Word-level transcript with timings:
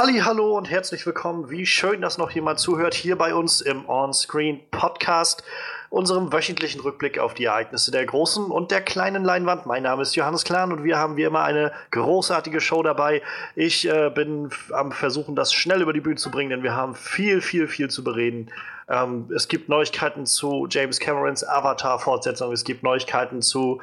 Halli, 0.00 0.20
hallo 0.20 0.56
und 0.56 0.70
herzlich 0.70 1.04
willkommen. 1.04 1.50
Wie 1.50 1.66
schön, 1.66 2.00
dass 2.00 2.16
noch 2.16 2.30
jemand 2.30 2.58
zuhört 2.58 2.94
hier 2.94 3.18
bei 3.18 3.34
uns 3.34 3.60
im 3.60 3.86
On-Screen 3.86 4.60
Podcast, 4.70 5.44
unserem 5.90 6.32
wöchentlichen 6.32 6.80
Rückblick 6.80 7.18
auf 7.18 7.34
die 7.34 7.44
Ereignisse 7.44 7.90
der 7.90 8.06
großen 8.06 8.46
und 8.46 8.70
der 8.70 8.80
kleinen 8.80 9.24
Leinwand. 9.24 9.66
Mein 9.66 9.82
Name 9.82 10.00
ist 10.00 10.16
Johannes 10.16 10.44
Klahn 10.44 10.72
und 10.72 10.84
wir 10.84 10.96
haben 10.96 11.18
wie 11.18 11.24
immer 11.24 11.42
eine 11.42 11.70
großartige 11.90 12.62
Show 12.62 12.82
dabei. 12.82 13.20
Ich 13.54 13.86
äh, 13.86 14.08
bin 14.08 14.48
am 14.72 14.90
Versuchen, 14.90 15.36
das 15.36 15.52
schnell 15.52 15.82
über 15.82 15.92
die 15.92 16.00
Bühne 16.00 16.16
zu 16.16 16.30
bringen, 16.30 16.48
denn 16.48 16.62
wir 16.62 16.74
haben 16.74 16.94
viel, 16.94 17.42
viel, 17.42 17.68
viel 17.68 17.90
zu 17.90 18.02
bereden. 18.02 18.50
Ähm, 18.88 19.30
es 19.36 19.48
gibt 19.48 19.68
Neuigkeiten 19.68 20.24
zu 20.24 20.66
James 20.70 20.98
Camerons 20.98 21.46
Avatar-Fortsetzung. 21.46 22.52
Es 22.52 22.64
gibt 22.64 22.82
Neuigkeiten 22.82 23.42
zu 23.42 23.82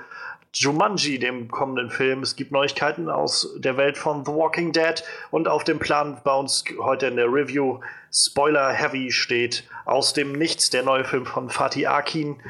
Jumanji, 0.54 1.20
dem 1.20 1.50
kommenden 1.50 1.90
Film. 1.90 2.24
Es 2.24 2.36
gibt 2.36 2.52
Neuigkeiten 2.52 3.10
aus 3.10 3.56
der 3.58 3.78
Welt 3.78 3.98
von 3.98 4.26
The 4.26 4.32
Walking 4.32 4.72
Dead 4.72 5.04
und 5.32 5.48
auf 5.48 5.64
dem 5.64 5.80
Plan 5.80 6.20
bei 6.24 6.34
uns 6.34 6.64
heute 6.80 7.08
in 7.08 7.16
der 7.16 7.32
Review 7.32 7.80
Spoiler 8.12 8.72
Heavy 8.72 9.12
steht 9.12 9.70
aus 9.86 10.14
dem 10.14 10.34
Nichts 10.34 10.70
der 10.70 10.84
neue 10.84 11.04
Film 11.04 11.26
von 11.26 11.50
Fatih 11.50 11.88
Akin 11.88 12.42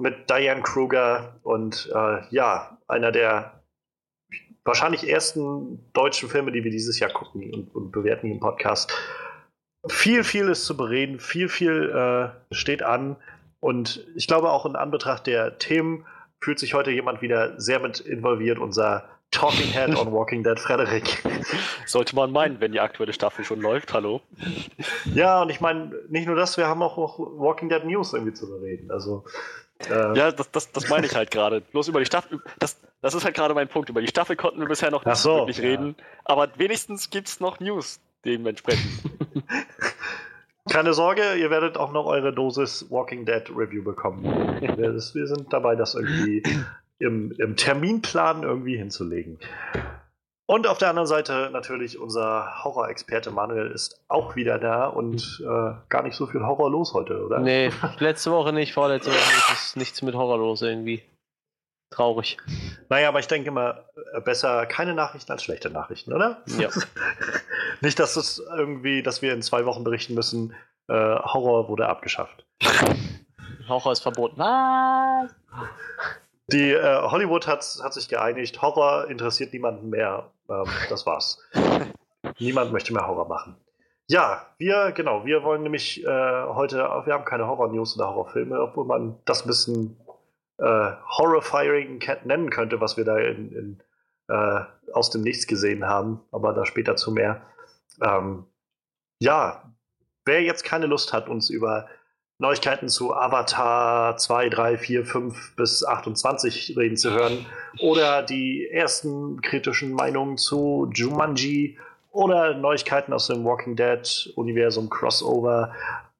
mit 0.00 0.28
Diane 0.28 0.62
Kruger 0.62 1.38
und 1.42 1.90
äh, 1.94 2.22
ja, 2.30 2.78
einer 2.88 3.12
der 3.12 3.62
wahrscheinlich 4.64 5.08
ersten 5.08 5.90
deutschen 5.92 6.28
Filme, 6.28 6.52
die 6.52 6.64
wir 6.64 6.70
dieses 6.70 6.98
Jahr 6.98 7.10
gucken 7.10 7.54
und, 7.54 7.74
und 7.74 7.92
bewerten 7.92 8.30
im 8.30 8.40
Podcast. 8.40 8.92
Viel, 9.88 10.24
viel 10.24 10.48
ist 10.48 10.64
zu 10.64 10.76
bereden, 10.76 11.20
viel, 11.20 11.48
viel 11.48 11.90
äh, 11.90 12.54
steht 12.54 12.82
an 12.82 13.16
und 13.60 14.04
ich 14.16 14.26
glaube 14.26 14.50
auch 14.50 14.66
in 14.66 14.74
Anbetracht 14.74 15.26
der 15.26 15.58
Themen, 15.58 16.04
fühlt 16.40 16.58
sich 16.58 16.74
heute 16.74 16.90
jemand 16.90 17.22
wieder 17.22 17.60
sehr 17.60 17.80
mit 17.80 18.00
involviert, 18.00 18.58
unser 18.58 19.08
Talking 19.30 19.72
Head 19.72 19.96
on 19.96 20.12
Walking 20.12 20.42
Dead, 20.42 20.58
Frederik. 20.58 21.22
Sollte 21.86 22.14
man 22.16 22.32
meinen, 22.32 22.60
wenn 22.60 22.72
die 22.72 22.80
aktuelle 22.80 23.12
Staffel 23.12 23.44
schon 23.44 23.60
läuft, 23.60 23.92
hallo. 23.92 24.22
Ja, 25.14 25.42
und 25.42 25.50
ich 25.50 25.60
meine, 25.60 25.92
nicht 26.08 26.26
nur 26.26 26.36
das, 26.36 26.56
wir 26.56 26.66
haben 26.66 26.82
auch 26.82 26.96
noch 26.96 27.18
Walking 27.18 27.68
Dead 27.68 27.84
News 27.84 28.12
irgendwie 28.12 28.34
zu 28.34 28.48
bereden. 28.48 28.90
Also, 28.90 29.24
äh, 29.88 30.16
ja, 30.16 30.30
das, 30.30 30.50
das, 30.50 30.72
das 30.72 30.88
meine 30.88 31.06
ich 31.06 31.14
halt 31.14 31.30
gerade. 31.30 31.60
Bloß 31.60 31.88
über 31.88 32.00
die 32.00 32.06
Staffel, 32.06 32.40
das, 32.58 32.80
das 33.02 33.14
ist 33.14 33.24
halt 33.24 33.34
gerade 33.34 33.54
mein 33.54 33.68
Punkt. 33.68 33.88
Über 33.88 34.00
die 34.00 34.08
Staffel 34.08 34.36
konnten 34.36 34.60
wir 34.60 34.66
bisher 34.66 34.90
noch 34.90 35.04
nicht 35.04 35.16
so, 35.16 35.38
wirklich 35.38 35.58
ja. 35.58 35.64
reden, 35.64 35.96
aber 36.24 36.48
wenigstens 36.56 37.10
gibt 37.10 37.28
es 37.28 37.40
noch 37.40 37.60
News 37.60 38.00
dementsprechend. 38.24 38.90
Keine 40.68 40.94
Sorge, 40.94 41.34
ihr 41.36 41.50
werdet 41.50 41.76
auch 41.76 41.92
noch 41.92 42.06
eure 42.06 42.32
Dosis 42.32 42.86
Walking 42.90 43.24
Dead 43.24 43.48
Review 43.50 43.84
bekommen. 43.84 44.24
wir, 44.60 45.00
sind 45.00 45.52
dabei, 45.52 45.76
das 45.76 45.94
irgendwie 45.94 46.42
im, 46.98 47.32
im 47.38 47.56
Terminplan 47.56 48.42
irgendwie 48.42 48.76
hinzulegen. 48.76 49.38
Und 50.48 50.68
auf 50.68 50.78
der 50.78 50.90
anderen 50.90 51.08
Seite 51.08 51.50
natürlich 51.52 51.98
unser 51.98 52.62
Horror-Experte 52.62 53.32
Manuel 53.32 53.72
ist 53.72 54.00
auch 54.06 54.36
wieder 54.36 54.58
da 54.58 54.86
und 54.86 55.42
äh, 55.44 55.72
gar 55.88 56.02
nicht 56.04 56.14
so 56.14 56.26
viel 56.26 56.44
Horror 56.44 56.70
los 56.70 56.94
heute, 56.94 57.24
oder? 57.24 57.40
Nee, 57.40 57.70
letzte 57.98 58.30
Woche 58.30 58.52
nicht, 58.52 58.72
vorletzte 58.72 59.10
Woche 59.10 59.52
ist 59.52 59.76
nichts 59.76 60.02
mit 60.02 60.14
Horror 60.14 60.38
los 60.38 60.62
irgendwie. 60.62 61.02
Traurig. 61.90 62.36
Naja, 62.88 63.08
aber 63.08 63.20
ich 63.20 63.28
denke 63.28 63.50
mal, 63.50 63.84
äh, 64.14 64.20
besser 64.20 64.66
keine 64.66 64.94
Nachrichten 64.94 65.32
als 65.32 65.44
schlechte 65.44 65.70
Nachrichten, 65.70 66.12
oder? 66.12 66.42
Ja. 66.58 66.68
Nicht, 67.80 67.98
dass 67.98 68.16
es 68.16 68.38
irgendwie, 68.38 69.02
dass 69.02 69.22
wir 69.22 69.32
in 69.32 69.42
zwei 69.42 69.64
Wochen 69.66 69.84
berichten 69.84 70.14
müssen, 70.14 70.54
äh, 70.88 70.94
Horror 70.94 71.68
wurde 71.68 71.88
abgeschafft. 71.88 72.44
Horror 73.68 73.92
ist 73.92 74.00
verboten. 74.00 74.38
Was? 74.38 75.34
Die 76.48 76.72
äh, 76.72 77.02
Hollywood 77.02 77.46
hat, 77.46 77.64
hat 77.82 77.92
sich 77.92 78.08
geeinigt, 78.08 78.62
Horror 78.62 79.08
interessiert 79.08 79.52
niemanden 79.52 79.90
mehr. 79.90 80.30
Ähm, 80.48 80.66
das 80.88 81.06
war's. 81.06 81.38
Niemand 82.38 82.72
möchte 82.72 82.92
mehr 82.92 83.06
Horror 83.06 83.28
machen. 83.28 83.56
Ja, 84.08 84.46
wir, 84.58 84.92
genau, 84.92 85.24
wir 85.24 85.42
wollen 85.42 85.62
nämlich 85.62 86.04
äh, 86.04 86.06
heute, 86.06 86.76
wir 86.76 87.12
haben 87.12 87.24
keine 87.24 87.48
Horror-News 87.48 87.96
oder 87.96 88.08
Horrorfilme, 88.08 88.60
obwohl 88.60 88.84
man 88.84 89.16
das 89.24 89.44
ein 89.44 89.48
bisschen 89.48 89.96
äh, 90.58 90.92
Horrifying 91.18 92.02
nennen 92.24 92.50
könnte, 92.50 92.80
was 92.80 92.96
wir 92.96 93.04
da 93.04 93.18
in, 93.18 93.52
in, 93.52 93.82
äh, 94.28 94.60
aus 94.92 95.10
dem 95.10 95.22
Nichts 95.22 95.46
gesehen 95.46 95.86
haben, 95.86 96.20
aber 96.32 96.52
da 96.52 96.64
später 96.64 96.96
zu 96.96 97.12
mehr. 97.12 97.42
Ähm, 98.02 98.46
ja, 99.20 99.72
wer 100.24 100.42
jetzt 100.42 100.64
keine 100.64 100.86
Lust 100.86 101.12
hat, 101.12 101.28
uns 101.28 101.50
über 101.50 101.88
Neuigkeiten 102.38 102.88
zu 102.88 103.14
Avatar 103.14 104.18
2, 104.18 104.50
3, 104.50 104.78
4, 104.78 105.06
5 105.06 105.56
bis 105.56 105.84
28 105.84 106.76
reden 106.76 106.96
zu 106.98 107.10
hören 107.12 107.46
oder 107.80 108.22
die 108.22 108.68
ersten 108.70 109.40
kritischen 109.40 109.92
Meinungen 109.92 110.36
zu 110.36 110.90
Jumanji 110.92 111.78
oder 112.10 112.54
Neuigkeiten 112.54 113.14
aus 113.14 113.28
dem 113.28 113.44
Walking 113.44 113.74
Dead 113.76 114.32
Universum 114.36 114.90
Crossover, 114.90 115.72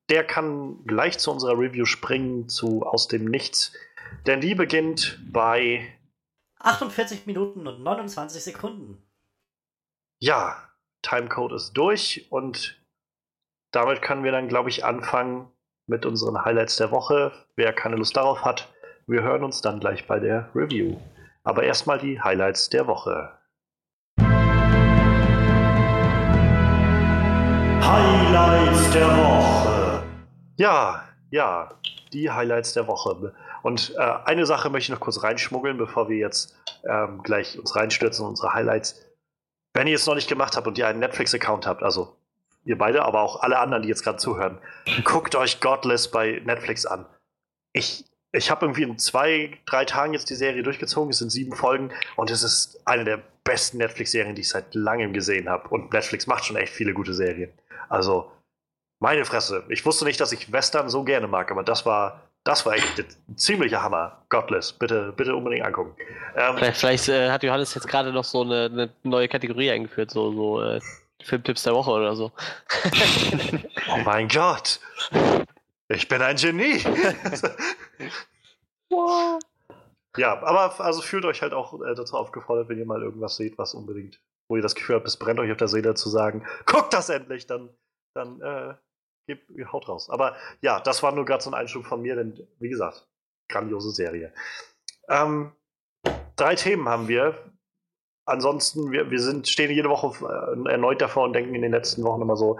der 0.08 0.24
kann 0.24 0.78
gleich 0.86 1.18
zu 1.18 1.32
unserer 1.32 1.58
Review 1.58 1.84
springen 1.84 2.48
zu 2.48 2.82
Aus 2.82 3.08
dem 3.08 3.26
Nichts. 3.26 3.72
Denn 4.26 4.40
die 4.40 4.56
beginnt 4.56 5.20
bei 5.30 5.86
48 6.58 7.26
Minuten 7.26 7.68
und 7.68 7.80
29 7.80 8.42
Sekunden. 8.42 9.00
Ja, 10.18 10.68
Timecode 11.02 11.52
ist 11.52 11.74
durch 11.74 12.26
und 12.30 12.82
damit 13.70 14.02
können 14.02 14.24
wir 14.24 14.32
dann, 14.32 14.48
glaube 14.48 14.68
ich, 14.68 14.84
anfangen 14.84 15.48
mit 15.86 16.04
unseren 16.04 16.44
Highlights 16.44 16.76
der 16.76 16.90
Woche. 16.90 17.30
Wer 17.54 17.72
keine 17.72 17.94
Lust 17.94 18.16
darauf 18.16 18.44
hat, 18.44 18.74
wir 19.06 19.22
hören 19.22 19.44
uns 19.44 19.60
dann 19.60 19.78
gleich 19.78 20.08
bei 20.08 20.18
der 20.18 20.50
Review. 20.56 20.96
Aber 21.44 21.62
erstmal 21.62 21.98
die 21.98 22.20
Highlights 22.20 22.68
der 22.68 22.88
Woche. 22.88 23.38
Highlights 27.80 28.90
der 28.90 29.06
Woche. 29.06 30.02
Ja, 30.56 31.04
ja, 31.30 31.68
die 32.12 32.28
Highlights 32.28 32.72
der 32.72 32.88
Woche. 32.88 33.32
Und 33.66 33.96
äh, 33.96 34.00
eine 34.24 34.46
Sache 34.46 34.70
möchte 34.70 34.92
ich 34.92 34.96
noch 34.96 35.04
kurz 35.04 35.24
reinschmuggeln, 35.24 35.76
bevor 35.76 36.08
wir 36.08 36.16
jetzt 36.16 36.54
ähm, 36.88 37.20
gleich 37.24 37.58
uns 37.58 37.74
reinstürzen 37.74 38.24
in 38.24 38.28
unsere 38.28 38.54
Highlights. 38.54 39.04
Wenn 39.74 39.88
ihr 39.88 39.96
es 39.96 40.06
noch 40.06 40.14
nicht 40.14 40.28
gemacht 40.28 40.56
habt 40.56 40.68
und 40.68 40.78
ihr 40.78 40.86
einen 40.86 41.00
Netflix-Account 41.00 41.66
habt, 41.66 41.82
also 41.82 42.16
ihr 42.64 42.78
beide, 42.78 43.04
aber 43.04 43.22
auch 43.22 43.42
alle 43.42 43.58
anderen, 43.58 43.82
die 43.82 43.88
jetzt 43.88 44.04
gerade 44.04 44.18
zuhören, 44.18 44.60
guckt 45.04 45.34
euch 45.34 45.58
Godless 45.58 46.12
bei 46.12 46.40
Netflix 46.44 46.86
an. 46.86 47.06
Ich, 47.72 48.04
ich 48.30 48.52
habe 48.52 48.66
irgendwie 48.66 48.84
in 48.84 49.00
zwei, 49.00 49.58
drei 49.66 49.84
Tagen 49.84 50.12
jetzt 50.12 50.30
die 50.30 50.36
Serie 50.36 50.62
durchgezogen. 50.62 51.10
Es 51.10 51.18
sind 51.18 51.30
sieben 51.30 51.56
Folgen 51.56 51.90
und 52.14 52.30
es 52.30 52.44
ist 52.44 52.86
eine 52.86 53.02
der 53.02 53.20
besten 53.42 53.78
Netflix-Serien, 53.78 54.36
die 54.36 54.42
ich 54.42 54.48
seit 54.48 54.76
langem 54.76 55.12
gesehen 55.12 55.48
habe. 55.48 55.70
Und 55.70 55.92
Netflix 55.92 56.28
macht 56.28 56.44
schon 56.44 56.54
echt 56.54 56.72
viele 56.72 56.94
gute 56.94 57.14
Serien. 57.14 57.52
Also 57.88 58.30
meine 59.00 59.24
Fresse. 59.24 59.64
Ich 59.70 59.84
wusste 59.84 60.04
nicht, 60.04 60.20
dass 60.20 60.30
ich 60.30 60.52
Western 60.52 60.88
so 60.88 61.02
gerne 61.02 61.26
mag, 61.26 61.50
aber 61.50 61.64
das 61.64 61.84
war, 61.84 62.25
das 62.46 62.64
war 62.64 62.74
echt 62.74 62.98
ein 62.98 63.36
ziemlicher 63.36 63.82
Hammer. 63.82 64.24
Godless. 64.28 64.72
Bitte, 64.72 65.12
bitte 65.16 65.34
unbedingt 65.34 65.66
angucken. 65.66 65.96
Ähm, 66.36 66.56
vielleicht, 66.56 66.78
vielleicht 66.78 67.08
äh, 67.08 67.30
hat 67.30 67.42
Johannes 67.42 67.74
jetzt 67.74 67.88
gerade 67.88 68.12
noch 68.12 68.22
so 68.22 68.42
eine, 68.42 68.66
eine, 68.66 68.90
neue 69.02 69.28
Kategorie 69.28 69.70
eingeführt, 69.70 70.12
so, 70.12 70.32
so 70.32 70.62
äh, 70.62 70.80
Filmtipps 71.22 71.64
der 71.64 71.74
Woche 71.74 71.90
oder 71.90 72.14
so. 72.14 72.30
oh 73.92 73.98
mein 74.04 74.28
Gott. 74.28 74.78
Ich 75.88 76.06
bin 76.06 76.22
ein 76.22 76.36
Genie. 76.36 76.80
Ja, 80.16 80.42
aber 80.42 80.80
also 80.80 81.02
fühlt 81.02 81.26
euch 81.26 81.42
halt 81.42 81.52
auch 81.52 81.74
äh, 81.82 81.94
dazu 81.94 82.16
aufgefordert, 82.16 82.70
wenn 82.70 82.78
ihr 82.78 82.86
mal 82.86 83.02
irgendwas 83.02 83.36
seht, 83.36 83.58
was 83.58 83.74
unbedingt, 83.74 84.18
wo 84.48 84.56
ihr 84.56 84.62
das 84.62 84.74
Gefühl 84.74 84.96
habt, 84.96 85.06
es 85.06 85.18
brennt 85.18 85.38
euch 85.40 85.50
auf 85.50 85.58
der 85.58 85.68
Seele 85.68 85.92
zu 85.92 86.08
sagen, 86.08 86.46
guckt 86.64 86.94
das 86.94 87.10
endlich, 87.10 87.46
dann, 87.46 87.68
dann 88.14 88.40
äh, 88.40 88.74
Gib, 89.26 89.40
haut 89.72 89.88
raus. 89.88 90.08
Aber 90.08 90.36
ja, 90.60 90.80
das 90.80 91.02
war 91.02 91.12
nur 91.12 91.24
gerade 91.24 91.42
so 91.42 91.50
ein 91.50 91.54
Einschub 91.54 91.84
von 91.84 92.02
mir, 92.02 92.14
denn 92.14 92.46
wie 92.58 92.68
gesagt, 92.68 93.08
grandiose 93.48 93.90
Serie. 93.90 94.32
Ähm, 95.08 95.52
drei 96.36 96.54
Themen 96.54 96.88
haben 96.88 97.08
wir. 97.08 97.34
Ansonsten, 98.28 98.90
wir, 98.90 99.10
wir 99.10 99.20
sind, 99.20 99.46
stehen 99.46 99.70
jede 99.70 99.88
Woche 99.88 100.26
äh, 100.26 100.70
erneut 100.70 101.00
davor 101.00 101.24
und 101.24 101.32
denken 101.32 101.54
in 101.54 101.62
den 101.62 101.70
letzten 101.70 102.02
Wochen 102.02 102.22
immer 102.22 102.36
so, 102.36 102.58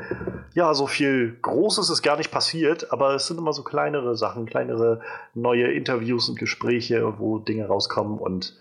ja, 0.55 0.73
so 0.75 0.87
viel 0.87 1.39
Großes 1.43 1.91
ist 1.91 2.03
gar 2.03 2.17
nicht 2.17 2.31
passiert, 2.31 2.93
aber 2.93 3.15
es 3.17 3.27
sind 3.27 3.39
immer 3.39 3.53
so 3.53 3.65
kleinere 3.65 4.17
Sachen, 4.17 4.47
kleinere 4.47 5.01
neue 5.35 5.73
Interviews 5.73 6.29
und 6.29 6.39
Gespräche, 6.39 7.19
wo 7.19 7.39
Dinge 7.39 7.67
rauskommen. 7.67 8.19
Und 8.19 8.57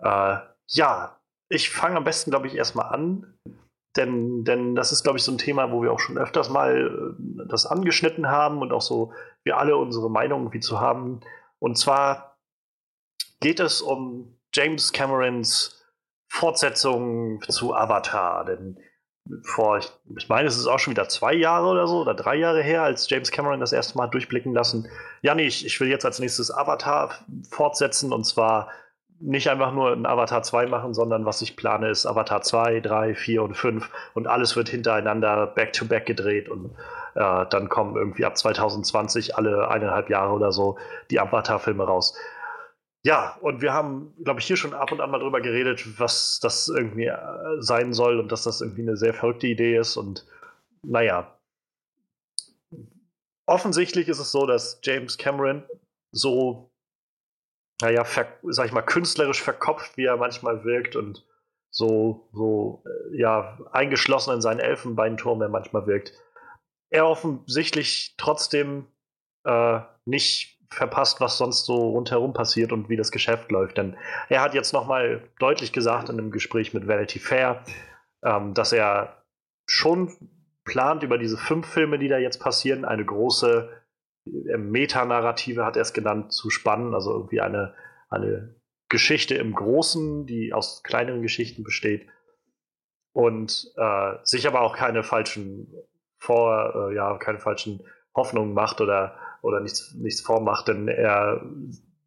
äh, 0.00 0.36
ja, 0.68 1.18
ich 1.48 1.70
fange 1.70 1.96
am 1.96 2.04
besten, 2.04 2.30
glaube 2.30 2.46
ich, 2.46 2.54
erstmal 2.54 2.92
an 2.92 3.34
denn, 3.96 4.44
denn 4.44 4.74
das 4.74 4.92
ist, 4.92 5.02
glaube 5.02 5.18
ich, 5.18 5.24
so 5.24 5.32
ein 5.32 5.38
Thema, 5.38 5.72
wo 5.72 5.82
wir 5.82 5.92
auch 5.92 6.00
schon 6.00 6.18
öfters 6.18 6.48
mal 6.48 7.16
äh, 7.18 7.46
das 7.48 7.66
angeschnitten 7.66 8.28
haben 8.28 8.60
und 8.62 8.72
auch 8.72 8.82
so 8.82 9.12
wir 9.42 9.58
alle 9.58 9.76
unsere 9.76 10.10
Meinung 10.10 10.52
wie 10.52 10.60
zu 10.60 10.80
haben. 10.80 11.20
Und 11.58 11.76
zwar 11.76 12.38
geht 13.40 13.60
es 13.60 13.80
um 13.82 14.38
James 14.54 14.92
Camerons 14.92 15.76
Fortsetzung 16.28 17.42
zu 17.48 17.74
Avatar. 17.74 18.44
Denn 18.44 18.78
vor, 19.42 19.78
ich, 19.78 19.90
ich 20.16 20.28
meine, 20.28 20.48
es 20.48 20.56
ist 20.56 20.66
auch 20.66 20.78
schon 20.78 20.92
wieder 20.92 21.08
zwei 21.08 21.34
Jahre 21.34 21.66
oder 21.66 21.86
so 21.86 22.00
oder 22.00 22.14
drei 22.14 22.36
Jahre 22.36 22.62
her, 22.62 22.82
als 22.82 23.08
James 23.10 23.30
Cameron 23.30 23.60
das 23.60 23.72
erste 23.72 23.98
Mal 23.98 24.06
durchblicken 24.06 24.54
lassen. 24.54 24.88
Ja, 25.22 25.34
nee, 25.34 25.46
ich, 25.46 25.66
ich 25.66 25.78
will 25.80 25.88
jetzt 25.88 26.04
als 26.04 26.18
nächstes 26.18 26.50
Avatar 26.50 27.14
fortsetzen 27.50 28.12
und 28.12 28.24
zwar 28.24 28.68
nicht 29.20 29.48
einfach 29.48 29.72
nur 29.72 29.92
ein 29.92 30.06
Avatar 30.06 30.42
2 30.42 30.66
machen, 30.66 30.94
sondern 30.94 31.26
was 31.26 31.42
ich 31.42 31.56
plane, 31.56 31.90
ist 31.90 32.06
Avatar 32.06 32.42
2, 32.42 32.80
3, 32.80 33.14
4 33.14 33.42
und 33.42 33.54
5 33.54 33.88
und 34.14 34.26
alles 34.26 34.56
wird 34.56 34.68
hintereinander 34.68 35.46
back-to-back 35.46 36.02
-back 36.02 36.06
gedreht 36.06 36.48
und 36.48 36.70
äh, 37.14 37.46
dann 37.50 37.68
kommen 37.68 37.96
irgendwie 37.96 38.24
ab 38.24 38.36
2020 38.36 39.36
alle 39.36 39.68
eineinhalb 39.68 40.10
Jahre 40.10 40.32
oder 40.32 40.52
so 40.52 40.78
die 41.10 41.20
Avatar-Filme 41.20 41.84
raus. 41.84 42.16
Ja, 43.02 43.38
und 43.40 43.62
wir 43.62 43.72
haben, 43.72 44.12
glaube 44.22 44.40
ich, 44.40 44.46
hier 44.46 44.56
schon 44.56 44.74
ab 44.74 44.92
und 44.92 45.00
an 45.00 45.10
mal 45.10 45.20
drüber 45.20 45.40
geredet, 45.40 45.98
was 45.98 46.38
das 46.40 46.68
irgendwie 46.68 47.06
äh, 47.06 47.16
sein 47.60 47.92
soll 47.94 48.20
und 48.20 48.30
dass 48.30 48.44
das 48.44 48.60
irgendwie 48.60 48.82
eine 48.82 48.96
sehr 48.96 49.14
verrückte 49.14 49.46
Idee 49.46 49.76
ist. 49.78 49.96
Und 49.96 50.26
naja, 50.82 51.34
offensichtlich 53.46 54.08
ist 54.08 54.18
es 54.18 54.32
so, 54.32 54.46
dass 54.46 54.80
James 54.82 55.16
Cameron 55.16 55.62
so, 56.12 56.69
naja, 57.82 58.04
sag 58.04 58.66
ich 58.66 58.72
mal, 58.72 58.82
künstlerisch 58.82 59.42
verkopft, 59.42 59.96
wie 59.96 60.04
er 60.04 60.16
manchmal 60.16 60.64
wirkt 60.64 60.96
und 60.96 61.24
so, 61.70 62.28
so, 62.32 62.82
äh, 62.86 63.18
ja, 63.18 63.58
eingeschlossen 63.72 64.34
in 64.34 64.40
seinen 64.40 64.60
Elfenbeinturm 64.60 65.40
er 65.42 65.48
manchmal 65.48 65.86
wirkt. 65.86 66.12
Er 66.90 67.06
offensichtlich 67.06 68.14
trotzdem 68.16 68.86
äh, 69.44 69.80
nicht 70.04 70.58
verpasst, 70.72 71.20
was 71.20 71.38
sonst 71.38 71.66
so 71.66 71.90
rundherum 71.90 72.32
passiert 72.32 72.72
und 72.72 72.88
wie 72.88 72.96
das 72.96 73.10
Geschäft 73.10 73.50
läuft. 73.50 73.78
Denn 73.78 73.96
er 74.28 74.40
hat 74.42 74.54
jetzt 74.54 74.72
nochmal 74.72 75.28
deutlich 75.38 75.72
gesagt 75.72 76.08
in 76.08 76.18
einem 76.18 76.30
Gespräch 76.30 76.74
mit 76.74 76.86
Vanity 76.86 77.18
Fair, 77.18 77.64
ähm, 78.24 78.54
dass 78.54 78.72
er 78.72 79.24
schon 79.66 80.12
plant, 80.64 81.02
über 81.02 81.18
diese 81.18 81.36
fünf 81.36 81.66
Filme, 81.66 81.98
die 81.98 82.08
da 82.08 82.18
jetzt 82.18 82.38
passieren, 82.38 82.84
eine 82.84 83.04
große 83.04 83.68
Metanarrative, 84.24 85.64
hat 85.64 85.76
er 85.76 85.82
es 85.82 85.92
genannt, 85.92 86.32
zu 86.32 86.50
spannen. 86.50 86.94
Also 86.94 87.12
irgendwie 87.12 87.40
eine, 87.40 87.74
eine 88.08 88.54
Geschichte 88.88 89.34
im 89.34 89.54
Großen, 89.54 90.26
die 90.26 90.52
aus 90.52 90.82
kleineren 90.82 91.22
Geschichten 91.22 91.62
besteht. 91.62 92.08
Und 93.12 93.72
äh, 93.76 94.14
sich 94.22 94.46
aber 94.46 94.60
auch 94.60 94.76
keine 94.76 95.02
falschen 95.02 95.74
Vor, 96.18 96.90
äh, 96.90 96.94
ja, 96.94 97.16
keine 97.18 97.40
falschen 97.40 97.84
Hoffnungen 98.14 98.54
macht 98.54 98.80
oder 98.80 99.16
oder 99.42 99.60
nichts, 99.60 99.94
nichts 99.94 100.20
vormacht, 100.20 100.68
denn 100.68 100.88
er 100.88 101.42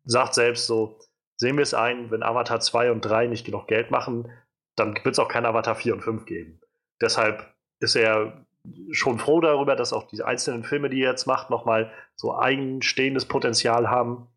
sagt 0.05 0.33
selbst 0.33 0.67
so, 0.67 0.99
sehen 1.35 1.57
wir 1.57 1.63
es 1.63 1.73
ein, 1.73 2.11
wenn 2.11 2.23
Avatar 2.23 2.59
2 2.59 2.91
und 2.91 3.01
3 3.01 3.27
nicht 3.27 3.45
genug 3.45 3.67
Geld 3.67 3.91
machen, 3.91 4.31
dann 4.75 4.95
wird 4.95 5.13
es 5.13 5.19
auch 5.19 5.27
kein 5.27 5.45
Avatar 5.45 5.75
4 5.75 5.93
und 5.95 6.01
5 6.01 6.25
geben. 6.25 6.61
Deshalb 7.01 7.53
ist 7.79 7.95
er 7.95 8.42
schon 8.91 9.19
froh 9.19 9.41
darüber, 9.41 9.75
dass 9.75 9.93
auch 9.93 10.07
die 10.07 10.23
einzelnen 10.23 10.63
Filme, 10.63 10.89
die 10.89 11.01
er 11.01 11.11
jetzt 11.11 11.27
macht, 11.27 11.49
nochmal 11.49 11.91
so 12.15 12.37
eigenstehendes 12.37 13.25
Potenzial 13.25 13.89
haben. 13.89 14.27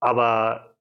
Aber 0.00 0.74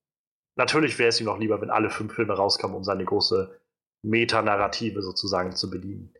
natürlich 0.55 0.99
wäre 0.99 1.09
es 1.09 1.19
ihm 1.19 1.25
noch 1.25 1.39
lieber, 1.39 1.61
wenn 1.61 1.69
alle 1.69 1.89
fünf 1.89 2.13
Filme 2.13 2.33
rauskommen, 2.33 2.75
um 2.75 2.83
seine 2.83 3.05
große 3.05 3.59
Metanarrative 4.03 5.01
sozusagen 5.01 5.55
zu 5.55 5.69
bedienen. 5.69 6.13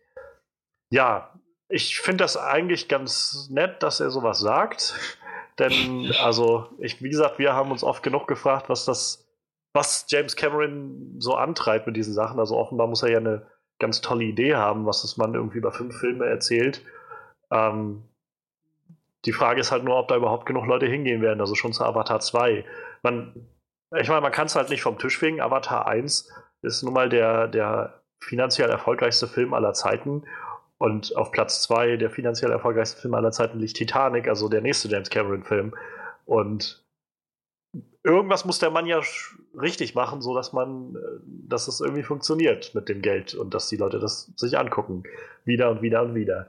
Ja, 0.92 1.34
ich 1.70 2.00
finde 2.00 2.24
das 2.24 2.38
eigentlich 2.38 2.88
ganz 2.88 3.48
nett, 3.50 3.82
dass 3.82 4.00
er 4.00 4.12
sowas 4.12 4.40
sagt. 4.40 4.96
Denn, 5.60 6.12
also, 6.22 6.70
ich, 6.80 7.02
wie 7.02 7.10
gesagt, 7.10 7.40
wir 7.40 7.54
haben 7.54 7.72
uns 7.72 7.84
oft 7.84 8.04
genug 8.04 8.28
gefragt, 8.28 8.70
was 8.70 8.86
das, 8.86 9.28
was 9.74 10.06
James 10.10 10.36
Cameron 10.36 11.16
so 11.20 11.36
antreibt 11.36 11.88
mit 11.88 11.96
diesen 11.96 12.14
Sachen. 12.14 12.40
Also 12.40 12.58
offenbar 12.58 12.88
muss 12.88 13.04
er 13.04 13.12
ja 13.12 13.20
eine 13.20 13.48
ganz 13.82 14.00
tolle 14.00 14.24
Idee 14.24 14.56
haben, 14.56 14.86
was 14.86 15.02
das 15.02 15.18
man 15.18 15.34
irgendwie 15.34 15.58
über 15.58 15.72
fünf 15.72 15.98
Filme 16.00 16.26
erzählt. 16.26 16.82
Ähm, 17.52 18.04
die 19.26 19.34
Frage 19.34 19.60
ist 19.60 19.72
halt 19.72 19.84
nur, 19.84 19.98
ob 19.98 20.08
da 20.08 20.16
überhaupt 20.16 20.46
genug 20.46 20.66
Leute 20.66 20.88
hingehen 20.88 21.22
werden, 21.22 21.42
also 21.42 21.56
schon 21.56 21.74
zu 21.74 21.84
Avatar 21.84 22.22
2. 22.22 22.64
Man, 23.04 23.48
ich 24.00 24.08
meine, 24.08 24.22
man 24.22 24.32
kann 24.32 24.48
es 24.48 24.56
halt 24.56 24.70
nicht 24.70 24.82
vom 24.82 24.98
Tisch 24.98 25.22
wegen. 25.22 25.42
Avatar 25.42 25.88
1 25.88 26.32
ist 26.62 26.84
nun 26.84 26.94
mal 26.94 27.10
der, 27.10 27.48
der 27.48 28.02
finanziell 28.20 28.70
erfolgreichste 28.70 29.28
Film 29.28 29.54
aller 29.54 29.74
Zeiten 29.74 30.24
und 30.82 31.16
auf 31.16 31.32
Platz 31.32 31.62
zwei 31.62 31.96
der 31.96 32.10
finanziell 32.10 32.52
erfolgreichste 32.52 33.00
Film 33.00 33.14
aller 33.14 33.32
Zeiten 33.32 33.60
liegt 33.60 33.78
Titanic, 33.78 34.28
also 34.28 34.50
der 34.50 34.62
nächste 34.62 34.88
James 34.88 35.12
Cameron-Film. 35.12 35.76
Und 36.26 36.81
irgendwas 38.04 38.46
muss 38.46 38.60
der 38.60 38.72
Mann 38.72 38.86
ja 38.86 39.02
richtig 39.60 39.96
machen, 39.96 40.22
so 40.22 40.36
dass 40.36 40.54
man, 40.54 40.96
äh, 40.96 41.00
dass 41.48 41.68
es 41.68 41.82
irgendwie 41.82 42.04
funktioniert 42.04 42.74
mit 42.74 42.90
dem 42.90 43.02
Geld 43.02 43.34
und 43.34 43.54
dass 43.54 43.70
die 43.70 43.78
Leute 43.78 44.00
das 44.00 44.32
sich 44.36 44.58
angucken. 44.58 45.04
Wieder 45.46 45.70
und 45.72 45.82
wieder 45.82 46.02
und 46.04 46.16
wieder. 46.16 46.48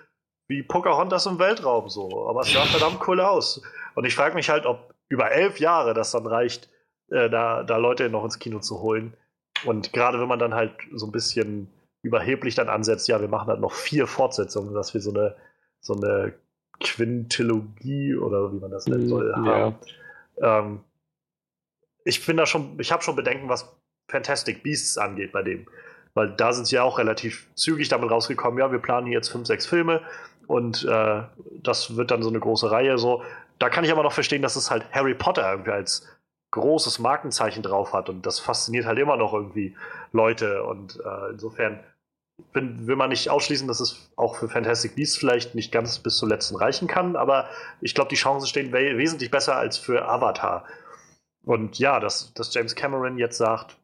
wie 0.47 0.63
Pocahontas 0.63 1.25
im 1.25 1.39
Weltraum 1.39 1.89
so. 1.89 2.27
Aber 2.27 2.41
es 2.41 2.51
sah 2.51 2.65
verdammt 2.65 3.07
cool 3.07 3.21
aus. 3.21 3.61
Und 3.95 4.05
ich 4.05 4.15
frage 4.15 4.35
mich 4.35 4.49
halt, 4.49 4.65
ob 4.65 4.94
über 5.09 5.31
elf 5.31 5.59
Jahre 5.59 5.93
das 5.93 6.11
dann 6.11 6.25
reicht, 6.25 6.69
äh, 7.09 7.29
da, 7.29 7.63
da 7.63 7.77
Leute 7.77 8.09
noch 8.09 8.23
ins 8.23 8.39
Kino 8.39 8.59
zu 8.59 8.81
holen. 8.81 9.15
Und 9.65 9.93
gerade 9.93 10.19
wenn 10.19 10.27
man 10.27 10.39
dann 10.39 10.53
halt 10.53 10.73
so 10.93 11.05
ein 11.05 11.11
bisschen 11.11 11.71
überheblich 12.01 12.55
dann 12.55 12.69
ansetzt, 12.69 13.07
ja, 13.07 13.19
wir 13.21 13.27
machen 13.27 13.47
halt 13.47 13.61
noch 13.61 13.73
vier 13.73 14.07
Fortsetzungen, 14.07 14.73
dass 14.73 14.93
wir 14.93 15.01
so 15.01 15.11
eine, 15.11 15.35
so 15.79 15.95
eine 15.95 16.33
Quintilogie 16.79 18.15
oder 18.15 18.51
wie 18.51 18.59
man 18.59 18.71
das 18.71 18.87
nennen 18.87 19.07
soll, 19.07 19.31
ja. 19.31 19.45
haben. 19.45 19.75
Ähm, 20.41 20.79
ich 22.03 22.19
finde 22.19 22.43
da 22.43 22.47
schon, 22.47 22.79
ich 22.79 22.91
habe 22.91 23.01
schon 23.01 23.15
Bedenken, 23.15 23.49
was 23.49 23.75
Fantastic 24.07 24.61
Beasts 24.61 24.97
angeht 24.97 25.31
bei 25.31 25.41
dem. 25.41 25.65
Weil 26.13 26.31
da 26.31 26.53
sind 26.53 26.65
sie 26.67 26.75
ja 26.75 26.83
auch 26.83 26.97
relativ 26.97 27.47
zügig 27.55 27.89
damit 27.89 28.09
rausgekommen, 28.09 28.59
ja, 28.59 28.71
wir 28.71 28.79
planen 28.79 29.07
jetzt 29.07 29.29
fünf, 29.29 29.47
sechs 29.47 29.65
Filme 29.65 30.01
und 30.47 30.85
äh, 30.85 31.23
das 31.61 31.97
wird 31.97 32.11
dann 32.11 32.23
so 32.23 32.29
eine 32.29 32.39
große 32.39 32.69
Reihe. 32.71 32.97
So. 32.97 33.23
Da 33.59 33.69
kann 33.69 33.83
ich 33.83 33.91
aber 33.91 34.03
noch 34.03 34.13
verstehen, 34.13 34.41
dass 34.41 34.55
es 34.55 34.69
halt 34.69 34.85
Harry 34.91 35.13
Potter 35.13 35.49
irgendwie 35.49 35.71
als 35.71 36.07
großes 36.51 36.99
Markenzeichen 36.99 37.63
drauf 37.63 37.93
hat 37.93 38.09
und 38.09 38.25
das 38.25 38.39
fasziniert 38.39 38.85
halt 38.85 38.99
immer 38.99 39.17
noch 39.17 39.33
irgendwie 39.33 39.75
Leute 40.11 40.63
und 40.63 40.99
äh, 41.03 41.31
insofern 41.31 41.83
bin, 42.53 42.87
will 42.87 42.95
man 42.95 43.09
nicht 43.09 43.29
ausschließen, 43.29 43.67
dass 43.67 43.79
es 43.79 44.09
auch 44.15 44.35
für 44.35 44.49
Fantastic 44.49 44.95
Beasts 44.95 45.17
vielleicht 45.17 45.55
nicht 45.55 45.71
ganz 45.71 45.99
bis 45.99 46.17
zum 46.17 46.29
letzten 46.29 46.55
reichen 46.55 46.87
kann, 46.87 47.15
aber 47.15 47.49
ich 47.81 47.95
glaube, 47.95 48.09
die 48.09 48.15
Chancen 48.15 48.47
stehen 48.47 48.71
we 48.71 48.97
wesentlich 48.97 49.31
besser 49.31 49.55
als 49.55 49.77
für 49.77 50.07
Avatar. 50.07 50.65
Und 51.45 51.77
ja, 51.79 51.99
dass, 51.99 52.33
dass 52.33 52.53
James 52.53 52.75
Cameron 52.75 53.17
jetzt 53.17 53.37
sagt, 53.37 53.77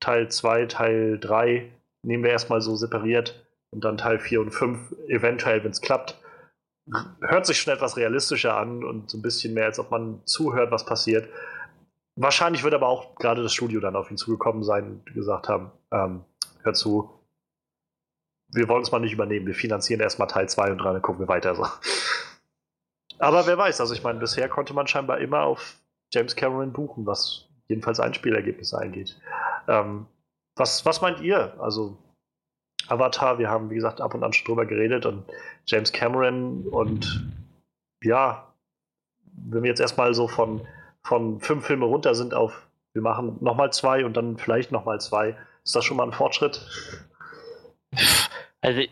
Teil 0.00 0.28
2, 0.30 0.66
Teil 0.66 1.18
3 1.18 1.70
nehmen 2.02 2.24
wir 2.24 2.30
erstmal 2.30 2.60
so 2.60 2.76
separiert 2.76 3.46
und 3.70 3.84
dann 3.84 3.96
Teil 3.96 4.18
4 4.18 4.40
und 4.40 4.50
5 4.50 4.94
eventuell, 5.08 5.62
wenn 5.64 5.70
es 5.70 5.80
klappt. 5.80 6.20
Hört 7.20 7.46
sich 7.46 7.60
schon 7.60 7.72
etwas 7.72 7.96
realistischer 7.96 8.56
an 8.56 8.84
und 8.84 9.10
so 9.10 9.18
ein 9.18 9.22
bisschen 9.22 9.54
mehr, 9.54 9.66
als 9.66 9.78
ob 9.78 9.90
man 9.90 10.20
zuhört, 10.26 10.70
was 10.70 10.84
passiert. 10.84 11.28
Wahrscheinlich 12.16 12.62
wird 12.62 12.74
aber 12.74 12.88
auch 12.88 13.14
gerade 13.16 13.42
das 13.42 13.54
Studio 13.54 13.80
dann 13.80 13.96
auf 13.96 14.10
ihn 14.10 14.16
zugekommen 14.16 14.62
sein 14.62 14.84
und 14.84 15.14
gesagt 15.14 15.48
haben, 15.48 15.72
ähm, 15.90 16.24
hör 16.62 16.74
zu, 16.74 17.10
wir 18.48 18.68
wollen 18.68 18.82
es 18.82 18.92
mal 18.92 19.00
nicht 19.00 19.12
übernehmen, 19.12 19.46
wir 19.46 19.54
finanzieren 19.54 20.00
erstmal 20.00 20.28
Teil 20.28 20.48
2 20.48 20.72
und 20.72 20.78
3, 20.78 20.92
dann 20.92 21.02
gucken 21.02 21.20
wir 21.20 21.28
weiter. 21.28 21.54
So. 21.54 21.66
Aber 23.18 23.46
wer 23.46 23.58
weiß, 23.58 23.80
also 23.80 23.94
ich 23.94 24.02
meine, 24.02 24.20
bisher 24.20 24.48
konnte 24.48 24.74
man 24.74 24.86
scheinbar 24.86 25.18
immer 25.18 25.42
auf 25.42 25.78
James 26.12 26.36
Cameron 26.36 26.72
buchen, 26.72 27.06
was 27.06 27.48
jedenfalls 27.66 27.98
Einspielergebnisse 27.98 28.78
eingeht. 28.78 29.18
Ähm, 29.66 30.06
was, 30.56 30.84
was 30.86 31.00
meint 31.00 31.20
ihr? 31.20 31.58
Also, 31.60 31.98
Avatar, 32.88 33.38
wir 33.38 33.48
haben, 33.48 33.70
wie 33.70 33.74
gesagt, 33.76 34.00
ab 34.00 34.14
und 34.14 34.22
an 34.22 34.32
schon 34.32 34.46
drüber 34.46 34.66
geredet 34.66 35.06
und 35.06 35.24
James 35.66 35.92
Cameron 35.92 36.66
und 36.68 37.32
ja, 38.02 38.52
wenn 39.32 39.62
wir 39.62 39.70
jetzt 39.70 39.80
erstmal 39.80 40.14
so 40.14 40.28
von, 40.28 40.66
von 41.02 41.40
fünf 41.40 41.66
Filme 41.66 41.86
runter 41.86 42.14
sind 42.14 42.34
auf, 42.34 42.68
wir 42.92 43.02
machen 43.02 43.38
nochmal 43.40 43.72
zwei 43.72 44.04
und 44.04 44.16
dann 44.16 44.38
vielleicht 44.38 44.70
nochmal 44.70 45.00
zwei, 45.00 45.36
ist 45.64 45.74
das 45.74 45.84
schon 45.84 45.96
mal 45.96 46.04
ein 46.04 46.12
Fortschritt? 46.12 46.60
Also, 48.60 48.82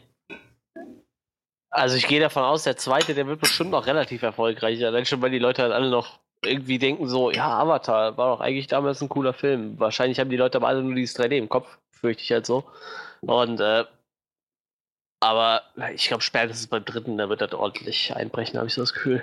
also 1.70 1.96
ich 1.96 2.06
gehe 2.06 2.20
davon 2.20 2.42
aus, 2.42 2.64
der 2.64 2.76
zweite, 2.76 3.14
der 3.14 3.26
wird 3.26 3.40
bestimmt 3.40 3.70
noch 3.70 3.86
relativ 3.86 4.22
erfolgreich. 4.22 4.84
Allein 4.84 5.06
schon, 5.06 5.22
weil 5.22 5.30
die 5.30 5.38
Leute 5.38 5.62
halt 5.62 5.72
alle 5.72 5.90
noch 5.90 6.18
irgendwie 6.44 6.78
denken 6.78 7.08
so, 7.08 7.30
ja, 7.30 7.58
Avatar 7.58 8.16
war 8.16 8.36
doch 8.36 8.40
eigentlich 8.40 8.66
damals 8.66 9.00
ein 9.00 9.08
cooler 9.08 9.32
Film. 9.32 9.78
Wahrscheinlich 9.78 10.18
haben 10.18 10.30
die 10.30 10.36
Leute 10.36 10.58
aber 10.58 10.68
alle 10.68 10.82
nur 10.82 10.94
dieses 10.94 11.18
3D 11.18 11.38
im 11.38 11.48
Kopf, 11.48 11.78
fürchte 11.90 12.22
ich 12.22 12.32
halt 12.32 12.46
so. 12.46 12.64
Und 13.22 13.60
äh, 13.60 13.84
aber 15.20 15.62
ich 15.94 16.08
glaube, 16.08 16.22
spätestens 16.22 16.66
beim 16.66 16.84
dritten, 16.84 17.16
da 17.16 17.28
wird 17.28 17.40
das 17.40 17.52
ordentlich 17.52 18.14
einbrechen, 18.14 18.58
habe 18.58 18.66
ich 18.66 18.74
so 18.74 18.82
das 18.82 18.92
Gefühl. 18.92 19.22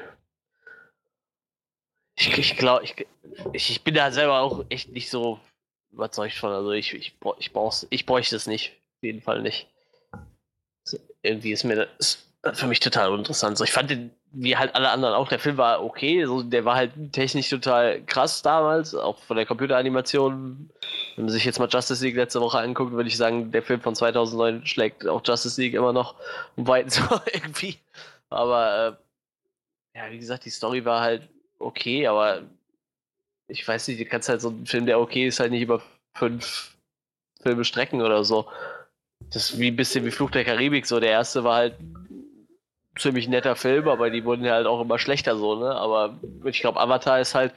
Ich, 2.15 2.37
ich 2.37 2.57
glaube, 2.57 2.85
ich, 2.85 3.05
ich, 3.51 3.83
bin 3.83 3.95
da 3.95 4.11
selber 4.11 4.39
auch 4.39 4.65
echt 4.69 4.89
nicht 4.89 5.09
so 5.09 5.39
überzeugt 5.91 6.35
von. 6.35 6.51
Also 6.51 6.71
ich, 6.71 6.93
ich, 6.93 7.15
ich, 7.39 7.51
brauch's, 7.53 7.85
ich 7.89 8.05
bräuchte 8.05 8.37
es 8.37 8.47
nicht. 8.47 8.71
Auf 8.97 9.03
jeden 9.03 9.21
Fall 9.21 9.41
nicht. 9.41 9.67
Irgendwie 11.21 11.51
ist 11.51 11.65
mir 11.65 11.89
das 11.97 12.25
für 12.53 12.67
mich 12.67 12.79
total 12.79 13.11
uninteressant. 13.11 13.57
So, 13.57 13.65
ich 13.65 13.73
fand 13.73 13.89
den, 13.89 14.11
wie 14.31 14.55
halt 14.55 14.75
alle 14.75 14.91
anderen 14.91 15.15
auch, 15.15 15.27
der 15.27 15.39
Film 15.39 15.57
war 15.57 15.83
okay. 15.83 16.25
So, 16.25 16.43
der 16.43 16.65
war 16.65 16.75
halt 16.75 16.91
technisch 17.11 17.49
total 17.49 18.01
krass 18.03 18.41
damals, 18.41 18.93
auch 18.93 19.17
von 19.19 19.37
der 19.37 19.45
Computeranimation. 19.45 20.69
Wenn 21.15 21.25
man 21.25 21.33
sich 21.33 21.45
jetzt 21.45 21.59
mal 21.59 21.67
Justice 21.69 22.03
League 22.03 22.15
letzte 22.15 22.41
Woche 22.41 22.59
anguckt, 22.59 22.91
würde 22.91 23.09
ich 23.09 23.17
sagen, 23.17 23.51
der 23.51 23.63
Film 23.63 23.81
von 23.81 23.95
2009 23.95 24.65
schlägt 24.65 25.07
auch 25.07 25.21
Justice 25.25 25.59
League 25.59 25.73
immer 25.73 25.93
noch 25.93 26.15
um 26.55 26.67
weit 26.67 26.91
so 26.91 27.01
irgendwie. 27.33 27.77
Aber 28.29 28.99
äh, 29.95 29.97
ja, 29.97 30.11
wie 30.11 30.19
gesagt, 30.19 30.45
die 30.45 30.51
Story 30.51 30.85
war 30.85 31.01
halt 31.01 31.27
okay, 31.57 32.07
aber 32.07 32.43
ich 33.47 33.67
weiß 33.67 33.87
nicht, 33.87 33.99
du 33.99 34.05
kannst 34.05 34.29
halt 34.29 34.41
so 34.41 34.49
einen 34.49 34.65
Film, 34.67 34.85
der 34.85 34.99
okay 34.99 35.27
ist, 35.27 35.39
halt 35.39 35.51
nicht 35.51 35.63
über 35.63 35.81
fünf 36.13 36.77
Filme 37.41 37.65
strecken 37.65 38.01
oder 38.01 38.23
so. 38.23 38.47
Das 39.31 39.49
ist 39.51 39.59
wie 39.59 39.67
ein 39.69 39.75
bisschen 39.75 40.05
wie 40.05 40.11
Fluch 40.11 40.31
der 40.31 40.45
Karibik, 40.45 40.85
so 40.85 40.99
der 40.99 41.11
erste 41.11 41.43
war 41.43 41.55
halt 41.55 41.75
ziemlich 42.99 43.27
netter 43.27 43.55
Film, 43.55 43.87
aber 43.87 44.09
die 44.09 44.25
wurden 44.25 44.45
ja 44.45 44.53
halt 44.53 44.67
auch 44.67 44.81
immer 44.81 44.99
schlechter 44.99 45.37
so, 45.37 45.55
ne? 45.55 45.71
Aber 45.71 46.19
ich 46.45 46.61
glaube, 46.61 46.79
Avatar 46.79 47.19
ist 47.19 47.35
halt, 47.35 47.53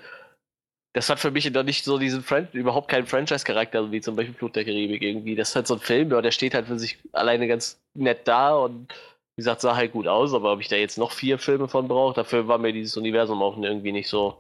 das 0.95 1.09
hat 1.09 1.21
für 1.21 1.31
mich 1.31 1.51
noch 1.51 1.63
nicht 1.63 1.85
so 1.85 1.99
diesen 1.99 2.23
Fran 2.23 2.49
überhaupt 2.53 2.89
keinen 2.89 3.07
Franchise-Charakter, 3.07 3.91
wie 3.91 4.01
zum 4.01 4.17
Beispiel 4.17 4.35
Fluch 4.35 4.51
der 4.51 4.65
Karibik 4.65 5.03
irgendwie. 5.03 5.35
Das 5.35 5.51
ist 5.51 5.57
halt 5.57 5.67
so 5.67 5.75
ein 5.75 5.81
Film, 5.81 6.11
ja, 6.11 6.21
der 6.21 6.31
steht 6.31 6.55
halt 6.55 6.67
für 6.67 6.79
sich 6.79 6.99
alleine 7.13 7.49
ganz 7.49 7.81
nett 7.95 8.29
da 8.29 8.55
und 8.55 8.93
wie 9.35 9.41
gesagt, 9.41 9.63
sah 9.63 9.75
halt 9.77 9.93
gut 9.93 10.07
aus, 10.07 10.35
aber 10.35 10.53
ob 10.53 10.61
ich 10.61 10.69
da 10.69 10.77
jetzt 10.77 10.99
noch 10.99 11.13
vier 11.13 11.39
Filme 11.39 11.69
von 11.69 11.89
brauche, 11.89 12.15
dafür 12.15 12.49
war 12.49 12.59
mir 12.59 12.73
dieses 12.73 12.97
Universum 12.97 13.43
auch 13.43 13.57
irgendwie 13.57 13.93
nicht 13.93 14.09
so 14.09 14.37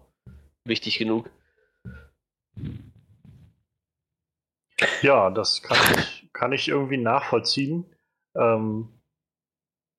wichtig 0.65 0.99
genug. 0.99 1.31
Ja, 5.01 5.31
das 5.31 5.63
kann 5.63 5.79
ich, 5.99 6.29
kann 6.33 6.53
ich 6.53 6.69
irgendwie 6.69 6.99
nachvollziehen. 6.99 7.87
Ähm, 8.37 8.89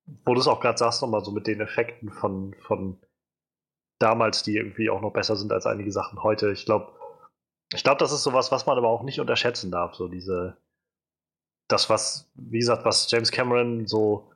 wo 0.06 0.34
du 0.34 0.40
es 0.40 0.48
auch 0.48 0.60
gerade 0.60 0.78
sagst, 0.78 1.02
nochmal 1.02 1.24
so 1.24 1.32
mit 1.32 1.48
den 1.48 1.62
Effekten 1.62 2.12
von, 2.12 2.56
von 2.60 3.00
damals, 4.00 4.44
die 4.44 4.58
irgendwie 4.58 4.90
auch 4.90 5.02
noch 5.02 5.14
besser 5.14 5.36
sind 5.36 5.52
als 5.52 5.66
einige 5.66 5.92
Sachen 5.92 6.24
heute. 6.24 6.52
Ich 6.52 6.66
glaube, 6.66 6.92
ich 7.74 7.84
glaube, 7.84 8.00
das 8.00 8.12
ist 8.12 8.24
sowas, 8.24 8.52
was 8.52 8.66
man 8.66 8.78
aber 8.78 8.90
auch 8.90 9.04
nicht 9.04 9.20
unterschätzen 9.20 9.72
darf. 9.72 9.96
So 9.96 10.08
diese, 10.08 10.58
das, 11.70 11.90
was, 11.90 12.32
wie 12.36 12.60
gesagt, 12.60 12.86
was 12.86 13.10
James 13.10 13.32
Cameron 13.32 13.88
so 13.88 14.34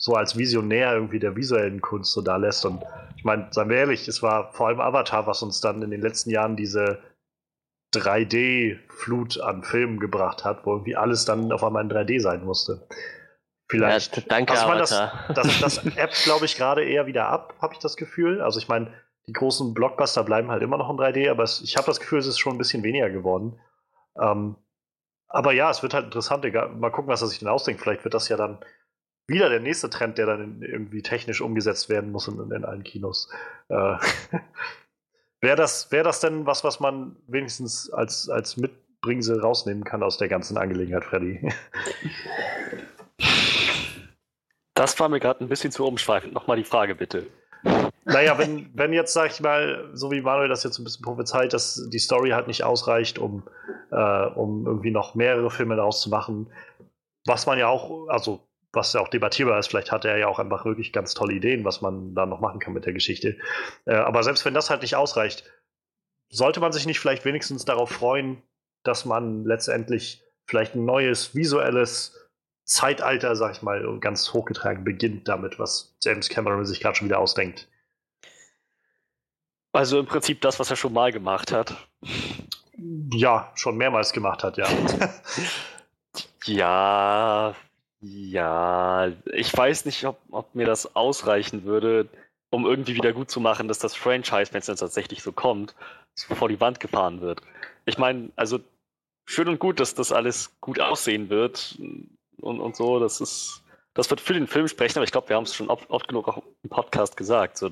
so 0.00 0.14
als 0.14 0.36
Visionär 0.36 0.94
irgendwie 0.94 1.18
der 1.18 1.36
visuellen 1.36 1.82
Kunst 1.82 2.12
so 2.12 2.22
da 2.22 2.36
lässt. 2.36 2.64
Und 2.64 2.82
ich 3.16 3.24
meine, 3.24 3.48
seien 3.50 3.68
wir 3.68 3.76
ehrlich, 3.76 4.08
es 4.08 4.22
war 4.22 4.50
vor 4.52 4.68
allem 4.68 4.80
Avatar, 4.80 5.26
was 5.26 5.42
uns 5.42 5.60
dann 5.60 5.82
in 5.82 5.90
den 5.90 6.00
letzten 6.00 6.30
Jahren 6.30 6.56
diese 6.56 6.98
3D-Flut 7.94 9.40
an 9.40 9.62
Filmen 9.62 10.00
gebracht 10.00 10.44
hat, 10.44 10.64
wo 10.64 10.72
irgendwie 10.72 10.96
alles 10.96 11.26
dann 11.26 11.52
auf 11.52 11.62
einmal 11.62 11.84
in 11.84 11.90
3D 11.90 12.18
sein 12.18 12.44
musste. 12.44 12.86
Vielleicht. 13.70 14.16
Ja, 14.16 14.22
danke, 14.28 14.52
also. 14.52 14.94
Das, 15.28 15.34
das, 15.34 15.60
das 15.60 15.86
App, 15.96 16.12
glaube 16.24 16.44
ich, 16.44 16.56
gerade 16.56 16.84
eher 16.84 17.06
wieder 17.06 17.28
ab, 17.28 17.54
habe 17.62 17.74
ich 17.74 17.78
das 17.78 17.96
Gefühl. 17.96 18.40
Also 18.42 18.58
ich 18.58 18.68
meine, 18.68 18.92
die 19.26 19.32
großen 19.32 19.74
Blockbuster 19.74 20.24
bleiben 20.24 20.50
halt 20.50 20.62
immer 20.62 20.76
noch 20.76 20.90
in 20.90 20.96
3D, 20.96 21.30
aber 21.30 21.44
es, 21.44 21.62
ich 21.62 21.76
habe 21.76 21.86
das 21.86 22.00
Gefühl, 22.00 22.18
es 22.18 22.26
ist 22.26 22.38
schon 22.38 22.54
ein 22.54 22.58
bisschen 22.58 22.82
weniger 22.82 23.10
geworden. 23.10 23.60
Ähm, 24.20 24.56
aber 25.28 25.52
ja, 25.52 25.70
es 25.70 25.82
wird 25.82 25.94
halt 25.94 26.06
interessant. 26.06 26.44
Egal, 26.44 26.70
mal 26.70 26.90
gucken, 26.90 27.08
was 27.08 27.22
er 27.22 27.28
sich 27.28 27.38
denn 27.38 27.48
ausdenkt. 27.48 27.80
Vielleicht 27.80 28.02
wird 28.02 28.14
das 28.14 28.28
ja 28.28 28.36
dann 28.36 28.58
wieder 29.28 29.48
der 29.48 29.60
nächste 29.60 29.88
Trend, 29.88 30.18
der 30.18 30.26
dann 30.26 30.62
irgendwie 30.62 31.02
technisch 31.02 31.40
umgesetzt 31.40 31.88
werden 31.88 32.10
muss 32.10 32.26
in, 32.26 32.50
in 32.50 32.64
allen 32.64 32.82
Kinos. 32.82 33.30
Äh, 33.68 33.96
Wäre 35.40 35.56
das, 35.56 35.90
wär 35.90 36.02
das 36.02 36.20
denn 36.20 36.44
was, 36.44 36.64
was 36.64 36.80
man 36.80 37.16
wenigstens 37.26 37.90
als, 37.90 38.28
als 38.28 38.58
Mitbringsel 38.58 39.40
rausnehmen 39.40 39.84
kann 39.84 40.02
aus 40.02 40.18
der 40.18 40.28
ganzen 40.28 40.58
Angelegenheit, 40.58 41.04
Freddy? 41.04 41.50
Das 44.74 44.98
war 44.98 45.08
mir 45.08 45.20
gerade 45.20 45.44
ein 45.44 45.48
bisschen 45.48 45.72
zu 45.72 45.86
umschweifend. 45.86 46.32
Nochmal 46.32 46.56
die 46.56 46.64
Frage, 46.64 46.94
bitte. 46.94 47.26
Naja, 48.04 48.38
wenn, 48.38 48.70
wenn 48.74 48.92
jetzt, 48.92 49.12
sag 49.12 49.30
ich 49.30 49.40
mal, 49.40 49.90
so 49.92 50.10
wie 50.10 50.20
Manuel 50.20 50.48
das 50.48 50.64
jetzt 50.64 50.78
ein 50.78 50.84
bisschen 50.84 51.04
prophezeit, 51.04 51.52
dass 51.52 51.88
die 51.90 51.98
Story 51.98 52.30
halt 52.30 52.46
nicht 52.46 52.64
ausreicht, 52.64 53.18
um, 53.18 53.42
äh, 53.90 54.26
um 54.26 54.66
irgendwie 54.66 54.90
noch 54.90 55.14
mehrere 55.14 55.50
Filme 55.50 55.76
daraus 55.76 56.00
zu 56.00 56.08
machen, 56.08 56.50
was 57.26 57.46
man 57.46 57.58
ja 57.58 57.68
auch, 57.68 58.08
also 58.08 58.40
was 58.72 58.92
ja 58.92 59.00
auch 59.00 59.08
debattierbar 59.08 59.58
ist, 59.58 59.68
vielleicht 59.68 59.92
hat 59.92 60.04
er 60.04 60.16
ja 60.16 60.28
auch 60.28 60.38
einfach 60.38 60.64
wirklich 60.64 60.92
ganz 60.92 61.14
tolle 61.14 61.34
Ideen, 61.34 61.64
was 61.64 61.80
man 61.82 62.14
da 62.14 62.24
noch 62.24 62.40
machen 62.40 62.60
kann 62.60 62.72
mit 62.72 62.86
der 62.86 62.92
Geschichte. 62.92 63.36
Äh, 63.84 63.94
aber 63.94 64.22
selbst 64.22 64.44
wenn 64.44 64.54
das 64.54 64.70
halt 64.70 64.82
nicht 64.82 64.96
ausreicht, 64.96 65.44
sollte 66.30 66.60
man 66.60 66.72
sich 66.72 66.86
nicht 66.86 67.00
vielleicht 67.00 67.24
wenigstens 67.24 67.64
darauf 67.64 67.90
freuen, 67.90 68.42
dass 68.82 69.04
man 69.04 69.44
letztendlich 69.44 70.22
vielleicht 70.46 70.74
ein 70.74 70.84
neues 70.84 71.34
visuelles 71.34 72.29
Zeitalter, 72.70 73.34
sag 73.34 73.56
ich 73.56 73.62
mal, 73.62 73.98
ganz 73.98 74.32
hochgetragen 74.32 74.84
beginnt 74.84 75.26
damit, 75.26 75.58
was 75.58 75.96
James 76.04 76.28
Cameron 76.28 76.64
sich 76.64 76.78
gerade 76.78 76.94
schon 76.94 77.08
wieder 77.08 77.18
ausdenkt. 77.18 77.68
Also 79.72 79.98
im 79.98 80.06
Prinzip 80.06 80.40
das, 80.40 80.60
was 80.60 80.70
er 80.70 80.76
schon 80.76 80.92
mal 80.92 81.10
gemacht 81.10 81.50
hat. 81.50 81.74
Ja, 83.12 83.50
schon 83.56 83.76
mehrmals 83.76 84.12
gemacht 84.12 84.44
hat, 84.44 84.56
ja. 84.56 84.68
ja, 86.44 87.56
ja, 88.00 89.12
ich 89.32 89.56
weiß 89.56 89.84
nicht, 89.84 90.04
ob, 90.04 90.20
ob 90.30 90.54
mir 90.54 90.66
das 90.66 90.94
ausreichen 90.94 91.64
würde, 91.64 92.08
um 92.50 92.66
irgendwie 92.66 92.94
wieder 92.94 93.12
gut 93.12 93.32
zu 93.32 93.40
machen, 93.40 93.66
dass 93.66 93.80
das 93.80 93.96
Franchise, 93.96 94.52
wenn 94.52 94.60
es 94.60 94.66
dann 94.66 94.76
tatsächlich 94.76 95.24
so 95.24 95.32
kommt, 95.32 95.74
vor 96.14 96.48
die 96.48 96.60
Wand 96.60 96.78
gefahren 96.78 97.20
wird. 97.20 97.42
Ich 97.84 97.98
meine, 97.98 98.30
also 98.36 98.60
schön 99.24 99.48
und 99.48 99.58
gut, 99.58 99.80
dass 99.80 99.96
das 99.96 100.12
alles 100.12 100.52
gut 100.60 100.78
aussehen 100.78 101.30
wird 101.30 101.76
und, 102.40 102.60
und 102.60 102.76
so. 102.76 102.98
Das 102.98 103.20
ist, 103.20 103.62
das 103.94 104.10
wird 104.10 104.20
für 104.20 104.34
den 104.34 104.46
Film 104.46 104.68
sprechen, 104.68 104.98
aber 104.98 105.04
ich 105.04 105.12
glaube, 105.12 105.28
wir 105.28 105.36
haben 105.36 105.44
es 105.44 105.54
schon 105.54 105.68
oft, 105.68 105.88
oft, 105.90 106.08
genug 106.08 106.28
auch 106.28 106.42
im 106.62 106.70
Podcast 106.70 107.16
gesagt. 107.16 107.58
So, 107.58 107.70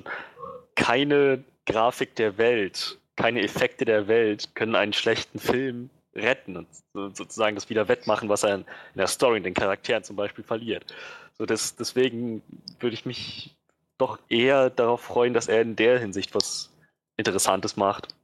keine 0.75 1.43
Grafik 1.65 2.15
der 2.15 2.37
Welt, 2.37 2.97
keine 3.15 3.41
Effekte 3.41 3.85
der 3.85 4.07
Welt 4.07 4.55
können 4.55 4.75
einen 4.75 4.93
schlechten 4.93 5.39
Film 5.39 5.89
retten 6.15 6.57
und 6.57 6.67
sozusagen 7.15 7.55
das 7.55 7.69
wieder 7.69 7.87
wettmachen, 7.87 8.29
was 8.29 8.43
er 8.43 8.55
in 8.55 8.65
der 8.95 9.07
Story, 9.07 9.37
in 9.37 9.43
den 9.43 9.53
Charakteren 9.53 10.03
zum 10.03 10.15
Beispiel 10.15 10.43
verliert. 10.43 10.93
So 11.37 11.45
das, 11.45 11.75
deswegen 11.75 12.41
würde 12.79 12.95
ich 12.95 13.05
mich 13.05 13.55
doch 13.97 14.19
eher 14.29 14.69
darauf 14.69 15.01
freuen, 15.01 15.33
dass 15.33 15.47
er 15.47 15.61
in 15.61 15.75
der 15.75 15.99
Hinsicht 15.99 16.33
was 16.33 16.71
Interessantes 17.17 17.77
macht. 17.77 18.15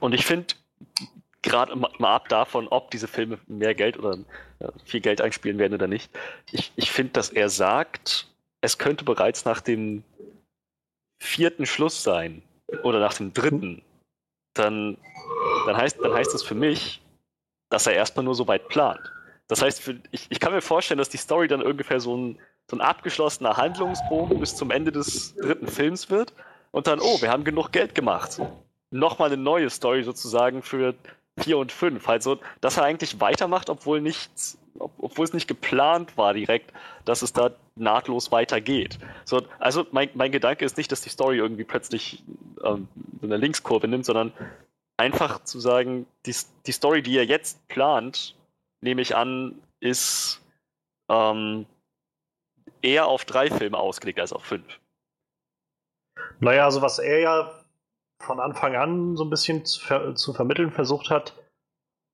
Und 0.00 0.14
ich 0.14 0.24
finde, 0.24 0.54
gerade 1.42 1.74
mal 1.76 2.14
ab 2.14 2.28
davon, 2.28 2.68
ob 2.68 2.90
diese 2.90 3.08
Filme 3.08 3.38
mehr 3.46 3.74
Geld 3.74 3.98
oder 3.98 4.18
viel 4.84 5.00
Geld 5.00 5.20
einspielen 5.20 5.58
werden 5.58 5.74
oder 5.74 5.88
nicht, 5.88 6.10
ich, 6.50 6.72
ich 6.76 6.90
finde, 6.90 7.12
dass 7.14 7.30
er 7.30 7.48
sagt, 7.48 8.28
es 8.60 8.78
könnte 8.78 9.04
bereits 9.04 9.44
nach 9.44 9.60
dem 9.60 10.04
vierten 11.20 11.66
Schluss 11.66 12.02
sein 12.02 12.42
oder 12.82 13.00
nach 13.00 13.14
dem 13.14 13.32
dritten, 13.32 13.82
dann, 14.54 14.96
dann, 15.66 15.76
heißt, 15.76 15.98
dann 16.00 16.12
heißt 16.12 16.32
das 16.32 16.42
für 16.42 16.54
mich, 16.54 17.02
dass 17.70 17.86
er 17.86 17.94
erstmal 17.94 18.24
nur 18.24 18.34
so 18.34 18.46
weit 18.48 18.68
plant. 18.68 19.12
Das 19.48 19.62
heißt, 19.62 19.82
für, 19.82 20.00
ich, 20.10 20.26
ich, 20.30 20.40
kann 20.40 20.52
mir 20.52 20.62
vorstellen, 20.62 20.98
dass 20.98 21.08
die 21.08 21.16
Story 21.16 21.48
dann 21.48 21.62
ungefähr 21.62 22.00
so 22.00 22.16
ein, 22.16 22.38
so 22.70 22.76
ein 22.76 22.80
abgeschlossener 22.80 23.56
Handlungsbogen 23.56 24.38
bis 24.38 24.56
zum 24.56 24.70
Ende 24.70 24.92
des 24.92 25.34
dritten 25.34 25.68
Films 25.68 26.10
wird 26.10 26.32
und 26.70 26.86
dann, 26.86 27.00
oh, 27.00 27.20
wir 27.20 27.30
haben 27.30 27.44
genug 27.44 27.72
Geld 27.72 27.94
gemacht. 27.94 28.40
Nochmal 28.90 29.32
eine 29.32 29.42
neue 29.42 29.70
Story 29.70 30.04
sozusagen 30.04 30.62
für 30.62 30.94
4 31.40 31.58
und 31.58 31.72
5. 31.72 32.06
Halt 32.06 32.22
so, 32.22 32.38
dass 32.60 32.76
er 32.76 32.84
eigentlich 32.84 33.20
weitermacht, 33.20 33.70
obwohl 33.70 34.00
nichts, 34.00 34.58
obwohl 34.78 35.24
es 35.24 35.32
nicht 35.32 35.48
geplant 35.48 36.16
war 36.16 36.34
direkt, 36.34 36.72
dass 37.04 37.22
es 37.22 37.32
da 37.32 37.50
nahtlos 37.74 38.30
weitergeht. 38.32 38.98
So, 39.24 39.42
also 39.58 39.86
mein, 39.92 40.10
mein 40.14 40.32
Gedanke 40.32 40.64
ist 40.64 40.76
nicht, 40.76 40.92
dass 40.92 41.00
die 41.00 41.08
Story 41.08 41.38
irgendwie 41.38 41.64
plötzlich 41.64 42.22
ähm, 42.62 42.88
eine 43.22 43.36
Linkskurve 43.36 43.88
nimmt, 43.88 44.04
sondern 44.04 44.32
einfach 44.96 45.42
zu 45.44 45.58
sagen, 45.58 46.06
die, 46.26 46.34
die 46.66 46.72
Story, 46.72 47.02
die 47.02 47.14
ihr 47.14 47.24
jetzt 47.24 47.66
plant, 47.68 48.36
nehme 48.82 49.00
ich 49.02 49.16
an, 49.16 49.60
ist 49.80 50.40
ähm, 51.08 51.66
eher 52.82 53.06
auf 53.06 53.24
drei 53.24 53.50
Filme 53.50 53.78
ausgelegt 53.78 54.20
als 54.20 54.32
auf 54.32 54.44
fünf. 54.44 54.78
Naja, 56.40 56.64
also 56.64 56.82
was 56.82 56.98
er 56.98 57.20
ja 57.20 57.61
von 58.22 58.40
Anfang 58.40 58.76
an 58.76 59.16
so 59.16 59.24
ein 59.24 59.30
bisschen 59.30 59.64
zu, 59.64 59.80
ver 59.80 60.14
zu 60.14 60.32
vermitteln 60.32 60.70
versucht 60.70 61.10
hat 61.10 61.34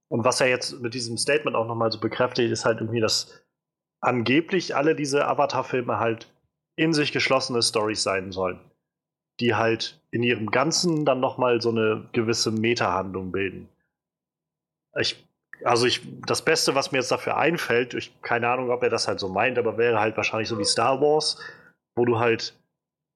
und 0.08 0.24
was 0.24 0.40
er 0.40 0.48
jetzt 0.48 0.80
mit 0.80 0.94
diesem 0.94 1.16
Statement 1.18 1.56
auch 1.56 1.66
nochmal 1.66 1.92
so 1.92 2.00
bekräftigt, 2.00 2.50
ist 2.50 2.64
halt 2.64 2.80
irgendwie, 2.80 3.00
dass 3.00 3.42
angeblich 4.00 4.74
alle 4.74 4.94
diese 4.94 5.26
Avatar-Filme 5.26 5.98
halt 5.98 6.32
in 6.76 6.92
sich 6.92 7.12
geschlossene 7.12 7.62
Stories 7.62 8.02
sein 8.02 8.32
sollen, 8.32 8.60
die 9.40 9.54
halt 9.54 10.00
in 10.10 10.22
ihrem 10.22 10.50
Ganzen 10.50 11.04
dann 11.04 11.20
nochmal 11.20 11.60
so 11.60 11.70
eine 11.70 12.08
gewisse 12.12 12.50
Meta-Handlung 12.50 13.32
bilden. 13.32 13.68
Ich, 14.98 15.28
also 15.64 15.86
ich, 15.86 16.00
das 16.26 16.44
Beste, 16.44 16.74
was 16.74 16.92
mir 16.92 16.98
jetzt 16.98 17.10
dafür 17.10 17.36
einfällt, 17.36 17.94
ich 17.94 18.22
keine 18.22 18.48
Ahnung, 18.48 18.70
ob 18.70 18.82
er 18.82 18.90
das 18.90 19.08
halt 19.08 19.20
so 19.20 19.28
meint, 19.28 19.58
aber 19.58 19.76
wäre 19.76 20.00
halt 20.00 20.16
wahrscheinlich 20.16 20.48
so 20.48 20.58
wie 20.58 20.64
Star 20.64 21.00
Wars, 21.00 21.38
wo 21.96 22.04
du 22.04 22.18
halt, 22.18 22.54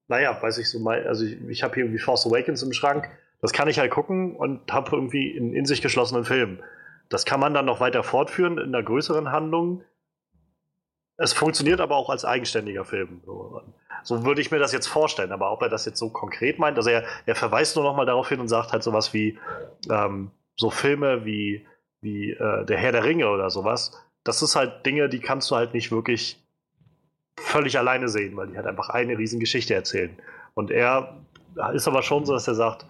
naja, 0.07 0.37
weiß 0.41 0.57
ich 0.57 0.69
so 0.69 0.79
mal, 0.79 1.07
also 1.07 1.25
ich, 1.25 1.41
ich 1.47 1.63
habe 1.63 1.75
hier 1.75 1.83
irgendwie 1.85 1.99
Force 1.99 2.25
Awakens 2.25 2.63
im 2.63 2.73
Schrank, 2.73 3.09
das 3.41 3.51
kann 3.51 3.67
ich 3.67 3.79
halt 3.79 3.91
gucken 3.91 4.35
und 4.35 4.71
habe 4.71 4.95
irgendwie 4.95 5.37
einen 5.37 5.53
in 5.53 5.65
sich 5.65 5.81
geschlossenen 5.81 6.23
Film. 6.23 6.59
Das 7.09 7.25
kann 7.25 7.39
man 7.39 7.53
dann 7.53 7.65
noch 7.65 7.79
weiter 7.79 8.03
fortführen 8.03 8.57
in 8.57 8.73
einer 8.73 8.83
größeren 8.83 9.31
Handlung. 9.31 9.83
Es 11.17 11.33
funktioniert 11.33 11.79
aber 11.79 11.95
auch 11.95 12.09
als 12.09 12.25
eigenständiger 12.25 12.85
Film. 12.85 13.21
So, 14.03 14.25
würde 14.25 14.41
ich 14.41 14.51
mir 14.51 14.59
das 14.59 14.71
jetzt 14.71 14.87
vorstellen. 14.87 15.31
Aber 15.31 15.51
ob 15.51 15.61
er 15.61 15.69
das 15.69 15.85
jetzt 15.85 15.99
so 15.99 16.09
konkret 16.09 16.59
meint, 16.59 16.77
also 16.77 16.89
er, 16.89 17.03
er 17.25 17.35
verweist 17.35 17.75
nur 17.75 17.85
noch 17.85 17.95
mal 17.95 18.05
darauf 18.05 18.29
hin 18.29 18.39
und 18.39 18.47
sagt 18.47 18.71
halt 18.71 18.83
sowas 18.83 19.13
wie 19.13 19.37
ähm, 19.89 20.31
so 20.55 20.69
Filme 20.69 21.25
wie, 21.25 21.67
wie 22.01 22.31
äh, 22.31 22.65
Der 22.65 22.77
Herr 22.77 22.91
der 22.91 23.03
Ringe 23.03 23.29
oder 23.29 23.49
sowas. 23.49 23.91
Das 24.23 24.41
ist 24.41 24.55
halt 24.55 24.85
Dinge, 24.85 25.09
die 25.09 25.19
kannst 25.19 25.51
du 25.51 25.55
halt 25.55 25.73
nicht 25.73 25.91
wirklich 25.91 26.42
völlig 27.39 27.77
alleine 27.77 28.09
sehen, 28.09 28.35
weil 28.35 28.47
die 28.47 28.57
halt 28.57 28.67
einfach 28.67 28.89
eine 28.89 29.17
riesen 29.17 29.39
Geschichte 29.39 29.73
erzählen. 29.73 30.15
Und 30.53 30.71
er 30.71 31.17
ist 31.73 31.87
aber 31.87 32.03
schon 32.03 32.25
so, 32.25 32.33
dass 32.33 32.47
er 32.47 32.55
sagt, 32.55 32.85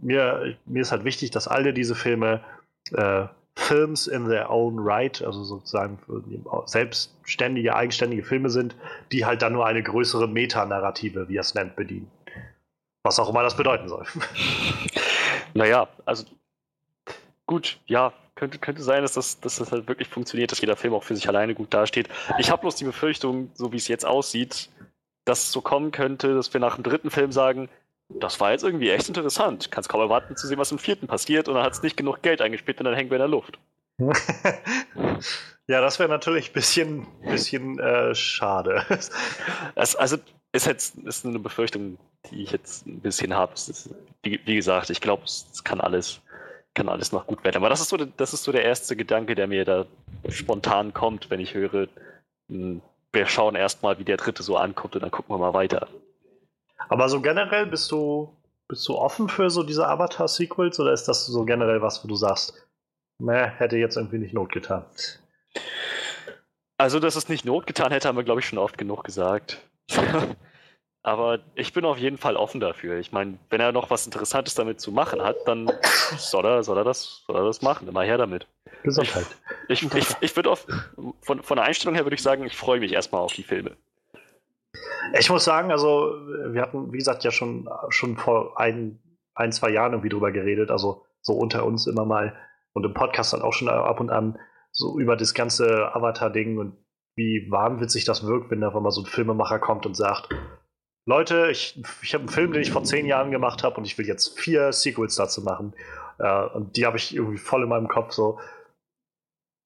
mir, 0.00 0.56
mir 0.66 0.82
ist 0.82 0.92
halt 0.92 1.04
wichtig, 1.04 1.30
dass 1.30 1.48
alle 1.48 1.72
diese 1.72 1.94
Filme 1.94 2.42
äh, 2.92 3.26
Films 3.58 4.06
in 4.06 4.26
their 4.28 4.50
own 4.50 4.78
right, 4.78 5.22
also 5.22 5.42
sozusagen 5.42 5.98
selbstständige, 6.66 7.74
eigenständige 7.74 8.22
Filme 8.22 8.50
sind, 8.50 8.76
die 9.12 9.24
halt 9.24 9.40
dann 9.40 9.54
nur 9.54 9.66
eine 9.66 9.82
größere 9.82 10.28
Metanarrative, 10.28 11.28
wie 11.28 11.38
er 11.38 11.40
es 11.40 11.54
nennt, 11.54 11.74
bedienen. 11.74 12.10
Was 13.02 13.18
auch 13.18 13.30
immer 13.30 13.42
das 13.42 13.56
bedeuten 13.56 13.88
soll. 13.88 14.04
Naja, 15.54 15.88
also 16.04 16.26
gut, 17.46 17.80
ja, 17.86 18.12
könnte, 18.36 18.58
könnte 18.58 18.82
sein, 18.82 19.02
dass 19.02 19.14
das, 19.14 19.40
dass 19.40 19.56
das 19.56 19.72
halt 19.72 19.88
wirklich 19.88 20.08
funktioniert, 20.08 20.52
dass 20.52 20.60
jeder 20.60 20.76
Film 20.76 20.94
auch 20.94 21.02
für 21.02 21.16
sich 21.16 21.28
alleine 21.28 21.54
gut 21.54 21.74
dasteht. 21.74 22.08
Ich 22.38 22.50
habe 22.50 22.60
bloß 22.60 22.76
die 22.76 22.84
Befürchtung, 22.84 23.50
so 23.54 23.72
wie 23.72 23.76
es 23.76 23.88
jetzt 23.88 24.06
aussieht, 24.06 24.70
dass 25.24 25.42
es 25.42 25.52
so 25.52 25.60
kommen 25.60 25.90
könnte, 25.90 26.34
dass 26.34 26.52
wir 26.52 26.60
nach 26.60 26.76
dem 26.76 26.84
dritten 26.84 27.10
Film 27.10 27.32
sagen, 27.32 27.68
das 28.08 28.38
war 28.38 28.52
jetzt 28.52 28.62
irgendwie 28.62 28.90
echt 28.90 29.08
interessant. 29.08 29.70
Kannst 29.72 29.88
kaum 29.88 30.00
erwarten 30.00 30.36
zu 30.36 30.46
sehen, 30.46 30.58
was 30.58 30.70
im 30.70 30.78
vierten 30.78 31.08
passiert 31.08 31.48
und 31.48 31.54
dann 31.54 31.64
hat 31.64 31.72
es 31.72 31.82
nicht 31.82 31.96
genug 31.96 32.22
Geld 32.22 32.40
eingespielt 32.40 32.78
und 32.78 32.84
dann 32.84 32.94
hängen 32.94 33.10
wir 33.10 33.16
in 33.16 33.22
der 33.22 33.28
Luft. 33.28 33.58
ja, 35.66 35.80
das 35.80 35.98
wäre 35.98 36.08
natürlich 36.08 36.50
ein 36.50 36.52
bisschen, 36.52 37.06
bisschen 37.22 37.78
äh, 37.78 38.14
schade. 38.14 38.84
Das, 39.74 39.96
also 39.96 40.18
ist 40.52 40.66
jetzt 40.66 40.96
ist 40.98 41.26
eine 41.26 41.38
Befürchtung, 41.38 41.98
die 42.30 42.42
ich 42.42 42.50
jetzt 42.50 42.86
ein 42.86 43.00
bisschen 43.00 43.34
habe. 43.34 43.54
Wie, 44.22 44.40
wie, 44.44 44.56
gesagt, 44.56 44.90
ich 44.90 45.00
glaube, 45.00 45.24
es 45.24 45.62
kann 45.64 45.80
alles, 45.80 46.20
kann 46.76 46.88
alles 46.88 47.10
noch 47.10 47.26
gut 47.26 47.42
werden. 47.42 47.56
Aber 47.56 47.68
das 47.68 47.80
ist, 47.80 47.88
so, 47.88 47.96
das 47.96 48.32
ist 48.32 48.44
so 48.44 48.52
der 48.52 48.64
erste 48.64 48.94
Gedanke, 48.94 49.34
der 49.34 49.48
mir 49.48 49.64
da 49.64 49.86
spontan 50.28 50.92
kommt, 50.92 51.30
wenn 51.30 51.40
ich 51.40 51.54
höre, 51.54 51.88
hm, 52.48 52.82
wir 53.12 53.26
schauen 53.26 53.56
erstmal, 53.56 53.98
wie 53.98 54.04
der 54.04 54.18
dritte 54.18 54.44
so 54.44 54.56
ankommt 54.56 54.94
und 54.94 55.02
dann 55.02 55.10
gucken 55.10 55.34
wir 55.34 55.38
mal 55.38 55.54
weiter. 55.54 55.88
Aber 56.88 57.08
so 57.08 57.20
generell 57.20 57.66
bist 57.66 57.90
du, 57.90 58.36
bist 58.68 58.86
du 58.86 58.96
offen 58.96 59.28
für 59.28 59.50
so 59.50 59.62
diese 59.62 59.88
Avatar-Sequels 59.88 60.78
oder 60.78 60.92
ist 60.92 61.08
das 61.08 61.26
so 61.26 61.44
generell 61.44 61.82
was, 61.82 62.04
wo 62.04 62.08
du 62.08 62.14
sagst, 62.14 62.54
meh, 63.18 63.48
hätte 63.56 63.78
jetzt 63.78 63.96
irgendwie 63.96 64.18
nicht 64.18 64.34
Not 64.34 64.52
getan? 64.52 64.84
Also, 66.76 67.00
dass 67.00 67.16
es 67.16 67.30
nicht 67.30 67.46
Not 67.46 67.66
getan 67.66 67.90
hätte, 67.90 68.06
haben 68.06 68.16
wir, 68.16 68.24
glaube 68.24 68.40
ich, 68.40 68.46
schon 68.46 68.58
oft 68.58 68.76
genug 68.76 69.02
gesagt. 69.02 69.58
Aber 71.06 71.38
ich 71.54 71.72
bin 71.72 71.84
auf 71.84 71.98
jeden 71.98 72.18
Fall 72.18 72.34
offen 72.34 72.58
dafür. 72.58 72.98
Ich 72.98 73.12
meine, 73.12 73.38
wenn 73.48 73.60
er 73.60 73.70
noch 73.70 73.90
was 73.90 74.06
Interessantes 74.06 74.56
damit 74.56 74.80
zu 74.80 74.90
machen 74.90 75.22
hat, 75.22 75.36
dann 75.46 75.70
soll 76.16 76.44
er, 76.44 76.64
soll 76.64 76.76
er, 76.78 76.82
das, 76.82 77.22
soll 77.28 77.36
er 77.36 77.44
das 77.44 77.62
machen. 77.62 77.86
Immer 77.86 78.02
her 78.02 78.18
damit. 78.18 78.48
Gesundheit. 78.82 79.26
Ich, 79.68 79.84
ich, 79.84 79.94
ich, 79.94 80.16
ich 80.20 80.34
würde 80.34 80.52
von, 81.20 81.44
von 81.44 81.56
der 81.56 81.64
Einstellung 81.64 81.94
her 81.94 82.04
würde 82.04 82.16
ich 82.16 82.22
sagen, 82.24 82.44
ich 82.44 82.56
freue 82.56 82.80
mich 82.80 82.92
erstmal 82.92 83.20
auf 83.20 83.32
die 83.34 83.44
Filme. 83.44 83.76
Ich 85.16 85.30
muss 85.30 85.44
sagen, 85.44 85.70
also 85.70 86.10
wir 86.50 86.60
hatten, 86.60 86.92
wie 86.92 86.98
gesagt, 86.98 87.22
ja 87.22 87.30
schon, 87.30 87.68
schon 87.90 88.16
vor 88.16 88.58
ein, 88.58 88.98
ein, 89.36 89.52
zwei 89.52 89.70
Jahren 89.70 89.92
irgendwie 89.92 90.08
drüber 90.08 90.32
geredet, 90.32 90.72
also 90.72 91.06
so 91.20 91.34
unter 91.34 91.64
uns 91.66 91.86
immer 91.86 92.04
mal 92.04 92.36
und 92.72 92.84
im 92.84 92.94
Podcast 92.94 93.32
dann 93.32 93.42
auch 93.42 93.52
schon 93.52 93.68
ab 93.68 94.00
und 94.00 94.10
an 94.10 94.40
so 94.72 94.98
über 94.98 95.16
das 95.16 95.34
ganze 95.34 95.94
Avatar-Ding 95.94 96.58
und 96.58 96.76
wie 97.14 97.46
wahnwitzig 97.48 98.04
das 98.04 98.26
wirkt, 98.26 98.50
wenn 98.50 98.60
da 98.60 98.70
mal 98.70 98.90
so 98.90 99.02
ein 99.02 99.06
Filmemacher 99.06 99.60
kommt 99.60 99.86
und 99.86 99.96
sagt, 99.96 100.28
Leute, 101.08 101.50
ich, 101.52 101.80
ich 102.02 102.14
habe 102.14 102.22
einen 102.22 102.28
Film, 102.28 102.52
den 102.52 102.62
ich 102.62 102.72
vor 102.72 102.82
zehn 102.82 103.06
Jahren 103.06 103.30
gemacht 103.30 103.62
habe 103.62 103.76
und 103.76 103.84
ich 103.84 103.96
will 103.96 104.06
jetzt 104.06 104.38
vier 104.38 104.72
Sequels 104.72 105.14
dazu 105.14 105.40
machen. 105.42 105.72
Äh, 106.18 106.46
und 106.46 106.76
die 106.76 106.84
habe 106.84 106.96
ich 106.96 107.14
irgendwie 107.14 107.38
voll 107.38 107.62
in 107.62 107.68
meinem 107.68 107.88
Kopf 107.88 108.12
so. 108.12 108.40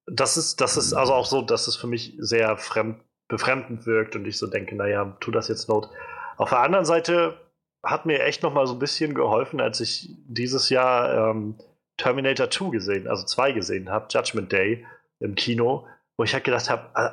Das 0.07 0.37
ist, 0.37 0.61
das 0.61 0.77
ist 0.77 0.93
also 0.93 1.15
auch 1.15 1.25
so, 1.25 1.41
dass 1.41 1.67
es 1.67 1.77
für 1.77 1.87
mich 1.87 2.15
sehr 2.19 2.57
fremd 2.57 3.01
befremdend 3.29 3.87
wirkt 3.87 4.17
und 4.17 4.27
ich 4.27 4.39
so 4.39 4.49
denke, 4.49 4.75
naja, 4.75 5.17
tu 5.21 5.31
das 5.31 5.47
jetzt 5.47 5.69
not. 5.69 5.89
Auf 6.37 6.51
der 6.51 6.59
anderen 6.59 6.85
Seite 6.85 7.41
hat 7.85 8.05
mir 8.05 8.25
echt 8.25 8.43
noch 8.43 8.53
mal 8.53 8.67
so 8.67 8.75
ein 8.75 8.81
bisschen 8.81 9.15
geholfen, 9.15 9.61
als 9.61 9.81
ich 9.81 10.11
dieses 10.27 10.69
Jahr 10.69 11.31
ähm, 11.31 11.55
Terminator 11.97 12.51
2 12.51 12.71
gesehen, 12.71 13.07
also 13.07 13.25
2 13.25 13.53
gesehen 13.53 13.89
habe, 13.89 14.09
Judgment 14.11 14.51
Day 14.51 14.85
im 15.21 15.37
Kino, 15.37 15.87
wo 16.17 16.25
ich 16.25 16.35
halt 16.35 16.43
gedacht 16.43 16.69
habe, 16.69 16.91
äh, 16.97 17.11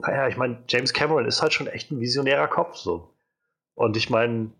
naja, 0.00 0.26
ich 0.26 0.36
meine, 0.36 0.58
James 0.68 0.92
Cameron 0.92 1.26
ist 1.26 1.40
halt 1.40 1.52
schon 1.54 1.68
echt 1.68 1.92
ein 1.92 2.00
visionärer 2.00 2.48
Kopf 2.48 2.74
so. 2.76 3.13
Und 3.74 3.96
ich 3.96 4.10
meine, 4.10 4.50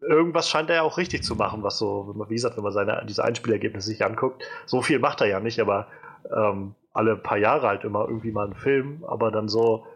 irgendwas 0.00 0.48
scheint 0.48 0.70
er 0.70 0.76
ja 0.76 0.82
auch 0.82 0.98
richtig 0.98 1.22
zu 1.22 1.34
machen, 1.34 1.62
was 1.62 1.78
so, 1.78 2.14
wie 2.28 2.34
gesagt, 2.34 2.56
wenn 2.56 2.64
man 2.64 2.72
seine, 2.72 3.04
diese 3.08 3.24
Einspielergebnisse 3.24 3.88
sich 3.88 4.04
anguckt, 4.04 4.44
so 4.66 4.82
viel 4.82 4.98
macht 4.98 5.20
er 5.20 5.26
ja 5.26 5.40
nicht, 5.40 5.60
aber 5.60 5.88
ähm, 6.34 6.74
alle 6.92 7.16
paar 7.16 7.38
Jahre 7.38 7.66
halt 7.66 7.84
immer 7.84 8.06
irgendwie 8.06 8.32
mal 8.32 8.44
einen 8.44 8.54
Film, 8.54 9.04
aber 9.06 9.30
dann 9.30 9.48
so 9.48 9.86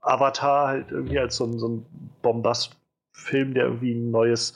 Avatar 0.00 0.68
halt 0.68 0.90
irgendwie 0.90 1.18
als 1.18 1.36
so 1.36 1.44
ein, 1.44 1.58
so 1.58 1.68
ein 1.68 1.86
Bombast-Film, 2.22 3.54
der 3.54 3.64
irgendwie 3.64 3.94
ein 3.94 4.10
neues 4.10 4.54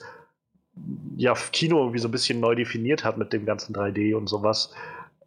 ja, 1.17 1.33
Kino 1.51 1.77
irgendwie 1.79 1.99
so 1.99 2.07
ein 2.07 2.11
bisschen 2.11 2.39
neu 2.39 2.55
definiert 2.55 3.03
hat 3.03 3.17
mit 3.17 3.33
dem 3.33 3.45
ganzen 3.45 3.75
3D 3.75 4.15
und 4.15 4.27
sowas. 4.27 4.73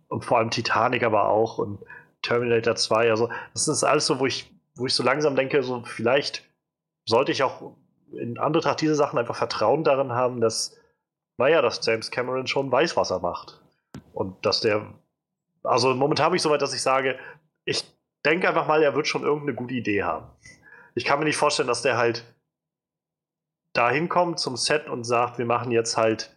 Und 0.09 0.25
vor 0.25 0.39
allem 0.39 0.51
Titanic 0.51 1.03
aber 1.03 1.29
auch 1.29 1.59
und 1.59 1.79
Terminator 2.23 2.75
2. 2.75 3.11
Also, 3.11 3.29
das 3.53 3.69
ist 3.69 3.85
alles 3.85 4.07
so, 4.07 4.19
wo 4.19 4.27
ich, 4.27 4.51
wo 4.75 4.87
ich 4.87 4.95
so 4.95 5.03
langsam 5.03 5.37
denke, 5.37 5.63
so 5.63 5.83
vielleicht 5.85 6.46
sollte 7.07 7.33
ich 7.33 7.43
auch 7.43 7.77
in 8.13 8.39
Anbetracht 8.39 8.81
dieser 8.81 8.95
Sachen 8.95 9.19
einfach 9.19 9.37
Vertrauen 9.37 9.85
darin 9.85 10.13
haben, 10.13 10.41
dass, 10.41 10.77
naja, 11.39 11.63
dass 11.63 11.85
James 11.85 12.11
Cameron 12.11 12.47
schon 12.47 12.71
weiß, 12.71 12.97
was 12.97 13.11
er 13.11 13.21
macht. 13.21 13.61
Und 14.13 14.45
dass 14.45 14.61
der 14.61 14.87
also 15.67 15.95
momentan 15.95 16.27
habe 16.27 16.37
ich 16.37 16.43
so 16.43 16.51
weit, 16.51 16.63
dass 16.63 16.75
ich 16.75 16.83
sage, 16.83 17.19
ich 17.65 17.85
denke 18.25 18.49
einfach 18.49 18.67
mal, 18.67 18.83
er 18.83 18.95
wird 18.95 19.07
schon 19.07 19.23
irgendeine 19.23 19.55
gute 19.55 19.75
Idee 19.75 20.05
haben. 20.05 20.27
Ich 20.95 21.05
kann 21.05 21.19
mir 21.19 21.25
nicht 21.25 21.37
vorstellen, 21.37 21.69
dass 21.69 21.83
der 21.83 21.97
halt 21.97 22.25
da 23.73 23.91
hinkommt 23.91 24.39
zum 24.39 24.57
Set 24.57 24.89
und 24.89 25.05
sagt, 25.05 25.39
wir 25.39 25.45
machen 25.45 25.71
jetzt 25.71 25.97
halt, 25.97 26.35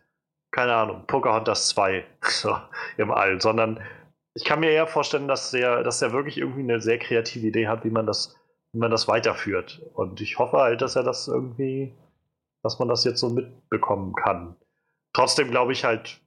keine 0.51 0.73
Ahnung, 0.73 1.05
Pocahontas 1.07 1.69
2 1.69 2.05
so, 2.21 2.57
im 2.97 3.11
All, 3.11 3.39
sondern 3.39 3.81
ich 4.33 4.43
kann 4.43 4.59
mir 4.59 4.71
eher 4.71 4.87
vorstellen, 4.87 5.27
dass 5.27 5.51
der, 5.51 5.83
dass 5.83 5.99
der 5.99 6.11
wirklich 6.11 6.37
irgendwie 6.37 6.61
eine 6.61 6.81
sehr 6.81 6.99
kreative 6.99 7.47
Idee 7.47 7.67
hat, 7.67 7.83
wie 7.83 7.89
man 7.89 8.05
das, 8.05 8.35
wie 8.71 8.79
man 8.79 8.91
das 8.91 9.07
weiterführt. 9.07 9.81
Und 9.93 10.21
ich 10.21 10.39
hoffe 10.39 10.57
halt, 10.57 10.81
dass 10.81 10.95
er 10.95 11.03
das 11.03 11.27
irgendwie, 11.27 11.93
dass 12.63 12.79
man 12.79 12.87
das 12.87 13.03
jetzt 13.03 13.19
so 13.19 13.29
mitbekommen 13.29 14.13
kann. 14.13 14.55
Trotzdem 15.13 15.49
glaube 15.49 15.73
ich 15.73 15.83
halt, 15.83 16.21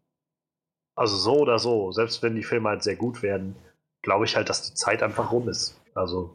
also 0.97 1.17
so 1.17 1.39
oder 1.39 1.59
so, 1.59 1.93
selbst 1.93 2.23
wenn 2.23 2.35
die 2.35 2.43
Filme 2.43 2.69
halt 2.69 2.83
sehr 2.83 2.97
gut 2.97 3.23
werden, 3.23 3.57
glaube 4.03 4.25
ich 4.25 4.37
halt, 4.37 4.49
dass 4.49 4.69
die 4.69 4.75
Zeit 4.75 5.03
einfach 5.03 5.33
rum 5.33 5.49
ist. 5.49 5.81
Also 5.95 6.35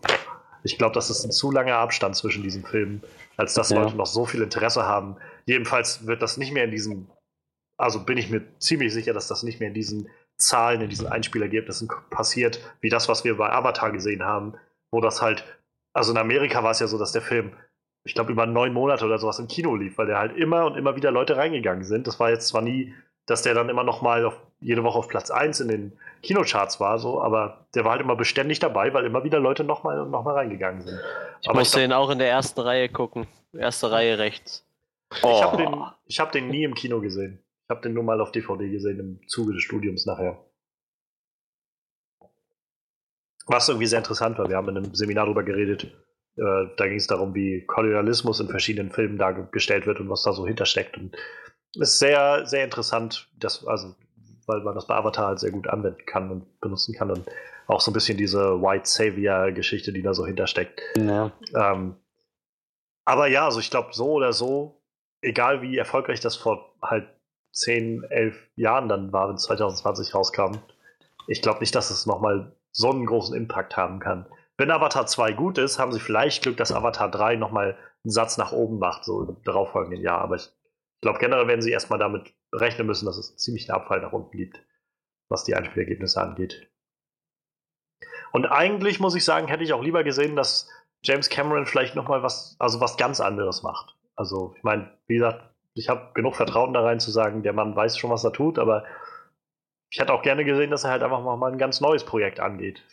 ich 0.63 0.77
glaube, 0.77 0.93
das 0.93 1.09
ist 1.09 1.23
ein 1.23 1.31
zu 1.31 1.51
langer 1.51 1.75
Abstand 1.75 2.15
zwischen 2.15 2.43
diesen 2.43 2.63
Filmen, 2.63 3.03
als 3.35 3.53
dass 3.53 3.69
ja. 3.69 3.81
Leute 3.81 3.95
noch 3.95 4.05
so 4.05 4.25
viel 4.25 4.41
Interesse 4.41 4.83
haben. 4.83 5.17
Jedenfalls 5.45 6.07
wird 6.07 6.21
das 6.21 6.37
nicht 6.37 6.53
mehr 6.53 6.63
in 6.63 6.71
diesen, 6.71 7.09
also 7.77 8.03
bin 8.03 8.17
ich 8.17 8.29
mir 8.29 8.41
ziemlich 8.59 8.93
sicher, 8.93 9.13
dass 9.13 9.27
das 9.27 9.43
nicht 9.43 9.59
mehr 9.59 9.69
in 9.69 9.75
diesen 9.75 10.09
Zahlen, 10.37 10.81
in 10.81 10.89
diesen 10.89 11.07
Einspielergebnissen 11.07 11.89
passiert, 12.09 12.59
wie 12.81 12.89
das, 12.89 13.09
was 13.09 13.23
wir 13.23 13.37
bei 13.37 13.51
Avatar 13.51 13.91
gesehen 13.91 14.23
haben, 14.23 14.55
wo 14.91 15.01
das 15.01 15.21
halt, 15.21 15.45
also 15.97 16.11
in 16.11 16.17
Amerika 16.17 16.63
war 16.63 16.71
es 16.71 16.79
ja 16.79 16.87
so, 16.87 16.97
dass 16.97 17.11
der 17.11 17.21
Film, 17.21 17.51
ich 18.05 18.13
glaube, 18.13 18.31
über 18.31 18.45
neun 18.45 18.73
Monate 18.73 19.05
oder 19.05 19.17
sowas 19.17 19.39
im 19.39 19.47
Kino 19.47 19.75
lief, 19.75 19.97
weil 19.97 20.07
der 20.07 20.19
halt 20.19 20.37
immer 20.37 20.65
und 20.65 20.77
immer 20.77 20.95
wieder 20.95 21.11
Leute 21.11 21.37
reingegangen 21.37 21.83
sind. 21.83 22.07
Das 22.07 22.19
war 22.19 22.29
jetzt 22.29 22.47
zwar 22.47 22.61
nie 22.61 22.93
dass 23.27 23.41
der 23.41 23.53
dann 23.53 23.69
immer 23.69 23.83
noch 23.83 24.01
mal 24.01 24.25
auf, 24.25 24.41
jede 24.59 24.83
Woche 24.83 24.97
auf 24.97 25.07
Platz 25.07 25.29
1 25.29 25.59
in 25.59 25.67
den 25.67 25.91
Kinocharts 26.23 26.79
war, 26.79 26.97
so, 26.97 27.21
aber 27.21 27.67
der 27.75 27.83
war 27.83 27.91
halt 27.91 28.01
immer 28.01 28.15
beständig 28.15 28.59
dabei, 28.59 28.93
weil 28.93 29.05
immer 29.05 29.23
wieder 29.23 29.39
Leute 29.39 29.63
nochmal 29.63 30.05
noch 30.07 30.23
mal 30.23 30.33
reingegangen 30.33 30.81
sind. 30.81 30.99
Ich 31.41 31.49
aber 31.49 31.59
musste 31.59 31.79
ich 31.79 31.83
den 31.83 31.93
auch 31.93 32.09
in 32.09 32.17
der 32.17 32.29
ersten 32.29 32.61
Reihe 32.61 32.89
gucken. 32.89 33.27
Erste 33.53 33.91
Reihe 33.91 34.17
rechts. 34.17 34.65
Ich 35.13 35.23
Oh. 35.23 35.43
habe 35.43 35.57
den, 35.57 35.75
ich 36.05 36.19
hab 36.19 36.31
den 36.31 36.47
nie 36.47 36.63
im 36.63 36.73
Kino 36.73 36.99
gesehen. 37.01 37.39
Ich 37.65 37.69
habe 37.69 37.81
den 37.81 37.93
nur 37.93 38.03
mal 38.03 38.19
auf 38.21 38.31
DVD 38.31 38.69
gesehen 38.69 38.99
im 38.99 39.27
Zuge 39.27 39.53
des 39.53 39.63
Studiums 39.63 40.05
nachher. 40.05 40.37
Was 43.47 43.69
irgendwie 43.69 43.87
sehr 43.87 43.99
interessant 43.99 44.37
war. 44.37 44.49
Wir 44.49 44.57
haben 44.57 44.69
in 44.69 44.77
einem 44.77 44.95
Seminar 44.95 45.25
darüber 45.25 45.43
geredet. 45.43 45.85
Äh, 46.35 46.67
da 46.77 46.87
ging 46.87 46.97
es 46.97 47.07
darum, 47.07 47.33
wie 47.33 47.65
Kolonialismus 47.65 48.39
in 48.39 48.49
verschiedenen 48.49 48.91
Filmen 48.91 49.17
dargestellt 49.17 49.87
wird 49.87 49.99
und 49.99 50.09
was 50.09 50.23
da 50.23 50.33
so 50.33 50.45
hintersteckt. 50.45 50.97
Und 50.97 51.15
es 51.75 51.93
ist 51.93 51.99
sehr, 51.99 52.45
sehr 52.45 52.63
interessant, 52.63 53.29
dass, 53.37 53.65
also, 53.65 53.95
weil 54.45 54.61
man 54.61 54.75
das 54.75 54.87
bei 54.87 54.95
Avatar 54.95 55.27
halt 55.27 55.39
sehr 55.39 55.51
gut 55.51 55.67
anwenden 55.67 56.05
kann 56.05 56.29
und 56.29 56.59
benutzen 56.59 56.93
kann. 56.93 57.11
Und 57.11 57.25
auch 57.67 57.81
so 57.81 57.91
ein 57.91 57.93
bisschen 57.93 58.17
diese 58.17 58.61
White 58.61 58.87
Savior-Geschichte, 58.89 59.91
die 59.91 60.01
da 60.01 60.13
so 60.13 60.25
hintersteckt. 60.25 60.81
Ja. 60.97 61.31
Ähm, 61.55 61.95
aber 63.05 63.27
ja, 63.27 63.45
also 63.45 63.59
ich 63.59 63.69
glaube, 63.69 63.89
so 63.91 64.11
oder 64.11 64.33
so, 64.33 64.81
egal 65.21 65.61
wie 65.61 65.77
erfolgreich 65.77 66.19
das 66.19 66.35
vor 66.35 66.75
halt 66.81 67.07
10, 67.51 68.03
11 68.09 68.35
Jahren 68.55 68.89
dann 68.89 69.11
war, 69.11 69.29
wenn 69.29 69.35
es 69.35 69.43
2020 69.43 70.13
rauskam, 70.13 70.57
ich 71.27 71.41
glaube 71.41 71.59
nicht, 71.59 71.75
dass 71.75 71.89
es 71.89 72.05
nochmal 72.05 72.55
so 72.77 72.91
einen 72.91 73.07
großen 73.07 73.35
Impact 73.35 73.75
haben 73.75 73.99
kann. 73.99 74.27
Wenn 74.55 74.71
Avatar 74.71 75.07
2 75.07 75.33
gut 75.33 75.57
ist, 75.57 75.79
haben 75.79 75.91
sie 75.91 75.99
vielleicht 75.99 76.43
Glück, 76.43 76.57
dass 76.57 76.71
Avatar 76.71 77.09
3 77.09 77.35
nochmal 77.35 77.77
einen 78.03 78.11
Satz 78.11 78.37
nach 78.37 78.51
oben 78.51 78.77
macht, 78.77 79.03
so 79.03 79.23
im 79.23 79.43
darauffolgenden 79.43 80.01
Jahr. 80.01 80.21
Aber 80.21 80.35
ich 80.35 80.49
glaube, 81.01 81.19
generell 81.19 81.47
werden 81.47 81.61
sie 81.61 81.71
erstmal 81.71 81.99
damit 81.99 82.33
rechnen 82.53 82.87
müssen, 82.87 83.05
dass 83.05 83.17
es 83.17 83.35
ziemlich 83.37 83.69
einen 83.69 83.81
Abfall 83.81 84.01
nach 84.01 84.13
unten 84.13 84.37
gibt, 84.37 84.63
was 85.27 85.43
die 85.43 85.55
Einspielergebnisse 85.55 86.21
angeht. 86.21 86.71
Und 88.31 88.45
eigentlich 88.45 88.99
muss 88.99 89.15
ich 89.15 89.25
sagen, 89.25 89.47
hätte 89.47 89.63
ich 89.63 89.73
auch 89.73 89.81
lieber 89.81 90.03
gesehen, 90.03 90.35
dass 90.35 90.69
James 91.01 91.29
Cameron 91.29 91.65
vielleicht 91.65 91.95
nochmal 91.95 92.21
was, 92.21 92.55
also 92.59 92.79
was 92.79 92.97
ganz 92.97 93.19
anderes 93.19 93.63
macht. 93.63 93.95
Also, 94.15 94.53
ich 94.55 94.63
meine, 94.63 94.91
wie 95.07 95.15
gesagt, 95.15 95.43
ich 95.73 95.89
habe 95.89 96.11
genug 96.13 96.35
Vertrauen 96.35 96.73
da 96.73 96.81
rein 96.81 96.99
zu 96.99 97.11
sagen, 97.11 97.43
der 97.43 97.53
Mann 97.53 97.75
weiß 97.75 97.97
schon, 97.97 98.11
was 98.11 98.23
er 98.23 98.33
tut, 98.33 98.59
aber 98.59 98.83
ich 99.89 99.99
hätte 99.99 100.13
auch 100.13 100.21
gerne 100.21 100.43
gesehen, 100.43 100.71
dass 100.71 100.83
er 100.83 100.91
halt 100.91 101.03
einfach 101.03 101.21
mal 101.21 101.51
ein 101.51 101.57
ganz 101.57 101.81
neues 101.81 102.03
Projekt 102.03 102.39
angeht. 102.39 102.83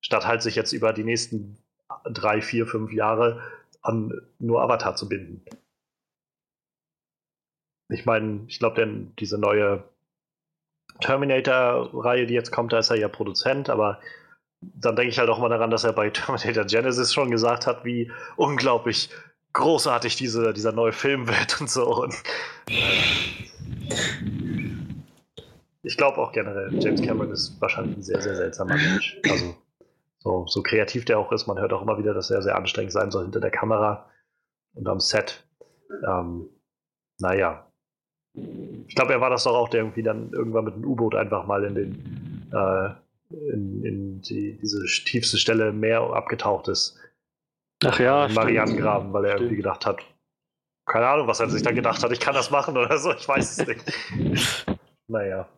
Statt 0.00 0.26
halt 0.26 0.42
sich 0.42 0.54
jetzt 0.54 0.72
über 0.72 0.92
die 0.92 1.04
nächsten 1.04 1.58
drei, 2.04 2.40
vier, 2.40 2.66
fünf 2.66 2.92
Jahre 2.92 3.42
an 3.82 4.12
nur 4.38 4.62
Avatar 4.62 4.96
zu 4.96 5.08
binden. 5.08 5.44
Ich 7.88 8.06
meine, 8.06 8.44
ich 8.46 8.58
glaube, 8.58 8.76
denn 8.76 9.12
diese 9.18 9.38
neue 9.38 9.84
Terminator-Reihe, 11.00 12.26
die 12.26 12.34
jetzt 12.34 12.52
kommt, 12.52 12.72
da 12.72 12.78
ist 12.78 12.90
er 12.90 12.96
ja 12.96 13.08
Produzent, 13.08 13.68
aber 13.68 14.00
dann 14.60 14.96
denke 14.96 15.10
ich 15.10 15.18
halt 15.18 15.28
auch 15.28 15.38
mal 15.38 15.48
daran, 15.48 15.70
dass 15.70 15.84
er 15.84 15.92
bei 15.92 16.08
Terminator 16.10 16.64
Genesis 16.64 17.12
schon 17.12 17.30
gesagt 17.30 17.66
hat, 17.66 17.84
wie 17.84 18.10
unglaublich 18.36 19.10
großartig 19.52 20.16
diese, 20.16 20.54
dieser 20.54 20.72
neue 20.72 20.92
Film 20.92 21.28
wird 21.28 21.60
und 21.60 21.68
so. 21.68 22.02
Und, 22.02 22.14
äh, 22.68 24.61
ich 25.82 25.96
glaube 25.96 26.18
auch 26.18 26.32
generell, 26.32 26.70
James 26.80 27.02
Cameron 27.02 27.32
ist 27.32 27.60
wahrscheinlich 27.60 27.96
ein 27.96 28.02
sehr, 28.02 28.22
sehr 28.22 28.36
seltsamer 28.36 28.76
Mensch. 28.76 29.20
Also 29.28 29.54
so, 30.18 30.46
so 30.46 30.62
kreativ 30.62 31.04
der 31.04 31.18
auch 31.18 31.32
ist, 31.32 31.46
man 31.46 31.58
hört 31.58 31.72
auch 31.72 31.82
immer 31.82 31.98
wieder, 31.98 32.14
dass 32.14 32.30
er 32.30 32.42
sehr 32.42 32.56
anstrengend 32.56 32.92
sein 32.92 33.10
soll 33.10 33.24
hinter 33.24 33.40
der 33.40 33.50
Kamera 33.50 34.08
und 34.74 34.86
am 34.86 35.00
Set. 35.00 35.44
Ähm, 36.06 36.48
naja. 37.18 37.66
Ich 38.86 38.94
glaube, 38.94 39.12
er 39.12 39.20
war 39.20 39.30
das 39.30 39.44
doch 39.44 39.54
auch, 39.54 39.68
der 39.68 39.80
irgendwie 39.80 40.02
dann 40.02 40.32
irgendwann 40.32 40.64
mit 40.64 40.74
einem 40.74 40.84
U-Boot 40.84 41.14
einfach 41.14 41.46
mal 41.46 41.64
in 41.64 41.74
den 41.74 42.50
äh, 42.52 42.90
in, 43.52 43.84
in 43.84 44.22
die, 44.22 44.58
diese 44.58 44.84
tiefste 45.04 45.38
Stelle 45.38 45.68
im 45.68 45.80
Meer 45.80 46.00
abgetaucht 46.00 46.68
ist. 46.68 46.98
Ach 47.84 47.98
ja, 47.98 48.26
Im 48.26 48.34
Marianengraben, 48.34 49.12
weil 49.12 49.24
er 49.24 49.30
Stimmt. 49.30 49.42
irgendwie 49.42 49.56
gedacht 49.56 49.86
hat, 49.86 50.00
keine 50.86 51.08
Ahnung, 51.08 51.26
was 51.26 51.40
er 51.40 51.48
sich 51.48 51.62
da 51.62 51.72
gedacht 51.72 52.02
hat, 52.02 52.12
ich 52.12 52.20
kann 52.20 52.34
das 52.34 52.50
machen 52.50 52.76
oder 52.76 52.96
so, 52.98 53.12
ich 53.12 53.26
weiß 53.26 53.58
es 53.58 53.66
nicht. 53.66 54.66
naja. 55.08 55.48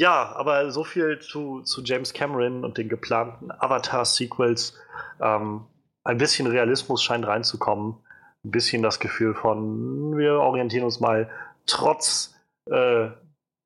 Ja, 0.00 0.34
aber 0.34 0.70
so 0.70 0.82
viel 0.82 1.18
zu, 1.18 1.60
zu 1.60 1.82
James 1.84 2.14
Cameron 2.14 2.64
und 2.64 2.78
den 2.78 2.88
geplanten 2.88 3.50
Avatar-Sequels. 3.50 4.72
Ähm, 5.20 5.66
ein 6.04 6.16
bisschen 6.16 6.46
Realismus 6.46 7.02
scheint 7.02 7.26
reinzukommen. 7.26 7.96
Ein 8.42 8.50
bisschen 8.50 8.82
das 8.82 8.98
Gefühl 8.98 9.34
von, 9.34 10.16
wir 10.16 10.40
orientieren 10.40 10.86
uns 10.86 11.00
mal 11.00 11.28
trotz 11.66 12.34
äh, 12.70 13.10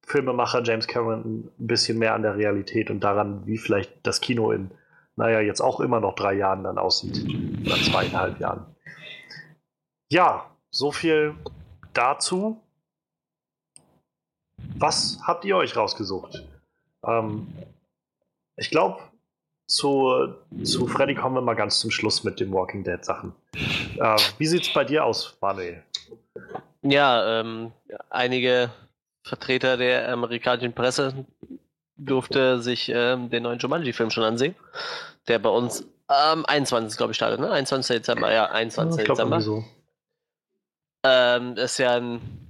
Filmemacher 0.05 0.65
James 0.65 0.89
Cameron 0.89 1.53
ein 1.57 1.67
bisschen 1.69 2.01
mehr 2.01 2.15
an 2.15 2.23
der 2.23 2.37
Realität 2.37 2.91
und 2.91 2.99
daran, 2.99 3.47
wie 3.47 3.57
vielleicht 3.57 4.05
das 4.05 4.21
Kino 4.21 4.51
in, 4.51 4.73
naja, 5.15 5.39
jetzt 5.39 5.61
auch 5.61 5.79
immer 5.79 6.01
noch 6.01 6.17
drei 6.17 6.35
Jahren 6.35 6.65
dann 6.65 6.79
aussieht. 6.79 7.25
Oder 7.65 7.77
zweieinhalb 7.77 8.41
Jahren. 8.41 8.75
Ja, 10.11 10.51
so 10.73 10.91
viel 10.91 11.37
dazu. 11.93 12.61
Was 14.77 15.19
habt 15.23 15.45
ihr 15.45 15.57
euch 15.57 15.77
rausgesucht? 15.77 16.43
Ähm, 17.07 17.47
ich 18.57 18.71
glaube, 18.71 19.01
zu, 19.67 20.35
zu 20.63 20.87
Freddy 20.87 21.15
kommen 21.15 21.37
wir 21.37 21.41
mal 21.41 21.55
ganz 21.55 21.81
zum 21.81 21.91
Schluss 21.91 22.25
mit 22.25 22.41
den 22.41 22.53
Walking 22.53 22.85
Dead 22.85 23.03
Sachen. 23.05 23.33
Äh, 23.55 24.17
wie 24.39 24.47
sieht's 24.47 24.73
bei 24.73 24.85
dir 24.85 25.05
aus, 25.05 25.37
Manuel? 25.41 25.83
Ja, 26.83 27.41
ähm, 27.41 27.73
einige 28.11 28.71
Vertreter 29.23 29.77
der 29.77 30.13
amerikanischen 30.13 30.75
Presse 30.75 31.25
durfte 31.97 32.61
sich 32.61 32.91
ähm, 32.91 33.31
den 33.31 33.45
neuen 33.45 33.59
Jumanji-Film 33.59 34.11
schon 34.11 34.25
ansehen, 34.25 34.55
der 35.29 35.39
bei 35.39 35.49
uns 35.49 35.85
am 36.09 36.45
21. 36.45 36.99
glaube 36.99 37.13
ich 37.13 37.17
startet, 37.17 37.41
ne? 37.41 37.51
21. 37.51 37.97
Dezember, 37.97 38.33
ja, 38.33 38.51
21. 38.51 38.99
ich 38.99 39.05
glaube 39.07 39.23
Dezember. 39.23 39.41
so. 39.41 39.65
Ähm, 41.05 41.57
ist 41.57 41.79
ja 41.79 41.97
ein 41.97 42.44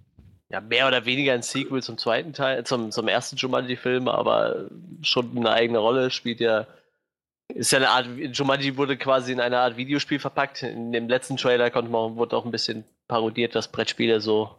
ja, 0.51 0.61
mehr 0.61 0.87
oder 0.87 1.05
weniger 1.07 1.33
ein 1.33 1.43
Sequel 1.43 1.83
zum 1.83 1.99
zweiten 1.99 2.33
Teil, 2.33 2.65
zum, 2.65 2.91
zum 2.93 3.09
ersten 3.09 3.37
Jumanji-Film, 3.37 4.09
aber 4.09 4.67
schon 5.03 5.37
eine 5.37 5.51
eigene 5.53 5.79
Rolle, 5.79 6.11
spielt 6.11 6.41
ja. 6.41 6.67
Ist 7.49 7.73
ja 7.73 7.79
eine 7.79 7.91
Art, 7.91 8.07
Jumanji 8.33 8.77
wurde 8.79 8.97
quasi 8.97 9.33
in 9.33 9.41
eine 9.41 9.59
Art 9.59 9.77
Videospiel 9.77 10.19
verpackt. 10.19 10.63
In 10.63 10.93
dem 10.93 11.09
letzten 11.09 11.37
Trailer 11.37 11.71
konnte 11.71 11.91
man, 11.91 12.17
wurde 12.17 12.37
auch 12.37 12.45
ein 12.47 12.51
bisschen 12.51 12.85
parodiert, 13.07 13.55
dass 13.55 13.69
Brettspiele 13.69 14.21
so, 14.23 14.55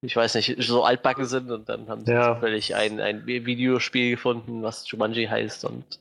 ich 0.00 0.16
weiß 0.16 0.36
nicht, 0.36 0.56
so 0.58 0.84
altbacken 0.84 1.26
sind 1.26 1.50
und 1.50 1.68
dann 1.68 1.88
haben 1.88 2.04
sie 2.06 2.12
Ja. 2.12 2.34
zufällig 2.34 2.74
ein, 2.74 2.98
ein 3.00 3.26
Videospiel 3.26 4.10
gefunden, 4.10 4.62
was 4.62 4.90
Jumanji 4.90 5.26
heißt 5.26 5.64
und 5.66 6.00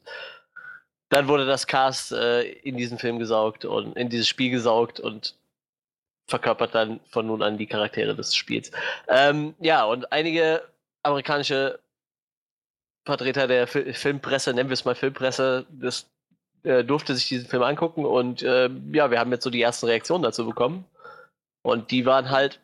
dann 1.10 1.28
wurde 1.28 1.46
das 1.46 1.68
Cast 1.68 2.14
äh, 2.14 2.44
in 2.44 2.78
diesen 2.78 2.98
Film 2.98 3.20
gesaugt 3.20 3.66
und 3.66 3.96
in 3.98 4.10
dieses 4.10 4.28
Spiel 4.28 4.52
gesaugt 4.52 5.00
und 5.00 5.36
verkörpert 6.26 6.74
dann 6.74 7.00
von 7.10 7.28
nun 7.28 7.42
an 7.42 7.58
die 7.58 7.68
Charaktere 7.68 8.16
des 8.16 8.36
Spiels. 8.36 8.72
Ähm, 9.08 9.54
ja, 9.60 9.86
und 9.86 10.12
einige 10.12 10.64
amerikanische 11.04 11.80
Vertreter 13.06 13.48
der 13.48 13.68
Fi 13.68 13.94
Filmpresse, 13.94 14.54
nennen 14.54 14.70
wir 14.70 14.74
es 14.74 14.86
mal 14.86 14.96
Filmpresse, 14.96 15.68
das 15.70 16.10
äh, 16.64 16.84
durfte 16.84 17.14
sich 17.14 17.28
diesen 17.28 17.48
Film 17.48 17.62
angucken 17.62 18.06
und 18.06 18.42
äh, 18.42 18.70
ja, 18.92 19.12
wir 19.12 19.20
haben 19.20 19.32
jetzt 19.32 19.44
so 19.44 19.52
die 19.52 19.62
ersten 19.62 19.86
Reaktionen 19.86 20.24
dazu 20.24 20.46
bekommen. 20.46 20.86
Und 21.62 21.90
die 21.90 22.06
waren 22.06 22.30
halt 22.30 22.60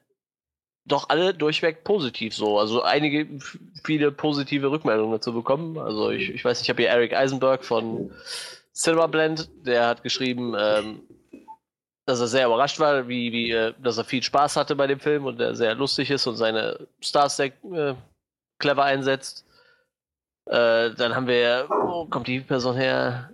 doch 0.86 1.10
alle 1.10 1.34
durchweg 1.34 1.84
positiv 1.84 2.36
so. 2.36 2.60
Also 2.60 2.82
einige, 2.84 3.28
viele 3.84 4.12
positive 4.12 4.70
Rückmeldungen 4.70 5.12
dazu 5.12 5.34
bekommen. 5.34 5.78
Also 5.78 6.12
ich, 6.12 6.30
ich 6.30 6.44
weiß 6.44 6.62
ich 6.62 6.70
habe 6.70 6.82
hier 6.82 6.92
Eric 6.92 7.14
Eisenberg 7.14 7.64
von 7.64 8.12
Cinema 8.74 9.08
Blend, 9.08 9.50
der 9.66 9.88
hat 9.88 10.04
geschrieben, 10.04 10.56
ähm, 10.58 11.02
dass 12.12 12.20
er 12.20 12.28
sehr 12.28 12.48
überrascht 12.48 12.80
war, 12.80 13.08
wie, 13.08 13.32
wie, 13.32 13.52
äh, 13.52 13.74
dass 13.82 13.98
er 13.98 14.04
viel 14.04 14.22
Spaß 14.22 14.58
hatte 14.58 14.76
bei 14.76 14.88
dem 14.88 15.00
Film 15.00 15.26
und 15.26 15.40
der 15.40 15.56
sehr 15.56 15.76
lustig 15.76 16.12
ist 16.12 16.28
und 16.28 16.36
seine 16.36 16.88
Stars 17.00 17.38
sehr 17.38 17.54
äh, 17.74 17.96
clever 18.60 18.84
einsetzt. 18.84 19.46
Äh, 20.46 20.92
dann 20.92 21.16
haben 21.16 21.28
wir, 21.28 21.68
wo 21.70 22.06
kommt 22.06 22.28
die 22.28 22.42
Person 22.42 22.76
her? 22.76 23.30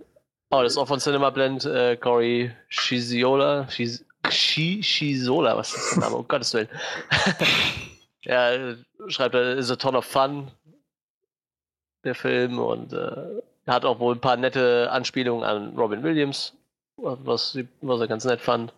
Oh, 0.50 0.62
das 0.62 0.72
ist 0.72 0.78
auch 0.78 0.88
von 0.88 1.00
Cinema 1.00 1.30
Blend, 1.30 1.64
äh, 1.64 1.96
Corey 1.96 2.52
Shiziola. 2.68 3.68
Shiz 3.68 4.04
Shi 4.30 4.82
Shizola, 4.82 5.56
was 5.56 5.74
ist 5.74 5.92
der 5.92 6.00
Name? 6.00 6.16
Um 6.16 6.28
Gottes 6.28 6.54
Willen. 6.54 6.68
ja, 8.22 8.74
schreibt 9.08 9.34
er, 9.34 9.56
is 9.56 9.70
a 9.70 9.76
ton 9.76 9.96
of 9.96 10.04
fun, 10.04 10.50
der 12.04 12.14
Film, 12.14 12.58
und 12.58 12.92
äh, 12.92 13.42
hat 13.66 13.84
auch 13.84 13.98
wohl 13.98 14.14
ein 14.14 14.20
paar 14.20 14.36
nette 14.36 14.90
Anspielungen 14.90 15.44
an 15.44 15.76
Robin 15.76 16.02
Williams, 16.02 16.57
was, 16.98 17.58
was 17.80 18.00
er 18.00 18.08
ganz 18.08 18.24
nett 18.24 18.40
fand. 18.40 18.72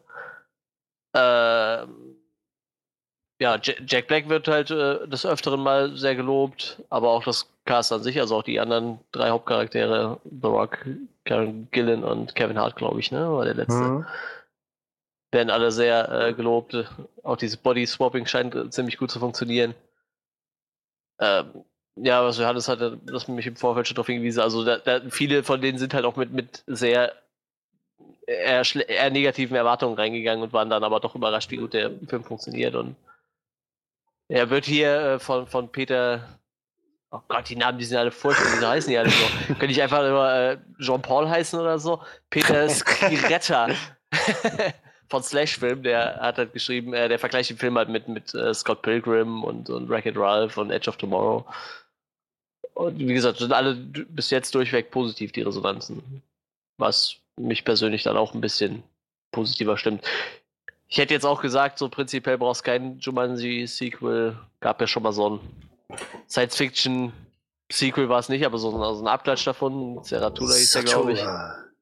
Ähm, 1.14 2.16
ja, 3.40 3.58
Jack 3.60 4.06
Black 4.08 4.28
wird 4.28 4.48
halt 4.48 4.70
äh, 4.70 5.08
des 5.08 5.24
Öfteren 5.24 5.60
mal 5.60 5.96
sehr 5.96 6.14
gelobt, 6.14 6.82
aber 6.90 7.10
auch 7.10 7.24
das 7.24 7.50
Cast 7.64 7.92
an 7.92 8.02
sich, 8.02 8.20
also 8.20 8.36
auch 8.36 8.42
die 8.42 8.60
anderen 8.60 9.00
drei 9.12 9.30
Hauptcharaktere, 9.30 10.20
The 10.24 10.46
Rock, 10.46 10.84
Karen 11.24 11.68
Gillen 11.70 12.04
und 12.04 12.34
Kevin 12.34 12.58
Hart, 12.58 12.76
glaube 12.76 13.00
ich, 13.00 13.10
ne, 13.10 13.32
war 13.32 13.44
der 13.44 13.54
letzte. 13.54 13.82
Mhm. 13.82 14.06
werden 15.32 15.50
alle 15.50 15.72
sehr 15.72 16.10
äh, 16.10 16.34
gelobt. 16.34 16.76
Auch 17.22 17.36
dieses 17.36 17.56
Body-Swapping 17.56 18.26
scheint 18.26 18.54
äh, 18.54 18.68
ziemlich 18.68 18.98
gut 18.98 19.10
zu 19.10 19.18
funktionieren. 19.18 19.74
Ähm, 21.18 21.64
ja, 21.96 22.24
was 22.24 22.38
Johannes 22.38 22.68
hatte, 22.68 22.98
das 23.04 23.28
mich 23.28 23.46
im 23.46 23.56
Vorfeld 23.56 23.86
schon 23.86 23.94
darauf 23.94 24.06
hingewiesen. 24.06 24.42
Also 24.42 24.64
da, 24.64 24.78
da, 24.78 25.00
viele 25.08 25.44
von 25.44 25.60
denen 25.60 25.78
sind 25.78 25.94
halt 25.94 26.04
auch 26.04 26.16
mit, 26.16 26.32
mit 26.32 26.62
sehr 26.66 27.14
eher, 28.30 28.62
eher, 28.88 29.10
negativen 29.10 29.56
Erwartungen 29.56 29.96
reingegangen 29.96 30.42
und 30.42 30.52
waren 30.52 30.70
dann 30.70 30.84
aber 30.84 31.00
doch 31.00 31.14
überrascht, 31.14 31.50
wie 31.50 31.56
gut 31.56 31.74
der 31.74 31.90
Film 32.08 32.24
funktioniert. 32.24 32.74
Und 32.74 32.96
er 34.28 34.50
wird 34.50 34.64
hier 34.64 35.00
äh, 35.00 35.18
von, 35.18 35.46
von 35.46 35.70
Peter 35.70 36.40
Oh 37.12 37.20
Gott, 37.26 37.48
die 37.48 37.56
Namen, 37.56 37.76
die 37.78 37.84
sind 37.84 37.98
alle 37.98 38.12
furchtbar, 38.12 38.46
wieso 38.54 38.68
heißen 38.68 38.90
die 38.90 38.96
alle 38.96 39.10
so? 39.10 39.24
Könnte 39.46 39.66
ich 39.66 39.82
einfach 39.82 40.04
immer 40.04 40.32
äh, 40.32 40.58
Jean-Paul 40.78 41.28
heißen 41.28 41.58
oder 41.58 41.78
so? 41.78 42.00
Peter 42.30 42.68
Skiretta 42.70 43.68
von 45.08 45.22
Slash-Film, 45.22 45.82
der 45.82 46.20
hat 46.20 46.38
halt 46.38 46.52
geschrieben, 46.52 46.94
äh, 46.94 47.08
der 47.08 47.18
vergleicht 47.18 47.50
den 47.50 47.58
Film 47.58 47.76
halt 47.76 47.88
mit, 47.88 48.06
mit 48.06 48.32
äh, 48.32 48.54
Scott 48.54 48.82
Pilgrim 48.82 49.42
und, 49.42 49.68
und 49.70 49.88
Wreck-It 49.88 50.16
Ralph 50.16 50.56
und 50.56 50.70
Edge 50.70 50.88
of 50.88 50.98
Tomorrow. 50.98 51.44
Und 52.74 53.00
wie 53.00 53.12
gesagt, 53.12 53.38
sind 53.38 53.52
alle 53.52 53.74
bis 53.74 54.30
jetzt 54.30 54.54
durchweg 54.54 54.92
positiv, 54.92 55.32
die 55.32 55.42
Resonanzen. 55.42 56.22
Was 56.78 57.16
mich 57.36 57.64
persönlich 57.64 58.02
dann 58.02 58.16
auch 58.16 58.34
ein 58.34 58.40
bisschen 58.40 58.82
positiver 59.32 59.76
stimmt. 59.76 60.04
Ich 60.88 60.98
hätte 60.98 61.14
jetzt 61.14 61.24
auch 61.24 61.40
gesagt, 61.40 61.78
so 61.78 61.88
prinzipiell 61.88 62.36
brauchst 62.36 62.62
du 62.62 62.64
kein 62.64 62.98
Jumanji-Sequel. 62.98 64.36
Gab 64.58 64.80
ja 64.80 64.86
schon 64.86 65.04
mal 65.04 65.12
so 65.12 65.30
ein 65.30 65.40
Science-Fiction-Sequel 66.28 68.08
war 68.08 68.18
es 68.18 68.28
nicht, 68.28 68.44
aber 68.44 68.58
so 68.58 68.74
ein, 68.74 68.82
also 68.82 69.02
ein 69.02 69.08
Abklatsch 69.08 69.46
davon. 69.46 70.02
Zeratula 70.02 70.54
hieß 70.54 70.72
der, 70.72 70.82
glaube 70.82 71.12
ich. 71.12 71.24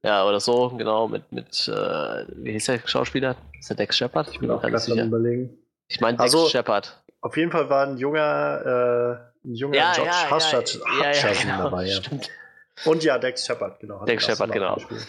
Ja, 0.03 0.27
oder 0.27 0.41
so, 0.41 0.71
genau, 0.77 1.09
mit, 1.09 1.33
mit 1.33 1.69
äh, 1.69 2.27
wie 2.37 2.53
hieß 2.53 2.67
der 2.67 2.81
Schauspieler? 2.85 3.37
Ist 3.59 3.71
der 3.71 3.77
Dex 3.77 3.97
Shepard? 3.97 4.29
Ich 4.31 4.39
bin 4.39 4.51
auch 4.51 4.63
ganz 4.63 4.85
sicher. 4.85 5.05
Überlegen. 5.05 5.59
Ich 5.89 6.01
meine 6.01 6.19
Dex 6.19 6.35
also, 6.35 6.49
Shepard. 6.49 7.03
Auf 7.21 7.37
jeden 7.37 7.51
Fall 7.51 7.69
war 7.69 7.87
ein 7.87 7.97
junger, 7.97 9.31
äh, 9.45 9.49
ein 9.49 9.55
junger 9.55 9.77
ja, 9.77 9.93
George 9.95 10.11
ja, 10.11 10.31
Hutcherson 10.31 10.83
ja, 11.03 11.13
ja, 11.13 11.33
genau, 11.33 11.63
dabei. 11.65 11.87
Ja. 11.87 12.01
Und 12.85 13.03
ja, 13.03 13.19
Dex 13.19 13.45
Shepard, 13.45 13.81
genau. 13.81 14.05
Dex 14.05 14.25
Shepard, 14.25 14.53
genau. 14.53 14.77
Gespielt. 14.77 15.07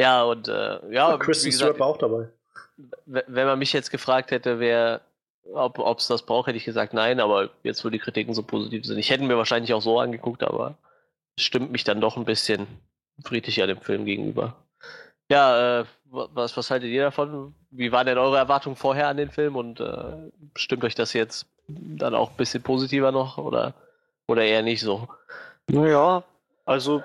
Ja, 0.00 0.22
und 0.24 0.48
äh, 0.48 0.78
ja. 0.92 1.12
Und 1.14 1.20
Kristen 1.20 1.52
Stewart 1.52 1.78
war 1.78 1.88
auch 1.88 1.98
dabei. 1.98 2.28
Wenn 3.06 3.46
man 3.46 3.58
mich 3.58 3.72
jetzt 3.72 3.90
gefragt 3.90 4.30
hätte, 4.30 4.60
wer 4.60 5.00
ob 5.52 5.98
es 5.98 6.06
das 6.06 6.22
braucht, 6.22 6.46
hätte 6.46 6.58
ich 6.58 6.64
gesagt 6.64 6.92
nein, 6.92 7.20
aber 7.20 7.50
jetzt, 7.62 7.84
wo 7.84 7.88
die 7.88 7.98
Kritiken 7.98 8.34
so 8.34 8.42
positiv 8.42 8.84
sind. 8.84 8.98
Ich 8.98 9.10
hätte 9.10 9.24
mir 9.24 9.36
wahrscheinlich 9.36 9.72
auch 9.72 9.82
so 9.82 9.98
angeguckt, 9.98 10.42
aber 10.42 10.74
es 11.36 11.44
stimmt 11.44 11.72
mich 11.72 11.84
dann 11.84 12.00
doch 12.00 12.16
ein 12.16 12.24
bisschen 12.24 12.66
friedlicher 13.24 13.66
dem 13.66 13.80
Film 13.80 14.04
gegenüber. 14.04 14.56
Ja, 15.30 15.80
äh, 15.80 15.84
was, 16.04 16.56
was 16.56 16.70
haltet 16.70 16.90
ihr 16.90 17.02
davon? 17.02 17.54
Wie 17.70 17.92
waren 17.92 18.06
denn 18.06 18.18
eure 18.18 18.38
Erwartungen 18.38 18.76
vorher 18.76 19.08
an 19.08 19.18
den 19.18 19.30
Film 19.30 19.56
und 19.56 19.80
äh, 19.80 20.30
stimmt 20.56 20.84
euch 20.84 20.94
das 20.94 21.12
jetzt 21.12 21.46
dann 21.66 22.14
auch 22.14 22.30
ein 22.30 22.36
bisschen 22.36 22.62
positiver 22.62 23.12
noch 23.12 23.36
oder, 23.36 23.74
oder 24.26 24.42
eher 24.42 24.62
nicht 24.62 24.80
so? 24.80 25.06
Naja, 25.68 26.22
also 26.64 27.02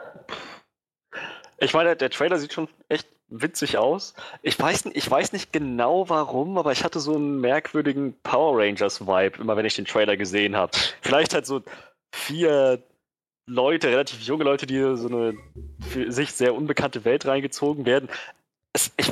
ich 1.64 1.74
meine, 1.74 1.96
der 1.96 2.10
Trailer 2.10 2.38
sieht 2.38 2.54
schon 2.54 2.68
echt 2.90 3.08
witzig 3.30 3.78
aus. 3.78 4.14
Ich 4.42 4.60
weiß, 4.60 4.86
ich 4.94 5.10
weiß 5.10 5.34
nicht 5.34 5.52
genau 5.52 6.10
warum, 6.10 6.58
aber 6.58 6.72
ich 6.72 6.84
hatte 6.84 7.00
so 7.00 7.16
einen 7.16 7.42
merkwürdigen 7.42 8.16
Power 8.24 8.60
Rangers-Vibe, 8.60 9.40
immer 9.40 9.58
wenn 9.58 9.66
ich 9.66 9.76
den 9.76 9.86
Trailer 9.86 10.18
gesehen 10.18 10.56
habe. 10.56 10.72
Vielleicht 11.02 11.34
halt 11.34 11.46
so 11.46 11.62
vier 12.14 12.82
Leute, 13.46 13.90
relativ 13.90 14.22
junge 14.22 14.44
Leute, 14.44 14.66
die 14.66 14.80
so 14.96 15.08
eine 15.08 15.36
für 15.90 16.12
sich 16.12 16.34
sehr 16.34 16.56
unbekannte 16.56 17.06
Welt 17.06 17.26
reingezogen 17.26 17.86
werden. 17.86 18.10
Es, 18.72 18.92
ich, 18.98 19.12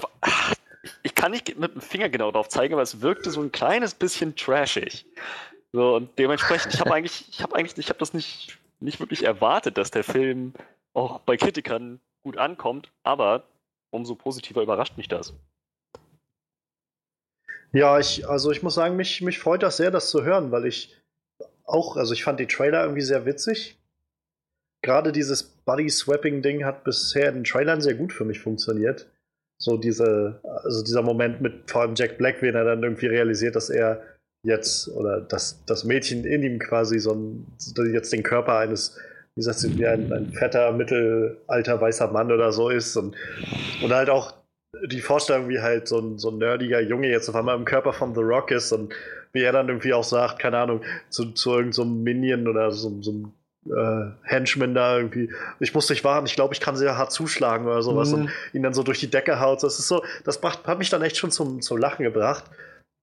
ich 1.03 1.15
kann 1.15 1.31
nicht 1.31 1.57
mit 1.57 1.73
dem 1.73 1.81
Finger 1.81 2.09
genau 2.09 2.31
drauf 2.31 2.49
zeigen, 2.49 2.73
aber 2.73 2.83
es 2.83 3.01
wirkte 3.01 3.31
so 3.31 3.41
ein 3.41 3.51
kleines 3.51 3.93
bisschen 3.93 4.35
trashig. 4.35 5.05
So, 5.73 5.95
und 5.95 6.17
dementsprechend, 6.17 6.73
ich 6.73 6.79
habe 6.79 6.93
eigentlich, 6.93 7.27
ich 7.29 7.41
habe 7.41 7.55
eigentlich, 7.55 7.77
ich 7.77 7.89
habe 7.89 7.99
das 7.99 8.13
nicht, 8.13 8.57
nicht 8.79 8.99
wirklich 8.99 9.23
erwartet, 9.23 9.77
dass 9.77 9.91
der 9.91 10.03
Film 10.03 10.53
auch 10.93 11.19
bei 11.19 11.37
Kritikern 11.37 11.99
gut 12.23 12.37
ankommt, 12.37 12.91
aber 13.03 13.43
umso 13.89 14.15
positiver 14.15 14.61
überrascht 14.61 14.97
mich 14.97 15.07
das. 15.07 15.33
Ja, 17.73 17.99
ich, 17.99 18.27
also 18.27 18.51
ich 18.51 18.63
muss 18.63 18.75
sagen, 18.75 18.95
mich, 18.95 19.21
mich 19.21 19.39
freut 19.39 19.63
das 19.63 19.77
sehr, 19.77 19.91
das 19.91 20.09
zu 20.09 20.23
hören, 20.23 20.51
weil 20.51 20.65
ich 20.65 20.97
auch, 21.63 21.95
also 21.95 22.13
ich 22.13 22.23
fand 22.23 22.39
die 22.39 22.47
Trailer 22.47 22.83
irgendwie 22.83 23.01
sehr 23.01 23.25
witzig. 23.25 23.77
Gerade 24.81 25.11
dieses 25.11 25.43
Buddy-Swapping-Ding 25.43 26.65
hat 26.65 26.83
bisher 26.83 27.29
in 27.29 27.35
den 27.35 27.43
Trailern 27.43 27.81
sehr 27.81 27.93
gut 27.93 28.11
für 28.11 28.25
mich 28.25 28.39
funktioniert. 28.39 29.09
So 29.57 29.77
diese, 29.77 30.41
also 30.43 30.83
dieser 30.83 31.03
Moment 31.03 31.39
mit 31.39 31.69
vor 31.69 31.81
allem 31.81 31.95
Jack 31.95 32.17
Black, 32.17 32.41
wenn 32.41 32.55
er 32.55 32.65
dann 32.65 32.83
irgendwie 32.83 33.05
realisiert, 33.05 33.55
dass 33.55 33.69
er 33.69 34.01
jetzt 34.43 34.89
oder 34.89 35.21
dass 35.21 35.63
das 35.65 35.83
Mädchen 35.83 36.25
in 36.25 36.41
ihm 36.41 36.57
quasi 36.57 36.99
so 36.99 37.13
ein, 37.13 37.45
jetzt 37.93 38.11
den 38.11 38.23
Körper 38.23 38.57
eines 38.57 38.97
wie 39.35 39.41
gesagt, 39.41 39.77
wie 39.77 39.87
ein, 39.87 40.11
ein 40.11 40.31
fetter, 40.33 40.71
mittelalter, 40.71 41.79
weißer 41.79 42.11
Mann 42.11 42.31
oder 42.31 42.51
so 42.51 42.69
ist. 42.69 42.95
Und, 42.97 43.15
und 43.81 43.93
halt 43.93 44.09
auch 44.09 44.33
die 44.85 45.01
Vorstellung, 45.01 45.49
wie 45.49 45.59
halt 45.59 45.87
so 45.87 45.99
ein, 45.99 46.17
so 46.17 46.29
ein 46.29 46.37
nerdiger 46.37 46.81
Junge 46.81 47.09
jetzt 47.09 47.29
auf 47.29 47.35
einmal 47.35 47.57
im 47.57 47.65
Körper 47.65 47.93
von 47.93 48.13
The 48.13 48.21
Rock 48.21 48.51
ist 48.51 48.71
und 48.71 48.93
wie 49.33 49.43
er 49.43 49.51
dann 49.51 49.69
irgendwie 49.69 49.93
auch 49.93 50.03
sagt, 50.03 50.39
keine 50.39 50.57
Ahnung, 50.57 50.81
zu, 51.09 51.31
zu 51.31 51.51
irgendeinem 51.51 51.73
so 51.73 51.85
Minion 51.85 52.47
oder 52.47 52.71
so, 52.71 53.01
so 53.01 53.11
einem 53.11 53.33
äh, 53.65 54.11
Henchman 54.23 54.73
da 54.73 54.97
irgendwie, 54.97 55.31
ich 55.59 55.73
muss 55.73 55.87
dich 55.87 56.03
warnen, 56.03 56.25
ich 56.25 56.35
glaube, 56.35 56.53
ich 56.53 56.59
kann 56.59 56.75
sehr 56.75 56.97
hart 56.97 57.11
zuschlagen 57.11 57.67
oder 57.67 57.81
sowas 57.81 58.09
mhm. 58.09 58.15
und 58.15 58.31
ihn 58.53 58.63
dann 58.63 58.73
so 58.73 58.83
durch 58.83 58.99
die 58.99 59.09
Decke 59.09 59.39
haut. 59.39 59.63
Das 59.63 59.79
ist 59.79 59.87
so, 59.87 60.03
das 60.23 60.41
macht, 60.41 60.65
hat 60.67 60.79
mich 60.79 60.89
dann 60.89 61.01
echt 61.01 61.17
schon 61.17 61.31
zum, 61.31 61.61
zum 61.61 61.77
Lachen 61.77 62.03
gebracht. 62.03 62.45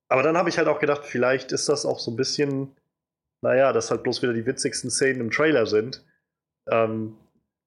Aber 0.09 0.23
dann 0.23 0.37
habe 0.37 0.49
ich 0.49 0.59
halt 0.59 0.69
auch 0.69 0.81
gedacht, 0.81 1.05
vielleicht 1.05 1.53
ist 1.53 1.69
das 1.69 1.85
auch 1.87 1.99
so 1.99 2.11
ein 2.11 2.17
bisschen, 2.17 2.75
naja, 3.43 3.73
dass 3.73 3.91
halt 3.91 4.03
bloß 4.03 4.23
wieder 4.23 4.33
die 4.33 4.47
witzigsten 4.47 4.91
Szenen 4.91 5.21
im 5.21 5.31
Trailer 5.31 5.67
sind. 5.67 6.05
Ähm, 6.71 7.17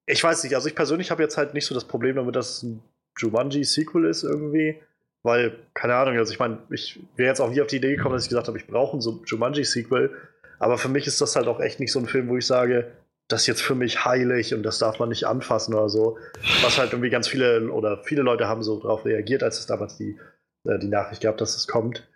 ich 0.06 0.22
weiß 0.22 0.42
nicht, 0.44 0.54
also 0.54 0.68
ich 0.68 0.74
persönlich 0.74 1.10
habe 1.10 1.22
jetzt 1.22 1.36
halt 1.36 1.54
nicht 1.54 1.66
so 1.66 1.74
das 1.74 1.84
Problem 1.84 2.16
damit, 2.16 2.36
dass 2.36 2.56
es 2.56 2.62
ein 2.62 2.82
Jumanji-Sequel 3.18 4.04
ist 4.06 4.24
irgendwie. 4.24 4.80
Weil, 5.22 5.56
keine 5.74 5.94
Ahnung, 5.94 6.18
also 6.18 6.32
ich 6.32 6.40
meine, 6.40 6.58
ich 6.70 6.98
wäre 7.14 7.28
jetzt 7.28 7.40
auch 7.40 7.50
nie 7.50 7.60
auf 7.60 7.68
die 7.68 7.76
Idee 7.76 7.94
gekommen, 7.94 8.14
dass 8.14 8.24
ich 8.24 8.28
gesagt 8.28 8.48
habe, 8.48 8.58
ich 8.58 8.66
brauche 8.66 8.96
ein 8.96 9.24
Jumanji-Sequel. 9.24 10.10
Aber 10.58 10.78
für 10.78 10.88
mich 10.88 11.06
ist 11.06 11.20
das 11.20 11.36
halt 11.36 11.46
auch 11.46 11.60
echt 11.60 11.80
nicht 11.80 11.92
so 11.92 12.00
ein 12.00 12.06
Film, 12.06 12.28
wo 12.28 12.36
ich 12.36 12.46
sage, 12.46 12.92
das 13.28 13.42
ist 13.42 13.46
jetzt 13.46 13.62
für 13.62 13.74
mich 13.74 14.04
heilig 14.04 14.52
und 14.52 14.62
das 14.62 14.78
darf 14.78 14.98
man 14.98 15.08
nicht 15.08 15.24
anfassen 15.24 15.74
oder 15.74 15.88
so. 15.88 16.18
Was 16.62 16.78
halt 16.78 16.92
irgendwie 16.92 17.10
ganz 17.10 17.28
viele 17.28 17.70
oder 17.70 18.02
viele 18.04 18.22
Leute 18.22 18.48
haben 18.48 18.62
so 18.62 18.80
darauf 18.80 19.04
reagiert, 19.04 19.42
als 19.42 19.58
es 19.58 19.66
damals 19.66 19.96
die, 19.96 20.18
äh, 20.64 20.78
die 20.78 20.88
Nachricht 20.88 21.22
gab, 21.22 21.38
dass 21.38 21.56
es 21.56 21.66
kommt. 21.66 22.08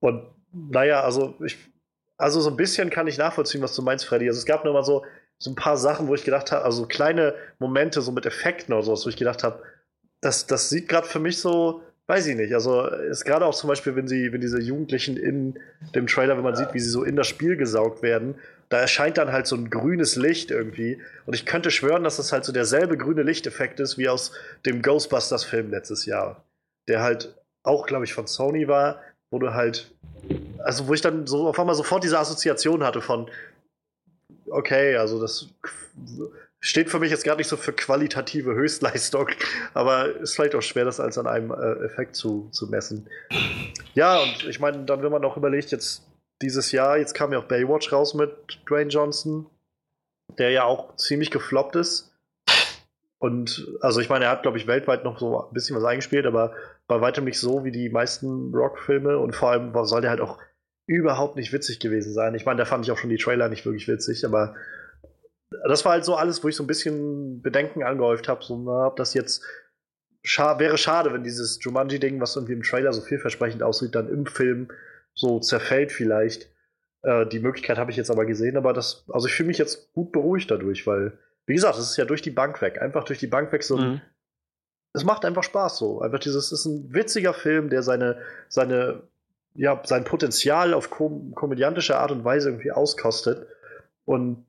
Und 0.00 0.24
naja, 0.52 1.02
also 1.02 1.34
ich, 1.44 1.58
also 2.16 2.40
so 2.40 2.50
ein 2.50 2.56
bisschen 2.56 2.90
kann 2.90 3.06
ich 3.06 3.18
nachvollziehen, 3.18 3.62
was 3.62 3.74
du 3.74 3.82
meinst, 3.82 4.06
Freddy. 4.06 4.28
Also 4.28 4.38
es 4.38 4.46
gab 4.46 4.64
nur 4.64 4.72
mal 4.72 4.84
so, 4.84 5.04
so 5.38 5.50
ein 5.50 5.56
paar 5.56 5.76
Sachen, 5.76 6.08
wo 6.08 6.14
ich 6.14 6.24
gedacht 6.24 6.52
habe, 6.52 6.64
also 6.64 6.86
kleine 6.86 7.34
Momente 7.58 8.00
so 8.02 8.12
mit 8.12 8.26
Effekten 8.26 8.72
oder 8.72 8.82
sowas, 8.82 9.04
wo 9.04 9.10
ich 9.10 9.16
gedacht 9.16 9.42
habe, 9.42 9.62
das, 10.20 10.46
das 10.46 10.70
sieht 10.70 10.88
gerade 10.88 11.06
für 11.06 11.18
mich 11.18 11.38
so, 11.38 11.82
weiß 12.06 12.26
ich 12.26 12.36
nicht. 12.36 12.54
Also 12.54 12.86
ist 12.86 13.24
gerade 13.24 13.44
auch 13.44 13.54
zum 13.54 13.68
Beispiel, 13.68 13.96
wenn 13.96 14.08
sie, 14.08 14.32
wenn 14.32 14.40
diese 14.40 14.60
Jugendlichen 14.60 15.16
in 15.16 15.58
dem 15.94 16.06
Trailer, 16.06 16.36
wenn 16.36 16.44
man 16.44 16.56
sieht, 16.56 16.72
wie 16.72 16.80
sie 16.80 16.88
so 16.88 17.02
in 17.02 17.16
das 17.16 17.26
Spiel 17.26 17.56
gesaugt 17.56 18.02
werden, 18.02 18.36
da 18.68 18.78
erscheint 18.80 19.18
dann 19.18 19.32
halt 19.32 19.46
so 19.46 19.56
ein 19.56 19.70
grünes 19.70 20.16
Licht 20.16 20.50
irgendwie. 20.50 21.00
Und 21.26 21.34
ich 21.34 21.46
könnte 21.46 21.70
schwören, 21.70 22.04
dass 22.04 22.16
das 22.16 22.32
halt 22.32 22.44
so 22.44 22.52
derselbe 22.52 22.96
grüne 22.96 23.22
Lichteffekt 23.22 23.80
ist 23.80 23.98
wie 23.98 24.08
aus 24.08 24.32
dem 24.64 24.82
Ghostbusters-Film 24.82 25.70
letztes 25.70 26.06
Jahr. 26.06 26.44
Der 26.88 27.02
halt 27.02 27.34
auch, 27.62 27.86
glaube 27.86 28.04
ich, 28.04 28.14
von 28.14 28.26
Sony 28.26 28.68
war, 28.68 29.00
wo 29.30 29.38
du 29.38 29.52
halt, 29.54 29.94
also 30.58 30.88
wo 30.88 30.94
ich 30.94 31.00
dann 31.00 31.26
so 31.26 31.48
auf 31.48 31.58
einmal 31.58 31.74
sofort 31.74 32.04
diese 32.04 32.18
Assoziation 32.18 32.84
hatte 32.84 33.00
von, 33.00 33.30
okay, 34.54 34.96
also 34.96 35.20
das 35.20 35.48
steht 36.60 36.88
für 36.88 36.98
mich 36.98 37.10
jetzt 37.10 37.24
gar 37.24 37.36
nicht 37.36 37.48
so 37.48 37.56
für 37.56 37.72
qualitative 37.72 38.54
Höchstleistung, 38.54 39.28
aber 39.74 40.16
ist 40.16 40.34
vielleicht 40.34 40.54
auch 40.54 40.62
schwer, 40.62 40.84
das 40.84 41.00
als 41.00 41.18
an 41.18 41.26
einem 41.26 41.50
äh, 41.50 41.84
Effekt 41.84 42.16
zu, 42.16 42.48
zu 42.52 42.68
messen. 42.68 43.08
Ja, 43.94 44.18
und 44.18 44.44
ich 44.48 44.60
meine, 44.60 44.84
dann, 44.84 45.02
wenn 45.02 45.12
man 45.12 45.24
auch 45.24 45.36
überlegt, 45.36 45.72
jetzt 45.72 46.06
dieses 46.40 46.72
Jahr, 46.72 46.96
jetzt 46.98 47.14
kam 47.14 47.32
ja 47.32 47.38
auch 47.38 47.44
Baywatch 47.44 47.92
raus 47.92 48.14
mit 48.14 48.30
Dwayne 48.68 48.90
Johnson, 48.90 49.46
der 50.38 50.50
ja 50.50 50.64
auch 50.64 50.96
ziemlich 50.96 51.30
gefloppt 51.30 51.76
ist. 51.76 52.12
Und 53.18 53.68
also 53.80 54.00
ich 54.00 54.08
meine, 54.08 54.26
er 54.26 54.30
hat, 54.32 54.42
glaube 54.42 54.58
ich, 54.58 54.66
weltweit 54.66 55.04
noch 55.04 55.18
so 55.18 55.46
ein 55.46 55.54
bisschen 55.54 55.76
was 55.76 55.84
eingespielt, 55.84 56.26
aber 56.26 56.52
bei 56.86 57.00
weitem 57.00 57.24
nicht 57.24 57.38
so 57.38 57.64
wie 57.64 57.72
die 57.72 57.88
meisten 57.88 58.54
Rock-Filme 58.54 59.18
und 59.18 59.34
vor 59.34 59.50
allem 59.50 59.72
soll 59.84 60.02
der 60.02 60.10
halt 60.10 60.20
auch 60.20 60.38
überhaupt 60.86 61.36
nicht 61.36 61.52
witzig 61.52 61.80
gewesen 61.80 62.12
sein. 62.12 62.34
Ich 62.34 62.44
meine, 62.44 62.58
da 62.58 62.64
fand 62.64 62.84
ich 62.84 62.92
auch 62.92 62.98
schon 62.98 63.10
die 63.10 63.16
Trailer 63.16 63.48
nicht 63.48 63.64
wirklich 63.64 63.88
witzig, 63.88 64.24
aber 64.24 64.54
das 65.66 65.84
war 65.84 65.92
halt 65.92 66.04
so 66.04 66.16
alles, 66.16 66.42
wo 66.42 66.48
ich 66.48 66.56
so 66.56 66.64
ein 66.64 66.68
bisschen 66.68 67.42
Bedenken 67.42 67.82
angehäuft 67.82 68.28
habe. 68.28 68.44
So, 68.44 68.58
na, 68.58 68.86
ob 68.86 68.96
das 68.96 69.14
jetzt 69.14 69.44
scha 70.22 70.58
wäre 70.58 70.78
schade, 70.78 71.12
wenn 71.12 71.22
dieses 71.22 71.62
Jumanji-Ding, 71.62 72.20
was 72.20 72.36
irgendwie 72.36 72.54
im 72.54 72.62
Trailer 72.62 72.92
so 72.92 73.02
vielversprechend 73.02 73.62
aussieht, 73.62 73.94
dann 73.94 74.08
im 74.08 74.26
Film 74.26 74.68
so 75.14 75.38
zerfällt 75.38 75.92
vielleicht. 75.92 76.50
Äh, 77.02 77.26
die 77.26 77.40
Möglichkeit 77.40 77.78
habe 77.78 77.90
ich 77.90 77.96
jetzt 77.96 78.10
aber 78.10 78.24
gesehen, 78.24 78.56
aber 78.56 78.72
das, 78.72 79.04
also 79.08 79.26
ich 79.28 79.34
fühle 79.34 79.48
mich 79.48 79.58
jetzt 79.58 79.92
gut 79.92 80.12
beruhigt 80.12 80.50
dadurch, 80.50 80.86
weil, 80.86 81.18
wie 81.46 81.54
gesagt, 81.54 81.78
es 81.78 81.90
ist 81.90 81.96
ja 81.96 82.06
durch 82.06 82.22
die 82.22 82.30
Bank 82.30 82.60
weg. 82.62 82.80
Einfach 82.80 83.04
durch 83.04 83.18
die 83.18 83.26
Bank 83.26 83.52
weg 83.52 83.62
so 83.62 83.76
mhm. 83.76 84.00
es 84.94 85.04
macht 85.04 85.24
einfach 85.24 85.44
Spaß 85.44 85.78
so. 85.78 86.00
Einfach 86.00 86.18
dieses, 86.18 86.46
es 86.46 86.60
ist 86.60 86.66
ein 86.66 86.92
witziger 86.92 87.34
Film, 87.34 87.68
der 87.68 87.82
seine, 87.82 88.18
seine, 88.48 89.02
ja, 89.54 89.80
sein 89.84 90.04
Potenzial 90.04 90.74
auf 90.74 90.90
kom 90.90 91.32
komödiantische 91.34 91.96
Art 91.96 92.10
und 92.10 92.24
Weise 92.24 92.50
irgendwie 92.50 92.72
auskostet. 92.72 93.46
Und, 94.04 94.44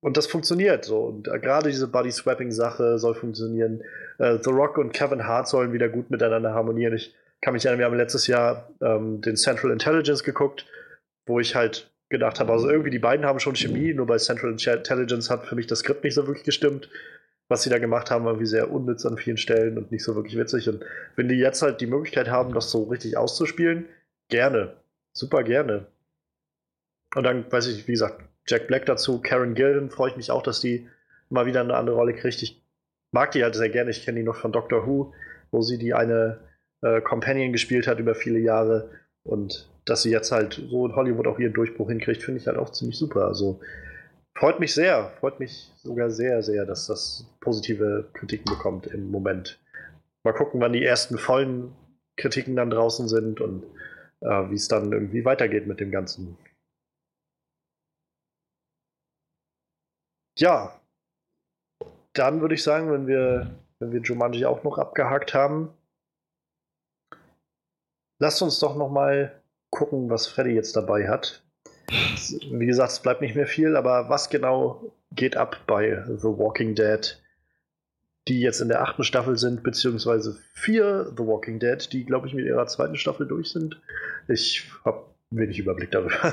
und 0.00 0.16
das 0.16 0.26
funktioniert 0.26 0.84
so. 0.84 1.00
Und 1.00 1.28
äh, 1.28 1.38
gerade 1.38 1.70
diese 1.70 1.88
Body-Swapping-Sache 1.88 2.98
soll 2.98 3.14
funktionieren. 3.14 3.82
Äh, 4.18 4.38
The 4.42 4.50
Rock 4.50 4.78
und 4.78 4.92
Kevin 4.92 5.26
Hart 5.26 5.48
sollen 5.48 5.72
wieder 5.72 5.88
gut 5.88 6.10
miteinander 6.10 6.54
harmonieren. 6.54 6.94
Ich 6.94 7.14
kann 7.40 7.54
mich 7.54 7.64
erinnern, 7.64 7.78
wir 7.78 7.86
haben 7.86 7.96
letztes 7.96 8.26
Jahr 8.26 8.68
ähm, 8.80 9.20
den 9.20 9.36
Central 9.36 9.70
Intelligence 9.70 10.24
geguckt, 10.24 10.66
wo 11.26 11.38
ich 11.38 11.54
halt 11.54 11.90
gedacht 12.08 12.40
habe, 12.40 12.52
also 12.52 12.70
irgendwie 12.70 12.90
die 12.90 12.98
beiden 12.98 13.26
haben 13.26 13.38
schon 13.38 13.54
Chemie, 13.54 13.92
nur 13.92 14.06
bei 14.06 14.16
Central 14.16 14.50
Intelligence 14.50 15.28
hat 15.28 15.44
für 15.44 15.54
mich 15.54 15.66
das 15.66 15.80
Skript 15.80 16.04
nicht 16.04 16.14
so 16.14 16.26
wirklich 16.26 16.44
gestimmt 16.44 16.88
was 17.48 17.62
sie 17.62 17.70
da 17.70 17.78
gemacht 17.78 18.10
haben, 18.10 18.24
war 18.24 18.32
irgendwie 18.32 18.46
sehr 18.46 18.70
unnütz 18.70 19.06
an 19.06 19.16
vielen 19.16 19.38
Stellen 19.38 19.78
und 19.78 19.90
nicht 19.90 20.04
so 20.04 20.14
wirklich 20.14 20.36
witzig. 20.36 20.68
Und 20.68 20.84
wenn 21.16 21.28
die 21.28 21.36
jetzt 21.36 21.62
halt 21.62 21.80
die 21.80 21.86
Möglichkeit 21.86 22.28
haben, 22.28 22.52
das 22.52 22.70
so 22.70 22.84
richtig 22.84 23.16
auszuspielen, 23.16 23.86
gerne. 24.28 24.76
Super 25.12 25.42
gerne. 25.42 25.86
Und 27.14 27.24
dann, 27.24 27.50
weiß 27.50 27.66
ich, 27.68 27.86
wie 27.88 27.92
gesagt, 27.92 28.22
Jack 28.46 28.66
Black 28.68 28.86
dazu, 28.86 29.20
Karen 29.20 29.54
Gillen, 29.54 29.90
freue 29.90 30.10
ich 30.10 30.16
mich 30.16 30.30
auch, 30.30 30.42
dass 30.42 30.60
die 30.60 30.88
mal 31.30 31.46
wieder 31.46 31.60
eine 31.60 31.76
andere 31.76 31.96
Rolle 31.96 32.14
kriegt. 32.14 32.42
Ich 32.42 32.62
mag 33.12 33.32
die 33.32 33.42
halt 33.42 33.54
sehr 33.54 33.70
gerne. 33.70 33.90
Ich 33.90 34.04
kenne 34.04 34.18
die 34.18 34.24
noch 34.24 34.36
von 34.36 34.52
Doctor 34.52 34.86
Who, 34.86 35.12
wo 35.50 35.62
sie 35.62 35.78
die 35.78 35.94
eine 35.94 36.40
äh, 36.82 37.00
Companion 37.00 37.52
gespielt 37.52 37.86
hat 37.86 37.98
über 37.98 38.14
viele 38.14 38.38
Jahre. 38.38 38.90
Und 39.24 39.68
dass 39.84 40.02
sie 40.02 40.10
jetzt 40.10 40.32
halt 40.32 40.62
so 40.70 40.86
in 40.86 40.94
Hollywood 40.94 41.26
auch 41.26 41.38
ihren 41.38 41.52
Durchbruch 41.52 41.88
hinkriegt, 41.88 42.22
finde 42.22 42.40
ich 42.40 42.46
halt 42.46 42.58
auch 42.58 42.72
ziemlich 42.72 42.98
super. 42.98 43.26
Also 43.26 43.60
Freut 44.38 44.60
mich 44.60 44.72
sehr, 44.72 45.10
freut 45.18 45.40
mich 45.40 45.68
sogar 45.82 46.12
sehr, 46.12 46.44
sehr, 46.44 46.64
dass 46.64 46.86
das 46.86 47.26
positive 47.40 48.08
Kritiken 48.12 48.44
bekommt 48.44 48.86
im 48.86 49.10
Moment. 49.10 49.58
Mal 50.22 50.32
gucken, 50.32 50.60
wann 50.60 50.72
die 50.72 50.84
ersten 50.84 51.18
vollen 51.18 51.72
Kritiken 52.16 52.54
dann 52.54 52.70
draußen 52.70 53.08
sind 53.08 53.40
und 53.40 53.64
wie 54.20 54.54
es 54.54 54.68
dann 54.68 54.92
irgendwie 54.92 55.24
weitergeht 55.24 55.66
mit 55.66 55.80
dem 55.80 55.90
Ganzen. 55.90 56.36
Ja, 60.38 60.80
dann 62.12 62.40
würde 62.40 62.54
ich 62.54 62.62
sagen, 62.62 62.90
wenn 62.90 63.06
wir, 63.06 63.58
wenn 63.78 63.92
wir 63.92 64.00
Jumanji 64.00 64.44
auch 64.44 64.62
noch 64.64 64.78
abgehakt 64.78 65.34
haben, 65.34 65.72
lasst 68.20 68.42
uns 68.42 68.58
doch 68.58 68.76
noch 68.76 68.90
mal 68.90 69.42
gucken, 69.70 70.10
was 70.10 70.26
Freddy 70.26 70.50
jetzt 70.50 70.76
dabei 70.76 71.08
hat. 71.08 71.44
Wie 71.88 72.66
gesagt, 72.66 72.92
es 72.92 73.00
bleibt 73.00 73.20
nicht 73.20 73.34
mehr 73.34 73.46
viel, 73.46 73.76
aber 73.76 74.08
was 74.08 74.30
genau 74.30 74.92
geht 75.12 75.36
ab 75.36 75.60
bei 75.66 76.04
The 76.06 76.28
Walking 76.28 76.74
Dead, 76.74 77.22
die 78.28 78.40
jetzt 78.40 78.60
in 78.60 78.68
der 78.68 78.82
achten 78.82 79.04
Staffel 79.04 79.36
sind, 79.38 79.62
beziehungsweise 79.62 80.38
vier 80.52 81.12
The 81.16 81.24
Walking 81.24 81.58
Dead, 81.58 81.92
die, 81.92 82.04
glaube 82.04 82.26
ich, 82.26 82.34
mit 82.34 82.44
ihrer 82.44 82.66
zweiten 82.66 82.96
Staffel 82.96 83.26
durch 83.26 83.50
sind? 83.50 83.80
Ich 84.28 84.64
habe 84.84 85.04
wenig 85.30 85.58
Überblick 85.58 85.90
darüber. 85.90 86.32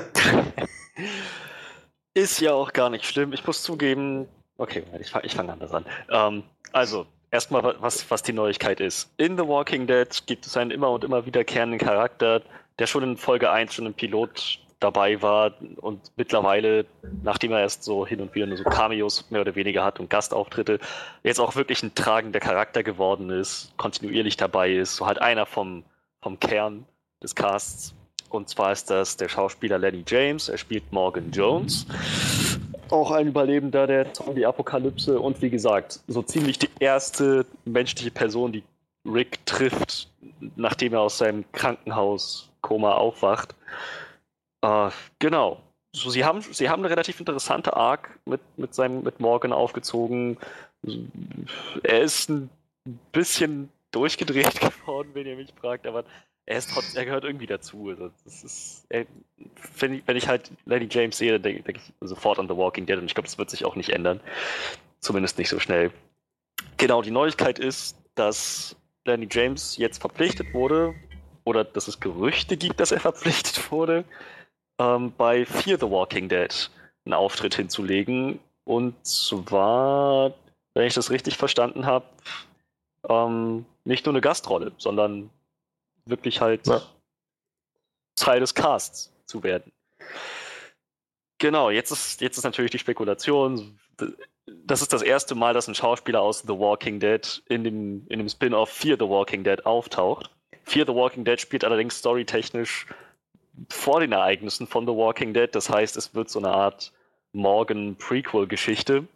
Ist 2.14 2.40
ja 2.40 2.52
auch 2.52 2.72
gar 2.72 2.90
nicht 2.90 3.04
schlimm. 3.04 3.32
Ich 3.32 3.46
muss 3.46 3.62
zugeben, 3.62 4.26
okay, 4.56 4.84
ich 5.00 5.10
fange 5.10 5.28
fang 5.28 5.50
anders 5.50 5.72
an. 5.72 5.84
Ähm, 6.10 6.42
also, 6.72 7.06
erstmal, 7.30 7.76
was, 7.80 8.10
was 8.10 8.22
die 8.22 8.32
Neuigkeit 8.32 8.80
ist. 8.80 9.10
In 9.16 9.36
The 9.36 9.46
Walking 9.46 9.86
Dead 9.86 10.08
gibt 10.26 10.46
es 10.46 10.56
einen 10.56 10.70
immer 10.70 10.90
und 10.90 11.04
immer 11.04 11.26
wiederkehrenden 11.26 11.78
Charakter, 11.78 12.42
der 12.78 12.86
schon 12.86 13.02
in 13.02 13.16
Folge 13.16 13.50
1, 13.50 13.74
schon 13.74 13.86
im 13.86 13.94
Pilot 13.94 14.58
dabei 14.80 15.22
war 15.22 15.54
und 15.76 16.12
mittlerweile, 16.16 16.84
nachdem 17.22 17.52
er 17.52 17.60
erst 17.60 17.82
so 17.82 18.06
hin 18.06 18.20
und 18.20 18.34
wieder 18.34 18.46
nur 18.46 18.58
so 18.58 18.64
Cameos 18.64 19.30
mehr 19.30 19.40
oder 19.40 19.54
weniger 19.54 19.84
hat 19.84 20.00
und 20.00 20.10
Gastauftritte, 20.10 20.78
jetzt 21.22 21.40
auch 21.40 21.56
wirklich 21.56 21.82
ein 21.82 21.94
tragender 21.94 22.40
Charakter 22.40 22.82
geworden 22.82 23.30
ist, 23.30 23.72
kontinuierlich 23.78 24.36
dabei 24.36 24.72
ist, 24.72 24.96
so 24.96 25.06
halt 25.06 25.20
einer 25.20 25.46
vom, 25.46 25.84
vom 26.20 26.38
Kern 26.40 26.84
des 27.22 27.34
Casts. 27.34 27.94
Und 28.28 28.48
zwar 28.48 28.72
ist 28.72 28.90
das 28.90 29.16
der 29.16 29.28
Schauspieler 29.28 29.78
Lenny 29.78 30.04
James, 30.06 30.48
er 30.48 30.58
spielt 30.58 30.92
Morgan 30.92 31.30
Jones. 31.30 31.86
Auch 32.90 33.10
ein 33.10 33.28
Überlebender 33.28 33.86
der 33.86 34.12
Zombie-Apokalypse 34.12 35.18
und 35.18 35.40
wie 35.42 35.50
gesagt, 35.50 36.00
so 36.06 36.22
ziemlich 36.22 36.58
die 36.58 36.68
erste 36.78 37.46
menschliche 37.64 38.10
Person, 38.10 38.52
die 38.52 38.62
Rick 39.06 39.44
trifft, 39.46 40.08
nachdem 40.56 40.94
er 40.94 41.00
aus 41.00 41.18
seinem 41.18 41.44
Krankenhauskoma 41.52 42.92
aufwacht. 42.92 43.54
Äh, 44.66 44.90
genau. 45.18 45.60
So, 45.94 46.10
sie, 46.10 46.24
haben, 46.24 46.40
sie 46.40 46.68
haben 46.68 46.82
eine 46.82 46.90
relativ 46.90 47.20
interessante 47.20 47.74
Arc 47.74 48.18
mit, 48.26 48.40
mit, 48.58 48.74
seinem, 48.74 49.02
mit 49.02 49.20
Morgan 49.20 49.52
aufgezogen. 49.52 50.36
Er 51.82 52.02
ist 52.02 52.28
ein 52.28 52.50
bisschen 53.12 53.70
durchgedreht 53.92 54.60
geworden, 54.60 55.10
wenn 55.14 55.26
ihr 55.26 55.36
mich 55.36 55.54
fragt, 55.58 55.86
aber 55.86 56.04
er, 56.44 56.58
ist 56.58 56.70
trotz, 56.70 56.94
er 56.94 57.04
gehört 57.06 57.24
irgendwie 57.24 57.46
dazu. 57.46 57.88
Also 57.88 58.10
das 58.24 58.44
ist, 58.44 58.86
er, 58.88 59.06
wenn, 59.78 59.94
ich, 59.94 60.02
wenn 60.06 60.16
ich 60.16 60.28
halt 60.28 60.50
Lady 60.66 60.88
James 60.90 61.16
sehe, 61.16 61.32
dann 61.32 61.42
denke 61.42 61.62
denk 61.62 61.78
ich 61.78 62.08
sofort 62.08 62.38
an 62.38 62.48
The 62.48 62.56
Walking 62.56 62.86
Dead 62.86 62.98
und 62.98 63.06
ich 63.06 63.14
glaube, 63.14 63.28
das 63.28 63.38
wird 63.38 63.50
sich 63.50 63.64
auch 63.64 63.76
nicht 63.76 63.90
ändern. 63.90 64.20
Zumindest 65.00 65.38
nicht 65.38 65.48
so 65.48 65.60
schnell. 65.60 65.92
Genau, 66.76 67.00
die 67.00 67.10
Neuigkeit 67.10 67.58
ist, 67.58 67.96
dass 68.16 68.76
Lenny 69.06 69.28
James 69.30 69.76
jetzt 69.76 70.00
verpflichtet 70.00 70.52
wurde, 70.52 70.94
oder 71.46 71.64
dass 71.64 71.88
es 71.88 72.00
Gerüchte 72.00 72.56
gibt, 72.56 72.80
dass 72.80 72.90
er 72.90 73.00
verpflichtet 73.00 73.70
wurde, 73.70 74.04
ähm, 74.78 75.12
bei 75.16 75.44
Fear 75.44 75.78
the 75.78 75.90
Walking 75.90 76.28
Dead 76.28 76.70
einen 77.04 77.14
Auftritt 77.14 77.54
hinzulegen. 77.54 78.40
Und 78.64 78.94
zwar, 79.06 80.34
wenn 80.74 80.86
ich 80.86 80.94
das 80.94 81.10
richtig 81.10 81.36
verstanden 81.36 81.86
habe, 81.86 82.06
ähm, 83.08 83.64
nicht 83.84 84.04
nur 84.04 84.12
eine 84.12 84.20
Gastrolle, 84.20 84.72
sondern 84.78 85.30
wirklich 86.04 86.40
halt 86.40 86.66
ja. 86.66 86.82
Teil 88.16 88.40
des 88.40 88.54
Casts 88.54 89.12
zu 89.26 89.42
werden. 89.42 89.72
Genau, 91.38 91.70
jetzt 91.70 91.90
ist, 91.90 92.20
jetzt 92.20 92.38
ist 92.38 92.44
natürlich 92.44 92.70
die 92.70 92.78
Spekulation. 92.78 93.78
Das 94.46 94.82
ist 94.82 94.92
das 94.92 95.02
erste 95.02 95.34
Mal, 95.34 95.54
dass 95.54 95.68
ein 95.68 95.74
Schauspieler 95.74 96.22
aus 96.22 96.40
The 96.40 96.58
Walking 96.58 96.98
Dead 96.98 97.42
in 97.48 97.62
dem, 97.62 98.06
in 98.08 98.18
dem 98.18 98.28
Spin-off 98.28 98.70
Fear 98.70 98.96
the 98.98 99.08
Walking 99.08 99.44
Dead 99.44 99.64
auftaucht. 99.66 100.30
Fear 100.64 100.86
the 100.86 100.94
Walking 100.94 101.24
Dead 101.24 101.40
spielt 101.40 101.64
allerdings 101.64 101.98
storytechnisch 101.98 102.86
vor 103.70 104.00
den 104.00 104.12
Ereignissen 104.12 104.66
von 104.66 104.86
The 104.86 104.92
Walking 104.92 105.34
Dead. 105.34 105.48
Das 105.52 105.70
heißt, 105.70 105.96
es 105.96 106.14
wird 106.14 106.30
so 106.30 106.38
eine 106.38 106.50
Art 106.50 106.92
Morgan-Prequel-Geschichte. 107.32 109.06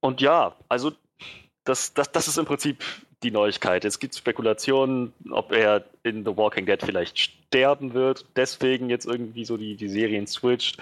Und 0.00 0.20
ja, 0.20 0.54
also 0.68 0.92
das, 1.64 1.94
das, 1.94 2.12
das 2.12 2.28
ist 2.28 2.38
im 2.38 2.44
Prinzip 2.44 2.84
die 3.22 3.30
Neuigkeit. 3.30 3.84
Es 3.84 3.98
gibt 3.98 4.14
Spekulationen, 4.14 5.12
ob 5.30 5.52
er 5.52 5.84
in 6.02 6.24
The 6.24 6.36
Walking 6.36 6.66
Dead 6.66 6.80
vielleicht 6.82 7.18
sterben 7.18 7.94
wird, 7.94 8.26
deswegen 8.36 8.90
jetzt 8.90 9.06
irgendwie 9.06 9.44
so 9.44 9.56
die, 9.56 9.76
die 9.76 9.88
Serien 9.88 10.26
switcht, 10.26 10.78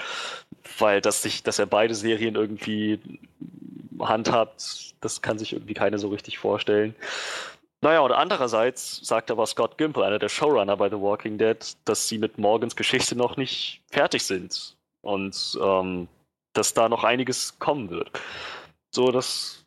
weil 0.79 1.01
das 1.01 1.22
sich, 1.22 1.42
dass 1.42 1.59
er 1.59 1.66
beide 1.66 1.94
Serien 1.94 2.35
irgendwie 2.35 2.98
handhabt, 4.01 4.94
das 5.01 5.22
kann 5.22 5.38
sich 5.38 5.53
irgendwie 5.53 5.75
keiner 5.75 5.98
so 5.98 6.09
richtig 6.09 6.38
vorstellen. 6.38 6.94
Naja, 7.83 7.99
und 8.01 8.12
andererseits 8.12 9.05
sagt 9.05 9.33
aber 9.33 9.45
Scott 9.45 9.77
Gimple, 9.77 10.05
einer 10.05 10.21
der 10.21 10.29
Showrunner 10.29 10.77
bei 10.77 10.88
The 10.88 11.01
Walking 11.01 11.37
Dead, 11.37 11.59
dass 11.85 12.07
sie 12.07 12.16
mit 12.16 12.38
Morgans 12.38 12.77
Geschichte 12.77 13.16
noch 13.16 13.37
nicht 13.37 13.83
fertig 13.90 14.23
sind 14.23 14.77
und 15.01 15.59
ähm, 15.61 16.07
dass 16.53 16.75
da 16.75 16.88
noch 16.88 17.03
einiges 17.03 17.59
kommen 17.59 17.90
wird. 17.90 18.11
So, 18.95 19.11
das. 19.11 19.64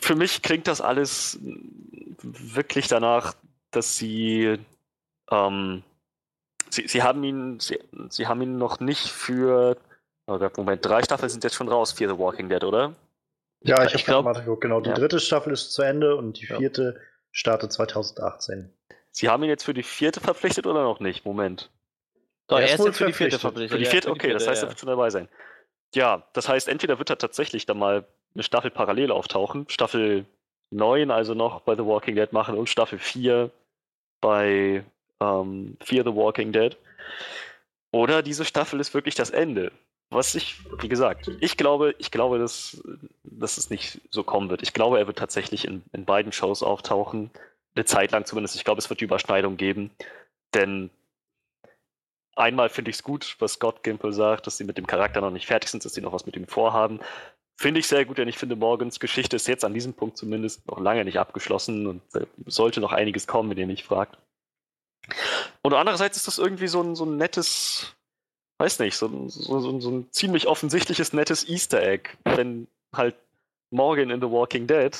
Für 0.00 0.16
mich 0.16 0.40
klingt 0.42 0.66
das 0.66 0.80
alles 0.80 1.38
wirklich 2.22 2.88
danach, 2.88 3.34
dass 3.70 3.98
sie. 3.98 4.58
Ähm, 5.30 5.82
sie, 6.70 6.88
sie 6.88 7.02
haben 7.02 7.22
ihn, 7.22 7.60
sie, 7.60 7.78
sie 8.08 8.26
haben 8.26 8.40
ihn 8.40 8.56
noch 8.56 8.80
nicht 8.80 9.08
für. 9.08 9.76
Oh 10.26 10.38
Moment, 10.56 10.84
drei 10.84 11.02
Staffeln 11.02 11.28
sind 11.28 11.44
jetzt 11.44 11.56
schon 11.56 11.68
raus 11.68 11.92
für 11.92 12.08
The 12.08 12.18
Walking 12.18 12.48
Dead, 12.48 12.64
oder? 12.64 12.94
Ja, 13.62 13.84
ich, 13.84 13.94
ich 13.94 14.06
geguckt, 14.06 14.60
genau. 14.60 14.80
Die 14.80 14.90
ja. 14.90 14.94
dritte 14.94 15.18
Staffel 15.20 15.52
ist 15.52 15.72
zu 15.72 15.82
Ende 15.82 16.16
und 16.16 16.40
die 16.40 16.46
vierte 16.46 16.94
ja. 16.96 17.02
startet 17.32 17.72
2018. 17.72 18.72
Sie 19.10 19.28
haben 19.28 19.42
ihn 19.42 19.48
jetzt 19.48 19.64
für 19.64 19.74
die 19.74 19.82
vierte 19.82 20.20
verpflichtet 20.20 20.66
oder 20.66 20.84
noch 20.84 21.00
nicht? 21.00 21.24
Moment. 21.24 21.70
Doch, 22.46 22.58
er 22.58 22.66
ist 22.66 22.84
jetzt 22.84 22.98
für 22.98 23.06
die 23.06 23.12
vierte 23.12 23.38
verpflichtet. 23.38 23.72
Für 23.72 23.78
die 23.78 23.90
vierte, 23.90 24.10
okay, 24.10 24.32
das 24.32 24.46
heißt, 24.46 24.62
er 24.62 24.68
wird 24.68 24.78
schon 24.78 24.88
dabei 24.88 25.10
sein. 25.10 25.28
Ja, 25.94 26.26
das 26.34 26.48
heißt, 26.48 26.68
entweder 26.68 26.98
wird 26.98 27.10
er 27.10 27.18
tatsächlich 27.18 27.66
dann 27.66 27.78
mal 27.78 28.06
eine 28.34 28.42
Staffel 28.42 28.70
parallel 28.70 29.10
auftauchen, 29.10 29.66
Staffel 29.68 30.26
9 30.70 31.10
also 31.10 31.34
noch 31.34 31.62
bei 31.62 31.74
The 31.74 31.84
Walking 31.84 32.14
Dead 32.14 32.32
machen 32.32 32.56
und 32.56 32.68
Staffel 32.68 32.98
4 32.98 33.50
bei 34.20 34.84
ähm, 35.20 35.76
Fear 35.80 36.04
the 36.04 36.14
Walking 36.14 36.52
Dead. 36.52 36.76
Oder 37.90 38.22
diese 38.22 38.44
Staffel 38.44 38.80
ist 38.80 38.92
wirklich 38.94 39.14
das 39.14 39.30
Ende. 39.30 39.72
Was 40.10 40.34
ich, 40.34 40.56
wie 40.80 40.88
gesagt, 40.88 41.30
ich 41.40 41.56
glaube, 41.56 41.94
ich 41.98 42.10
glaube, 42.10 42.38
dass, 42.38 42.82
dass 43.22 43.58
es 43.58 43.68
nicht 43.68 44.00
so 44.10 44.22
kommen 44.22 44.48
wird. 44.48 44.62
Ich 44.62 44.72
glaube, 44.72 44.98
er 44.98 45.06
wird 45.06 45.18
tatsächlich 45.18 45.66
in, 45.66 45.82
in 45.92 46.06
beiden 46.06 46.32
Shows 46.32 46.62
auftauchen. 46.62 47.30
Eine 47.74 47.84
Zeit 47.84 48.12
lang 48.12 48.24
zumindest. 48.24 48.56
Ich 48.56 48.64
glaube, 48.64 48.78
es 48.78 48.88
wird 48.88 49.00
die 49.00 49.04
Überschneidung 49.04 49.58
geben. 49.58 49.90
Denn 50.54 50.90
einmal 52.36 52.70
finde 52.70 52.90
ich 52.90 52.96
es 52.96 53.02
gut, 53.02 53.36
was 53.38 53.54
Scott 53.54 53.82
Gimple 53.82 54.12
sagt, 54.12 54.46
dass 54.46 54.56
sie 54.56 54.64
mit 54.64 54.78
dem 54.78 54.86
Charakter 54.86 55.20
noch 55.20 55.30
nicht 55.30 55.46
fertig 55.46 55.70
sind, 55.70 55.84
dass 55.84 55.92
sie 55.92 56.00
noch 56.00 56.12
was 56.12 56.24
mit 56.24 56.36
ihm 56.36 56.46
vorhaben. 56.46 57.00
finde 57.56 57.80
ich 57.80 57.88
sehr 57.88 58.04
gut, 58.04 58.18
denn 58.18 58.28
ich 58.28 58.38
finde, 58.38 58.56
Morgans 58.56 59.00
Geschichte 59.00 59.36
ist 59.36 59.48
jetzt 59.48 59.64
an 59.64 59.74
diesem 59.74 59.92
Punkt 59.92 60.16
zumindest 60.16 60.66
noch 60.68 60.80
lange 60.80 61.04
nicht 61.04 61.18
abgeschlossen 61.18 61.86
und 61.86 62.02
sollte 62.46 62.80
noch 62.80 62.92
einiges 62.92 63.26
kommen, 63.26 63.50
wenn 63.50 63.58
ihr 63.58 63.66
mich 63.66 63.84
fragt. 63.84 64.16
Und 65.62 65.74
andererseits 65.74 66.16
ist 66.16 66.28
das 66.28 66.38
irgendwie 66.38 66.68
so 66.68 66.80
ein, 66.80 66.94
so 66.94 67.04
ein 67.04 67.16
nettes, 67.16 67.96
weiß 68.58 68.80
nicht, 68.80 68.96
so 68.96 69.06
ein, 69.06 69.28
so, 69.28 69.60
so, 69.60 69.80
so 69.80 69.90
ein 69.90 70.08
ziemlich 70.10 70.46
offensichtliches, 70.46 71.12
nettes 71.12 71.48
Easter 71.48 71.82
Egg, 71.82 72.10
wenn 72.24 72.66
halt 72.92 73.16
Morgan 73.70 74.10
in 74.10 74.20
The 74.20 74.30
Walking 74.30 74.66
Dead 74.66 74.96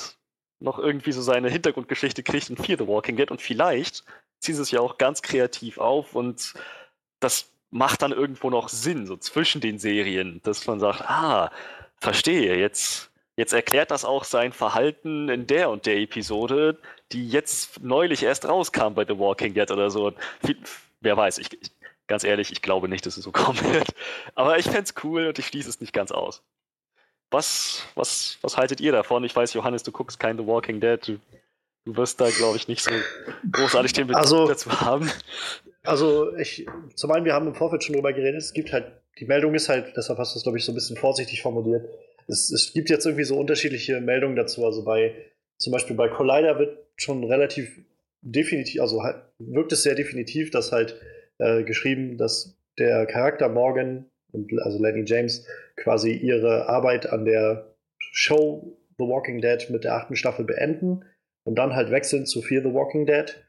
noch 0.59 0.79
irgendwie 0.79 1.11
so 1.11 1.21
seine 1.21 1.49
Hintergrundgeschichte 1.49 2.23
kriegt 2.23 2.49
in 2.49 2.57
Fear 2.57 2.77
the 2.77 2.87
Walking 2.87 3.15
Dead 3.15 3.31
und 3.31 3.41
vielleicht 3.41 4.03
ziehen 4.39 4.55
sie 4.55 4.61
es 4.61 4.71
ja 4.71 4.79
auch 4.79 4.97
ganz 4.97 5.21
kreativ 5.21 5.77
auf 5.77 6.15
und 6.15 6.53
das 7.19 7.49
macht 7.71 8.01
dann 8.01 8.11
irgendwo 8.11 8.49
noch 8.49 8.69
Sinn, 8.69 9.05
so 9.05 9.15
zwischen 9.17 9.61
den 9.61 9.77
Serien, 9.79 10.41
dass 10.43 10.65
man 10.65 10.79
sagt, 10.79 11.01
ah, 11.01 11.51
verstehe, 11.97 12.57
jetzt, 12.57 13.11
jetzt 13.35 13.53
erklärt 13.53 13.91
das 13.91 14.05
auch 14.05 14.23
sein 14.23 14.53
Verhalten 14.53 15.29
in 15.29 15.45
der 15.47 15.69
und 15.69 15.85
der 15.85 15.97
Episode, 15.97 16.79
die 17.11 17.29
jetzt 17.29 17.81
neulich 17.81 18.23
erst 18.23 18.47
rauskam 18.47 18.93
bei 18.93 19.05
The 19.05 19.19
Walking 19.19 19.53
Dead 19.53 19.69
oder 19.69 19.89
so. 19.89 20.13
Wer 21.01 21.15
weiß, 21.15 21.37
ich, 21.37 21.53
ich 21.61 21.71
ganz 22.09 22.25
ehrlich, 22.25 22.51
ich 22.51 22.61
glaube 22.61 22.89
nicht, 22.89 23.05
dass 23.05 23.15
es 23.15 23.23
so 23.23 23.31
kommen 23.31 23.59
wird. 23.73 23.87
Aber 24.35 24.57
ich 24.59 24.65
fände 24.65 24.81
es 24.81 24.93
cool 25.03 25.27
und 25.27 25.39
ich 25.39 25.47
schließe 25.47 25.69
es 25.69 25.79
nicht 25.79 25.93
ganz 25.93 26.11
aus. 26.11 26.43
Was, 27.31 27.83
was, 27.95 28.37
was 28.41 28.57
haltet 28.57 28.81
ihr 28.81 28.91
davon? 28.91 29.23
Ich 29.23 29.35
weiß, 29.35 29.53
Johannes, 29.53 29.83
du 29.83 29.91
guckst 29.91 30.19
kein 30.19 30.37
The 30.37 30.45
Walking 30.45 30.81
Dead. 30.81 30.99
Du, 31.07 31.19
du 31.85 31.95
wirst 31.95 32.19
da, 32.19 32.29
glaube 32.29 32.57
ich, 32.57 32.67
nicht 32.67 32.81
so 32.83 32.91
großartig 33.51 33.93
den 33.93 34.07
Bezug 34.07 34.21
Also- 34.21 34.47
dazu 34.47 34.81
haben. 34.81 35.09
Also, 35.83 36.35
ich, 36.35 36.65
zum 36.95 37.11
einen, 37.11 37.23
wir 37.23 37.33
haben 37.33 37.47
im 37.47 37.55
Vorfeld 37.55 37.83
schon 37.83 37.93
drüber 37.95 38.11
geredet, 38.11 38.41
es 38.41 38.51
gibt 38.51 38.73
halt, 38.73 38.91
die 39.17 39.25
Meldung 39.25 39.55
ist 39.55 39.69
halt, 39.69 39.95
deshalb 39.95 40.19
hast 40.19 40.35
du 40.35 40.37
es, 40.37 40.43
glaube 40.43 40.57
ich, 40.57 40.65
so 40.65 40.73
ein 40.73 40.75
bisschen 40.75 40.97
vorsichtig 40.97 41.41
formuliert. 41.41 41.87
Es, 42.27 42.51
es 42.51 42.73
gibt 42.73 42.89
jetzt 42.89 43.05
irgendwie 43.05 43.23
so 43.23 43.37
unterschiedliche 43.37 44.01
Meldungen 44.01 44.35
dazu. 44.35 44.65
Also 44.65 44.83
bei, 44.83 45.15
zum 45.57 45.71
Beispiel 45.71 45.95
bei 45.95 46.09
Collider 46.09 46.59
wird 46.59 46.77
schon 46.97 47.23
relativ 47.23 47.79
definitiv, 48.21 48.81
also 48.81 49.03
halt, 49.03 49.23
wirkt 49.39 49.71
es 49.71 49.83
sehr 49.83 49.95
definitiv, 49.95 50.51
dass 50.51 50.71
halt 50.73 50.99
äh, 51.39 51.63
geschrieben, 51.63 52.17
dass 52.17 52.57
der 52.77 53.05
Charakter 53.05 53.49
Morgan, 53.49 54.05
und, 54.31 54.51
also 54.61 54.81
Lenny 54.81 55.03
James, 55.05 55.45
quasi 55.75 56.11
ihre 56.13 56.69
Arbeit 56.69 57.11
an 57.11 57.25
der 57.25 57.73
Show 57.97 58.77
The 58.97 59.05
Walking 59.05 59.41
Dead 59.41 59.69
mit 59.69 59.83
der 59.83 59.95
achten 59.95 60.15
Staffel 60.15 60.45
beenden 60.45 61.03
und 61.43 61.55
dann 61.57 61.75
halt 61.75 61.89
wechseln 61.91 62.25
zu 62.25 62.41
Fear 62.41 62.63
the 62.63 62.73
Walking 62.73 63.05
Dead 63.05 63.43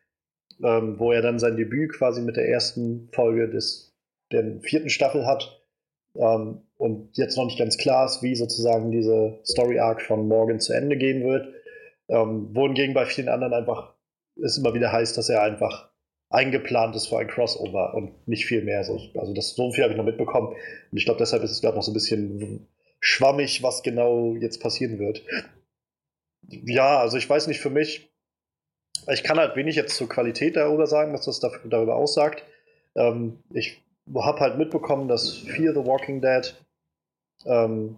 ähm, 0.62 0.99
wo 0.99 1.12
er 1.12 1.22
dann 1.22 1.38
sein 1.38 1.57
Debüt 1.57 1.93
quasi 1.93 2.20
mit 2.20 2.36
der 2.36 2.49
ersten 2.49 3.09
Folge 3.12 3.49
des, 3.49 3.95
der 4.32 4.61
vierten 4.61 4.91
Staffel 4.91 5.26
hat. 5.26 5.62
Ähm, 6.16 6.62
und 6.76 7.16
jetzt 7.16 7.36
noch 7.36 7.45
nicht 7.45 7.59
ganz 7.59 7.78
klar 7.78 8.07
ist, 8.07 8.22
wie 8.22 8.34
sozusagen 8.34 8.91
diese 8.91 9.38
Story 9.45 9.78
Arc 9.78 10.03
von 10.03 10.28
Morgan 10.28 10.61
zu 10.61 10.72
Ende 10.72 10.97
gehen 10.97 11.24
wird. 11.24 11.49
Ähm, 12.09 12.55
wohingegen 12.55 12.95
bei 12.95 13.07
vielen 13.07 13.28
anderen 13.28 13.55
einfach 13.55 13.95
es 14.43 14.59
immer 14.59 14.74
wieder 14.74 14.91
heißt, 14.91 15.16
dass 15.16 15.28
er 15.28 15.43
einfach 15.43 15.89
eingeplant 16.31 16.95
ist 16.95 17.09
für 17.09 17.18
ein 17.18 17.26
Crossover 17.26 17.95
und 17.95 18.26
nicht 18.26 18.47
viel 18.47 18.62
mehr. 18.62 18.78
Also, 18.78 19.01
also 19.14 19.35
das 19.35 19.55
so 19.55 19.72
viel 19.72 19.83
habe 19.83 19.93
ich 19.93 19.99
noch 19.99 20.05
mitbekommen. 20.05 20.49
Und 20.49 20.99
ich 20.99 21.05
glaube, 21.05 21.18
deshalb 21.18 21.43
ist 21.43 21.51
es 21.51 21.61
gerade 21.61 21.76
noch 21.76 21.83
so 21.83 21.91
ein 21.91 21.95
bisschen 21.95 22.68
schwammig, 23.01 23.62
was 23.62 23.83
genau 23.83 24.35
jetzt 24.37 24.62
passieren 24.62 24.99
wird. 24.99 25.22
Ja, 26.49 27.01
also 27.01 27.16
ich 27.16 27.28
weiß 27.28 27.49
nicht, 27.49 27.61
für 27.61 27.70
mich, 27.70 28.12
ich 29.09 29.24
kann 29.24 29.39
halt 29.39 29.57
wenig 29.57 29.76
jetzt 29.76 29.97
zur 29.97 30.09
Qualität 30.09 30.57
darüber 30.57 30.87
sagen, 30.87 31.12
was 31.12 31.24
das 31.24 31.41
dafür, 31.41 31.68
darüber 31.68 31.97
aussagt. 31.97 32.45
Ähm, 32.95 33.43
ich 33.53 33.83
habe 34.14 34.41
halt 34.41 34.57
mitbekommen, 34.57 35.09
dass 35.09 35.37
Fear 35.39 35.74
the 35.74 35.87
Walking 35.87 36.20
Dead 36.20 36.55
ähm, 37.45 37.97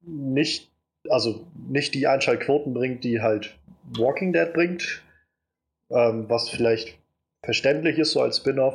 nicht, 0.00 0.70
also 1.08 1.46
nicht 1.68 1.94
die 1.94 2.06
Einschaltquoten 2.06 2.72
bringt, 2.72 3.04
die 3.04 3.20
halt 3.20 3.58
Walking 3.98 4.32
Dead 4.32 4.52
bringt, 4.52 5.02
ähm, 5.90 6.28
was 6.28 6.48
vielleicht 6.48 6.99
verständlich 7.42 7.98
ist, 7.98 8.12
so 8.12 8.20
als 8.20 8.38
Spin-off. 8.38 8.74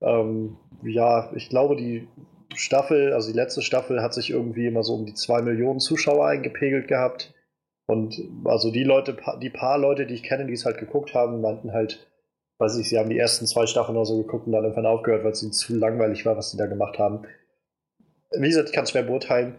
Ähm, 0.00 0.56
ja, 0.82 1.32
ich 1.34 1.48
glaube, 1.48 1.76
die 1.76 2.08
Staffel, 2.54 3.12
also 3.12 3.30
die 3.30 3.36
letzte 3.36 3.62
Staffel, 3.62 4.02
hat 4.02 4.14
sich 4.14 4.30
irgendwie 4.30 4.66
immer 4.66 4.82
so 4.82 4.94
um 4.94 5.06
die 5.06 5.14
zwei 5.14 5.42
Millionen 5.42 5.80
Zuschauer 5.80 6.26
eingepegelt 6.26 6.88
gehabt. 6.88 7.34
Und 7.86 8.20
also 8.44 8.70
die 8.70 8.84
Leute, 8.84 9.16
die 9.40 9.50
paar 9.50 9.78
Leute, 9.78 10.06
die 10.06 10.14
ich 10.14 10.22
kenne, 10.22 10.46
die 10.46 10.52
es 10.52 10.66
halt 10.66 10.78
geguckt 10.78 11.14
haben, 11.14 11.40
meinten 11.40 11.72
halt, 11.72 12.06
weiß 12.58 12.76
ich, 12.78 12.88
sie 12.88 12.98
haben 12.98 13.10
die 13.10 13.18
ersten 13.18 13.46
zwei 13.46 13.66
Staffeln 13.66 13.96
oder 13.96 14.06
so 14.06 14.18
geguckt 14.18 14.46
und 14.46 14.52
dann 14.52 14.64
irgendwann 14.64 14.86
aufgehört, 14.86 15.24
weil 15.24 15.32
es 15.32 15.42
ihnen 15.42 15.52
zu 15.52 15.74
langweilig 15.74 16.26
war, 16.26 16.36
was 16.36 16.50
sie 16.50 16.58
da 16.58 16.66
gemacht 16.66 16.98
haben. 16.98 17.22
Wie 18.32 18.48
gesagt, 18.48 18.68
ich 18.68 18.74
kann 18.74 18.84
es 18.84 18.90
schwer 18.90 19.04
beurteilen. 19.04 19.54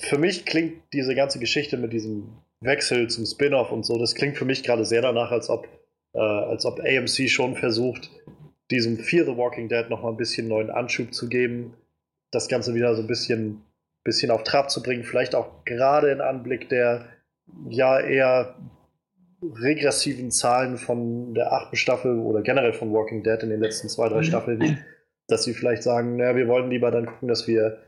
Für 0.00 0.18
mich 0.18 0.46
klingt 0.46 0.82
diese 0.92 1.14
ganze 1.14 1.38
Geschichte 1.38 1.76
mit 1.76 1.92
diesem 1.92 2.38
Wechsel 2.60 3.08
zum 3.08 3.26
Spin-off 3.26 3.70
und 3.70 3.84
so, 3.84 3.98
das 3.98 4.14
klingt 4.14 4.38
für 4.38 4.46
mich 4.46 4.62
gerade 4.62 4.84
sehr 4.84 5.02
danach, 5.02 5.30
als 5.30 5.50
ob, 5.50 5.68
äh, 6.14 6.18
als 6.18 6.64
ob 6.64 6.80
AMC 6.80 7.28
schon 7.28 7.56
versucht, 7.56 8.10
diesem 8.70 8.98
Fear 8.98 9.26
the 9.26 9.36
Walking 9.36 9.68
Dead 9.68 9.88
nochmal 9.90 10.12
ein 10.12 10.16
bisschen 10.16 10.48
neuen 10.48 10.70
Anschub 10.70 11.12
zu 11.12 11.28
geben, 11.28 11.74
das 12.30 12.48
Ganze 12.48 12.74
wieder 12.74 12.94
so 12.94 13.02
ein 13.02 13.06
bisschen, 13.06 13.62
bisschen 14.02 14.30
auf 14.30 14.42
Trab 14.42 14.70
zu 14.70 14.82
bringen, 14.82 15.04
vielleicht 15.04 15.34
auch 15.34 15.64
gerade 15.64 16.10
in 16.10 16.20
Anblick 16.20 16.68
der 16.68 17.06
ja 17.68 18.00
eher 18.00 18.56
regressiven 19.42 20.30
Zahlen 20.30 20.78
von 20.78 21.34
der 21.34 21.52
achten 21.52 21.76
Staffel 21.76 22.18
oder 22.18 22.42
generell 22.42 22.72
von 22.72 22.92
Walking 22.92 23.22
Dead 23.22 23.42
in 23.42 23.50
den 23.50 23.60
letzten 23.60 23.88
zwei, 23.88 24.08
drei 24.08 24.22
Staffeln, 24.22 24.78
dass 25.28 25.44
sie 25.44 25.54
vielleicht 25.54 25.82
sagen, 25.82 26.16
naja, 26.16 26.36
wir 26.36 26.48
wollen 26.48 26.70
lieber 26.70 26.90
dann 26.90 27.06
gucken, 27.06 27.28
dass 27.28 27.46
wir, 27.46 27.78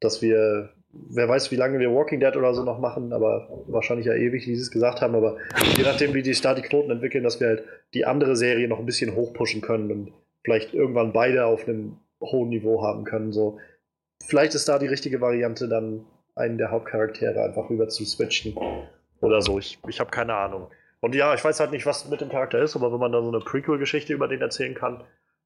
dass 0.00 0.22
wir, 0.22 0.70
wer 0.92 1.28
weiß, 1.28 1.50
wie 1.50 1.56
lange 1.56 1.78
wir 1.78 1.92
Walking 1.92 2.20
Dead 2.20 2.36
oder 2.36 2.54
so 2.54 2.64
noch 2.64 2.78
machen, 2.78 3.12
aber 3.12 3.48
wahrscheinlich 3.66 4.06
ja 4.06 4.14
ewig, 4.14 4.46
wie 4.46 4.56
sie 4.56 4.62
es 4.62 4.70
gesagt 4.70 5.00
haben, 5.00 5.14
aber 5.14 5.36
je 5.76 5.84
nachdem, 5.84 6.14
wie 6.14 6.22
die 6.22 6.32
da 6.32 6.54
die 6.54 6.62
Knoten 6.62 6.90
entwickeln, 6.90 7.24
dass 7.24 7.40
wir 7.40 7.48
halt 7.48 7.64
die 7.94 8.06
andere 8.06 8.36
Serie 8.36 8.68
noch 8.68 8.78
ein 8.78 8.86
bisschen 8.86 9.14
hochpushen 9.14 9.60
können 9.60 9.90
und 9.90 10.12
vielleicht 10.44 10.74
irgendwann 10.74 11.12
beide 11.12 11.44
auf 11.46 11.66
einem 11.68 11.98
hohen 12.20 12.48
Niveau 12.48 12.82
haben 12.82 13.04
können. 13.04 13.32
So, 13.32 13.58
vielleicht 14.24 14.54
ist 14.54 14.68
da 14.68 14.78
die 14.78 14.86
richtige 14.86 15.20
Variante, 15.20 15.68
dann 15.68 16.04
einen 16.34 16.58
der 16.58 16.70
Hauptcharaktere 16.70 17.42
einfach 17.42 17.70
rüber 17.70 17.88
zu 17.88 18.04
switchen 18.04 18.56
oder 19.20 19.42
so. 19.42 19.58
Ich, 19.58 19.78
ich 19.88 20.00
habe 20.00 20.10
keine 20.10 20.34
Ahnung. 20.34 20.68
Und 21.00 21.14
ja, 21.14 21.34
ich 21.34 21.44
weiß 21.44 21.60
halt 21.60 21.70
nicht, 21.70 21.86
was 21.86 22.08
mit 22.08 22.20
dem 22.20 22.28
Charakter 22.28 22.60
ist, 22.60 22.76
aber 22.76 22.92
wenn 22.92 23.00
man 23.00 23.12
da 23.12 23.22
so 23.22 23.28
eine 23.28 23.40
Prequel-Geschichte 23.40 24.12
über 24.12 24.28
den 24.28 24.40
erzählen 24.40 24.74
kann, 24.74 25.02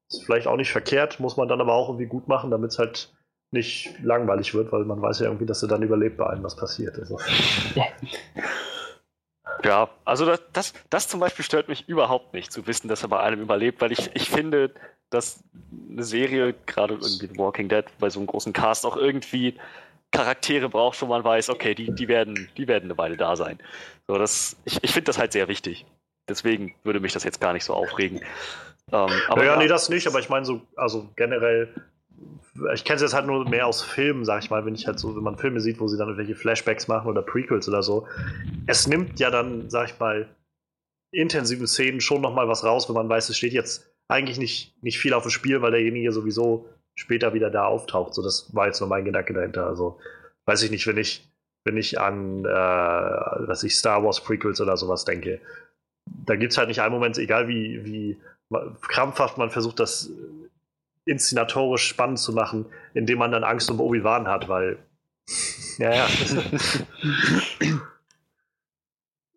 ist 0.09 0.23
vielleicht 0.23 0.47
auch 0.47 0.57
nicht 0.57 0.71
verkehrt, 0.71 1.19
muss 1.19 1.37
man 1.37 1.47
dann 1.47 1.61
aber 1.61 1.73
auch 1.73 1.89
irgendwie 1.89 2.07
gut 2.07 2.27
machen, 2.27 2.51
damit 2.51 2.71
es 2.71 2.79
halt 2.79 3.13
nicht 3.55 3.93
langweilig 4.03 4.53
wird, 4.53 4.71
weil 4.71 4.85
man 4.85 5.01
weiß 5.01 5.19
ja 5.19 5.25
irgendwie, 5.25 5.45
dass 5.45 5.63
er 5.63 5.69
dann 5.69 5.81
überlebt 5.81 6.17
bei 6.17 6.25
allem, 6.25 6.43
was 6.43 6.55
passiert. 6.55 6.97
Also. 6.99 7.19
Ja, 9.63 9.89
also 10.03 10.27
das, 10.27 10.41
das, 10.53 10.73
das 10.91 11.07
zum 11.07 11.19
Beispiel 11.19 11.43
stört 11.43 11.69
mich 11.69 11.89
überhaupt 11.89 12.35
nicht, 12.35 12.51
zu 12.51 12.67
wissen, 12.67 12.87
dass 12.87 13.01
er 13.01 13.09
bei 13.09 13.19
allem 13.19 13.41
überlebt, 13.41 13.81
weil 13.81 13.91
ich, 13.91 14.11
ich 14.13 14.29
finde, 14.29 14.69
dass 15.09 15.43
eine 15.89 16.03
Serie, 16.03 16.53
gerade 16.67 16.95
irgendwie 16.95 17.27
The 17.27 17.37
Walking 17.37 17.67
Dead, 17.67 17.85
bei 17.97 18.11
so 18.11 18.19
einem 18.19 18.27
großen 18.27 18.53
Cast 18.53 18.85
auch 18.85 18.95
irgendwie 18.95 19.55
Charaktere 20.11 20.69
braucht, 20.69 21.01
wo 21.01 21.07
man 21.07 21.23
weiß, 21.23 21.49
okay, 21.49 21.73
die, 21.73 21.91
die, 21.93 22.07
werden, 22.07 22.47
die 22.57 22.67
werden 22.67 22.85
eine 22.85 22.97
Weile 22.97 23.17
da 23.17 23.35
sein. 23.35 23.57
So, 24.07 24.17
das, 24.17 24.55
ich 24.65 24.83
ich 24.83 24.91
finde 24.91 25.05
das 25.05 25.17
halt 25.17 25.31
sehr 25.31 25.47
wichtig. 25.47 25.85
Deswegen 26.29 26.75
würde 26.83 26.99
mich 26.99 27.13
das 27.13 27.23
jetzt 27.23 27.41
gar 27.41 27.53
nicht 27.53 27.65
so 27.65 27.73
aufregen. 27.73 28.21
Ähm, 28.91 29.09
aber 29.27 29.45
ja, 29.45 29.57
nee, 29.57 29.67
das 29.67 29.89
nicht, 29.89 30.07
aber 30.07 30.19
ich 30.19 30.29
meine 30.29 30.45
so, 30.45 30.61
also 30.75 31.09
generell, 31.15 31.73
ich 32.73 32.85
kenne 32.85 32.95
es 32.95 33.01
jetzt 33.01 33.13
halt 33.13 33.27
nur 33.27 33.47
mehr 33.49 33.67
aus 33.67 33.81
Filmen, 33.81 34.23
sag 34.23 34.43
ich 34.43 34.49
mal, 34.49 34.65
wenn 34.65 34.75
ich 34.75 34.87
halt 34.87 34.99
so, 34.99 35.15
wenn 35.15 35.23
man 35.23 35.37
Filme 35.37 35.59
sieht, 35.59 35.79
wo 35.79 35.87
sie 35.87 35.97
dann 35.97 36.07
irgendwelche 36.07 36.35
Flashbacks 36.35 36.87
machen 36.87 37.09
oder 37.09 37.21
Prequels 37.21 37.67
oder 37.67 37.83
so. 37.83 38.07
Es 38.65 38.87
nimmt 38.87 39.19
ja 39.19 39.29
dann, 39.29 39.69
sag 39.69 39.89
ich 39.89 39.99
mal, 39.99 40.29
intensiven 41.11 41.67
Szenen 41.67 42.01
schon 42.01 42.21
nochmal 42.21 42.47
was 42.47 42.63
raus, 42.63 42.87
wenn 42.87 42.95
man 42.95 43.09
weiß, 43.09 43.29
es 43.29 43.37
steht 43.37 43.53
jetzt 43.53 43.89
eigentlich 44.07 44.37
nicht, 44.37 44.81
nicht 44.83 44.99
viel 44.99 45.13
auf 45.13 45.23
dem 45.23 45.31
Spiel, 45.31 45.61
weil 45.61 45.71
derjenige 45.71 46.11
sowieso 46.11 46.69
später 46.95 47.33
wieder 47.33 47.49
da 47.49 47.65
auftaucht. 47.65 48.13
So, 48.13 48.21
das 48.21 48.53
war 48.55 48.67
jetzt 48.67 48.79
nur 48.79 48.89
mein 48.89 49.05
Gedanke 49.05 49.33
dahinter. 49.33 49.67
Also, 49.67 49.99
weiß 50.45 50.63
ich 50.63 50.71
nicht, 50.71 50.87
wenn 50.87 50.97
ich, 50.97 51.27
wenn 51.65 51.77
ich 51.77 51.99
an, 51.99 52.45
äh, 52.45 52.49
was 52.49 53.63
ich 53.63 53.75
Star 53.75 54.03
Wars 54.03 54.21
Prequels 54.23 54.61
oder 54.61 54.77
sowas 54.77 55.03
denke, 55.03 55.41
da 56.05 56.35
gibt 56.35 56.51
es 56.51 56.57
halt 56.57 56.67
nicht 56.67 56.81
einen 56.81 56.93
Moment, 56.93 57.17
egal 57.17 57.47
wie, 57.47 57.83
wie 57.83 58.17
krampfhaft 58.81 59.37
man 59.37 59.49
versucht, 59.49 59.79
das 59.79 60.11
inszenatorisch 61.05 61.87
spannend 61.87 62.19
zu 62.19 62.33
machen, 62.33 62.65
indem 62.93 63.19
man 63.19 63.31
dann 63.31 63.43
Angst 63.43 63.69
um 63.71 63.79
Obi-Wan 63.79 64.27
hat, 64.27 64.49
weil. 64.49 64.77
ja, 65.77 65.93
ja. 65.93 66.07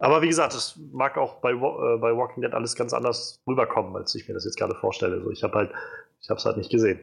Aber 0.00 0.22
wie 0.22 0.28
gesagt, 0.28 0.54
das 0.54 0.78
mag 0.92 1.18
auch 1.18 1.40
bei, 1.40 1.50
äh, 1.50 1.56
bei 1.98 2.16
Walking 2.16 2.42
Dead 2.42 2.54
alles 2.54 2.76
ganz 2.76 2.92
anders 2.92 3.42
rüberkommen, 3.46 3.96
als 3.96 4.14
ich 4.14 4.28
mir 4.28 4.34
das 4.34 4.44
jetzt 4.44 4.56
gerade 4.56 4.76
vorstelle. 4.76 5.20
So, 5.22 5.30
ich 5.30 5.42
habe 5.42 5.58
halt, 5.58 5.72
ich 6.20 6.30
habe 6.30 6.38
es 6.38 6.44
halt 6.44 6.56
nicht 6.56 6.70
gesehen. 6.70 7.00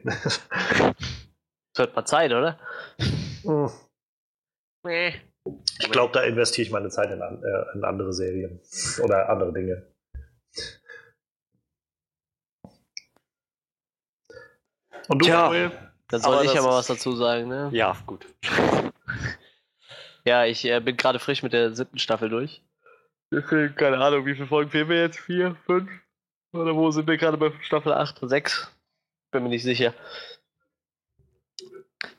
Es 1.76 1.80
wird 1.80 1.94
mal 1.94 2.06
Zeit, 2.06 2.32
oder? 2.32 2.58
Hm. 3.44 3.70
ich 4.86 5.92
glaube, 5.92 6.14
da 6.14 6.22
investiere 6.22 6.66
ich 6.66 6.72
meine 6.72 6.88
Zeit 6.90 7.12
in, 7.12 7.22
an, 7.22 7.44
äh, 7.44 7.76
in 7.76 7.84
andere 7.84 8.14
Serien 8.14 8.62
oder 9.04 9.28
andere 9.28 9.52
Dinge. 9.52 9.86
Und 15.08 15.20
du, 15.20 15.26
Tja. 15.26 15.44
Manuel? 15.44 15.72
Dann 16.10 16.22
soll 16.22 16.36
Aber 16.36 16.46
ich 16.46 16.54
mal 16.54 16.66
was 16.66 16.88
dazu 16.88 17.16
sagen, 17.16 17.48
ne? 17.48 17.70
Ja, 17.74 17.98
gut. 18.06 18.26
Ja, 20.24 20.46
ich 20.46 20.66
äh, 20.66 20.80
bin 20.80 20.98
gerade 20.98 21.20
frisch 21.20 21.44
mit 21.44 21.54
der 21.54 21.74
siebten 21.76 22.00
Staffel 22.00 22.30
durch. 22.30 22.62
Keine 23.32 23.98
Ahnung, 23.98 24.26
wie 24.26 24.34
viele 24.34 24.48
Folgen 24.48 24.72
fehlen 24.72 24.90
wir 24.90 25.00
jetzt? 25.00 25.20
Vier, 25.20 25.56
fünf? 25.66 25.90
Oder 26.54 26.76
wo 26.76 26.90
sind 26.92 27.08
wir 27.08 27.18
gerade 27.18 27.38
bei 27.38 27.52
Staffel 27.62 27.94
8, 27.94 28.20
6? 28.22 28.72
Bin 29.32 29.44
mir 29.44 29.50
nicht 29.50 29.64
sicher. 29.64 29.94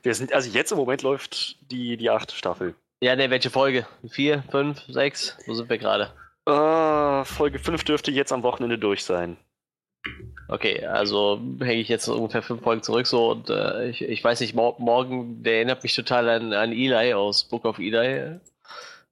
Wir 0.03 0.13
sind, 0.13 0.31
also 0.31 0.49
jetzt 0.49 0.71
im 0.71 0.77
Moment 0.77 1.01
läuft 1.01 1.57
die, 1.71 1.97
die 1.97 2.09
achte 2.09 2.35
Staffel. 2.35 2.75
Ja, 3.01 3.15
ne, 3.15 3.29
welche 3.29 3.49
Folge? 3.49 3.85
Vier, 4.07 4.43
fünf, 4.51 4.81
sechs? 4.87 5.37
Wo 5.45 5.53
sind 5.53 5.69
wir 5.69 5.77
gerade? 5.77 6.11
Uh, 6.47 7.25
Folge 7.25 7.59
5 7.59 7.83
dürfte 7.83 8.11
jetzt 8.11 8.31
am 8.31 8.43
Wochenende 8.43 8.77
durch 8.77 9.03
sein. 9.03 9.37
Okay, 10.49 10.85
also 10.85 11.41
hänge 11.59 11.81
ich 11.81 11.89
jetzt 11.89 12.07
ungefähr 12.07 12.41
fünf 12.41 12.63
Folgen 12.63 12.83
zurück 12.83 13.05
so 13.05 13.31
und 13.31 13.49
äh, 13.49 13.89
ich, 13.89 14.01
ich 14.01 14.23
weiß 14.23 14.39
nicht, 14.39 14.55
mor 14.55 14.75
morgen, 14.79 15.43
der 15.43 15.55
erinnert 15.55 15.83
mich 15.83 15.93
total 15.93 16.29
an, 16.29 16.53
an 16.53 16.71
Eli 16.71 17.13
aus 17.13 17.43
Book 17.43 17.65
of 17.65 17.79
Eli. 17.79 18.39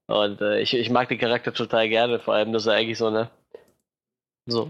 Und 0.07 0.41
äh, 0.41 0.59
ich, 0.61 0.73
ich 0.73 0.89
mag 0.89 1.09
den 1.09 1.17
Charakter 1.17 1.53
total 1.53 1.89
gerne, 1.89 2.19
vor 2.19 2.35
allem, 2.35 2.53
dass 2.53 2.67
er 2.67 2.73
eigentlich 2.73 2.97
so 2.97 3.07
eine 3.07 3.29
so 4.47 4.69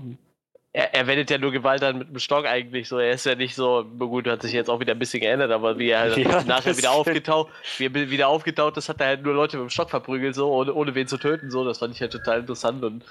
er, 0.75 0.93
er 0.93 1.07
wendet 1.07 1.29
ja 1.29 1.37
nur 1.37 1.53
Gewalt 1.53 1.81
an 1.83 1.97
mit 1.97 2.09
dem 2.09 2.19
Stock 2.19 2.45
eigentlich 2.45 2.89
so. 2.89 2.99
Er 2.99 3.11
ist 3.11 3.25
ja 3.25 3.35
nicht 3.35 3.55
so, 3.55 3.85
gut, 3.97 4.27
hat 4.27 4.41
sich 4.41 4.51
jetzt 4.51 4.69
auch 4.69 4.81
wieder 4.81 4.91
ein 4.91 4.99
bisschen 4.99 5.21
geändert, 5.21 5.51
aber 5.51 5.79
wie 5.79 5.89
er 5.89 5.99
halt 6.01 6.17
ja, 6.17 6.43
nachher 6.43 6.77
wieder 6.77 6.91
aufgetaucht, 6.91 7.49
wie 7.77 7.85
er 7.85 7.93
wieder 7.93 8.27
aufgetaucht 8.27 8.75
ist, 8.75 8.89
hat 8.89 8.99
er 8.99 9.07
halt 9.07 9.23
nur 9.23 9.33
Leute 9.33 9.55
mit 9.55 9.67
dem 9.67 9.69
Stock 9.69 9.89
verprügelt, 9.89 10.35
so, 10.35 10.51
ohne, 10.51 10.73
ohne 10.73 10.93
wen 10.93 11.07
zu 11.07 11.17
töten, 11.17 11.49
so. 11.49 11.63
Das 11.63 11.79
fand 11.79 11.95
ich 11.95 12.01
halt 12.01 12.11
total 12.11 12.41
interessant 12.41 12.83
und 12.83 13.05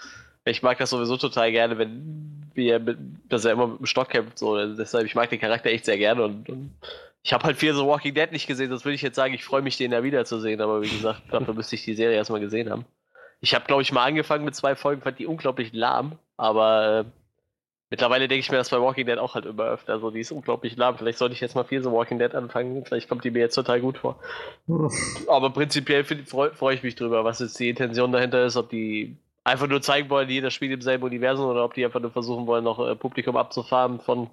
ich 0.45 0.63
mag 0.63 0.77
das 0.77 0.91
sowieso 0.91 1.17
total 1.17 1.53
gerne, 1.53 1.79
wenn, 1.79 2.44
wie 2.55 2.69
er 2.69 2.79
mit, 2.79 2.99
dass 3.29 3.45
er 3.45 3.53
immer 3.53 3.67
mit 3.67 3.81
dem 3.81 3.87
Stock 3.87 4.09
kämpft, 4.09 4.39
so. 4.39 4.75
Deshalb, 4.75 5.07
ich 5.07 5.15
mag 5.15 5.31
den 5.31 5.41
Charakter 5.41 5.71
echt 5.71 5.85
sehr 5.85 5.99
gerne 5.99 6.25
und, 6.25 6.49
und 6.49 6.75
ich 7.23 7.33
habe 7.33 7.45
halt 7.45 7.57
viel 7.57 7.75
so 7.75 7.87
Walking 7.87 8.15
Dead 8.15 8.31
nicht 8.33 8.47
gesehen, 8.47 8.71
sonst 8.71 8.85
würde 8.85 8.95
ich 8.95 9.03
jetzt 9.03 9.17
sagen, 9.17 9.35
ich 9.35 9.45
freue 9.45 9.63
mich, 9.63 9.77
den 9.77 9.93
ja 9.93 10.03
wiederzusehen, 10.03 10.61
aber 10.61 10.83
wie 10.83 10.91
gesagt, 10.91 11.23
dafür 11.31 11.55
müsste 11.55 11.75
ich 11.77 11.85
die 11.85 11.95
Serie 11.95 12.17
erstmal 12.17 12.41
gesehen 12.41 12.71
haben. 12.71 12.85
Ich 13.41 13.55
habe, 13.55 13.67
glaube 13.67 13.83
ich, 13.83 13.93
mal 13.93 14.05
angefangen 14.05 14.45
mit 14.45 14.55
zwei 14.55 14.75
Folgen, 14.77 15.03
fand 15.03 15.19
die 15.19 15.27
unglaublich 15.27 15.73
lahm, 15.73 16.19
aber 16.37 17.01
äh, 17.01 17.05
Mittlerweile 17.95 18.27
denke 18.27 18.41
ich 18.41 18.51
mir 18.51 18.57
das 18.57 18.71
bei 18.71 18.81
Walking 18.81 19.07
Dead 19.07 19.19
auch 19.19 19.37
halt 19.37 19.47
immer 19.47 19.67
öfter. 19.67 19.93
Also 19.93 20.11
die 20.11 20.19
ist 20.19 20.33
unglaublich 20.33 20.77
lahm. 20.77 20.99
Vielleicht 20.99 21.19
sollte 21.19 21.35
ich 21.35 21.41
jetzt 21.41 21.55
mal 21.55 21.63
viel 21.63 21.81
so 21.81 21.93
Walking 21.93 22.19
Dead 22.19 22.35
anfangen. 22.35 22.85
Vielleicht 22.85 23.09
kommt 23.09 23.23
die 23.23 23.31
mir 23.31 23.39
jetzt 23.39 23.55
total 23.55 23.81
gut 23.81 23.99
vor. 23.99 24.19
Aber 25.29 25.51
prinzipiell 25.51 26.03
freue 26.03 26.53
freu 26.53 26.73
ich 26.73 26.83
mich 26.83 26.97
drüber, 26.97 27.25
was 27.25 27.39
jetzt 27.39 27.61
die 27.61 27.69
Intention 27.69 28.11
dahinter 28.11 28.45
ist. 28.45 28.57
Ob 28.57 28.69
die 28.69 29.17
einfach 29.45 29.69
nur 29.69 29.83
zeigen 29.83 30.11
wollen, 30.11 30.29
jeder 30.29 30.51
spielt 30.51 30.73
im 30.73 30.83
selben 30.83 31.05
Universum 31.05 31.47
oder 31.47 31.65
ob 31.65 31.75
die 31.75 31.85
einfach 31.85 32.01
nur 32.01 32.11
versuchen 32.11 32.47
wollen, 32.47 32.65
noch 32.65 32.85
äh, 32.85 32.97
Publikum 32.97 33.37
abzufahren 33.37 34.01
von 34.01 34.31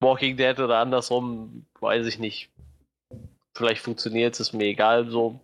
Walking 0.00 0.36
Dead 0.36 0.58
oder 0.58 0.78
andersrum. 0.78 1.66
Weiß 1.78 2.06
ich 2.06 2.18
nicht. 2.18 2.50
Vielleicht 3.54 3.82
funktioniert 3.82 4.34
es, 4.34 4.40
ist 4.40 4.52
mir 4.54 4.64
egal. 4.64 5.08
So. 5.10 5.40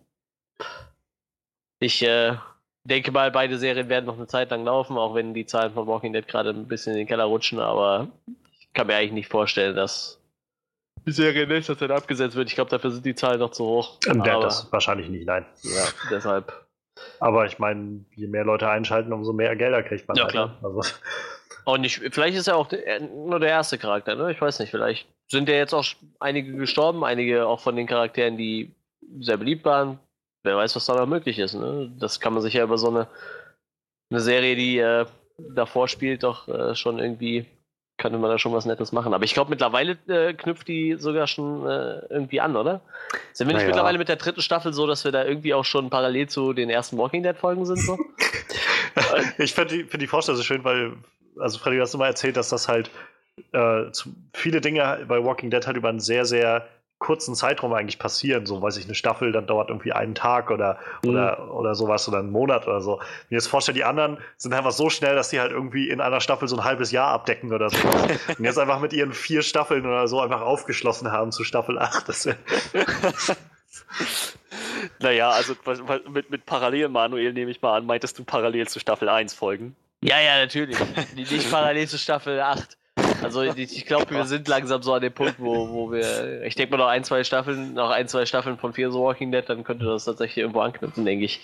Ich 1.79 2.01
äh, 2.01 2.35
denke 2.83 3.11
mal, 3.11 3.31
beide 3.31 3.57
Serien 3.57 3.89
werden 3.89 4.05
noch 4.05 4.17
eine 4.17 4.27
Zeit 4.27 4.49
lang 4.49 4.65
laufen, 4.65 4.97
auch 4.97 5.13
wenn 5.13 5.33
die 5.33 5.45
Zahlen 5.45 5.73
von 5.73 5.87
Walking 5.87 6.13
Dead 6.13 6.27
gerade 6.27 6.49
ein 6.49 6.67
bisschen 6.67 6.93
in 6.93 6.99
den 6.99 7.07
Keller 7.07 7.25
rutschen, 7.25 7.59
aber 7.59 8.07
ich 8.59 8.73
kann 8.73 8.87
mir 8.87 8.95
eigentlich 8.95 9.11
nicht 9.11 9.29
vorstellen, 9.29 9.75
dass 9.75 10.19
die 11.05 11.11
Serie 11.11 11.43
in 11.43 11.49
nächster 11.49 11.77
Zeit 11.77 11.91
abgesetzt 11.91 12.35
wird. 12.35 12.49
Ich 12.49 12.55
glaube, 12.55 12.69
dafür 12.71 12.91
sind 12.91 13.05
die 13.05 13.15
Zahlen 13.15 13.39
noch 13.39 13.51
zu 13.51 13.63
hoch. 13.65 13.97
Ähm, 14.07 14.21
aber, 14.21 14.41
das 14.41 14.71
wahrscheinlich 14.71 15.07
nicht, 15.09 15.25
nein. 15.25 15.45
Ja, 15.61 15.85
deshalb. 16.09 16.66
Aber 17.19 17.45
ich 17.45 17.59
meine, 17.59 18.05
je 18.15 18.27
mehr 18.27 18.43
Leute 18.43 18.69
einschalten, 18.69 19.13
umso 19.13 19.33
mehr 19.33 19.55
Gelder 19.55 19.83
kriegt 19.83 20.07
man. 20.07 20.17
Ja, 20.17 20.23
halt, 20.23 20.31
klar. 20.31 20.47
Ne? 20.47 20.55
Also. 20.63 20.81
Und 21.65 21.83
ich, 21.83 21.99
vielleicht 21.99 22.37
ist 22.37 22.47
er 22.47 22.55
auch 22.55 22.67
der, 22.67 23.01
nur 23.01 23.39
der 23.39 23.49
erste 23.49 23.77
Charakter, 23.77 24.15
ne? 24.15 24.31
Ich 24.31 24.39
weiß 24.39 24.59
nicht, 24.59 24.71
vielleicht 24.71 25.07
sind 25.29 25.49
ja 25.49 25.55
jetzt 25.55 25.73
auch 25.73 25.85
einige 26.19 26.53
gestorben, 26.53 27.03
einige 27.03 27.45
auch 27.45 27.59
von 27.59 27.75
den 27.75 27.87
Charakteren, 27.87 28.37
die 28.37 28.73
sehr 29.19 29.37
beliebt 29.37 29.65
waren, 29.65 29.99
wer 30.43 30.57
weiß, 30.57 30.75
was 30.75 30.85
da 30.85 30.95
noch 30.95 31.05
möglich 31.05 31.39
ist. 31.39 31.53
Ne? 31.53 31.91
Das 31.99 32.19
kann 32.19 32.33
man 32.33 32.41
sich 32.41 32.53
ja 32.53 32.63
über 32.63 32.77
so 32.77 32.89
eine, 32.89 33.07
eine 34.09 34.21
Serie, 34.21 34.55
die 34.55 34.79
äh, 34.79 35.05
davor 35.37 35.87
spielt, 35.87 36.23
doch 36.23 36.47
äh, 36.47 36.75
schon 36.75 36.99
irgendwie, 36.99 37.45
könnte 37.97 38.19
man 38.19 38.29
da 38.29 38.37
schon 38.37 38.53
was 38.53 38.65
Nettes 38.65 38.91
machen. 38.91 39.13
Aber 39.13 39.23
ich 39.23 39.33
glaube, 39.33 39.49
mittlerweile 39.49 39.97
äh, 40.07 40.33
knüpft 40.33 40.67
die 40.67 40.95
sogar 40.99 41.27
schon 41.27 41.65
äh, 41.65 42.01
irgendwie 42.09 42.39
an, 42.39 42.55
oder? 42.55 42.81
Sind 43.33 43.47
wir 43.47 43.53
nicht 43.53 43.63
naja. 43.63 43.67
mittlerweile 43.67 43.97
mit 43.97 44.07
der 44.07 44.17
dritten 44.17 44.41
Staffel 44.41 44.71
so, 44.73 44.85
dass 44.85 45.03
wir 45.03 45.11
da 45.11 45.25
irgendwie 45.25 45.53
auch 45.53 45.65
schon 45.65 45.89
parallel 45.89 46.29
zu 46.29 46.53
den 46.53 46.69
ersten 46.69 46.97
Walking 46.97 47.23
Dead-Folgen 47.23 47.65
sind? 47.65 47.79
So? 47.79 47.97
ich 49.39 49.53
finde 49.53 49.77
die, 49.77 49.83
find 49.83 50.01
die 50.01 50.07
Vorstellung 50.07 50.37
so 50.37 50.43
schön, 50.43 50.63
weil, 50.63 50.93
also 51.39 51.57
Freddy, 51.57 51.77
du 51.77 51.81
hast 51.81 51.95
immer 51.95 52.07
erzählt, 52.07 52.37
dass 52.37 52.49
das 52.49 52.67
halt 52.67 52.91
äh, 53.51 53.83
viele 54.33 54.61
Dinge 54.61 55.05
bei 55.07 55.23
Walking 55.23 55.49
Dead 55.49 55.65
halt 55.65 55.77
über 55.77 55.89
einen 55.89 55.99
sehr, 55.99 56.25
sehr 56.25 56.67
kurzen 56.99 57.35
Zeitraum 57.35 57.73
eigentlich 57.73 57.99
passieren. 57.99 58.45
So, 58.45 58.61
weiß 58.61 58.77
ich, 58.77 58.85
eine 58.85 58.95
Staffel, 58.95 59.31
dann 59.31 59.45
dauert 59.47 59.69
irgendwie 59.69 59.93
einen 59.93 60.15
Tag 60.15 60.49
oder, 60.49 60.79
mhm. 61.03 61.11
oder, 61.11 61.53
oder 61.53 61.75
sowas 61.75 62.07
oder 62.07 62.19
einen 62.19 62.31
Monat 62.31 62.67
oder 62.67 62.81
so. 62.81 62.97
Wenn 62.97 63.05
ich 63.29 63.43
jetzt 63.43 63.47
vorstelle, 63.47 63.75
die 63.75 63.83
anderen 63.83 64.17
sind 64.37 64.53
einfach 64.53 64.71
so 64.71 64.89
schnell, 64.89 65.15
dass 65.15 65.29
die 65.29 65.39
halt 65.39 65.51
irgendwie 65.51 65.89
in 65.89 66.01
einer 66.01 66.21
Staffel 66.21 66.47
so 66.47 66.57
ein 66.57 66.63
halbes 66.63 66.91
Jahr 66.91 67.09
abdecken 67.09 67.53
oder 67.53 67.69
so. 67.69 67.77
Und 68.37 68.43
jetzt 68.43 68.57
einfach 68.57 68.79
mit 68.79 68.93
ihren 68.93 69.13
vier 69.13 69.41
Staffeln 69.41 69.85
oder 69.85 70.07
so 70.07 70.21
einfach 70.21 70.41
aufgeschlossen 70.41 71.11
haben 71.11 71.31
zu 71.31 71.43
Staffel 71.43 71.77
8. 71.77 72.09
Das 72.09 72.27
naja, 74.99 75.29
also 75.29 75.55
mit, 76.09 76.29
mit 76.29 76.45
parallel, 76.45 76.89
Manuel, 76.89 77.33
nehme 77.33 77.51
ich 77.51 77.61
mal 77.61 77.77
an, 77.77 77.85
meintest 77.85 78.17
du 78.17 78.23
parallel 78.23 78.67
zu 78.67 78.79
Staffel 78.79 79.09
1 79.09 79.33
folgen? 79.33 79.75
Ja, 80.01 80.19
ja, 80.19 80.37
natürlich. 80.37 80.77
Nicht 81.15 81.49
parallel 81.51 81.87
zu 81.87 81.97
Staffel 81.97 82.39
8. 82.39 82.77
Also 83.23 83.41
ich, 83.41 83.85
glaube, 83.85 84.09
wir 84.11 84.25
sind 84.25 84.47
langsam 84.47 84.81
so 84.81 84.93
an 84.93 85.01
dem 85.01 85.13
Punkt, 85.13 85.35
wo, 85.39 85.69
wo 85.69 85.91
wir. 85.91 86.43
Ich 86.43 86.55
denke 86.55 86.71
mal 86.71 86.77
noch 86.77 86.89
ein, 86.89 87.03
zwei 87.03 87.23
Staffeln, 87.23 87.73
noch 87.73 87.89
ein, 87.89 88.07
zwei 88.07 88.25
Staffeln 88.25 88.57
von 88.57 88.73
Fear 88.73 88.91
the 88.91 88.97
Walking 88.97 89.31
Dead, 89.31 89.43
dann 89.47 89.63
könnte 89.63 89.85
das 89.85 90.05
tatsächlich 90.05 90.37
irgendwo 90.37 90.61
anknüpfen, 90.61 91.05
denke 91.05 91.25
ich. 91.25 91.41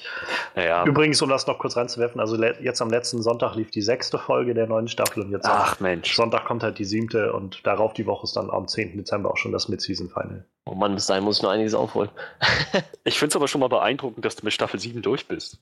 Naja. 0.55 0.85
Übrigens, 0.85 1.21
um 1.21 1.29
das 1.29 1.47
noch 1.47 1.59
kurz 1.59 1.75
reinzuwerfen, 1.75 2.19
also 2.19 2.41
jetzt 2.43 2.81
am 2.81 2.89
letzten 2.89 3.21
Sonntag 3.21 3.55
lief 3.55 3.71
die 3.71 3.81
sechste 3.81 4.17
Folge 4.17 4.53
der 4.53 4.67
neuen 4.67 4.87
Staffel 4.87 5.23
und 5.23 5.31
jetzt 5.31 5.45
Ach, 5.45 5.79
Mensch. 5.79 6.15
Sonntag 6.15 6.45
kommt 6.45 6.63
halt 6.63 6.79
die 6.79 6.85
siebte 6.85 7.33
und 7.33 7.65
darauf 7.65 7.93
die 7.93 8.05
Woche 8.05 8.23
ist 8.23 8.35
dann 8.35 8.49
am 8.49 8.67
10. 8.67 8.97
Dezember 8.97 9.31
auch 9.31 9.37
schon 9.37 9.51
das 9.51 9.69
Mid-Season-Final. 9.69 10.45
Oh 10.65 10.75
Mann, 10.75 10.95
bis 10.95 11.07
dahin 11.07 11.23
muss 11.23 11.37
ich 11.37 11.43
noch 11.43 11.51
einiges 11.51 11.73
aufholen. 11.73 12.09
ich 13.03 13.19
finde 13.19 13.31
es 13.31 13.35
aber 13.35 13.47
schon 13.47 13.61
mal 13.61 13.67
beeindruckend, 13.67 14.23
dass 14.23 14.35
du 14.35 14.45
mit 14.45 14.53
Staffel 14.53 14.79
7 14.79 15.01
durch 15.01 15.27
bist. 15.27 15.59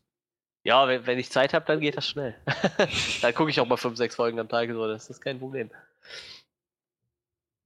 Ja, 0.63 0.87
wenn, 0.87 1.07
wenn 1.07 1.17
ich 1.17 1.31
Zeit 1.31 1.53
habe, 1.53 1.65
dann 1.65 1.79
geht 1.79 1.97
das 1.97 2.07
schnell. 2.07 2.35
dann 3.21 3.33
gucke 3.33 3.49
ich 3.49 3.59
auch 3.59 3.65
mal 3.65 3.77
5, 3.77 3.97
6 3.97 4.15
Folgen 4.15 4.39
am 4.39 4.47
Tag, 4.47 4.69
so, 4.71 4.87
das 4.87 5.09
ist 5.09 5.21
kein 5.21 5.39
Problem. 5.39 5.71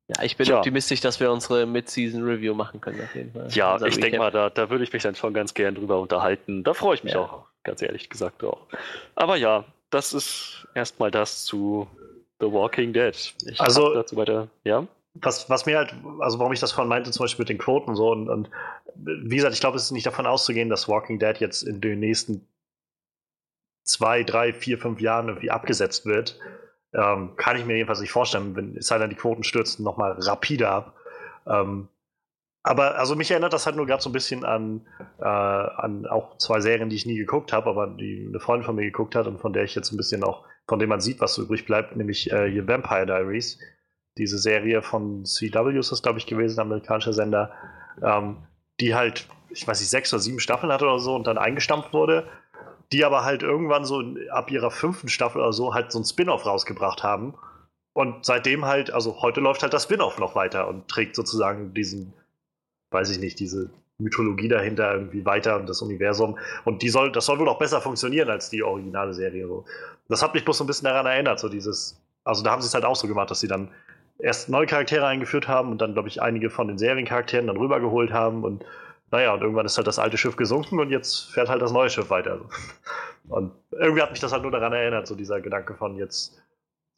Ja, 0.07 0.23
ich 0.23 0.37
bin 0.37 0.47
ja. 0.47 0.57
optimistisch, 0.57 1.01
dass 1.01 1.19
wir 1.19 1.31
unsere 1.31 1.65
Mid-Season-Review 1.65 2.53
machen 2.53 2.79
können, 2.79 3.01
auf 3.01 3.15
jeden 3.15 3.31
Fall. 3.31 3.47
Ja, 3.51 3.83
ich 3.83 3.99
denke 3.99 4.19
mal, 4.19 4.29
da, 4.29 4.51
da 4.51 4.69
würde 4.69 4.83
ich 4.83 4.93
mich 4.93 5.01
dann 5.01 5.15
schon 5.15 5.33
ganz 5.33 5.53
gern 5.55 5.73
drüber 5.73 5.99
unterhalten. 5.99 6.63
Da 6.63 6.75
freue 6.75 6.95
ich 6.95 7.03
mich 7.03 7.13
ja. 7.13 7.21
auch, 7.21 7.45
ganz 7.63 7.81
ehrlich 7.81 8.09
gesagt 8.09 8.43
auch. 8.43 8.67
Aber 9.15 9.35
ja, 9.35 9.65
das 9.89 10.13
ist 10.13 10.67
erstmal 10.75 11.09
das 11.09 11.45
zu 11.45 11.87
The 12.39 12.51
Walking 12.51 12.93
Dead. 12.93 13.15
Ich 13.47 13.59
also, 13.59 13.93
dazu 13.95 14.15
weiter, 14.15 14.47
ja? 14.63 14.85
Was, 15.15 15.49
was 15.49 15.65
mir 15.65 15.77
halt, 15.77 15.95
also 16.19 16.37
warum 16.37 16.53
ich 16.53 16.59
das 16.59 16.73
vorhin 16.73 16.89
meinte, 16.89 17.09
zum 17.09 17.23
Beispiel 17.23 17.43
mit 17.43 17.49
den 17.49 17.57
Quoten 17.57 17.95
so 17.95 18.11
und, 18.11 18.29
und 18.29 18.49
wie 18.95 19.37
gesagt, 19.37 19.53
ich 19.53 19.61
glaube, 19.61 19.77
es 19.77 19.85
ist 19.85 19.91
nicht 19.91 20.05
davon 20.05 20.27
auszugehen, 20.27 20.69
dass 20.69 20.87
Walking 20.87 21.17
Dead 21.17 21.37
jetzt 21.37 21.63
in 21.63 21.81
den 21.81 21.99
nächsten 21.99 22.47
zwei, 23.83 24.23
drei, 24.23 24.53
vier, 24.53 24.77
fünf 24.77 24.99
Jahren 24.99 25.29
irgendwie 25.29 25.51
abgesetzt 25.51 26.05
wird. 26.05 26.37
Ähm, 26.95 27.35
kann 27.35 27.57
ich 27.57 27.65
mir 27.65 27.75
jedenfalls 27.75 27.99
nicht 27.99 28.11
vorstellen, 28.11 28.55
wenn 28.55 28.77
es 28.77 28.87
sei 28.87 28.97
denn, 28.97 29.09
die 29.09 29.15
Quoten 29.15 29.43
stürzen 29.43 29.83
nochmal 29.83 30.13
rapide 30.13 30.69
ab. 30.69 30.95
Ähm, 31.45 31.89
aber 32.63 32.97
also 32.97 33.15
mich 33.15 33.29
erinnert 33.29 33.53
das 33.53 33.65
halt 33.65 33.75
nur 33.75 33.85
gerade 33.85 34.01
so 34.01 34.09
ein 34.09 34.13
bisschen 34.13 34.43
an, 34.43 34.87
äh, 35.19 35.25
an 35.25 36.07
auch 36.07 36.37
zwei 36.37 36.61
Serien, 36.61 36.89
die 36.89 36.95
ich 36.95 37.05
nie 37.05 37.17
geguckt 37.17 37.53
habe, 37.53 37.69
aber 37.69 37.85
die 37.87 38.25
eine 38.27 38.39
Freundin 38.39 38.65
von 38.65 38.75
mir 38.75 38.85
geguckt 38.85 39.13
hat 39.13 39.27
und 39.27 39.39
von 39.39 39.53
der 39.53 39.63
ich 39.63 39.75
jetzt 39.75 39.91
ein 39.91 39.97
bisschen 39.97 40.23
auch, 40.23 40.45
von 40.67 40.79
dem 40.79 40.89
man 40.89 41.01
sieht, 41.01 41.19
was 41.19 41.35
so 41.35 41.43
übrig 41.43 41.65
bleibt, 41.65 41.95
nämlich 41.95 42.31
äh, 42.31 42.49
hier 42.49 42.67
Vampire 42.67 43.05
Diaries. 43.05 43.59
Diese 44.17 44.39
Serie 44.39 44.81
von 44.81 45.25
CW 45.25 45.77
ist 45.77 45.91
das, 45.91 46.01
glaube 46.01 46.17
ich, 46.17 46.25
gewesen, 46.25 46.59
amerikanischer 46.59 47.13
Sender, 47.13 47.51
ähm, 48.01 48.37
die 48.79 48.95
halt, 48.95 49.27
ich 49.49 49.67
weiß 49.67 49.79
nicht, 49.79 49.89
sechs 49.89 50.11
oder 50.11 50.21
sieben 50.21 50.39
Staffeln 50.39 50.71
hatte 50.71 50.85
oder 50.85 50.99
so 50.99 51.13
und 51.13 51.27
dann 51.27 51.37
eingestampft 51.37 51.93
wurde 51.93 52.27
die 52.91 53.03
aber 53.03 53.23
halt 53.23 53.43
irgendwann 53.43 53.85
so 53.85 54.03
ab 54.31 54.51
ihrer 54.51 54.71
fünften 54.71 55.07
Staffel 55.07 55.41
oder 55.41 55.53
so 55.53 55.73
halt 55.73 55.91
so 55.91 55.99
ein 55.99 56.05
Spin-off 56.05 56.45
rausgebracht 56.45 57.03
haben. 57.03 57.33
Und 57.93 58.25
seitdem 58.25 58.65
halt, 58.65 58.91
also 58.91 59.21
heute 59.21 59.39
läuft 59.39 59.63
halt 59.63 59.73
das 59.73 59.83
Spin-off 59.83 60.19
noch 60.19 60.35
weiter 60.35 60.67
und 60.67 60.87
trägt 60.87 61.15
sozusagen 61.15 61.73
diesen, 61.73 62.13
weiß 62.91 63.09
ich 63.09 63.19
nicht, 63.19 63.39
diese 63.39 63.69
Mythologie 63.97 64.49
dahinter 64.49 64.93
irgendwie 64.93 65.25
weiter 65.25 65.55
und 65.55 65.69
das 65.69 65.81
Universum. 65.81 66.37
Und 66.65 66.81
die 66.81 66.89
soll, 66.89 67.11
das 67.11 67.25
soll 67.25 67.39
wohl 67.39 67.47
auch 67.47 67.59
besser 67.59 67.81
funktionieren 67.81 68.29
als 68.29 68.49
die 68.49 68.63
originale 68.63 69.13
Serie. 69.13 69.47
So. 69.47 69.65
Das 70.09 70.21
hat 70.21 70.33
mich 70.33 70.43
bloß 70.43 70.57
so 70.57 70.63
ein 70.65 70.67
bisschen 70.67 70.85
daran 70.85 71.05
erinnert, 71.05 71.39
so 71.39 71.47
dieses, 71.47 72.01
also 72.25 72.43
da 72.43 72.51
haben 72.51 72.61
sie 72.61 72.67
es 72.67 72.73
halt 72.73 72.85
auch 72.85 72.95
so 72.95 73.07
gemacht, 73.07 73.31
dass 73.31 73.39
sie 73.39 73.47
dann 73.47 73.69
erst 74.19 74.49
neue 74.49 74.65
Charaktere 74.65 75.05
eingeführt 75.05 75.47
haben 75.47 75.71
und 75.71 75.79
dann, 75.79 75.93
glaube 75.93 76.09
ich, 76.09 76.21
einige 76.21 76.49
von 76.49 76.67
den 76.67 76.77
Seriencharakteren 76.77 77.47
dann 77.47 77.57
rübergeholt 77.57 78.11
haben 78.11 78.43
und 78.43 78.65
naja, 79.15 79.33
und 79.33 79.41
irgendwann 79.41 79.65
ist 79.65 79.77
halt 79.77 79.87
das 79.87 79.97
alte 79.97 80.17
Schiff 80.17 80.35
gesunken 80.35 80.77
und 80.79 80.89
jetzt 80.89 81.31
fährt 81.31 81.47
halt 81.47 81.61
das 81.61 81.71
neue 81.71 81.89
Schiff 81.89 82.09
weiter. 82.09 82.41
Und 83.27 83.53
irgendwie 83.71 84.03
hat 84.03 84.11
mich 84.11 84.19
das 84.19 84.31
halt 84.31 84.43
nur 84.43 84.51
daran 84.51 84.71
erinnert, 84.71 85.07
so 85.07 85.15
dieser 85.15 85.41
Gedanke 85.41 85.73
von 85.73 85.95
jetzt, 85.95 86.39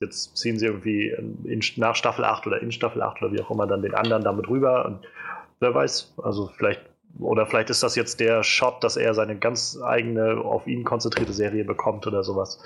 jetzt 0.02 0.36
ziehen 0.36 0.60
sie 0.60 0.66
irgendwie 0.66 1.10
in, 1.10 1.62
nach 1.78 1.96
Staffel 1.96 2.26
8 2.26 2.46
oder 2.48 2.62
in 2.62 2.74
Staffel 2.74 3.02
8 3.02 3.22
oder 3.22 3.32
wie 3.32 3.40
auch 3.40 3.50
immer 3.50 3.66
dann 3.66 3.82
den 3.82 3.96
anderen 3.96 4.24
damit 4.24 4.50
rüber 4.50 4.86
und 4.86 5.08
wer 5.62 5.74
weiß, 5.74 6.16
also 6.22 6.48
vielleicht 6.58 6.82
oder 7.20 7.46
vielleicht 7.46 7.70
ist 7.70 7.82
das 7.82 7.96
jetzt 7.96 8.20
der 8.20 8.44
Shot, 8.44 8.84
dass 8.84 8.98
er 8.98 9.14
seine 9.14 9.38
ganz 9.38 9.80
eigene, 9.82 10.42
auf 10.44 10.68
ihn 10.68 10.84
konzentrierte 10.84 11.32
Serie 11.32 11.64
bekommt 11.64 12.06
oder 12.06 12.24
sowas. 12.24 12.62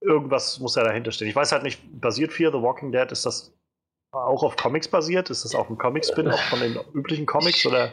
Irgendwas 0.00 0.60
muss 0.60 0.76
ja 0.76 0.82
dahinter 0.82 1.12
stehen. 1.12 1.28
Ich 1.28 1.36
weiß 1.36 1.52
halt 1.52 1.62
nicht, 1.62 1.80
basiert 2.00 2.32
Fear 2.32 2.52
the 2.52 2.62
Walking 2.62 2.90
Dead, 2.90 3.12
ist 3.12 3.26
das 3.26 3.54
auch 4.12 4.42
auf 4.42 4.56
Comics 4.56 4.88
basiert? 4.88 5.30
Ist 5.30 5.44
das 5.44 5.54
auch 5.54 5.68
ein 5.70 5.78
Comic-Spin, 5.78 6.28
auch 6.28 6.42
von 6.44 6.60
den 6.60 6.78
üblichen 6.94 7.26
Comics? 7.26 7.66
Oder? 7.66 7.92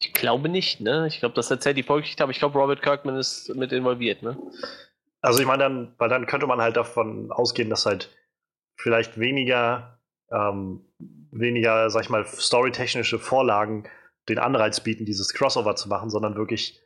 Ich 0.00 0.12
glaube 0.12 0.48
nicht, 0.48 0.80
ne? 0.80 1.06
Ich 1.08 1.18
glaube, 1.18 1.34
das 1.34 1.50
erzählt 1.50 1.76
die 1.76 1.82
Vorgeschichte, 1.82 2.22
aber 2.22 2.30
ich 2.30 2.38
glaube, 2.38 2.58
Robert 2.58 2.82
Kirkman 2.82 3.16
ist 3.16 3.54
mit 3.54 3.72
involviert, 3.72 4.22
ne? 4.22 4.38
Also 5.20 5.40
ich 5.40 5.46
meine 5.46 5.64
dann, 5.64 5.94
weil 5.98 6.08
dann 6.08 6.26
könnte 6.26 6.46
man 6.46 6.60
halt 6.60 6.76
davon 6.76 7.32
ausgehen, 7.32 7.70
dass 7.70 7.86
halt 7.86 8.16
vielleicht 8.76 9.18
weniger, 9.18 9.98
ähm, 10.30 10.86
weniger, 11.32 11.90
sag 11.90 12.04
ich 12.04 12.10
mal, 12.10 12.24
storytechnische 12.24 13.18
Vorlagen 13.18 13.88
den 14.28 14.38
Anreiz 14.38 14.80
bieten, 14.80 15.04
dieses 15.04 15.34
Crossover 15.34 15.74
zu 15.74 15.88
machen, 15.88 16.10
sondern 16.10 16.36
wirklich 16.36 16.80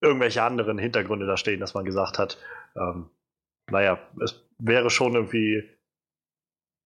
irgendwelche 0.00 0.42
anderen 0.42 0.78
Hintergründe 0.78 1.26
da 1.26 1.36
stehen, 1.36 1.60
dass 1.60 1.74
man 1.74 1.84
gesagt 1.84 2.18
hat, 2.18 2.38
ähm, 2.76 3.10
naja, 3.70 3.98
es 4.22 4.42
wäre 4.58 4.88
schon 4.88 5.14
irgendwie 5.14 5.68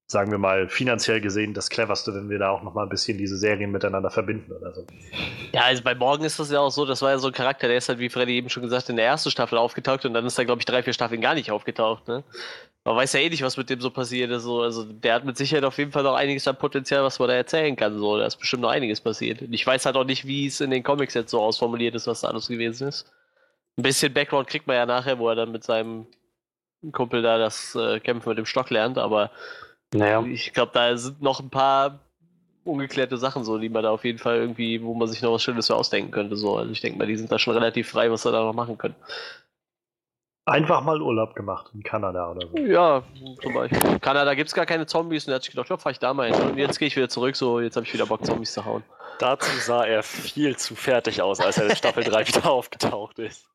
sagen 0.09 0.31
wir 0.31 0.39
mal, 0.39 0.69
finanziell 0.69 1.21
gesehen 1.21 1.53
das 1.53 1.69
cleverste, 1.69 2.15
wenn 2.15 2.31
wir 2.31 2.39
da 2.39 2.51
auch 2.51 2.63
nochmal 2.63 2.87
ein 2.87 2.91
bisschen 2.91 3.19
diese 3.19 3.37
Serien 3.37 3.73
miteinander 3.73 4.11
verbinden 4.11 4.53
oder 4.53 4.73
so. 4.73 4.87
Ja, 5.53 5.63
also 5.63 5.83
bei 5.83 5.95
Morgan 5.95 6.25
ist 6.25 6.39
das 6.39 6.51
ja 6.51 6.61
auch 6.61 6.71
so, 6.71 6.85
das 6.85 7.03
war 7.03 7.11
ja 7.11 7.19
so 7.19 7.27
ein 7.27 7.33
Charakter, 7.33 7.67
der 7.67 7.79
ist 7.79 7.89
halt, 7.89 7.99
wie 7.99 8.09
Freddy 8.09 8.37
eben 8.37 8.49
schon 8.49 8.63
gesagt, 8.63 8.89
in 8.89 8.97
der 8.97 9.07
ersten 9.07 9.31
Staffel 9.31 9.59
aufgetaucht 9.59 10.05
und 10.05 10.15
dann 10.15 10.25
ist 10.25 10.39
er, 10.39 10.45
glaube 10.45 10.61
ich, 10.61 10.65
drei, 10.65 10.83
vier 10.83 10.93
Staffeln 10.93 11.21
gar 11.21 11.35
nicht 11.35 11.51
aufgetaucht, 11.51 12.07
ne? 12.07 12.23
Man 12.85 12.95
weiß 12.95 13.15
ja 13.15 13.21
eh 13.21 13.29
nicht, 13.29 13.43
was 13.43 13.57
mit 13.57 13.69
dem 13.69 13.81
so 13.81 13.91
passiert 13.91 14.31
ist. 14.31 14.45
So. 14.45 14.63
Also 14.63 14.85
der 14.85 15.15
hat 15.15 15.25
mit 15.25 15.37
Sicherheit 15.37 15.65
auf 15.65 15.77
jeden 15.77 15.91
Fall 15.91 16.05
noch 16.05 16.15
einiges 16.15 16.47
an 16.47 16.57
Potenzial, 16.57 17.03
was 17.03 17.19
man 17.19 17.27
da 17.27 17.35
erzählen 17.35 17.75
kann. 17.75 17.99
So. 17.99 18.17
Da 18.17 18.27
ist 18.27 18.37
bestimmt 18.37 18.63
noch 18.63 18.71
einiges 18.71 19.01
passiert. 19.01 19.43
Und 19.43 19.53
ich 19.53 19.67
weiß 19.67 19.87
halt 19.87 19.97
auch 19.97 20.05
nicht, 20.05 20.25
wie 20.25 20.47
es 20.47 20.61
in 20.61 20.71
den 20.71 20.85
Comics 20.85 21.15
jetzt 21.15 21.33
so 21.33 21.41
ausformuliert 21.43 21.97
ist, 21.97 22.07
was 22.07 22.21
da 22.21 22.29
alles 22.29 22.47
gewesen 22.47 22.87
ist. 22.87 23.13
Ein 23.77 23.83
bisschen 23.83 24.15
Background 24.15 24.47
kriegt 24.47 24.69
man 24.69 24.77
ja 24.77 24.87
nachher, 24.87 25.19
wo 25.19 25.29
er 25.29 25.35
dann 25.35 25.51
mit 25.51 25.65
seinem 25.65 26.07
Kumpel 26.93 27.23
da 27.23 27.39
das 27.39 27.75
äh, 27.75 27.99
Kämpfen 27.99 28.29
mit 28.29 28.39
dem 28.39 28.47
Stock 28.47 28.71
lernt, 28.71 28.99
aber 28.99 29.33
naja. 29.97 30.25
Ich 30.27 30.53
glaube, 30.53 30.73
da 30.75 30.97
sind 30.97 31.23
noch 31.23 31.41
ein 31.41 31.51
paar 31.51 32.01
ungeklärte 32.65 33.17
Sachen, 33.17 33.45
so, 33.45 33.59
die 33.59 33.69
man 33.69 33.83
da 33.83 33.91
auf 33.91 34.05
jeden 34.05 34.19
Fall 34.19 34.37
irgendwie, 34.37 34.83
wo 34.83 34.95
man 34.95 35.09
sich 35.09 35.23
noch 35.23 35.33
was 35.33 35.43
Schönes 35.43 35.69
für 35.69 35.77
ausdenken 35.77 36.11
könnte. 36.11 36.37
So. 36.37 36.57
Also 36.57 36.73
ich 36.73 36.81
denke 36.81 36.99
mal, 36.99 37.07
die 37.07 37.17
sind 37.17 37.31
da 37.31 37.39
schon 37.39 37.55
relativ 37.55 37.89
frei, 37.91 38.11
was 38.11 38.23
sie 38.23 38.33
da 38.33 38.43
noch 38.43 38.53
machen 38.53 38.79
können. 38.79 38.97
Einfach 40.49 40.83
mal 40.83 41.03
Urlaub 41.03 41.35
gemacht 41.35 41.73
in 41.75 41.83
Kanada 41.83 42.31
oder 42.31 42.47
so. 42.47 42.57
Ja, 42.59 43.03
zum 43.43 43.55
Beispiel. 43.55 43.85
In 43.85 44.01
Kanada 44.01 44.35
gibt 44.35 44.49
es 44.49 44.55
gar 44.55 44.67
keine 44.67 44.87
Zombies 44.87 45.27
und 45.27 45.33
er 45.33 45.37
hat 45.37 45.43
sich 45.43 45.51
gedacht, 45.51 45.69
ja, 45.71 45.77
fahr 45.77 45.91
ich 45.91 45.99
da 45.99 46.15
mal 46.15 46.33
hin. 46.33 46.51
Und 46.51 46.57
jetzt 46.57 46.79
gehe 46.79 46.87
ich 46.87 46.95
wieder 46.95 47.09
zurück, 47.09 47.35
so, 47.35 47.59
jetzt 47.61 47.75
habe 47.75 47.85
ich 47.85 47.93
wieder 47.93 48.07
Bock, 48.07 48.25
Zombies 48.25 48.53
zu 48.53 48.65
hauen. 48.65 48.85
Dazu 49.19 49.51
sah 49.59 49.85
er 49.85 50.05
viel 50.05 50.57
zu 50.57 50.77
fertig 50.77 51.21
aus, 51.21 51.41
als 51.41 51.59
er 51.59 51.71
in 51.71 51.75
Staffel 51.75 52.05
3 52.05 52.29
wieder 52.29 52.49
aufgetaucht 52.49 53.19
ist. 53.19 53.49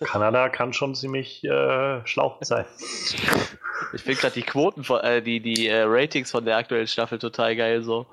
Kanada 0.00 0.48
kann 0.48 0.72
schon 0.72 0.94
ziemlich 0.94 1.44
äh, 1.44 2.06
schlauchend 2.06 2.46
sein. 2.46 2.66
Ich 3.94 4.02
finde 4.02 4.20
gerade 4.20 4.34
die 4.34 4.42
Quoten, 4.42 4.82
von, 4.82 5.00
äh, 5.00 5.22
die, 5.22 5.40
die 5.40 5.68
äh, 5.68 5.84
Ratings 5.86 6.32
von 6.32 6.44
der 6.44 6.56
aktuellen 6.56 6.88
Staffel 6.88 7.18
total 7.18 7.54
geil. 7.56 7.82
So. 7.82 8.06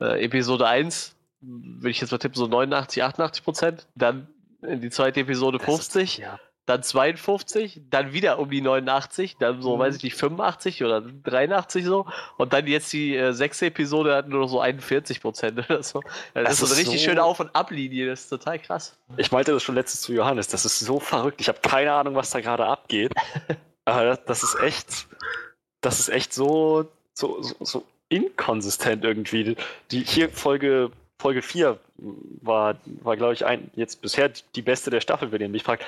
Äh, 0.00 0.24
Episode 0.24 0.66
1, 0.66 1.16
würde 1.40 1.90
ich 1.90 2.00
jetzt 2.00 2.12
mal 2.12 2.18
tippen, 2.18 2.36
so 2.36 2.46
89, 2.46 3.02
88 3.02 3.44
Prozent. 3.44 3.86
Dann 3.96 4.28
in 4.62 4.80
die 4.80 4.90
zweite 4.90 5.20
Episode 5.20 5.58
50. 5.58 6.02
Ist, 6.02 6.18
ja 6.18 6.38
dann 6.68 6.82
52, 6.82 7.80
dann 7.88 8.12
wieder 8.12 8.38
um 8.38 8.50
die 8.50 8.60
89, 8.60 9.36
dann 9.38 9.62
so, 9.62 9.76
mhm. 9.76 9.80
weiß 9.80 9.96
ich 9.96 10.02
nicht, 10.02 10.16
85 10.16 10.84
oder 10.84 11.00
83 11.00 11.84
so. 11.84 12.06
Und 12.36 12.52
dann 12.52 12.66
jetzt 12.66 12.92
die 12.92 13.16
äh, 13.16 13.32
sechste 13.32 13.66
Episode 13.66 14.14
hat 14.14 14.28
nur 14.28 14.40
noch 14.40 14.48
so 14.48 14.60
41 14.60 15.22
Prozent 15.22 15.58
oder 15.70 15.82
so. 15.82 16.02
Das, 16.34 16.44
das 16.44 16.52
ist 16.52 16.58
so 16.60 16.66
eine 16.66 16.76
richtig 16.76 17.00
so 17.00 17.08
schöne 17.08 17.24
Auf- 17.24 17.40
und 17.40 17.54
Ablinie, 17.56 18.06
das 18.06 18.20
ist 18.20 18.28
total 18.28 18.58
krass. 18.58 18.98
Ich 19.16 19.32
meinte 19.32 19.52
das 19.52 19.62
schon 19.62 19.76
letztens 19.76 20.02
zu 20.02 20.12
Johannes, 20.12 20.48
das 20.48 20.66
ist 20.66 20.78
so 20.80 21.00
verrückt. 21.00 21.40
Ich 21.40 21.48
habe 21.48 21.58
keine 21.62 21.92
Ahnung, 21.92 22.14
was 22.14 22.30
da 22.30 22.40
gerade 22.40 22.66
abgeht. 22.66 23.14
Aber 23.86 24.04
das, 24.04 24.24
das, 24.26 24.42
ist 24.42 24.60
echt, 24.60 25.06
das 25.80 26.00
ist 26.00 26.10
echt 26.10 26.34
so, 26.34 26.86
so, 27.14 27.42
so, 27.42 27.54
so 27.60 27.84
inkonsistent 28.10 29.04
irgendwie. 29.04 29.56
Die 29.90 30.04
hier 30.04 30.28
Folge 30.28 30.90
Folge 31.20 31.42
4 31.42 31.78
war, 32.42 32.76
war 32.84 33.16
glaube 33.16 33.32
ich, 33.32 33.44
ein, 33.44 33.70
jetzt 33.74 34.00
bisher 34.00 34.30
die 34.54 34.62
beste 34.62 34.90
der 34.90 35.00
Staffel, 35.00 35.32
wenn 35.32 35.40
ihr 35.40 35.48
mich 35.48 35.64
fragt 35.64 35.84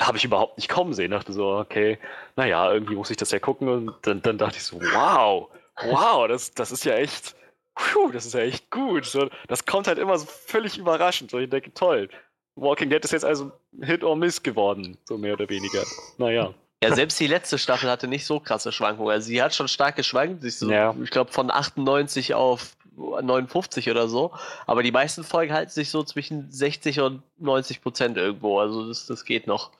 habe 0.00 0.18
ich 0.18 0.24
überhaupt 0.24 0.56
nicht 0.58 0.68
kommen 0.68 0.92
sehen. 0.92 1.10
Dachte 1.10 1.32
so, 1.32 1.56
okay, 1.58 1.98
naja, 2.36 2.72
irgendwie 2.72 2.96
muss 2.96 3.10
ich 3.10 3.16
das 3.16 3.30
ja 3.30 3.38
gucken. 3.38 3.68
Und 3.68 3.94
dann, 4.02 4.22
dann 4.22 4.38
dachte 4.38 4.56
ich 4.56 4.64
so, 4.64 4.80
wow, 4.80 5.48
wow, 5.82 6.28
das, 6.28 6.52
das 6.52 6.72
ist 6.72 6.84
ja 6.84 6.94
echt, 6.94 7.36
phew, 7.76 8.10
das 8.10 8.26
ist 8.26 8.34
ja 8.34 8.40
echt 8.40 8.70
gut. 8.70 9.04
So, 9.04 9.28
das 9.48 9.64
kommt 9.64 9.86
halt 9.86 9.98
immer 9.98 10.18
so 10.18 10.26
völlig 10.26 10.78
überraschend. 10.78 11.30
So, 11.30 11.38
ich 11.38 11.50
denke, 11.50 11.72
toll. 11.74 12.08
Walking 12.56 12.90
Dead 12.90 13.04
ist 13.04 13.12
jetzt 13.12 13.24
also 13.24 13.52
Hit 13.80 14.04
or 14.04 14.16
Miss 14.16 14.42
geworden, 14.42 14.96
so 15.04 15.18
mehr 15.18 15.34
oder 15.34 15.48
weniger. 15.48 15.82
Naja. 16.18 16.54
Ja, 16.82 16.94
selbst 16.94 17.18
die 17.18 17.26
letzte 17.26 17.56
Staffel 17.56 17.90
hatte 17.90 18.06
nicht 18.06 18.26
so 18.26 18.40
krasse 18.40 18.70
Schwankungen. 18.70 19.10
Also 19.10 19.28
sie 19.28 19.42
hat 19.42 19.54
schon 19.54 19.68
stark 19.68 19.96
geschwankt. 19.96 20.42
So, 20.42 20.70
ja. 20.70 20.94
Ich 21.02 21.10
glaube 21.10 21.32
von 21.32 21.50
98 21.50 22.34
auf 22.34 22.76
59 22.96 23.90
oder 23.90 24.06
so. 24.08 24.32
Aber 24.66 24.82
die 24.82 24.92
meisten 24.92 25.24
Folgen 25.24 25.52
halten 25.52 25.70
sich 25.70 25.90
so 25.90 26.02
zwischen 26.02 26.50
60 26.50 27.00
und 27.00 27.22
90 27.38 27.80
Prozent 27.80 28.18
irgendwo. 28.18 28.58
Also 28.60 28.86
das, 28.86 29.06
das 29.06 29.24
geht 29.24 29.46
noch. 29.46 29.72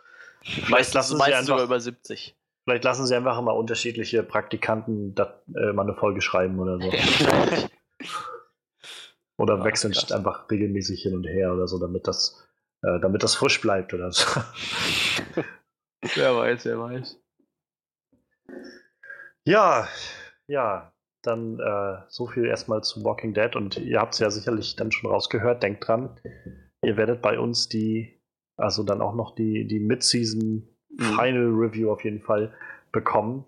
Meistens, 0.69 0.95
lassen 0.95 1.19
meistens 1.19 1.37
einfach, 1.37 1.47
sogar 1.47 1.65
über 1.65 1.81
70. 1.81 2.37
Vielleicht 2.65 2.85
lassen 2.85 3.07
sie 3.07 3.15
einfach 3.15 3.41
mal 3.43 3.53
unterschiedliche 3.53 4.23
Praktikanten 4.23 5.15
dat, 5.15 5.43
äh, 5.55 5.73
mal 5.73 5.83
eine 5.83 5.95
Folge 5.95 6.21
schreiben 6.21 6.59
oder 6.59 6.79
so. 6.81 6.91
oder 9.39 9.59
ja, 9.59 9.65
wechseln 9.65 9.93
krass. 9.93 10.13
einfach 10.13 10.51
regelmäßig 10.51 11.03
hin 11.03 11.15
und 11.15 11.25
her 11.25 11.53
oder 11.53 11.67
so, 11.67 11.79
damit 11.79 12.07
das, 12.07 12.47
äh, 12.83 13.01
damit 13.01 13.23
das 13.23 13.35
frisch 13.35 13.61
bleibt 13.61 13.93
oder 13.95 14.13
so. 14.13 14.25
wer 16.15 16.37
weiß, 16.37 16.65
wer 16.65 16.79
weiß. 16.79 17.21
Ja, 19.47 19.89
ja, 20.47 20.93
dann 21.23 21.59
äh, 21.59 22.03
so 22.09 22.27
viel 22.27 22.47
erstmal 22.47 22.83
zu 22.83 23.05
Walking 23.05 23.35
Dead 23.35 23.57
und 23.57 23.77
ihr 23.79 24.01
habt 24.01 24.15
es 24.15 24.21
ja 24.21 24.31
sicherlich 24.31 24.77
dann 24.77 24.93
schon 24.93 25.11
rausgehört. 25.11 25.63
Denkt 25.63 25.87
dran, 25.87 26.19
ihr 26.83 26.97
werdet 26.97 27.21
bei 27.23 27.39
uns 27.39 27.69
die 27.69 28.21
also 28.57 28.83
dann 28.83 29.03
auch 29.03 29.15
noch 29.15 29.35
die, 29.35 29.67
die 29.67 29.81
Mid-Season 29.81 30.69
mhm. 30.89 31.03
Final 31.03 31.51
Review 31.51 31.91
auf 31.91 32.05
jeden 32.05 32.21
Fall 32.21 32.55
bekommen. 32.93 33.45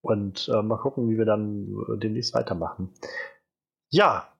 Und 0.00 0.48
äh, 0.48 0.62
mal 0.62 0.78
gucken, 0.78 1.10
wie 1.10 1.18
wir 1.18 1.24
dann 1.24 1.68
äh, 1.88 1.98
demnächst 1.98 2.34
weitermachen. 2.34 2.92
Ja, 3.90 4.32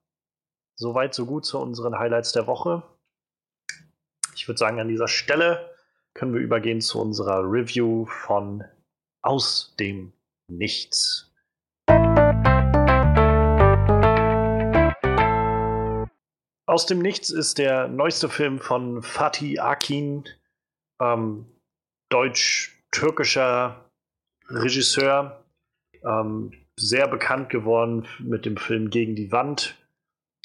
soweit, 0.76 1.14
so 1.14 1.26
gut 1.26 1.44
zu 1.44 1.58
unseren 1.58 1.98
Highlights 1.98 2.32
der 2.32 2.46
Woche. 2.46 2.82
Ich 4.34 4.46
würde 4.46 4.58
sagen, 4.58 4.78
an 4.78 4.88
dieser 4.88 5.08
Stelle 5.08 5.74
können 6.14 6.32
wir 6.32 6.40
übergehen 6.40 6.80
zu 6.80 7.00
unserer 7.00 7.42
Review 7.42 8.06
von 8.06 8.64
Aus 9.22 9.74
dem 9.78 10.12
Nichts. 10.48 11.27
Aus 16.68 16.84
dem 16.84 16.98
Nichts 16.98 17.30
ist 17.30 17.56
der 17.56 17.88
neueste 17.88 18.28
Film 18.28 18.58
von 18.58 19.02
Fatih 19.02 19.58
Akin, 19.58 20.24
ähm, 21.00 21.46
deutsch-türkischer 22.10 23.90
Regisseur, 24.50 25.46
ähm, 26.04 26.52
sehr 26.78 27.08
bekannt 27.08 27.48
geworden 27.48 28.06
mit 28.18 28.44
dem 28.44 28.58
Film 28.58 28.90
Gegen 28.90 29.16
die 29.16 29.32
Wand, 29.32 29.78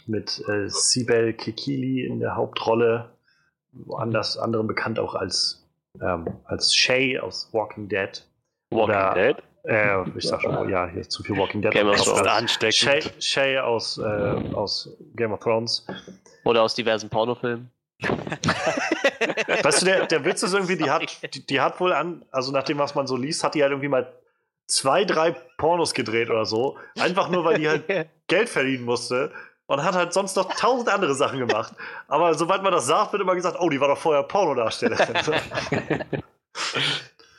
mit 0.07 0.41
äh, 0.47 0.69
Sibel 0.69 1.33
Kekili 1.33 2.05
in 2.05 2.21
der 2.21 2.37
Hauptrolle, 2.37 3.17
woanders 3.73 4.37
anderen 4.37 4.65
bekannt 4.65 4.99
auch 4.99 5.15
als, 5.15 5.69
ähm, 5.99 6.39
als 6.45 6.73
Shay 6.73 7.19
aus 7.19 7.49
Walking 7.51 7.89
Dead. 7.89 8.25
Walking 8.69 8.95
oder, 8.95 9.13
Dead? 9.13 9.43
Äh, 9.63 10.09
ich 10.17 10.27
sag 10.27 10.41
schon, 10.41 10.69
ja, 10.69 10.87
hier 10.87 11.01
ist 11.01 11.11
zu 11.11 11.23
viel 11.23 11.37
Walking 11.37 11.61
Dead. 11.61 11.71
Game 11.71 11.87
of 11.87 12.01
Thrones. 12.01 12.27
ansteckend. 12.27 12.75
Shay, 12.75 13.01
Shay 13.19 13.59
aus, 13.59 13.97
äh, 13.97 14.01
aus 14.53 14.89
Game 15.15 15.31
of 15.31 15.39
Thrones. 15.39 15.85
Oder 16.43 16.63
aus 16.63 16.75
diversen 16.75 17.09
Pornofilmen. 17.09 17.71
weißt 19.63 19.81
du, 19.81 19.85
der, 19.85 20.05
der 20.07 20.25
Witz 20.25 20.43
ist 20.43 20.53
irgendwie, 20.53 20.75
die 20.75 20.89
hat, 20.89 21.03
die, 21.33 21.45
die, 21.45 21.61
hat 21.61 21.79
wohl 21.79 21.93
an, 21.93 22.25
also 22.31 22.51
nach 22.51 22.63
dem, 22.63 22.77
was 22.77 22.95
man 22.95 23.07
so 23.07 23.15
liest, 23.15 23.43
hat 23.45 23.55
die 23.55 23.61
halt 23.61 23.71
irgendwie 23.71 23.87
mal 23.87 24.11
zwei, 24.67 25.05
drei 25.05 25.31
Pornos 25.57 25.93
gedreht 25.93 26.29
oder 26.29 26.45
so. 26.45 26.77
Einfach 26.99 27.29
nur, 27.29 27.45
weil 27.45 27.59
die 27.59 27.69
halt 27.69 27.85
Geld 28.27 28.49
verdienen 28.49 28.83
musste. 28.83 29.31
Und 29.65 29.81
hat 29.81 29.95
halt 29.95 30.11
sonst 30.11 30.35
noch 30.35 30.53
tausend 30.55 30.89
andere 30.89 31.15
Sachen 31.15 31.39
gemacht. 31.39 31.73
Aber 32.09 32.33
sobald 32.33 32.63
man 32.63 32.73
das 32.73 32.85
sagt, 32.85 33.13
wird 33.13 33.21
immer 33.21 33.33
gesagt, 33.33 33.55
oh, 33.61 33.69
die 33.69 33.79
war 33.79 33.87
doch 33.87 33.97
vorher 33.97 34.23
Pornodarstellerin. 34.23 35.15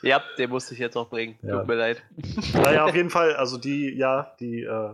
Ja, 0.05 0.23
den 0.37 0.51
musste 0.51 0.73
ich 0.73 0.79
jetzt 0.79 0.95
auch 0.95 1.09
bringen. 1.09 1.37
Ja. 1.41 1.59
Tut 1.59 1.67
mir 1.67 1.75
leid. 1.75 2.03
Naja, 2.53 2.85
auf 2.85 2.95
jeden 2.95 3.09
Fall, 3.09 3.35
also 3.35 3.57
die, 3.57 3.89
ja, 3.89 4.33
die, 4.39 4.61
äh, 4.61 4.93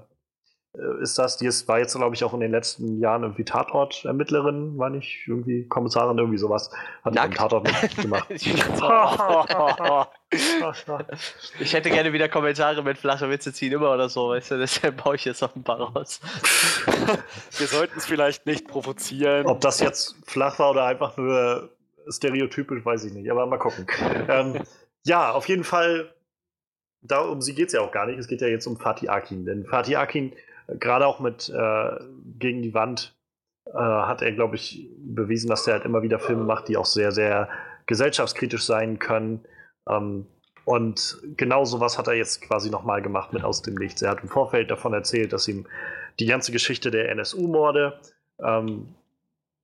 ist 1.02 1.18
das. 1.18 1.36
Die 1.38 1.48
ist, 1.48 1.68
war 1.68 1.80
jetzt, 1.80 1.94
glaube 1.96 2.16
ich, 2.16 2.24
auch 2.24 2.34
in 2.34 2.40
den 2.40 2.52
letzten 2.52 3.02
Jahren 3.02 3.24
irgendwie 3.24 3.44
Tatort-Ermittlerin, 3.44 4.78
war 4.78 4.90
nicht 4.90 5.28
irgendwie 5.28 5.68
Kommissarin, 5.68 6.18
irgendwie 6.18 6.38
sowas. 6.38 6.72
Hat 7.04 7.14
Nackt. 7.14 7.34
den 7.34 7.38
Tatort 7.38 7.70
mitgemacht. 7.82 8.32
ich 11.60 11.74
hätte 11.74 11.90
gerne 11.90 12.14
wieder 12.14 12.30
Kommentare 12.30 12.82
mit 12.84 12.98
flache 12.98 13.30
Witze 13.30 13.52
ziehen 13.52 13.74
immer 13.74 13.94
oder 13.94 14.08
so, 14.08 14.30
weißt 14.30 14.52
du, 14.52 14.60
deshalb 14.60 15.04
baue 15.04 15.16
ich 15.16 15.26
jetzt 15.26 15.42
noch 15.42 15.54
ein 15.58 15.64
paar 15.64 15.82
raus. 15.82 16.22
Wir 17.58 17.68
sollten 17.68 17.98
es 17.98 18.06
vielleicht 18.06 18.46
nicht 18.46 18.70
provozieren. 18.70 19.48
Ob 19.48 19.60
das 19.60 19.82
jetzt 19.82 20.16
flach 20.26 20.58
war 20.58 20.72
oder 20.72 20.86
einfach 20.86 21.18
nur 21.18 21.70
stereotypisch, 22.08 22.86
weiß 22.86 23.04
ich 23.06 23.14
nicht, 23.14 23.30
aber 23.30 23.46
mal 23.46 23.58
gucken. 23.58 23.86
ähm, 24.30 24.62
ja, 25.06 25.32
auf 25.32 25.48
jeden 25.48 25.64
Fall, 25.64 26.14
da, 27.02 27.22
um 27.22 27.42
sie 27.42 27.56
geht 27.56 27.68
es 27.68 27.74
ja 27.74 27.82
auch 27.82 27.92
gar 27.92 28.06
nicht. 28.06 28.20
Es 28.20 28.28
geht 28.28 28.42
ja 28.42 28.48
jetzt 28.48 28.68
um 28.68 28.78
Fatih 28.78 29.10
Akin. 29.10 29.46
Denn 29.46 29.66
Fatih 29.66 29.98
Akin, 29.98 30.34
äh, 30.68 30.76
gerade 30.78 31.08
auch 31.08 31.20
mit 31.20 31.50
äh, 31.50 32.00
Gegen 32.38 32.62
die 32.62 32.74
Wand, 32.74 33.16
äh, 33.66 33.78
hat 33.78 34.22
er, 34.22 34.32
glaube 34.32 34.56
ich, 34.56 34.90
bewiesen, 34.98 35.50
dass 35.50 35.68
er 35.68 35.74
halt 35.74 35.86
immer 35.86 36.02
wieder 36.02 36.20
Filme 36.20 36.44
macht, 36.44 36.68
die 36.68 36.78
auch 36.78 36.86
sehr, 36.86 37.12
sehr 37.12 37.50
gesellschaftskritisch 37.86 38.64
sein 38.64 39.00
können. 39.00 39.46
Ähm, 39.90 40.28
und 40.66 41.20
genau 41.38 41.66
sowas 41.66 41.98
hat 41.98 42.08
er 42.08 42.14
jetzt 42.14 42.42
quasi 42.42 42.70
nochmal 42.70 43.02
gemacht 43.02 43.34
mit 43.34 43.44
Aus 43.44 43.62
dem 43.62 43.76
Nichts. 43.76 44.02
Er 44.02 44.12
hat 44.12 44.22
im 44.22 44.30
Vorfeld 44.30 44.70
davon 44.70 44.94
erzählt, 44.94 45.34
dass 45.34 45.48
ihm 45.48 45.66
die 46.20 46.28
ganze 46.28 46.52
Geschichte 46.52 46.92
der 46.92 47.10
NSU-Morde 47.10 48.00
ähm, 48.44 48.96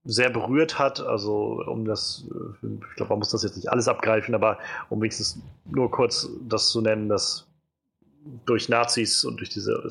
sehr 0.08 0.30
berührt 0.30 0.80
hat. 0.80 1.02
Also, 1.02 1.62
um 1.68 1.86
das, 1.86 2.26
ich 2.64 2.96
glaube, 2.96 3.10
man 3.10 3.20
muss 3.20 3.30
das 3.30 3.44
jetzt 3.44 3.58
nicht 3.58 3.70
alles 3.70 3.88
abgreifen, 3.88 4.34
aber 4.34 4.58
um 4.90 5.02
wenigstens 5.02 5.40
nur 5.66 5.92
kurz 5.92 6.30
das 6.48 6.70
zu 6.70 6.82
nennen, 6.82 7.10
dass 7.10 7.46
durch 8.46 8.70
Nazis 8.70 9.24
und 9.26 9.38
durch 9.40 9.50
diese, 9.50 9.82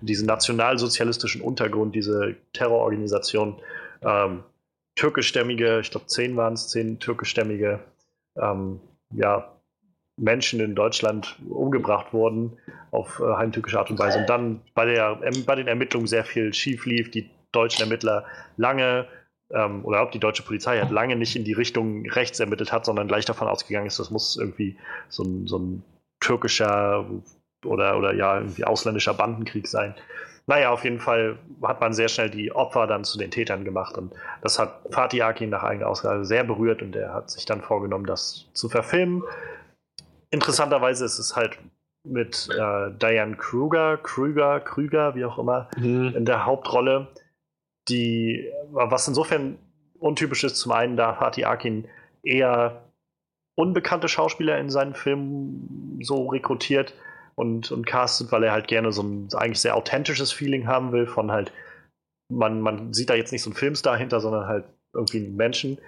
diesen 0.00 0.26
nationalsozialistischen 0.26 1.42
Untergrund, 1.42 1.94
diese 1.94 2.36
Terrororganisation, 2.52 3.60
ähm, 4.02 4.42
türkischstämmige, 4.96 5.80
ich 5.80 5.90
glaube, 5.90 6.06
zehn 6.06 6.36
waren 6.36 6.54
es, 6.54 6.68
zehn 6.68 6.98
türkischstämmige, 6.98 7.80
ähm, 8.36 8.80
ja, 9.14 9.52
Menschen 10.16 10.60
in 10.60 10.74
Deutschland 10.74 11.38
umgebracht 11.48 12.12
wurden 12.12 12.58
auf 12.90 13.20
äh, 13.20 13.36
heimtückische 13.36 13.78
Art 13.78 13.90
und 13.90 13.98
Weise. 13.98 14.18
Und 14.18 14.28
dann 14.28 14.60
bei, 14.74 14.84
der, 14.84 15.20
bei 15.46 15.54
den 15.54 15.66
Ermittlungen 15.66 16.06
sehr 16.06 16.24
viel 16.24 16.52
schief 16.52 16.84
lief, 16.84 17.10
die 17.10 17.30
deutschen 17.52 17.82
Ermittler 17.82 18.26
lange 18.56 19.06
ähm, 19.52 19.84
oder 19.84 20.02
ob 20.02 20.12
die 20.12 20.18
deutsche 20.18 20.42
Polizei 20.42 20.78
halt 20.78 20.90
lange 20.90 21.16
nicht 21.16 21.36
in 21.36 21.44
die 21.44 21.52
Richtung 21.52 22.08
rechts 22.08 22.40
ermittelt 22.40 22.72
hat, 22.72 22.84
sondern 22.84 23.08
gleich 23.08 23.24
davon 23.24 23.48
ausgegangen 23.48 23.86
ist, 23.86 23.98
das 23.98 24.10
muss 24.10 24.36
irgendwie 24.36 24.76
so 25.08 25.22
ein, 25.24 25.46
so 25.46 25.58
ein 25.58 25.82
türkischer 26.20 27.06
oder, 27.64 27.96
oder 27.98 28.14
ja, 28.14 28.38
irgendwie 28.38 28.64
ausländischer 28.64 29.14
Bandenkrieg 29.14 29.66
sein. 29.66 29.94
Naja, 30.46 30.70
auf 30.70 30.84
jeden 30.84 30.98
Fall 30.98 31.38
hat 31.62 31.80
man 31.80 31.92
sehr 31.92 32.08
schnell 32.08 32.30
die 32.30 32.50
Opfer 32.52 32.86
dann 32.86 33.04
zu 33.04 33.18
den 33.18 33.30
Tätern 33.30 33.64
gemacht 33.64 33.96
und 33.96 34.12
das 34.42 34.58
hat 34.58 34.80
Fatih 34.90 35.22
Akin 35.22 35.50
nach 35.50 35.62
eigener 35.62 35.86
Aussage 35.88 36.24
sehr 36.24 36.44
berührt 36.44 36.82
und 36.82 36.96
er 36.96 37.12
hat 37.14 37.30
sich 37.30 37.44
dann 37.44 37.60
vorgenommen, 37.60 38.06
das 38.06 38.46
zu 38.52 38.68
verfilmen. 38.68 39.22
Interessanterweise 40.30 41.04
ist 41.04 41.18
es 41.18 41.36
halt 41.36 41.58
mit 42.04 42.48
äh, 42.50 42.90
Diane 42.92 43.36
Kruger, 43.36 43.98
Krüger, 43.98 44.60
Krüger, 44.60 45.14
wie 45.14 45.24
auch 45.24 45.38
immer, 45.38 45.68
Mhm. 45.76 46.14
in 46.16 46.24
der 46.24 46.46
Hauptrolle, 46.46 47.08
die, 47.88 48.50
was 48.70 49.08
insofern 49.08 49.58
untypisch 49.98 50.44
ist, 50.44 50.56
zum 50.56 50.72
einen, 50.72 50.96
da 50.96 51.14
Fatih 51.14 51.44
Akin 51.44 51.88
eher 52.22 52.84
unbekannte 53.56 54.08
Schauspieler 54.08 54.58
in 54.58 54.70
seinen 54.70 54.94
Filmen 54.94 55.98
so 56.02 56.28
rekrutiert 56.28 56.94
und, 57.34 57.70
und 57.72 57.86
castet, 57.86 58.32
weil 58.32 58.44
er 58.44 58.52
halt 58.52 58.68
gerne 58.68 58.92
so 58.92 59.02
ein 59.02 59.28
eigentlich 59.34 59.60
sehr 59.60 59.76
authentisches 59.76 60.32
Feeling 60.32 60.66
haben 60.66 60.92
will, 60.92 61.06
von 61.06 61.30
halt, 61.30 61.52
man, 62.30 62.60
man 62.60 62.92
sieht 62.92 63.10
da 63.10 63.14
jetzt 63.14 63.32
nicht 63.32 63.42
so 63.42 63.50
einen 63.50 63.56
Filmstar 63.56 63.96
hinter, 63.96 64.20
sondern 64.20 64.46
halt 64.46 64.64
irgendwie 64.94 65.18
einen 65.18 65.36
Menschen. 65.36 65.78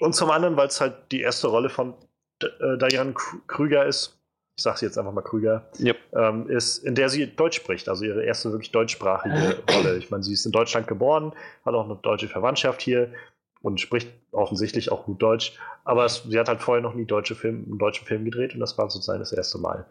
Und 0.00 0.14
zum 0.14 0.30
anderen, 0.30 0.56
weil 0.56 0.68
es 0.68 0.80
halt 0.80 0.94
die 1.12 1.20
erste 1.20 1.48
Rolle 1.48 1.70
von 1.70 1.94
äh, 2.42 2.78
Diane 2.78 3.12
Krü- 3.12 3.40
Krüger 3.46 3.86
ist, 3.86 4.15
ich 4.56 4.62
sag's 4.62 4.80
jetzt 4.80 4.96
einfach 4.96 5.12
mal 5.12 5.22
Krüger, 5.22 5.68
Yep. 5.78 5.96
ähm, 6.14 6.48
ist, 6.48 6.78
in 6.78 6.94
der 6.94 7.10
sie 7.10 7.26
Deutsch 7.26 7.56
spricht, 7.56 7.88
also 7.90 8.04
ihre 8.04 8.24
erste 8.24 8.50
wirklich 8.52 8.72
deutschsprachige 8.72 9.62
Rolle. 9.76 9.98
Ich 9.98 10.10
meine, 10.10 10.22
sie 10.22 10.32
ist 10.32 10.46
in 10.46 10.52
Deutschland 10.52 10.86
geboren, 10.88 11.32
hat 11.64 11.74
auch 11.74 11.84
eine 11.84 11.96
deutsche 11.96 12.28
Verwandtschaft 12.28 12.80
hier 12.80 13.12
und 13.60 13.80
spricht 13.80 14.08
offensichtlich 14.32 14.90
auch 14.90 15.04
gut 15.04 15.20
Deutsch, 15.20 15.58
aber 15.84 16.06
es, 16.06 16.22
sie 16.26 16.38
hat 16.38 16.48
halt 16.48 16.62
vorher 16.62 16.82
noch 16.82 16.94
nie 16.94 17.04
deutsche 17.04 17.34
Film, 17.34 17.64
einen 17.68 17.78
deutschen 17.78 18.06
Film 18.06 18.24
gedreht 18.24 18.54
und 18.54 18.60
das 18.60 18.78
war 18.78 18.88
sozusagen 18.88 19.18
das 19.18 19.32
erste 19.32 19.58
Mal. 19.58 19.86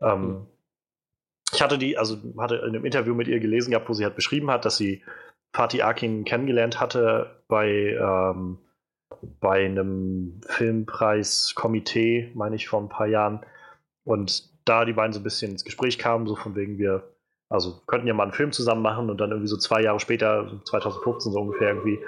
Ähm, 0.00 0.46
ich 1.52 1.62
hatte 1.62 1.78
die, 1.78 1.96
also 1.96 2.16
hatte 2.38 2.56
in 2.56 2.70
einem 2.70 2.84
Interview 2.84 3.14
mit 3.14 3.28
ihr 3.28 3.38
gelesen 3.38 3.70
gehabt, 3.70 3.88
wo 3.88 3.92
sie 3.92 4.04
halt 4.04 4.16
beschrieben 4.16 4.50
hat, 4.50 4.64
dass 4.64 4.76
sie 4.76 5.04
Fatih 5.52 5.82
Akin 5.82 6.24
kennengelernt 6.24 6.80
hatte 6.80 7.42
bei, 7.46 7.68
ähm, 8.00 8.58
bei 9.38 9.64
einem 9.64 10.40
Filmpreis-Komitee, 10.48 12.32
meine 12.34 12.56
ich, 12.56 12.68
vor 12.68 12.80
ein 12.80 12.88
paar 12.88 13.06
Jahren. 13.06 13.44
Und 14.04 14.50
da 14.64 14.84
die 14.84 14.92
beiden 14.92 15.12
so 15.12 15.20
ein 15.20 15.24
bisschen 15.24 15.52
ins 15.52 15.64
Gespräch 15.64 15.98
kamen, 15.98 16.26
so 16.26 16.36
von 16.36 16.54
wegen 16.54 16.78
wir, 16.78 17.14
also 17.48 17.80
könnten 17.86 18.06
ja 18.06 18.14
mal 18.14 18.24
einen 18.24 18.32
Film 18.32 18.52
zusammen 18.52 18.82
machen 18.82 19.10
und 19.10 19.20
dann 19.20 19.30
irgendwie 19.30 19.48
so 19.48 19.56
zwei 19.56 19.82
Jahre 19.82 20.00
später, 20.00 20.48
so 20.48 20.58
2015 20.58 21.32
so 21.32 21.40
ungefähr 21.40 21.68
irgendwie, 21.68 21.98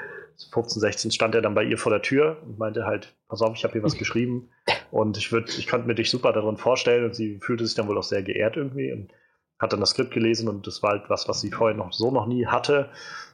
15, 0.53 0.81
16 0.81 1.11
stand 1.11 1.35
er 1.35 1.43
dann 1.43 1.55
bei 1.55 1.65
ihr 1.65 1.79
vor 1.79 1.91
der 1.91 2.03
Tür 2.03 2.39
und 2.45 2.59
meinte 2.59 2.85
halt, 2.85 3.15
pass 3.29 3.41
auf, 3.41 3.55
ich 3.57 3.65
habe 3.65 3.73
hier 3.73 3.83
was 3.83 3.95
geschrieben 3.99 4.51
und 4.91 5.17
ich 5.17 5.33
würde, 5.33 5.51
ich 5.51 5.67
könnte 5.67 5.87
mir 5.87 5.95
dich 5.95 6.11
super 6.11 6.33
darin 6.33 6.57
vorstellen. 6.57 7.05
Und 7.05 7.15
sie 7.15 7.39
fühlte 7.41 7.67
sich 7.67 7.75
dann 7.75 7.89
wohl 7.89 7.99
auch 7.99 8.05
sehr 8.05 8.23
geehrt 8.23 8.57
irgendwie 8.57 8.93
und 8.93 9.13
hat 9.59 9.73
dann 9.73 9.81
das 9.81 9.91
Skript 9.91 10.13
gelesen 10.13 10.49
und 10.49 10.67
das 10.67 10.83
war 10.83 10.91
halt 10.91 11.05
was, 11.09 11.29
was 11.29 11.41
sie 11.41 11.51
vorher 11.51 11.77
noch 11.77 11.93
so 11.93 12.11
noch 12.11 12.27
nie 12.27 12.47
hatte, 12.47 12.91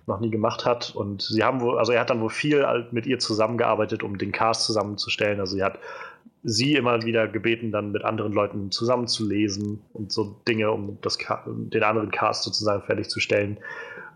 noch 0.07 0.21
nie 0.21 0.31
gemacht 0.31 0.67
hat. 0.67 0.95
Und 0.95 1.23
sie 1.23 1.43
haben 1.43 1.61
wohl, 1.61 1.79
also 1.79 1.93
er 1.93 2.01
hat 2.01 2.11
dann 2.11 2.21
wohl 2.21 2.31
viel 2.31 2.67
halt 2.67 2.93
mit 2.93 3.07
ihr 3.07 3.19
zusammengearbeitet, 3.19 4.03
um 4.03 4.19
den 4.19 4.33
Cast 4.33 4.65
zusammenzustellen, 4.65 5.41
also 5.41 5.57
sie 5.57 5.65
hat 5.65 5.79
sie 6.43 6.75
immer 6.75 7.03
wieder 7.03 7.29
gebeten, 7.29 7.71
dann 7.71 7.93
mit 7.93 8.05
anderen 8.05 8.33
Leuten 8.33 8.71
zusammenzulesen 8.71 9.83
und 9.93 10.11
so 10.13 10.41
Dinge, 10.49 10.71
um 10.71 10.99
das, 11.03 11.19
den 11.47 11.83
anderen 11.83 12.11
Cast 12.11 12.45
sozusagen 12.45 12.83
fertigzustellen. 12.83 13.59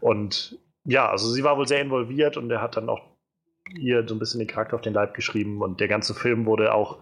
Und 0.00 0.58
ja, 0.84 1.08
also 1.08 1.30
sie 1.30 1.44
war 1.44 1.56
wohl 1.56 1.68
sehr 1.68 1.80
involviert 1.80 2.36
und 2.36 2.50
er 2.50 2.62
hat 2.62 2.76
dann 2.76 2.88
auch 2.88 3.02
ihr 3.74 4.06
so 4.06 4.14
ein 4.14 4.18
bisschen 4.18 4.40
den 4.40 4.48
Charakter 4.48 4.76
auf 4.76 4.82
den 4.82 4.94
Leib 4.94 5.14
geschrieben 5.14 5.62
und 5.62 5.80
der 5.80 5.88
ganze 5.88 6.14
Film 6.14 6.46
wurde 6.46 6.74
auch 6.74 6.98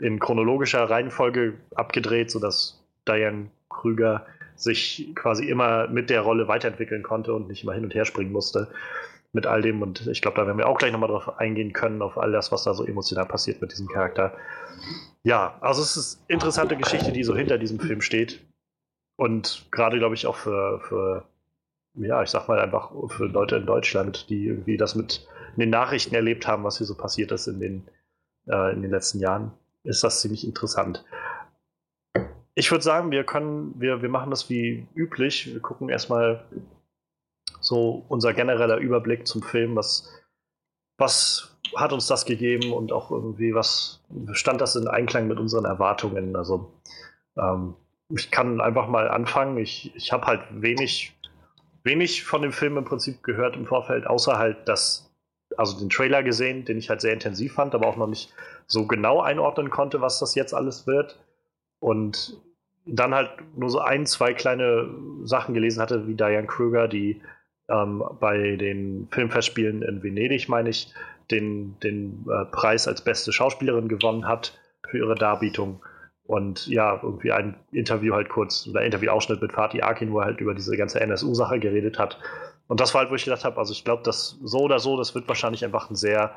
in 0.00 0.18
chronologischer 0.18 0.90
Reihenfolge 0.90 1.54
abgedreht, 1.74 2.30
sodass 2.30 2.84
Diane 3.06 3.50
Krüger 3.68 4.26
sich 4.56 5.12
quasi 5.14 5.48
immer 5.48 5.88
mit 5.88 6.10
der 6.10 6.20
Rolle 6.20 6.48
weiterentwickeln 6.48 7.02
konnte 7.02 7.34
und 7.34 7.48
nicht 7.48 7.62
immer 7.62 7.74
hin 7.74 7.84
und 7.84 7.94
her 7.94 8.04
springen 8.04 8.32
musste 8.32 8.68
mit 9.34 9.46
all 9.46 9.62
dem. 9.62 9.82
Und 9.82 10.06
ich 10.06 10.22
glaube, 10.22 10.36
da 10.36 10.46
werden 10.46 10.58
wir 10.58 10.68
auch 10.68 10.78
gleich 10.78 10.92
nochmal 10.92 11.10
drauf 11.10 11.38
eingehen 11.38 11.72
können, 11.72 12.02
auf 12.02 12.16
all 12.16 12.32
das, 12.32 12.52
was 12.52 12.64
da 12.64 12.74
so 12.74 12.84
emotional 12.84 13.26
passiert 13.26 13.60
mit 13.60 13.72
diesem 13.72 13.88
Charakter. 13.88 14.36
Ja, 15.22 15.58
also 15.60 15.82
es 15.82 15.96
ist 15.96 16.20
eine 16.28 16.34
interessante 16.34 16.76
Geschichte, 16.76 17.12
die 17.12 17.24
so 17.24 17.36
hinter 17.36 17.58
diesem 17.58 17.80
Film 17.80 18.00
steht. 18.00 18.40
Und 19.16 19.66
gerade, 19.70 19.98
glaube 19.98 20.14
ich, 20.14 20.26
auch 20.26 20.36
für, 20.36 20.80
für, 20.80 21.24
ja, 21.94 22.22
ich 22.22 22.30
sag 22.30 22.48
mal 22.48 22.58
einfach 22.58 22.90
für 23.08 23.26
Leute 23.26 23.56
in 23.56 23.66
Deutschland, 23.66 24.28
die 24.28 24.46
irgendwie 24.46 24.76
das 24.76 24.94
mit 24.94 25.26
den 25.56 25.70
Nachrichten 25.70 26.14
erlebt 26.14 26.46
haben, 26.46 26.64
was 26.64 26.78
hier 26.78 26.86
so 26.86 26.96
passiert 26.96 27.32
ist 27.32 27.46
in 27.46 27.60
den, 27.60 27.88
äh, 28.46 28.72
in 28.72 28.82
den 28.82 28.90
letzten 28.90 29.20
Jahren, 29.20 29.52
ist 29.84 30.02
das 30.02 30.20
ziemlich 30.20 30.46
interessant. 30.46 31.04
Ich 32.56 32.70
würde 32.70 32.84
sagen, 32.84 33.10
wir 33.10 33.24
können, 33.24 33.74
wir, 33.78 34.02
wir 34.02 34.08
machen 34.08 34.30
das 34.30 34.48
wie 34.48 34.86
üblich. 34.94 35.52
Wir 35.52 35.60
gucken 35.60 35.88
erstmal 35.88 36.44
so 37.64 38.04
unser 38.08 38.34
genereller 38.34 38.76
Überblick 38.76 39.26
zum 39.26 39.42
Film, 39.42 39.74
was, 39.76 40.08
was 40.98 41.56
hat 41.76 41.92
uns 41.92 42.06
das 42.06 42.24
gegeben 42.24 42.72
und 42.72 42.92
auch 42.92 43.10
irgendwie, 43.10 43.54
was 43.54 44.02
stand 44.32 44.60
das 44.60 44.76
in 44.76 44.86
Einklang 44.86 45.26
mit 45.26 45.38
unseren 45.38 45.64
Erwartungen? 45.64 46.36
Also 46.36 46.72
ähm, 47.36 47.74
ich 48.10 48.30
kann 48.30 48.60
einfach 48.60 48.86
mal 48.86 49.08
anfangen. 49.08 49.56
Ich, 49.58 49.94
ich 49.96 50.12
habe 50.12 50.26
halt 50.26 50.42
wenig, 50.50 51.16
wenig 51.82 52.24
von 52.24 52.42
dem 52.42 52.52
Film 52.52 52.76
im 52.76 52.84
Prinzip 52.84 53.22
gehört 53.22 53.56
im 53.56 53.66
Vorfeld, 53.66 54.06
außer 54.06 54.38
halt 54.38 54.68
das, 54.68 55.10
also 55.56 55.78
den 55.78 55.88
Trailer 55.88 56.22
gesehen, 56.22 56.64
den 56.64 56.78
ich 56.78 56.90
halt 56.90 57.00
sehr 57.00 57.14
intensiv 57.14 57.54
fand, 57.54 57.74
aber 57.74 57.86
auch 57.86 57.96
noch 57.96 58.08
nicht 58.08 58.32
so 58.66 58.86
genau 58.86 59.20
einordnen 59.20 59.70
konnte, 59.70 60.00
was 60.00 60.18
das 60.18 60.34
jetzt 60.34 60.54
alles 60.54 60.86
wird. 60.86 61.18
Und 61.80 62.40
dann 62.86 63.14
halt 63.14 63.30
nur 63.56 63.70
so 63.70 63.80
ein, 63.80 64.04
zwei 64.06 64.34
kleine 64.34 64.90
Sachen 65.22 65.54
gelesen 65.54 65.80
hatte, 65.80 66.06
wie 66.06 66.14
Diane 66.14 66.46
Kruger, 66.46 66.86
die 66.88 67.22
ähm, 67.68 68.02
bei 68.20 68.56
den 68.56 69.08
Filmfestspielen 69.10 69.82
in 69.82 70.02
Venedig, 70.02 70.48
meine 70.48 70.70
ich, 70.70 70.92
den, 71.30 71.78
den 71.80 72.26
äh, 72.28 72.44
Preis 72.46 72.86
als 72.86 73.02
beste 73.02 73.32
Schauspielerin 73.32 73.88
gewonnen 73.88 74.28
hat 74.28 74.58
für 74.88 74.98
ihre 74.98 75.14
Darbietung. 75.14 75.82
Und 76.26 76.66
ja, 76.66 77.00
irgendwie 77.02 77.32
ein 77.32 77.56
Interview 77.70 78.14
halt 78.14 78.28
kurz, 78.28 78.66
oder 78.66 78.82
Interviewausschnitt 78.82 79.42
mit 79.42 79.52
Fatih 79.52 79.82
Akin, 79.82 80.12
wo 80.12 80.20
er 80.20 80.26
halt 80.26 80.40
über 80.40 80.54
diese 80.54 80.76
ganze 80.76 81.00
NSU-Sache 81.00 81.58
geredet 81.58 81.98
hat. 81.98 82.18
Und 82.66 82.80
das 82.80 82.94
war 82.94 83.02
halt, 83.02 83.10
wo 83.10 83.14
ich 83.14 83.24
gedacht 83.24 83.44
habe, 83.44 83.58
also 83.58 83.72
ich 83.72 83.84
glaube, 83.84 84.02
dass 84.02 84.38
so 84.42 84.60
oder 84.60 84.78
so, 84.78 84.96
das 84.96 85.14
wird 85.14 85.28
wahrscheinlich 85.28 85.64
einfach 85.64 85.90
ein 85.90 85.96
sehr, 85.96 86.34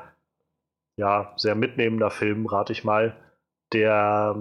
ja, 0.96 1.32
sehr 1.36 1.54
mitnehmender 1.54 2.10
Film, 2.10 2.46
rate 2.46 2.72
ich 2.72 2.84
mal, 2.84 3.16
der, 3.72 4.36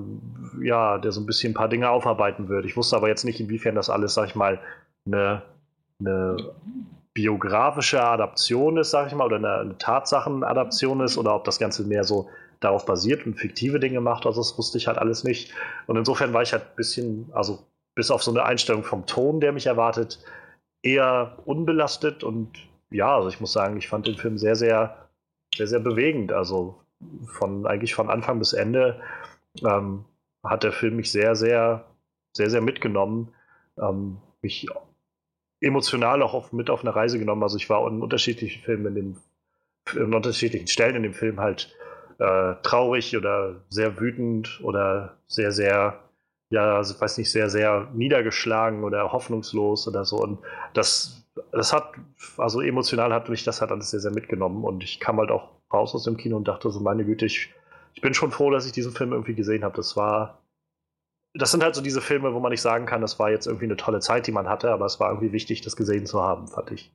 ja, 0.61 0.97
der 0.97 1.11
so 1.11 1.21
ein 1.21 1.25
bisschen 1.25 1.51
ein 1.51 1.55
paar 1.55 1.69
Dinge 1.69 1.89
aufarbeiten 1.89 2.49
wird. 2.49 2.65
Ich 2.65 2.75
wusste 2.75 2.97
aber 2.97 3.07
jetzt 3.07 3.23
nicht, 3.23 3.39
inwiefern 3.39 3.75
das 3.75 3.89
alles, 3.89 4.13
sag 4.13 4.27
ich 4.27 4.35
mal, 4.35 4.59
eine, 5.05 5.43
eine 5.99 6.37
biografische 7.13 8.03
Adaption 8.03 8.77
ist, 8.77 8.91
sag 8.91 9.07
ich 9.07 9.13
mal, 9.13 9.25
oder 9.25 9.37
eine, 9.37 9.55
eine 9.55 9.77
Tatsachenadaption 9.77 11.01
ist, 11.01 11.17
oder 11.17 11.35
ob 11.35 11.43
das 11.45 11.59
Ganze 11.59 11.83
mehr 11.83 12.03
so 12.03 12.29
darauf 12.59 12.85
basiert 12.85 13.25
und 13.25 13.35
fiktive 13.35 13.79
Dinge 13.79 14.01
macht, 14.01 14.25
also 14.25 14.41
das 14.41 14.57
wusste 14.57 14.77
ich 14.77 14.87
halt 14.87 14.97
alles 14.97 15.23
nicht. 15.23 15.53
Und 15.85 15.97
insofern 15.97 16.33
war 16.33 16.41
ich 16.41 16.53
halt 16.53 16.63
ein 16.63 16.75
bisschen, 16.75 17.29
also 17.33 17.59
bis 17.95 18.11
auf 18.11 18.23
so 18.23 18.31
eine 18.31 18.43
Einstellung 18.43 18.83
vom 18.83 19.05
Ton, 19.05 19.39
der 19.39 19.51
mich 19.51 19.65
erwartet, 19.65 20.19
eher 20.83 21.37
unbelastet 21.45 22.23
und 22.23 22.49
ja, 22.89 23.15
also 23.15 23.29
ich 23.29 23.39
muss 23.39 23.51
sagen, 23.51 23.77
ich 23.77 23.87
fand 23.87 24.07
den 24.07 24.15
Film 24.15 24.37
sehr, 24.37 24.55
sehr, 24.55 25.09
sehr, 25.55 25.67
sehr 25.67 25.79
bewegend. 25.79 26.31
Also 26.31 26.75
von 27.25 27.65
eigentlich 27.65 27.95
von 27.95 28.09
Anfang 28.09 28.39
bis 28.39 28.53
Ende 28.53 29.01
ähm, 29.63 30.05
hat 30.43 30.63
der 30.63 30.71
Film 30.71 30.95
mich 30.95 31.11
sehr, 31.11 31.35
sehr, 31.35 31.85
sehr, 32.35 32.49
sehr 32.49 32.61
mitgenommen. 32.61 33.33
Ähm, 33.81 34.17
mich 34.41 34.67
emotional 35.61 36.21
auch 36.21 36.33
auf, 36.33 36.53
mit 36.53 36.69
auf 36.69 36.81
eine 36.81 36.95
Reise 36.95 37.19
genommen. 37.19 37.43
Also 37.43 37.57
ich 37.57 37.69
war 37.69 37.87
in 37.87 38.01
unterschiedlichen 38.01 38.61
Filmen 38.61 38.85
in 38.87 38.95
dem, 38.95 39.17
in 39.95 40.13
unterschiedlichen 40.13 40.67
Stellen 40.67 40.95
in 40.95 41.03
dem 41.03 41.13
Film 41.13 41.39
halt 41.39 41.75
äh, 42.19 42.55
traurig 42.63 43.15
oder 43.15 43.55
sehr 43.69 43.99
wütend 43.99 44.59
oder 44.63 45.17
sehr, 45.27 45.51
sehr, 45.51 45.99
ja, 46.49 46.77
also 46.77 46.95
ich 46.95 47.01
weiß 47.01 47.17
nicht, 47.17 47.31
sehr, 47.31 47.49
sehr 47.49 47.89
niedergeschlagen 47.93 48.83
oder 48.83 49.11
hoffnungslos 49.11 49.87
oder 49.87 50.05
so. 50.05 50.17
Und 50.17 50.39
das, 50.73 51.25
das 51.51 51.73
hat, 51.73 51.91
also 52.37 52.61
emotional 52.61 53.13
hat 53.13 53.29
mich 53.29 53.43
das 53.43 53.61
halt 53.61 53.71
alles 53.71 53.91
sehr, 53.91 53.99
sehr 53.99 54.11
mitgenommen. 54.11 54.63
Und 54.63 54.83
ich 54.83 54.99
kam 54.99 55.17
halt 55.17 55.31
auch 55.31 55.49
raus 55.71 55.93
aus 55.95 56.03
dem 56.03 56.17
Kino 56.17 56.37
und 56.37 56.47
dachte 56.47 56.69
so, 56.69 56.79
meine 56.79 57.05
Güte, 57.05 57.25
ich, 57.25 57.53
ich 57.93 58.01
bin 58.01 58.13
schon 58.13 58.31
froh, 58.31 58.51
dass 58.51 58.65
ich 58.65 58.71
diesen 58.71 58.93
Film 58.93 59.11
irgendwie 59.11 59.35
gesehen 59.35 59.63
habe. 59.63 59.75
Das 59.75 59.97
war, 59.97 60.39
das 61.37 61.51
sind 61.51 61.63
halt 61.63 61.75
so 61.75 61.81
diese 61.81 62.01
Filme, 62.01 62.33
wo 62.33 62.39
man 62.39 62.51
nicht 62.51 62.61
sagen 62.61 62.85
kann, 62.85 63.01
das 63.01 63.19
war 63.19 63.29
jetzt 63.29 63.47
irgendwie 63.47 63.65
eine 63.65 63.77
tolle 63.77 63.99
Zeit, 63.99 64.27
die 64.27 64.31
man 64.31 64.47
hatte, 64.47 64.71
aber 64.71 64.85
es 64.85 64.99
war 64.99 65.09
irgendwie 65.09 65.31
wichtig, 65.31 65.61
das 65.61 65.75
gesehen 65.75 66.05
zu 66.05 66.21
haben, 66.21 66.47
fand 66.47 66.71
ich. 66.71 66.91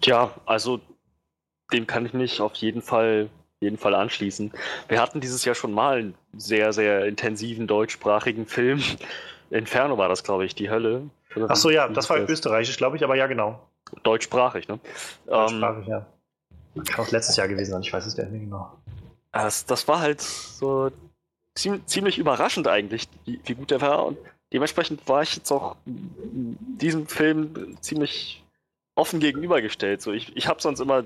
Tja, 0.00 0.30
also 0.46 0.80
dem 1.72 1.86
kann 1.86 2.06
ich 2.06 2.12
mich 2.12 2.40
auf 2.40 2.54
jeden 2.56 2.82
Fall, 2.82 3.30
jeden 3.60 3.78
Fall 3.78 3.94
anschließen. 3.94 4.52
Wir 4.88 5.00
hatten 5.00 5.20
dieses 5.20 5.44
Jahr 5.44 5.54
schon 5.54 5.72
mal 5.72 5.98
einen 5.98 6.14
sehr, 6.36 6.72
sehr 6.72 7.06
intensiven 7.06 7.66
deutschsprachigen 7.66 8.46
Film. 8.46 8.82
Inferno 9.50 9.98
war 9.98 10.08
das, 10.08 10.24
glaube 10.24 10.44
ich, 10.44 10.54
die 10.54 10.70
Hölle. 10.70 11.10
Ach 11.48 11.56
so, 11.56 11.70
ja, 11.70 11.88
das 11.88 12.10
war 12.10 12.18
österreichisch, 12.18 12.76
glaube 12.76 12.96
ich, 12.96 13.04
aber 13.04 13.14
ja, 13.14 13.26
genau. 13.26 13.60
Deutschsprachig, 14.02 14.68
ne? 14.68 14.80
Deutschsprachig, 15.26 15.86
ähm, 15.86 15.90
ja. 15.90 16.06
Kann 16.84 17.04
auch 17.04 17.10
letztes 17.10 17.36
Jahr 17.36 17.48
gewesen 17.48 17.72
sein, 17.72 17.82
ich 17.82 17.92
weiß 17.92 18.06
es 18.06 18.16
ja 18.16 18.24
nicht 18.24 18.44
genau. 18.44 18.72
Das, 19.32 19.66
das 19.66 19.86
war 19.88 20.00
halt 20.00 20.20
so 20.20 20.90
ziemlich, 21.54 22.18
überraschend 22.18 22.68
eigentlich, 22.68 23.08
wie, 23.24 23.40
wie 23.44 23.54
gut 23.54 23.70
der 23.70 23.80
war. 23.80 24.06
Und 24.06 24.18
dementsprechend 24.52 25.06
war 25.08 25.22
ich 25.22 25.36
jetzt 25.36 25.50
auch 25.50 25.76
diesem 25.84 27.06
Film 27.06 27.76
ziemlich 27.80 28.42
offen 28.94 29.20
gegenübergestellt. 29.20 30.02
So, 30.02 30.12
ich, 30.12 30.36
ich 30.36 30.48
habe 30.48 30.60
sonst 30.60 30.80
immer 30.80 31.04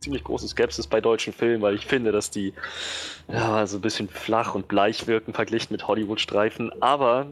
ziemlich 0.00 0.24
große 0.24 0.48
Skepsis 0.48 0.86
bei 0.86 1.00
deutschen 1.00 1.32
Filmen, 1.32 1.62
weil 1.62 1.74
ich 1.74 1.86
finde, 1.86 2.12
dass 2.12 2.30
die 2.30 2.54
ja, 3.28 3.66
so 3.66 3.78
ein 3.78 3.82
bisschen 3.82 4.08
flach 4.08 4.54
und 4.54 4.68
bleich 4.68 5.06
wirken 5.06 5.34
verglichen 5.34 5.72
mit 5.72 5.86
Hollywood-Streifen. 5.86 6.82
Aber 6.82 7.26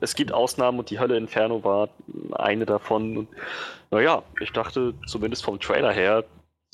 es 0.00 0.14
gibt 0.14 0.32
Ausnahmen 0.32 0.78
und 0.78 0.90
die 0.90 0.98
Hölle 0.98 1.16
Inferno 1.16 1.62
war 1.62 1.88
eine 2.32 2.66
davon. 2.66 3.16
Und 3.16 3.28
naja, 3.90 4.22
ich 4.40 4.50
dachte, 4.50 4.94
zumindest 5.06 5.44
vom 5.44 5.60
Trailer 5.60 5.92
her, 5.92 6.24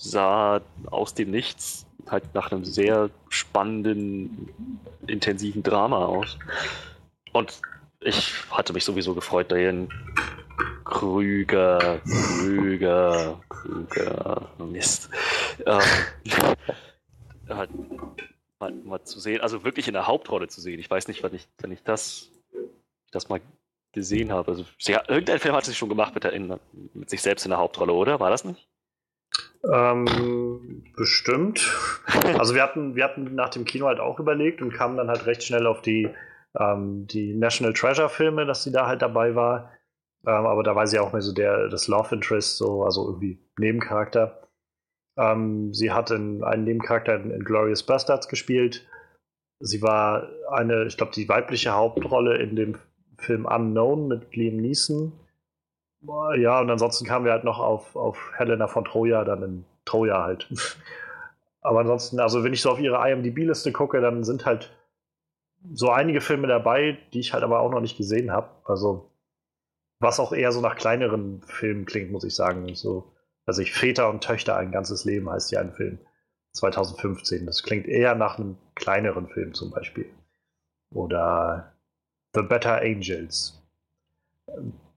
sah 0.00 0.62
aus 0.90 1.14
dem 1.14 1.30
Nichts 1.30 1.86
halt 2.08 2.34
nach 2.34 2.52
einem 2.52 2.64
sehr 2.64 3.10
spannenden, 3.28 4.48
intensiven 5.06 5.62
Drama 5.62 6.04
aus. 6.04 6.38
Und 7.32 7.60
ich 8.00 8.32
hatte 8.50 8.72
mich 8.72 8.84
sowieso 8.84 9.14
gefreut, 9.14 9.50
Diane 9.50 9.88
Krüger, 10.84 12.00
Krüger, 12.00 13.40
Krüger, 13.48 14.50
Mist. 14.58 15.10
Ähm, 15.66 15.80
halt 17.48 17.70
mal, 18.58 18.72
mal, 18.72 19.02
zu 19.04 19.20
sehen, 19.20 19.40
also 19.40 19.64
wirklich 19.64 19.88
in 19.88 19.94
der 19.94 20.06
Hauptrolle 20.06 20.48
zu 20.48 20.60
sehen. 20.60 20.80
Ich 20.80 20.90
weiß 20.90 21.08
nicht, 21.08 21.22
wann 21.22 21.34
ich, 21.34 21.48
wenn 21.58 21.72
ich 21.72 21.82
das, 21.82 22.30
das 23.10 23.28
mal 23.28 23.40
gesehen 23.92 24.32
habe. 24.32 24.52
Also, 24.52 24.64
sie, 24.78 24.92
irgendein 24.92 25.38
Film 25.38 25.54
hat 25.54 25.64
sie 25.64 25.74
schon 25.74 25.88
gemacht 25.88 26.14
mit, 26.14 26.24
der, 26.24 26.32
in, 26.32 26.58
mit 26.94 27.10
sich 27.10 27.22
selbst 27.22 27.44
in 27.44 27.50
der 27.50 27.58
Hauptrolle, 27.58 27.92
oder? 27.92 28.20
War 28.20 28.30
das 28.30 28.44
nicht? 28.44 28.68
Ähm, 29.70 30.84
bestimmt. 30.96 31.76
Also 32.38 32.54
wir 32.54 32.62
hatten, 32.62 32.96
wir 32.96 33.04
hatten 33.04 33.34
nach 33.34 33.50
dem 33.50 33.64
Kino 33.64 33.86
halt 33.86 34.00
auch 34.00 34.18
überlegt 34.18 34.62
und 34.62 34.72
kamen 34.72 34.96
dann 34.96 35.08
halt 35.08 35.26
recht 35.26 35.42
schnell 35.42 35.66
auf 35.66 35.82
die, 35.82 36.08
ähm, 36.58 37.06
die 37.06 37.34
National 37.34 37.72
Treasure 37.72 38.08
Filme, 38.08 38.46
dass 38.46 38.64
sie 38.64 38.72
da 38.72 38.86
halt 38.86 39.02
dabei 39.02 39.34
war. 39.34 39.70
Ähm, 40.26 40.46
aber 40.46 40.62
da 40.62 40.74
war 40.74 40.86
sie 40.86 40.98
auch 40.98 41.12
mehr 41.12 41.22
so 41.22 41.32
der, 41.32 41.68
das 41.68 41.88
Love 41.88 42.14
Interest, 42.14 42.56
so, 42.56 42.84
also 42.84 43.06
irgendwie 43.06 43.38
Nebencharakter. 43.58 44.48
Ähm, 45.16 45.72
sie 45.74 45.92
hat 45.92 46.10
in, 46.10 46.42
einen 46.44 46.64
Nebencharakter 46.64 47.16
in, 47.16 47.30
in 47.30 47.44
Glorious 47.44 47.82
Bastards 47.82 48.28
gespielt. 48.28 48.86
Sie 49.60 49.82
war 49.82 50.28
eine, 50.50 50.84
ich 50.84 50.96
glaube, 50.96 51.12
die 51.12 51.28
weibliche 51.28 51.74
Hauptrolle 51.74 52.38
in 52.38 52.56
dem 52.56 52.78
Film 53.18 53.44
Unknown 53.44 54.08
mit 54.08 54.34
Liam 54.34 54.56
Neeson. 54.56 55.12
Ja, 56.02 56.60
und 56.60 56.70
ansonsten 56.70 57.04
kamen 57.04 57.24
wir 57.26 57.32
halt 57.32 57.44
noch 57.44 57.58
auf, 57.58 57.94
auf 57.94 58.32
Helena 58.36 58.66
von 58.66 58.84
Troja, 58.84 59.24
dann 59.24 59.42
in 59.42 59.64
Troja 59.84 60.22
halt. 60.22 60.48
Aber 61.60 61.80
ansonsten, 61.80 62.20
also 62.20 62.42
wenn 62.42 62.54
ich 62.54 62.62
so 62.62 62.70
auf 62.70 62.80
ihre 62.80 62.96
IMDb-Liste 63.10 63.72
gucke, 63.72 64.00
dann 64.00 64.24
sind 64.24 64.46
halt 64.46 64.70
so 65.74 65.90
einige 65.90 66.22
Filme 66.22 66.46
dabei, 66.46 66.98
die 67.12 67.20
ich 67.20 67.34
halt 67.34 67.44
aber 67.44 67.60
auch 67.60 67.70
noch 67.70 67.80
nicht 67.82 67.98
gesehen 67.98 68.32
habe. 68.32 68.48
Also, 68.64 69.10
was 69.98 70.20
auch 70.20 70.32
eher 70.32 70.52
so 70.52 70.62
nach 70.62 70.76
kleineren 70.76 71.42
Filmen 71.42 71.84
klingt, 71.84 72.10
muss 72.12 72.24
ich 72.24 72.34
sagen. 72.34 72.74
So, 72.74 73.12
also 73.44 73.60
ich 73.60 73.72
Väter 73.72 74.08
und 74.08 74.24
Töchter 74.24 74.56
ein 74.56 74.72
ganzes 74.72 75.04
Leben 75.04 75.28
heißt 75.28 75.52
ja 75.52 75.60
ein 75.60 75.72
Film. 75.72 75.98
2015. 76.52 77.46
Das 77.46 77.62
klingt 77.62 77.86
eher 77.86 78.14
nach 78.14 78.38
einem 78.38 78.56
kleineren 78.74 79.28
Film 79.28 79.52
zum 79.52 79.70
Beispiel. 79.70 80.10
Oder 80.92 81.74
The 82.34 82.42
Better 82.42 82.80
Angels. 82.80 83.62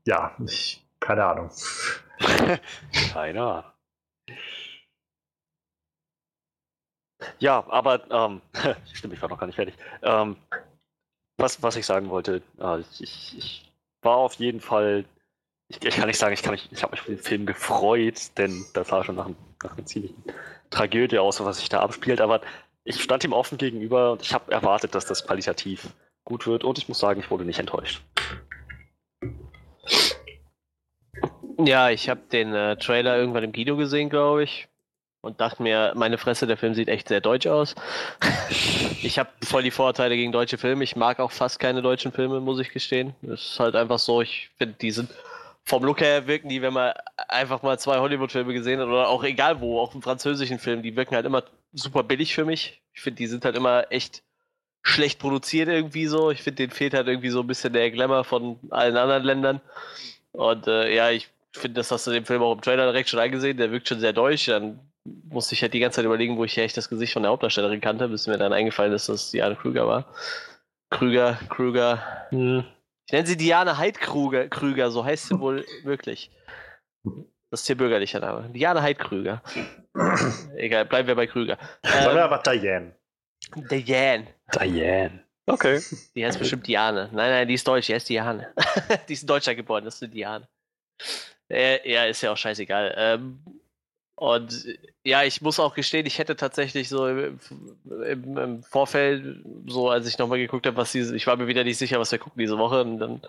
Ja, 0.05 0.35
ich 0.45 0.82
keine 1.03 1.25
Ahnung. 1.25 1.49
Keine 3.13 3.41
Ahnung. 3.41 3.63
Ja, 7.39 7.63
aber 7.67 8.09
ähm, 8.11 8.41
stimmt, 8.93 9.13
ich 9.13 9.21
war 9.21 9.29
noch 9.29 9.39
gar 9.39 9.47
nicht 9.47 9.55
fertig. 9.55 9.75
Ähm, 10.01 10.37
was, 11.37 11.61
was 11.61 11.75
ich 11.75 11.85
sagen 11.85 12.09
wollte, 12.09 12.41
äh, 12.59 12.79
ich, 12.79 13.37
ich, 13.37 13.73
war 14.01 14.17
auf 14.17 14.35
jeden 14.35 14.59
Fall, 14.59 15.05
ich, 15.69 15.83
ich 15.83 15.95
kann 15.95 16.07
nicht 16.07 16.19
sagen, 16.19 16.33
ich, 16.33 16.43
kann 16.43 16.53
ich 16.53 16.83
habe 16.83 16.91
mich 16.91 17.01
für 17.01 17.11
den 17.11 17.23
Film 17.23 17.45
gefreut, 17.45 18.37
denn 18.37 18.65
das 18.73 18.89
sah 18.89 19.03
schon 19.03 19.15
nach, 19.15 19.29
nach 19.63 19.77
einer 19.77 19.85
ziemlichen 19.85 20.23
Tragödie 20.69 21.19
aus, 21.19 21.43
was 21.43 21.59
sich 21.59 21.69
da 21.69 21.79
abspielt, 21.79 22.19
aber 22.19 22.41
ich 22.83 23.01
stand 23.01 23.23
ihm 23.23 23.33
offen 23.33 23.57
gegenüber 23.57 24.13
und 24.13 24.21
ich 24.21 24.33
habe 24.33 24.51
erwartet, 24.51 24.93
dass 24.93 25.05
das 25.05 25.25
qualitativ 25.25 25.87
gut 26.25 26.47
wird 26.47 26.65
und 26.65 26.77
ich 26.77 26.89
muss 26.89 26.99
sagen, 26.99 27.21
ich 27.21 27.31
wurde 27.31 27.45
nicht 27.45 27.59
enttäuscht. 27.59 28.03
Ja, 31.57 31.89
ich 31.89 32.09
habe 32.09 32.21
den 32.31 32.53
äh, 32.53 32.77
Trailer 32.77 33.17
irgendwann 33.17 33.43
im 33.43 33.51
Kino 33.51 33.75
gesehen, 33.75 34.09
glaube 34.09 34.43
ich. 34.43 34.67
Und 35.21 35.39
dachte 35.39 35.63
mir, 35.63 35.93
meine 35.95 36.17
Fresse, 36.17 36.47
der 36.47 36.57
Film 36.57 36.73
sieht 36.73 36.89
echt 36.89 37.07
sehr 37.07 37.21
deutsch 37.21 37.47
aus. 37.47 37.75
ich 39.01 39.17
habe 39.17 39.29
voll 39.41 39.63
die 39.63 39.71
Vorurteile 39.71 40.17
gegen 40.17 40.33
deutsche 40.33 40.57
Filme. 40.57 40.83
Ich 40.83 40.97
mag 40.97 41.19
auch 41.19 41.31
fast 41.31 41.59
keine 41.59 41.81
deutschen 41.81 42.11
Filme, 42.11 42.41
muss 42.41 42.59
ich 42.59 42.71
gestehen. 42.71 43.15
Ist 43.21 43.57
halt 43.59 43.75
einfach 43.75 43.99
so, 43.99 44.21
ich 44.21 44.49
finde, 44.57 44.75
die 44.81 44.91
sind 44.91 45.09
vom 45.65 45.83
Look 45.83 46.01
her 46.01 46.27
wirken 46.27 46.49
die, 46.49 46.61
wenn 46.61 46.73
man 46.73 46.93
einfach 47.29 47.61
mal 47.63 47.79
zwei 47.79 47.99
Hollywood-Filme 47.99 48.53
gesehen 48.53 48.79
hat 48.81 48.87
oder 48.87 49.07
auch 49.07 49.23
egal 49.23 49.61
wo, 49.61 49.79
auch 49.79 49.93
einen 49.93 50.01
französischen 50.01 50.59
Film, 50.59 50.81
die 50.81 50.95
wirken 50.95 51.15
halt 51.15 51.25
immer 51.25 51.43
super 51.71 52.03
billig 52.03 52.35
für 52.35 52.45
mich. 52.45 52.81
Ich 52.93 53.01
finde, 53.01 53.17
die 53.17 53.27
sind 53.27 53.45
halt 53.45 53.55
immer 53.55 53.91
echt 53.91 54.23
schlecht 54.81 55.19
produziert 55.19 55.69
irgendwie 55.69 56.07
so. 56.07 56.31
Ich 56.31 56.41
finde, 56.41 56.57
denen 56.57 56.73
fehlt 56.73 56.93
halt 56.93 57.07
irgendwie 57.07 57.29
so 57.29 57.39
ein 57.39 57.47
bisschen 57.47 57.71
der 57.71 57.89
Glamour 57.91 58.25
von 58.25 58.59
allen 58.71 58.97
anderen 58.97 59.23
Ländern. 59.23 59.61
Und 60.33 60.67
äh, 60.67 60.93
ja, 60.93 61.11
ich 61.11 61.29
finde, 61.59 61.79
das 61.79 61.91
hast 61.91 62.07
du 62.07 62.11
dem 62.11 62.25
Film 62.25 62.41
auch 62.41 62.53
im 62.53 62.61
Trailer 62.61 62.85
direkt 62.85 63.09
schon 63.09 63.19
angesehen, 63.19 63.57
der 63.57 63.71
wirkt 63.71 63.87
schon 63.87 63.99
sehr 63.99 64.13
deutsch. 64.13 64.47
Dann 64.47 64.79
musste 65.05 65.55
ich 65.55 65.61
halt 65.61 65.73
die 65.73 65.79
ganze 65.79 65.97
Zeit 65.97 66.05
überlegen, 66.05 66.37
wo 66.37 66.45
ich 66.45 66.57
echt 66.57 66.77
das 66.77 66.89
Gesicht 66.89 67.13
von 67.13 67.23
der 67.23 67.31
Hauptdarstellerin 67.31 67.81
kannte, 67.81 68.07
bis 68.07 68.27
mir 68.27 68.37
dann 68.37 68.53
eingefallen 68.53 68.93
ist, 68.93 69.09
dass 69.09 69.31
Diane 69.31 69.55
Krüger 69.55 69.87
war. 69.87 70.13
Krüger, 70.89 71.39
Krüger. 71.49 72.27
Hm. 72.29 72.65
Ich 73.05 73.13
nenne 73.13 73.27
sie 73.27 73.37
Diane 73.37 73.77
Heidkrüger, 73.77 74.47
Krüger, 74.47 74.89
so 74.91 75.03
heißt 75.03 75.27
sie 75.27 75.39
wohl 75.39 75.65
wirklich. 75.83 76.31
Das 77.51 77.61
ist 77.61 77.69
ihr 77.69 77.77
bürgerlicher 77.77 78.19
Name. 78.19 78.49
Diane 78.49 78.81
Heidkrüger. 78.81 79.43
Egal, 80.55 80.85
bleiben 80.85 81.07
wir 81.07 81.15
bei 81.15 81.27
Krüger. 81.27 81.57
Wir 81.83 82.23
aber 82.23 82.39
Diane. 82.39 82.95
Diane. 83.69 84.27
Diane. 84.59 85.23
Okay. 85.45 85.81
Die 86.15 86.25
heißt 86.25 86.39
bestimmt 86.39 86.65
Diane. 86.65 87.09
Nein, 87.11 87.29
nein, 87.29 87.47
die 87.47 87.55
ist 87.55 87.67
deutsch, 87.67 87.87
die 87.87 87.93
heißt 87.93 88.07
Diane. 88.07 88.53
die 89.09 89.13
ist 89.13 89.23
in 89.23 89.27
Deutschland 89.27 89.57
geboren, 89.57 89.83
das 89.83 89.95
ist 89.95 90.03
eine 90.03 90.11
Diane. 90.11 90.47
Äh, 91.49 91.89
ja, 91.89 92.05
ist 92.05 92.21
ja 92.21 92.31
auch 92.31 92.37
scheißegal. 92.37 92.93
Ähm, 92.97 93.39
und 94.15 94.65
ja, 95.03 95.23
ich 95.23 95.41
muss 95.41 95.59
auch 95.59 95.73
gestehen, 95.73 96.05
ich 96.05 96.19
hätte 96.19 96.35
tatsächlich 96.35 96.87
so 96.87 97.07
im, 97.07 97.39
im, 97.85 98.37
im 98.37 98.63
Vorfeld, 98.63 99.43
so 99.67 99.89
als 99.89 100.07
ich 100.07 100.17
nochmal 100.17 100.37
geguckt 100.37 100.65
habe, 100.67 100.77
was 100.77 100.91
diese, 100.91 101.15
ich 101.15 101.27
war 101.27 101.35
mir 101.35 101.47
wieder 101.47 101.63
nicht 101.63 101.77
sicher, 101.77 101.99
was 101.99 102.11
wir 102.11 102.19
gucken 102.19 102.39
diese 102.39 102.57
Woche, 102.57 102.81
und 102.81 102.99
dann 102.99 103.21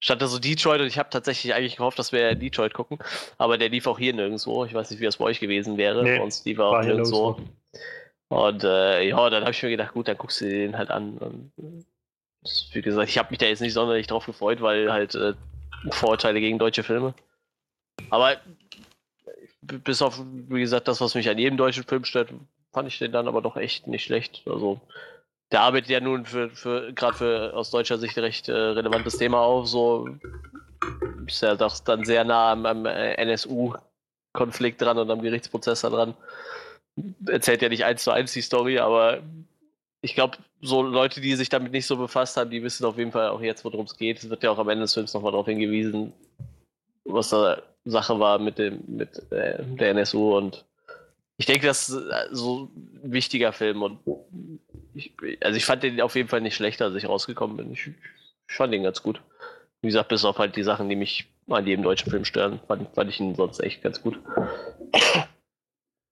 stand 0.00 0.20
da 0.20 0.26
so 0.26 0.38
Detroit 0.38 0.80
und 0.80 0.86
ich 0.88 0.98
habe 0.98 1.10
tatsächlich 1.10 1.54
eigentlich 1.54 1.76
gehofft, 1.76 1.98
dass 1.98 2.12
wir 2.12 2.34
Detroit 2.34 2.74
gucken. 2.74 2.98
Aber 3.38 3.56
der 3.56 3.68
lief 3.68 3.86
auch 3.86 3.98
hier 3.98 4.12
nirgendwo. 4.12 4.64
Ich 4.64 4.74
weiß 4.74 4.90
nicht, 4.90 5.00
wie 5.00 5.04
das 5.04 5.16
bei 5.16 5.24
euch 5.24 5.40
gewesen 5.40 5.76
wäre. 5.76 6.02
Nee, 6.02 6.18
bei 6.18 6.24
uns 6.24 6.44
lief 6.44 6.58
er 6.58 6.66
auch 6.66 6.82
nirgendwo. 6.82 7.40
Und 8.28 8.64
äh, 8.64 9.08
ja, 9.08 9.30
dann 9.30 9.42
habe 9.42 9.52
ich 9.52 9.62
mir 9.62 9.70
gedacht, 9.70 9.94
gut, 9.94 10.08
dann 10.08 10.18
guckst 10.18 10.40
du 10.40 10.48
den 10.48 10.76
halt 10.76 10.90
an. 10.90 11.16
Und, 11.18 11.52
wie 12.72 12.82
gesagt, 12.82 13.08
ich 13.08 13.18
habe 13.18 13.30
mich 13.30 13.38
da 13.38 13.46
jetzt 13.46 13.60
nicht 13.60 13.72
sonderlich 13.72 14.06
drauf 14.06 14.26
gefreut, 14.26 14.60
weil 14.60 14.92
halt 14.92 15.14
äh, 15.14 15.34
Vorurteile 15.90 16.40
gegen 16.40 16.58
deutsche 16.58 16.82
Filme. 16.82 17.14
Aber 18.10 18.36
bis 19.62 20.02
auf, 20.02 20.20
wie 20.48 20.60
gesagt, 20.60 20.88
das, 20.88 21.00
was 21.00 21.14
mich 21.14 21.28
an 21.28 21.38
jedem 21.38 21.56
deutschen 21.56 21.84
Film 21.84 22.04
stört, 22.04 22.32
fand 22.72 22.88
ich 22.88 22.98
den 22.98 23.12
dann 23.12 23.28
aber 23.28 23.42
doch 23.42 23.56
echt 23.56 23.86
nicht 23.86 24.04
schlecht. 24.04 24.42
Also 24.46 24.80
der 25.52 25.62
arbeitet 25.62 25.90
ja 25.90 26.00
nun 26.00 26.24
für, 26.24 26.50
für 26.50 26.92
gerade 26.92 27.16
für 27.16 27.54
aus 27.54 27.70
deutscher 27.70 27.98
Sicht 27.98 28.16
recht 28.18 28.48
äh, 28.48 28.52
relevantes 28.52 29.16
Thema 29.16 29.40
auf. 29.40 29.66
So 29.66 30.08
ist 31.26 31.42
ja 31.42 31.54
doch 31.54 31.78
dann 31.80 32.04
sehr 32.04 32.24
nah 32.24 32.52
am, 32.52 32.66
am 32.66 32.86
äh, 32.86 33.14
NSU-Konflikt 33.14 34.80
dran 34.80 34.98
und 34.98 35.10
am 35.10 35.22
Gerichtsprozess 35.22 35.82
da 35.82 35.90
dran. 35.90 36.14
Erzählt 37.26 37.62
ja 37.62 37.68
nicht 37.68 37.84
eins 37.84 38.04
zu 38.04 38.10
eins 38.10 38.32
die 38.32 38.42
Story, 38.42 38.78
aber 38.78 39.22
ich 40.00 40.14
glaube, 40.14 40.38
so 40.60 40.82
Leute, 40.82 41.20
die 41.20 41.34
sich 41.34 41.48
damit 41.48 41.72
nicht 41.72 41.86
so 41.86 41.96
befasst 41.96 42.36
haben, 42.36 42.50
die 42.50 42.62
wissen 42.62 42.84
auf 42.84 42.98
jeden 42.98 43.12
Fall 43.12 43.28
auch 43.28 43.40
jetzt, 43.40 43.64
worum 43.64 43.86
es 43.86 43.96
geht. 43.96 44.18
Es 44.18 44.30
wird 44.30 44.42
ja 44.42 44.50
auch 44.50 44.58
am 44.58 44.68
Ende 44.68 44.82
des 44.82 44.94
Films 44.94 45.14
nochmal 45.14 45.32
darauf 45.32 45.46
hingewiesen, 45.46 46.12
was 47.06 47.30
da 47.30 47.62
Sache 47.84 48.18
war 48.18 48.38
mit 48.38 48.58
dem 48.58 48.82
mit 48.86 49.30
äh, 49.30 49.62
der 49.64 49.90
NSU 49.90 50.36
und 50.36 50.64
ich 51.38 51.46
denke, 51.46 51.66
das 51.66 51.88
ist 51.88 51.96
äh, 51.96 52.28
so 52.32 52.70
ein 52.74 53.12
wichtiger 53.12 53.52
Film 53.52 53.82
und 53.82 54.00
ich, 54.94 55.14
also 55.42 55.56
ich 55.56 55.64
fand 55.64 55.82
den 55.82 56.00
auf 56.00 56.16
jeden 56.16 56.28
Fall 56.28 56.40
nicht 56.40 56.56
schlechter, 56.56 56.86
als 56.86 56.94
ich 56.94 57.08
rausgekommen 57.08 57.56
bin. 57.56 57.72
Ich, 57.72 57.88
ich 57.88 58.54
fand 58.54 58.72
den 58.72 58.82
ganz 58.82 59.02
gut. 59.02 59.20
Wie 59.82 59.88
gesagt, 59.88 60.08
bis 60.08 60.24
auf 60.24 60.38
halt 60.38 60.56
die 60.56 60.62
Sachen, 60.62 60.88
die 60.88 60.96
mich 60.96 61.30
an 61.48 61.66
jedem 61.66 61.84
deutschen 61.84 62.10
Film 62.10 62.24
stören, 62.24 62.60
fand, 62.66 62.92
fand 62.94 63.10
ich 63.10 63.20
ihn 63.20 63.34
sonst 63.34 63.60
echt 63.60 63.82
ganz 63.82 64.02
gut. 64.02 64.18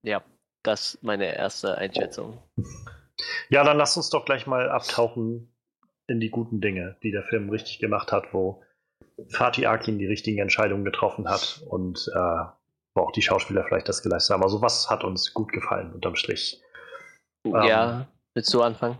ja, 0.03 0.23
das 0.63 0.95
ist 0.95 1.03
meine 1.03 1.35
erste 1.35 1.79
Einschätzung. 1.79 2.43
Ja, 3.49 3.65
dann 3.65 3.79
lass 3.79 3.97
uns 3.97 4.11
doch 4.11 4.25
gleich 4.25 4.47
mal 4.47 4.69
abtauchen 4.69 5.55
in 6.07 6.21
die 6.21 6.31
guten 6.31 6.61
Dinge, 6.61 6.97
die 7.03 7.11
der 7.11 7.25
Film 7.25 7.49
richtig 7.49 7.79
gemacht 7.79 8.13
hat, 8.13 8.35
wo 8.35 8.63
Fatih 9.29 9.67
Akin 9.67 9.99
die 9.99 10.07
richtigen 10.07 10.39
Entscheidungen 10.39 10.85
getroffen 10.85 11.29
hat 11.29 11.63
und 11.69 12.11
äh, 12.15 12.45
wo 12.95 13.03
auch 13.03 13.13
die 13.13 13.23
Schauspieler 13.23 13.65
vielleicht 13.65 13.89
das 13.89 14.03
geleistet 14.03 14.35
haben. 14.35 14.43
Also 14.43 14.61
was 14.63 14.91
hat 14.91 15.05
uns 15.05 15.35
gut 15.35 15.53
gefallen 15.53 15.93
unterm 15.93 16.17
Strich? 16.17 16.61
Ähm. 17.45 17.53
ja, 17.55 18.07
willst 18.35 18.53
du 18.55 18.63
anfangen? 18.63 18.97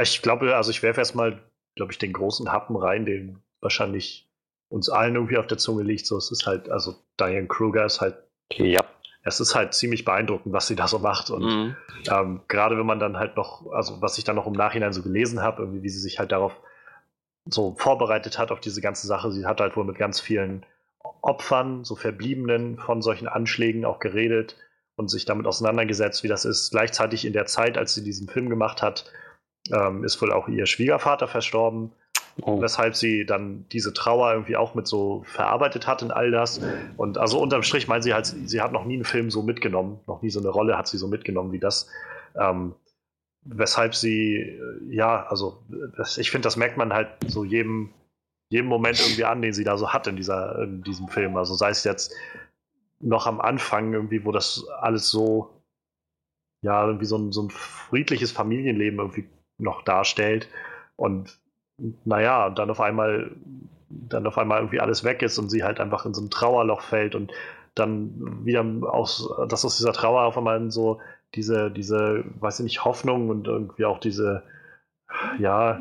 Ich 0.00 0.22
glaube, 0.22 0.56
also 0.56 0.70
ich 0.70 0.82
werfe 0.82 1.00
erstmal, 1.00 1.40
glaube 1.76 1.92
ich, 1.92 1.98
den 1.98 2.12
großen 2.12 2.50
Happen 2.52 2.76
rein, 2.76 3.04
den 3.04 3.42
wahrscheinlich 3.60 4.30
uns 4.70 4.88
allen 4.88 5.14
irgendwie 5.14 5.38
auf 5.38 5.46
der 5.46 5.58
Zunge 5.58 5.82
liegt. 5.82 6.06
So, 6.06 6.16
es 6.16 6.30
ist 6.30 6.46
halt, 6.46 6.70
also 6.70 6.94
Diane 7.18 7.46
Kruger 7.48 7.84
ist 7.84 8.00
halt, 8.00 8.16
Ja. 8.52 8.80
es 9.24 9.40
ist 9.40 9.54
halt 9.54 9.74
ziemlich 9.74 10.04
beeindruckend, 10.04 10.52
was 10.52 10.66
sie 10.66 10.76
da 10.76 10.86
so 10.88 10.98
macht. 10.98 11.30
Und 11.30 11.44
Mhm. 11.44 11.76
ähm, 12.10 12.40
gerade 12.48 12.78
wenn 12.78 12.86
man 12.86 12.98
dann 13.00 13.16
halt 13.18 13.36
noch, 13.36 13.70
also 13.72 14.00
was 14.00 14.18
ich 14.18 14.24
dann 14.24 14.36
noch 14.36 14.46
im 14.46 14.52
Nachhinein 14.52 14.92
so 14.92 15.02
gelesen 15.02 15.42
habe, 15.42 15.62
irgendwie, 15.62 15.82
wie 15.82 15.88
sie 15.88 16.00
sich 16.00 16.18
halt 16.18 16.32
darauf 16.32 16.52
so 17.48 17.74
vorbereitet 17.76 18.38
hat 18.38 18.50
auf 18.50 18.60
diese 18.60 18.80
ganze 18.80 19.06
Sache. 19.06 19.32
Sie 19.32 19.46
hat 19.46 19.60
halt 19.60 19.76
wohl 19.76 19.84
mit 19.84 19.98
ganz 19.98 20.20
vielen 20.20 20.64
Opfern, 21.22 21.84
so 21.84 21.96
Verbliebenen 21.96 22.78
von 22.78 23.02
solchen 23.02 23.28
Anschlägen 23.28 23.84
auch 23.84 23.98
geredet 23.98 24.56
und 24.96 25.08
sich 25.10 25.24
damit 25.24 25.46
auseinandergesetzt, 25.46 26.22
wie 26.22 26.28
das 26.28 26.44
ist. 26.44 26.70
Gleichzeitig 26.70 27.24
in 27.24 27.32
der 27.32 27.46
Zeit, 27.46 27.78
als 27.78 27.94
sie 27.94 28.04
diesen 28.04 28.28
Film 28.28 28.48
gemacht 28.48 28.82
hat, 28.82 29.10
ähm, 29.72 30.04
ist 30.04 30.20
wohl 30.20 30.32
auch 30.32 30.48
ihr 30.48 30.66
Schwiegervater 30.66 31.28
verstorben, 31.28 31.92
Oh. 32.42 32.60
weshalb 32.62 32.94
sie 32.94 33.26
dann 33.26 33.66
diese 33.72 33.92
Trauer 33.92 34.32
irgendwie 34.32 34.56
auch 34.56 34.76
mit 34.76 34.86
so 34.86 35.24
verarbeitet 35.26 35.88
hat 35.88 36.02
in 36.02 36.12
all 36.12 36.30
das. 36.30 36.60
Und 36.96 37.18
also 37.18 37.40
unterm 37.40 37.64
Strich 37.64 37.88
meint 37.88 38.04
sie 38.04 38.14
halt, 38.14 38.26
sie 38.26 38.60
hat 38.60 38.70
noch 38.70 38.84
nie 38.84 38.94
einen 38.94 39.04
Film 39.04 39.28
so 39.30 39.42
mitgenommen, 39.42 39.98
noch 40.06 40.22
nie 40.22 40.30
so 40.30 40.38
eine 40.38 40.48
Rolle 40.48 40.78
hat 40.78 40.86
sie 40.86 40.98
so 40.98 41.08
mitgenommen 41.08 41.50
wie 41.50 41.58
das. 41.58 41.88
Ähm, 42.38 42.76
weshalb 43.44 43.94
sie, 43.94 44.36
äh, 44.36 44.94
ja, 44.94 45.26
also 45.26 45.62
das, 45.96 46.18
ich 46.18 46.30
finde, 46.30 46.46
das 46.46 46.56
merkt 46.56 46.76
man 46.76 46.92
halt 46.92 47.08
so 47.26 47.44
jedem, 47.44 47.90
jedem 48.50 48.66
Moment 48.66 49.00
irgendwie 49.00 49.24
an, 49.24 49.42
den 49.42 49.52
sie 49.52 49.64
da 49.64 49.76
so 49.76 49.92
hat 49.92 50.06
in, 50.06 50.16
dieser, 50.16 50.62
in 50.62 50.82
diesem 50.82 51.08
Film. 51.08 51.36
Also 51.36 51.54
sei 51.54 51.70
es 51.70 51.84
jetzt 51.84 52.14
noch 53.00 53.26
am 53.26 53.40
Anfang 53.40 53.92
irgendwie, 53.92 54.24
wo 54.24 54.32
das 54.32 54.66
alles 54.80 55.10
so, 55.10 55.50
ja, 56.62 56.84
irgendwie 56.84 57.04
so 57.04 57.16
ein, 57.16 57.32
so 57.32 57.42
ein 57.42 57.50
friedliches 57.50 58.32
Familienleben 58.32 58.98
irgendwie 58.98 59.28
noch 59.58 59.82
darstellt. 59.82 60.48
Und 60.96 61.38
naja, 62.04 62.50
dann 62.50 62.70
auf 62.70 62.80
einmal, 62.80 63.36
dann 63.88 64.26
auf 64.26 64.38
einmal 64.38 64.58
irgendwie 64.58 64.80
alles 64.80 65.04
weg 65.04 65.22
ist 65.22 65.38
und 65.38 65.50
sie 65.50 65.62
halt 65.62 65.80
einfach 65.80 66.06
in 66.06 66.14
so 66.14 66.22
ein 66.22 66.30
Trauerloch 66.30 66.80
fällt 66.80 67.14
und 67.14 67.32
dann 67.74 68.44
wieder 68.44 68.64
aus, 68.92 69.30
dass 69.48 69.64
aus 69.64 69.76
dieser 69.76 69.92
Trauer 69.92 70.22
auf 70.22 70.36
einmal 70.36 70.70
so 70.70 71.00
diese, 71.34 71.70
diese, 71.70 72.24
weiß 72.40 72.60
ich 72.60 72.64
nicht, 72.64 72.84
Hoffnung 72.84 73.28
und 73.28 73.46
irgendwie 73.46 73.84
auch 73.84 74.00
diese, 74.00 74.42
ja, 75.38 75.80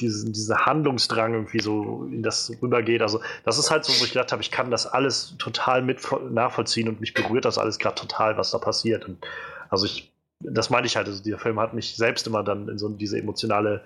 diesen, 0.00 0.32
dieser 0.32 0.66
Handlungsdrang 0.66 1.32
irgendwie 1.32 1.60
so 1.60 2.04
in 2.04 2.22
das 2.22 2.52
rübergeht. 2.60 3.02
Also, 3.02 3.20
das 3.44 3.58
ist 3.58 3.70
halt 3.70 3.84
so, 3.84 3.92
wo 3.98 4.04
ich 4.04 4.12
gedacht 4.12 4.32
habe, 4.32 4.42
ich 4.42 4.50
kann 4.50 4.70
das 4.70 4.86
alles 4.86 5.36
total 5.38 5.82
mit 5.82 6.00
nachvollziehen 6.30 6.88
und 6.88 7.00
mich 7.00 7.14
berührt 7.14 7.44
das 7.44 7.58
alles 7.58 7.78
gerade 7.78 7.94
total, 7.94 8.36
was 8.36 8.50
da 8.50 8.58
passiert. 8.58 9.06
Und 9.06 9.26
also 9.70 9.86
ich, 9.86 10.12
das 10.40 10.70
meine 10.70 10.86
ich 10.86 10.96
halt, 10.96 11.06
also 11.06 11.22
dieser 11.22 11.38
Film 11.38 11.58
hat 11.58 11.72
mich 11.72 11.96
selbst 11.96 12.26
immer 12.26 12.42
dann 12.42 12.68
in 12.68 12.78
so 12.78 12.88
diese 12.90 13.18
emotionale 13.18 13.82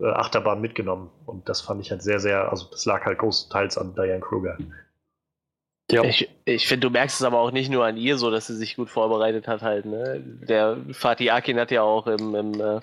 äh, 0.00 0.06
Achterbahn 0.06 0.60
mitgenommen. 0.60 1.10
Und 1.26 1.48
das 1.48 1.60
fand 1.60 1.80
ich 1.80 1.90
halt 1.90 2.02
sehr, 2.02 2.18
sehr, 2.18 2.50
also 2.50 2.66
das 2.70 2.84
lag 2.84 3.04
halt 3.04 3.18
großteils 3.18 3.78
an 3.78 3.94
Diane 3.94 4.20
Kruger. 4.20 4.58
Ja. 5.90 6.04
Ich, 6.04 6.28
ich 6.46 6.66
finde, 6.68 6.86
du 6.86 6.90
merkst 6.92 7.20
es 7.20 7.26
aber 7.26 7.38
auch 7.40 7.50
nicht 7.50 7.70
nur 7.70 7.84
an 7.84 7.96
ihr 7.98 8.16
so, 8.16 8.30
dass 8.30 8.46
sie 8.46 8.56
sich 8.56 8.76
gut 8.76 8.88
vorbereitet 8.88 9.46
hat 9.48 9.62
halt. 9.62 9.84
Ne? 9.84 10.20
Der 10.48 10.78
Fatih 10.92 11.30
Akin 11.30 11.58
hat 11.58 11.70
ja 11.70 11.82
auch 11.82 12.06
im, 12.06 12.34
im 12.34 12.60
äh, 12.60 12.80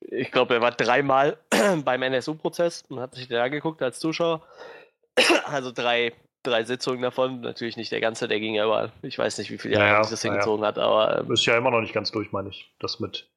ich 0.00 0.30
glaube, 0.30 0.54
er 0.54 0.60
war 0.60 0.70
dreimal 0.70 1.36
beim 1.84 2.02
NSU-Prozess 2.02 2.84
und 2.88 3.00
hat 3.00 3.14
sich 3.14 3.28
den 3.28 3.38
angeguckt 3.38 3.82
als 3.82 3.98
Zuschauer. 3.98 4.42
Also 5.46 5.72
drei, 5.72 6.12
drei 6.42 6.64
Sitzungen 6.64 7.00
davon. 7.02 7.40
Natürlich 7.40 7.76
nicht 7.76 7.90
der 7.92 8.00
ganze, 8.00 8.28
der 8.28 8.40
ging 8.40 8.54
ja 8.54 8.64
über, 8.64 8.92
ich 9.02 9.18
weiß 9.18 9.38
nicht, 9.38 9.50
wie 9.50 9.58
viele 9.58 9.74
Jahre 9.74 9.86
Ja, 9.86 9.94
ja, 9.96 10.04
sich 10.04 10.10
das 10.10 10.22
hingezogen 10.22 10.64
hat, 10.64 10.78
aber 10.78 11.20
ähm, 11.20 11.32
Ist 11.32 11.46
ja 11.46 11.56
immer 11.56 11.70
noch 11.70 11.80
nicht 11.80 11.94
ganz 11.94 12.10
durch, 12.12 12.32
meine 12.32 12.48
ich. 12.50 12.74
Das 12.80 13.00
mit, 13.00 13.30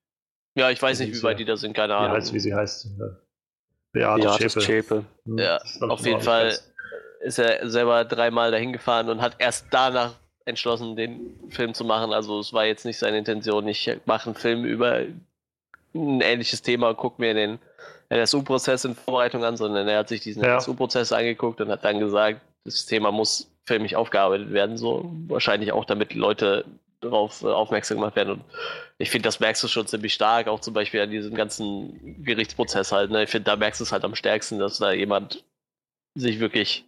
ja, 0.57 0.69
ich 0.69 0.81
weiß 0.81 0.99
nicht, 0.99 1.13
wie 1.13 1.23
weit 1.23 1.39
die 1.39 1.45
da 1.45 1.55
sind, 1.57 1.73
keine 1.73 1.95
Ahnung. 1.95 2.11
heißt, 2.17 2.33
wie 2.33 2.39
sie 2.39 2.53
heißt. 2.53 2.85
äh, 2.85 3.15
Beate 3.93 4.23
Ja, 4.23 4.33
Schäpe. 4.37 4.61
Schäpe. 4.61 5.05
Hm, 5.25 5.37
Ja, 5.37 5.57
auf 5.81 6.05
jeden 6.05 6.21
Fall 6.21 6.49
ganz- 6.49 6.68
ist 7.19 7.39
er 7.39 7.69
selber 7.69 8.05
dreimal 8.05 8.51
dahin 8.51 8.73
gefahren 8.73 9.09
und 9.09 9.21
hat 9.21 9.35
erst 9.39 9.67
danach 9.71 10.13
entschlossen, 10.45 10.95
den 10.95 11.37
Film 11.49 11.73
zu 11.73 11.85
machen. 11.85 12.13
Also 12.13 12.39
es 12.39 12.53
war 12.53 12.65
jetzt 12.65 12.85
nicht 12.85 12.97
seine 12.97 13.17
Intention, 13.17 13.67
ich 13.67 13.89
mache 14.05 14.27
einen 14.27 14.35
Film 14.35 14.65
über 14.65 15.03
ein 15.93 16.21
ähnliches 16.21 16.61
Thema 16.61 16.89
und 16.89 16.97
gucke 16.97 17.21
mir 17.21 17.33
den 17.33 17.59
NSU-Prozess 18.09 18.85
in 18.85 18.95
Vorbereitung 18.95 19.43
an, 19.43 19.57
sondern 19.57 19.87
er 19.87 19.99
hat 19.99 20.09
sich 20.09 20.21
diesen 20.21 20.43
Ja. 20.43 20.55
NSU-Prozess 20.55 21.11
angeguckt 21.11 21.61
und 21.61 21.69
hat 21.69 21.83
dann 21.83 21.99
gesagt, 21.99 22.41
das 22.65 22.85
Thema 22.85 23.11
muss 23.11 23.49
filmisch 23.65 23.93
aufgearbeitet 23.93 24.51
werden, 24.51 24.77
so 24.77 25.11
wahrscheinlich 25.27 25.71
auch, 25.71 25.85
damit 25.85 26.13
Leute 26.15 26.65
darauf 27.01 27.43
äh, 27.43 27.47
aufmerksam 27.47 27.97
gemacht 27.97 28.15
werden. 28.15 28.33
Und 28.33 28.41
ich 28.97 29.09
finde, 29.09 29.27
das 29.27 29.39
merkst 29.39 29.63
du 29.63 29.67
schon 29.67 29.87
ziemlich 29.87 30.13
stark, 30.13 30.47
auch 30.47 30.59
zum 30.59 30.73
Beispiel 30.73 31.01
an 31.01 31.11
diesem 31.11 31.35
ganzen 31.35 32.23
Gerichtsprozess 32.23 32.91
halt. 32.91 33.11
Ne? 33.11 33.23
Ich 33.23 33.29
finde, 33.29 33.45
da 33.45 33.55
merkst 33.55 33.79
du 33.79 33.83
es 33.83 33.91
halt 33.91 34.03
am 34.03 34.15
stärksten, 34.15 34.59
dass 34.59 34.79
da 34.79 34.91
jemand 34.91 35.43
sich 36.15 36.39
wirklich 36.39 36.83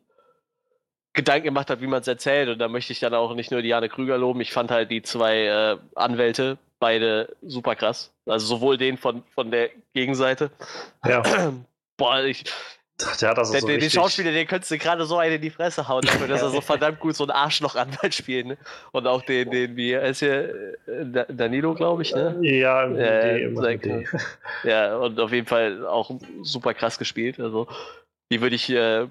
Gedanken 1.14 1.46
gemacht 1.46 1.70
hat, 1.70 1.82
wie 1.82 1.88
man 1.88 2.02
es 2.02 2.08
erzählt. 2.08 2.50
Und 2.50 2.60
da 2.60 2.68
möchte 2.68 2.94
ich 2.94 3.00
dann 3.00 3.14
auch 3.14 3.34
nicht 3.36 3.52
nur 3.52 3.62
Diane 3.62 3.90
Krüger 3.90 4.18
loben. 4.18 4.40
Ich 4.42 4.54
fand 4.54 4.72
halt 4.72 4.90
die 4.92 5.02
zwei 5.02 5.46
äh, 5.46 5.78
Anwälte 5.96 6.58
beide 6.80 7.36
super 7.42 7.76
krass. 7.76 8.12
Also 8.26 8.46
sowohl 8.46 8.78
den 8.78 8.98
von, 8.98 9.24
von 9.36 9.52
der 9.52 9.70
Gegenseite. 9.94 10.52
Ja, 11.06 11.22
Boah, 11.98 12.24
ich, 12.24 12.44
der 13.20 13.30
hat 13.30 13.38
das 13.38 13.52
der, 13.52 13.62
so 13.62 13.68
den 13.68 13.76
richtig. 13.76 13.94
Schauspieler, 13.94 14.32
den 14.32 14.48
könntest 14.48 14.72
du 14.72 14.78
gerade 14.78 15.06
so 15.06 15.18
einen 15.18 15.36
in 15.36 15.42
die 15.42 15.50
Fresse 15.52 15.88
hauen, 15.88 16.02
dafür, 16.04 16.28
dass 16.28 16.42
er 16.42 16.50
so 16.50 16.62
verdammt 16.62 17.00
gut 17.00 17.16
so 17.16 17.24
einen 17.26 17.32
Arschloch-Anwalt 17.32 18.16
spielt. 18.16 18.48
Ne? 18.48 18.58
Und 18.92 19.06
auch 19.06 19.22
den, 19.22 19.52
den, 19.52 19.76
wie 19.76 19.94
ist 19.94 20.20
hier, 20.20 20.50
äh, 20.88 21.06
Da- 21.06 21.26
Danilo, 21.30 21.74
glaube 21.76 22.02
ich, 22.02 22.16
ne? 22.16 22.38
Ja, 22.42 22.86
Äh, 22.86 23.78
die. 23.78 24.08
Ja, 24.64 24.98
und 24.98 25.20
auf 25.20 25.32
jeden 25.32 25.46
Fall 25.48 25.86
auch 25.86 26.10
super 26.42 26.74
krass 26.74 26.98
gespielt. 26.98 27.40
Also, 27.40 27.68
die 28.32 28.42
würde 28.42 28.56
ich 28.56 28.70
äh, 28.70 29.08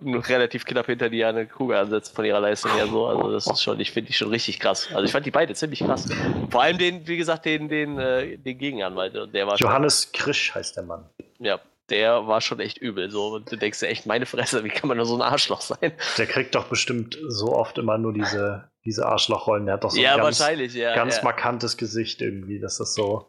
noch 0.00 0.28
relativ 0.28 0.64
knapp 0.64 0.86
hinter 0.86 1.10
Diane 1.10 1.46
Kruger 1.46 1.80
ansetzen 1.80 2.14
von 2.14 2.24
ihrer 2.24 2.40
Leistung 2.40 2.72
her 2.72 2.86
so. 2.86 3.06
Also, 3.06 3.32
das 3.32 3.46
ist 3.48 3.62
schon, 3.62 3.80
ich 3.80 3.90
finde 3.90 4.06
die 4.06 4.12
schon 4.12 4.28
richtig 4.28 4.60
krass. 4.60 4.88
Also, 4.94 5.04
ich 5.04 5.10
fand 5.10 5.26
die 5.26 5.32
beide 5.32 5.52
ziemlich 5.54 5.80
krass. 5.80 6.08
Vor 6.48 6.62
allem 6.62 6.78
den, 6.78 7.06
wie 7.08 7.16
gesagt, 7.16 7.44
den, 7.44 7.68
den, 7.68 7.98
äh, 7.98 8.38
den 8.38 8.56
Gegenanwalt. 8.56 9.16
Und 9.16 9.34
Der 9.34 9.48
war 9.48 9.58
schon, 9.58 9.66
Johannes 9.66 10.12
Krisch 10.12 10.54
heißt 10.54 10.76
der 10.76 10.84
Mann. 10.84 11.10
ja, 11.40 11.60
der 11.90 12.28
war 12.28 12.40
schon 12.40 12.60
echt 12.60 12.78
übel. 12.78 13.10
So, 13.10 13.34
und 13.34 13.50
du 13.50 13.56
denkst 13.56 13.80
dir 13.80 13.88
echt, 13.88 14.06
meine 14.06 14.26
Fresse, 14.26 14.62
wie 14.62 14.68
kann 14.68 14.86
man 14.86 14.96
nur 14.96 15.06
so 15.06 15.16
ein 15.16 15.22
Arschloch 15.22 15.60
sein? 15.60 15.92
Der 16.16 16.26
kriegt 16.26 16.54
doch 16.54 16.68
bestimmt 16.68 17.18
so 17.26 17.52
oft 17.56 17.78
immer 17.78 17.98
nur 17.98 18.12
diese, 18.12 18.70
diese 18.84 19.06
Arschlochrollen. 19.06 19.66
Der 19.66 19.74
hat 19.74 19.84
doch 19.84 19.90
so 19.90 20.00
ja, 20.00 20.14
ein 20.14 20.22
ganz, 20.22 20.38
ja. 20.74 20.94
ganz 20.94 21.16
ja. 21.16 21.24
markantes 21.24 21.76
Gesicht 21.76 22.22
irgendwie. 22.22 22.60
Das 22.60 22.78
ist 22.78 22.94
so. 22.94 23.28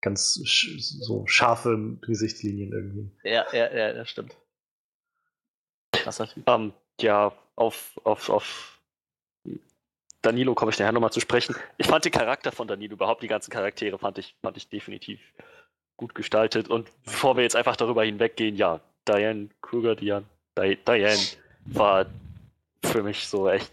ganz 0.00 0.40
sch 0.44 0.80
so 0.80 1.24
scharfe 1.26 1.98
Gesichtslinien 2.00 2.72
irgendwie. 2.72 3.10
Ja, 3.22 3.44
ja, 3.52 3.72
ja, 3.72 3.92
das 3.92 4.08
stimmt. 4.08 4.34
Krasser 6.02 6.28
Typ. 6.28 6.48
Ähm, 6.48 6.72
ja, 7.00 7.32
auf, 7.56 8.00
auf, 8.04 8.28
auf 8.28 8.78
Danilo 10.22 10.54
komme 10.54 10.70
ich 10.70 10.78
nachher 10.78 10.92
nochmal 10.92 11.12
zu 11.12 11.20
sprechen. 11.20 11.56
Ich 11.78 11.86
fand 11.86 12.04
den 12.04 12.12
Charakter 12.12 12.52
von 12.52 12.68
Danilo, 12.68 12.94
überhaupt 12.94 13.22
die 13.22 13.28
ganzen 13.28 13.50
Charaktere, 13.50 13.98
fand 13.98 14.18
ich, 14.18 14.34
fand 14.42 14.56
ich 14.56 14.68
definitiv 14.68 15.20
gut 15.96 16.14
gestaltet. 16.14 16.68
Und 16.68 16.88
bevor 17.04 17.36
wir 17.36 17.42
jetzt 17.42 17.56
einfach 17.56 17.76
darüber 17.76 18.04
hinweggehen, 18.04 18.56
ja, 18.56 18.80
Diane 19.06 19.48
Kruger, 19.60 19.96
Diane, 19.96 20.26
Diane 20.56 21.18
war 21.66 22.06
für 22.84 23.02
mich 23.02 23.26
so 23.26 23.48
echt 23.48 23.72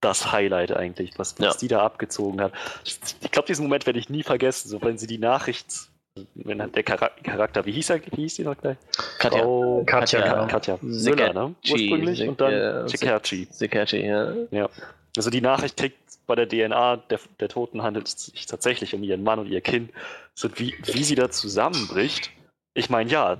das 0.00 0.32
Highlight 0.32 0.72
eigentlich, 0.72 1.18
was, 1.18 1.38
was 1.38 1.54
ja. 1.54 1.60
die 1.60 1.68
da 1.68 1.82
abgezogen 1.82 2.40
hat. 2.40 2.52
Ich 2.84 3.30
glaube, 3.30 3.46
diesen 3.46 3.64
Moment 3.64 3.86
werde 3.86 3.98
ich 3.98 4.10
nie 4.10 4.22
vergessen, 4.22 4.68
so 4.68 4.82
wenn 4.82 4.98
sie 4.98 5.06
die 5.06 5.18
Nachricht, 5.18 5.88
wenn 6.34 6.58
der 6.58 6.82
Charakter, 6.82 7.66
wie 7.66 7.72
hieß 7.72 7.90
er, 7.90 8.00
wie 8.12 8.22
hieß 8.22 8.36
die 8.36 8.44
noch 8.44 8.56
gleich? 8.56 8.76
Katja. 9.18 9.44
Oh, 9.44 9.82
Katja, 9.84 10.20
Katja, 10.20 10.46
Katja. 10.46 10.78
Müller, 10.80 11.32
ne? 11.32 11.54
Ursprünglich 11.68 12.28
und 12.28 12.40
dann 12.40 12.88
Sekerchi. 12.88 13.48
Sekerchi, 13.50 14.06
ja. 14.06 14.32
ja. 14.50 14.68
Also 15.16 15.30
die 15.30 15.40
Nachricht 15.40 15.76
kriegt 15.76 15.98
bei 16.26 16.36
der 16.36 16.48
DNA 16.48 16.96
der, 16.96 17.20
der 17.40 17.48
Toten 17.48 17.82
handelt 17.82 18.08
es 18.08 18.26
sich 18.26 18.46
tatsächlich 18.46 18.94
um 18.94 19.02
ihren 19.02 19.24
Mann 19.24 19.40
und 19.40 19.48
ihr 19.48 19.60
Kind. 19.60 19.90
So 20.34 20.48
wie, 20.56 20.74
wie 20.84 21.02
sie 21.02 21.16
da 21.16 21.30
zusammenbricht. 21.30 22.30
Ich 22.74 22.90
meine, 22.90 23.10
ja, 23.10 23.36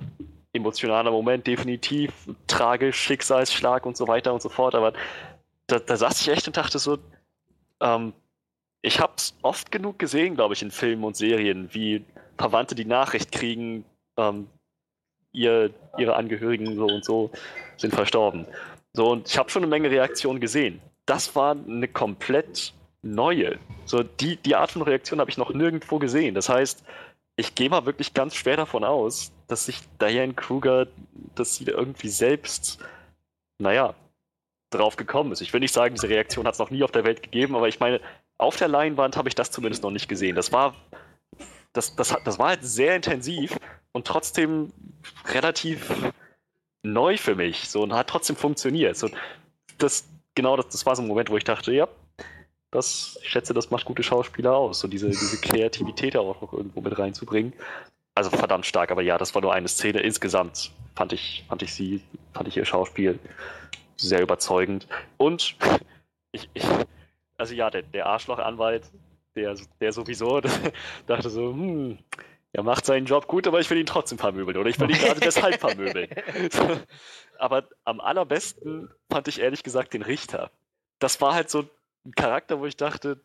emotionaler 0.53 1.11
Moment, 1.11 1.47
definitiv, 1.47 2.11
tragisch, 2.47 2.97
Schicksalsschlag 2.97 3.85
und 3.85 3.95
so 3.95 4.07
weiter 4.07 4.33
und 4.33 4.41
so 4.41 4.49
fort, 4.49 4.75
aber 4.75 4.93
da, 5.67 5.79
da 5.79 5.97
saß 5.97 6.21
ich 6.21 6.29
echt 6.29 6.47
und 6.47 6.55
dachte 6.55 6.79
so, 6.79 6.97
ähm, 7.81 8.13
ich 8.81 8.99
habe 8.99 9.13
es 9.17 9.35
oft 9.41 9.71
genug 9.71 9.97
gesehen, 9.97 10.35
glaube 10.35 10.53
ich, 10.53 10.61
in 10.61 10.71
Filmen 10.71 11.03
und 11.03 11.17
Serien, 11.17 11.69
wie 11.73 12.05
Verwandte 12.37 12.75
die 12.75 12.85
Nachricht 12.85 13.31
kriegen, 13.31 13.85
ähm, 14.17 14.47
ihr, 15.31 15.71
ihre 15.97 16.15
Angehörigen 16.15 16.75
so 16.75 16.85
und 16.85 17.03
so 17.05 17.31
sind 17.77 17.93
verstorben. 17.93 18.45
So, 18.93 19.11
und 19.11 19.27
ich 19.27 19.37
habe 19.37 19.49
schon 19.49 19.63
eine 19.63 19.69
Menge 19.69 19.91
Reaktionen 19.91 20.39
gesehen 20.39 20.81
das 21.05 21.35
war 21.35 21.51
eine 21.51 21.87
komplett 21.87 22.73
neue. 23.01 23.59
So, 23.85 24.03
die, 24.03 24.37
die 24.37 24.55
Art 24.55 24.71
von 24.71 24.81
Reaktion 24.81 25.19
habe 25.19 25.29
ich 25.29 25.37
noch 25.37 25.53
nirgendwo 25.53 25.99
gesehen. 25.99 26.33
Das 26.35 26.49
heißt, 26.49 26.83
ich 27.37 27.53
gehe 27.55 27.69
mal 27.69 27.85
wirklich 27.85 28.13
ganz 28.13 28.35
schwer 28.35 28.57
davon 28.57 28.83
aus, 28.83 29.31
dass 29.47 29.65
sich 29.65 29.81
Diane 30.01 30.33
Kruger, 30.33 30.87
dass 31.35 31.55
sie 31.55 31.65
da 31.65 31.73
irgendwie 31.73 32.09
selbst, 32.09 32.79
naja, 33.59 33.93
drauf 34.71 34.95
gekommen 34.95 35.31
ist. 35.31 35.41
Ich 35.41 35.53
will 35.53 35.59
nicht 35.59 35.73
sagen, 35.73 35.95
diese 35.95 36.09
Reaktion 36.09 36.47
hat 36.47 36.53
es 36.53 36.59
noch 36.59 36.71
nie 36.71 36.83
auf 36.83 36.91
der 36.91 37.03
Welt 37.03 37.21
gegeben, 37.21 37.55
aber 37.55 37.67
ich 37.67 37.79
meine, 37.79 38.01
auf 38.37 38.57
der 38.57 38.67
Leinwand 38.67 39.15
habe 39.15 39.29
ich 39.29 39.35
das 39.35 39.51
zumindest 39.51 39.83
noch 39.83 39.91
nicht 39.91 40.09
gesehen. 40.09 40.35
Das 40.35 40.51
war, 40.51 40.75
das, 41.75 41.95
das, 41.95 42.15
das 42.23 42.39
war 42.39 42.49
halt 42.49 42.63
sehr 42.63 42.95
intensiv 42.95 43.57
und 43.91 44.07
trotzdem 44.07 44.71
relativ 45.33 45.91
neu 46.83 47.17
für 47.17 47.35
mich. 47.35 47.69
So 47.69 47.83
und 47.83 47.93
hat 47.93 48.07
trotzdem 48.07 48.35
funktioniert. 48.35 48.97
So, 48.97 49.09
das, 49.77 50.07
genau, 50.35 50.55
das, 50.55 50.69
das 50.69 50.85
war 50.85 50.95
so 50.95 51.01
ein 51.01 51.07
Moment, 51.07 51.29
wo 51.29 51.37
ich 51.37 51.43
dachte, 51.43 51.73
ja, 51.73 51.87
das, 52.71 53.17
ich 53.21 53.29
schätze, 53.29 53.53
das 53.53 53.71
macht 53.71 53.85
gute 53.85 54.03
Schauspieler 54.03 54.55
aus, 54.55 54.79
so 54.79 54.87
diese, 54.87 55.09
diese 55.09 55.39
Kreativität 55.39 56.17
auch 56.17 56.41
noch 56.41 56.53
irgendwo 56.53 56.81
mit 56.81 56.97
reinzubringen. 56.97 57.53
Also 58.15 58.29
verdammt 58.29 58.65
stark, 58.65 58.91
aber 58.91 59.01
ja, 59.01 59.17
das 59.17 59.35
war 59.35 59.41
nur 59.41 59.53
eine 59.53 59.67
Szene. 59.67 59.99
Insgesamt 59.99 60.71
fand 60.95 61.11
ich, 61.11 61.43
fand 61.49 61.61
ich 61.61 61.73
sie, 61.73 62.01
fand 62.33 62.47
ich 62.47 62.55
ihr 62.55 62.65
Schauspiel 62.65 63.19
sehr 63.97 64.21
überzeugend. 64.21 64.87
Und 65.17 65.57
ich, 66.31 66.49
ich 66.53 66.63
also 67.37 67.53
ja, 67.53 67.69
der, 67.69 67.81
der 67.81 68.05
Arschlochanwalt, 68.05 68.83
der, 69.35 69.55
der 69.79 69.91
sowieso 69.91 70.41
dachte 71.07 71.29
so, 71.29 71.51
hm, 71.51 71.99
er 72.53 72.63
macht 72.63 72.85
seinen 72.85 73.05
Job 73.05 73.27
gut, 73.27 73.47
aber 73.47 73.59
ich 73.59 73.69
will 73.69 73.77
ihn 73.77 73.85
trotzdem 73.85 74.17
vermöbeln 74.17 74.57
oder 74.57 74.69
ich 74.69 74.79
will 74.79 74.89
ihn 74.89 74.97
gerade 74.97 75.19
deshalb 75.21 75.59
vermöbeln. 75.59 76.09
aber 77.37 77.67
am 77.83 77.99
allerbesten 77.99 78.89
fand 79.11 79.27
ich 79.27 79.41
ehrlich 79.41 79.63
gesagt 79.63 79.93
den 79.93 80.01
Richter. 80.01 80.51
Das 80.99 81.19
war 81.19 81.33
halt 81.33 81.49
so 81.49 81.67
ein 82.05 82.11
Charakter, 82.13 82.59
wo 82.59 82.65
ich 82.65 82.77
dachte, 82.77 83.19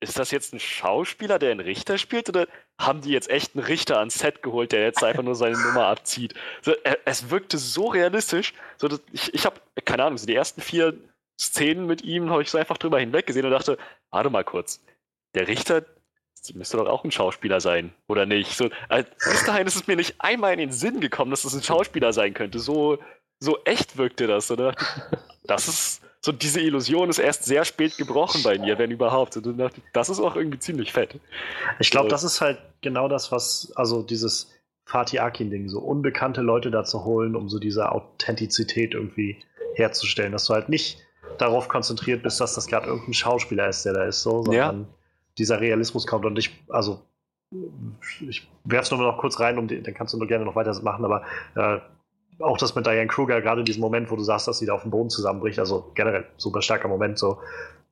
ist 0.00 0.18
das 0.18 0.30
jetzt 0.32 0.52
ein 0.52 0.58
Schauspieler, 0.58 1.38
der 1.38 1.52
einen 1.52 1.60
Richter 1.60 1.96
spielt, 1.96 2.28
oder 2.28 2.48
haben 2.78 3.02
die 3.02 3.10
jetzt 3.10 3.30
echt 3.30 3.54
einen 3.54 3.64
Richter 3.64 3.98
ans 3.98 4.18
Set 4.18 4.42
geholt, 4.42 4.72
der 4.72 4.82
jetzt 4.82 5.04
einfach 5.04 5.22
nur 5.22 5.36
seine 5.36 5.56
Nummer 5.58 5.86
abzieht? 5.86 6.34
So, 6.60 6.72
es 7.04 7.30
wirkte 7.30 7.56
so 7.56 7.86
realistisch. 7.86 8.52
So, 8.78 8.88
ich 9.12 9.32
ich 9.32 9.46
habe, 9.46 9.60
keine 9.84 10.04
Ahnung, 10.04 10.18
so 10.18 10.26
die 10.26 10.34
ersten 10.34 10.60
vier 10.60 10.94
Szenen 11.38 11.86
mit 11.86 12.02
ihm 12.02 12.30
habe 12.30 12.42
ich 12.42 12.50
so 12.50 12.58
einfach 12.58 12.78
drüber 12.78 12.98
hinweg 12.98 13.26
gesehen 13.26 13.44
und 13.44 13.52
dachte, 13.52 13.78
warte 14.10 14.30
mal 14.30 14.44
kurz, 14.44 14.82
der 15.34 15.48
Richter, 15.48 15.84
müsste 16.54 16.76
doch 16.76 16.86
auch 16.86 17.04
ein 17.04 17.12
Schauspieler 17.12 17.60
sein, 17.60 17.92
oder 18.08 18.26
nicht? 18.26 18.56
So, 18.56 18.68
also, 18.88 19.08
bis 19.30 19.44
dahin 19.44 19.66
ist 19.66 19.76
es 19.76 19.86
mir 19.86 19.96
nicht 19.96 20.16
einmal 20.18 20.52
in 20.52 20.58
den 20.58 20.72
Sinn 20.72 21.00
gekommen, 21.00 21.30
dass 21.30 21.44
es 21.44 21.52
das 21.52 21.60
ein 21.60 21.64
Schauspieler 21.64 22.12
sein 22.12 22.34
könnte. 22.34 22.58
So, 22.58 22.98
so 23.38 23.58
echt 23.64 23.96
wirkte 23.96 24.26
das, 24.26 24.50
oder? 24.50 24.74
Das 25.44 25.68
ist, 25.68 26.02
so 26.20 26.32
diese 26.32 26.60
Illusion 26.60 27.10
ist 27.10 27.18
erst 27.18 27.44
sehr 27.44 27.64
spät 27.64 27.96
gebrochen 27.96 28.42
bei 28.42 28.58
mir, 28.58 28.78
wenn 28.78 28.90
überhaupt. 28.90 29.36
Und 29.36 29.72
das 29.92 30.08
ist 30.08 30.20
auch 30.20 30.36
irgendwie 30.36 30.58
ziemlich 30.58 30.92
fett. 30.92 31.18
Ich 31.80 31.90
glaube, 31.90 32.08
das 32.08 32.22
ist 32.22 32.40
halt 32.40 32.58
genau 32.80 33.08
das, 33.08 33.32
was, 33.32 33.72
also 33.76 34.02
dieses 34.02 34.50
Fatih 34.84 35.20
Akin-Ding, 35.20 35.68
so 35.68 35.80
unbekannte 35.80 36.40
Leute 36.40 36.70
da 36.70 36.84
zu 36.84 37.04
holen, 37.04 37.34
um 37.34 37.48
so 37.48 37.58
diese 37.58 37.90
Authentizität 37.90 38.94
irgendwie 38.94 39.42
herzustellen, 39.74 40.32
dass 40.32 40.46
du 40.46 40.54
halt 40.54 40.68
nicht 40.68 40.98
darauf 41.38 41.68
konzentriert 41.68 42.22
bist, 42.22 42.40
dass 42.40 42.54
das 42.54 42.66
gerade 42.66 42.86
irgendein 42.86 43.14
Schauspieler 43.14 43.68
ist, 43.68 43.84
der 43.84 43.94
da 43.94 44.04
ist, 44.04 44.22
so, 44.22 44.42
sondern 44.42 44.80
ja. 44.82 44.86
Dieser 45.38 45.60
Realismus 45.60 46.06
kommt. 46.06 46.24
Und 46.24 46.38
ich, 46.38 46.62
also, 46.68 47.02
ich 48.26 48.48
werfe 48.64 48.84
es 48.84 48.90
nur 48.90 49.00
noch 49.00 49.18
kurz 49.18 49.40
rein, 49.40 49.58
um 49.58 49.68
die, 49.68 49.82
dann 49.82 49.94
kannst 49.94 50.14
du 50.14 50.18
nur 50.18 50.28
gerne 50.28 50.44
noch 50.44 50.56
weiter 50.56 50.80
machen, 50.82 51.04
aber 51.04 51.22
äh, 51.54 51.80
auch 52.40 52.56
das 52.58 52.74
mit 52.74 52.86
Diane 52.86 53.06
Kruger, 53.06 53.40
gerade 53.40 53.60
in 53.60 53.66
diesem 53.66 53.80
Moment, 53.80 54.10
wo 54.10 54.16
du 54.16 54.22
sagst, 54.22 54.48
dass 54.48 54.58
sie 54.58 54.66
da 54.66 54.74
auf 54.74 54.82
dem 54.82 54.90
Boden 54.90 55.10
zusammenbricht, 55.10 55.58
also 55.58 55.90
generell 55.94 56.26
super 56.36 56.62
starker 56.62 56.88
Moment 56.88 57.18
so. 57.18 57.40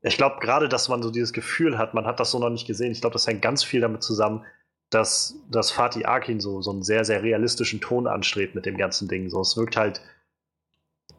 Ich 0.03 0.17
glaube 0.17 0.37
gerade, 0.41 0.69
dass 0.69 0.89
man 0.89 1.03
so 1.03 1.11
dieses 1.11 1.33
Gefühl 1.33 1.77
hat, 1.77 1.93
man 1.93 2.07
hat 2.07 2.21
das 2.21 2.31
so 2.31 2.39
noch 2.39 2.49
nicht 2.49 2.67
gesehen. 2.67 2.91
Ich 2.91 3.03
glaube, 3.03 3.13
das 3.13 3.27
hängt 3.27 3.43
ganz 3.43 3.63
viel 3.63 3.83
damit 3.83 4.03
zusammen, 4.03 4.45
dass, 4.89 5.37
dass 5.51 5.71
Fatih 5.71 6.07
Akin 6.07 6.41
so, 6.41 6.63
so 6.63 6.71
einen 6.71 6.83
sehr, 6.83 7.05
sehr 7.05 7.23
realistischen 7.23 7.81
Ton 7.81 8.07
anstrebt 8.07 8.55
mit 8.55 8.67
dem 8.67 8.79
ganzen 8.79 9.09
Ding. 9.09 9.29
So, 9.29 9.41
es 9.41 9.57
wirkt 9.57 9.77
halt, 9.77 10.01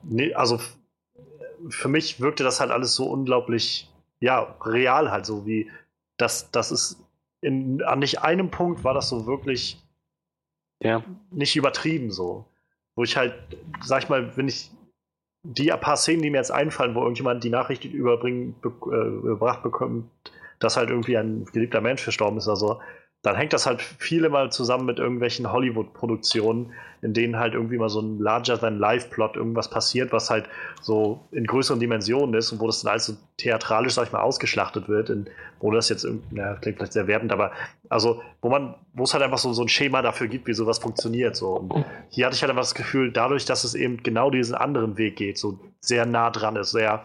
nee, 0.04 0.34
also 0.34 0.60
für 1.70 1.90
mich 1.90 2.20
wirkte 2.20 2.44
das 2.44 2.60
halt 2.60 2.72
alles 2.72 2.96
so 2.96 3.06
unglaublich, 3.06 3.90
ja, 4.20 4.56
real 4.66 5.12
halt 5.12 5.28
so 5.28 5.46
wie, 5.46 5.70
das, 6.22 6.52
das 6.52 6.72
ist 6.72 6.98
in, 7.42 7.82
an 7.84 8.00
nicht 8.00 8.22
einem 8.22 8.52
Punkt 8.52 8.84
war 8.84 8.94
das 8.94 9.10
so 9.10 9.26
wirklich 9.26 9.82
ja. 10.82 11.04
nicht 11.32 11.56
übertrieben 11.56 12.12
so 12.12 12.46
wo 12.96 13.04
ich 13.04 13.18
halt, 13.18 13.34
sag 13.84 14.04
ich 14.04 14.10
mal, 14.10 14.36
wenn 14.38 14.48
ich 14.48 14.72
die 15.44 15.70
paar 15.70 15.98
Szenen, 15.98 16.22
die 16.22 16.30
mir 16.30 16.38
jetzt 16.38 16.52
einfallen, 16.52 16.94
wo 16.94 17.02
irgendjemand 17.02 17.44
die 17.44 17.50
Nachricht 17.50 17.84
überbringen, 17.84 18.56
be 18.62 18.72
äh, 18.92 19.28
überbracht 19.28 19.64
bekommt, 19.64 20.10
dass 20.60 20.78
halt 20.78 20.90
irgendwie 20.90 21.18
ein 21.18 21.46
geliebter 21.46 21.82
Mensch 21.82 22.02
verstorben 22.04 22.38
ist, 22.38 22.48
also 22.48 22.80
dann 23.24 23.36
hängt 23.36 23.54
das 23.54 23.68
halt 23.68 23.82
viele 23.82 24.30
mal 24.30 24.52
zusammen 24.52 24.86
mit 24.86 24.98
irgendwelchen 24.98 25.52
Hollywood-Produktionen, 25.52 26.74
in 27.04 27.14
denen 27.14 27.38
halt 27.38 27.54
irgendwie 27.54 27.78
mal 27.78 27.90
so 27.90 28.00
ein 28.00 28.20
Larger-than-Life-Plot 28.20 29.36
irgendwas 29.36 29.70
passiert, 29.70 30.12
was 30.12 30.32
halt 30.32 30.46
so 30.82 31.20
in 31.32 31.46
größeren 31.46 31.80
Dimensionen 31.80 32.34
ist 32.34 32.52
und 32.52 32.60
wo 32.60 32.66
das 32.66 32.82
dann 32.82 32.92
alles 32.92 33.06
so 33.06 33.14
theatralisch, 33.38 33.94
sag 33.94 34.08
ich 34.08 34.12
mal, 34.12 34.22
ausgeschlachtet 34.22 34.88
wird, 34.88 35.10
in, 35.10 35.28
wo 35.60 35.72
das 35.72 35.90
jetzt, 35.90 36.08
na, 36.32 36.56
klingt 36.56 36.78
vielleicht 36.78 36.94
sehr 36.94 37.08
werbend, 37.08 37.32
aber 37.32 37.52
also, 37.90 38.22
wo 38.42 38.50
man, 38.50 38.76
wo 38.94 39.04
es 39.04 39.14
halt 39.14 39.24
einfach 39.24 39.38
so, 39.38 39.54
so 39.54 39.62
ein 39.62 39.68
Schema 39.68 40.02
dafür 40.02 40.28
gibt, 40.28 40.48
wie 40.48 40.54
sowas 40.54 40.80
funktioniert, 40.80 41.36
so. 41.36 41.58
Und 41.58 41.86
hier 42.10 42.26
hatte 42.26 42.36
ich 42.36 42.42
halt 42.42 42.50
einfach 42.50 42.64
das 42.64 42.76
Gefühl, 42.76 43.12
dadurch, 43.12 43.46
dass 43.46 43.64
es 43.64 43.76
eben 43.76 44.02
genau 44.02 44.32
diesen 44.32 44.56
anderen 44.56 44.98
Weg 44.98 45.16
geht, 45.18 45.38
so 45.38 45.60
sehr 45.80 46.06
nah 46.06 46.30
dran 46.32 46.56
ist, 46.56 46.72
sehr, 46.72 47.04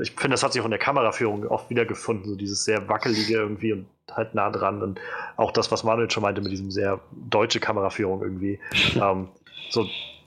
ich 0.00 0.12
finde, 0.12 0.30
das 0.30 0.42
hat 0.42 0.52
sich 0.52 0.60
auch 0.60 0.66
in 0.66 0.70
der 0.70 0.80
Kameraführung 0.80 1.46
oft 1.46 1.70
wiedergefunden, 1.70 2.28
so 2.28 2.36
dieses 2.36 2.64
sehr 2.64 2.88
wackelige 2.88 3.34
irgendwie 3.34 3.72
und 3.72 3.86
halt 4.10 4.34
nah 4.34 4.50
dran. 4.50 4.82
Und 4.82 5.00
auch 5.36 5.52
das, 5.52 5.70
was 5.70 5.84
Manuel 5.84 6.10
schon 6.10 6.22
meinte 6.22 6.40
mit 6.40 6.52
diesem 6.52 6.70
sehr 6.70 7.00
deutsche 7.12 7.60
Kameraführung 7.60 8.22
irgendwie. 8.22 8.58
ähm, 8.94 9.28
so, 9.70 9.86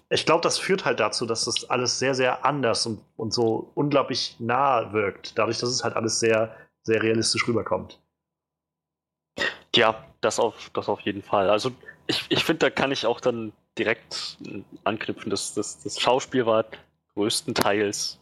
ich 0.09 0.25
glaube, 0.25 0.41
das 0.41 0.57
führt 0.57 0.85
halt 0.85 0.99
dazu, 0.99 1.25
dass 1.25 1.45
das 1.45 1.69
alles 1.69 1.99
sehr, 1.99 2.15
sehr 2.15 2.45
anders 2.45 2.85
und, 2.85 3.01
und 3.17 3.33
so 3.33 3.71
unglaublich 3.75 4.35
nah 4.39 4.93
wirkt. 4.93 5.37
Dadurch, 5.37 5.59
dass 5.59 5.69
es 5.69 5.83
halt 5.83 5.95
alles 5.95 6.19
sehr, 6.19 6.55
sehr 6.83 7.03
realistisch 7.03 7.47
rüberkommt. 7.47 7.99
Ja, 9.75 10.05
das 10.21 10.39
auf, 10.39 10.71
das 10.73 10.89
auf 10.89 11.01
jeden 11.01 11.21
Fall. 11.21 11.49
Also 11.49 11.71
ich, 12.07 12.25
ich 12.29 12.43
finde, 12.43 12.59
da 12.59 12.69
kann 12.69 12.91
ich 12.91 13.05
auch 13.05 13.19
dann 13.19 13.51
direkt 13.77 14.37
anknüpfen. 14.85 15.29
Das, 15.29 15.53
das, 15.53 15.83
das 15.83 15.99
Schauspiel 15.99 16.45
war 16.45 16.65
größtenteils 17.13 18.19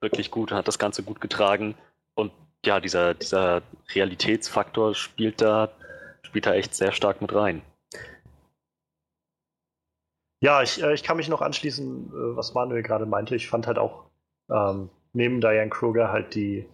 wirklich 0.00 0.30
gut, 0.30 0.52
hat 0.52 0.68
das 0.68 0.78
Ganze 0.78 1.02
gut 1.02 1.20
getragen. 1.20 1.74
Und 2.14 2.32
ja, 2.64 2.80
dieser, 2.80 3.14
dieser 3.14 3.62
Realitätsfaktor 3.94 4.94
spielt 4.94 5.40
da, 5.40 5.70
spielt 6.22 6.46
da 6.46 6.54
echt 6.54 6.74
sehr 6.74 6.92
stark 6.92 7.20
mit 7.20 7.34
rein. 7.34 7.62
Ja, 10.42 10.62
ich, 10.62 10.82
äh, 10.82 10.94
ich 10.94 11.02
kann 11.02 11.16
mich 11.18 11.28
noch 11.28 11.42
anschließen, 11.42 12.08
äh, 12.08 12.36
was 12.36 12.54
Manuel 12.54 12.82
gerade 12.82 13.06
meinte. 13.06 13.36
Ich 13.36 13.48
fand 13.48 13.66
halt 13.66 13.78
auch 13.78 14.04
ähm, 14.50 14.88
neben 15.12 15.40
Diane 15.40 15.70
Kruger 15.70 16.10
halt 16.10 16.34
die, 16.34 16.66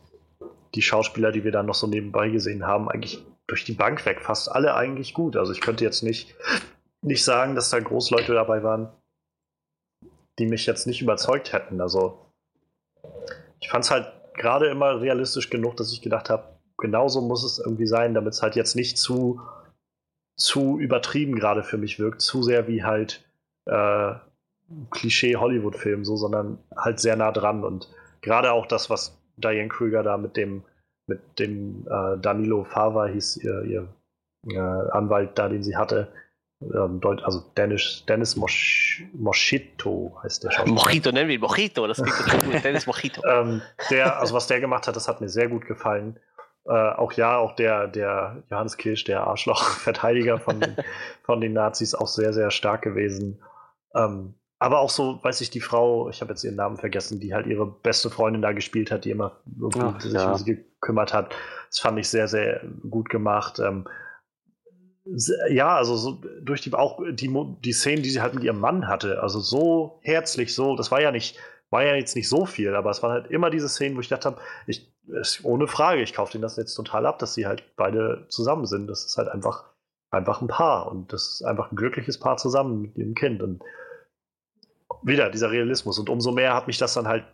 die 0.74 0.82
Schauspieler, 0.82 1.32
die 1.32 1.44
wir 1.44 1.52
da 1.52 1.62
noch 1.62 1.74
so 1.74 1.86
nebenbei 1.86 2.28
gesehen 2.28 2.66
haben, 2.66 2.88
eigentlich 2.88 3.24
durch 3.46 3.64
die 3.64 3.72
Bank 3.72 4.04
weg 4.06 4.20
fast 4.20 4.50
alle 4.50 4.74
eigentlich 4.74 5.14
gut. 5.14 5.36
Also 5.36 5.52
ich 5.52 5.60
könnte 5.60 5.84
jetzt 5.84 6.02
nicht, 6.02 6.34
nicht 7.02 7.24
sagen, 7.24 7.54
dass 7.54 7.70
da 7.70 7.80
Großleute 7.80 8.34
dabei 8.34 8.62
waren, 8.62 8.88
die 10.38 10.46
mich 10.46 10.66
jetzt 10.66 10.86
nicht 10.86 11.02
überzeugt 11.02 11.52
hätten. 11.52 11.80
Also 11.80 12.25
ich 13.60 13.68
fand 13.68 13.84
es 13.84 13.90
halt 13.90 14.12
gerade 14.34 14.66
immer 14.66 15.00
realistisch 15.00 15.50
genug, 15.50 15.76
dass 15.76 15.92
ich 15.92 16.02
gedacht 16.02 16.30
habe, 16.30 16.44
genauso 16.78 17.20
muss 17.20 17.44
es 17.44 17.58
irgendwie 17.58 17.86
sein, 17.86 18.14
damit 18.14 18.34
es 18.34 18.42
halt 18.42 18.54
jetzt 18.56 18.76
nicht 18.76 18.98
zu, 18.98 19.40
zu 20.36 20.78
übertrieben 20.78 21.34
gerade 21.34 21.62
für 21.62 21.78
mich 21.78 21.98
wirkt, 21.98 22.20
zu 22.20 22.42
sehr 22.42 22.68
wie 22.68 22.84
halt 22.84 23.24
äh, 23.66 24.14
Klischee-Hollywood-Film, 24.90 26.04
so, 26.04 26.16
sondern 26.16 26.58
halt 26.76 27.00
sehr 27.00 27.16
nah 27.16 27.32
dran. 27.32 27.64
Und 27.64 27.88
gerade 28.20 28.52
auch 28.52 28.66
das, 28.66 28.90
was 28.90 29.18
Diane 29.36 29.68
Krüger 29.68 30.02
da 30.02 30.16
mit 30.16 30.36
dem, 30.36 30.64
mit 31.06 31.38
dem 31.38 31.86
äh, 31.88 32.18
Danilo 32.18 32.64
Fava 32.64 33.06
hieß 33.06 33.38
ihr, 33.38 33.62
ihr 33.62 33.88
äh, 34.48 34.58
Anwalt 34.58 35.38
da, 35.38 35.48
den 35.48 35.62
sie 35.62 35.76
hatte, 35.76 36.12
also 36.60 37.40
Dennis, 37.56 38.04
Dennis 38.08 38.36
Mosch, 38.36 39.04
Moschito 39.12 40.18
heißt 40.22 40.44
der 40.44 40.50
Schauspieler. 40.50 40.74
Mojito, 40.74 41.12
nennen 41.12 41.28
wir 41.28 41.34
ihn 41.34 41.40
Mojito, 41.40 41.86
das 41.86 42.02
klingt 42.02 42.44
gut. 42.44 42.64
Dennis 42.64 42.86
Mojito. 42.86 43.22
ähm, 43.28 43.60
der, 43.90 44.18
also 44.18 44.34
was 44.34 44.46
der 44.46 44.60
gemacht 44.60 44.86
hat, 44.86 44.96
das 44.96 45.06
hat 45.06 45.20
mir 45.20 45.28
sehr 45.28 45.48
gut 45.48 45.66
gefallen. 45.66 46.18
Äh, 46.64 46.72
auch 46.72 47.12
ja, 47.12 47.36
auch 47.36 47.54
der, 47.54 47.86
der 47.88 48.42
Johannes 48.50 48.76
Kirsch, 48.76 49.04
der 49.04 49.26
Arschloch-Verteidiger 49.26 50.38
von, 50.38 50.60
von 51.24 51.40
den 51.40 51.52
Nazis, 51.52 51.94
auch 51.94 52.08
sehr, 52.08 52.32
sehr 52.32 52.50
stark 52.50 52.82
gewesen. 52.82 53.42
Ähm, 53.94 54.34
aber 54.58 54.80
auch 54.80 54.90
so, 54.90 55.22
weiß 55.22 55.42
ich, 55.42 55.50
die 55.50 55.60
Frau, 55.60 56.08
ich 56.08 56.22
habe 56.22 56.32
jetzt 56.32 56.42
ihren 56.42 56.56
Namen 56.56 56.78
vergessen, 56.78 57.20
die 57.20 57.34
halt 57.34 57.46
ihre 57.46 57.66
beste 57.66 58.08
Freundin 58.08 58.40
da 58.40 58.52
gespielt 58.52 58.90
hat, 58.90 59.04
die 59.04 59.10
immer 59.10 59.38
Ach, 59.78 60.00
sich 60.00 60.12
ja. 60.12 60.32
um 60.32 60.38
sie 60.38 60.44
gekümmert 60.44 61.12
hat. 61.12 61.34
Das 61.68 61.80
fand 61.80 61.98
ich 61.98 62.08
sehr, 62.08 62.26
sehr 62.26 62.62
gut 62.88 63.10
gemacht. 63.10 63.58
Ähm, 63.58 63.86
ja, 65.48 65.76
also 65.76 65.96
so 65.96 66.20
durch 66.40 66.62
die 66.62 66.72
auch 66.74 67.00
die, 67.10 67.32
die 67.64 67.72
Szenen, 67.72 68.02
die 68.02 68.10
sie 68.10 68.20
halt 68.20 68.34
mit 68.34 68.44
ihrem 68.44 68.60
Mann 68.60 68.88
hatte, 68.88 69.22
also 69.22 69.40
so 69.40 70.00
herzlich, 70.02 70.54
so, 70.54 70.76
das 70.76 70.90
war 70.90 71.00
ja 71.00 71.12
nicht, 71.12 71.38
war 71.70 71.84
ja 71.84 71.94
jetzt 71.94 72.16
nicht 72.16 72.28
so 72.28 72.44
viel, 72.46 72.74
aber 72.74 72.90
es 72.90 73.02
waren 73.02 73.12
halt 73.12 73.30
immer 73.30 73.50
diese 73.50 73.68
Szenen, 73.68 73.96
wo 73.96 74.00
ich 74.00 74.08
dachte 74.08 74.36
ich, 74.66 74.92
ohne 75.42 75.68
Frage, 75.68 76.02
ich 76.02 76.14
kaufe 76.14 76.32
denen 76.32 76.42
das 76.42 76.56
jetzt 76.56 76.74
total 76.74 77.06
ab, 77.06 77.18
dass 77.18 77.34
sie 77.34 77.46
halt 77.46 77.62
beide 77.76 78.26
zusammen 78.28 78.66
sind. 78.66 78.88
Das 78.88 79.04
ist 79.04 79.16
halt 79.16 79.28
einfach, 79.28 79.64
einfach 80.10 80.40
ein 80.40 80.48
Paar 80.48 80.90
und 80.90 81.12
das 81.12 81.34
ist 81.34 81.42
einfach 81.44 81.70
ein 81.70 81.76
glückliches 81.76 82.18
Paar 82.18 82.36
zusammen 82.36 82.82
mit 82.82 82.96
ihrem 82.96 83.14
Kind. 83.14 83.42
Und 83.42 83.62
wieder 85.02 85.30
dieser 85.30 85.50
Realismus. 85.50 85.98
Und 85.98 86.08
umso 86.08 86.32
mehr 86.32 86.54
hat 86.54 86.66
mich 86.66 86.78
das 86.78 86.94
dann 86.94 87.06
halt 87.06 87.24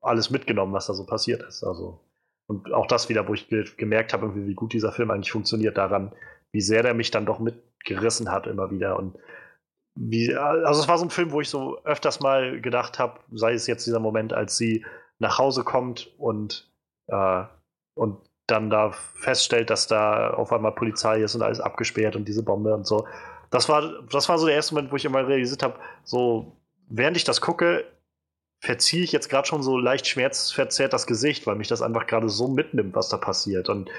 alles 0.00 0.30
mitgenommen, 0.30 0.72
was 0.72 0.86
da 0.86 0.94
so 0.94 1.06
passiert 1.06 1.42
ist. 1.42 1.64
Also, 1.64 2.00
und 2.46 2.72
auch 2.72 2.86
das 2.86 3.08
wieder, 3.08 3.26
wo 3.28 3.34
ich 3.34 3.48
gemerkt 3.76 4.12
habe, 4.12 4.34
wie 4.34 4.54
gut 4.54 4.72
dieser 4.72 4.92
Film 4.92 5.10
eigentlich 5.10 5.32
funktioniert, 5.32 5.78
daran, 5.78 6.12
wie 6.52 6.60
sehr 6.60 6.82
der 6.82 6.94
mich 6.94 7.10
dann 7.10 7.26
doch 7.26 7.38
mitgerissen 7.38 8.30
hat 8.30 8.46
immer 8.46 8.70
wieder. 8.70 8.98
Und 8.98 9.16
wie, 9.94 10.34
also 10.34 10.80
es 10.80 10.88
war 10.88 10.98
so 10.98 11.04
ein 11.04 11.10
Film, 11.10 11.32
wo 11.32 11.40
ich 11.40 11.48
so 11.48 11.82
öfters 11.84 12.20
mal 12.20 12.60
gedacht 12.60 12.98
habe, 12.98 13.20
sei 13.32 13.54
es 13.54 13.66
jetzt 13.66 13.86
dieser 13.86 14.00
Moment, 14.00 14.32
als 14.32 14.56
sie 14.56 14.84
nach 15.18 15.38
Hause 15.38 15.64
kommt 15.64 16.12
und, 16.18 16.70
äh, 17.08 17.44
und 17.94 18.18
dann 18.46 18.70
da 18.70 18.92
feststellt, 18.92 19.70
dass 19.70 19.86
da 19.86 20.30
auf 20.30 20.52
einmal 20.52 20.72
Polizei 20.72 21.22
ist 21.22 21.34
und 21.34 21.42
alles 21.42 21.60
abgesperrt 21.60 22.16
und 22.16 22.26
diese 22.26 22.42
Bombe 22.42 22.74
und 22.74 22.86
so. 22.86 23.06
Das 23.50 23.68
war, 23.68 24.02
das 24.10 24.28
war 24.28 24.38
so 24.38 24.46
der 24.46 24.56
erste 24.56 24.74
Moment, 24.74 24.92
wo 24.92 24.96
ich 24.96 25.04
immer 25.04 25.26
realisiert 25.26 25.62
habe, 25.62 25.78
so 26.04 26.56
während 26.88 27.16
ich 27.16 27.24
das 27.24 27.40
gucke, 27.40 27.84
verziehe 28.60 29.02
ich 29.02 29.12
jetzt 29.12 29.28
gerade 29.28 29.46
schon 29.46 29.62
so 29.62 29.76
leicht 29.76 30.06
schmerzverzerrt 30.06 30.92
das 30.92 31.06
Gesicht, 31.06 31.46
weil 31.46 31.56
mich 31.56 31.68
das 31.68 31.82
einfach 31.82 32.06
gerade 32.06 32.28
so 32.28 32.48
mitnimmt, 32.48 32.94
was 32.94 33.08
da 33.08 33.16
passiert. 33.16 33.68
Und 33.68 33.90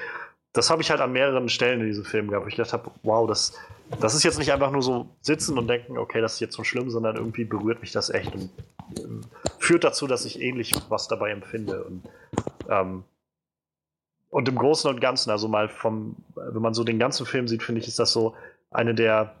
das 0.54 0.70
habe 0.70 0.80
ich 0.80 0.90
halt 0.90 1.00
an 1.00 1.12
mehreren 1.12 1.48
Stellen 1.48 1.80
in 1.80 1.88
diesem 1.88 2.04
Film 2.04 2.28
gehabt, 2.30 2.46
ich 2.48 2.56
gedacht 2.56 2.72
habe, 2.72 2.90
wow, 3.02 3.28
das, 3.28 3.58
das 4.00 4.14
ist 4.14 4.22
jetzt 4.22 4.38
nicht 4.38 4.52
einfach 4.52 4.70
nur 4.70 4.82
so 4.82 5.08
sitzen 5.20 5.58
und 5.58 5.68
denken, 5.68 5.98
okay, 5.98 6.20
das 6.20 6.34
ist 6.34 6.40
jetzt 6.40 6.54
so 6.54 6.64
schlimm, 6.64 6.90
sondern 6.90 7.16
irgendwie 7.16 7.44
berührt 7.44 7.80
mich 7.80 7.92
das 7.92 8.08
echt 8.08 8.32
und 8.34 8.50
ähm, 8.98 9.22
führt 9.58 9.84
dazu, 9.84 10.06
dass 10.06 10.24
ich 10.24 10.40
ähnlich 10.40 10.72
was 10.88 11.08
dabei 11.08 11.32
empfinde. 11.32 11.84
Und, 11.84 12.08
ähm, 12.70 13.04
und 14.30 14.48
im 14.48 14.56
Großen 14.56 14.88
und 14.88 15.00
Ganzen, 15.00 15.30
also 15.30 15.48
mal 15.48 15.68
vom, 15.68 16.16
wenn 16.36 16.62
man 16.62 16.72
so 16.72 16.84
den 16.84 17.00
ganzen 17.00 17.26
Film 17.26 17.48
sieht, 17.48 17.64
finde 17.64 17.80
ich, 17.80 17.88
ist 17.88 17.98
das 17.98 18.12
so 18.12 18.34
eine 18.70 18.94
der 18.94 19.34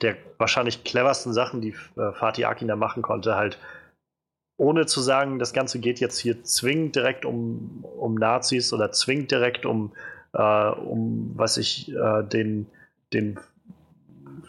der 0.00 0.16
wahrscheinlich 0.38 0.84
cleversten 0.84 1.32
Sachen, 1.32 1.60
die 1.60 1.74
äh, 1.96 2.12
Fatih 2.12 2.44
Akin 2.44 2.68
da 2.68 2.76
machen 2.76 3.02
konnte, 3.02 3.36
halt 3.36 3.58
ohne 4.56 4.86
zu 4.86 5.00
sagen, 5.00 5.38
das 5.38 5.52
Ganze 5.52 5.78
geht 5.80 6.00
jetzt 6.00 6.18
hier 6.18 6.44
zwingend 6.44 6.94
direkt 6.94 7.24
um, 7.24 7.84
um 7.98 8.14
Nazis 8.14 8.72
oder 8.72 8.92
zwingend 8.92 9.30
direkt 9.30 9.66
um, 9.66 9.92
äh, 10.32 10.68
um 10.70 11.32
was 11.34 11.56
ich, 11.56 11.92
äh, 11.92 12.22
den, 12.24 12.66
den, 13.12 13.38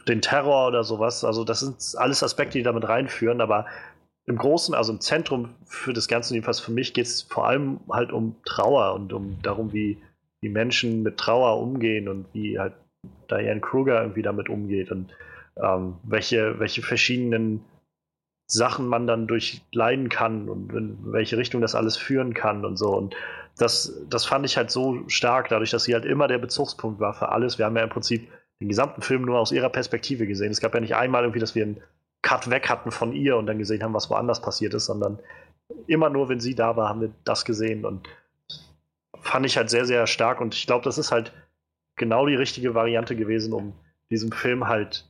den 0.08 0.22
Terror 0.22 0.68
oder 0.68 0.84
sowas. 0.84 1.24
Also, 1.24 1.44
das 1.44 1.62
sind 1.62 2.00
alles 2.00 2.24
Aspekte, 2.24 2.58
die 2.58 2.64
damit 2.64 2.88
reinführen, 2.88 3.42
aber 3.42 3.66
im 4.26 4.38
Großen, 4.38 4.74
also 4.74 4.94
im 4.94 5.02
Zentrum 5.02 5.50
für 5.66 5.94
das 5.94 6.08
Ganze, 6.08 6.34
jedenfalls 6.34 6.60
für 6.60 6.72
mich, 6.72 6.94
geht 6.94 7.06
es 7.06 7.24
vor 7.24 7.48
allem 7.48 7.80
halt 7.92 8.12
um 8.12 8.36
Trauer 8.46 8.94
und 8.94 9.12
um 9.12 9.42
darum, 9.42 9.74
wie, 9.74 9.98
wie 10.42 10.50
Menschen 10.50 11.04
mit 11.04 11.18
Trauer 11.18 11.60
umgehen 11.60 12.08
und 12.08 12.26
wie 12.34 12.58
halt 12.58 12.74
Diane 13.30 13.60
Kruger 13.60 14.02
irgendwie 14.02 14.22
damit 14.22 14.48
umgeht. 14.50 14.92
Und 14.92 15.14
ähm, 15.62 15.96
welche, 16.04 16.60
welche 16.60 16.82
verschiedenen 16.82 17.66
Sachen 18.48 18.88
man 18.88 19.08
dann 19.08 19.28
durchleiden 19.28 20.10
kann 20.10 20.48
und 20.48 20.72
in 20.74 20.98
welche 21.12 21.38
Richtung 21.38 21.62
das 21.62 21.76
alles 21.76 21.98
führen 21.98 22.34
kann 22.34 22.66
und 22.66 22.78
so. 22.78 22.96
Und 22.96 23.16
das, 23.58 24.02
das 24.10 24.26
fand 24.26 24.46
ich 24.46 24.58
halt 24.58 24.72
so 24.72 25.08
stark, 25.08 25.50
dadurch, 25.50 25.72
dass 25.72 25.84
sie 25.84 25.94
halt 25.94 26.06
immer 26.06 26.28
der 26.28 26.40
Bezugspunkt 26.40 27.00
war 27.00 27.14
für 27.14 27.30
alles. 27.30 27.58
Wir 27.58 27.66
haben 27.66 27.78
ja 27.78 27.84
im 27.84 27.90
Prinzip 27.90 28.30
den 28.60 28.70
gesamten 28.70 29.02
Film 29.02 29.24
nur 29.24 29.40
aus 29.40 29.52
ihrer 29.52 29.70
Perspektive 29.70 30.26
gesehen. 30.26 30.52
Es 30.52 30.62
gab 30.62 30.74
ja 30.74 30.80
nicht 30.80 30.96
einmal 30.96 31.24
irgendwie, 31.24 31.40
dass 31.40 31.56
wir 31.56 31.64
einen 31.64 31.82
Cut 32.22 32.50
weg 32.50 32.70
hatten 32.70 32.92
von 32.92 33.14
ihr 33.14 33.38
und 33.38 33.46
dann 33.46 33.60
gesehen 33.60 33.84
haben, 33.84 33.94
was 33.94 34.10
woanders 34.10 34.42
passiert 34.42 34.74
ist, 34.74 34.86
sondern 34.86 35.20
immer 35.88 36.10
nur, 36.10 36.30
wenn 36.30 36.40
sie 36.40 36.56
da 36.56 36.76
war, 36.76 36.90
haben 36.90 37.02
wir 37.02 37.12
das 37.26 37.46
gesehen 37.46 37.86
und 37.86 38.08
fand 39.22 39.46
ich 39.46 39.58
halt 39.58 39.70
sehr, 39.70 39.86
sehr 39.86 40.08
stark 40.08 40.42
und 40.42 40.56
ich 40.56 40.66
glaube, 40.66 40.84
das 40.84 40.98
ist 40.98 41.12
halt 41.12 41.32
genau 41.96 42.26
die 42.26 42.36
richtige 42.36 42.74
Variante 42.74 43.16
gewesen, 43.16 43.54
um 43.54 43.74
diesem 44.10 44.32
Film 44.32 44.68
halt 44.68 45.10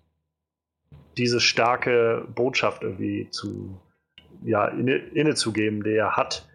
diese 1.18 1.40
starke 1.40 2.28
Botschaft 2.34 2.84
irgendwie 2.84 3.30
zu, 3.30 3.80
ja, 4.44 4.68
inne, 4.68 4.96
inne 4.96 5.36
zu 5.36 5.54
geben, 5.54 5.84
die 5.84 5.94
er 5.94 6.16
hat. 6.16 6.48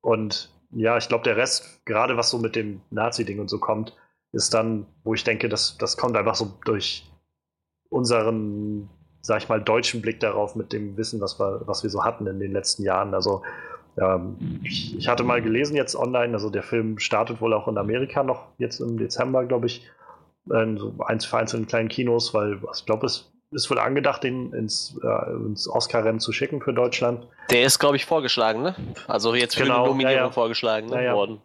Und 0.00 0.53
ja, 0.74 0.96
ich 0.96 1.08
glaube, 1.08 1.24
der 1.24 1.36
Rest, 1.36 1.84
gerade 1.84 2.16
was 2.16 2.30
so 2.30 2.38
mit 2.38 2.56
dem 2.56 2.80
Nazi-Ding 2.90 3.38
und 3.38 3.48
so 3.48 3.58
kommt, 3.58 3.96
ist 4.32 4.52
dann, 4.54 4.86
wo 5.04 5.14
ich 5.14 5.24
denke, 5.24 5.48
das, 5.48 5.78
das 5.78 5.96
kommt 5.96 6.16
einfach 6.16 6.34
so 6.34 6.52
durch 6.64 7.10
unseren, 7.88 8.88
sag 9.22 9.42
ich 9.42 9.48
mal, 9.48 9.62
deutschen 9.62 10.02
Blick 10.02 10.20
darauf 10.20 10.56
mit 10.56 10.72
dem 10.72 10.96
Wissen, 10.96 11.20
was 11.20 11.38
wir, 11.38 11.62
was 11.66 11.82
wir 11.82 11.90
so 11.90 12.04
hatten 12.04 12.26
in 12.26 12.40
den 12.40 12.52
letzten 12.52 12.82
Jahren. 12.82 13.14
Also 13.14 13.42
ähm, 13.96 14.60
ich, 14.64 14.98
ich, 14.98 15.08
hatte 15.08 15.22
mal 15.22 15.40
gelesen 15.40 15.76
jetzt 15.76 15.94
online, 15.94 16.34
also 16.34 16.50
der 16.50 16.64
Film 16.64 16.98
startet 16.98 17.40
wohl 17.40 17.54
auch 17.54 17.68
in 17.68 17.78
Amerika 17.78 18.24
noch 18.24 18.48
jetzt 18.58 18.80
im 18.80 18.98
Dezember, 18.98 19.44
glaube 19.44 19.66
ich, 19.66 19.88
in 20.50 20.76
so 20.76 20.94
eins 21.06 21.24
vereinzelten 21.24 21.68
kleinen 21.68 21.88
Kinos, 21.88 22.34
weil 22.34 22.60
ich 22.74 22.84
glaube, 22.84 23.06
es 23.06 23.32
ist 23.50 23.70
wohl 23.70 23.78
angedacht, 23.78 24.24
den 24.24 24.52
ins, 24.52 24.98
äh, 25.02 25.30
ins 25.32 25.68
Oscar-Rennen 25.68 26.20
zu 26.20 26.32
schicken 26.32 26.60
für 26.60 26.72
Deutschland. 26.72 27.26
Der 27.50 27.64
ist, 27.64 27.78
glaube 27.78 27.96
ich, 27.96 28.04
vorgeschlagen, 28.04 28.62
ne? 28.62 28.74
Also 29.06 29.34
jetzt 29.34 29.54
für 29.56 29.62
genau, 29.62 29.82
eine 29.82 29.88
Nominierung 29.88 30.16
ja, 30.16 30.24
ja. 30.24 30.30
vorgeschlagen 30.30 30.88
ne? 30.88 31.04
ja, 31.04 31.14
worden. 31.14 31.40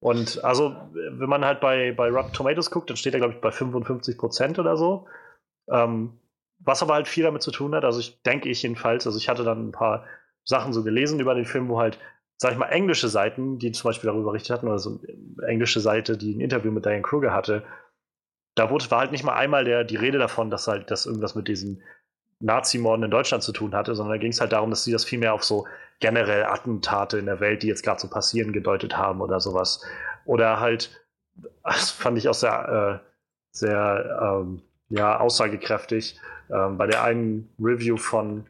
Und 0.00 0.42
also, 0.42 0.74
wenn 0.92 1.28
man 1.28 1.44
halt 1.44 1.60
bei, 1.60 1.92
bei 1.92 2.08
Rotten 2.08 2.32
Tomatoes 2.32 2.70
guckt, 2.70 2.88
dann 2.88 2.96
steht 2.96 3.12
er, 3.12 3.20
glaube 3.20 3.34
ich, 3.34 3.40
bei 3.40 3.50
55 3.50 4.16
Prozent 4.16 4.58
oder 4.58 4.76
so. 4.76 5.06
Ähm, 5.70 6.18
was 6.58 6.82
aber 6.82 6.94
halt 6.94 7.08
viel 7.08 7.24
damit 7.24 7.42
zu 7.42 7.50
tun 7.50 7.74
hat, 7.74 7.84
also 7.84 8.00
ich 8.00 8.22
denke 8.22 8.48
ich 8.48 8.62
jedenfalls, 8.62 9.06
also 9.06 9.18
ich 9.18 9.28
hatte 9.28 9.44
dann 9.44 9.68
ein 9.68 9.72
paar 9.72 10.04
Sachen 10.44 10.72
so 10.72 10.82
gelesen 10.82 11.20
über 11.20 11.34
den 11.34 11.44
Film, 11.44 11.68
wo 11.68 11.78
halt, 11.78 11.98
sag 12.36 12.52
ich 12.52 12.58
mal, 12.58 12.68
englische 12.68 13.08
Seiten, 13.08 13.58
die 13.58 13.72
zum 13.72 13.88
Beispiel 13.88 14.08
darüber 14.08 14.30
berichtet 14.30 14.56
hatten, 14.56 14.68
oder 14.68 14.78
so 14.78 15.00
eine 15.00 15.48
englische 15.48 15.80
Seite, 15.80 16.16
die 16.16 16.34
ein 16.34 16.40
Interview 16.40 16.70
mit 16.70 16.84
Diane 16.84 17.02
Kruger 17.02 17.32
hatte, 17.32 17.64
da 18.60 18.68
wurde, 18.68 18.90
war 18.90 19.00
halt 19.00 19.10
nicht 19.10 19.24
mal 19.24 19.34
einmal 19.34 19.64
der, 19.64 19.84
die 19.84 19.96
Rede 19.96 20.18
davon, 20.18 20.50
dass 20.50 20.68
halt 20.68 20.90
das 20.90 21.06
irgendwas 21.06 21.34
mit 21.34 21.48
diesen 21.48 21.82
Nazi-Morden 22.40 23.04
in 23.04 23.10
Deutschland 23.10 23.42
zu 23.42 23.52
tun 23.52 23.74
hatte, 23.74 23.94
sondern 23.94 24.16
da 24.16 24.20
ging 24.20 24.32
es 24.32 24.40
halt 24.40 24.52
darum, 24.52 24.68
dass 24.68 24.84
sie 24.84 24.92
das 24.92 25.04
vielmehr 25.04 25.32
auf 25.32 25.44
so 25.44 25.66
generell 25.98 26.44
Attentate 26.44 27.18
in 27.18 27.24
der 27.24 27.40
Welt, 27.40 27.62
die 27.62 27.68
jetzt 27.68 27.82
gerade 27.82 28.00
so 28.00 28.08
passieren, 28.08 28.52
gedeutet 28.52 28.98
haben 28.98 29.22
oder 29.22 29.40
sowas. 29.40 29.82
Oder 30.26 30.60
halt, 30.60 31.02
das 31.64 31.90
fand 31.90 32.18
ich 32.18 32.28
auch 32.28 32.34
sehr, 32.34 33.00
äh, 33.02 33.08
sehr 33.52 34.42
ähm, 34.42 34.60
ja, 34.90 35.18
aussagekräftig, 35.18 36.20
ähm, 36.50 36.76
bei 36.76 36.86
der 36.86 37.02
einen 37.02 37.48
Review 37.58 37.96
von 37.96 38.44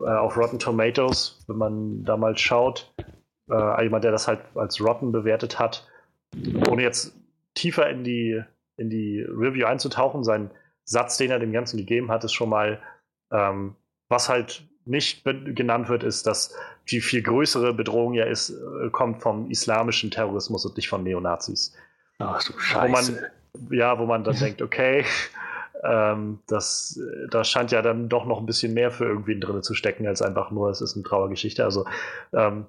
äh, 0.00 0.04
auf 0.04 0.38
Rotten 0.38 0.58
Tomatoes, 0.58 1.44
wenn 1.46 1.58
man 1.58 2.04
da 2.04 2.16
mal 2.16 2.38
schaut, 2.38 2.90
äh, 3.50 3.84
jemand, 3.84 4.04
der 4.04 4.12
das 4.12 4.28
halt 4.28 4.40
als 4.54 4.80
Rotten 4.80 5.12
bewertet 5.12 5.58
hat, 5.58 5.86
ohne 6.70 6.82
jetzt 6.82 7.14
tiefer 7.52 7.90
in 7.90 8.02
die 8.02 8.42
in 8.76 8.90
die 8.90 9.22
Review 9.22 9.66
einzutauchen. 9.66 10.24
Sein 10.24 10.50
Satz, 10.84 11.16
den 11.16 11.30
er 11.30 11.38
dem 11.38 11.52
Ganzen 11.52 11.76
gegeben 11.76 12.10
hat, 12.10 12.24
ist 12.24 12.32
schon 12.32 12.48
mal, 12.48 12.80
ähm, 13.30 13.76
was 14.08 14.28
halt 14.28 14.66
nicht 14.84 15.24
genannt 15.24 15.88
wird, 15.88 16.02
ist, 16.02 16.26
dass 16.26 16.54
die 16.90 17.00
viel 17.00 17.22
größere 17.22 17.72
Bedrohung 17.72 18.14
ja 18.14 18.24
ist, 18.24 18.50
äh, 18.50 18.90
kommt 18.90 19.22
vom 19.22 19.50
islamischen 19.50 20.10
Terrorismus 20.10 20.66
und 20.66 20.76
nicht 20.76 20.88
von 20.88 21.02
Neonazis. 21.02 21.74
Ach 22.18 22.42
du 22.42 22.52
wo 22.52 22.58
Scheiße. 22.58 23.12
man, 23.12 23.70
ja, 23.70 23.98
wo 23.98 24.04
man 24.04 24.24
dann 24.24 24.36
denkt, 24.40 24.60
okay, 24.60 25.04
ähm, 25.82 26.40
das, 26.46 27.00
da 27.30 27.44
scheint 27.44 27.70
ja 27.72 27.82
dann 27.82 28.08
doch 28.08 28.26
noch 28.26 28.38
ein 28.38 28.46
bisschen 28.46 28.74
mehr 28.74 28.90
für 28.90 29.04
irgendwen 29.04 29.40
drin 29.40 29.62
zu 29.62 29.74
stecken, 29.74 30.06
als 30.06 30.22
einfach 30.22 30.50
nur, 30.50 30.70
es 30.70 30.80
ist 30.80 30.94
eine 30.94 31.04
Trauergeschichte. 31.04 31.64
Also, 31.64 31.86
ähm, 32.32 32.66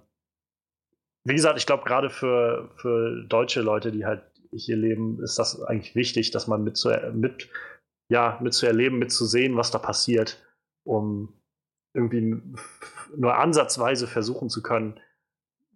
wie 1.23 1.33
gesagt, 1.33 1.57
ich 1.57 1.65
glaube, 1.65 1.83
gerade 1.85 2.09
für, 2.09 2.69
für 2.75 3.23
deutsche 3.23 3.61
Leute, 3.61 3.91
die 3.91 4.05
halt 4.05 4.21
hier 4.57 4.77
leben, 4.77 5.21
ist 5.21 5.39
das 5.39 5.61
eigentlich 5.61 5.95
wichtig, 5.95 6.31
dass 6.31 6.47
man 6.47 6.63
mit, 6.63 6.77
zu, 6.77 6.89
mit, 7.13 7.49
ja, 8.09 8.39
mit 8.41 8.53
zu 8.53 8.65
erleben, 8.65 8.99
mitzusehen, 8.99 9.57
was 9.57 9.71
da 9.71 9.79
passiert, 9.79 10.43
um 10.85 11.33
irgendwie 11.93 12.41
nur 13.15 13.37
ansatzweise 13.37 14.07
versuchen 14.07 14.49
zu 14.49 14.61
können, 14.61 14.99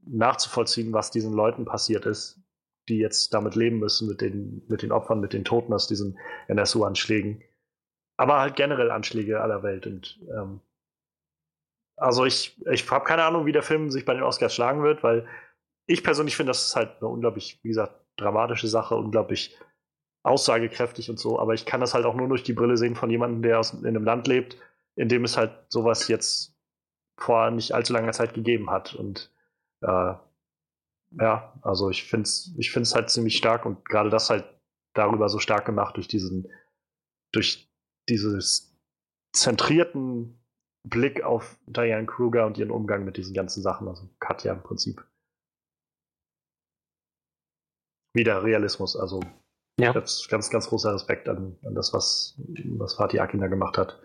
nachzuvollziehen, 0.06 0.94
was 0.94 1.12
diesen 1.12 1.34
Leuten 1.34 1.66
passiert 1.66 2.06
ist, 2.06 2.42
die 2.88 2.98
jetzt 2.98 3.34
damit 3.34 3.56
leben 3.56 3.80
müssen, 3.80 4.08
mit 4.08 4.22
den, 4.22 4.64
mit 4.68 4.82
den 4.82 4.92
Opfern, 4.92 5.20
mit 5.20 5.34
den 5.34 5.46
Toten 5.46 5.74
aus 5.74 5.88
diesen 5.88 6.18
NSU-Anschlägen. 6.48 7.44
Aber 8.18 8.40
halt 8.40 8.56
generell 8.56 8.92
Anschläge 8.92 9.42
aller 9.42 9.64
Welt. 9.64 9.88
Und 9.88 10.20
ähm, 10.34 10.60
also 11.96 12.26
ich, 12.26 12.60
ich 12.70 12.90
habe 12.90 13.06
keine 13.06 13.24
Ahnung, 13.24 13.46
wie 13.46 13.52
der 13.52 13.64
Film 13.64 13.92
sich 13.92 14.06
bei 14.06 14.14
den 14.14 14.24
Oscars 14.24 14.54
schlagen 14.54 14.84
wird, 14.84 15.04
weil 15.04 15.28
ich 15.88 16.04
persönlich 16.04 16.36
finde, 16.36 16.52
das 16.52 16.68
ist 16.68 16.76
halt 16.76 16.98
eine 17.00 17.08
unglaublich, 17.08 17.60
wie 17.64 17.70
gesagt, 17.70 17.94
dramatische 18.20 18.68
Sache, 18.68 18.96
unglaublich 18.96 19.58
aussagekräftig 20.24 21.10
und 21.10 21.20
so. 21.20 21.40
Aber 21.40 21.54
ich 21.54 21.66
kann 21.66 21.82
das 21.82 21.94
halt 21.94 22.06
auch 22.06 22.16
nur 22.16 22.28
durch 22.28 22.44
die 22.44 22.54
Brille 22.54 22.78
sehen 22.78 22.96
von 22.96 23.10
jemandem, 23.10 23.42
der 23.42 23.60
aus, 23.60 23.74
in 23.74 23.86
einem 23.88 24.04
Land 24.04 24.28
lebt, 24.28 24.58
in 24.96 25.10
dem 25.10 25.24
es 25.24 25.38
halt 25.38 25.52
sowas 25.70 26.08
jetzt 26.08 26.56
vor 27.18 27.52
nicht 27.52 27.74
allzu 27.74 27.94
langer 27.94 28.12
Zeit 28.12 28.34
gegeben 28.34 28.70
hat. 28.70 28.94
Und 28.96 29.32
äh, 29.82 30.14
ja, 31.12 31.54
also 31.62 31.90
ich 31.90 32.04
finde 32.04 32.24
es 32.24 32.54
ich 32.58 32.72
find's 32.72 32.94
halt 32.94 33.10
ziemlich 33.10 33.38
stark 33.38 33.66
und 33.66 33.86
gerade 33.86 34.10
das 34.10 34.30
halt 34.30 34.46
darüber 34.94 35.30
so 35.30 35.40
stark 35.40 35.66
gemacht 35.66 35.96
durch 35.96 36.08
diesen, 36.08 36.52
durch 37.32 37.70
dieses 38.10 38.76
zentrierten 39.34 40.40
Blick 40.84 41.24
auf 41.24 41.58
Diane 41.68 42.06
Kruger 42.06 42.46
und 42.46 42.58
ihren 42.58 42.72
Umgang 42.72 43.06
mit 43.06 43.18
diesen 43.18 43.34
ganzen 43.34 43.62
Sachen, 43.62 43.88
also 43.88 44.10
Katja 44.20 44.54
im 44.54 44.64
Prinzip. 44.64 45.04
Wieder 48.20 48.44
Realismus, 48.44 48.98
also 48.98 49.22
Ja. 49.80 49.94
ganz, 49.94 50.28
ganz, 50.28 50.50
ganz 50.50 50.68
großer 50.68 50.94
Respekt 50.94 51.30
an, 51.30 51.58
an 51.64 51.74
das, 51.74 51.94
was, 51.94 52.36
was 52.78 52.96
Fatih 52.96 53.22
Akin 53.22 53.40
da 53.40 53.48
gemacht 53.48 53.78
hat. 53.78 53.98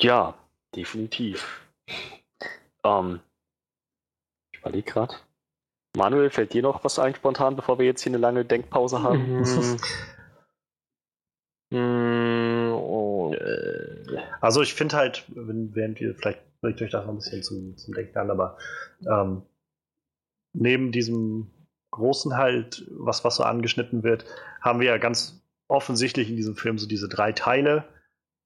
Ja, 0.00 0.34
definitiv. 0.74 1.60
Ähm, 2.82 3.20
ich 4.52 4.60
überlege 4.60 4.90
gerade. 4.90 5.14
Manuel, 5.96 6.30
fällt 6.30 6.54
dir 6.54 6.62
noch 6.62 6.82
was 6.82 6.98
ein 6.98 7.14
spontan, 7.14 7.56
bevor 7.56 7.78
wir 7.78 7.84
jetzt 7.84 8.02
hier 8.02 8.10
eine 8.10 8.18
lange 8.18 8.46
Denkpause 8.46 9.02
haben? 9.02 9.38
Mhm. 9.38 9.76
Mm, 11.78 12.72
oh, 12.72 13.34
Äh, 13.34 14.18
Also 14.40 14.62
ich 14.62 14.72
finde 14.72 14.96
halt, 14.96 15.24
wenn, 15.28 15.74
während 15.74 16.00
wir 16.00 16.14
vielleicht 16.14 16.40
bringt 16.62 16.80
euch 16.80 16.90
das 16.90 17.04
noch 17.04 17.12
ein 17.12 17.16
bisschen 17.16 17.42
zum, 17.42 17.76
zum 17.76 17.92
Denken 17.92 18.16
an, 18.16 18.30
aber 18.30 18.56
ähm, 19.06 19.42
neben 20.54 20.92
diesem 20.92 21.50
großen 21.90 22.36
halt, 22.36 22.86
was, 22.90 23.24
was 23.24 23.36
so 23.36 23.42
angeschnitten 23.42 24.02
wird, 24.02 24.24
haben 24.60 24.80
wir 24.80 24.86
ja 24.86 24.98
ganz 24.98 25.44
offensichtlich 25.68 26.30
in 26.30 26.36
diesem 26.36 26.56
Film 26.56 26.78
so 26.78 26.86
diese 26.86 27.08
drei 27.08 27.32
Teile. 27.32 27.84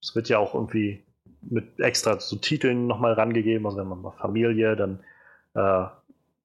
Es 0.03 0.15
wird 0.17 0.29
ja 0.29 0.39
auch 0.39 0.55
irgendwie 0.55 1.05
mit 1.43 1.79
extra 1.79 2.19
so 2.19 2.37
Titeln 2.37 2.87
nochmal 2.87 3.13
rangegeben, 3.13 3.67
also 3.67 3.79
wenn 3.79 3.89
man 3.89 4.01
mal 4.01 4.13
Familie, 4.13 4.75
dann 4.75 5.05
äh, 5.55 5.87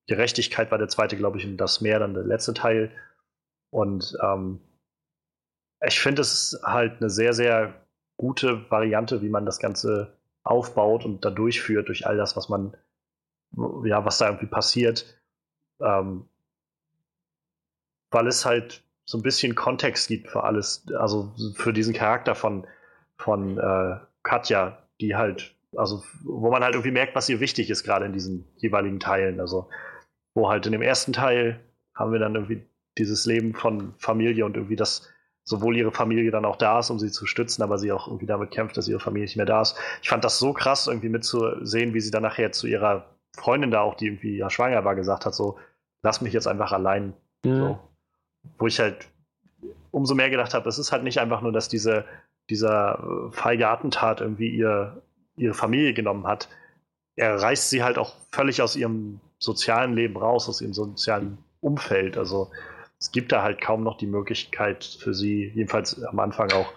Gerechtigkeit 0.08 0.72
war 0.72 0.78
der 0.78 0.90
zweite, 0.90 1.16
glaube 1.16 1.38
ich, 1.38 1.46
und 1.46 1.58
das 1.58 1.82
Meer 1.82 2.00
dann 2.00 2.14
der 2.14 2.24
letzte 2.24 2.54
Teil. 2.54 2.92
Und 3.70 4.18
ähm, 4.22 4.60
ich 5.86 6.00
finde, 6.00 6.22
es 6.22 6.60
halt 6.64 7.00
eine 7.00 7.10
sehr, 7.10 7.34
sehr 7.34 7.74
gute 8.18 8.70
Variante, 8.70 9.22
wie 9.22 9.30
man 9.30 9.46
das 9.46 9.60
Ganze 9.60 10.18
aufbaut 10.44 11.06
und 11.06 11.24
da 11.24 11.30
durchführt, 11.30 11.88
durch 11.88 12.08
all 12.08 12.18
das, 12.18 12.36
was 12.36 12.50
man, 12.50 12.76
ja, 13.84 14.04
was 14.06 14.18
da 14.18 14.28
irgendwie 14.28 14.48
passiert. 14.48 15.06
Ähm, 15.80 16.28
weil 18.12 18.28
es 18.28 18.46
halt 18.46 18.84
so 19.06 19.18
ein 19.18 19.24
bisschen 19.24 19.56
Kontext 19.56 20.08
gibt 20.08 20.30
für 20.30 20.44
alles, 20.44 20.86
also 20.98 21.34
für 21.56 21.74
diesen 21.74 21.94
Charakter 21.94 22.36
von, 22.36 22.68
von 23.18 23.58
äh, 23.58 23.98
Katja, 24.24 24.78
die 25.00 25.16
halt, 25.16 25.56
also 25.76 26.04
wo 26.24 26.52
man 26.52 26.64
halt 26.64 26.76
irgendwie 26.76 26.92
merkt, 26.92 27.16
was 27.16 27.30
ihr 27.30 27.40
wichtig 27.40 27.70
ist, 27.70 27.84
gerade 27.84 28.06
in 28.06 28.14
diesen 28.14 28.48
jeweiligen 28.58 29.00
Teilen. 29.00 29.40
Also, 29.40 29.70
wo 30.34 30.50
halt 30.50 30.66
in 30.66 30.72
dem 30.72 30.82
ersten 30.82 31.14
Teil 31.14 31.60
haben 31.94 32.12
wir 32.12 32.20
dann 32.20 32.36
irgendwie 32.36 32.66
dieses 32.98 33.26
Leben 33.26 33.54
von 33.54 33.94
Familie 33.98 34.46
und 34.46 34.56
irgendwie 34.56 34.76
das, 34.76 35.10
sowohl 35.44 35.78
ihre 35.78 35.92
Familie 35.92 36.32
dann 36.32 36.46
auch 36.46 36.56
da 36.56 36.80
ist, 36.80 36.90
um 36.90 37.00
sie 37.00 37.12
zu 37.12 37.26
stützen, 37.26 37.64
aber 37.64 37.78
sie 37.78 37.92
auch 37.92 38.08
irgendwie 38.08 38.26
damit 38.26 38.52
kämpft, 38.52 38.78
dass 38.78 38.88
ihre 38.88 39.00
Familie 39.00 39.26
nicht 39.26 39.38
mehr 39.38 39.46
da 39.46 39.62
ist. 39.62 39.76
Ich 40.02 40.10
fand 40.10 40.24
das 40.24 40.40
so 40.40 40.54
krass, 40.54 40.88
irgendwie 40.88 41.10
mitzusehen, 41.10 41.94
wie 41.94 42.00
sie 42.00 42.12
dann 42.12 42.24
nachher 42.24 42.52
zu 42.52 42.68
ihrer 42.68 43.06
Freundin 43.36 43.72
da 43.72 43.82
auch, 43.82 43.96
die 43.96 44.08
irgendwie 44.08 44.38
ja 44.38 44.50
schwanger 44.50 44.84
war, 44.86 44.96
gesagt 44.96 45.26
hat, 45.26 45.34
so, 45.34 45.58
lass 46.04 46.22
mich 46.22 46.34
jetzt 46.34 46.48
einfach 46.48 46.72
allein. 46.72 47.14
So. 47.44 47.80
Wo 48.58 48.68
ich 48.68 48.80
halt 48.80 49.08
umso 49.92 50.16
mehr 50.16 50.30
gedacht 50.30 50.54
habe, 50.54 50.68
es 50.70 50.80
ist 50.80 50.92
halt 50.92 51.04
nicht 51.04 51.20
einfach 51.20 51.42
nur, 51.42 51.52
dass 51.52 51.68
diese, 51.68 52.06
dieser 52.50 53.00
äh, 53.00 53.32
feige 53.32 53.68
Attentat 53.68 54.22
irgendwie 54.22 54.50
ihr, 54.50 55.02
ihre 55.38 55.54
Familie 55.54 55.94
genommen 55.94 56.28
hat. 56.28 56.50
Er 57.16 57.42
reißt 57.42 57.70
sie 57.70 57.84
halt 57.84 57.98
auch 57.98 58.16
völlig 58.32 58.62
aus 58.62 58.76
ihrem 58.76 59.20
sozialen 59.38 59.94
Leben 59.94 60.18
raus, 60.18 60.48
aus 60.48 60.62
ihrem 60.62 60.74
sozialen 60.74 61.38
Umfeld. 61.60 62.18
Also 62.18 62.52
es 63.02 63.12
gibt 63.12 63.32
da 63.32 63.42
halt 63.42 63.60
kaum 63.60 63.84
noch 63.84 63.98
die 63.98 64.06
Möglichkeit 64.06 64.86
für 64.86 65.16
sie, 65.16 65.52
jedenfalls 65.56 66.04
am 66.04 66.20
Anfang 66.20 66.52
auch, 66.52 66.72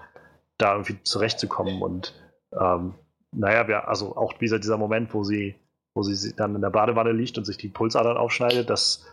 da 0.56 0.72
irgendwie 0.72 1.02
zurechtzukommen. 1.02 1.82
Und 1.82 2.14
ähm, 2.58 2.94
naja, 3.32 3.68
wir, 3.68 3.88
also 3.88 4.16
auch 4.16 4.32
dieser, 4.32 4.58
dieser 4.58 4.78
Moment, 4.78 5.12
wo 5.12 5.22
sie, 5.22 5.54
wo 5.92 6.02
sie 6.02 6.34
dann 6.34 6.54
in 6.54 6.62
der 6.62 6.70
Badewanne 6.70 7.12
liegt 7.12 7.36
und 7.36 7.44
sich 7.44 7.58
die 7.58 7.68
Pulsadern 7.68 8.16
aufschneidet, 8.16 8.70
das 8.70 9.04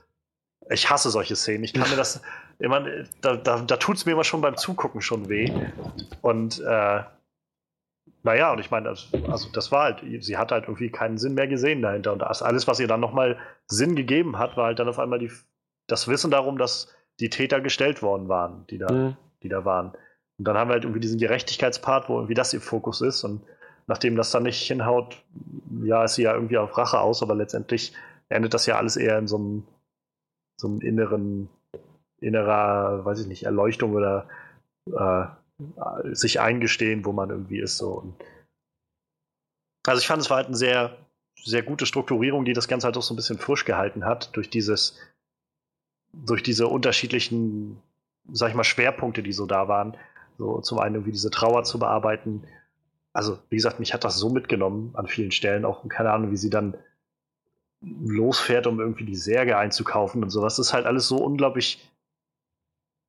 ich 0.69 0.89
hasse 0.89 1.09
solche 1.09 1.35
Szenen. 1.35 1.65
Ich 1.65 1.73
kann 1.73 1.89
mir 1.89 1.97
das 1.97 2.21
immer, 2.59 2.85
da, 3.19 3.35
da, 3.35 3.59
da 3.59 3.77
tut 3.77 3.97
es 3.97 4.05
mir 4.05 4.13
immer 4.13 4.23
schon 4.23 4.39
beim 4.39 4.55
Zugucken 4.55 5.01
schon 5.01 5.27
weh. 5.27 5.51
Und 6.21 6.59
äh, 6.59 7.03
naja, 8.23 8.53
und 8.53 8.59
ich 8.59 8.71
meine, 8.71 8.87
also, 8.87 9.07
also 9.27 9.49
das 9.51 9.69
war 9.73 9.83
halt, 9.83 10.23
sie 10.23 10.37
hat 10.37 10.53
halt 10.53 10.65
irgendwie 10.65 10.91
keinen 10.91 11.17
Sinn 11.17 11.33
mehr 11.33 11.47
gesehen 11.47 11.81
dahinter. 11.81 12.13
Und 12.13 12.23
alles, 12.23 12.67
was 12.67 12.79
ihr 12.79 12.87
dann 12.87 13.01
nochmal 13.01 13.37
Sinn 13.67 13.97
gegeben 13.97 14.37
hat, 14.37 14.55
war 14.55 14.67
halt 14.67 14.79
dann 14.79 14.87
auf 14.87 14.99
einmal 14.99 15.19
die, 15.19 15.31
das 15.87 16.07
Wissen 16.07 16.31
darum, 16.31 16.57
dass 16.57 16.87
die 17.19 17.29
Täter 17.29 17.61
gestellt 17.61 18.01
worden 18.01 18.29
waren, 18.29 18.65
die 18.69 18.77
da, 18.77 18.91
Mhm. 18.91 19.17
die 19.43 19.49
da 19.49 19.65
waren. 19.65 19.93
Und 20.37 20.45
dann 20.45 20.57
haben 20.57 20.69
wir 20.69 20.73
halt 20.73 20.83
irgendwie 20.85 21.01
diesen 21.01 21.19
Gerechtigkeitspart, 21.19 22.09
wo 22.09 22.15
irgendwie 22.15 22.33
das 22.33 22.53
ihr 22.53 22.61
Fokus 22.61 23.01
ist. 23.01 23.23
Und 23.23 23.43
nachdem 23.87 24.15
das 24.15 24.31
dann 24.31 24.43
nicht 24.43 24.61
hinhaut, 24.61 25.23
ja, 25.83 26.03
ist 26.03 26.15
sie 26.15 26.23
ja 26.23 26.33
irgendwie 26.33 26.57
auf 26.57 26.77
Rache 26.77 26.99
aus, 26.99 27.21
aber 27.21 27.35
letztendlich 27.35 27.93
endet 28.29 28.53
das 28.53 28.65
ja 28.65 28.77
alles 28.77 28.95
eher 28.95 29.19
in 29.19 29.27
so 29.27 29.37
einem, 29.37 29.67
so 30.59 30.67
einem 30.67 30.81
inneren, 30.81 31.49
innerer, 32.21 33.03
weiß 33.05 33.19
ich 33.19 33.27
nicht, 33.27 33.43
Erleuchtung 33.43 33.93
oder 33.93 34.27
äh, 34.91 35.25
sich 36.13 36.39
eingestehen, 36.39 37.05
wo 37.05 37.11
man 37.11 37.29
irgendwie 37.29 37.59
ist. 37.59 37.77
So. 37.77 37.91
Und 37.91 38.15
also 39.85 39.99
ich 39.99 40.07
fand, 40.07 40.21
es 40.21 40.29
war 40.29 40.37
halt 40.37 40.47
eine 40.47 40.55
sehr, 40.55 40.97
sehr 41.43 41.63
gute 41.63 41.85
Strukturierung, 41.85 42.45
die 42.45 42.53
das 42.53 42.67
Ganze 42.67 42.85
halt 42.85 42.97
auch 42.97 43.01
so 43.01 43.13
ein 43.13 43.17
bisschen 43.17 43.37
frisch 43.37 43.65
gehalten 43.65 44.05
hat, 44.05 44.35
durch 44.35 44.49
dieses, 44.49 44.97
durch 46.13 46.43
diese 46.43 46.67
unterschiedlichen, 46.67 47.77
sag 48.31 48.49
ich 48.49 48.55
mal, 48.55 48.63
Schwerpunkte, 48.63 49.23
die 49.23 49.33
so 49.33 49.45
da 49.45 49.67
waren. 49.67 49.95
So 50.37 50.59
zum 50.61 50.79
einen 50.79 50.95
irgendwie 50.95 51.11
diese 51.11 51.31
Trauer 51.31 51.63
zu 51.63 51.79
bearbeiten. 51.79 52.43
Also, 53.13 53.39
wie 53.49 53.57
gesagt, 53.57 53.79
mich 53.79 53.93
hat 53.93 54.03
das 54.03 54.17
so 54.17 54.29
mitgenommen 54.29 54.91
an 54.93 55.07
vielen 55.07 55.31
Stellen, 55.31 55.65
auch 55.65 55.87
keine 55.87 56.11
Ahnung, 56.11 56.31
wie 56.31 56.37
sie 56.37 56.49
dann 56.49 56.75
losfährt, 57.81 58.67
um 58.67 58.79
irgendwie 58.79 59.05
die 59.05 59.15
Särge 59.15 59.57
einzukaufen 59.57 60.23
und 60.23 60.29
sowas. 60.29 60.55
Das 60.55 60.67
ist 60.67 60.73
halt 60.73 60.85
alles 60.85 61.07
so 61.07 61.17
unglaublich, 61.17 61.89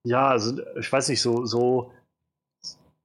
ja, 0.05 0.29
also, 0.29 0.61
ich 0.79 0.93
weiß 0.93 1.09
nicht, 1.09 1.23
so, 1.23 1.45
so, 1.47 1.93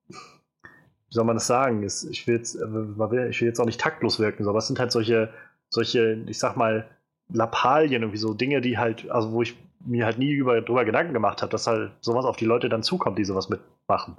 wie 0.08 1.14
soll 1.14 1.26
man 1.26 1.36
das 1.36 1.48
sagen? 1.48 1.84
Ich 1.84 2.28
will 2.28 2.36
jetzt, 2.36 2.56
ich 2.56 2.62
will 2.62 3.48
jetzt 3.48 3.60
auch 3.60 3.66
nicht 3.66 3.80
taktlos 3.80 4.20
wirken, 4.20 4.48
aber 4.48 4.58
es 4.58 4.68
sind 4.68 4.80
halt 4.80 4.92
solche, 4.92 5.32
solche, 5.70 6.24
ich 6.28 6.40
sag 6.40 6.58
mal, 6.58 6.90
Lappalien, 7.30 8.02
irgendwie 8.02 8.18
so 8.18 8.34
Dinge, 8.34 8.62
die 8.62 8.78
halt, 8.78 9.10
also 9.10 9.32
wo 9.32 9.42
ich 9.42 9.56
mir 9.86 10.06
halt 10.06 10.18
nie 10.18 10.32
über, 10.32 10.60
drüber 10.62 10.86
Gedanken 10.86 11.14
gemacht 11.14 11.42
habe, 11.42 11.52
dass 11.52 11.68
halt 11.68 11.92
sowas 12.02 12.26
auf 12.26 12.38
die 12.38 12.46
Leute 12.46 12.70
dann 12.70 12.84
zukommt, 12.84 13.18
die 13.18 13.26
sowas 13.26 13.50
mitmachen. 13.50 14.18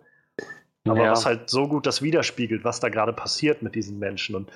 Aber 0.87 1.05
Ja. 1.05 1.13
was 1.13 1.27
halt 1.27 1.51
so 1.51 1.69
gut 1.69 1.87
das 1.87 2.01
widerspiegelt, 2.03 2.65
was 2.65 2.81
da 2.81 2.89
gerade 2.89 3.13
passiert 3.13 3.63
mit 3.63 3.75
diesen 3.75 3.99
Menschen. 3.99 4.35
Und 4.37 4.51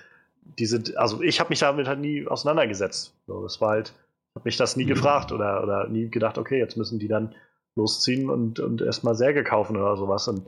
diese, 0.59 0.83
also 0.97 1.23
ich 1.23 1.41
habe 1.41 1.51
mich 1.51 1.59
damit 1.61 1.89
halt 1.89 2.01
nie 2.01 2.27
auseinandergesetzt. 2.27 3.15
So, 3.27 3.43
das 3.43 3.61
war 3.61 3.71
halt, 3.71 3.93
habe 4.35 4.45
mich 4.47 4.57
das 4.57 4.77
nie 4.77 4.87
gefragt 4.87 5.33
oder, 5.33 5.63
oder 5.63 5.89
nie 5.89 6.09
gedacht, 6.09 6.39
okay, 6.39 6.59
jetzt 6.59 6.77
müssen 6.77 6.99
die 6.99 7.09
dann 7.09 7.35
losziehen 7.77 8.31
und, 8.31 8.61
und 8.61 8.81
erstmal 8.83 9.15
Särge 9.15 9.45
kaufen 9.45 9.77
oder 9.77 9.97
sowas. 9.97 10.29
Und 10.29 10.47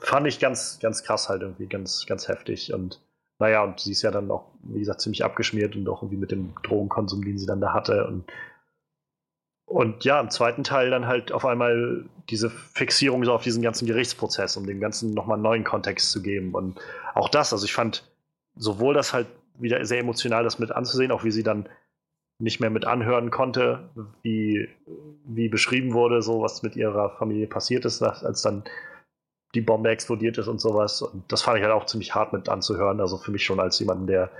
fand 0.00 0.26
ich 0.26 0.38
ganz, 0.40 0.78
ganz 0.80 1.02
krass 1.02 1.28
halt 1.28 1.42
irgendwie, 1.42 1.66
ganz, 1.66 2.06
ganz 2.06 2.28
heftig. 2.28 2.72
Und 2.72 3.00
naja, 3.38 3.62
und 3.62 3.80
sie 3.80 3.92
ist 3.92 4.02
ja 4.02 4.10
dann 4.10 4.30
auch, 4.30 4.46
wie 4.62 4.80
gesagt, 4.80 5.00
ziemlich 5.00 5.24
abgeschmiert 5.24 5.76
und 5.76 5.88
auch 5.88 6.02
irgendwie 6.02 6.18
mit 6.18 6.30
dem 6.30 6.54
Drogenkonsum, 6.62 7.24
den 7.24 7.38
sie 7.38 7.46
dann 7.46 7.60
da 7.60 7.72
hatte. 7.72 8.06
Und, 8.06 8.24
und 9.68 10.04
ja, 10.04 10.18
im 10.18 10.30
zweiten 10.30 10.64
Teil 10.64 10.88
dann 10.88 11.06
halt 11.06 11.30
auf 11.30 11.44
einmal 11.44 12.04
diese 12.30 12.48
Fixierung 12.48 13.24
so 13.24 13.32
auf 13.34 13.42
diesen 13.42 13.62
ganzen 13.62 13.86
Gerichtsprozess, 13.86 14.56
um 14.56 14.66
dem 14.66 14.80
Ganzen 14.80 15.12
nochmal 15.12 15.34
einen 15.34 15.42
neuen 15.42 15.64
Kontext 15.64 16.10
zu 16.10 16.22
geben. 16.22 16.54
Und 16.54 16.80
auch 17.14 17.28
das, 17.28 17.52
also 17.52 17.66
ich 17.66 17.74
fand 17.74 18.10
sowohl 18.56 18.94
das 18.94 19.12
halt 19.12 19.26
wieder 19.58 19.84
sehr 19.84 20.00
emotional, 20.00 20.42
das 20.42 20.58
mit 20.58 20.72
anzusehen, 20.72 21.12
auch 21.12 21.22
wie 21.22 21.30
sie 21.30 21.42
dann 21.42 21.68
nicht 22.38 22.60
mehr 22.60 22.70
mit 22.70 22.86
anhören 22.86 23.30
konnte, 23.30 23.90
wie, 24.22 24.68
wie 25.24 25.48
beschrieben 25.48 25.92
wurde, 25.92 26.22
so 26.22 26.40
was 26.40 26.62
mit 26.62 26.74
ihrer 26.74 27.10
Familie 27.18 27.46
passiert 27.46 27.84
ist, 27.84 28.02
als 28.02 28.42
dann 28.42 28.64
die 29.54 29.60
Bombe 29.60 29.90
explodiert 29.90 30.38
ist 30.38 30.48
und 30.48 30.60
sowas. 30.60 31.02
Und 31.02 31.30
das 31.30 31.42
fand 31.42 31.58
ich 31.58 31.64
halt 31.64 31.74
auch 31.74 31.86
ziemlich 31.86 32.14
hart 32.14 32.32
mit 32.32 32.48
anzuhören. 32.48 33.00
Also 33.00 33.18
für 33.18 33.32
mich 33.32 33.44
schon 33.44 33.60
als 33.60 33.78
jemanden, 33.80 34.06
der 34.06 34.30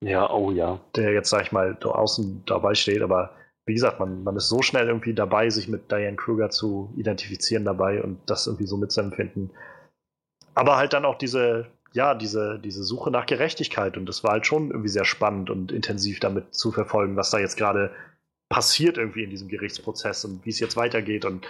ja, 0.00 0.28
oh 0.30 0.50
ja. 0.50 0.80
Der 0.96 1.12
jetzt, 1.12 1.30
sag 1.30 1.42
ich 1.42 1.52
mal, 1.52 1.76
außen 1.80 2.42
dabei 2.46 2.74
steht, 2.74 3.02
aber 3.02 3.30
wie 3.66 3.74
gesagt, 3.74 3.98
man, 3.98 4.24
man 4.24 4.36
ist 4.36 4.48
so 4.48 4.62
schnell 4.62 4.88
irgendwie 4.88 5.14
dabei, 5.14 5.48
sich 5.50 5.68
mit 5.68 5.90
Diane 5.90 6.16
Kruger 6.16 6.50
zu 6.50 6.92
identifizieren 6.96 7.64
dabei 7.64 8.02
und 8.02 8.18
das 8.26 8.46
irgendwie 8.46 8.66
so 8.66 8.76
mitzuempfinden. 8.76 9.50
Aber 10.54 10.76
halt 10.76 10.92
dann 10.92 11.04
auch 11.04 11.16
diese, 11.16 11.66
ja, 11.92 12.14
diese, 12.14 12.58
diese 12.58 12.84
Suche 12.84 13.10
nach 13.10 13.26
Gerechtigkeit 13.26 13.96
und 13.96 14.06
das 14.06 14.22
war 14.22 14.32
halt 14.32 14.46
schon 14.46 14.70
irgendwie 14.70 14.88
sehr 14.88 15.04
spannend 15.04 15.50
und 15.50 15.72
intensiv 15.72 16.20
damit 16.20 16.54
zu 16.54 16.72
verfolgen, 16.72 17.16
was 17.16 17.30
da 17.30 17.38
jetzt 17.38 17.56
gerade 17.56 17.90
passiert 18.50 18.98
irgendwie 18.98 19.24
in 19.24 19.30
diesem 19.30 19.48
Gerichtsprozess 19.48 20.24
und 20.24 20.44
wie 20.44 20.50
es 20.50 20.60
jetzt 20.60 20.76
weitergeht 20.76 21.24
und 21.24 21.46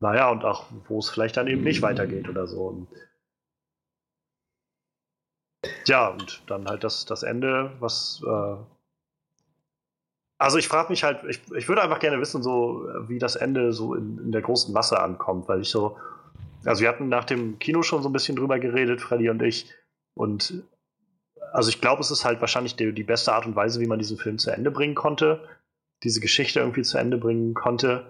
naja, 0.00 0.30
und 0.30 0.44
auch 0.44 0.66
wo 0.88 0.98
es 0.98 1.10
vielleicht 1.10 1.36
dann 1.36 1.46
eben 1.46 1.62
nicht 1.62 1.82
weitergeht 1.82 2.28
oder 2.28 2.46
so. 2.46 2.66
Und 2.68 2.88
ja, 5.86 6.08
und 6.08 6.42
dann 6.46 6.66
halt 6.66 6.84
das, 6.84 7.04
das 7.04 7.22
Ende, 7.22 7.72
was 7.78 8.22
äh, 8.26 8.56
also 10.42 10.58
ich 10.58 10.66
frage 10.66 10.90
mich 10.90 11.04
halt, 11.04 11.22
ich, 11.28 11.40
ich 11.56 11.68
würde 11.68 11.82
einfach 11.82 12.00
gerne 12.00 12.20
wissen, 12.20 12.42
so 12.42 12.88
wie 13.06 13.20
das 13.20 13.36
Ende 13.36 13.72
so 13.72 13.94
in, 13.94 14.18
in, 14.18 14.32
der 14.32 14.42
großen 14.42 14.74
Masse 14.74 15.00
ankommt, 15.00 15.48
weil 15.48 15.60
ich 15.60 15.68
so, 15.68 15.96
also 16.64 16.82
wir 16.82 16.88
hatten 16.88 17.08
nach 17.08 17.24
dem 17.24 17.60
Kino 17.60 17.82
schon 17.82 18.02
so 18.02 18.08
ein 18.08 18.12
bisschen 18.12 18.34
drüber 18.34 18.58
geredet, 18.58 19.00
Freddy 19.00 19.30
und 19.30 19.40
ich, 19.40 19.70
und 20.14 20.64
also 21.52 21.68
ich 21.68 21.80
glaube, 21.80 22.00
es 22.00 22.10
ist 22.10 22.24
halt 22.24 22.40
wahrscheinlich 22.40 22.74
die, 22.74 22.92
die 22.92 23.04
beste 23.04 23.32
Art 23.32 23.46
und 23.46 23.54
Weise, 23.54 23.78
wie 23.78 23.86
man 23.86 24.00
diesen 24.00 24.18
Film 24.18 24.38
zu 24.38 24.50
Ende 24.50 24.72
bringen 24.72 24.96
konnte, 24.96 25.48
diese 26.02 26.18
Geschichte 26.18 26.58
irgendwie 26.58 26.82
zu 26.82 26.98
Ende 26.98 27.18
bringen 27.18 27.54
konnte, 27.54 28.04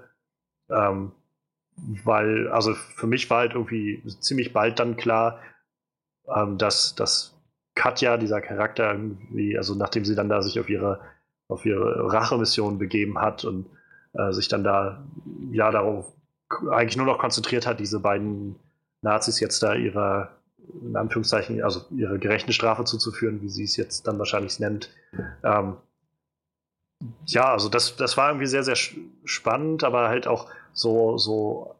ähm, 0.70 1.12
weil, 1.76 2.48
also 2.48 2.72
für 2.72 3.06
mich 3.06 3.28
war 3.28 3.40
halt 3.40 3.52
irgendwie 3.52 4.02
ziemlich 4.20 4.54
bald 4.54 4.78
dann 4.78 4.96
klar, 4.96 5.38
ähm, 6.34 6.56
dass, 6.56 6.94
dass 6.94 7.38
Katja, 7.74 8.16
dieser 8.16 8.40
Charakter 8.40 8.90
irgendwie, 8.90 9.58
also 9.58 9.74
nachdem 9.74 10.06
sie 10.06 10.14
dann 10.14 10.30
da 10.30 10.40
sich 10.40 10.58
auf 10.58 10.70
ihre 10.70 10.98
auf 11.52 11.64
ihre 11.64 12.12
Rachemission 12.12 12.78
begeben 12.78 13.18
hat 13.18 13.44
und 13.44 13.66
äh, 14.14 14.32
sich 14.32 14.48
dann 14.48 14.64
da 14.64 15.04
ja 15.52 15.70
darauf 15.70 16.12
eigentlich 16.70 16.96
nur 16.96 17.06
noch 17.06 17.18
konzentriert 17.18 17.66
hat, 17.66 17.80
diese 17.80 18.00
beiden 18.00 18.56
Nazis 19.00 19.40
jetzt 19.40 19.62
da 19.62 19.74
ihrer, 19.74 20.30
in 20.82 20.96
Anführungszeichen, 20.96 21.62
also 21.62 21.80
ihre 21.90 22.18
gerechte 22.18 22.52
Strafe 22.52 22.84
zuzuführen, 22.84 23.40
wie 23.42 23.48
sie 23.48 23.64
es 23.64 23.76
jetzt 23.76 24.06
dann 24.06 24.18
wahrscheinlich 24.18 24.60
nennt. 24.60 24.90
Ähm, 25.42 25.76
ja, 27.26 27.50
also 27.52 27.68
das, 27.68 27.96
das 27.96 28.16
war 28.16 28.28
irgendwie 28.28 28.46
sehr, 28.46 28.62
sehr 28.62 28.76
spannend, 29.24 29.82
aber 29.82 30.08
halt 30.08 30.26
auch 30.26 30.48
so, 30.72 31.18
so, 31.18 31.74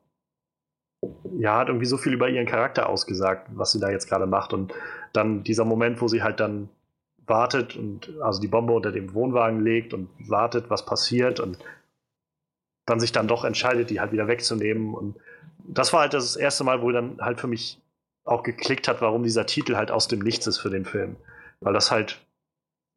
ja, 1.39 1.59
hat 1.59 1.69
irgendwie 1.69 1.87
so 1.87 1.97
viel 1.97 2.13
über 2.13 2.29
ihren 2.29 2.47
Charakter 2.47 2.89
ausgesagt, 2.89 3.49
was 3.55 3.73
sie 3.73 3.81
da 3.81 3.91
jetzt 3.91 4.09
gerade 4.09 4.27
macht. 4.27 4.53
Und 4.53 4.73
dann 5.13 5.45
dieser 5.45 5.65
Moment, 5.65 6.01
wo 6.01 6.09
sie 6.09 6.23
halt 6.23 6.41
dann 6.41 6.69
wartet 7.27 7.77
und 7.77 8.21
also 8.21 8.41
die 8.41 8.49
Bombe 8.49 8.73
unter 8.73 8.93
dem 8.93 9.15
Wohnwagen 9.15 9.61
legt 9.61 9.95
und 9.95 10.09
wartet, 10.29 10.71
was 10.71 10.85
passiert 10.85 11.41
und 11.41 11.59
dann 12.87 13.01
sich 13.01 13.13
dann 13.13 13.29
doch 13.29 13.45
entscheidet, 13.45 13.91
die 13.91 14.01
halt 14.01 14.13
wieder 14.13 14.27
wegzunehmen. 14.27 14.95
Und 14.95 15.17
das 15.65 15.93
war 15.93 16.01
halt 16.01 16.15
das 16.15 16.37
erste 16.37 16.65
Mal, 16.65 16.83
wo 16.83 16.91
dann 16.91 17.21
halt 17.21 17.41
für 17.41 17.47
mich 17.47 17.81
auch 18.25 18.43
geklickt 18.43 18.89
hat, 18.89 19.01
warum 19.01 19.23
dieser 19.23 19.47
Titel 19.47 19.77
halt 19.77 19.91
aus 19.91 20.09
dem 20.09 20.21
Nichts 20.21 20.47
ist 20.47 20.59
für 20.59 20.71
den 20.71 20.85
Film. 20.85 21.17
Weil 21.61 21.73
das 21.73 21.91
halt, 21.91 22.25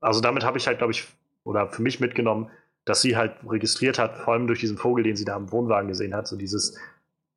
also 0.02 0.22
damit 0.22 0.44
habe 0.44 0.58
ich 0.58 0.68
halt, 0.68 0.80
glaube 0.80 0.92
ich, 0.92 1.06
oder 1.44 1.70
für 1.70 1.82
mich 1.82 2.00
mitgenommen, 2.00 2.50
dass 2.86 3.02
sie 3.02 3.16
halt 3.16 3.36
registriert 3.48 4.00
hat, 4.00 4.18
vor 4.18 4.34
allem 4.34 4.48
durch 4.48 4.60
diesen 4.60 4.78
Vogel, 4.78 5.04
den 5.04 5.16
sie 5.16 5.26
da 5.26 5.36
im 5.36 5.52
Wohnwagen 5.52 5.88
gesehen 5.88 6.16
hat, 6.16 6.28
so 6.28 6.36
dieses, 6.36 6.78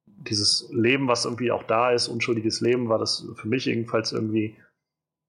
dieses 0.06 0.68
Leben, 0.72 1.08
was 1.08 1.24
irgendwie 1.24 1.52
auch 1.52 1.62
da 1.62 1.90
ist, 1.90 2.08
unschuldiges 2.08 2.60
Leben, 2.60 2.88
war 2.88 2.98
das 2.98 3.26
für 3.34 3.48
mich 3.48 3.64
jedenfalls 3.66 4.12
irgendwie 4.12 4.56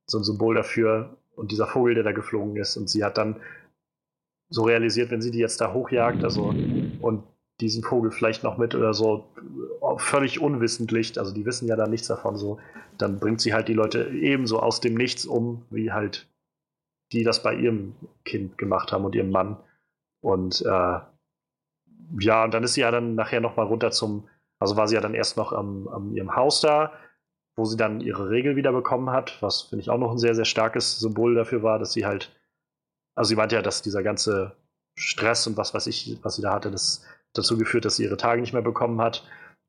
so 0.07 0.17
ein 0.17 0.23
Symbol 0.23 0.55
dafür, 0.55 1.17
und 1.39 1.51
dieser 1.51 1.67
Vogel, 1.67 1.95
der 1.95 2.03
da 2.03 2.11
geflogen 2.11 2.55
ist. 2.57 2.77
Und 2.77 2.89
sie 2.89 3.03
hat 3.03 3.17
dann 3.17 3.37
so 4.49 4.63
realisiert, 4.63 5.09
wenn 5.09 5.21
sie 5.21 5.31
die 5.31 5.39
jetzt 5.39 5.61
da 5.61 5.73
hochjagt, 5.73 6.23
also 6.23 6.53
und 7.01 7.23
diesen 7.61 7.83
Vogel 7.83 8.11
vielleicht 8.11 8.43
noch 8.43 8.57
mit 8.57 8.75
oder 8.75 8.93
so, 8.93 9.25
völlig 9.97 10.39
unwissentlich, 10.39 11.17
also 11.19 11.33
die 11.33 11.45
wissen 11.45 11.67
ja 11.67 11.75
da 11.75 11.87
nichts 11.87 12.07
davon, 12.07 12.37
so, 12.37 12.59
dann 12.97 13.19
bringt 13.19 13.41
sie 13.41 13.53
halt 13.53 13.67
die 13.67 13.73
Leute 13.73 14.09
ebenso 14.09 14.59
aus 14.59 14.81
dem 14.81 14.95
Nichts 14.95 15.25
um, 15.25 15.65
wie 15.69 15.91
halt 15.91 16.27
die 17.11 17.23
das 17.23 17.41
bei 17.41 17.55
ihrem 17.55 17.95
Kind 18.23 18.57
gemacht 18.57 18.91
haben 18.91 19.03
und 19.03 19.15
ihrem 19.15 19.31
Mann. 19.31 19.57
Und 20.21 20.61
äh, 20.61 20.99
ja, 22.19 22.43
und 22.43 22.53
dann 22.53 22.63
ist 22.63 22.73
sie 22.73 22.81
ja 22.81 22.91
dann 22.91 23.15
nachher 23.15 23.41
nochmal 23.41 23.65
runter 23.65 23.91
zum, 23.91 24.27
also 24.59 24.77
war 24.77 24.87
sie 24.87 24.95
ja 24.95 25.01
dann 25.01 25.15
erst 25.15 25.37
noch 25.37 25.51
am, 25.51 25.87
am 25.87 26.15
ihrem 26.15 26.35
Haus 26.35 26.61
da, 26.61 26.93
wo 27.59 27.65
sie 27.65 27.77
dann 27.77 28.01
ihre 28.01 28.29
Regel 28.29 28.55
wieder 28.55 28.71
bekommen 28.71 29.11
hat, 29.11 29.37
was 29.41 29.63
finde 29.63 29.83
ich 29.83 29.89
auch 29.89 29.97
noch 29.99 30.11
ein 30.11 30.17
sehr, 30.17 30.33
sehr 30.33 30.45
starkes 30.45 30.99
Symbol 30.99 31.35
dafür 31.35 31.61
war, 31.61 31.77
dass 31.77 31.93
sie 31.93 32.05
halt, 32.05 32.31
also 33.15 33.29
sie 33.29 33.35
meinte 33.35 33.55
ja, 33.55 33.61
dass 33.61 33.81
dieser 33.81 34.01
ganze 34.01 34.55
Stress 34.95 35.45
und 35.45 35.57
was 35.57 35.73
weiß 35.73 35.87
ich, 35.87 36.17
was 36.23 36.35
sie 36.35 36.41
da 36.41 36.53
hatte, 36.53 36.71
das 36.71 37.05
dazu 37.33 37.57
geführt, 37.57 37.85
dass 37.85 37.97
sie 37.97 38.03
ihre 38.03 38.17
Tage 38.17 38.41
nicht 38.41 38.53
mehr 38.53 38.61
bekommen 38.61 38.99
hat, 39.01 39.23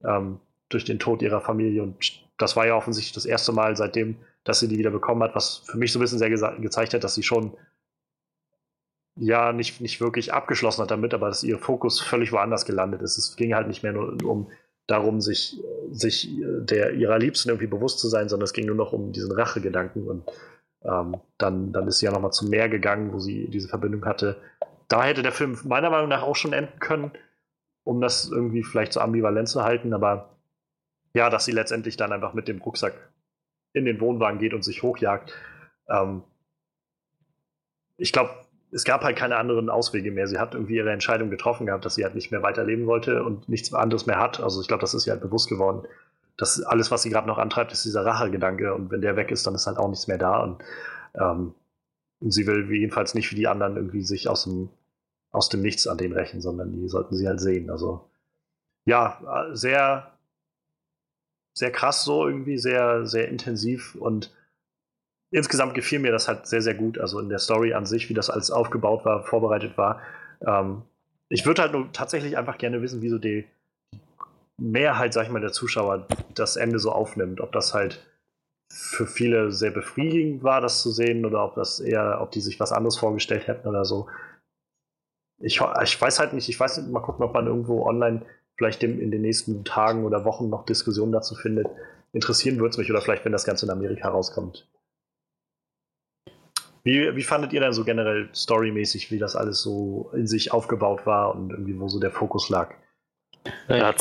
ähm, 0.04 0.40
durch 0.68 0.84
den 0.84 0.98
Tod 0.98 1.20
ihrer 1.20 1.40
Familie. 1.40 1.82
Und 1.82 2.24
das 2.38 2.56
war 2.56 2.66
ja 2.66 2.74
offensichtlich 2.74 3.12
das 3.12 3.26
erste 3.26 3.52
Mal 3.52 3.76
seitdem, 3.76 4.16
dass 4.44 4.60
sie 4.60 4.68
die 4.68 4.78
wieder 4.78 4.90
bekommen 4.90 5.22
hat, 5.22 5.34
was 5.34 5.58
für 5.66 5.76
mich 5.76 5.92
so 5.92 5.98
ein 5.98 6.02
bisschen 6.02 6.18
sehr 6.18 6.30
ge 6.30 6.60
gezeigt 6.60 6.94
hat, 6.94 7.04
dass 7.04 7.14
sie 7.14 7.22
schon 7.22 7.56
ja 9.16 9.52
nicht, 9.52 9.80
nicht 9.80 10.00
wirklich 10.00 10.32
abgeschlossen 10.32 10.82
hat 10.82 10.90
damit, 10.90 11.12
aber 11.12 11.28
dass 11.28 11.42
ihr 11.42 11.58
Fokus 11.58 12.00
völlig 12.00 12.32
woanders 12.32 12.64
gelandet 12.64 13.02
ist. 13.02 13.18
Es 13.18 13.36
ging 13.36 13.54
halt 13.54 13.68
nicht 13.68 13.82
mehr 13.82 13.92
nur 13.92 14.16
um 14.24 14.50
darum, 14.90 15.20
sich, 15.20 15.60
sich 15.90 16.28
der 16.40 16.92
ihrer 16.92 17.18
Liebsten 17.18 17.48
irgendwie 17.48 17.66
bewusst 17.66 17.98
zu 17.98 18.08
sein, 18.08 18.28
sondern 18.28 18.44
es 18.44 18.52
ging 18.52 18.66
nur 18.66 18.76
noch 18.76 18.92
um 18.92 19.12
diesen 19.12 19.32
Rachegedanken. 19.32 20.08
Und 20.08 20.24
ähm, 20.82 21.20
dann, 21.38 21.72
dann 21.72 21.86
ist 21.86 21.98
sie 21.98 22.06
ja 22.06 22.12
nochmal 22.12 22.32
zum 22.32 22.50
Meer 22.50 22.68
gegangen, 22.68 23.12
wo 23.12 23.18
sie 23.18 23.48
diese 23.48 23.68
Verbindung 23.68 24.04
hatte. 24.04 24.36
Da 24.88 25.04
hätte 25.04 25.22
der 25.22 25.32
Film 25.32 25.58
meiner 25.64 25.90
Meinung 25.90 26.08
nach 26.08 26.22
auch 26.22 26.36
schon 26.36 26.52
enden 26.52 26.78
können, 26.80 27.12
um 27.84 28.00
das 28.00 28.28
irgendwie 28.30 28.64
vielleicht 28.64 28.92
so 28.92 29.00
ambivalent 29.00 29.48
zu 29.48 29.62
halten, 29.62 29.94
aber 29.94 30.36
ja, 31.14 31.30
dass 31.30 31.44
sie 31.44 31.52
letztendlich 31.52 31.96
dann 31.96 32.12
einfach 32.12 32.34
mit 32.34 32.48
dem 32.48 32.60
Rucksack 32.60 32.94
in 33.72 33.84
den 33.84 34.00
Wohnwagen 34.00 34.38
geht 34.38 34.54
und 34.54 34.62
sich 34.62 34.82
hochjagt. 34.82 35.32
Ähm, 35.88 36.22
ich 37.96 38.12
glaube, 38.12 38.30
es 38.72 38.84
gab 38.84 39.02
halt 39.02 39.16
keine 39.16 39.36
anderen 39.36 39.68
Auswege 39.68 40.12
mehr. 40.12 40.26
Sie 40.28 40.38
hat 40.38 40.54
irgendwie 40.54 40.76
ihre 40.76 40.92
Entscheidung 40.92 41.30
getroffen 41.30 41.66
gehabt, 41.66 41.84
dass 41.84 41.96
sie 41.96 42.04
halt 42.04 42.14
nicht 42.14 42.30
mehr 42.30 42.42
weiterleben 42.42 42.86
wollte 42.86 43.24
und 43.24 43.48
nichts 43.48 43.72
anderes 43.74 44.06
mehr 44.06 44.18
hat. 44.18 44.40
Also 44.40 44.60
ich 44.60 44.68
glaube, 44.68 44.80
das 44.80 44.94
ist 44.94 45.06
ihr 45.06 45.12
halt 45.12 45.22
bewusst 45.22 45.48
geworden. 45.48 45.86
dass 46.36 46.62
alles, 46.62 46.90
was 46.90 47.02
sie 47.02 47.10
gerade 47.10 47.26
noch 47.26 47.38
antreibt, 47.38 47.72
ist 47.72 47.84
dieser 47.84 48.06
Rachegedanke. 48.06 48.74
Und 48.74 48.90
wenn 48.90 49.02
der 49.02 49.16
weg 49.16 49.30
ist, 49.30 49.46
dann 49.46 49.54
ist 49.54 49.66
halt 49.66 49.76
auch 49.78 49.88
nichts 49.90 50.06
mehr 50.08 50.18
da. 50.18 50.42
Und, 50.42 50.62
ähm, 51.14 51.54
sie 52.20 52.46
will 52.46 52.70
jedenfalls 52.72 53.14
nicht 53.14 53.30
wie 53.30 53.36
die 53.36 53.48
anderen 53.48 53.76
irgendwie 53.76 54.02
sich 54.02 54.28
aus 54.28 54.44
dem, 54.44 54.70
aus 55.32 55.48
dem 55.48 55.62
Nichts 55.62 55.86
an 55.86 55.98
den 55.98 56.12
rächen, 56.12 56.40
sondern 56.40 56.72
die 56.72 56.88
sollten 56.88 57.14
sie 57.14 57.26
halt 57.28 57.40
sehen. 57.40 57.70
Also 57.70 58.08
ja, 58.86 59.48
sehr, 59.52 60.12
sehr 61.54 61.70
krass 61.72 62.04
so 62.04 62.26
irgendwie, 62.26 62.58
sehr, 62.58 63.06
sehr 63.06 63.28
intensiv 63.28 63.94
und 63.96 64.32
insgesamt 65.30 65.74
gefiel 65.74 65.98
mir 65.98 66.12
das 66.12 66.28
halt 66.28 66.46
sehr, 66.46 66.62
sehr 66.62 66.74
gut. 66.74 66.98
Also 66.98 67.20
in 67.20 67.28
der 67.28 67.38
Story 67.38 67.74
an 67.74 67.86
sich, 67.86 68.08
wie 68.08 68.14
das 68.14 68.30
alles 68.30 68.50
aufgebaut 68.50 69.04
war, 69.04 69.22
vorbereitet 69.24 69.76
war. 69.78 70.00
Ähm, 70.46 70.82
ich 71.28 71.46
würde 71.46 71.62
halt 71.62 71.72
nur 71.72 71.92
tatsächlich 71.92 72.36
einfach 72.36 72.58
gerne 72.58 72.82
wissen, 72.82 73.02
wieso 73.02 73.18
die 73.18 73.46
Mehrheit, 74.58 75.14
sag 75.14 75.24
ich 75.24 75.30
mal, 75.30 75.40
der 75.40 75.52
Zuschauer 75.52 76.06
das 76.34 76.56
Ende 76.56 76.78
so 76.78 76.92
aufnimmt. 76.92 77.40
Ob 77.40 77.52
das 77.52 77.72
halt 77.72 78.04
für 78.72 79.06
viele 79.06 79.50
sehr 79.50 79.70
befriedigend 79.70 80.42
war, 80.42 80.60
das 80.60 80.82
zu 80.82 80.90
sehen, 80.90 81.24
oder 81.24 81.44
ob 81.44 81.54
das 81.54 81.80
eher, 81.80 82.20
ob 82.20 82.30
die 82.30 82.40
sich 82.40 82.60
was 82.60 82.72
anderes 82.72 82.98
vorgestellt 82.98 83.46
hätten 83.46 83.68
oder 83.68 83.84
so. 83.84 84.08
Ich, 85.42 85.60
ich 85.82 86.00
weiß 86.00 86.18
halt 86.20 86.34
nicht, 86.34 86.48
ich 86.48 86.60
weiß 86.60 86.78
nicht, 86.78 86.90
mal 86.90 87.00
gucken, 87.00 87.24
ob 87.24 87.32
man 87.32 87.46
irgendwo 87.46 87.86
online 87.86 88.22
vielleicht 88.56 88.82
in 88.82 89.10
den 89.10 89.22
nächsten 89.22 89.64
Tagen 89.64 90.04
oder 90.04 90.24
Wochen 90.24 90.50
noch 90.50 90.66
Diskussionen 90.66 91.12
dazu 91.12 91.34
findet. 91.34 91.66
Interessieren 92.12 92.58
würde 92.58 92.70
es 92.70 92.76
mich, 92.76 92.90
oder 92.90 93.00
vielleicht, 93.00 93.24
wenn 93.24 93.32
das 93.32 93.44
Ganze 93.44 93.64
in 93.64 93.72
Amerika 93.72 94.08
rauskommt. 94.10 94.68
Wie, 96.82 97.14
wie 97.14 97.22
fandet 97.22 97.52
ihr 97.52 97.60
denn 97.60 97.72
so 97.72 97.84
generell 97.84 98.28
storymäßig, 98.34 99.10
wie 99.10 99.18
das 99.18 99.36
alles 99.36 99.62
so 99.62 100.10
in 100.14 100.26
sich 100.26 100.52
aufgebaut 100.52 101.04
war 101.06 101.34
und 101.34 101.50
irgendwie 101.50 101.78
wo 101.78 101.88
so 101.88 102.00
der 102.00 102.10
Fokus 102.10 102.48
lag? 102.48 102.74
Ja, 103.68 103.94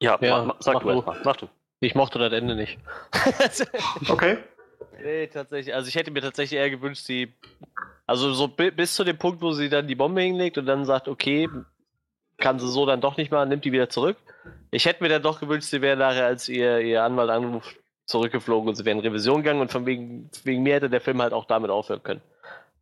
ja, 0.00 0.18
ja 0.20 0.44
mach, 0.44 0.56
sag 0.60 0.74
mach 0.74 0.82
du 0.82 0.90
erstmal. 0.90 1.20
Mach 1.24 1.36
du. 1.36 1.48
Ich 1.80 1.94
mochte 1.94 2.18
das 2.18 2.32
Ende 2.32 2.54
nicht. 2.54 2.78
okay. 4.08 4.38
Nee, 5.02 5.26
tatsächlich. 5.26 5.74
Also 5.74 5.88
ich 5.88 5.94
hätte 5.94 6.10
mir 6.10 6.22
tatsächlich 6.22 6.58
eher 6.58 6.70
gewünscht, 6.70 7.04
sie. 7.04 7.32
Also 8.06 8.32
so 8.32 8.48
bi 8.48 8.70
bis 8.70 8.94
zu 8.94 9.04
dem 9.04 9.18
Punkt, 9.18 9.42
wo 9.42 9.52
sie 9.52 9.68
dann 9.68 9.86
die 9.86 9.94
Bombe 9.94 10.22
hinlegt 10.22 10.58
und 10.58 10.66
dann 10.66 10.84
sagt, 10.84 11.08
okay, 11.08 11.48
kann 12.38 12.58
sie 12.58 12.68
so 12.68 12.86
dann 12.86 13.00
doch 13.00 13.16
nicht 13.16 13.30
mal, 13.30 13.46
nimmt 13.46 13.64
die 13.64 13.72
wieder 13.72 13.88
zurück. 13.88 14.16
Ich 14.70 14.86
hätte 14.86 15.02
mir 15.02 15.08
dann 15.08 15.22
doch 15.22 15.40
gewünscht, 15.40 15.68
sie 15.68 15.80
wäre 15.80 15.96
nachher, 15.96 16.26
als 16.26 16.48
ihr, 16.48 16.80
ihr 16.80 17.02
Anwalt 17.02 17.30
anruft, 17.30 17.76
zurückgeflogen 18.06 18.68
und 18.68 18.74
sie 18.74 18.84
wäre 18.84 18.96
in 18.96 19.02
Revision 19.02 19.38
gegangen 19.42 19.60
und 19.60 19.70
von 19.72 19.86
wegen, 19.86 20.28
wegen 20.44 20.62
mir 20.62 20.74
hätte 20.74 20.90
der 20.90 21.00
Film 21.00 21.20
halt 21.22 21.32
auch 21.32 21.44
damit 21.46 21.70
aufhören 21.70 22.02
können. 22.02 22.20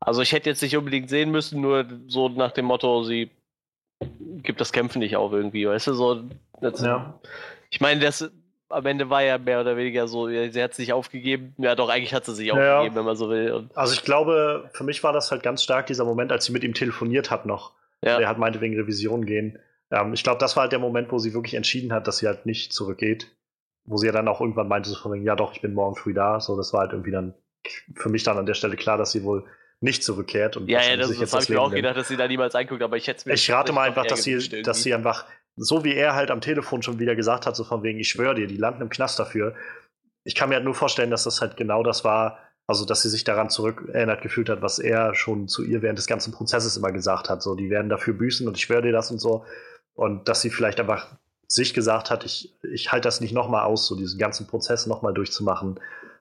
Also 0.00 0.20
ich 0.20 0.32
hätte 0.32 0.50
jetzt 0.50 0.62
nicht 0.62 0.76
unbedingt 0.76 1.08
sehen 1.08 1.30
müssen, 1.30 1.60
nur 1.60 1.86
so 2.08 2.28
nach 2.28 2.50
dem 2.52 2.64
Motto, 2.64 3.04
sie 3.04 3.30
gibt 4.42 4.60
das 4.60 4.72
Kämpfen 4.72 4.98
nicht 4.98 5.16
auf 5.16 5.32
irgendwie, 5.32 5.66
weißt 5.66 5.86
du, 5.88 5.94
so. 5.94 6.22
Das, 6.60 6.80
Ja. 6.82 7.18
Ich 7.70 7.80
meine, 7.80 8.00
das 8.00 8.30
am 8.68 8.86
Ende 8.86 9.10
war 9.10 9.22
ja 9.22 9.36
mehr 9.38 9.60
oder 9.60 9.76
weniger 9.76 10.08
so, 10.08 10.26
sie 10.28 10.62
hat 10.62 10.74
sich 10.74 10.92
aufgegeben. 10.92 11.54
Ja, 11.58 11.74
doch, 11.74 11.88
eigentlich 11.88 12.14
hat 12.14 12.24
sie 12.24 12.34
sich 12.34 12.48
Ja. 12.48 12.54
aufgegeben, 12.78 12.96
wenn 12.96 13.04
man 13.04 13.16
so 13.16 13.28
will. 13.28 13.52
Und, 13.52 13.76
Also 13.76 13.92
ich 13.94 14.02
glaube, 14.02 14.70
für 14.72 14.82
mich 14.82 15.04
war 15.04 15.12
das 15.12 15.30
halt 15.30 15.42
ganz 15.42 15.62
stark 15.62 15.86
dieser 15.86 16.04
Moment, 16.04 16.32
als 16.32 16.46
sie 16.46 16.52
mit 16.52 16.64
ihm 16.64 16.74
telefoniert 16.74 17.30
hat 17.30 17.46
noch. 17.46 17.72
ja. 18.04 18.18
Der 18.18 18.28
hat 18.28 18.38
meinte 18.38 18.60
wegen 18.60 18.74
Revision 18.74 19.24
gehen. 19.26 19.58
Ähm, 19.92 20.14
ich 20.14 20.24
glaube, 20.24 20.38
das 20.40 20.56
war 20.56 20.62
halt 20.62 20.72
der 20.72 20.78
Moment, 20.80 21.12
wo 21.12 21.18
sie 21.18 21.34
wirklich 21.34 21.54
entschieden 21.54 21.92
hat, 21.92 22.06
dass 22.08 22.16
sie 22.18 22.26
halt 22.26 22.46
nicht 22.46 22.72
zurückgeht. 22.72 23.28
Wo 23.84 23.96
sie 23.96 24.06
ja 24.06 24.12
dann 24.12 24.28
auch 24.28 24.40
irgendwann 24.40 24.68
meinte, 24.68 24.88
so 24.88 24.96
von 24.96 25.12
wegen, 25.12 25.24
ja 25.24 25.34
doch, 25.34 25.52
ich 25.52 25.60
bin 25.60 25.74
morgen 25.74 25.96
früh 25.96 26.14
da. 26.14 26.40
So, 26.40 26.56
das 26.56 26.72
war 26.72 26.80
halt 26.80 26.92
irgendwie 26.92 27.10
dann 27.10 27.34
für 27.94 28.08
mich 28.08 28.22
dann 28.22 28.38
an 28.38 28.46
der 28.46 28.54
Stelle 28.54 28.76
klar, 28.76 28.98
dass 28.98 29.12
sie 29.12 29.24
wohl 29.24 29.44
nicht 29.80 30.04
zurückkehrt. 30.04 30.56
Und 30.56 30.68
Ja, 30.68 30.80
ja, 30.80 30.90
sie 30.92 30.96
das, 30.96 31.08
das 31.08 31.18
jetzt 31.18 31.32
habe 31.32 31.42
ich 31.42 31.48
mir 31.48 31.60
auch 31.60 31.70
gedacht, 31.70 31.96
dass 31.96 32.08
sie 32.08 32.16
da 32.16 32.28
niemals 32.28 32.54
anguckt, 32.54 32.82
aber 32.82 32.96
ich 32.96 33.06
hätte 33.06 33.18
es 33.18 33.26
mir 33.26 33.34
Ich 33.34 33.50
rate 33.50 33.72
mal 33.72 33.88
einfach, 33.88 34.06
dass 34.06 34.22
sie, 34.22 34.34
dass 34.62 34.82
sie 34.82 34.90
irgendwie. 34.90 35.08
einfach, 35.08 35.26
so 35.56 35.84
wie 35.84 35.94
er 35.94 36.14
halt 36.14 36.30
am 36.30 36.40
Telefon 36.40 36.82
schon 36.82 36.98
wieder 36.98 37.16
gesagt 37.16 37.46
hat, 37.46 37.56
so 37.56 37.64
von 37.64 37.82
wegen, 37.82 37.98
ich 37.98 38.08
schwöre 38.08 38.34
dir, 38.34 38.46
die 38.46 38.56
landen 38.56 38.82
im 38.82 38.88
Knast 38.88 39.18
dafür. 39.18 39.54
Ich 40.24 40.34
kann 40.34 40.48
mir 40.48 40.54
halt 40.56 40.64
nur 40.64 40.74
vorstellen, 40.74 41.10
dass 41.10 41.24
das 41.24 41.40
halt 41.40 41.56
genau 41.56 41.82
das 41.82 42.04
war, 42.04 42.38
also 42.68 42.84
dass 42.84 43.02
sie 43.02 43.10
sich 43.10 43.24
daran 43.24 43.50
zurückerinnert 43.50 44.22
gefühlt 44.22 44.48
hat, 44.48 44.62
was 44.62 44.78
er 44.78 45.14
schon 45.14 45.48
zu 45.48 45.64
ihr 45.64 45.82
während 45.82 45.98
des 45.98 46.06
ganzen 46.06 46.32
Prozesses 46.32 46.76
immer 46.76 46.92
gesagt 46.92 47.28
hat. 47.28 47.42
So, 47.42 47.56
die 47.56 47.70
werden 47.70 47.88
dafür 47.88 48.14
büßen 48.14 48.46
und 48.46 48.56
ich 48.56 48.62
schwöre 48.62 48.82
dir 48.82 48.92
das 48.92 49.10
und 49.10 49.18
so. 49.18 49.44
Und 49.94 50.28
dass 50.28 50.40
sie 50.40 50.50
vielleicht 50.50 50.78
einfach 50.80 51.16
sich 51.54 51.74
gesagt 51.74 52.10
hat, 52.10 52.24
ich, 52.24 52.54
ich 52.62 52.92
halte 52.92 53.06
das 53.06 53.20
nicht 53.20 53.32
nochmal 53.32 53.64
aus, 53.64 53.86
so 53.86 53.96
diesen 53.96 54.18
ganzen 54.18 54.46
Prozess 54.46 54.86
nochmal 54.86 55.12
durchzumachen, 55.12 55.78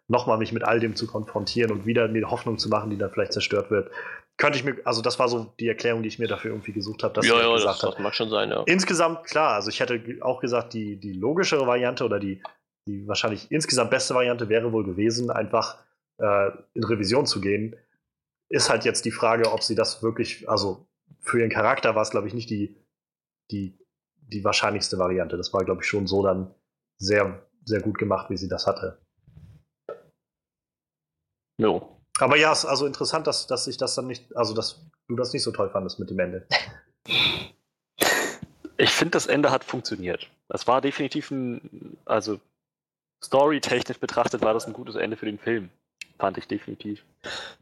nochmal 0.08 0.38
mich 0.38 0.52
mit 0.52 0.64
all 0.64 0.80
dem 0.80 0.96
zu 0.96 1.08
konfrontieren 1.08 1.72
und 1.72 1.86
wieder 1.86 2.08
die 2.08 2.26
Hoffnung 2.26 2.58
zu 2.58 2.70
machen, 2.70 2.90
die 2.90 2.98
dann 2.98 3.12
vielleicht 3.12 3.34
zerstört 3.34 3.72
wird. 3.72 3.92
Könnte 4.38 4.58
ich 4.58 4.66
mir, 4.66 4.76
also 4.84 5.02
das 5.02 5.20
war 5.20 5.30
so 5.30 5.54
die 5.60 5.68
Erklärung, 5.68 6.02
die 6.02 6.10
ich 6.10 6.20
mir 6.20 6.28
dafür 6.28 6.52
irgendwie 6.52 6.74
gesucht 6.74 7.04
habe, 7.04 7.14
dass 7.14 7.26
Ja, 7.26 7.36
halt 7.36 7.46
ja, 7.46 7.54
gesagt 7.54 7.76
das, 7.76 7.84
hat, 7.84 7.94
das 7.94 8.00
mag 8.00 8.16
schon 8.16 8.30
sein, 8.30 8.50
ja. 8.50 8.64
Insgesamt 8.66 9.24
klar, 9.24 9.54
also 9.54 9.70
ich 9.70 9.80
hätte 9.80 10.02
auch 10.22 10.42
gesagt, 10.42 10.74
die, 10.74 10.98
die 10.98 11.14
logischere 11.14 11.66
Variante 11.68 12.04
oder 12.04 12.20
die, 12.20 12.42
die 12.88 13.08
wahrscheinlich 13.08 13.52
insgesamt 13.52 13.92
beste 13.92 14.16
Variante 14.16 14.50
wäre 14.50 14.72
wohl 14.74 14.84
gewesen, 14.84 15.30
einfach 15.30 15.78
äh, 16.18 16.52
in 16.74 16.84
Revision 16.84 17.26
zu 17.26 17.40
gehen. 17.40 17.76
Ist 18.50 18.70
halt 18.70 18.84
jetzt 18.84 19.06
die 19.06 19.12
Frage, 19.12 19.52
ob 19.54 19.64
sie 19.64 19.76
das 19.76 20.04
wirklich, 20.04 20.50
also 20.50 20.88
für 21.22 21.40
ihren 21.40 21.52
Charakter 21.52 21.96
war 21.96 22.02
es, 22.02 22.10
glaube 22.10 22.28
ich, 22.28 22.34
nicht 22.34 22.50
die, 22.50 22.76
die, 23.52 23.78
die 24.32 24.44
wahrscheinlichste 24.44 24.98
Variante. 24.98 25.38
Das 25.38 25.54
war, 25.54 25.64
glaube 25.64 25.82
ich, 25.82 25.88
schon 25.88 26.08
so 26.08 26.24
dann 26.24 26.54
sehr, 26.98 27.46
sehr 27.66 27.82
gut 27.82 27.98
gemacht, 27.98 28.30
wie 28.30 28.38
sie 28.38 28.48
das 28.48 28.68
hatte. 28.68 29.00
Jo. 31.58 31.98
Aber 32.20 32.38
ja, 32.38 32.52
es 32.52 32.60
ist 32.60 32.66
also 32.66 32.86
interessant, 32.86 33.28
dass, 33.28 33.48
dass 33.48 33.68
ich 33.68 33.78
das 33.78 33.96
dann 33.96 34.08
nicht, 34.08 34.36
also 34.36 34.54
dass 34.54 34.86
du 35.08 35.16
das 35.16 35.34
nicht 35.34 35.44
so 35.44 35.52
toll 35.52 35.70
fandest 35.70 36.00
mit 36.00 36.10
dem 36.10 36.20
Ende. 36.20 36.48
Ich 38.78 38.92
finde, 38.92 39.12
das 39.12 39.28
Ende 39.28 39.52
hat 39.52 39.64
funktioniert. 39.64 40.30
Das 40.48 40.68
war 40.68 40.82
definitiv 40.82 41.32
ein, 41.32 41.98
also 42.06 42.40
storytechnisch 43.24 44.00
betrachtet 44.00 44.42
war 44.42 44.54
das 44.54 44.66
ein 44.66 44.74
gutes 44.74 44.96
Ende 44.96 45.18
für 45.18 45.26
den 45.28 45.38
Film. 45.38 45.70
Fand 46.18 46.38
ich 46.38 46.48
definitiv. 46.48 47.04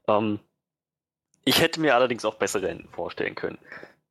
Ähm, 0.07 0.39
ich 1.45 1.61
hätte 1.61 1.79
mir 1.79 1.95
allerdings 1.95 2.25
auch 2.25 2.35
bessere 2.35 2.69
Enden 2.69 2.87
vorstellen 2.89 3.35
können. 3.35 3.57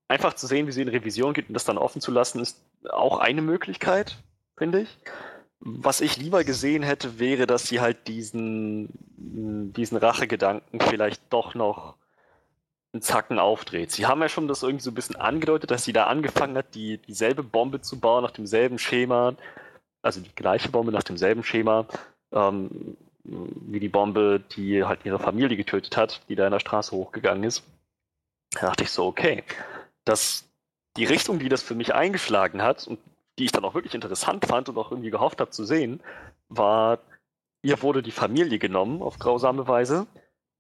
Einfach 0.09 0.35
zu 0.35 0.47
sehen, 0.47 0.67
wie 0.67 0.73
sie 0.73 0.83
in 0.83 0.89
Revision 0.89 1.35
geht 1.35 1.49
und 1.49 1.55
das 1.55 1.65
dann 1.65 1.79
offen 1.79 2.01
zu 2.01 2.11
lassen, 2.11 2.41
ist 2.41 2.61
auch 2.89 3.19
eine 3.19 3.43
Möglichkeit, 3.43 4.17
finde 4.57 4.81
ich. 4.81 4.99
Was 5.61 6.01
ich 6.01 6.17
lieber 6.17 6.45
gesehen 6.45 6.83
hätte, 6.83 7.19
wäre, 7.19 7.47
dass 7.47 7.67
sie 7.67 7.81
halt 7.81 8.09
diesen, 8.09 8.89
diesen 9.17 9.99
Rachegedanken 9.99 10.81
vielleicht 10.81 11.23
doch 11.31 11.55
noch 11.55 11.97
einen 12.93 13.03
Zacken 13.03 13.39
aufdreht. 13.39 13.91
Sie 13.91 14.07
haben 14.07 14.23
ja 14.23 14.29
schon 14.29 14.49
das 14.49 14.63
irgendwie 14.63 14.85
so 14.85 14.91
ein 14.91 14.95
bisschen 14.95 15.17
angedeutet, 15.17 15.71
dass 15.71 15.85
sie 15.85 15.93
da 15.93 16.05
angefangen 16.05 16.57
hat, 16.57 16.75
die, 16.75 16.99
dieselbe 16.99 17.43
Bombe 17.43 17.83
zu 17.83 18.01
bauen 18.01 18.23
nach 18.23 18.31
demselben 18.31 18.79
Schema, 18.79 19.35
also 20.01 20.21
die 20.21 20.35
gleiche 20.35 20.71
Bombe 20.71 20.93
nach 20.93 21.03
demselben 21.03 21.43
Schema, 21.45 21.87
ähm, 22.33 22.97
wie 23.25 23.81
die 23.81 23.91
Bombe, 23.91 24.43
die 24.57 24.85
halt 24.85 25.05
ihre 25.05 25.19
Familie 25.19 25.57
getötet 25.57 25.97
hat, 25.97 26.23
die 26.29 26.35
da 26.35 26.47
in 26.47 26.53
der 26.53 26.61
Straße 26.61 26.93
hochgegangen 26.93 27.45
ist. 27.45 27.63
Da 28.53 28.69
dachte 28.69 28.85
ich 28.85 28.91
so, 28.91 29.05
okay, 29.07 29.45
dass 30.09 30.49
die 30.97 31.05
Richtung, 31.05 31.39
die 31.39 31.49
das 31.49 31.63
für 31.63 31.75
mich 31.75 31.95
eingeschlagen 31.95 32.63
hat 32.63 32.87
und 32.87 32.99
die 33.39 33.45
ich 33.45 33.53
dann 33.53 33.65
auch 33.65 33.75
wirklich 33.75 33.95
interessant 33.95 34.47
fand 34.47 34.69
und 34.69 34.79
auch 34.79 34.91
irgendwie 34.91 35.11
gehofft 35.11 35.41
habe 35.41 35.51
zu 35.51 35.65
sehen, 35.65 36.01
war, 36.49 36.99
ihr 37.63 37.83
wurde 37.83 38.03
die 38.03 38.11
Familie 38.11 38.59
genommen 38.59 39.03
auf 39.03 39.19
grausame 39.19 39.69
Weise 39.69 40.07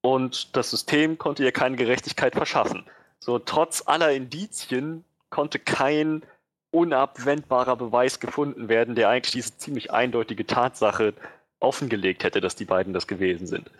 und 0.01 0.57
das 0.57 0.70
System 0.70 1.19
konnte 1.19 1.43
ihr 1.43 1.53
keine 1.53 1.77
Gerechtigkeit 1.77 2.35
verschaffen. 2.35 2.85
So, 3.19 3.39
trotz 3.39 3.83
aller 3.87 4.12
Indizien 4.12 5.05
konnte 5.31 5.59
kein 5.59 6.23
unabwendbarer 6.70 7.77
Beweis 7.77 8.20
gefunden 8.20 8.69
werden, 8.69 8.95
der 8.95 9.09
eigentlich 9.09 9.33
diese 9.33 9.57
ziemlich 9.57 9.91
eindeutige 9.91 10.47
Tatsache 10.47 11.15
offengelegt 11.61 12.23
hätte, 12.23 12.41
dass 12.41 12.55
die 12.55 12.66
beiden 12.66 12.93
das 12.93 13.09
gewesen 13.09 13.47
sind. 13.47 13.70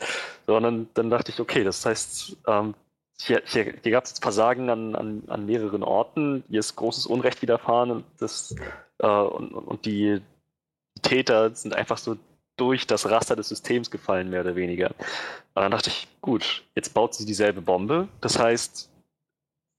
Sondern 0.47 0.89
dann 0.95 1.11
dachte 1.11 1.31
ich, 1.31 1.39
okay, 1.39 1.63
das 1.63 1.85
heißt, 1.87 2.37
ähm, 2.47 2.75
hier, 3.21 3.43
hier, 3.45 3.75
hier 3.83 3.93
gab 3.93 4.05
es 4.05 4.19
Versagen 4.19 4.71
an, 4.71 4.95
an, 4.95 5.23
an 5.27 5.47
mehreren 5.47 5.83
Orten, 5.83 6.45
hier 6.49 6.61
ist 6.61 6.77
großes 6.77 7.07
Unrecht 7.07 7.43
widerfahren 7.43 7.91
und, 7.91 8.05
das, 8.19 8.55
äh, 8.99 9.07
und, 9.07 9.53
und 9.53 9.85
die 9.85 10.21
Täter 11.03 11.55
sind 11.55 11.75
einfach 11.75 11.99
so 11.99 12.17
durch 12.57 12.87
das 12.87 13.09
Raster 13.09 13.37
des 13.37 13.49
Systems 13.49 13.91
gefallen, 13.91 14.31
mehr 14.31 14.41
oder 14.41 14.57
weniger. 14.57 14.91
Und 15.55 15.63
dann 15.63 15.71
dachte 15.71 15.91
ich, 15.91 16.09
gut, 16.21 16.65
jetzt 16.75 16.93
baut 16.93 17.15
sie 17.15 17.25
dieselbe 17.25 17.61
Bombe. 17.61 18.09
Das 18.21 18.39
heißt, 18.39 18.91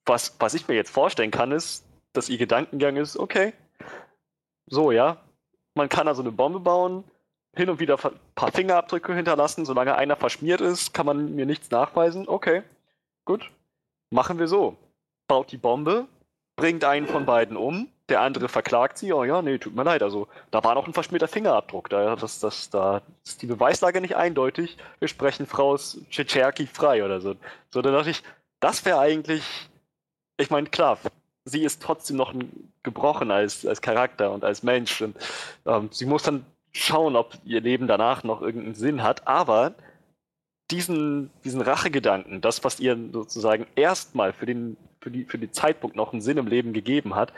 was, 0.06 0.36
was 0.40 0.54
ich 0.54 0.68
mir 0.68 0.76
jetzt 0.76 0.92
vorstellen 0.92 1.32
kann, 1.32 1.52
ist, 1.52 1.86
dass 2.14 2.30
ihr 2.30 2.38
Gedankengang 2.38 2.96
ist, 2.96 3.18
okay, 3.18 3.54
so 4.68 4.92
ja, 4.92 5.18
man 5.76 5.90
kann 5.90 6.08
also 6.08 6.22
eine 6.22 6.32
Bombe 6.32 6.60
bauen, 6.60 7.04
hin 7.56 7.70
und 7.70 7.80
wieder 7.80 7.98
ein 8.04 8.12
paar 8.36 8.52
Fingerabdrücke 8.52 9.14
hinterlassen, 9.14 9.66
solange 9.66 9.96
einer 9.96 10.16
verschmiert 10.16 10.62
ist, 10.62 10.94
kann 10.94 11.06
man 11.06 11.36
mir 11.36 11.46
nichts 11.46 11.72
nachweisen. 11.72 12.28
Okay, 12.28 12.64
gut, 13.30 13.52
machen 14.10 14.40
wir 14.40 14.48
so. 14.48 14.76
Baut 15.28 15.52
die 15.52 15.58
Bombe, 15.58 16.08
bringt 16.56 16.84
einen 16.84 17.08
von 17.08 17.28
beiden 17.28 17.58
um, 17.58 17.88
der 18.10 18.22
andere 18.22 18.50
verklagt 18.50 18.98
sie, 18.98 19.14
oh 19.14 19.24
ja, 19.24 19.44
nee, 19.44 19.60
tut 19.60 19.76
mir 19.76 19.84
leid, 19.84 20.02
also 20.02 20.28
da 20.50 20.64
war 20.64 20.74
noch 20.74 20.88
ein 20.88 20.94
verschmierter 20.94 21.28
Fingerabdruck, 21.28 21.90
da, 21.90 22.16
das, 22.16 22.40
das, 22.40 22.72
da 22.72 23.04
ist 23.24 23.44
die 23.44 23.46
Beweislage 23.46 24.02
nicht 24.02 24.16
eindeutig, 24.16 24.78
wir 24.98 25.08
sprechen 25.08 25.46
Frau 25.46 25.78
Tschetscherki 25.78 26.66
frei 26.66 27.06
oder 27.06 27.22
so. 27.22 27.36
So, 27.70 27.84
da 27.84 27.92
dachte 27.92 28.10
ich, 28.10 28.24
das 28.60 28.84
wäre 28.84 28.98
eigentlich, 28.98 29.44
ich 30.38 30.50
meine, 30.50 30.68
klar, 30.68 30.98
sie 31.46 31.64
ist 31.64 31.84
trotzdem 31.84 32.18
noch 32.18 32.34
gebrochen 32.82 33.30
als, 33.30 33.64
als 33.64 33.82
Charakter 33.82 34.32
und 34.32 34.44
als 34.44 34.64
Mensch. 34.64 35.02
Und 35.02 35.16
ähm, 35.68 35.90
sie 35.92 36.08
muss 36.08 36.24
dann 36.24 36.46
schauen, 36.72 37.16
ob 37.16 37.34
ihr 37.46 37.62
Leben 37.62 37.86
danach 37.86 38.24
noch 38.24 38.42
irgendeinen 38.42 38.76
Sinn 38.76 39.04
hat, 39.04 39.28
aber 39.28 39.76
diesen, 40.72 41.32
diesen 41.44 41.62
Rachegedanken, 41.62 42.42
das, 42.42 42.64
was 42.64 42.80
ihr 42.80 42.98
sozusagen 43.12 43.66
erstmal 43.76 44.34
für 44.34 44.46
den, 44.46 44.78
für, 45.02 45.12
die, 45.12 45.26
für 45.26 45.38
den 45.38 45.52
Zeitpunkt 45.52 45.96
noch 45.96 46.14
einen 46.14 46.22
Sinn 46.22 46.38
im 46.38 46.48
Leben 46.48 46.74
gegeben 46.74 47.16
hat, 47.16 47.34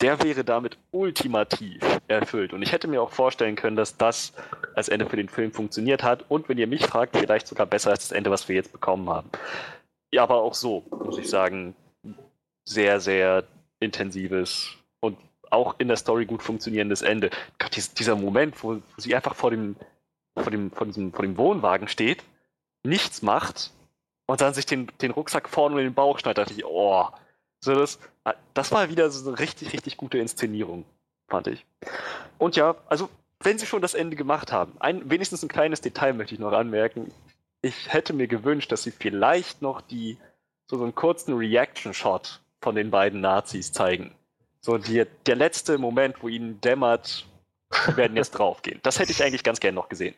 der 0.00 0.22
wäre 0.22 0.44
damit 0.44 0.78
ultimativ 0.92 1.82
erfüllt. 2.08 2.52
Und 2.54 2.62
ich 2.62 2.72
hätte 2.72 2.88
mir 2.88 3.02
auch 3.02 3.10
vorstellen 3.10 3.56
können, 3.56 3.76
dass 3.76 3.98
das 3.98 4.32
als 4.74 4.88
Ende 4.88 5.06
für 5.06 5.16
den 5.16 5.28
Film 5.28 5.52
funktioniert 5.52 6.02
hat 6.02 6.24
und 6.30 6.48
wenn 6.48 6.56
ihr 6.56 6.66
mich 6.66 6.86
fragt, 6.86 7.16
vielleicht 7.16 7.46
sogar 7.46 7.66
besser 7.66 7.90
als 7.90 8.08
das 8.08 8.16
Ende, 8.16 8.30
was 8.30 8.48
wir 8.48 8.56
jetzt 8.56 8.72
bekommen 8.72 9.10
haben. 9.10 9.28
Ja, 10.12 10.22
aber 10.22 10.36
auch 10.36 10.54
so, 10.54 10.84
muss 11.04 11.18
ich 11.18 11.28
sagen, 11.28 11.76
sehr, 12.64 13.00
sehr 13.00 13.44
intensives 13.78 14.70
und 15.00 15.18
auch 15.50 15.74
in 15.78 15.88
der 15.88 15.96
Story 15.96 16.24
gut 16.24 16.42
funktionierendes 16.42 17.02
Ende. 17.02 17.30
Gott, 17.58 17.76
dieser 17.98 18.16
Moment, 18.16 18.62
wo, 18.62 18.80
sie 18.96 19.14
einfach 19.14 19.34
vor 19.34 19.50
dem, 19.50 19.76
vor, 20.34 20.50
dem, 20.50 20.70
vor, 20.70 20.86
diesem, 20.86 21.12
vor 21.12 21.24
dem 21.24 21.36
Wohnwagen 21.36 21.88
steht, 21.88 22.24
nichts 22.82 23.22
macht 23.22 23.72
und 24.26 24.40
dann 24.40 24.54
sich 24.54 24.66
den, 24.66 24.90
den 25.00 25.10
Rucksack 25.10 25.48
vorne 25.48 25.78
in 25.78 25.88
den 25.88 25.94
Bauch 25.94 26.18
schneidet, 26.18 26.38
dachte 26.38 26.54
ich, 26.54 26.64
oh, 26.64 27.08
so 27.60 27.74
das, 27.74 27.98
das 28.54 28.72
war 28.72 28.88
wieder 28.88 29.10
so 29.10 29.28
eine 29.28 29.38
richtig, 29.38 29.72
richtig 29.72 29.96
gute 29.96 30.18
Inszenierung, 30.18 30.84
fand 31.28 31.48
ich. 31.48 31.66
Und 32.38 32.56
ja, 32.56 32.76
also, 32.88 33.10
wenn 33.40 33.58
sie 33.58 33.66
schon 33.66 33.82
das 33.82 33.94
Ende 33.94 34.16
gemacht 34.16 34.52
haben, 34.52 34.72
ein, 34.80 35.08
wenigstens 35.10 35.42
ein 35.42 35.48
kleines 35.48 35.80
Detail 35.80 36.14
möchte 36.14 36.34
ich 36.34 36.40
noch 36.40 36.52
anmerken. 36.52 37.12
Ich 37.62 37.92
hätte 37.92 38.12
mir 38.12 38.26
gewünscht, 38.26 38.72
dass 38.72 38.82
sie 38.82 38.90
vielleicht 38.90 39.62
noch 39.62 39.80
die, 39.80 40.16
so, 40.66 40.78
so 40.78 40.84
einen 40.84 40.94
kurzen 40.94 41.36
Reaction-Shot 41.36 42.40
von 42.60 42.74
den 42.74 42.90
beiden 42.90 43.20
Nazis 43.20 43.72
zeigen. 43.72 44.14
So 44.60 44.78
die, 44.78 45.04
der 45.26 45.36
letzte 45.36 45.78
Moment, 45.78 46.22
wo 46.22 46.28
ihnen 46.28 46.60
dämmert, 46.60 47.26
wir 47.86 47.96
werden 47.96 48.16
jetzt 48.16 48.32
draufgehen. 48.32 48.80
Das 48.82 48.98
hätte 48.98 49.12
ich 49.12 49.22
eigentlich 49.22 49.42
ganz 49.42 49.60
gern 49.60 49.74
noch 49.74 49.88
gesehen. 49.88 50.14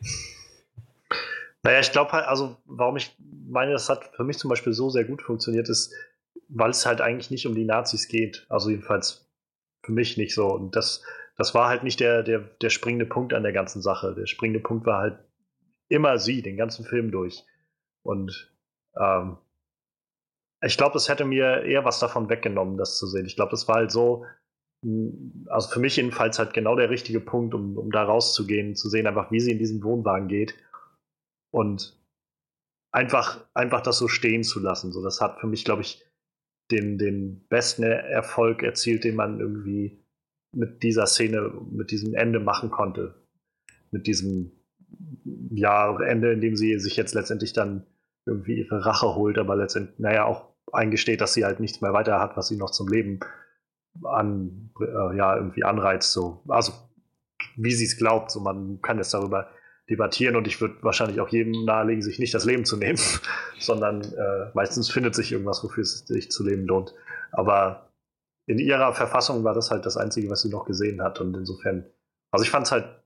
Naja, 1.63 1.79
ich 1.79 1.93
glaube 1.93 2.11
halt, 2.11 2.27
also 2.27 2.57
warum 2.65 2.97
ich 2.97 3.15
meine, 3.47 3.71
das 3.71 3.89
hat 3.89 4.11
für 4.15 4.25
mich 4.25 4.37
zum 4.37 4.49
Beispiel 4.49 4.73
so 4.73 4.89
sehr 4.89 5.05
gut 5.05 5.21
funktioniert, 5.21 5.69
ist, 5.69 5.93
weil 6.49 6.71
es 6.71 6.85
halt 6.85 6.99
eigentlich 6.99 7.31
nicht 7.31 7.47
um 7.47 7.55
die 7.55 7.65
Nazis 7.65 8.09
geht. 8.09 8.45
Also 8.49 8.69
jedenfalls 8.69 9.29
für 9.81 9.93
mich 9.93 10.17
nicht 10.17 10.35
so. 10.35 10.47
Und 10.47 10.75
das, 10.75 11.03
das 11.37 11.55
war 11.55 11.69
halt 11.69 11.83
nicht 11.83 12.01
der, 12.01 12.21
der, 12.21 12.39
der 12.39 12.69
springende 12.69 13.05
Punkt 13.05 13.33
an 13.33 13.43
der 13.43 13.53
ganzen 13.53 13.81
Sache. 13.81 14.13
Der 14.13 14.25
springende 14.25 14.59
Punkt 14.59 14.85
war 14.85 14.99
halt 14.99 15.19
immer 15.87 16.17
sie, 16.17 16.41
den 16.41 16.57
ganzen 16.57 16.83
Film 16.83 17.11
durch. 17.11 17.45
Und 18.01 18.53
ähm, 18.99 19.37
ich 20.61 20.77
glaube, 20.77 20.97
es 20.97 21.07
hätte 21.07 21.23
mir 21.23 21.63
eher 21.63 21.85
was 21.85 21.99
davon 21.99 22.29
weggenommen, 22.29 22.77
das 22.77 22.97
zu 22.97 23.07
sehen. 23.07 23.25
Ich 23.25 23.37
glaube, 23.37 23.51
das 23.51 23.69
war 23.69 23.75
halt 23.75 23.91
so, 23.91 24.25
also 25.47 25.69
für 25.69 25.79
mich 25.79 25.95
jedenfalls 25.95 26.39
halt 26.39 26.53
genau 26.53 26.75
der 26.75 26.89
richtige 26.89 27.21
Punkt, 27.21 27.53
um, 27.53 27.77
um 27.77 27.89
da 27.89 28.03
rauszugehen, 28.03 28.75
zu 28.75 28.89
sehen, 28.89 29.07
einfach 29.07 29.31
wie 29.31 29.39
sie 29.39 29.51
in 29.51 29.59
diesen 29.59 29.81
Wohnwagen 29.81 30.27
geht 30.27 30.55
und 31.53 31.95
einfach, 32.91 33.45
einfach 33.53 33.81
das 33.81 33.99
so 33.99 34.07
stehen 34.07 34.43
zu 34.43 34.59
lassen. 34.59 34.91
So, 34.91 35.03
das 35.03 35.21
hat 35.21 35.39
für 35.39 35.47
mich, 35.47 35.63
glaube 35.63 35.83
ich, 35.83 36.03
den, 36.71 36.97
den 36.97 37.45
besten 37.47 37.83
Erfolg 37.83 38.63
erzielt, 38.63 39.03
den 39.03 39.15
man 39.15 39.39
irgendwie 39.39 40.03
mit 40.51 40.81
dieser 40.81 41.05
Szene, 41.05 41.51
mit 41.71 41.91
diesem 41.91 42.15
Ende 42.15 42.39
machen 42.39 42.71
konnte. 42.71 43.13
Mit 43.91 44.07
diesem 44.07 44.51
ja, 45.51 45.95
Ende, 46.01 46.33
in 46.33 46.41
dem 46.41 46.55
sie 46.55 46.79
sich 46.79 46.97
jetzt 46.97 47.13
letztendlich 47.13 47.53
dann 47.53 47.85
irgendwie 48.25 48.59
ihre 48.59 48.83
Rache 48.85 49.13
holt, 49.13 49.37
aber 49.37 49.55
letztendlich, 49.55 49.99
naja, 49.99 50.25
auch 50.25 50.49
eingesteht, 50.71 51.21
dass 51.21 51.35
sie 51.35 51.45
halt 51.45 51.59
nichts 51.59 51.81
mehr 51.81 51.93
weiter 51.93 52.19
hat, 52.19 52.35
was 52.35 52.47
sie 52.47 52.57
noch 52.57 52.71
zum 52.71 52.87
Leben 52.87 53.19
an, 54.03 54.71
äh, 54.79 55.17
ja, 55.17 55.35
irgendwie 55.35 55.63
anreizt. 55.63 56.11
So. 56.13 56.41
Also, 56.47 56.73
wie 57.57 57.73
sie 57.73 57.85
es 57.85 57.97
glaubt, 57.97 58.31
so 58.31 58.39
man 58.39 58.81
kann 58.81 58.97
jetzt 58.97 59.13
darüber 59.13 59.49
debattieren 59.89 60.35
und 60.35 60.47
ich 60.47 60.61
würde 60.61 60.75
wahrscheinlich 60.81 61.19
auch 61.19 61.29
jedem 61.29 61.65
nahelegen, 61.65 62.01
sich 62.01 62.19
nicht 62.19 62.33
das 62.33 62.45
Leben 62.45 62.65
zu 62.65 62.77
nehmen, 62.77 62.99
sondern 63.59 64.01
äh, 64.01 64.51
meistens 64.53 64.89
findet 64.89 65.15
sich 65.15 65.31
irgendwas, 65.31 65.63
wofür 65.63 65.83
es 65.83 65.99
sich 65.99 66.31
zu 66.31 66.43
leben 66.45 66.65
lohnt. 66.65 66.93
Aber 67.31 67.89
in 68.45 68.59
ihrer 68.59 68.93
Verfassung 68.93 69.43
war 69.43 69.53
das 69.53 69.71
halt 69.71 69.85
das 69.85 69.97
Einzige, 69.97 70.29
was 70.29 70.41
sie 70.41 70.49
noch 70.49 70.65
gesehen 70.65 71.01
hat 71.01 71.19
und 71.19 71.35
insofern, 71.35 71.85
also 72.31 72.43
ich 72.43 72.49
fand 72.49 72.65
es 72.65 72.71
halt 72.71 73.03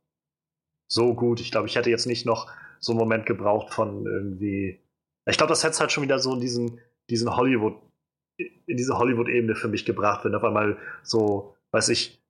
so 0.88 1.14
gut. 1.14 1.40
Ich 1.40 1.52
glaube, 1.52 1.68
ich 1.68 1.76
hätte 1.76 1.90
jetzt 1.90 2.08
nicht 2.08 2.26
noch 2.26 2.52
so 2.80 2.91
einen 2.91 2.99
Moment 2.99 3.26
gebraucht 3.26 3.74
von 3.74 4.06
irgendwie. 4.06 4.80
Ich 5.26 5.38
glaube, 5.38 5.49
das 5.49 5.64
hätte 5.64 5.74
es 5.74 5.80
halt 5.80 5.91
schon 5.91 6.04
wieder 6.04 6.20
so 6.20 6.34
in 6.34 6.40
diesen, 6.40 6.80
diesen 7.10 7.36
Hollywood, 7.36 7.76
in 8.38 8.78
diese 8.78 8.98
Hollywood-Ebene 8.98 9.56
für 9.56 9.68
mich 9.68 9.86
gebracht, 9.86 10.24
wenn 10.24 10.36
auf 10.36 10.44
einmal 10.44 10.78
so, 11.04 11.56
weiß 11.72 11.90
ich, 11.90 12.22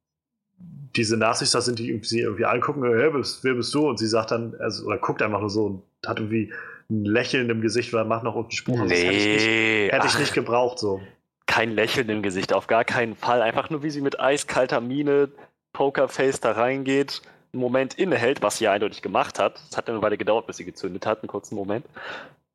diese 0.60 1.18
Nazis 1.18 1.52
da 1.52 1.62
sind, 1.62 1.80
die 1.80 2.00
sie 2.04 2.22
irgendwie 2.22 2.46
angucken, 2.46 2.84
hey, 2.84 3.14
wer 3.14 3.54
bist 3.54 3.74
du? 3.74 3.88
Und 3.88 3.98
sie 4.00 4.08
sagt 4.08 4.32
dann, 4.32 4.56
also, 4.60 4.86
oder 4.86 4.98
guckt 4.98 5.22
einfach 5.22 5.40
nur 5.40 5.50
so 5.50 5.66
und 5.66 5.84
hat 6.06 6.20
irgendwie 6.20 6.52
ein 6.90 7.06
Lächeln 7.06 7.50
im 7.50 7.62
Gesicht 7.62 7.94
oder 7.94 8.06
macht 8.06 8.24
noch 8.24 8.36
irgendeinen 8.36 8.58
Spruch. 8.58 8.80
Also 8.80 8.94
nee, 8.94 9.04
hätte, 9.04 9.18
ich 9.18 9.28
nicht, 9.28 9.94
hätte 9.94 10.08
ich 10.08 10.20
nicht 10.20 10.34
gebraucht 10.34 10.80
so. 10.80 11.02
Kein 11.46 11.72
Lächeln 11.72 12.10
im 12.10 12.22
Gesicht, 12.22 12.54
auf 12.54 12.68
gar 12.68 12.84
keinen 12.84 13.16
Fall. 13.16 13.42
Einfach 13.42 13.70
nur, 13.70 13.84
wie 13.84 13.90
sie 13.90 14.02
mit 14.02 14.20
eiskalter 14.20 14.82
Miene, 14.82 15.30
Pokerface 15.74 16.40
da 16.40 16.54
reingeht, 16.54 17.22
einen 17.54 17.62
Moment 17.62 17.94
innehält, 17.94 18.42
was 18.42 18.58
sie 18.58 18.66
ja 18.66 18.72
eindeutig 18.72 19.02
gemacht 19.02 19.40
hat. 19.40 19.62
Es 19.70 19.78
hat 19.78 19.90
eine 19.90 20.02
Weile 20.02 20.18
gedauert, 20.18 20.48
bis 20.48 20.58
sie 20.58 20.66
gezündet 20.66 21.06
hat, 21.06 21.22
einen 21.22 21.30
kurzen 21.30 21.56
Moment. 21.56 21.86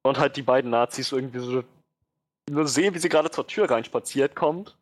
Und 0.03 0.19
halt 0.19 0.37
die 0.37 0.43
beiden 0.43 0.71
Nazis 0.71 1.13
irgendwie 1.13 1.39
so 1.39 1.63
nur 2.51 2.67
sehen, 2.67 2.95
wie 2.95 2.99
sie 2.99 3.09
gerade 3.09 3.31
zur 3.31 3.47
Tür 3.47 3.71
reinspaziert 3.71 4.35
kommt. 4.35 4.77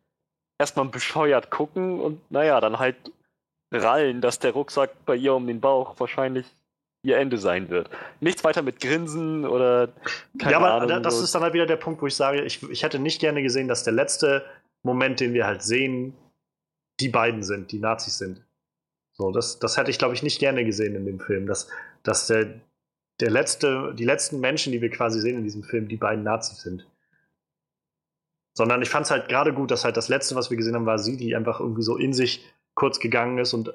Erstmal 0.61 0.85
bescheuert 0.85 1.49
gucken 1.49 1.99
und 1.99 2.21
naja, 2.29 2.61
dann 2.61 2.77
halt 2.77 2.95
rallen, 3.71 4.21
dass 4.21 4.37
der 4.37 4.51
Rucksack 4.51 4.91
bei 5.07 5.15
ihr 5.15 5.33
um 5.33 5.47
den 5.47 5.59
Bauch 5.59 5.99
wahrscheinlich 5.99 6.45
ihr 7.01 7.17
Ende 7.17 7.39
sein 7.39 7.69
wird. 7.69 7.89
Nichts 8.19 8.43
weiter 8.43 8.61
mit 8.61 8.79
Grinsen 8.79 9.43
oder 9.47 9.89
keine 10.37 10.51
Ja, 10.51 10.57
aber 10.59 10.73
Ahnung, 10.73 11.01
das 11.01 11.17
so. 11.17 11.23
ist 11.23 11.33
dann 11.33 11.41
halt 11.41 11.55
wieder 11.55 11.65
der 11.65 11.77
Punkt, 11.77 11.99
wo 11.99 12.05
ich 12.05 12.15
sage, 12.15 12.43
ich, 12.43 12.61
ich 12.69 12.83
hätte 12.83 12.99
nicht 12.99 13.19
gerne 13.19 13.41
gesehen, 13.41 13.67
dass 13.67 13.83
der 13.83 13.93
letzte 13.93 14.45
Moment, 14.83 15.19
den 15.19 15.33
wir 15.33 15.47
halt 15.47 15.63
sehen, 15.63 16.13
die 16.99 17.09
beiden 17.09 17.41
sind, 17.41 17.71
die 17.71 17.79
Nazis 17.79 18.19
sind. 18.19 18.45
So, 19.13 19.31
das, 19.31 19.57
das 19.57 19.77
hätte 19.77 19.89
ich, 19.89 19.97
glaube 19.97 20.13
ich, 20.13 20.21
nicht 20.21 20.37
gerne 20.37 20.63
gesehen 20.63 20.93
in 20.93 21.07
dem 21.07 21.19
Film, 21.19 21.47
dass, 21.47 21.69
dass 22.03 22.27
der, 22.27 22.61
der 23.19 23.31
letzte, 23.31 23.95
die 23.95 24.05
letzten 24.05 24.39
Menschen, 24.39 24.71
die 24.71 24.81
wir 24.81 24.91
quasi 24.91 25.19
sehen 25.21 25.39
in 25.39 25.43
diesem 25.43 25.63
Film, 25.63 25.87
die 25.87 25.97
beiden 25.97 26.23
Nazis 26.23 26.61
sind. 26.61 26.85
Sondern 28.53 28.81
ich 28.81 28.89
fand 28.89 29.05
es 29.05 29.11
halt 29.11 29.29
gerade 29.29 29.53
gut, 29.53 29.71
dass 29.71 29.85
halt 29.85 29.97
das 29.97 30.09
letzte, 30.09 30.35
was 30.35 30.49
wir 30.49 30.57
gesehen 30.57 30.75
haben, 30.75 30.85
war 30.85 30.99
sie, 30.99 31.17
die 31.17 31.35
einfach 31.35 31.59
irgendwie 31.59 31.83
so 31.83 31.97
in 31.97 32.13
sich 32.13 32.45
kurz 32.75 32.99
gegangen 32.99 33.37
ist 33.37 33.53
und 33.53 33.73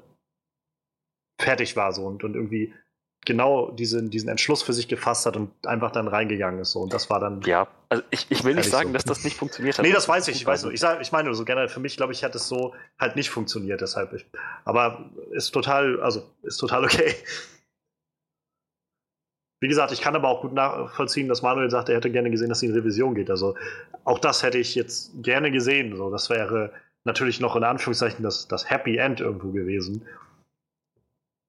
fertig 1.40 1.76
war 1.76 1.92
so 1.92 2.06
und, 2.06 2.24
und 2.24 2.34
irgendwie 2.34 2.72
genau 3.26 3.70
diesen, 3.72 4.08
diesen 4.08 4.28
Entschluss 4.30 4.62
für 4.62 4.72
sich 4.72 4.88
gefasst 4.88 5.26
hat 5.26 5.36
und 5.36 5.50
einfach 5.66 5.90
dann 5.90 6.08
reingegangen 6.08 6.60
ist. 6.60 6.70
So. 6.70 6.80
Und 6.80 6.94
das 6.94 7.10
war 7.10 7.20
dann. 7.20 7.42
Ja, 7.42 7.66
also 7.90 8.02
ich, 8.10 8.26
ich 8.30 8.44
will 8.44 8.54
nicht 8.54 8.70
sagen, 8.70 8.88
so. 8.88 8.92
dass 8.94 9.04
das 9.04 9.24
nicht 9.24 9.36
funktioniert 9.36 9.76
hat. 9.76 9.84
Nee, 9.84 9.92
das 9.92 10.08
weiß 10.08 10.28
ich. 10.28 10.36
Ich 10.36 10.46
weiß 10.46 10.62
nur. 10.62 10.72
Ich, 10.72 10.80
sag, 10.80 11.02
ich 11.02 11.12
meine 11.12 11.26
nur 11.26 11.34
so 11.34 11.44
generell, 11.44 11.68
für 11.68 11.80
mich, 11.80 11.96
glaube 11.96 12.12
ich, 12.12 12.24
hat 12.24 12.34
es 12.34 12.48
so 12.48 12.74
halt 12.98 13.16
nicht 13.16 13.28
funktioniert. 13.28 13.80
Deshalb. 13.80 14.12
Ich, 14.14 14.26
aber 14.64 15.10
ist 15.32 15.50
total, 15.50 16.00
also 16.00 16.22
ist 16.42 16.56
total 16.56 16.84
okay. 16.84 17.14
Wie 19.60 19.68
gesagt, 19.68 19.92
ich 19.92 20.02
kann 20.02 20.14
aber 20.14 20.28
auch 20.28 20.42
gut 20.42 20.52
nachvollziehen, 20.52 21.28
dass 21.28 21.42
Manuel 21.42 21.70
sagt, 21.70 21.88
er 21.88 21.96
hätte 21.96 22.10
gerne 22.10 22.30
gesehen, 22.30 22.50
dass 22.50 22.60
sie 22.60 22.66
in 22.66 22.74
Revision 22.74 23.14
geht. 23.14 23.30
Also 23.30 23.54
auch 24.04 24.18
das 24.18 24.42
hätte 24.42 24.58
ich 24.58 24.74
jetzt 24.74 25.12
gerne 25.22 25.50
gesehen. 25.50 25.96
So, 25.96 26.10
das 26.10 26.28
wäre 26.28 26.72
natürlich 27.04 27.40
noch 27.40 27.56
in 27.56 27.64
Anführungszeichen 27.64 28.22
das, 28.22 28.48
das 28.48 28.68
Happy 28.68 28.98
End 28.98 29.20
irgendwo 29.20 29.52
gewesen. 29.52 30.06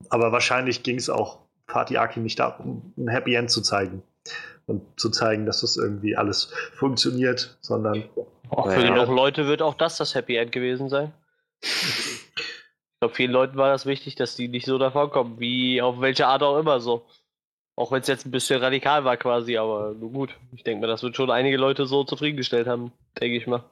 Aber 0.09 0.31
wahrscheinlich 0.31 0.83
ging 0.83 0.97
es 0.97 1.09
auch 1.09 1.39
Fatih 1.67 1.97
Akin 1.97 2.23
nicht 2.23 2.39
darum, 2.39 2.93
ein 2.97 3.09
Happy 3.09 3.35
End 3.35 3.51
zu 3.51 3.61
zeigen 3.61 4.03
und 4.67 4.81
zu 4.99 5.09
zeigen, 5.09 5.45
dass 5.45 5.61
das 5.61 5.75
irgendwie 5.75 6.15
alles 6.15 6.53
funktioniert, 6.73 7.57
sondern. 7.61 8.05
Auch 8.49 8.71
für 8.71 8.81
ja. 8.81 8.93
genug 8.93 9.09
Leute 9.09 9.47
wird 9.47 9.61
auch 9.61 9.73
das 9.73 9.97
das 9.97 10.15
Happy 10.15 10.37
End 10.37 10.51
gewesen 10.53 10.87
sein. 10.87 11.11
ich 11.61 12.99
glaube, 13.01 13.15
vielen 13.15 13.31
Leuten 13.31 13.57
war 13.57 13.69
das 13.69 13.85
wichtig, 13.85 14.15
dass 14.15 14.35
die 14.35 14.47
nicht 14.47 14.65
so 14.65 14.77
davon 14.77 15.09
kommen, 15.09 15.39
wie 15.39 15.81
auf 15.81 15.99
welche 15.99 16.27
Art 16.27 16.43
auch 16.43 16.57
immer 16.57 16.79
so. 16.79 17.05
Auch 17.77 17.91
wenn 17.91 18.01
es 18.01 18.07
jetzt 18.07 18.25
ein 18.25 18.31
bisschen 18.31 18.59
radikal 18.59 19.05
war 19.05 19.17
quasi, 19.17 19.55
aber 19.57 19.93
nur 19.93 20.11
gut. 20.11 20.35
Ich 20.51 20.63
denke 20.63 20.81
mir, 20.81 20.87
das 20.87 21.03
wird 21.03 21.15
schon 21.15 21.29
einige 21.29 21.57
Leute 21.57 21.85
so 21.85 22.03
zufriedengestellt 22.03 22.67
haben, 22.67 22.91
denke 23.21 23.37
ich 23.37 23.45
mal. 23.45 23.63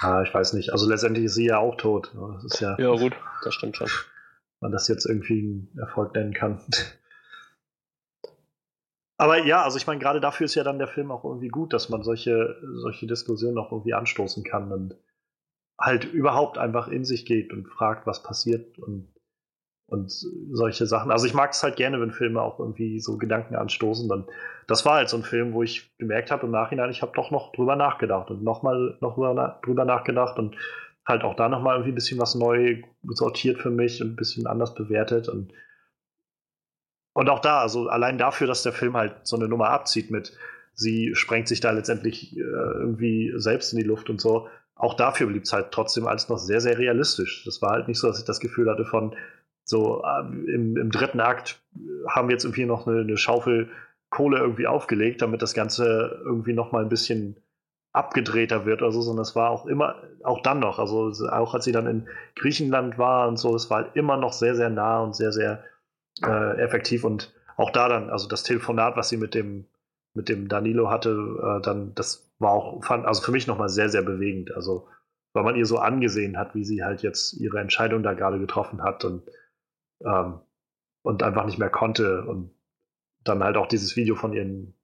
Ah, 0.00 0.22
ich 0.22 0.32
weiß 0.32 0.54
nicht. 0.54 0.72
Also 0.72 0.88
letztendlich 0.88 1.26
ist 1.26 1.34
sie 1.34 1.46
ja 1.46 1.58
auch 1.58 1.76
tot. 1.76 2.14
Das 2.14 2.44
ist 2.44 2.60
ja, 2.60 2.74
ja 2.78 2.90
gut, 2.96 3.12
das 3.44 3.54
stimmt 3.54 3.76
schon. 3.76 3.90
Man 4.60 4.72
das 4.72 4.88
jetzt 4.88 5.04
irgendwie 5.04 5.40
einen 5.40 5.78
Erfolg 5.78 6.14
nennen 6.14 6.32
kann. 6.32 6.64
Aber 9.18 9.44
ja, 9.44 9.62
also 9.62 9.76
ich 9.76 9.86
meine, 9.86 10.00
gerade 10.00 10.20
dafür 10.20 10.46
ist 10.46 10.54
ja 10.54 10.64
dann 10.64 10.78
der 10.78 10.88
Film 10.88 11.10
auch 11.10 11.24
irgendwie 11.24 11.48
gut, 11.48 11.74
dass 11.74 11.90
man 11.90 12.02
solche, 12.02 12.56
solche 12.76 13.06
Diskussionen 13.06 13.58
auch 13.58 13.72
irgendwie 13.72 13.94
anstoßen 13.94 14.42
kann 14.42 14.72
und 14.72 14.96
halt 15.78 16.04
überhaupt 16.04 16.56
einfach 16.56 16.88
in 16.88 17.04
sich 17.04 17.26
geht 17.26 17.52
und 17.52 17.68
fragt, 17.68 18.06
was 18.06 18.22
passiert 18.22 18.78
und 18.78 19.12
und 19.88 20.10
solche 20.10 20.86
Sachen. 20.86 21.10
Also 21.10 21.26
ich 21.26 21.34
mag 21.34 21.52
es 21.52 21.62
halt 21.62 21.76
gerne, 21.76 22.00
wenn 22.00 22.10
Filme 22.10 22.42
auch 22.42 22.58
irgendwie 22.58 22.98
so 22.98 23.18
Gedanken 23.18 23.54
anstoßen. 23.54 24.08
Dann, 24.08 24.24
das 24.66 24.84
war 24.84 24.94
halt 24.94 25.08
so 25.08 25.16
ein 25.16 25.22
Film, 25.22 25.52
wo 25.52 25.62
ich 25.62 25.96
gemerkt 25.98 26.30
habe 26.30 26.46
im 26.46 26.52
Nachhinein, 26.52 26.90
ich 26.90 27.02
habe 27.02 27.12
doch 27.14 27.30
noch 27.30 27.52
drüber 27.52 27.76
nachgedacht 27.76 28.30
und 28.30 28.42
nochmal 28.42 28.96
noch 29.00 29.14
drüber, 29.62 29.84
nachgedacht 29.84 30.38
und 30.38 30.56
halt 31.06 31.22
auch 31.22 31.36
da 31.36 31.48
nochmal 31.48 31.76
irgendwie 31.76 31.92
ein 31.92 31.94
bisschen 31.94 32.20
was 32.20 32.34
neu 32.34 32.82
sortiert 33.04 33.58
für 33.58 33.70
mich 33.70 34.02
und 34.02 34.12
ein 34.12 34.16
bisschen 34.16 34.46
anders 34.46 34.74
bewertet 34.74 35.28
und 35.28 35.52
und 37.12 37.30
auch 37.30 37.38
da, 37.38 37.60
also 37.60 37.88
allein 37.88 38.18
dafür, 38.18 38.46
dass 38.46 38.62
der 38.62 38.74
Film 38.74 38.94
halt 38.94 39.26
so 39.26 39.36
eine 39.36 39.48
Nummer 39.48 39.70
abzieht 39.70 40.10
mit, 40.10 40.36
sie 40.74 41.14
sprengt 41.14 41.48
sich 41.48 41.60
da 41.60 41.70
letztendlich 41.70 42.36
äh, 42.36 42.40
irgendwie 42.40 43.32
selbst 43.36 43.72
in 43.72 43.78
die 43.78 43.86
Luft 43.86 44.10
und 44.10 44.20
so, 44.20 44.48
auch 44.74 44.92
dafür 44.92 45.26
blieb 45.26 45.44
es 45.44 45.52
halt 45.52 45.72
trotzdem 45.72 46.06
alles 46.06 46.28
noch 46.28 46.36
sehr, 46.36 46.60
sehr 46.60 46.76
realistisch. 46.76 47.42
Das 47.46 47.62
war 47.62 47.70
halt 47.70 47.88
nicht 47.88 47.98
so, 47.98 48.06
dass 48.06 48.18
ich 48.18 48.26
das 48.26 48.40
Gefühl 48.40 48.70
hatte 48.70 48.84
von, 48.84 49.16
so 49.66 50.02
äh, 50.04 50.20
im, 50.20 50.76
im, 50.76 50.90
dritten 50.90 51.20
Akt 51.20 51.60
haben 52.08 52.28
wir 52.28 52.34
jetzt 52.34 52.44
irgendwie 52.44 52.64
noch 52.64 52.86
eine, 52.86 53.00
eine, 53.00 53.16
Schaufel 53.16 53.68
Kohle 54.10 54.38
irgendwie 54.38 54.68
aufgelegt, 54.68 55.20
damit 55.22 55.42
das 55.42 55.54
Ganze 55.54 56.22
irgendwie 56.24 56.52
noch 56.52 56.70
mal 56.70 56.82
ein 56.82 56.88
bisschen 56.88 57.36
abgedrehter 57.92 58.64
wird 58.64 58.82
oder 58.82 58.92
so, 58.92 59.02
sondern 59.02 59.22
es 59.22 59.34
war 59.34 59.50
auch 59.50 59.66
immer, 59.66 59.96
auch 60.22 60.40
dann 60.42 60.60
noch, 60.60 60.78
also 60.78 61.10
auch 61.28 61.54
als 61.54 61.64
sie 61.64 61.72
dann 61.72 61.86
in 61.86 62.08
Griechenland 62.36 62.96
war 62.96 63.26
und 63.26 63.38
so, 63.38 63.54
es 63.56 63.68
war 63.68 63.84
halt 63.84 63.96
immer 63.96 64.16
noch 64.16 64.32
sehr, 64.32 64.54
sehr 64.54 64.70
nah 64.70 65.00
und 65.00 65.16
sehr, 65.16 65.32
sehr 65.32 65.64
äh, 66.24 66.58
effektiv 66.60 67.04
und 67.04 67.34
auch 67.56 67.70
da 67.70 67.88
dann, 67.88 68.10
also 68.10 68.28
das 68.28 68.44
Telefonat, 68.44 68.96
was 68.96 69.08
sie 69.08 69.16
mit 69.16 69.34
dem, 69.34 69.66
mit 70.14 70.28
dem 70.28 70.46
Danilo 70.46 70.90
hatte, 70.90 71.10
äh, 71.10 71.62
dann, 71.62 71.94
das 71.94 72.30
war 72.38 72.52
auch, 72.52 72.84
fand, 72.84 73.06
also 73.06 73.22
für 73.22 73.32
mich 73.32 73.46
nochmal 73.46 73.70
sehr, 73.70 73.88
sehr 73.88 74.02
bewegend, 74.02 74.54
also 74.54 74.86
weil 75.32 75.44
man 75.44 75.56
ihr 75.56 75.66
so 75.66 75.78
angesehen 75.78 76.38
hat, 76.38 76.54
wie 76.54 76.64
sie 76.64 76.84
halt 76.84 77.02
jetzt 77.02 77.34
ihre 77.34 77.60
Entscheidung 77.60 78.02
da 78.02 78.14
gerade 78.14 78.38
getroffen 78.38 78.82
hat 78.82 79.04
und 79.04 79.22
ähm, 80.04 80.40
und 81.02 81.22
einfach 81.22 81.44
nicht 81.44 81.58
mehr 81.58 81.70
konnte. 81.70 82.24
Und 82.24 82.50
dann 83.24 83.42
halt 83.42 83.56
auch 83.56 83.66
dieses 83.66 83.96
Video 83.96 84.14
von 84.14 84.32
ihren, 84.32 84.74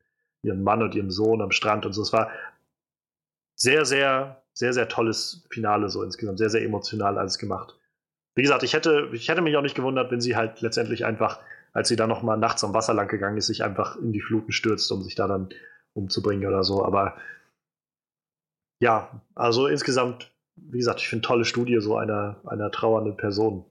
ihrem 0.42 0.62
Mann 0.62 0.82
und 0.82 0.94
ihrem 0.94 1.10
Sohn 1.10 1.42
am 1.42 1.50
Strand 1.50 1.86
und 1.86 1.92
so. 1.92 2.02
Es 2.02 2.12
war 2.12 2.30
sehr, 3.54 3.84
sehr, 3.84 4.42
sehr, 4.52 4.72
sehr 4.72 4.88
tolles 4.88 5.46
Finale 5.50 5.88
so 5.88 6.02
insgesamt. 6.02 6.38
Sehr, 6.38 6.50
sehr 6.50 6.62
emotional 6.62 7.18
alles 7.18 7.38
gemacht. 7.38 7.78
Wie 8.34 8.42
gesagt, 8.42 8.62
ich 8.62 8.72
hätte, 8.72 9.10
ich 9.12 9.28
hätte 9.28 9.42
mich 9.42 9.56
auch 9.56 9.62
nicht 9.62 9.74
gewundert, 9.74 10.10
wenn 10.10 10.20
sie 10.20 10.36
halt 10.36 10.60
letztendlich 10.60 11.04
einfach 11.04 11.40
als 11.72 11.88
sie 11.88 11.96
dann 11.96 12.08
noch 12.08 12.22
mal 12.22 12.36
nachts 12.36 12.64
am 12.64 12.74
Wasser 12.74 12.94
lang 12.94 13.08
gegangen 13.08 13.38
ist, 13.38 13.46
sich 13.46 13.64
einfach 13.64 13.96
in 13.96 14.12
die 14.12 14.20
Fluten 14.20 14.52
stürzt, 14.52 14.90
um 14.92 15.02
sich 15.02 15.14
da 15.14 15.26
dann 15.26 15.48
umzubringen 15.94 16.46
oder 16.46 16.64
so. 16.64 16.84
Aber 16.84 17.16
ja, 18.80 19.22
also 19.34 19.66
insgesamt, 19.66 20.32
wie 20.56 20.78
gesagt, 20.78 21.00
ich 21.00 21.08
finde 21.08 21.26
tolle 21.26 21.44
Studie 21.44 21.80
so 21.80 21.96
einer, 21.96 22.40
einer 22.44 22.70
trauernden 22.70 23.16
Person. 23.16 23.64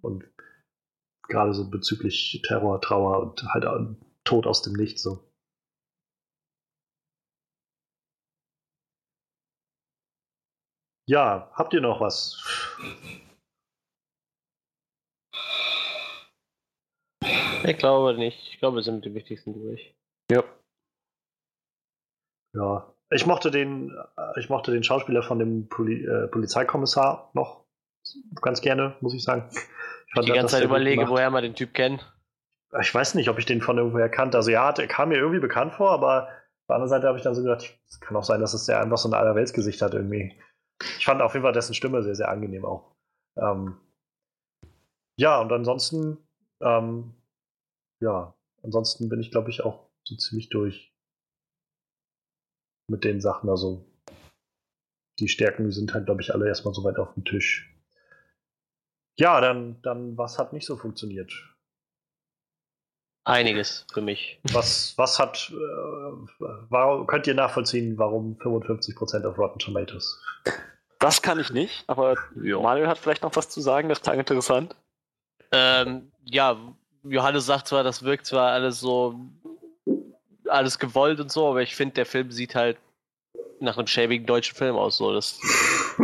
Und 0.00 0.24
gerade 1.28 1.54
so 1.54 1.68
bezüglich 1.70 2.42
Terror, 2.46 2.80
Trauer 2.80 3.20
und 3.20 3.42
halt 3.52 3.64
Tod 4.24 4.46
aus 4.46 4.62
dem 4.62 4.74
Nichts 4.74 5.02
so. 5.02 5.24
Ja, 11.08 11.50
habt 11.54 11.72
ihr 11.72 11.80
noch 11.80 12.00
was? 12.02 12.36
Ich 17.64 17.78
glaube 17.78 18.14
nicht. 18.14 18.52
Ich 18.52 18.58
glaube, 18.58 18.76
wir 18.76 18.82
sind 18.82 18.96
mit 18.96 19.04
dem 19.06 19.14
Wichtigsten 19.14 19.54
durch. 19.54 19.94
Ja. 20.30 20.44
Ja. 22.54 22.94
Ich 23.10 23.24
mochte 23.24 23.50
den, 23.50 23.96
ich 24.36 24.50
mochte 24.50 24.70
den 24.70 24.84
Schauspieler 24.84 25.22
von 25.22 25.38
dem 25.38 25.68
Poli 25.68 26.04
äh, 26.04 26.28
Polizeikommissar 26.28 27.30
noch 27.32 27.64
ganz 28.40 28.60
gerne, 28.60 28.96
muss 29.00 29.14
ich 29.14 29.22
sagen. 29.22 29.48
Ich, 29.50 30.16
ich 30.16 30.26
die 30.26 30.32
ganze 30.32 30.56
Zeit 30.56 30.64
überlege, 30.64 31.08
woher 31.08 31.30
man 31.30 31.42
den 31.42 31.54
Typ 31.54 31.74
kennt. 31.74 32.12
Ich 32.80 32.94
weiß 32.94 33.14
nicht, 33.14 33.28
ob 33.28 33.38
ich 33.38 33.46
den 33.46 33.62
von 33.62 33.78
irgendwoher 33.78 34.08
kannte. 34.08 34.36
Also 34.36 34.50
ja, 34.50 34.70
er 34.70 34.86
kam 34.86 35.08
mir 35.08 35.16
irgendwie 35.16 35.40
bekannt 35.40 35.72
vor, 35.74 35.90
aber 35.90 36.24
auf 36.24 36.66
der 36.68 36.76
anderen 36.76 36.90
Seite 36.90 37.06
habe 37.06 37.18
ich 37.18 37.24
dann 37.24 37.34
so 37.34 37.42
gedacht, 37.42 37.78
es 37.88 38.00
kann 38.00 38.16
auch 38.16 38.24
sein, 38.24 38.40
dass 38.40 38.52
es 38.52 38.66
der 38.66 38.80
einfach 38.80 38.98
so 38.98 39.08
ein 39.08 39.14
Allerweltsgesicht 39.14 39.80
hat 39.80 39.94
irgendwie. 39.94 40.38
Ich 40.98 41.06
fand 41.06 41.22
auf 41.22 41.32
jeden 41.32 41.44
Fall 41.44 41.52
dessen 41.52 41.74
Stimme 41.74 42.02
sehr, 42.02 42.14
sehr 42.14 42.28
angenehm 42.28 42.64
auch. 42.64 42.94
Ähm, 43.36 43.80
ja, 45.18 45.40
und 45.40 45.50
ansonsten, 45.50 46.18
ähm, 46.60 47.14
ja, 48.00 48.34
ansonsten 48.62 49.08
bin 49.08 49.20
ich, 49.20 49.30
glaube 49.30 49.50
ich, 49.50 49.64
auch 49.64 49.88
so 50.04 50.16
ziemlich 50.16 50.50
durch 50.50 50.94
mit 52.90 53.04
den 53.04 53.20
Sachen. 53.20 53.50
Also 53.50 53.84
die 55.18 55.28
Stärken 55.28 55.70
sind 55.72 55.94
halt, 55.94 56.06
glaube 56.06 56.22
ich, 56.22 56.32
alle 56.32 56.46
erstmal 56.46 56.74
so 56.74 56.84
weit 56.84 56.98
auf 56.98 57.14
dem 57.14 57.24
Tisch. 57.24 57.74
Ja, 59.18 59.40
dann, 59.40 59.80
dann 59.82 60.16
was 60.16 60.38
hat 60.38 60.52
nicht 60.52 60.66
so 60.66 60.76
funktioniert? 60.76 61.32
Einiges 63.24 63.84
für 63.92 64.00
mich. 64.00 64.40
Was, 64.52 64.96
was 64.96 65.18
hat, 65.18 65.52
äh, 65.52 66.44
warum, 66.70 67.06
könnt 67.06 67.26
ihr 67.26 67.34
nachvollziehen, 67.34 67.98
warum 67.98 68.38
55% 68.38 69.26
auf 69.26 69.36
Rotten 69.36 69.58
Tomatoes? 69.58 70.22
Das 70.98 71.20
kann 71.20 71.38
ich 71.38 71.50
nicht, 71.50 71.84
aber 71.88 72.16
jo. 72.42 72.62
Manuel 72.62 72.88
hat 72.88 72.98
vielleicht 72.98 73.22
noch 73.22 73.36
was 73.36 73.50
zu 73.50 73.60
sagen, 73.60 73.88
das 73.88 74.00
klang 74.00 74.18
interessant. 74.18 74.74
Ähm, 75.52 76.10
ja, 76.24 76.56
Johannes 77.02 77.46
sagt 77.46 77.68
zwar, 77.68 77.84
das 77.84 78.02
wirkt 78.02 78.26
zwar 78.26 78.52
alles 78.52 78.80
so, 78.80 79.14
alles 80.46 80.78
gewollt 80.78 81.20
und 81.20 81.30
so, 81.30 81.48
aber 81.48 81.62
ich 81.62 81.76
finde, 81.76 81.94
der 81.94 82.06
Film 82.06 82.30
sieht 82.30 82.54
halt 82.54 82.78
nach 83.60 83.76
einem 83.76 83.86
schäbigen 83.86 84.26
deutschen 84.26 84.56
Film 84.56 84.76
aus. 84.76 84.96
So. 84.96 85.12
Das, 85.12 85.38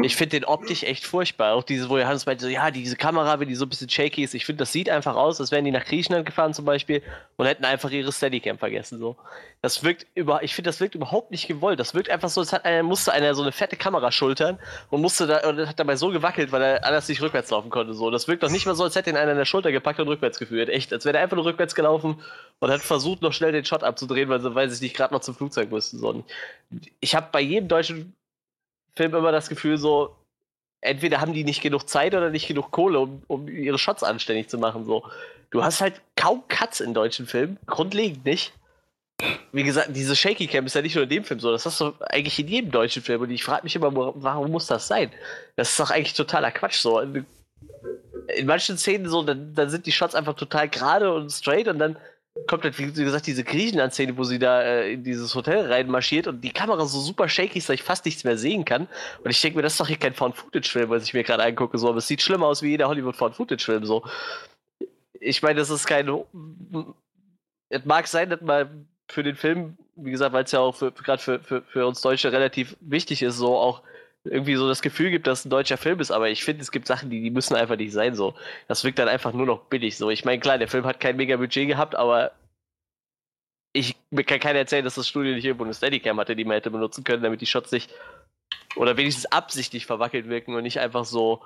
ich 0.03 0.17
finde 0.17 0.41
den 0.41 0.45
optisch 0.45 0.83
echt 0.83 1.07
furchtbar. 1.07 1.55
Auch 1.55 1.63
diese, 1.63 1.89
wo 1.89 1.99
Johannes 1.99 2.27
meinte, 2.27 2.45
so, 2.45 2.51
ja, 2.51 2.71
diese 2.71 2.97
Kamera, 2.97 3.39
wenn 3.39 3.49
die 3.49 3.55
so 3.55 3.65
ein 3.65 3.69
bisschen 3.69 3.89
shaky 3.89 4.25
ist, 4.25 4.35
ich 4.35 4.45
finde, 4.45 4.61
das 4.61 4.73
sieht 4.73 4.91
einfach 4.91 5.15
aus, 5.15 5.41
als 5.41 5.53
wären 5.53 5.65
die 5.65 5.71
nach 5.71 5.85
Griechenland 5.85 6.27
gefahren 6.27 6.53
zum 6.53 6.65
Beispiel 6.65 7.03
und 7.37 7.47
hätten 7.47 7.65
einfach 7.65 7.91
ihre 7.91 8.13
Steadicam 8.13 8.59
vergessen. 8.59 8.99
So. 8.99 9.17
Das 9.63 9.85
wirkt 9.85 10.07
über, 10.15 10.43
ich 10.43 10.55
finde, 10.55 10.69
das 10.69 10.81
wirkt 10.81 10.95
überhaupt 10.95 11.31
nicht 11.31 11.47
gewollt. 11.47 11.79
Das 11.79 11.95
wirkt 11.95 12.11
einfach 12.11 12.29
so, 12.29 12.41
als 12.41 12.53
hat 12.53 12.65
einer, 12.65 12.83
musste 12.83 13.13
einer 13.13 13.35
so 13.35 13.43
eine 13.43 13.53
fette 13.53 13.77
Kamera 13.77 14.11
schultern 14.11 14.59
und 14.91 15.01
musste 15.01 15.27
da, 15.27 15.49
und 15.49 15.67
hat 15.67 15.79
dabei 15.79 15.97
so 15.97 16.11
gewackelt, 16.11 16.51
weil 16.51 16.63
er 16.63 16.85
anders 16.85 17.09
nicht 17.09 17.23
rückwärts 17.23 17.51
laufen 17.51 17.71
konnte. 17.71 17.95
So. 17.95 18.11
Das 18.11 18.27
wirkt 18.27 18.43
doch 18.43 18.51
nicht 18.51 18.67
mal 18.67 18.75
so, 18.75 18.85
als 18.85 18.97
hätte 18.97 19.11
ihn 19.11 19.17
einer 19.17 19.31
an 19.31 19.39
der 19.39 19.45
Schulter 19.45 19.71
gepackt 19.71 20.01
und 20.01 20.09
rückwärts 20.09 20.39
geführt. 20.39 20.69
Echt, 20.69 20.93
als 20.93 21.05
wäre 21.05 21.19
er 21.19 21.23
einfach 21.23 21.37
nur 21.37 21.45
rückwärts 21.45 21.75
gelaufen 21.75 22.21
und 22.59 22.71
hat 22.71 22.81
versucht, 22.81 23.23
noch 23.23 23.33
schnell 23.33 23.53
den 23.53 23.65
Shot 23.65 23.85
abzudrehen, 23.85 24.29
weil 24.29 24.41
sie, 24.41 24.55
weil 24.55 24.69
sie 24.71 24.85
nicht 24.85 24.97
gerade 24.97 25.15
noch 25.15 25.21
zum 25.21 25.37
Flugzeug 25.37 25.71
mussten. 25.71 25.99
So. 25.99 26.25
Ich 27.01 27.15
habe 27.15 27.29
bei 27.31 27.41
jedem 27.41 27.69
deutschen 27.69 28.15
Film 28.97 29.15
immer 29.15 29.33
das 29.33 29.49
Gefühl, 29.49 29.79
so, 29.79 30.17
entweder 30.81 31.21
haben 31.21 31.33
die 31.33 31.45
nicht 31.45 31.63
genug 31.63 31.89
Zeit 31.89 32.15
oder 32.15 32.31
nicht 32.31 32.47
genug 32.47 32.71
Kohle, 32.71 33.01
um, 33.01 33.23
um 33.27 33.49
ihre 33.49 33.79
Shots 33.79 34.03
anständig 34.03 34.49
zu 34.49 34.59
machen. 34.59 34.85
So. 34.85 35.05
Du 35.51 35.65
hast 35.65 35.81
halt 35.81 36.01
kaum 36.17 36.47
Cuts 36.49 36.81
in 36.81 36.95
deutschen 36.95 37.27
Filmen, 37.27 37.59
grundlegend 37.67 38.25
nicht. 38.25 38.53
Wie 39.53 39.63
gesagt, 39.63 39.91
diese 39.93 40.17
Shaky 40.17 40.49
Cam 40.49 40.67
ist 40.67 40.75
ja 40.75 40.83
nicht 40.83 40.97
nur 40.97 41.05
in 41.05 41.11
dem 41.11 41.25
Film 41.25 41.39
so, 41.39 41.53
das 41.53 41.65
hast 41.65 41.81
du 41.81 41.93
eigentlich 42.01 42.39
in 42.39 42.49
jedem 42.49 42.71
deutschen 42.71 43.03
Film. 43.03 43.23
Und 43.23 43.31
ich 43.31 43.45
frage 43.45 43.63
mich 43.63 43.77
immer, 43.77 43.93
warum 43.95 44.51
muss 44.51 44.67
das 44.67 44.89
sein? 44.89 45.11
Das 45.57 45.71
ist 45.71 45.81
doch 45.81 45.91
eigentlich 45.91 46.15
totaler 46.15 46.51
Quatsch. 46.51 46.81
So. 46.81 46.99
In 47.01 47.27
manchen 48.45 48.77
Szenen 48.77 49.09
so, 49.09 49.23
dann, 49.23 49.55
dann 49.55 49.71
sind 49.71 49.87
die 49.87 49.93
Shots 49.93 50.15
einfach 50.15 50.35
total 50.35 50.69
gerade 50.69 51.15
und 51.15 51.31
straight 51.31 51.69
und 51.69 51.79
dann 51.79 51.97
kommt 52.47 52.65
halt, 52.65 52.79
wie 52.79 52.91
gesagt, 52.91 53.27
diese 53.27 53.45
Griechenland-Szene, 53.45 54.17
wo 54.17 54.25
sie 54.25 54.39
da 54.39 54.63
äh, 54.63 54.93
in 54.93 55.05
dieses 55.05 55.35
Hotel 55.35 55.71
reinmarschiert 55.71 56.27
und 56.27 56.41
die 56.41 56.53
Kamera 56.53 56.85
so 56.87 57.01
super 57.01 57.29
shaky 57.29 57.59
ist, 57.59 57.69
dass 57.69 57.75
ich 57.75 57.83
fast 57.83 58.05
nichts 58.05 58.25
mehr 58.25 58.37
sehen 58.37 58.65
kann. 58.65 58.89
Und 59.23 59.31
ich 59.31 59.41
denke 59.41 59.57
mir, 59.57 59.63
das 59.63 59.75
ist 59.75 59.81
doch 59.81 59.87
hier 59.87 59.99
kein 59.99 60.15
Found-Footage-Film, 60.15 60.91
was 60.91 61.05
ich 61.05 61.15
mir 61.15 61.23
gerade 61.23 61.45
angucke, 61.45 61.79
so. 61.79 61.89
Aber 61.89 61.99
es 61.99 62.09
sieht 62.09 62.23
schlimmer 62.23 62.47
aus 62.47 62.63
wie 62.63 62.71
jeder 62.71 62.89
Hollywood-Found-Footage-Film, 62.89 63.85
so. 63.85 64.05
Ich 65.21 65.43
meine, 65.43 65.61
das 65.61 65.71
ist 65.71 65.87
kein. 65.87 66.11
Es 67.69 67.85
mag 67.85 68.07
sein, 68.09 68.31
dass 68.31 68.41
man 68.41 68.89
für 69.09 69.23
den 69.23 69.37
Film, 69.37 69.79
wie 69.97 70.11
gesagt, 70.11 70.33
weil 70.33 70.45
es 70.45 70.53
ja 70.53 70.61
auch 70.61 70.79
gerade 70.79 71.23
für, 71.23 71.41
für, 71.41 71.63
für 71.63 71.87
uns 71.87 72.01
Deutsche 72.01 72.33
relativ 72.33 72.77
wichtig 72.81 73.23
ist, 73.23 73.37
so 73.37 73.57
auch 73.57 73.83
irgendwie 74.25 74.57
so 74.57 74.67
das 74.67 74.83
Gefühl 74.83 75.11
gibt, 75.11 75.27
dass 75.27 75.41
es 75.41 75.45
ein 75.45 75.51
deutscher 75.51 75.77
Film 75.77 76.01
ist, 76.01 76.11
aber 76.11 76.31
ich 76.31 76.45
finde, 76.45 76.63
es 76.63 76.73
gibt 76.73 76.87
Sachen, 76.87 77.11
die, 77.11 77.23
die 77.23 77.31
müssen 77.31 77.55
einfach 77.55 77.77
nicht 77.77 77.93
sein, 77.93 78.15
so. 78.15 78.35
Das 78.69 78.83
wirkt 78.83 78.99
dann 78.99 79.09
einfach 79.09 79.33
nur 79.33 79.47
noch 79.47 79.65
billig, 79.65 79.97
so. 79.97 80.11
Ich 80.11 80.25
meine, 80.25 80.41
klar, 80.41 80.59
der 80.59 80.69
Film 80.69 80.87
hat 80.87 81.01
kein 81.01 81.17
mega 81.17 81.37
Budget 81.37 81.69
gehabt, 81.69 81.95
aber 81.95 82.33
ich 83.73 83.97
mir 84.11 84.25
kann 84.25 84.41
keiner 84.41 84.61
erzählen, 84.61 84.85
dass 84.85 84.95
das 84.95 85.09
Studio 85.09 85.35
nicht 85.35 85.45
irgendwo 85.45 85.65
eine 85.65 85.75
Steadicam 85.75 86.19
hatte, 86.21 86.37
die 86.37 86.45
man 86.45 86.55
hätte 86.55 86.71
benutzen 86.71 87.05
können, 87.05 87.23
damit 87.23 87.41
die 87.41 87.47
Shots 87.47 87.73
nicht 87.73 87.93
oder 88.77 88.97
wenigstens 88.97 89.27
absichtlich 89.27 89.87
verwackelt 89.87 90.29
wirken 90.29 90.55
und 90.55 90.63
nicht 90.63 90.79
einfach 90.79 91.05
so, 91.05 91.43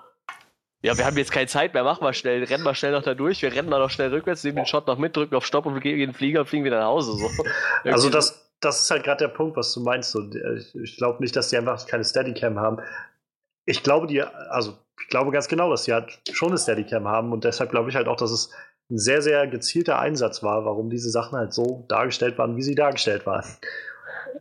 ja, 0.82 0.96
wir 0.96 1.06
haben 1.06 1.16
jetzt 1.16 1.32
keine 1.32 1.46
Zeit 1.46 1.74
mehr, 1.74 1.84
machen 1.84 2.04
wir 2.04 2.12
schnell, 2.12 2.44
rennen 2.44 2.64
wir 2.64 2.74
schnell 2.74 2.92
noch 2.92 3.02
da 3.02 3.14
durch, 3.14 3.42
wir 3.42 3.52
rennen 3.52 3.68
mal 3.68 3.80
noch 3.80 3.90
schnell 3.90 4.10
rückwärts, 4.10 4.44
nehmen 4.44 4.56
den 4.56 4.66
Shot 4.66 4.86
noch 4.86 4.98
mit, 4.98 5.16
drücken 5.16 5.34
auf 5.34 5.46
Stopp 5.46 5.66
und 5.66 5.74
wir 5.74 5.80
gehen 5.80 5.94
in 5.94 6.10
den 6.10 6.14
Flieger 6.14 6.40
und 6.40 6.46
fliegen 6.46 6.64
wieder 6.64 6.78
nach 6.78 6.86
Hause. 6.86 7.12
So. 7.12 7.28
Also 7.84 8.10
das, 8.10 8.47
das 8.60 8.82
ist 8.82 8.90
halt 8.90 9.04
gerade 9.04 9.24
der 9.24 9.32
Punkt, 9.32 9.56
was 9.56 9.72
du 9.72 9.80
meinst. 9.80 10.10
So, 10.10 10.28
ich 10.82 10.96
glaube 10.96 11.22
nicht, 11.22 11.36
dass 11.36 11.50
die 11.50 11.56
einfach 11.56 11.86
keine 11.86 12.04
Steadicam 12.04 12.58
haben. 12.58 12.78
Ich 13.64 13.82
glaube, 13.82 14.06
die, 14.06 14.22
also 14.22 14.78
ich 15.00 15.08
glaube 15.08 15.30
ganz 15.30 15.48
genau, 15.48 15.70
dass 15.70 15.84
sie 15.84 15.92
halt 15.92 16.20
schon 16.32 16.48
eine 16.48 16.58
Steadicam 16.58 17.06
haben 17.06 17.32
und 17.32 17.44
deshalb 17.44 17.70
glaube 17.70 17.90
ich 17.90 17.96
halt 17.96 18.08
auch, 18.08 18.16
dass 18.16 18.30
es 18.30 18.50
ein 18.90 18.98
sehr, 18.98 19.20
sehr 19.22 19.46
gezielter 19.46 19.98
Einsatz 19.98 20.42
war, 20.42 20.64
warum 20.64 20.90
diese 20.90 21.10
Sachen 21.10 21.38
halt 21.38 21.52
so 21.52 21.84
dargestellt 21.88 22.38
waren, 22.38 22.56
wie 22.56 22.62
sie 22.62 22.74
dargestellt 22.74 23.26
waren. 23.26 23.44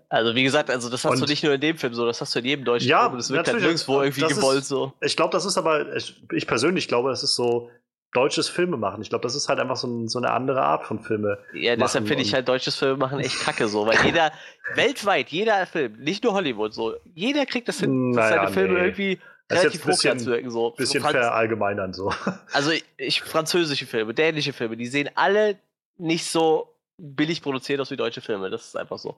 Also 0.10 0.36
wie 0.36 0.44
gesagt, 0.44 0.70
also 0.70 0.90
das 0.90 1.04
hast 1.04 1.14
und, 1.14 1.22
du 1.22 1.26
nicht 1.26 1.44
nur 1.44 1.54
in 1.54 1.62
dem 1.62 1.78
Film 1.78 1.94
so, 1.94 2.06
das 2.06 2.22
hast 2.22 2.34
du 2.34 2.40
in 2.40 2.46
jedem 2.46 2.66
deutschen 2.66 2.88
ja, 2.88 3.04
Film. 3.04 3.18
Das 3.18 3.30
wird 3.30 3.48
halt 3.48 3.60
nirgendwo 3.60 4.02
irgendwie 4.02 4.22
gewollt 4.22 4.60
ist, 4.60 4.70
so. 4.70 4.94
Ich 5.02 5.18
glaube, 5.18 5.32
das 5.32 5.46
ist 5.46 5.58
aber, 5.58 5.96
ich, 5.96 6.24
ich, 6.32 6.48
persönlich 6.48 6.88
glaube, 6.88 7.10
das 7.10 7.24
ist 7.24 7.36
so 7.36 7.70
deutsches 8.18 8.50
Filme 8.50 8.78
machen. 8.78 9.02
Ich 9.02 9.10
glaube, 9.10 9.24
das 9.24 9.36
ist 9.36 9.48
halt 9.48 9.60
einfach 9.60 9.76
so, 9.76 9.88
ein, 9.88 10.08
so, 10.08 10.18
eine 10.18 10.32
andere 10.32 10.64
Art 10.64 10.86
von 10.86 11.00
Filme. 11.00 11.38
Ja, 11.54 11.76
deshalb 11.76 12.08
finde 12.08 12.24
ich 12.24 12.34
halt 12.34 12.48
deutsches 12.48 12.76
Filme 12.76 12.98
machen 12.98 13.20
echt 13.20 13.40
kacke 13.42 13.68
so, 13.68 13.86
weil 13.86 13.98
jeder, 14.04 14.32
weltweit, 14.76 15.30
jeder 15.30 15.66
Film, 15.68 15.94
nicht 16.00 16.24
nur 16.24 16.34
Hollywood 16.34 16.74
so, 16.74 16.96
jeder 17.14 17.46
kriegt 17.46 17.68
das 17.68 17.80
hin, 17.80 18.14
dass 18.14 18.30
naja, 18.30 18.42
seine 18.42 18.54
Filme 18.54 18.74
nee. 18.74 18.86
irgendwie 18.86 19.20
das 19.48 19.60
relativ 19.60 19.86
hochwertig 19.86 20.24
zu 20.24 20.32
wirken. 20.32 20.50
So. 20.50 20.72
Bisschen 20.72 21.02
Franz 21.02 21.16
verallgemeinern 21.16 21.94
so. 21.94 22.12
Also 22.54 22.72
ich, 22.72 22.84
ich, 22.98 23.22
französische 23.22 23.86
Filme, 23.86 24.14
dänische 24.14 24.54
Filme, 24.54 24.76
die 24.76 24.88
sehen 24.88 25.10
alle 25.16 25.58
nicht 25.98 26.26
so 26.26 26.74
billig 26.98 27.42
produziert 27.44 27.80
aus 27.80 27.92
wie 27.92 27.98
deutsche 27.98 28.22
Filme. 28.22 28.50
Das 28.50 28.66
ist 28.66 28.78
einfach 28.78 28.98
so. 28.98 29.16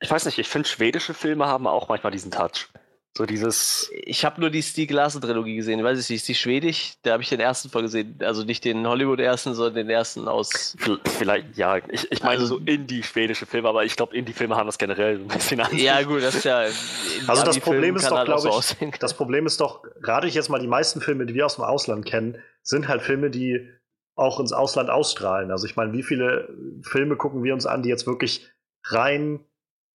Ich 0.00 0.10
weiß 0.10 0.24
nicht, 0.26 0.38
ich 0.38 0.48
finde 0.48 0.68
schwedische 0.68 1.14
Filme 1.14 1.46
haben 1.46 1.66
auch 1.66 1.88
manchmal 1.88 2.10
diesen 2.10 2.32
Touch. 2.32 2.68
So 3.16 3.26
dieses. 3.26 3.92
Ich 3.92 4.24
habe 4.24 4.40
nur 4.40 4.50
die 4.50 4.62
Stieg 4.62 4.90
Larsen-Trilogie 4.90 5.54
gesehen. 5.54 5.78
Ich 5.78 5.84
weiß 5.84 5.96
nicht, 5.98 6.10
ist 6.10 6.26
die 6.26 6.34
schwedisch? 6.34 6.94
Da 7.02 7.12
habe 7.12 7.22
ich 7.22 7.28
den 7.28 7.38
ersten 7.38 7.70
Fall 7.70 7.82
gesehen. 7.82 8.18
Also 8.20 8.42
nicht 8.42 8.64
den 8.64 8.84
Hollywood-ersten, 8.84 9.54
sondern 9.54 9.74
den 9.74 9.90
ersten 9.90 10.26
aus. 10.26 10.76
Vielleicht, 11.16 11.56
ja. 11.56 11.76
Ich, 11.88 12.10
ich 12.10 12.22
meine 12.24 12.40
also, 12.40 12.58
so 12.58 12.58
Indie-schwedische 12.58 13.46
Filme, 13.46 13.68
aber 13.68 13.84
ich 13.84 13.94
glaube, 13.94 14.16
Indie-Filme 14.16 14.56
haben 14.56 14.66
das 14.66 14.78
generell 14.78 15.20
ein 15.20 15.28
bisschen 15.28 15.60
anders. 15.60 15.80
Ja, 15.80 16.02
gut, 16.02 16.24
das 16.24 16.34
ist 16.34 16.44
ja. 16.44 16.64
Also 17.28 17.44
das 17.44 17.60
Problem 17.60 17.94
ist 17.94 18.10
doch, 18.10 18.24
glaube 18.24 18.48
ich, 18.48 18.54
so 18.54 18.86
das 18.98 19.14
Problem 19.14 19.46
ist 19.46 19.60
doch, 19.60 19.84
rate 20.02 20.26
ich 20.26 20.34
jetzt 20.34 20.48
mal, 20.48 20.58
die 20.58 20.66
meisten 20.66 21.00
Filme, 21.00 21.24
die 21.24 21.34
wir 21.34 21.46
aus 21.46 21.54
dem 21.54 21.64
Ausland 21.64 22.04
kennen, 22.04 22.38
sind 22.62 22.88
halt 22.88 23.02
Filme, 23.02 23.30
die 23.30 23.70
auch 24.16 24.40
ins 24.40 24.52
Ausland 24.52 24.90
ausstrahlen. 24.90 25.52
Also 25.52 25.66
ich 25.66 25.76
meine, 25.76 25.92
wie 25.92 26.02
viele 26.02 26.48
Filme 26.82 27.16
gucken 27.16 27.44
wir 27.44 27.54
uns 27.54 27.66
an, 27.66 27.82
die 27.82 27.88
jetzt 27.88 28.06
wirklich 28.06 28.50
rein, 28.84 29.40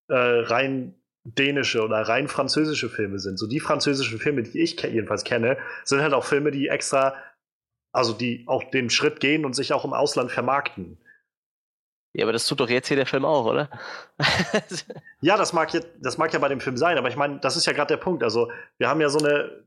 äh, 0.08 0.16
rein 0.16 0.99
dänische 1.24 1.84
oder 1.84 2.02
rein 2.02 2.28
französische 2.28 2.90
Filme 2.90 3.20
sind. 3.20 3.38
So 3.38 3.48
die 3.48 3.60
französischen 3.60 4.20
Filme, 4.20 4.44
die 4.44 4.60
ich 4.60 4.82
jedenfalls 4.82 5.24
kenne, 5.24 5.58
sind 5.84 6.02
halt 6.02 6.14
auch 6.14 6.26
Filme, 6.26 6.52
die 6.52 6.68
extra, 6.68 7.16
also 7.92 8.14
die 8.14 8.44
auch 8.48 8.64
den 8.72 8.90
Schritt 8.90 9.20
gehen 9.20 9.46
und 9.46 9.54
sich 9.54 9.74
auch 9.74 9.86
im 9.86 9.94
Ausland 9.94 10.32
vermarkten. 10.32 10.98
Ja, 12.14 12.26
aber 12.26 12.34
das 12.34 12.48
tut 12.48 12.60
doch 12.60 12.70
jetzt 12.70 12.88
hier 12.88 12.98
der 12.98 13.06
Film 13.06 13.24
auch, 13.24 13.46
oder? 13.46 13.70
ja, 15.22 15.38
das 15.38 15.54
mag, 15.54 15.74
jetzt, 15.74 15.88
das 16.02 16.18
mag 16.18 16.34
ja 16.34 16.40
bei 16.40 16.50
dem 16.50 16.60
Film 16.60 16.76
sein, 16.76 16.98
aber 16.98 17.08
ich 17.08 17.16
meine, 17.16 17.40
das 17.40 17.56
ist 17.56 17.68
ja 17.68 17.74
gerade 17.74 17.90
der 17.90 18.02
Punkt. 18.02 18.24
Also, 18.24 18.52
wir 18.80 18.90
haben 18.90 19.00
ja 19.00 19.10
so 19.10 19.20
eine, 19.20 19.64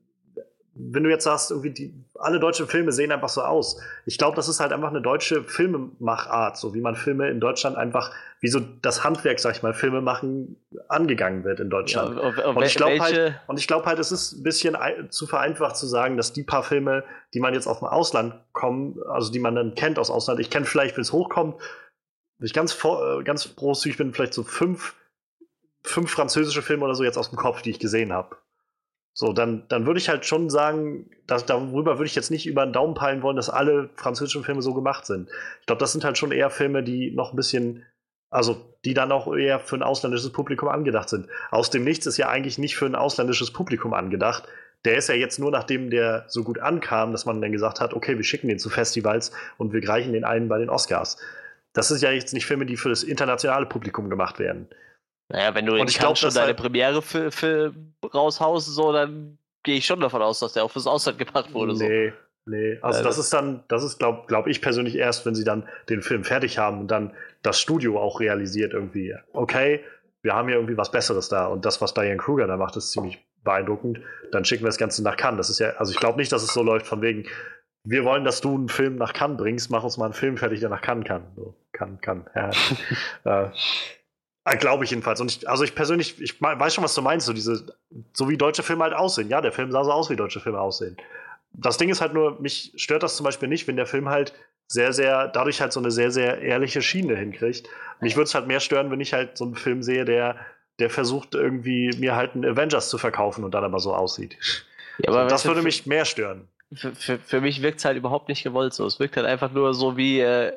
wenn 0.74 1.04
du 1.04 1.10
jetzt 1.10 1.24
sagst, 1.24 1.50
irgendwie 1.50 1.70
die, 1.70 1.94
alle 2.18 2.40
deutschen 2.40 2.66
Filme 2.66 2.92
sehen 2.92 3.12
einfach 3.12 3.28
so 3.28 3.42
aus. 3.42 3.78
Ich 4.06 4.16
glaube, 4.16 4.36
das 4.36 4.48
ist 4.48 4.58
halt 4.58 4.72
einfach 4.72 4.88
eine 4.88 5.02
deutsche 5.02 5.44
Filmemachart, 5.44 6.56
so 6.56 6.74
wie 6.74 6.80
man 6.80 6.94
Filme 6.94 7.28
in 7.28 7.40
Deutschland 7.40 7.76
einfach, 7.76 8.10
wie 8.40 8.48
so 8.48 8.60
das 8.80 9.04
Handwerk, 9.04 9.38
sag 9.38 9.54
ich 9.54 9.62
mal, 9.62 9.74
Filme 9.74 10.00
machen, 10.00 10.56
angegangen 10.88 11.44
wird 11.44 11.60
in 11.60 11.68
Deutschland. 11.68 12.16
Ja, 12.16 12.46
und 12.46 12.62
ich 12.62 12.74
glaube 12.74 13.00
halt, 13.00 13.34
und 13.48 13.58
ich 13.58 13.66
glaube 13.66 13.84
halt, 13.84 13.98
es 13.98 14.12
ist 14.12 14.32
ein 14.32 14.42
bisschen 14.42 14.76
zu 15.10 15.26
vereinfacht 15.26 15.76
zu 15.76 15.86
sagen, 15.86 16.16
dass 16.16 16.32
die 16.32 16.42
paar 16.42 16.62
Filme, 16.62 17.04
die 17.34 17.40
man 17.40 17.52
jetzt 17.52 17.66
aus 17.66 17.80
dem 17.80 17.88
Ausland 17.88 18.34
kommen, 18.52 18.98
also 19.08 19.30
die 19.30 19.40
man 19.40 19.54
dann 19.54 19.74
kennt 19.74 19.98
aus 19.98 20.10
Ausland, 20.10 20.40
ich 20.40 20.48
kenne 20.48 20.64
vielleicht, 20.64 20.96
wenn 20.96 21.02
es 21.02 21.12
hochkommt, 21.12 21.60
wenn 22.38 22.46
ich 22.46 22.54
ganz, 22.54 22.72
vor, 22.72 23.20
äh, 23.20 23.24
ganz 23.24 23.54
großzügig 23.54 23.98
bin, 23.98 24.14
vielleicht 24.14 24.34
so 24.34 24.42
fünf, 24.42 24.94
fünf 25.84 26.10
französische 26.10 26.62
Filme 26.62 26.84
oder 26.84 26.94
so 26.94 27.04
jetzt 27.04 27.18
aus 27.18 27.28
dem 27.28 27.36
Kopf, 27.36 27.60
die 27.60 27.70
ich 27.70 27.78
gesehen 27.78 28.12
habe. 28.12 28.36
So, 29.14 29.32
dann, 29.32 29.64
dann 29.68 29.86
würde 29.86 29.98
ich 29.98 30.08
halt 30.08 30.24
schon 30.24 30.48
sagen, 30.48 31.10
dass, 31.26 31.44
darüber 31.44 31.98
würde 31.98 32.06
ich 32.06 32.14
jetzt 32.14 32.30
nicht 32.30 32.46
über 32.46 32.64
den 32.64 32.72
Daumen 32.72 32.94
peilen 32.94 33.22
wollen, 33.22 33.36
dass 33.36 33.50
alle 33.50 33.90
französischen 33.94 34.42
Filme 34.42 34.62
so 34.62 34.72
gemacht 34.72 35.04
sind. 35.04 35.28
Ich 35.60 35.66
glaube, 35.66 35.80
das 35.80 35.92
sind 35.92 36.04
halt 36.04 36.16
schon 36.16 36.32
eher 36.32 36.48
Filme, 36.48 36.82
die 36.82 37.10
noch 37.10 37.32
ein 37.32 37.36
bisschen, 37.36 37.84
also 38.30 38.74
die 38.86 38.94
dann 38.94 39.12
auch 39.12 39.34
eher 39.34 39.60
für 39.60 39.76
ein 39.76 39.82
ausländisches 39.82 40.32
Publikum 40.32 40.68
angedacht 40.68 41.10
sind. 41.10 41.28
Aus 41.50 41.68
dem 41.68 41.84
Nichts 41.84 42.06
ist 42.06 42.16
ja 42.16 42.28
eigentlich 42.28 42.58
nicht 42.58 42.76
für 42.76 42.86
ein 42.86 42.94
ausländisches 42.94 43.52
Publikum 43.52 43.92
angedacht. 43.92 44.44
Der 44.86 44.96
ist 44.96 45.10
ja 45.10 45.14
jetzt 45.14 45.38
nur, 45.38 45.50
nachdem 45.50 45.90
der 45.90 46.24
so 46.28 46.42
gut 46.42 46.58
ankam, 46.58 47.12
dass 47.12 47.26
man 47.26 47.40
dann 47.42 47.52
gesagt 47.52 47.80
hat, 47.80 47.92
okay, 47.92 48.16
wir 48.16 48.24
schicken 48.24 48.48
den 48.48 48.58
zu 48.58 48.70
Festivals 48.70 49.30
und 49.58 49.74
wir 49.74 49.82
greifen 49.82 50.14
den 50.14 50.24
einen 50.24 50.48
bei 50.48 50.58
den 50.58 50.70
Oscars. 50.70 51.18
Das 51.74 51.88
sind 51.88 52.00
ja 52.00 52.10
jetzt 52.10 52.32
nicht 52.32 52.46
Filme, 52.46 52.66
die 52.66 52.76
für 52.76 52.88
das 52.88 53.02
internationale 53.02 53.66
Publikum 53.66 54.10
gemacht 54.10 54.38
werden. 54.38 54.68
Naja, 55.28 55.54
wenn 55.54 55.66
du 55.66 55.74
in 55.76 55.86
Cannes 55.86 56.18
schon 56.18 56.34
deine 56.34 56.48
halt 56.48 56.56
Premiere 56.56 57.02
für, 57.02 57.30
für 57.30 57.72
raushaust, 58.12 58.66
so, 58.66 58.92
dann 58.92 59.38
gehe 59.62 59.76
ich 59.76 59.86
schon 59.86 60.00
davon 60.00 60.22
aus, 60.22 60.40
dass 60.40 60.52
der 60.52 60.64
auch 60.64 60.70
fürs 60.70 60.86
Ausland 60.86 61.18
gebracht 61.18 61.52
wurde. 61.54 61.74
Nee, 61.74 62.10
so. 62.10 62.50
nee. 62.50 62.78
Also 62.82 62.98
ja, 62.98 63.04
das, 63.04 63.18
ist 63.18 63.32
dann, 63.32 63.64
das 63.68 63.82
ist, 63.82 63.98
glaube 63.98 64.24
glaub 64.26 64.46
ich 64.46 64.60
persönlich 64.60 64.96
erst, 64.96 65.24
wenn 65.24 65.34
sie 65.34 65.44
dann 65.44 65.68
den 65.88 66.02
Film 66.02 66.24
fertig 66.24 66.58
haben 66.58 66.80
und 66.80 66.88
dann 66.88 67.14
das 67.42 67.60
Studio 67.60 68.00
auch 68.00 68.20
realisiert 68.20 68.72
irgendwie, 68.72 69.14
okay, 69.32 69.80
wir 70.22 70.34
haben 70.34 70.48
hier 70.48 70.56
irgendwie 70.56 70.76
was 70.76 70.90
Besseres 70.90 71.28
da 71.28 71.46
und 71.46 71.64
das, 71.64 71.80
was 71.80 71.94
Diane 71.94 72.16
Kruger 72.16 72.46
da 72.46 72.56
macht, 72.56 72.76
ist 72.76 72.92
ziemlich 72.92 73.18
beeindruckend. 73.42 74.00
Dann 74.30 74.44
schicken 74.44 74.62
wir 74.62 74.68
das 74.68 74.78
Ganze 74.78 75.02
nach 75.02 75.16
Cannes. 75.16 75.38
Das 75.38 75.50
ist 75.50 75.58
ja, 75.58 75.70
also 75.70 75.92
ich 75.92 75.98
glaube 75.98 76.18
nicht, 76.18 76.30
dass 76.30 76.42
es 76.42 76.52
so 76.52 76.62
läuft 76.62 76.86
von 76.86 77.02
wegen, 77.02 77.24
wir 77.84 78.04
wollen, 78.04 78.24
dass 78.24 78.40
du 78.40 78.54
einen 78.54 78.68
Film 78.68 78.96
nach 78.96 79.12
Cannes 79.12 79.36
bringst, 79.36 79.70
mach 79.70 79.82
uns 79.82 79.96
mal 79.96 80.04
einen 80.04 80.14
Film 80.14 80.36
fertig, 80.36 80.60
der 80.60 80.68
nach 80.68 80.82
Cannes 80.82 81.04
kann. 81.04 81.24
So, 81.34 81.56
kann, 81.72 82.00
kann. 82.00 82.26
Ja. 82.34 82.50
äh, 83.24 83.50
Glaube 84.44 84.84
ich 84.84 84.90
jedenfalls. 84.90 85.20
Und 85.20 85.30
ich, 85.30 85.48
also 85.48 85.62
ich 85.62 85.74
persönlich, 85.74 86.20
ich 86.20 86.40
weiß 86.40 86.74
schon, 86.74 86.82
was 86.82 86.94
du 86.94 87.02
meinst, 87.02 87.26
so 87.26 87.32
diese, 87.32 87.76
so 88.12 88.28
wie 88.28 88.36
deutsche 88.36 88.62
Filme 88.62 88.82
halt 88.84 88.94
aussehen. 88.94 89.28
Ja, 89.28 89.40
der 89.40 89.52
Film 89.52 89.70
sah 89.70 89.84
so 89.84 89.92
aus, 89.92 90.10
wie 90.10 90.16
deutsche 90.16 90.40
Filme 90.40 90.60
aussehen. 90.60 90.96
Das 91.52 91.76
Ding 91.76 91.90
ist 91.90 92.00
halt 92.00 92.14
nur, 92.14 92.40
mich 92.40 92.72
stört 92.76 93.02
das 93.02 93.16
zum 93.16 93.24
Beispiel 93.24 93.48
nicht, 93.48 93.68
wenn 93.68 93.76
der 93.76 93.86
Film 93.86 94.08
halt 94.08 94.32
sehr, 94.66 94.92
sehr, 94.92 95.28
dadurch 95.28 95.60
halt 95.60 95.72
so 95.72 95.80
eine 95.80 95.90
sehr, 95.90 96.10
sehr 96.10 96.40
ehrliche 96.40 96.82
Schiene 96.82 97.14
hinkriegt. 97.14 97.68
Mich 98.00 98.16
würde 98.16 98.24
es 98.24 98.34
halt 98.34 98.46
mehr 98.46 98.58
stören, 98.58 98.90
wenn 98.90 99.00
ich 99.00 99.12
halt 99.12 99.36
so 99.36 99.44
einen 99.44 99.54
Film 99.54 99.82
sehe, 99.82 100.04
der, 100.04 100.36
der 100.78 100.90
versucht 100.90 101.34
irgendwie 101.34 101.90
mir 101.98 102.16
halt 102.16 102.34
einen 102.34 102.44
Avengers 102.44 102.88
zu 102.88 102.98
verkaufen 102.98 103.44
und 103.44 103.52
dann 103.52 103.64
aber 103.64 103.78
so 103.78 103.94
aussieht. 103.94 104.38
Ja, 104.98 105.10
aber 105.10 105.26
das 105.26 105.44
würde 105.44 105.62
mich 105.62 105.86
mehr 105.86 106.04
stören. 106.04 106.48
Für, 106.72 106.94
für, 106.94 107.18
für 107.18 107.40
mich 107.40 107.62
wirkt 107.62 107.78
es 107.78 107.84
halt 107.84 107.98
überhaupt 107.98 108.28
nicht 108.28 108.42
gewollt 108.42 108.72
so. 108.72 108.86
Es 108.86 108.98
wirkt 108.98 109.16
halt 109.16 109.26
einfach 109.26 109.52
nur 109.52 109.74
so 109.74 109.96
wie 109.96 110.20
äh, 110.20 110.56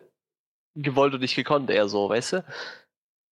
gewollt 0.76 1.14
und 1.14 1.22
nicht 1.22 1.36
gekonnt, 1.36 1.70
eher 1.70 1.88
so, 1.88 2.10
weißt 2.10 2.34
du? 2.34 2.46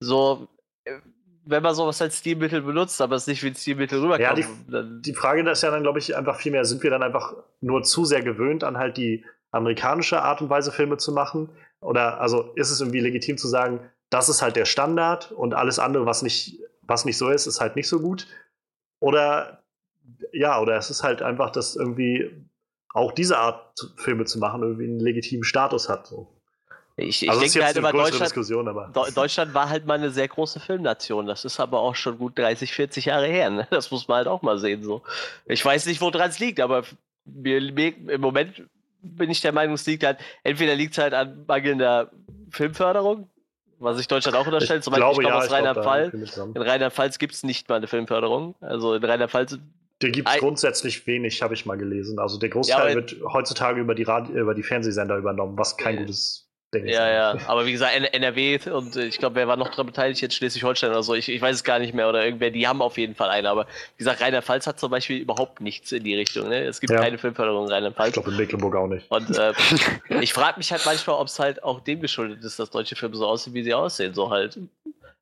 So, 0.04 0.48
äh, 0.84 1.00
wenn 1.46 1.64
man 1.64 1.76
sowas 1.76 2.02
als 2.02 2.20
Stilmittel 2.20 2.62
benutzt, 2.62 3.02
aber 3.02 3.16
es 3.16 3.28
nicht 3.28 3.44
wie 3.44 3.48
ein 3.48 3.56
Stilmittel 3.56 4.00
rüberkommt. 4.00 4.38
Ja, 4.38 4.82
die, 4.82 5.02
die 5.02 5.14
Frage 5.14 5.50
ist 5.50 5.64
ja 5.64 5.72
dann, 5.72 5.84
glaube 5.84 6.00
ich, 6.00 6.16
einfach 6.16 6.38
viel 6.38 6.52
mehr, 6.52 6.66
sind 6.66 6.84
wir 6.84 6.90
dann 6.90 7.04
einfach 7.04 7.36
nur 7.62 7.84
zu 7.84 8.06
sehr 8.06 8.22
gewöhnt 8.22 8.64
an 8.64 8.78
halt 8.78 8.98
die 8.98 9.26
amerikanische 9.52 10.22
Art 10.22 10.42
und 10.42 10.50
Weise, 10.50 10.72
Filme 10.72 10.98
zu 10.98 11.12
machen? 11.12 11.50
Oder 11.80 12.22
also 12.22 12.54
ist 12.56 12.72
es 12.72 12.80
irgendwie 12.80 13.02
legitim 13.02 13.38
zu 13.38 13.48
sagen, 13.48 13.80
das 14.10 14.30
ist 14.30 14.42
halt 14.42 14.56
der 14.56 14.66
Standard 14.66 15.32
und 15.32 15.54
alles 15.54 15.80
andere, 15.80 16.06
was 16.06 16.22
nicht, 16.22 16.60
was 16.82 17.06
nicht 17.06 17.18
so 17.18 17.30
ist, 17.30 17.46
ist 17.46 17.62
halt 17.62 17.76
nicht 17.76 17.88
so 17.88 18.00
gut? 18.00 18.28
Oder 19.00 19.64
ja, 20.32 20.60
oder 20.60 20.78
es 20.78 20.90
ist 20.90 21.04
halt 21.04 21.22
einfach, 21.22 21.52
dass 21.52 21.76
irgendwie 21.76 22.32
auch 22.94 23.12
diese 23.12 23.38
Art 23.38 23.92
Filme 23.98 24.26
zu 24.26 24.40
machen 24.40 24.62
irgendwie 24.62 24.86
einen 24.86 25.00
legitimen 25.00 25.44
Status 25.44 25.90
hat. 25.90 26.08
So. 26.08 26.28
Ich, 26.96 27.24
ich 27.24 27.30
also 27.30 27.42
denke 27.42 27.66
halt 27.66 27.76
immer, 27.76 27.92
Deutschland, 27.92 29.18
Deutschland 29.18 29.54
war 29.56 29.70
halt 29.70 29.88
mal 29.88 29.96
eine 29.96 30.12
sehr 30.12 30.28
große 30.28 30.60
Filmnation. 30.60 31.26
Das 31.26 31.44
ist 31.44 31.60
aber 31.60 31.80
auch 31.80 31.96
schon 31.96 32.20
gut 32.20 32.38
30, 32.38 32.72
40 32.72 33.06
Jahre 33.06 33.28
her. 33.28 33.50
Ne? 33.50 33.68
Das 33.72 33.90
muss 33.90 34.08
man 34.08 34.18
halt 34.18 34.28
auch 34.28 34.44
mal 34.44 34.60
sehen. 34.60 34.84
So. 34.84 35.02
Ich 35.46 35.64
weiß 35.66 35.88
nicht, 35.88 36.02
woran 36.02 36.30
es 36.30 36.40
liegt, 36.40 36.60
aber 36.60 36.84
mir, 37.26 37.60
mir, 37.72 37.94
im 38.10 38.22
Moment 38.22 38.64
bin 39.02 39.30
ich 39.32 39.42
der 39.42 39.52
Meinung, 39.52 39.76
es 39.76 39.86
liegt 39.86 40.04
halt, 40.04 40.20
entweder 40.44 40.76
liegt 40.76 40.94
es 40.94 41.00
halt 41.00 41.14
an 41.14 41.46
mangelnder 41.48 42.12
Filmförderung, 42.52 43.28
was 43.80 44.00
ich 44.00 44.08
Deutschland 44.08 44.38
auch 44.38 44.46
unterstellt. 44.46 44.84
Zum 44.84 44.92
Beispiel, 44.94 45.10
ich 45.10 45.16
komme 45.16 45.30
ja, 45.30 45.38
aus 45.38 45.52
Rheinland-Pfalz. 45.52 46.38
In 46.38 46.62
Rheinland-Pfalz 46.62 47.18
gibt 47.18 47.34
es 47.34 47.44
nicht 47.44 47.68
mal 47.70 47.76
eine 47.76 47.88
Filmförderung. 47.88 48.56
Also 48.62 48.94
in 48.94 49.04
Rheinland-Pfalz 49.04 49.58
der 50.02 50.12
gibt 50.12 50.30
es 50.30 50.38
grundsätzlich 50.38 51.08
wenig, 51.08 51.42
habe 51.42 51.54
ich 51.54 51.66
mal 51.66 51.78
gelesen. 51.78 52.20
Also 52.20 52.38
der 52.38 52.50
Großteil 52.50 52.90
ja, 52.90 52.96
wird 52.96 53.16
heutzutage 53.32 53.80
über 53.80 53.96
die, 53.96 54.04
Radio, 54.04 54.36
über 54.36 54.54
die 54.54 54.64
Fernsehsender 54.64 55.18
übernommen, 55.18 55.58
was 55.58 55.78
kein 55.78 55.98
gutes 55.98 56.43
ja, 56.74 57.10
ja, 57.10 57.38
aber 57.48 57.66
wie 57.66 57.72
gesagt, 57.72 57.94
NRW 57.96 58.60
und 58.72 58.96
ich 58.96 59.18
glaube, 59.18 59.36
wer 59.36 59.48
war 59.48 59.58
noch 59.58 59.70
daran 59.70 59.86
beteiligt, 59.86 60.22
jetzt 60.22 60.36
Schleswig-Holstein 60.36 60.90
oder 60.92 61.04
so, 61.04 61.14
ich, 61.14 61.30
ich 61.30 61.42
weiß 61.42 61.56
es 61.56 61.64
gar 61.64 61.80
nicht 61.80 61.94
mehr, 61.94 62.10
oder 62.10 62.24
irgendwer, 62.24 62.52
die 62.52 62.68
haben 62.68 62.82
auf 62.82 62.98
jeden 62.98 63.16
Fall 63.16 63.30
eine, 63.30 63.50
aber 63.50 63.66
wie 63.66 64.00
gesagt, 64.00 64.22
Rheinland-Pfalz 64.22 64.68
hat 64.68 64.80
zum 64.80 64.92
Beispiel 64.92 65.18
überhaupt 65.20 65.62
nichts 65.62 65.92
in 65.92 66.04
die 66.04 66.16
Richtung, 66.16 66.50
ne? 66.50 66.64
Es 66.64 66.80
gibt 66.80 66.92
ja. 66.92 67.00
keine 67.00 67.18
Filmförderung 67.18 67.66
in 67.66 67.72
Rheinland-Pfalz. 67.72 68.10
Ich 68.10 68.14
glaube, 68.14 68.32
in 68.32 68.38
Mecklenburg 68.38 68.76
auch 68.76 68.88
nicht. 68.88 69.10
Und 69.10 69.38
äh, 69.38 69.54
ich 70.22 70.34
frage 70.34 70.58
mich 70.58 70.72
halt 70.72 70.86
manchmal, 70.86 71.18
ob 71.18 71.28
es 71.28 71.40
halt 71.40 71.64
auch 71.64 71.80
dem 71.82 72.02
geschuldet 72.02 72.44
ist, 72.44 72.60
dass 72.60 72.70
deutsche 72.70 72.96
Filme 72.96 73.16
so 73.16 73.28
aussehen, 73.28 73.54
wie 73.54 73.64
sie 73.64 73.74
aussehen, 73.74 74.14
so 74.14 74.30
halt. 74.30 74.60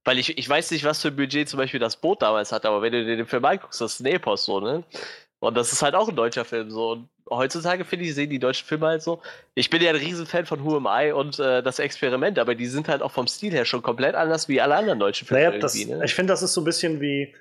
Weil 0.03 0.17
ich, 0.17 0.37
ich 0.37 0.49
weiß 0.49 0.71
nicht, 0.71 0.83
was 0.83 1.01
für 1.01 1.09
ein 1.09 1.15
Budget 1.15 1.47
zum 1.47 1.57
Beispiel 1.57 1.79
das 1.79 1.95
Boot 1.95 2.21
damals 2.21 2.51
hat, 2.51 2.65
aber 2.65 2.81
wenn 2.81 2.91
du 2.91 3.05
dir 3.05 3.17
den 3.17 3.27
Film 3.27 3.45
anguckst, 3.45 3.81
das 3.81 3.93
ist 3.93 3.99
ein 3.99 4.07
Epos 4.07 4.45
so, 4.45 4.59
ne? 4.59 4.83
Und 5.41 5.57
das 5.57 5.73
ist 5.73 5.81
halt 5.81 5.95
auch 5.95 6.07
ein 6.07 6.15
deutscher 6.15 6.45
Film 6.45 6.69
so. 6.69 6.91
Und 6.91 7.09
heutzutage, 7.29 7.83
finde 7.83 8.05
ich, 8.05 8.13
sehen 8.13 8.29
die 8.29 8.37
deutschen 8.37 8.67
Filme 8.67 8.85
halt 8.85 9.01
so. 9.01 9.21
Ich 9.55 9.71
bin 9.71 9.81
ja 9.81 9.89
ein 9.89 9.95
Riesenfan 9.95 10.45
von 10.45 10.63
Who 10.63 10.77
Am 10.77 10.87
I 10.87 11.11
und 11.11 11.39
äh, 11.39 11.63
das 11.63 11.79
Experiment, 11.79 12.37
aber 12.37 12.53
die 12.53 12.67
sind 12.67 12.87
halt 12.87 13.01
auch 13.01 13.11
vom 13.11 13.25
Stil 13.25 13.51
her 13.51 13.65
schon 13.65 13.81
komplett 13.81 14.13
anders 14.13 14.47
wie 14.47 14.61
alle 14.61 14.75
anderen 14.75 14.99
deutschen 14.99 15.27
Filme. 15.27 15.43
Naja, 15.43 15.59
das, 15.59 15.73
ne? 15.73 16.05
Ich 16.05 16.13
finde, 16.13 16.31
das 16.31 16.43
ist 16.43 16.53
so 16.53 16.61
ein 16.61 16.63
bisschen 16.63 17.01
wie. 17.01 17.33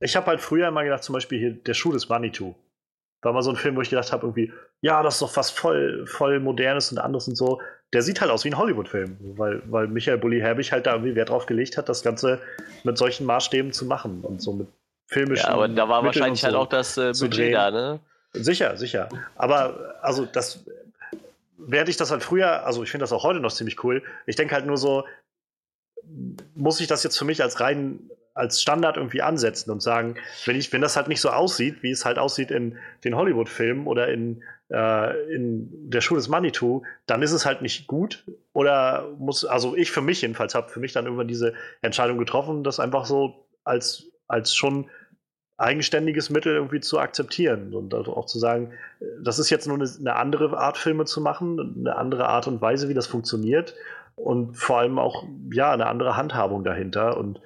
Ich 0.00 0.14
habe 0.14 0.26
halt 0.26 0.42
früher 0.42 0.68
immer 0.68 0.84
gedacht, 0.84 1.02
zum 1.02 1.14
Beispiel 1.14 1.38
hier 1.38 1.52
Der 1.52 1.72
Schuh 1.72 1.90
des 1.90 2.10
Manitou. 2.10 2.54
War 3.22 3.32
mal 3.32 3.42
so 3.42 3.50
ein 3.50 3.56
Film, 3.56 3.76
wo 3.76 3.80
ich 3.80 3.90
gedacht 3.90 4.12
habe, 4.12 4.26
irgendwie, 4.26 4.52
ja, 4.82 5.02
das 5.02 5.14
ist 5.14 5.22
doch 5.22 5.36
was 5.36 5.50
voll, 5.50 6.06
voll 6.06 6.38
Modernes 6.38 6.92
und 6.92 6.98
anderes 6.98 7.26
und 7.28 7.34
so. 7.34 7.60
Der 7.94 8.02
sieht 8.02 8.20
halt 8.20 8.30
aus 8.30 8.44
wie 8.44 8.50
ein 8.50 8.58
Hollywood-Film, 8.58 9.16
weil, 9.38 9.62
weil 9.66 9.88
Michael 9.88 10.18
Bulli 10.18 10.40
Herbig 10.40 10.70
halt 10.70 10.86
da 10.86 10.92
irgendwie 10.92 11.16
Wert 11.16 11.30
drauf 11.30 11.46
gelegt 11.46 11.78
hat, 11.78 11.88
das 11.88 12.02
Ganze 12.02 12.40
mit 12.84 12.98
solchen 12.98 13.24
Maßstäben 13.26 13.72
zu 13.72 13.86
machen 13.86 14.20
und 14.20 14.42
so 14.42 14.52
mit 14.52 14.68
filmischen. 15.08 15.48
Ja, 15.48 15.54
aber 15.54 15.68
da 15.68 15.88
war 15.88 16.02
Mitteln 16.02 16.22
wahrscheinlich 16.22 16.44
halt 16.44 16.52
so 16.52 16.58
halt 16.58 16.66
auch 16.66 16.70
das 16.70 16.96
äh, 16.96 17.12
Budget 17.18 17.54
da, 17.54 17.70
ne? 17.70 18.00
Sicher, 18.32 18.76
sicher. 18.76 19.08
Aber 19.36 19.96
also 20.02 20.24
das 20.26 20.64
während 21.58 21.88
ich 21.88 21.96
das 21.96 22.10
halt 22.10 22.22
früher, 22.22 22.64
also 22.64 22.82
ich 22.82 22.90
finde 22.90 23.02
das 23.02 23.12
auch 23.12 23.24
heute 23.24 23.40
noch 23.40 23.52
ziemlich 23.52 23.82
cool. 23.84 24.02
Ich 24.26 24.36
denke 24.36 24.54
halt 24.54 24.66
nur 24.66 24.78
so, 24.78 25.04
muss 26.54 26.80
ich 26.80 26.86
das 26.86 27.02
jetzt 27.02 27.18
für 27.18 27.24
mich 27.24 27.42
als 27.42 27.60
rein 27.60 28.10
als 28.34 28.62
Standard 28.62 28.96
irgendwie 28.96 29.20
ansetzen 29.20 29.72
und 29.72 29.82
sagen, 29.82 30.14
wenn 30.44 30.54
ich, 30.54 30.72
wenn 30.72 30.80
das 30.80 30.96
halt 30.96 31.08
nicht 31.08 31.20
so 31.20 31.30
aussieht, 31.30 31.82
wie 31.82 31.90
es 31.90 32.04
halt 32.04 32.20
aussieht 32.20 32.52
in 32.52 32.78
den 33.02 33.16
Hollywood-Filmen 33.16 33.88
oder 33.88 34.06
in, 34.06 34.44
äh, 34.70 35.34
in 35.34 35.90
der 35.90 36.00
Schule 36.00 36.20
des 36.20 36.28
Manitou, 36.28 36.84
dann 37.06 37.20
ist 37.20 37.32
es 37.32 37.44
halt 37.44 37.62
nicht 37.62 37.88
gut. 37.88 38.24
Oder 38.52 39.08
muss, 39.18 39.44
also 39.44 39.74
ich 39.74 39.90
für 39.90 40.02
mich 40.02 40.22
jedenfalls 40.22 40.54
habe 40.54 40.68
für 40.68 40.78
mich 40.78 40.92
dann 40.92 41.06
irgendwann 41.06 41.26
diese 41.26 41.54
Entscheidung 41.82 42.16
getroffen, 42.16 42.62
das 42.62 42.78
einfach 42.78 43.06
so 43.06 43.44
als, 43.64 44.06
als 44.28 44.54
schon 44.54 44.88
eigenständiges 45.58 46.30
Mittel 46.30 46.54
irgendwie 46.54 46.80
zu 46.80 46.98
akzeptieren 46.98 47.74
und 47.74 47.92
auch 47.92 48.26
zu 48.26 48.38
sagen, 48.38 48.72
das 49.20 49.40
ist 49.40 49.50
jetzt 49.50 49.66
nur 49.66 49.76
eine, 49.76 49.90
eine, 49.98 50.14
andere 50.14 50.56
Art, 50.56 50.78
Filme 50.78 51.04
zu 51.04 51.20
machen, 51.20 51.76
eine 51.80 51.96
andere 51.96 52.28
Art 52.28 52.46
und 52.46 52.60
Weise, 52.60 52.88
wie 52.88 52.94
das 52.94 53.08
funktioniert 53.08 53.74
und 54.14 54.56
vor 54.56 54.78
allem 54.78 54.98
auch, 54.98 55.24
ja, 55.52 55.72
eine 55.72 55.86
andere 55.86 56.16
Handhabung 56.16 56.62
dahinter 56.62 57.16
und 57.16 57.40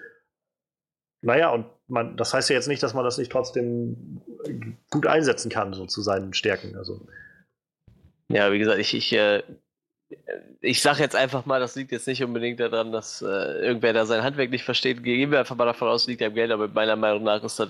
naja, 1.25 1.51
und 1.51 1.67
man, 1.87 2.17
das 2.17 2.35
heißt 2.35 2.51
ja 2.51 2.57
jetzt 2.57 2.69
nicht, 2.69 2.83
dass 2.83 2.95
man 2.95 3.05
das 3.05 3.17
nicht 3.17 3.31
trotzdem 3.31 4.21
gut 4.91 5.07
einsetzen 5.07 5.51
kann, 5.51 5.73
so 5.73 5.87
zu 5.87 6.03
seinen 6.03 6.35
Stärken. 6.35 6.77
Also. 6.77 7.07
Ja, 8.29 8.51
wie 8.51 8.59
gesagt, 8.59 8.81
ich, 8.81 8.93
ich 8.95 9.13
äh, 9.13 9.43
ich 10.61 10.81
sage 10.81 11.01
jetzt 11.01 11.17
einfach 11.17 11.47
mal, 11.47 11.61
das 11.61 11.75
liegt 11.75 11.93
jetzt 11.93 12.07
nicht 12.07 12.23
unbedingt 12.23 12.61
daran, 12.61 12.93
dass 12.93 13.23
äh, 13.23 13.27
irgendwer 13.27 13.93
da 13.93 14.07
sein 14.07 14.23
Handwerk 14.23 14.51
nicht 14.51 14.65
versteht. 14.65 15.03
Gehen 15.03 15.31
wir 15.31 15.41
einfach 15.41 15.57
mal 15.57 15.67
davon 15.67 15.89
aus, 15.89 16.07
liegt 16.07 16.23
am 16.23 16.35
Geld, 16.35 16.51
aber 16.51 16.69
meiner 16.69 16.97
Meinung 16.97 17.25
nach 17.25 17.43
ist 17.43 17.59
das. 17.59 17.69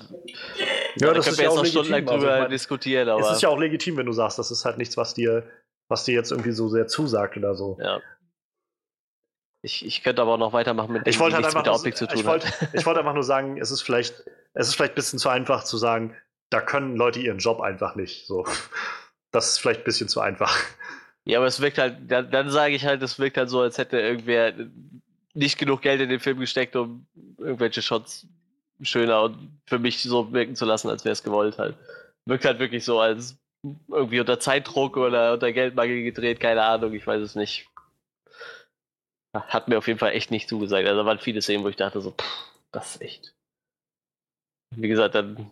Ja, 0.97 1.09
ja 1.09 1.14
das 1.14 1.27
ist 1.27 1.40
ja 1.40 1.48
auch 1.48 1.62
legitim. 1.62 2.09
Also, 2.09 2.27
ich 2.27 2.40
mein, 2.40 2.51
diskutieren. 2.51 3.09
Aber 3.09 3.20
es 3.20 3.31
ist 3.32 3.43
ja 3.43 3.48
auch 3.48 3.59
legitim, 3.59 3.97
wenn 3.97 4.06
du 4.06 4.12
sagst, 4.12 4.39
das 4.39 4.51
ist 4.51 4.64
halt 4.64 4.78
nichts, 4.78 4.97
was 4.97 5.14
dir, 5.14 5.44
was 5.89 6.05
dir 6.05 6.14
jetzt 6.14 6.31
irgendwie 6.31 6.52
so 6.52 6.69
sehr 6.69 6.86
zusagt 6.86 7.36
oder 7.36 7.55
so. 7.55 7.78
Ja. 7.81 8.01
Ich, 9.64 9.86
ich 9.86 10.02
könnte 10.02 10.23
aber 10.23 10.35
auch 10.35 10.39
noch 10.39 10.52
weitermachen 10.52 10.93
mit 10.93 11.06
dem, 11.06 11.10
ich 11.10 11.20
wollte 11.20 11.36
halt 11.36 11.47
einfach 11.47 11.62
tun 11.62 12.09
ich 12.14 12.24
wollte, 12.24 12.48
ich 12.73 12.85
wollte 12.85 13.01
einfach 13.01 13.14
nur 13.14 13.23
sagen, 13.23 13.59
es 13.59 13.70
ist 13.70 13.82
vielleicht, 13.82 14.24
es 14.55 14.69
ist 14.69 14.74
vielleicht 14.74 14.93
ein 14.93 14.97
bisschen 14.97 15.19
zu 15.19 15.28
einfach 15.28 15.64
zu 15.64 15.78
sagen, 15.78 16.16
da 16.51 16.60
können 16.60 16.97
Leute 16.97 17.20
ihren 17.20 17.39
Job 17.39 17.60
einfach 17.60 17.94
nicht. 17.94 18.27
So. 18.27 18.44
Das 19.31 19.51
ist 19.51 19.59
vielleicht 19.59 19.82
ein 19.82 19.85
bisschen 19.85 20.09
zu 20.09 20.20
einfach. 20.20 20.55
Ja, 21.24 21.39
aber 21.39 21.47
es 21.47 21.61
wirkt 21.61 21.78
halt, 21.78 22.11
dann, 22.11 22.31
dann 22.31 22.51
sage 22.51 22.74
ich 22.74 22.85
halt, 22.85 23.03
es 23.03 23.19
wirkt 23.19 23.36
halt 23.36 23.49
so, 23.49 23.61
als 23.61 23.78
hätte 23.78 24.01
irgendwer 24.01 24.53
nicht 25.35 25.59
genug 25.59 25.82
Geld 25.82 26.01
in 26.01 26.09
den 26.09 26.20
Film 26.20 26.40
gesteckt, 26.40 26.74
um 26.77 27.07
irgendwelche 27.39 27.81
Shots 27.81 28.27
schöner 28.82 29.23
und 29.23 29.61
für 29.66 29.78
mich 29.78 30.03
so 30.03 30.32
wirken 30.32 30.57
zu 30.57 30.65
lassen, 30.65 30.89
als 30.89 31.05
wäre 31.05 31.12
es 31.12 31.23
gewollt 31.23 31.59
halt. 31.59 31.77
Wirkt 32.27 32.44
halt 32.44 32.59
wirklich 32.59 32.85
so, 32.85 33.01
als 33.01 33.39
irgendwie 33.89 34.20
unter 34.20 34.40
Zeitdruck 34.40 34.97
oder 34.97 35.35
unter 35.35 35.53
Geldmangel 35.53 36.03
gedreht, 36.03 36.40
keine 36.40 36.62
Ahnung, 36.62 36.93
ich 36.93 37.07
weiß 37.07 37.23
es 37.23 37.36
nicht. 37.36 37.69
Hat 39.35 39.69
mir 39.69 39.78
auf 39.78 39.86
jeden 39.86 39.99
Fall 39.99 40.12
echt 40.12 40.31
nicht 40.31 40.49
zugesagt. 40.49 40.86
Also 40.86 41.01
da 41.01 41.07
waren 41.07 41.19
viele 41.19 41.40
Szenen, 41.40 41.65
wo 41.65 41.69
ich 41.69 41.77
dachte 41.77 42.01
so, 42.01 42.11
pff, 42.11 42.53
das 42.73 42.97
ist 42.97 43.03
echt. 43.03 43.35
Wie 44.74 44.89
gesagt, 44.89 45.15
dann 45.15 45.51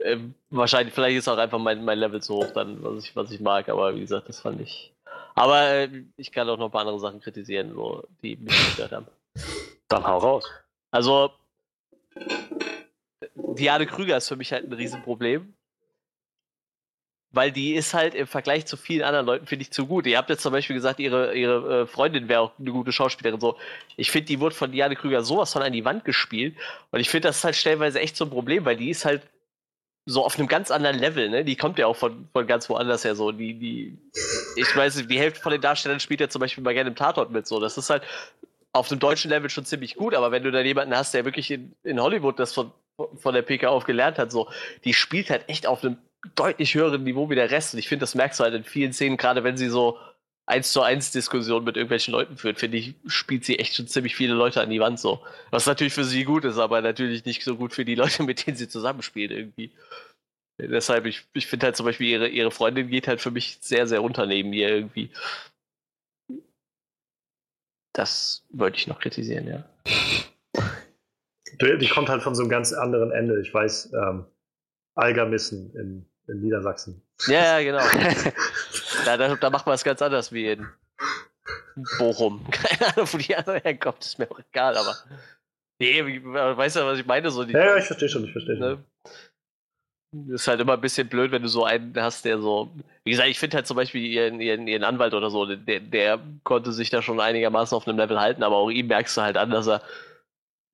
äh, 0.00 0.18
wahrscheinlich, 0.50 0.94
vielleicht 0.94 1.18
ist 1.18 1.28
auch 1.28 1.38
einfach 1.38 1.58
mein, 1.58 1.84
mein 1.84 1.98
Level 1.98 2.22
zu 2.22 2.34
hoch, 2.34 2.50
dann, 2.52 2.82
was 2.82 3.04
ich, 3.04 3.16
was 3.16 3.30
ich 3.30 3.40
mag, 3.40 3.68
aber 3.68 3.94
wie 3.94 4.00
gesagt, 4.00 4.28
das 4.28 4.40
fand 4.40 4.60
ich. 4.60 4.92
Aber 5.34 5.68
äh, 5.68 6.04
ich 6.16 6.32
kann 6.32 6.48
auch 6.48 6.58
noch 6.58 6.66
ein 6.66 6.70
paar 6.70 6.82
andere 6.82 7.00
Sachen 7.00 7.20
kritisieren, 7.20 7.72
so, 7.74 8.04
die 8.22 8.36
mich 8.36 8.56
gestört 8.56 8.92
haben. 8.92 9.06
Dann 9.88 10.06
hau 10.06 10.18
raus. 10.18 10.48
Also, 10.90 11.30
Diane 13.34 13.86
Krüger 13.86 14.16
ist 14.16 14.28
für 14.28 14.36
mich 14.36 14.52
halt 14.52 14.64
ein 14.64 14.72
Riesenproblem. 14.72 15.54
Weil 17.34 17.50
die 17.50 17.72
ist 17.72 17.94
halt 17.94 18.14
im 18.14 18.26
Vergleich 18.26 18.66
zu 18.66 18.76
vielen 18.76 19.04
anderen 19.04 19.24
Leuten, 19.24 19.46
finde 19.46 19.62
ich, 19.62 19.70
zu 19.70 19.86
gut. 19.86 20.06
Ihr 20.06 20.18
habt 20.18 20.28
jetzt 20.28 20.42
zum 20.42 20.52
Beispiel 20.52 20.76
gesagt, 20.76 21.00
ihre, 21.00 21.34
ihre 21.34 21.82
äh, 21.82 21.86
Freundin 21.86 22.28
wäre 22.28 22.42
auch 22.42 22.52
eine 22.58 22.72
gute 22.72 22.92
Schauspielerin. 22.92 23.40
So. 23.40 23.56
Ich 23.96 24.10
finde, 24.10 24.26
die 24.26 24.38
wurde 24.38 24.54
von 24.54 24.70
Diane 24.70 24.96
Krüger 24.96 25.22
sowas 25.22 25.50
von 25.50 25.62
an 25.62 25.72
die 25.72 25.86
Wand 25.86 26.04
gespielt. 26.04 26.54
Und 26.90 27.00
ich 27.00 27.08
finde, 27.08 27.28
das 27.28 27.38
ist 27.38 27.44
halt 27.44 27.56
stellenweise 27.56 28.00
echt 28.00 28.18
so 28.18 28.26
ein 28.26 28.30
Problem, 28.30 28.66
weil 28.66 28.76
die 28.76 28.90
ist 28.90 29.06
halt 29.06 29.22
so 30.04 30.24
auf 30.24 30.38
einem 30.38 30.48
ganz 30.48 30.70
anderen 30.70 30.98
Level, 30.98 31.28
ne? 31.28 31.44
Die 31.44 31.56
kommt 31.56 31.78
ja 31.78 31.86
auch 31.86 31.96
von, 31.96 32.28
von 32.32 32.46
ganz 32.46 32.68
woanders 32.68 33.04
her 33.04 33.14
so. 33.14 33.30
Die, 33.30 33.54
die, 33.54 33.98
ich 34.56 34.76
weiß, 34.76 35.06
die 35.06 35.18
Hälfte 35.18 35.40
von 35.40 35.52
den 35.52 35.60
Darstellern 35.60 36.00
spielt 36.00 36.20
ja 36.20 36.28
zum 36.28 36.40
Beispiel 36.40 36.64
mal 36.64 36.74
gerne 36.74 36.90
im 36.90 36.96
Tatort 36.96 37.30
mit 37.30 37.46
so. 37.46 37.60
Das 37.60 37.78
ist 37.78 37.88
halt 37.88 38.02
auf 38.72 38.88
dem 38.88 38.98
deutschen 38.98 39.30
Level 39.30 39.50
schon 39.50 39.64
ziemlich 39.64 39.96
gut, 39.96 40.14
aber 40.14 40.32
wenn 40.32 40.42
du 40.42 40.50
dann 40.50 40.66
jemanden 40.66 40.96
hast, 40.96 41.14
der 41.14 41.24
wirklich 41.24 41.50
in, 41.50 41.74
in 41.84 42.00
Hollywood 42.00 42.38
das 42.38 42.52
von, 42.52 42.72
von 43.16 43.34
der 43.34 43.42
PK 43.42 43.68
auf 43.68 43.84
gelernt 43.84 44.18
hat, 44.18 44.32
so, 44.32 44.48
die 44.84 44.94
spielt 44.94 45.30
halt 45.30 45.48
echt 45.48 45.66
auf 45.66 45.84
einem 45.84 45.98
deutlich 46.34 46.74
höheren 46.74 47.04
Niveau 47.04 47.30
wie 47.30 47.34
der 47.34 47.50
Rest. 47.50 47.74
Und 47.74 47.78
ich 47.78 47.88
finde, 47.88 48.02
das 48.02 48.14
merkst 48.14 48.40
du 48.40 48.44
halt 48.44 48.54
in 48.54 48.64
vielen 48.64 48.92
Szenen, 48.92 49.16
gerade 49.16 49.44
wenn 49.44 49.56
sie 49.56 49.68
so 49.68 49.98
eins 50.46 50.72
zu 50.72 50.82
eins 50.82 51.12
Diskussionen 51.12 51.64
mit 51.64 51.76
irgendwelchen 51.76 52.12
Leuten 52.12 52.36
führt, 52.36 52.58
finde 52.58 52.78
ich, 52.78 52.94
spielt 53.06 53.44
sie 53.44 53.58
echt 53.58 53.74
schon 53.74 53.86
ziemlich 53.86 54.16
viele 54.16 54.34
Leute 54.34 54.60
an 54.60 54.70
die 54.70 54.80
Wand 54.80 54.98
so. 54.98 55.20
Was 55.50 55.66
natürlich 55.66 55.94
für 55.94 56.04
sie 56.04 56.24
gut 56.24 56.44
ist, 56.44 56.58
aber 56.58 56.80
natürlich 56.80 57.24
nicht 57.24 57.44
so 57.44 57.56
gut 57.56 57.72
für 57.72 57.84
die 57.84 57.94
Leute, 57.94 58.22
mit 58.24 58.46
denen 58.46 58.56
sie 58.56 58.68
zusammenspielt 58.68 59.30
irgendwie. 59.30 59.70
Deshalb, 60.58 61.06
ich, 61.06 61.26
ich 61.32 61.46
finde 61.46 61.66
halt 61.66 61.76
zum 61.76 61.86
Beispiel, 61.86 62.08
ihre, 62.08 62.28
ihre 62.28 62.50
Freundin 62.50 62.88
geht 62.88 63.08
halt 63.08 63.20
für 63.20 63.30
mich 63.30 63.58
sehr, 63.60 63.86
sehr 63.86 64.02
unter 64.02 64.26
neben 64.26 64.52
ihr 64.52 64.68
irgendwie. 64.68 65.10
Das 67.94 68.44
wollte 68.50 68.78
ich 68.78 68.86
noch 68.86 69.00
kritisieren, 69.00 69.48
ja. 69.48 69.64
Die, 71.60 71.78
die 71.78 71.88
kommt 71.88 72.08
halt 72.08 72.22
von 72.22 72.34
so 72.34 72.42
einem 72.42 72.50
ganz 72.50 72.72
anderen 72.72 73.10
Ende. 73.10 73.40
Ich 73.40 73.52
weiß, 73.52 73.92
ähm, 73.92 74.26
Algermissen 74.94 75.74
in, 75.74 76.06
in 76.28 76.42
Niedersachsen. 76.42 77.02
Ja, 77.26 77.58
ja, 77.58 77.62
genau. 77.62 77.84
da, 79.04 79.16
da, 79.16 79.36
da 79.36 79.50
macht 79.50 79.66
man 79.66 79.74
es 79.74 79.84
ganz 79.84 80.02
anders 80.02 80.32
wie 80.32 80.48
in 80.50 80.66
Bochum. 81.98 82.44
Keine 82.50 82.92
Ahnung, 82.92 83.08
wo 83.12 83.18
die 83.18 83.36
andere 83.36 83.58
herkommt, 83.58 84.00
ist 84.00 84.18
mir 84.18 84.30
auch 84.30 84.40
egal, 84.50 84.76
aber. 84.76 84.94
Nee, 85.78 86.22
weißt 86.22 86.76
du, 86.76 86.86
was 86.86 86.98
ich 86.98 87.06
meine? 87.06 87.30
So 87.30 87.44
die, 87.44 87.52
ja, 87.52 87.64
ja, 87.64 87.76
ich 87.76 87.84
verstehe 87.84 88.08
schon, 88.08 88.24
ich 88.24 88.32
verstehe 88.32 88.56
schon. 88.56 88.84
Ne? 90.14 90.34
Ist 90.34 90.46
halt 90.46 90.60
immer 90.60 90.74
ein 90.74 90.80
bisschen 90.80 91.08
blöd, 91.08 91.32
wenn 91.32 91.42
du 91.42 91.48
so 91.48 91.64
einen 91.64 91.94
hast, 91.96 92.24
der 92.24 92.38
so. 92.38 92.70
Wie 93.04 93.10
gesagt, 93.10 93.30
ich 93.30 93.38
finde 93.38 93.56
halt 93.56 93.66
zum 93.66 93.76
Beispiel 93.76 94.04
ihren, 94.04 94.40
ihren, 94.40 94.68
ihren 94.68 94.84
Anwalt 94.84 95.14
oder 95.14 95.30
so, 95.30 95.46
der, 95.46 95.80
der 95.80 96.20
konnte 96.44 96.72
sich 96.72 96.90
da 96.90 97.00
schon 97.00 97.18
einigermaßen 97.18 97.74
auf 97.74 97.88
einem 97.88 97.98
Level 97.98 98.20
halten, 98.20 98.42
aber 98.42 98.56
auch 98.56 98.70
ihm 98.70 98.86
merkst 98.86 99.16
du 99.16 99.22
halt 99.22 99.36
an, 99.36 99.50
dass 99.50 99.66
er. 99.66 99.82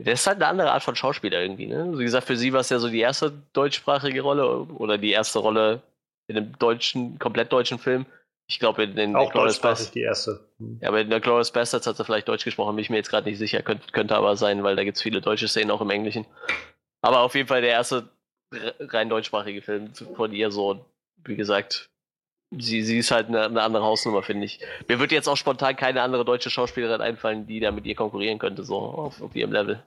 Der 0.00 0.12
ist 0.12 0.28
halt 0.28 0.36
eine 0.36 0.46
andere 0.46 0.70
Art 0.70 0.84
von 0.84 0.94
Schauspieler 0.94 1.40
irgendwie, 1.40 1.66
ne? 1.66 1.98
Wie 1.98 2.04
gesagt, 2.04 2.26
für 2.28 2.36
sie 2.36 2.52
war 2.52 2.60
es 2.60 2.68
ja 2.68 2.78
so 2.78 2.88
die 2.88 3.00
erste 3.00 3.32
deutschsprachige 3.52 4.20
Rolle 4.20 4.46
oder 4.46 4.96
die 4.96 5.10
erste 5.10 5.40
Rolle 5.40 5.82
in 6.28 6.36
einem 6.36 6.56
deutschen, 6.58 7.18
komplett 7.18 7.52
deutschen 7.52 7.78
Film. 7.80 8.06
Ich 8.50 8.58
glaube, 8.58 8.82
in 8.82 8.96
den 8.96 9.14
Auch 9.14 9.30
deutschsprachig 9.30 9.90
die 9.90 10.00
erste. 10.00 10.40
Hm. 10.58 10.78
Ja, 10.80 10.88
aber 10.88 11.02
in 11.02 11.10
der 11.10 11.20
Glorious 11.20 11.52
Bastards 11.52 11.86
hat 11.86 11.98
er 11.98 12.04
vielleicht 12.04 12.28
Deutsch 12.28 12.44
gesprochen, 12.44 12.74
bin 12.76 12.82
ich 12.82 12.90
mir 12.90 12.96
jetzt 12.96 13.10
gerade 13.10 13.28
nicht 13.28 13.38
sicher. 13.38 13.62
Könnt, 13.62 13.92
könnte 13.92 14.16
aber 14.16 14.36
sein, 14.36 14.62
weil 14.64 14.74
da 14.74 14.84
gibt 14.84 14.96
es 14.96 15.02
viele 15.02 15.20
deutsche 15.20 15.48
Szenen 15.48 15.70
auch 15.70 15.82
im 15.82 15.90
Englischen. 15.90 16.24
Aber 17.02 17.20
auf 17.20 17.34
jeden 17.34 17.46
Fall 17.46 17.60
der 17.60 17.70
erste 17.70 18.08
rein 18.80 19.10
deutschsprachige 19.10 19.60
Film 19.60 19.92
von 19.94 20.32
ihr 20.32 20.50
so, 20.50 20.84
wie 21.24 21.36
gesagt, 21.36 21.90
sie, 22.56 22.82
sie 22.82 22.98
ist 22.98 23.10
halt 23.10 23.28
eine, 23.28 23.44
eine 23.44 23.62
andere 23.62 23.84
Hausnummer, 23.84 24.22
finde 24.22 24.46
ich. 24.46 24.60
Mir 24.88 24.98
wird 24.98 25.12
jetzt 25.12 25.28
auch 25.28 25.36
spontan 25.36 25.76
keine 25.76 26.02
andere 26.02 26.24
deutsche 26.24 26.50
Schauspielerin 26.50 27.02
einfallen, 27.02 27.46
die 27.46 27.60
da 27.60 27.70
mit 27.70 27.84
ihr 27.84 27.94
konkurrieren 27.94 28.38
könnte, 28.38 28.64
so 28.64 28.78
auf, 28.78 29.20
auf 29.20 29.36
ihrem 29.36 29.52
Level. 29.52 29.82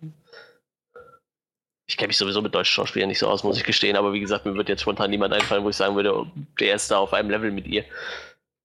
Ich 1.87 1.97
kenne 1.97 2.07
mich 2.07 2.17
sowieso 2.17 2.41
mit 2.41 2.53
deutschen 2.53 2.73
Schauspielern 2.73 3.09
nicht 3.09 3.19
so 3.19 3.27
aus, 3.27 3.43
muss 3.43 3.57
ich 3.57 3.63
gestehen, 3.63 3.97
aber 3.97 4.13
wie 4.13 4.19
gesagt, 4.19 4.45
mir 4.45 4.53
wird 4.53 4.69
jetzt 4.69 4.81
spontan 4.81 5.09
niemand 5.09 5.33
einfallen, 5.33 5.63
wo 5.63 5.69
ich 5.69 5.75
sagen 5.75 5.95
würde, 5.95 6.25
der 6.59 6.75
ist 6.75 6.89
da 6.91 6.99
auf 6.99 7.13
einem 7.13 7.29
Level 7.29 7.51
mit 7.51 7.67
ihr. 7.67 7.83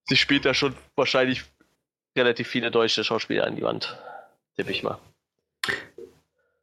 Sie 0.08 0.16
spielt 0.16 0.44
da 0.44 0.54
schon 0.54 0.74
wahrscheinlich 0.94 1.44
relativ 2.16 2.48
viele 2.48 2.70
deutsche 2.70 3.04
Schauspieler 3.04 3.44
an 3.44 3.56
die 3.56 3.62
Wand. 3.62 3.98
Tippe 4.56 4.70
ich 4.70 4.82
mal. 4.82 4.98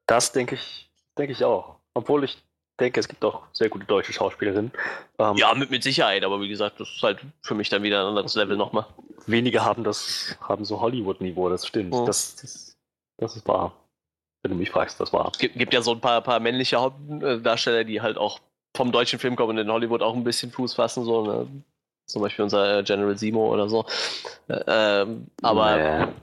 Das 0.08 0.32
denke 0.32 0.56
ich, 0.56 0.90
denke 1.18 1.34
ich 1.34 1.44
auch. 1.44 1.76
Obwohl 1.94 2.24
ich 2.24 2.38
denke, 2.80 3.00
es 3.00 3.08
gibt 3.08 3.24
auch 3.24 3.44
sehr 3.54 3.70
gute 3.70 3.86
deutsche 3.86 4.14
Schauspielerinnen. 4.14 4.72
Ähm, 5.20 5.38
ja, 5.38 5.54
mit, 5.54 5.70
mit 5.70 5.84
Sicherheit, 5.84 6.24
aber 6.24 6.42
wie 6.42 6.50
gesagt, 6.50 6.80
das 6.80 6.90
ist 6.90 7.04
halt 7.04 7.20
für 7.42 7.56
mich 7.56 7.70
dann 7.70 7.84
wieder 7.84 8.02
ein 8.02 8.08
anderes 8.08 8.36
Level 8.36 8.58
nochmal. 8.58 8.86
Wenige 9.28 9.64
haben 9.64 9.84
das, 9.84 10.38
haben 10.42 10.66
so 10.66 10.82
Hollywood-Niveau, 10.82 11.50
das 11.50 11.68
stimmt. 11.68 11.94
Oh. 11.94 12.06
Das, 12.06 12.36
das, 12.36 12.78
das 13.18 13.36
ist 13.36 13.48
wahr. 13.48 13.74
Wenn 14.42 14.52
du 14.52 14.58
mich 14.58 14.72
fragst, 14.72 15.00
das 15.00 15.14
war. 15.14 15.30
Es 15.32 15.38
gibt, 15.38 15.58
gibt 15.58 15.74
ja 15.74 15.82
so 15.82 15.92
ein 15.92 16.02
paar, 16.02 16.22
paar 16.22 16.40
männliche 16.40 16.78
Hauptdarsteller, 16.78 17.84
die 17.84 18.02
halt 18.02 18.18
auch 18.18 18.42
vom 18.76 18.92
deutschen 18.92 19.20
Film 19.20 19.36
kommen 19.36 19.52
und 19.52 19.58
in 19.60 19.72
Hollywood 19.72 20.02
auch 20.02 20.16
ein 20.16 20.24
bisschen 20.24 20.52
Fuß 20.52 20.74
fassen, 20.74 21.06
so, 21.06 21.26
ne? 21.26 21.48
Zum 22.06 22.22
Beispiel 22.22 22.44
unser 22.44 22.80
äh, 22.80 22.84
General 22.84 23.18
Simo 23.18 23.52
oder 23.52 23.70
so. 23.70 23.86
Äh, 24.48 24.62
ähm, 24.68 25.28
aber. 25.42 25.78
Nee. 25.78 26.14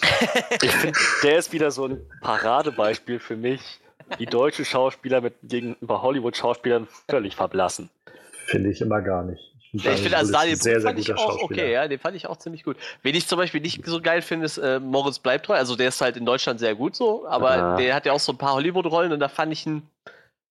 ich 0.62 0.70
finde, 0.70 0.98
der 1.24 1.38
ist 1.38 1.52
wieder 1.52 1.70
so 1.70 1.86
ein 1.86 2.00
Paradebeispiel 2.20 3.18
für 3.18 3.36
mich, 3.36 3.60
die 4.18 4.26
deutsche 4.26 4.64
Schauspieler 4.64 5.20
mit 5.20 5.34
gegenüber 5.42 6.02
Hollywood-Schauspielern 6.02 6.86
völlig 7.08 7.34
verblassen. 7.34 7.90
Finde 8.46 8.70
ich 8.70 8.80
immer 8.80 9.02
gar 9.02 9.24
nicht. 9.24 9.52
Ich 9.74 9.82
finde, 9.82 9.98
find, 9.98 10.14
also 10.14 10.32
Daniel 10.32 10.56
sehr, 10.56 10.80
sehr 10.80 10.90
fand 10.90 10.98
ich 10.98 11.14
auch 11.14 11.42
okay, 11.42 11.72
ja, 11.72 11.88
den 11.88 11.98
fand 11.98 12.14
ich 12.14 12.26
auch 12.26 12.36
ziemlich 12.36 12.62
gut. 12.62 12.76
Wen 13.02 13.14
ich 13.14 13.26
zum 13.26 13.38
Beispiel 13.38 13.62
nicht 13.62 13.84
so 13.86 14.02
geil 14.02 14.20
finde, 14.20 14.44
ist 14.44 14.58
äh, 14.58 14.78
Moritz 14.78 15.18
Bleibtreu. 15.18 15.54
Also 15.54 15.76
der 15.76 15.88
ist 15.88 16.00
halt 16.02 16.18
in 16.18 16.26
Deutschland 16.26 16.60
sehr 16.60 16.74
gut 16.74 16.94
so, 16.94 17.26
aber 17.26 17.56
ja. 17.56 17.76
der 17.76 17.94
hat 17.94 18.04
ja 18.04 18.12
auch 18.12 18.20
so 18.20 18.32
ein 18.32 18.38
paar 18.38 18.52
Hollywood-Rollen 18.52 19.12
und 19.12 19.20
da 19.20 19.28
fand 19.28 19.50
ich 19.50 19.64
ihn, 19.64 19.82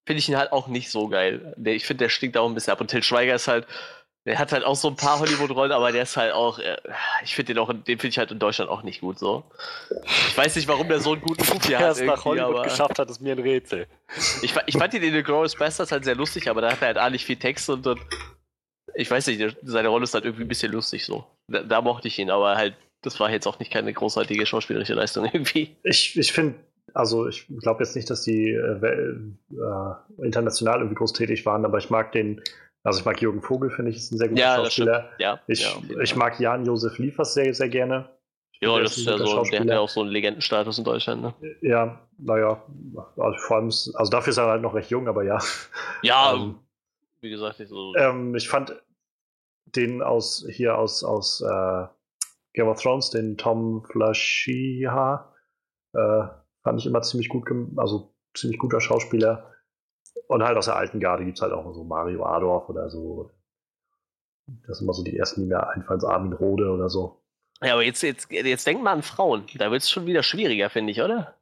finde 0.04 0.18
ich 0.18 0.28
ihn 0.28 0.36
halt 0.36 0.50
auch 0.50 0.66
nicht 0.66 0.90
so 0.90 1.06
geil. 1.06 1.54
Der, 1.56 1.74
ich 1.74 1.86
finde, 1.86 2.04
der 2.04 2.08
stinkt 2.08 2.36
auch 2.36 2.48
ein 2.48 2.54
bisschen 2.54 2.72
ab. 2.72 2.80
Und 2.80 2.88
Till 2.88 3.04
Schweiger 3.04 3.36
ist 3.36 3.46
halt, 3.46 3.68
der 4.24 4.38
hat 4.38 4.52
halt 4.52 4.64
auch 4.64 4.76
so 4.76 4.88
ein 4.88 4.96
paar 4.96 5.18
Hollywood-Rollen, 5.18 5.72
aber 5.72 5.90
der 5.90 6.02
ist 6.02 6.16
halt 6.16 6.32
auch, 6.32 6.58
äh, 6.60 6.76
ich 7.24 7.34
finde 7.34 7.54
den 7.54 7.62
auch, 7.62 7.72
den 7.72 7.84
finde 7.84 8.08
ich 8.08 8.18
halt 8.18 8.30
in 8.30 8.38
Deutschland 8.38 8.70
auch 8.70 8.84
nicht 8.84 9.00
gut 9.00 9.18
so. 9.18 9.42
Ich 10.28 10.36
weiß 10.36 10.54
nicht, 10.54 10.68
warum 10.68 10.88
der 10.88 11.00
so 11.00 11.12
einen 11.12 11.22
guten 11.22 11.42
Ruf 11.42 11.66
hier 11.66 11.80
hat. 11.80 12.00
nach 12.02 12.24
Hollywood 12.24 12.56
aber, 12.56 12.62
geschafft 12.62 12.98
hat, 12.98 13.10
ist 13.10 13.20
mir 13.20 13.32
ein 13.32 13.40
Rätsel. 13.40 13.86
Ich, 14.42 14.54
ich 14.66 14.76
fand 14.76 14.94
ihn 14.94 15.02
in 15.02 15.12
The 15.12 15.22
Glorious 15.22 15.56
Bastards 15.56 15.90
halt 15.90 16.04
sehr 16.04 16.14
lustig, 16.14 16.48
aber 16.48 16.60
da 16.60 16.70
hat 16.70 16.80
er 16.82 16.88
halt 16.88 16.98
auch 16.98 17.10
nicht 17.10 17.24
viel 17.24 17.36
Text 17.36 17.68
und, 17.68 17.84
und 17.86 18.00
ich 18.94 19.10
weiß 19.10 19.26
nicht, 19.26 19.56
seine 19.62 19.88
Rolle 19.88 20.04
ist 20.04 20.14
halt 20.14 20.24
irgendwie 20.24 20.44
ein 20.44 20.48
bisschen 20.48 20.70
lustig 20.70 21.04
so. 21.04 21.24
Da, 21.48 21.62
da 21.62 21.80
mochte 21.80 22.06
ich 22.06 22.18
ihn, 22.18 22.30
aber 22.30 22.56
halt, 22.56 22.76
das 23.02 23.18
war 23.18 23.28
jetzt 23.30 23.48
auch 23.48 23.58
nicht 23.58 23.72
keine 23.72 23.92
großartige 23.92 24.46
schauspielerische 24.46 24.94
Leistung 24.94 25.24
irgendwie. 25.32 25.76
Ich, 25.82 26.16
ich 26.16 26.32
finde, 26.32 26.60
also 26.94 27.26
ich 27.26 27.46
glaube 27.60 27.82
jetzt 27.82 27.96
nicht, 27.96 28.08
dass 28.08 28.22
die 28.22 28.50
äh, 28.50 28.86
äh, 28.86 30.24
international 30.24 30.78
irgendwie 30.78 30.94
groß 30.94 31.12
tätig 31.12 31.44
waren, 31.44 31.64
aber 31.64 31.78
ich 31.78 31.90
mag 31.90 32.12
den 32.12 32.40
also 32.84 32.98
ich 32.98 33.04
mag 33.04 33.20
Jürgen 33.20 33.42
Vogel, 33.42 33.70
finde 33.70 33.90
ich, 33.90 33.98
ist 33.98 34.12
ein 34.12 34.18
sehr 34.18 34.28
guter 34.28 34.40
ja, 34.40 34.56
Schauspieler. 34.56 35.10
Ja, 35.18 35.40
ich, 35.46 35.62
ja, 35.62 36.00
ich 36.00 36.16
mag 36.16 36.40
Jan-Josef 36.40 36.98
Liefers 36.98 37.34
sehr, 37.34 37.54
sehr 37.54 37.68
gerne. 37.68 38.08
Ja, 38.60 38.78
das 38.78 38.96
ist 38.96 39.06
ja 39.06 39.18
so, 39.18 39.42
der 39.42 39.60
hat 39.60 39.66
ja 39.66 39.80
auch 39.80 39.88
so 39.88 40.02
einen 40.02 40.10
Legendenstatus 40.10 40.78
in 40.78 40.84
Deutschland, 40.84 41.22
ne? 41.22 41.34
Ja, 41.62 42.00
naja, 42.18 42.62
also 43.16 43.38
vor 43.38 43.56
allem, 43.56 43.66
also 43.66 44.10
dafür 44.10 44.30
ist 44.30 44.36
er 44.36 44.46
halt 44.46 44.62
noch 44.62 44.74
recht 44.74 44.90
jung, 44.90 45.08
aber 45.08 45.24
ja. 45.24 45.40
Ja, 46.02 46.34
ähm, 46.34 46.60
wie 47.20 47.30
gesagt, 47.30 47.58
ich 47.58 47.68
so. 47.68 47.92
Ähm, 47.96 48.36
ich 48.36 48.48
fand 48.48 48.80
den 49.66 50.00
aus, 50.00 50.46
hier 50.48 50.78
aus, 50.78 51.02
aus 51.02 51.40
äh, 51.40 51.86
Game 52.52 52.68
of 52.68 52.80
Thrones, 52.80 53.10
den 53.10 53.36
Tom 53.36 53.84
Flashiha, 53.90 55.32
äh, 55.94 56.22
fand 56.62 56.78
ich 56.78 56.86
immer 56.86 57.02
ziemlich 57.02 57.28
gut, 57.28 57.48
also 57.76 58.14
ziemlich 58.34 58.60
guter 58.60 58.80
Schauspieler. 58.80 59.51
Und 60.32 60.42
halt 60.42 60.56
aus 60.56 60.64
der 60.64 60.76
alten 60.76 60.98
Garde 60.98 61.26
gibt 61.26 61.36
es 61.36 61.42
halt 61.42 61.52
auch 61.52 61.74
so 61.74 61.84
Mario 61.84 62.24
Adorf 62.24 62.70
oder 62.70 62.88
so. 62.88 63.30
Das 64.66 64.78
sind 64.78 64.86
immer 64.86 64.94
so 64.94 65.04
die 65.04 65.18
ersten, 65.18 65.42
die 65.42 65.46
mir 65.46 65.68
einfallen, 65.68 66.00
so 66.00 66.08
Armin 66.08 66.32
Rode 66.32 66.70
oder 66.70 66.88
so. 66.88 67.22
Ja, 67.62 67.74
aber 67.74 67.82
jetzt, 67.82 68.02
jetzt, 68.02 68.30
jetzt 68.30 68.66
denk 68.66 68.82
mal 68.82 68.92
an 68.92 69.02
Frauen. 69.02 69.44
Da 69.56 69.70
wird 69.70 69.82
es 69.82 69.90
schon 69.90 70.06
wieder 70.06 70.22
schwieriger, 70.22 70.70
finde 70.70 70.92
ich, 70.92 71.02
oder? 71.02 71.34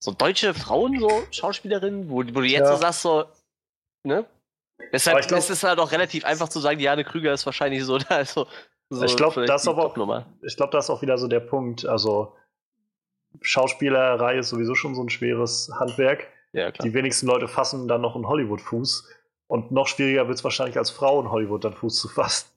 So 0.00 0.10
deutsche 0.10 0.54
Frauen, 0.54 0.98
so 0.98 1.08
Schauspielerinnen, 1.30 2.10
wo, 2.10 2.16
wo 2.16 2.40
du 2.40 2.42
jetzt 2.42 2.68
ja. 2.68 2.74
so 2.74 2.82
sagst, 2.82 3.02
so, 3.02 3.26
ne? 4.02 4.26
Deshalb 4.92 5.24
glaub- 5.28 5.38
ist 5.38 5.48
es 5.48 5.62
halt 5.62 5.78
auch 5.78 5.92
relativ 5.92 6.24
einfach 6.24 6.48
zu 6.48 6.58
sagen, 6.58 6.80
Jane 6.80 7.04
Krüger 7.04 7.32
ist 7.32 7.46
wahrscheinlich 7.46 7.84
so, 7.84 7.96
also, 8.08 8.48
so 8.90 9.04
Ich 9.04 9.16
glaub, 9.16 9.34
vielleicht 9.34 9.50
das. 9.50 9.62
Ich 10.42 10.56
glaube, 10.56 10.72
das 10.72 10.86
ist 10.86 10.90
auch 10.90 11.00
wieder 11.00 11.16
so 11.16 11.28
der 11.28 11.40
Punkt. 11.40 11.86
Also, 11.86 12.34
Schauspielerei 13.40 14.38
ist 14.38 14.48
sowieso 14.48 14.74
schon 14.74 14.96
so 14.96 15.02
ein 15.04 15.10
schweres 15.10 15.70
Handwerk. 15.78 16.26
Ja. 16.52 16.70
Die 16.70 16.92
wenigsten 16.94 17.26
Leute 17.26 17.48
fassen 17.48 17.88
dann 17.88 18.00
noch 18.00 18.14
einen 18.14 18.26
Hollywood-Fuß. 18.26 19.08
Und 19.46 19.70
noch 19.70 19.86
schwieriger 19.86 20.28
wird 20.28 20.38
es 20.38 20.44
wahrscheinlich 20.44 20.78
als 20.78 20.90
Frau 20.90 21.20
in 21.20 21.30
Hollywood 21.30 21.64
dann 21.64 21.74
Fuß 21.74 22.00
zu 22.00 22.08
fassen. 22.08 22.48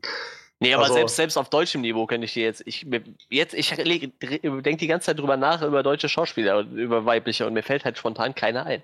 Nee, 0.61 0.73
aber 0.73 0.83
Also- 0.83 0.93
selbst, 0.95 1.15
selbst 1.17 1.37
auf 1.37 1.49
deutschem 1.49 1.81
Niveau 1.81 2.05
könnte 2.05 2.25
ich 2.25 2.33
dir 2.33 2.43
jetzt, 2.45 2.63
ich, 2.65 2.85
jetzt, 3.29 3.53
ich 3.53 3.69
denke 3.69 4.77
die 4.77 4.87
ganze 4.87 5.07
Zeit 5.07 5.19
drüber 5.19 5.35
nach, 5.35 5.61
über 5.61 5.83
deutsche 5.83 6.07
Schauspieler 6.07 6.59
und 6.59 6.77
über 6.77 7.05
weibliche 7.05 7.45
und 7.45 7.53
mir 7.53 7.63
fällt 7.63 7.83
halt 7.83 7.97
spontan 7.97 8.33
keiner 8.35 8.65
ein. 8.65 8.81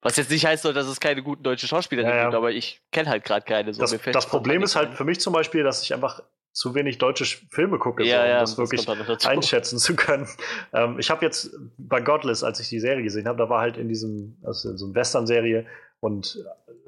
Was 0.00 0.16
jetzt 0.16 0.30
nicht 0.30 0.46
heißt, 0.46 0.62
so, 0.62 0.72
dass 0.72 0.86
es 0.86 0.98
keine 0.98 1.22
guten 1.22 1.42
deutschen 1.42 1.68
Schauspieler 1.68 2.02
Ja, 2.02 2.16
ja. 2.16 2.22
gibt, 2.24 2.34
aber 2.34 2.50
ich 2.50 2.80
kenne 2.90 3.10
halt 3.10 3.24
gerade 3.24 3.44
keine. 3.44 3.72
So. 3.74 3.80
Das, 3.82 3.92
Mir 3.92 3.98
fällt 3.98 4.16
das 4.16 4.26
Problem 4.26 4.62
ist 4.62 4.74
halt 4.74 4.94
für 4.94 5.04
mich 5.04 5.20
zum 5.20 5.32
Beispiel, 5.34 5.62
dass 5.62 5.82
ich 5.82 5.92
einfach 5.94 6.22
zu 6.52 6.74
wenig 6.74 6.98
deutsche 6.98 7.24
Sch- 7.24 7.42
Filme 7.50 7.78
gucke, 7.78 8.04
ja, 8.04 8.16
so, 8.16 8.22
um 8.22 8.28
ja, 8.28 8.40
das 8.40 8.58
wirklich 8.58 8.86
noch 8.86 9.06
dazu. 9.06 9.28
einschätzen 9.28 9.78
zu 9.78 9.96
können. 9.96 10.26
Ähm, 10.74 10.98
ich 10.98 11.10
habe 11.10 11.24
jetzt 11.24 11.50
bei 11.76 12.00
Godless, 12.00 12.42
als 12.42 12.58
ich 12.60 12.68
die 12.68 12.80
Serie 12.80 13.02
gesehen 13.02 13.26
habe, 13.28 13.38
da 13.38 13.48
war 13.50 13.60
halt 13.60 13.76
in 13.76 13.88
diesem, 13.88 14.38
also 14.42 14.70
in 14.70 14.78
so 14.78 14.86
einer 14.86 14.94
Western-Serie 14.94 15.66
und 16.00 16.38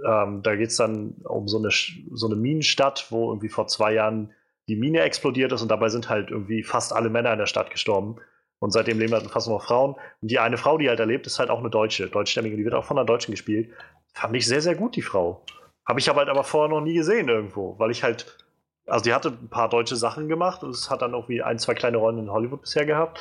ähm, 0.07 0.43
da 0.43 0.57
geht 0.57 0.69
es 0.71 0.77
dann 0.77 1.15
um 1.25 1.49
so 1.49 1.59
eine, 1.59 1.69
so 1.71 2.27
eine 2.27 2.37
Minenstadt, 2.37 3.07
wo 3.11 3.31
irgendwie 3.31 3.49
vor 3.51 3.67
zwei 3.67 3.93
Jahren 3.93 4.33
die 4.69 4.77
Mine 4.77 5.01
explodiert 5.01 5.53
ist 5.53 5.61
und 5.63 5.71
dabei 5.71 5.89
sind 5.91 6.09
halt 6.09 6.31
irgendwie 6.31 6.63
fast 6.63 6.93
alle 6.95 7.11
Männer 7.11 7.33
in 7.33 7.39
der 7.39 7.47
Stadt 7.47 7.71
gestorben. 7.71 8.17
Und 8.61 8.71
seitdem 8.71 8.99
leben 8.99 9.13
halt 9.13 9.31
fast 9.31 9.47
nur 9.47 9.59
noch 9.59 9.65
Frauen. 9.67 9.95
Und 10.23 10.31
die 10.31 10.39
eine 10.39 10.57
Frau, 10.57 10.79
die 10.79 10.89
halt 10.89 10.99
erlebt, 11.01 11.27
ist 11.27 11.39
halt 11.39 11.51
auch 11.51 11.59
eine 11.59 11.69
Deutsche, 11.69 12.07
deutschstämmige, 12.09 12.57
die 12.57 12.65
wird 12.65 12.75
auch 12.75 12.85
von 12.87 12.97
einer 12.97 13.05
Deutschen 13.05 13.33
gespielt. 13.33 13.71
Fand 14.15 14.35
ich 14.35 14.47
sehr, 14.47 14.63
sehr 14.63 14.75
gut, 14.75 14.97
die 14.97 15.03
Frau. 15.03 15.45
Habe 15.87 16.01
ich 16.01 16.09
aber 16.09 16.21
halt 16.21 16.31
aber 16.31 16.45
vorher 16.45 16.71
noch 16.75 16.81
nie 16.81 16.95
gesehen 16.95 17.29
irgendwo, 17.29 17.79
weil 17.79 17.91
ich 17.91 18.03
halt, 18.03 18.39
also 18.87 19.05
die 19.05 19.15
hatte 19.15 19.29
ein 19.29 19.49
paar 19.49 19.69
deutsche 19.69 19.97
Sachen 19.97 20.29
gemacht 20.29 20.63
und 20.63 20.71
es 20.71 20.91
hat 20.91 21.03
dann 21.03 21.13
irgendwie 21.13 21.43
ein, 21.43 21.59
zwei 21.59 21.75
kleine 21.75 21.97
Rollen 21.97 22.19
in 22.19 22.31
Hollywood 22.31 22.63
bisher 22.63 22.87
gehabt. 22.87 23.21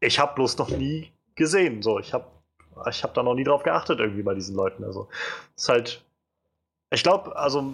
Ich 0.00 0.18
habe 0.18 0.34
bloß 0.34 0.58
noch 0.58 0.70
nie 0.70 1.12
gesehen, 1.34 1.82
so. 1.82 1.98
Ich 1.98 2.12
habe 2.12 2.26
ich 2.88 3.02
hab 3.02 3.14
da 3.14 3.22
noch 3.22 3.34
nie 3.34 3.44
drauf 3.44 3.62
geachtet 3.62 4.00
irgendwie 4.00 4.22
bei 4.22 4.34
diesen 4.34 4.56
Leuten. 4.56 4.84
Also, 4.84 5.08
es 5.56 5.64
ist 5.64 5.68
halt, 5.68 6.04
ich 6.90 7.02
glaube, 7.02 7.36
also, 7.36 7.72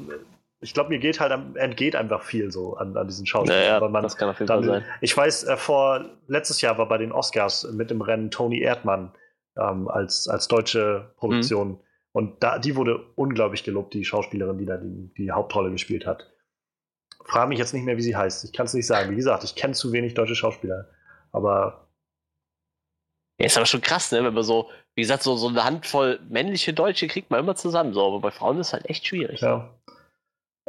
ich 0.60 0.74
glaube, 0.74 0.90
mir 0.90 0.98
geht 0.98 1.20
halt, 1.20 1.32
entgeht 1.56 1.94
einfach 1.94 2.22
viel 2.22 2.50
so 2.50 2.76
an, 2.76 2.96
an 2.96 3.06
diesen 3.06 3.26
Schauspielern. 3.26 3.82
Ja, 3.82 3.88
ja, 3.88 4.00
das 4.02 4.16
kann 4.16 4.28
auf 4.30 4.38
jeden 4.38 4.48
Fall 4.48 4.62
dann, 4.62 4.82
sein. 4.82 4.84
ich 5.00 5.16
weiß, 5.16 5.44
äh, 5.44 5.56
vor 5.56 6.04
letztes 6.26 6.60
Jahr 6.60 6.78
war 6.78 6.88
bei 6.88 6.98
den 6.98 7.12
Oscars 7.12 7.70
mit 7.72 7.90
dem 7.90 8.00
Rennen 8.00 8.30
Toni 8.30 8.60
Erdmann 8.60 9.12
ähm, 9.56 9.88
als, 9.88 10.28
als 10.28 10.48
deutsche 10.48 11.12
Produktion. 11.16 11.68
Mhm. 11.68 11.80
Und 12.12 12.42
da, 12.42 12.58
die 12.58 12.76
wurde 12.76 13.04
unglaublich 13.14 13.62
gelobt, 13.62 13.92
die 13.92 14.04
Schauspielerin, 14.04 14.58
die 14.58 14.66
da 14.66 14.78
die, 14.78 15.12
die 15.18 15.30
Hauptrolle 15.30 15.70
gespielt 15.70 16.06
hat. 16.06 16.32
Frage 17.26 17.48
mich 17.48 17.58
jetzt 17.58 17.74
nicht 17.74 17.84
mehr, 17.84 17.96
wie 17.96 18.02
sie 18.02 18.16
heißt. 18.16 18.44
Ich 18.44 18.52
kann 18.52 18.66
es 18.66 18.74
nicht 18.74 18.86
sagen. 18.86 19.10
Wie 19.10 19.16
gesagt, 19.16 19.44
ich 19.44 19.54
kenne 19.54 19.74
zu 19.74 19.92
wenig 19.92 20.14
deutsche 20.14 20.36
Schauspieler. 20.36 20.88
Aber 21.32 21.88
Ja, 23.38 23.46
ist 23.46 23.56
aber 23.56 23.66
schon 23.66 23.80
krass, 23.82 24.12
ne? 24.12 24.24
Wenn 24.24 24.34
man 24.34 24.44
so, 24.44 24.70
wie 24.94 25.02
gesagt, 25.02 25.22
so, 25.22 25.36
so 25.36 25.48
eine 25.48 25.64
Handvoll 25.64 26.20
männliche 26.28 26.72
Deutsche 26.72 27.06
kriegt 27.08 27.30
man 27.30 27.40
immer 27.40 27.54
zusammen, 27.56 27.92
so, 27.92 28.06
aber 28.06 28.20
bei 28.20 28.30
Frauen 28.30 28.58
ist 28.60 28.72
halt 28.72 28.88
echt 28.88 29.06
schwierig. 29.06 29.40
ja. 29.40 29.74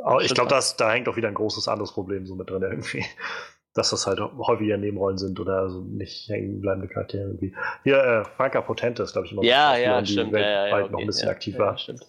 Aber 0.03 0.21
ich 0.23 0.33
glaube, 0.33 0.49
da 0.77 0.91
hängt 0.91 1.09
auch 1.09 1.15
wieder 1.15 1.27
ein 1.27 1.33
großes 1.33 1.67
anderes 1.67 1.91
Problem 1.93 2.25
so 2.27 2.35
mit 2.35 2.49
drin 2.49 2.61
irgendwie. 2.61 3.05
Dass 3.73 3.91
das 3.91 4.07
halt 4.07 4.19
häufiger 4.19 4.77
Nebenrollen 4.77 5.17
sind 5.19 5.39
oder 5.39 5.59
also 5.59 5.81
nicht 5.81 6.27
hängen 6.29 6.61
bleibende 6.61 6.87
Charaktere 6.87 7.23
irgendwie. 7.25 7.55
Hier, 7.83 7.97
äh, 8.03 8.25
Franka 8.25 8.61
Potente 8.61 9.03
ist, 9.03 9.13
glaube 9.13 9.27
ich, 9.27 9.33
immer 9.33 9.45
so 9.47 9.47
Ja, 9.47 9.71
eine 9.71 9.83
ja, 9.83 10.01
die 10.01 10.07
stimmt. 10.13 10.33
Ja, 10.33 10.39
ja, 10.39 10.63
weltweit 10.63 10.85
ja, 10.85 10.91
noch 10.91 10.99
ein 11.01 11.03
okay, 11.03 11.05
bisschen 11.05 11.27
ja, 11.27 11.31
aktiv 11.31 11.55
ja, 11.55 11.59
war. 11.59 11.77
stimmt. 11.77 12.05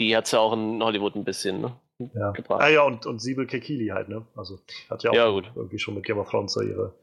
Die 0.00 0.16
hat 0.16 0.24
es 0.26 0.32
ja 0.32 0.40
auch 0.40 0.52
in 0.52 0.82
Hollywood 0.82 1.14
ein 1.14 1.24
bisschen, 1.24 1.60
ne? 1.60 1.78
Ja. 2.14 2.30
Gebracht. 2.32 2.62
Ah 2.62 2.68
ja, 2.68 2.82
und, 2.82 3.06
und 3.06 3.20
Siebel 3.20 3.46
Kekili 3.46 3.88
halt, 3.88 4.08
ne? 4.08 4.26
Also 4.36 4.58
hat 4.88 5.02
ja 5.02 5.10
auch 5.10 5.14
Ja, 5.14 5.28
gut. 5.30 5.50
irgendwie 5.54 5.78
schon 5.78 5.94
mit 5.94 6.04
Game 6.04 6.18
of 6.18 6.30
Thrones 6.30 6.52
so 6.52 6.62
ihre 6.62 6.94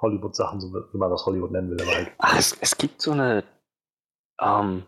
Hollywood-Sachen, 0.00 0.60
so 0.60 0.72
wie 0.72 0.96
man 0.98 1.10
das 1.10 1.26
Hollywood 1.26 1.50
nennen 1.50 1.70
will, 1.70 1.80
aber 1.82 1.94
halt. 1.94 2.12
Ach, 2.18 2.38
es, 2.38 2.56
es 2.60 2.76
gibt 2.76 3.00
so 3.02 3.12
eine. 3.12 3.44
Ähm, 4.40 4.84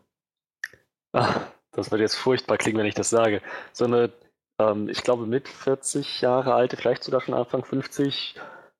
ah, 1.13 1.41
das 1.73 1.91
wird 1.91 2.01
jetzt 2.01 2.17
furchtbar 2.17 2.59
klingen, 2.59 2.79
wenn 2.79 2.87
ich 2.87 2.95
das 2.95 3.11
sage. 3.11 3.43
So 3.73 3.85
eine, 3.87 4.13
ähm, 4.61 4.89
ich 4.89 5.03
glaube, 5.03 5.27
mit 5.27 5.49
40 5.49 6.21
Jahre 6.21 6.55
alte, 6.55 6.77
vielleicht 6.77 7.03
sogar 7.05 7.21
schon 7.21 7.35
Anfang 7.35 7.65
50, 7.65 8.37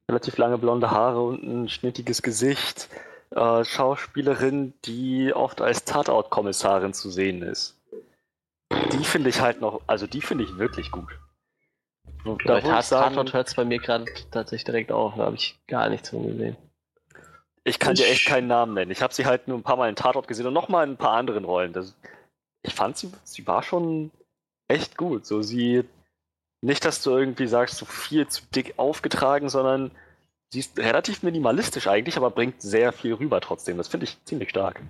relativ 0.09 0.37
lange 0.39 0.59
blonde 0.59 0.91
Haare 0.91 1.23
und 1.23 1.43
ein 1.43 1.69
schnittiges 1.69 2.23
Gesicht. 2.23 2.89
Äh, 3.31 3.65
Schauspielerin, 3.65 4.75
die 4.85 5.33
oft 5.35 5.61
als 5.61 5.85
Tatort-Kommissarin 5.85 6.93
zu 6.95 7.11
sehen 7.11 7.43
ist. 7.43 7.80
Die 8.71 9.05
finde 9.05 9.31
ich 9.31 9.41
halt 9.41 9.61
noch, 9.61 9.81
also 9.87 10.07
die 10.07 10.21
finde 10.21 10.45
ich 10.45 10.59
wirklich 10.59 10.91
gut. 10.91 11.09
Und 12.25 12.43
Da 12.47 12.59
ich 12.59 12.65
sagen, 12.87 13.15
Tatort 13.15 13.33
hört 13.33 13.49
es 13.49 13.55
bei 13.55 13.65
mir 13.65 13.79
gerade 13.79 14.05
tatsächlich 14.31 14.65
direkt 14.65 14.93
auf, 14.93 15.15
da 15.17 15.25
habe 15.25 15.37
ich 15.37 15.59
gar 15.67 15.89
nichts 15.89 16.11
von 16.11 16.27
gesehen. 16.27 16.57
Ich 17.65 17.79
kann 17.79 17.95
dir 17.95 18.07
echt 18.07 18.27
keinen 18.27 18.47
Namen 18.47 18.75
nennen. 18.75 18.91
Ich 18.91 19.03
habe 19.03 19.13
sie 19.13 19.27
halt 19.27 19.49
nur 19.49 19.59
ein 19.59 19.63
paar 19.63 19.77
Mal 19.77 19.89
in 19.89 19.97
Tatort 19.97 20.29
gesehen 20.29 20.47
und 20.47 20.55
nochmal 20.55 20.85
in 20.87 20.95
ein 20.95 20.97
paar 20.97 21.17
anderen 21.17 21.45
Rollen. 21.45 21.73
Das, 21.73 21.95
ich 22.63 22.75
fand 22.75 22.97
sie, 22.97 23.13
sie 23.25 23.47
war 23.47 23.63
schon 23.63 24.11
echt 24.69 24.97
gut. 24.97 25.27
So 25.27 25.43
sie, 25.43 25.85
nicht, 26.63 26.85
dass 26.85 27.03
du 27.03 27.11
irgendwie 27.11 27.47
sagst, 27.47 27.77
so 27.77 27.85
viel 27.85 28.27
zu 28.29 28.43
dick 28.55 28.75
aufgetragen, 28.77 29.49
sondern 29.49 29.91
sie 30.51 30.61
ist 30.61 30.79
relativ 30.79 31.23
minimalistisch 31.23 31.87
eigentlich, 31.87 32.17
aber 32.17 32.31
bringt 32.31 32.63
sehr 32.63 32.93
viel 32.93 33.15
rüber 33.15 33.41
trotzdem. 33.41 33.77
Das 33.77 33.89
finde 33.89 34.05
ich 34.05 34.25
ziemlich 34.25 34.51
stark. 34.51 34.81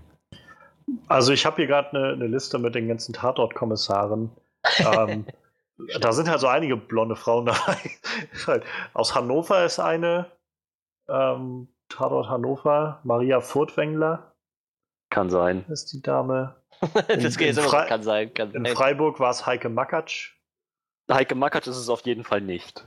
Also 1.08 1.32
ich 1.32 1.44
habe 1.46 1.56
hier 1.56 1.66
gerade 1.66 1.90
eine 1.90 2.16
ne 2.16 2.26
Liste 2.26 2.58
mit 2.58 2.74
den 2.74 2.88
ganzen 2.88 3.12
Tatort-Kommissaren. 3.12 4.30
ähm, 4.78 5.26
da 6.00 6.12
sind 6.12 6.28
halt 6.28 6.40
so 6.40 6.46
einige 6.48 6.76
blonde 6.76 7.16
Frauen 7.16 7.46
dabei. 7.46 7.76
Halt, 8.46 8.64
Aus 8.94 9.14
Hannover 9.14 9.64
ist 9.64 9.78
eine. 9.78 10.26
Ähm, 11.08 11.68
Tatort 11.88 12.28
Hannover. 12.28 13.00
Maria 13.04 13.40
Furtwängler 13.40 14.34
Kann 15.10 15.30
sein. 15.30 15.64
ist 15.68 15.92
die 15.92 16.02
Dame. 16.02 16.56
das 17.08 17.36
geht 17.36 17.56
in 17.56 17.64
Fre- 17.64 17.86
kann 17.86 18.02
sein. 18.02 18.32
Kann 18.32 18.52
In 18.52 18.64
sein. 18.64 18.74
Freiburg 18.76 19.18
war 19.20 19.30
es 19.30 19.46
Heike 19.46 19.68
Makatsch. 19.68 20.34
Heike 21.10 21.34
Mackert 21.34 21.66
ist 21.66 21.76
es 21.76 21.88
auf 21.88 22.02
jeden 22.02 22.22
Fall 22.22 22.40
nicht. 22.40 22.86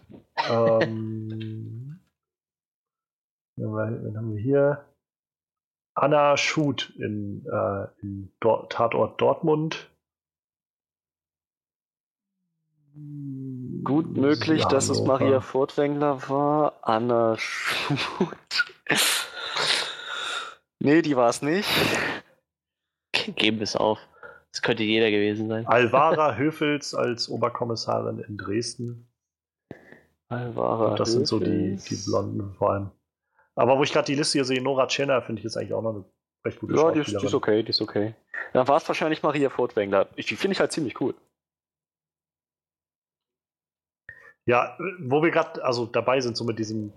Ähm, 0.49 1.99
wen 3.57 4.17
haben 4.17 4.35
wir 4.35 4.41
hier? 4.41 4.85
Anna 5.95 6.37
Schut 6.37 6.93
in, 6.97 7.45
äh, 7.45 7.87
in 8.01 8.31
Dor 8.39 8.67
Tatort 8.69 9.19
Dortmund. 9.21 9.89
Gut 13.83 14.15
möglich, 14.17 14.61
Ja, 14.61 14.67
dass 14.69 14.89
es. 14.89 15.01
Maria 15.01 15.41
Furtwängler 15.41 16.29
war. 16.29 16.73
Anna 16.83 17.35
Schut. 17.37 18.37
nee, 20.79 21.01
die 21.01 21.15
war 21.15 21.29
es 21.29 21.41
nicht. 21.41 21.67
Geben 23.35 23.57
wir 23.57 23.63
es 23.63 23.75
auf. 23.75 23.99
Das 24.51 24.61
könnte 24.61 24.83
jeder 24.83 25.09
gewesen 25.09 25.47
sein. 25.47 25.65
Alvara 25.65 26.35
Höfels 26.37 26.93
als 26.93 27.29
Oberkommissarin 27.29 28.19
in 28.19 28.37
Dresden. 28.37 29.07
Alvara 30.29 30.91
Und 30.91 30.99
das 30.99 31.11
sind 31.13 31.27
so 31.27 31.39
die, 31.39 31.45
Höfels. 31.73 31.85
die 31.85 31.95
Blonden 32.09 32.53
vor 32.53 32.71
allem. 32.71 32.91
Aber 33.55 33.77
wo 33.77 33.83
ich 33.83 33.93
gerade 33.93 34.05
die 34.05 34.15
Liste 34.15 34.39
hier 34.39 34.45
sehe, 34.45 34.61
Nora 34.61 34.87
Tschenner 34.87 35.21
finde 35.21 35.39
ich 35.39 35.43
jetzt 35.43 35.57
eigentlich 35.57 35.73
auch 35.73 35.81
noch 35.81 35.95
eine 35.95 36.05
recht 36.45 36.59
gute 36.59 36.75
Ja, 36.75 36.91
die 36.91 36.99
ist, 37.01 37.11
die 37.11 37.25
ist 37.25 37.33
okay, 37.33 37.63
die 37.63 37.69
ist 37.69 37.81
okay. 37.81 38.15
Dann 38.53 38.67
war 38.67 38.77
es 38.77 38.87
wahrscheinlich 38.87 39.23
Maria 39.23 39.49
Furtwängler. 39.49 40.09
Ich, 40.15 40.25
die 40.25 40.35
finde 40.35 40.53
ich 40.53 40.59
halt 40.59 40.71
ziemlich 40.71 40.99
cool. 41.01 41.13
Ja, 44.45 44.77
wo 44.99 45.23
wir 45.23 45.31
gerade 45.31 45.63
also 45.63 45.85
dabei 45.85 46.19
sind, 46.19 46.35
so 46.35 46.43
mit 46.43 46.59
diesem, 46.59 46.91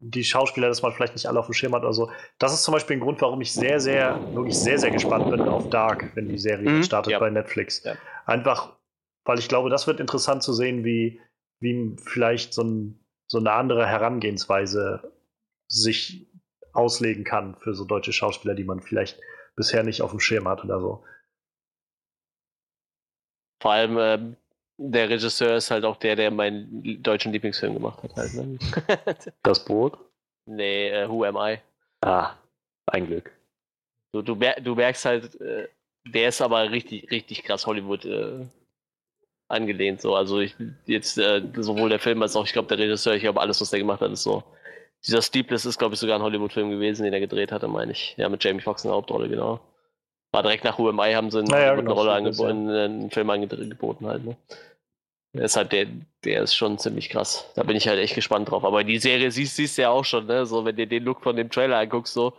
die 0.00 0.24
Schauspieler, 0.24 0.68
dass 0.68 0.80
man 0.80 0.92
vielleicht 0.92 1.14
nicht 1.14 1.26
alle 1.26 1.40
auf 1.40 1.46
dem 1.46 1.52
Schirm 1.52 1.74
hat 1.74 1.82
oder 1.82 1.92
so. 1.92 2.10
Das 2.38 2.54
ist 2.54 2.62
zum 2.62 2.72
Beispiel 2.72 2.96
ein 2.96 3.00
Grund, 3.00 3.20
warum 3.20 3.40
ich 3.40 3.52
sehr, 3.52 3.80
sehr, 3.80 4.18
wirklich 4.32 4.58
sehr, 4.58 4.78
sehr 4.78 4.90
gespannt 4.90 5.28
bin 5.28 5.46
auf 5.48 5.68
Dark, 5.68 6.12
wenn 6.14 6.28
die 6.28 6.38
Serie 6.38 6.70
Mhm, 6.70 6.82
startet 6.84 7.12
ja. 7.12 7.18
bei 7.18 7.28
Netflix. 7.28 7.82
Ja. 7.84 7.96
Einfach, 8.24 8.76
weil 9.24 9.38
ich 9.38 9.48
glaube, 9.48 9.68
das 9.68 9.86
wird 9.86 10.00
interessant 10.00 10.42
zu 10.42 10.54
sehen, 10.54 10.84
wie, 10.84 11.20
wie 11.60 11.96
vielleicht 12.02 12.54
so, 12.54 12.62
ein, 12.62 13.04
so 13.26 13.38
eine 13.38 13.52
andere 13.52 13.86
Herangehensweise 13.86 15.17
sich 15.68 16.26
auslegen 16.72 17.24
kann 17.24 17.56
für 17.56 17.74
so 17.74 17.84
deutsche 17.84 18.12
Schauspieler, 18.12 18.54
die 18.54 18.64
man 18.64 18.80
vielleicht 18.80 19.20
bisher 19.56 19.82
nicht 19.82 20.02
auf 20.02 20.10
dem 20.10 20.20
Schirm 20.20 20.48
hat 20.48 20.64
oder 20.64 20.80
so. 20.80 21.04
Vor 23.60 23.72
allem 23.72 23.98
ähm, 23.98 24.36
der 24.78 25.08
Regisseur 25.08 25.56
ist 25.56 25.70
halt 25.70 25.84
auch 25.84 25.96
der, 25.96 26.16
der 26.16 26.30
meinen 26.30 27.02
deutschen 27.02 27.32
Lieblingsfilm 27.32 27.74
gemacht 27.74 28.02
hat. 28.02 28.16
Halt, 28.16 28.34
ne? 28.34 28.58
Das 29.42 29.64
Boot? 29.64 29.98
nee, 30.46 30.88
äh, 30.88 31.08
Who 31.08 31.24
Am 31.24 31.36
I? 31.36 31.58
Ah, 32.00 32.34
ein 32.86 33.06
Glück. 33.06 33.32
Du, 34.12 34.22
du, 34.22 34.34
du 34.34 34.74
merkst 34.74 35.04
halt, 35.04 35.40
äh, 35.40 35.68
der 36.06 36.28
ist 36.28 36.40
aber 36.40 36.70
richtig, 36.70 37.10
richtig 37.10 37.42
krass 37.42 37.66
Hollywood 37.66 38.04
äh, 38.04 38.46
angelehnt. 39.48 40.00
So. 40.00 40.14
Also 40.14 40.40
ich, 40.40 40.54
jetzt 40.86 41.18
äh, 41.18 41.42
sowohl 41.56 41.90
der 41.90 41.98
Film 41.98 42.22
als 42.22 42.36
auch, 42.36 42.44
ich 42.44 42.52
glaube, 42.52 42.68
der 42.68 42.78
Regisseur, 42.78 43.14
ich 43.14 43.22
glaube, 43.22 43.40
alles, 43.40 43.60
was 43.60 43.70
der 43.70 43.80
gemacht 43.80 44.00
hat, 44.00 44.12
ist 44.12 44.22
so. 44.22 44.42
Dieser 45.06 45.22
Sleepless 45.22 45.64
ist, 45.64 45.78
glaube 45.78 45.94
ich, 45.94 46.00
sogar 46.00 46.18
ein 46.18 46.22
Hollywood-Film 46.22 46.70
gewesen, 46.70 47.04
den 47.04 47.12
er 47.12 47.20
gedreht 47.20 47.52
hatte, 47.52 47.68
meine 47.68 47.92
ich. 47.92 48.14
Ja, 48.16 48.28
mit 48.28 48.42
Jamie 48.42 48.60
Foxx 48.60 48.84
in 48.84 48.88
der 48.88 48.96
Hauptrolle, 48.96 49.28
genau. 49.28 49.60
War 50.32 50.42
direkt 50.42 50.64
nach 50.64 50.78
UMI 50.78 51.12
haben 51.12 51.30
sie 51.30 51.38
eine, 51.38 51.48
Naja, 51.48 51.72
eine 51.72 51.82
genau, 51.82 51.94
Rolle 51.94 52.12
stimmt 52.12 52.28
das, 52.28 52.40
angeboten, 52.40 52.70
einen 52.70 53.10
Film 53.10 53.30
angeboten 53.30 54.06
halt. 54.06 54.24
Ne? 54.24 54.36
Deshalb, 55.32 55.70
der, 55.70 55.86
der 56.24 56.42
ist 56.42 56.54
schon 56.54 56.78
ziemlich 56.78 57.10
krass. 57.10 57.50
Da 57.54 57.62
bin 57.62 57.76
ich 57.76 57.86
halt 57.86 57.98
echt 57.98 58.14
gespannt 58.14 58.50
drauf. 58.50 58.64
Aber 58.64 58.82
die 58.82 58.98
Serie 58.98 59.30
siehst, 59.30 59.56
siehst 59.56 59.78
du 59.78 59.82
ja 59.82 59.90
auch 59.90 60.04
schon, 60.04 60.26
ne? 60.26 60.46
So, 60.46 60.64
wenn 60.64 60.76
du 60.76 60.86
den 60.86 61.04
Look 61.04 61.22
von 61.22 61.36
dem 61.36 61.50
Trailer 61.50 61.78
anguckst, 61.78 62.14
so. 62.14 62.32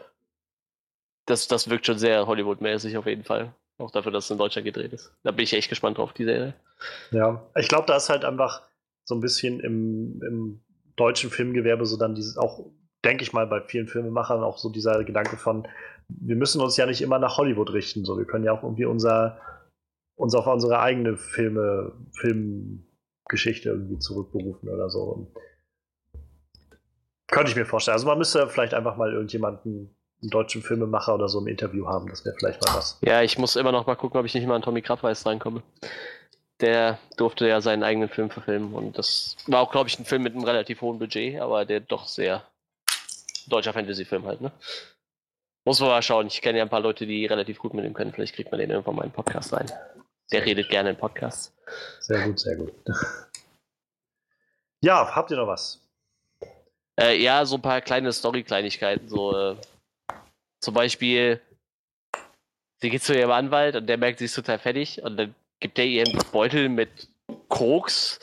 Das, 1.25 1.47
das 1.47 1.69
wirkt 1.69 1.85
schon 1.85 1.99
sehr 1.99 2.25
Hollywood-mäßig 2.27 2.97
auf 2.97 3.05
jeden 3.05 3.23
Fall. 3.23 3.53
Auch 3.77 3.91
dafür, 3.91 4.11
dass 4.11 4.25
es 4.25 4.31
in 4.31 4.37
Deutschland 4.37 4.65
gedreht 4.65 4.91
ist. 4.91 5.13
Da 5.23 5.31
bin 5.31 5.43
ich 5.43 5.53
echt 5.53 5.69
gespannt 5.69 5.97
drauf, 5.97 6.13
die 6.13 6.25
Serie. 6.25 6.53
Ja, 7.11 7.47
ich 7.55 7.67
glaube, 7.67 7.85
da 7.85 7.95
ist 7.95 8.09
halt 8.09 8.25
einfach 8.25 8.63
so 9.05 9.15
ein 9.15 9.21
bisschen 9.21 9.59
im, 9.59 10.21
im 10.23 10.61
deutschen 10.99 11.29
Filmgewerbe 11.29 11.85
so 11.85 11.97
dann 11.97 12.15
dieses 12.15 12.37
auch, 12.37 12.65
denke 13.03 13.23
ich 13.23 13.33
mal, 13.33 13.47
bei 13.47 13.61
vielen 13.61 13.87
Filmemachern 13.87 14.43
auch 14.43 14.57
so 14.57 14.69
dieser 14.69 15.03
Gedanke 15.03 15.37
von, 15.37 15.67
wir 16.09 16.35
müssen 16.35 16.61
uns 16.61 16.75
ja 16.77 16.85
nicht 16.85 17.01
immer 17.01 17.19
nach 17.19 17.37
Hollywood 17.37 17.71
richten, 17.71 18.03
so 18.03 18.17
wir 18.17 18.25
können 18.25 18.43
ja 18.43 18.51
auch 18.51 18.63
irgendwie 18.63 18.85
unser, 18.85 19.39
uns 20.15 20.35
auf 20.35 20.47
unsere 20.47 20.79
eigene 20.79 21.15
Filme, 21.15 21.93
Filmgeschichte 22.13 23.69
irgendwie 23.69 23.99
zurückberufen 23.99 24.69
oder 24.69 24.89
so. 24.89 25.01
Und 25.01 25.27
könnte 27.27 27.51
ich 27.51 27.55
mir 27.55 27.65
vorstellen. 27.65 27.93
Also 27.93 28.07
man 28.07 28.17
müsste 28.17 28.47
vielleicht 28.49 28.73
einfach 28.73 28.97
mal 28.97 29.13
irgendjemanden, 29.13 29.95
einen 30.21 30.31
deutschen 30.31 30.61
Filmemacher 30.61 31.15
oder 31.15 31.29
so 31.29 31.39
im 31.39 31.47
Interview 31.47 31.87
haben, 31.87 32.09
das 32.09 32.25
wäre 32.25 32.35
vielleicht 32.37 32.65
mal 32.65 32.75
was. 32.75 32.99
Ja, 33.01 33.21
ich 33.21 33.37
muss 33.37 33.55
immer 33.55 33.71
noch 33.71 33.87
mal 33.87 33.95
gucken, 33.95 34.19
ob 34.19 34.25
ich 34.25 34.33
nicht 34.33 34.45
mal 34.45 34.55
an 34.55 34.61
Tommy 34.61 34.81
Krabbeis 34.81 35.25
reinkomme. 35.25 35.63
Der 36.61 36.99
durfte 37.15 37.47
ja 37.47 37.61
seinen 37.61 37.83
eigenen 37.83 38.09
Film 38.09 38.29
verfilmen 38.29 38.73
und 38.73 38.97
das 38.97 39.37
war 39.47 39.61
auch, 39.61 39.71
glaube 39.71 39.87
ich, 39.87 39.97
ein 39.97 40.05
Film 40.05 40.23
mit 40.23 40.33
einem 40.33 40.43
relativ 40.43 40.81
hohen 40.81 40.99
Budget, 40.99 41.39
aber 41.39 41.65
der 41.65 41.79
doch 41.79 42.07
sehr 42.07 42.43
deutscher 43.47 43.73
Fantasy-Film 43.73 44.25
halt, 44.25 44.41
ne? 44.41 44.51
Muss 45.65 45.79
man 45.79 45.89
mal 45.89 46.01
schauen. 46.01 46.27
Ich 46.27 46.41
kenne 46.41 46.57
ja 46.57 46.63
ein 46.63 46.69
paar 46.69 46.79
Leute, 46.79 47.05
die 47.05 47.25
relativ 47.25 47.59
gut 47.59 47.73
mit 47.73 47.85
ihm 47.85 47.93
können. 47.93 48.11
Vielleicht 48.11 48.35
kriegt 48.35 48.51
man 48.51 48.59
den 48.59 48.71
irgendwann 48.71 48.95
mal 48.95 49.03
in 49.03 49.09
den 49.09 49.15
Podcast 49.15 49.53
rein. 49.53 49.71
Der 50.31 50.45
redet 50.45 50.69
gerne 50.69 50.91
in 50.91 50.97
Podcasts. 50.97 51.53
Sehr 51.99 52.25
gut, 52.25 52.39
sehr 52.39 52.55
gut. 52.55 52.73
Ja, 54.81 55.13
habt 55.13 55.31
ihr 55.31 55.37
noch 55.37 55.47
was? 55.47 55.81
Äh, 56.99 57.21
ja, 57.21 57.45
so 57.45 57.55
ein 57.55 57.61
paar 57.61 57.81
kleine 57.81 58.13
Story-Kleinigkeiten. 58.13 59.09
So, 59.09 59.35
äh, 59.35 59.55
zum 60.61 60.73
Beispiel, 60.73 61.41
sie 62.77 62.89
geht 62.89 63.03
zu 63.03 63.13
ihrem 63.13 63.31
Anwalt 63.31 63.75
und 63.75 63.87
der 63.87 63.97
merkt, 63.97 64.19
sie 64.19 64.25
ist 64.25 64.35
total 64.35 64.59
fertig 64.59 65.01
und 65.01 65.17
dann 65.17 65.35
gibt 65.59 65.77
er 65.79 65.85
ihr 65.85 66.05
einen 66.05 66.19
Beutel 66.31 66.69
mit 66.69 67.09
Koks, 67.47 68.19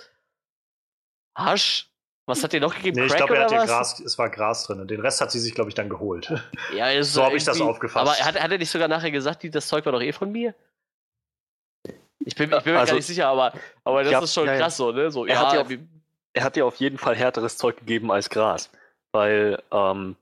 Hasch. 1.36 1.90
Was 2.28 2.42
hat 2.42 2.52
ihr 2.54 2.60
noch 2.60 2.74
gegeben? 2.74 2.98
Nee, 2.98 3.06
ich 3.06 3.14
glaube, 3.14 3.36
er 3.36 3.44
hat 3.44 3.52
was? 3.52 3.66
Gras, 3.68 4.00
es 4.00 4.18
war 4.18 4.28
Gras 4.30 4.64
drin. 4.66 4.84
Den 4.88 5.00
Rest 5.00 5.20
hat 5.20 5.30
sie 5.30 5.38
sich, 5.38 5.54
glaube 5.54 5.70
ich, 5.70 5.74
dann 5.76 5.88
geholt. 5.88 6.32
Ja, 6.74 7.00
So 7.04 7.22
habe 7.22 7.36
ich 7.36 7.44
das 7.44 7.60
aufgefasst. 7.60 8.04
Aber 8.04 8.18
hat, 8.18 8.42
hat 8.42 8.50
er 8.50 8.58
nicht 8.58 8.70
sogar 8.70 8.88
nachher 8.88 9.12
gesagt, 9.12 9.44
die, 9.44 9.50
das 9.50 9.68
Zeug 9.68 9.84
war 9.84 9.92
doch 9.92 10.02
eh 10.02 10.12
von 10.12 10.32
mir? 10.32 10.52
Ich 12.24 12.34
bin, 12.34 12.50
ich 12.52 12.62
bin 12.64 12.72
mir 12.72 12.80
Also- 12.80 12.90
gar 12.92 12.96
nicht 12.96 13.06
sicher, 13.06 13.28
aber, 13.28 13.52
aber 13.84 14.02
das 14.02 14.10
Ja, 14.12 14.20
ist 14.22 14.34
schon 14.34 14.46
ja, 14.46 14.56
krass 14.56 14.76
so, 14.76 14.90
ne? 14.90 15.08
So, 15.12 15.24
Er 15.24 15.34
ja, 15.34 15.52
hat 15.56 15.68
wir- 15.68 15.86
er 16.32 16.42
hat 16.44 16.56
dir 16.56 16.66
auf 16.66 16.76
jeden 16.76 16.98
Fall 16.98 17.14
härteres 17.14 17.56
Zeug 17.58 17.76
gegeben 17.78 18.10
als 18.10 18.28
Gras. 18.28 18.70
Weil 19.12 19.62
ähm, 19.70 20.16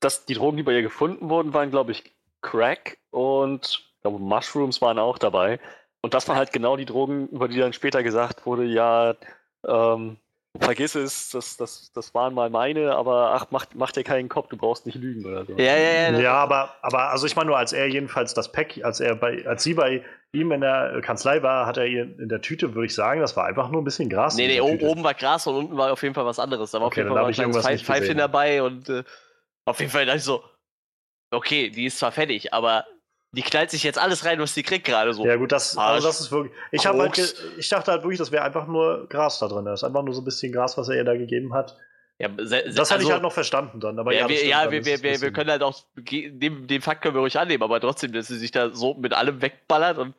das, 0.00 0.24
die 0.24 0.34
Drogen, 0.34 0.56
die 0.56 0.62
bei 0.62 0.72
ihr 0.72 0.82
gefunden 0.82 1.28
wurden, 1.28 1.52
waren, 1.52 1.70
glaube 1.70 1.92
ich, 1.92 2.02
Crack 2.40 2.96
und 3.10 3.66
ich 3.96 4.00
glaube, 4.00 4.18
Mushrooms 4.20 4.80
waren 4.80 4.98
auch 4.98 5.18
dabei. 5.18 5.60
Und 6.02 6.14
das 6.14 6.28
waren 6.28 6.36
halt 6.36 6.52
genau 6.52 6.76
die 6.76 6.84
Drogen, 6.84 7.28
über 7.28 7.48
die 7.48 7.58
dann 7.58 7.72
später 7.72 8.02
gesagt 8.02 8.46
wurde, 8.46 8.64
ja, 8.64 9.14
ähm, 9.66 10.16
vergiss 10.60 10.94
es, 10.94 11.30
das, 11.30 11.56
das, 11.56 11.92
das 11.92 12.14
waren 12.14 12.34
mal 12.34 12.50
meine, 12.50 12.94
aber 12.94 13.32
ach, 13.34 13.46
mach, 13.50 13.66
mach 13.74 13.90
dir 13.92 14.04
keinen 14.04 14.28
Kopf, 14.28 14.48
du 14.48 14.56
brauchst 14.56 14.86
nicht 14.86 14.96
lügen 14.96 15.24
oder 15.24 15.44
so. 15.44 15.58
ja, 15.58 15.76
ja, 15.76 16.10
ja. 16.12 16.18
Ja, 16.20 16.34
aber, 16.34 16.74
aber 16.82 17.10
also 17.10 17.26
ich 17.26 17.36
meine 17.36 17.48
nur, 17.48 17.58
als 17.58 17.72
er 17.72 17.86
jedenfalls 17.88 18.34
das 18.34 18.50
Pack, 18.52 18.78
als 18.82 19.00
er 19.00 19.14
bei, 19.16 19.46
als 19.46 19.64
sie 19.64 19.74
bei 19.74 20.04
ihm 20.32 20.52
in 20.52 20.60
der 20.60 21.00
Kanzlei 21.02 21.42
war, 21.42 21.66
hat 21.66 21.76
er 21.76 21.86
ihr 21.86 22.02
in 22.02 22.28
der 22.28 22.40
Tüte, 22.42 22.74
würde 22.74 22.86
ich 22.86 22.94
sagen, 22.94 23.20
das 23.20 23.36
war 23.36 23.46
einfach 23.46 23.70
nur 23.70 23.80
ein 23.82 23.84
bisschen 23.84 24.08
Gras. 24.08 24.36
Nee, 24.36 24.44
in 24.44 24.50
nee, 24.50 24.60
oben 24.60 25.02
war 25.02 25.14
Gras 25.14 25.46
und 25.46 25.56
unten 25.56 25.76
war 25.76 25.92
auf 25.92 26.02
jeden 26.02 26.14
Fall 26.14 26.26
was 26.26 26.38
anderes. 26.38 26.70
Da 26.70 26.80
war 26.80 26.86
Okay, 26.88 27.02
auf 27.02 27.08
jeden 27.08 27.14
dann 27.14 27.24
Fall 27.24 27.30
ich 27.32 27.38
ein 27.38 27.42
irgendwas 27.42 27.64
Pfeif- 27.64 27.72
nicht 27.72 27.86
Pfeifchen 27.86 28.18
dabei 28.18 28.62
und 28.62 28.88
äh, 28.88 29.04
auf 29.64 29.80
jeden 29.80 29.90
Fall 29.90 30.06
dachte 30.06 30.18
ich 30.18 30.24
so, 30.24 30.44
okay, 31.30 31.70
die 31.70 31.86
ist 31.86 31.98
zwar 31.98 32.12
fertig, 32.12 32.52
aber 32.52 32.86
die 33.32 33.42
knallt 33.42 33.70
sich 33.70 33.82
jetzt 33.82 33.98
alles 33.98 34.24
rein, 34.24 34.38
was 34.40 34.54
die 34.54 34.62
kriegt 34.62 34.86
gerade 34.86 35.12
so. 35.12 35.26
Ja, 35.26 35.36
gut, 35.36 35.52
das, 35.52 35.76
also 35.76 36.06
das 36.06 36.20
ist 36.20 36.30
wirklich. 36.30 36.52
Ich, 36.70 36.86
hab 36.86 36.96
halt, 36.96 37.34
ich 37.58 37.68
dachte 37.68 37.90
halt 37.92 38.02
wirklich, 38.02 38.18
das 38.18 38.32
wäre 38.32 38.42
einfach 38.42 38.66
nur 38.66 39.06
Gras 39.08 39.38
da 39.38 39.48
drin. 39.48 39.66
Das 39.66 39.80
ist 39.80 39.84
einfach 39.84 40.02
nur 40.02 40.14
so 40.14 40.22
ein 40.22 40.24
bisschen 40.24 40.52
Gras, 40.52 40.78
was 40.78 40.88
er 40.88 40.96
ihr 40.96 41.04
da 41.04 41.14
gegeben 41.14 41.52
hat. 41.52 41.76
Ja, 42.18 42.28
Das 42.28 42.50
hätte 42.50 42.70
ich 42.70 42.78
also- 42.78 43.12
halt 43.12 43.22
noch 43.22 43.32
verstanden 43.32 43.80
dann. 43.80 43.98
Aber 43.98 44.12
ja, 44.12 44.20
ja, 44.22 44.28
wir, 44.28 44.36
stimmt, 44.36 44.50
ja 44.50 44.70
wir, 44.70 44.84
wir, 44.84 45.02
wir, 45.02 45.20
wir 45.20 45.32
können 45.32 45.50
halt 45.50 45.62
auch, 45.62 45.84
den, 45.96 46.66
den 46.66 46.82
Fakt 46.82 47.02
können 47.02 47.14
wir 47.14 47.20
ruhig 47.20 47.38
annehmen, 47.38 47.62
aber 47.62 47.80
trotzdem, 47.80 48.12
dass 48.12 48.26
sie 48.28 48.38
sich 48.38 48.50
da 48.50 48.70
so 48.70 48.94
mit 48.94 49.12
allem 49.12 49.40
wegballert 49.40 49.98
und 49.98 50.14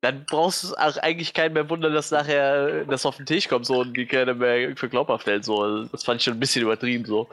dann 0.00 0.26
brauchst 0.26 0.64
du 0.64 0.74
auch 0.74 0.96
eigentlich 0.98 1.32
keinen 1.32 1.54
mehr 1.54 1.70
wundern, 1.70 1.94
dass 1.94 2.10
nachher 2.10 2.84
das 2.84 3.06
auf 3.06 3.16
den 3.16 3.26
Tisch 3.26 3.48
kommt 3.48 3.64
so 3.64 3.80
und 3.80 3.96
die 3.96 4.06
keiner 4.06 4.34
mehr 4.34 4.76
für 4.76 4.88
glaubhaft 4.88 5.26
hält. 5.26 5.44
So. 5.44 5.62
Also 5.62 5.84
Das 5.84 6.04
fand 6.04 6.20
ich 6.20 6.24
schon 6.24 6.34
ein 6.34 6.40
bisschen 6.40 6.62
übertrieben 6.62 7.04
so. 7.04 7.28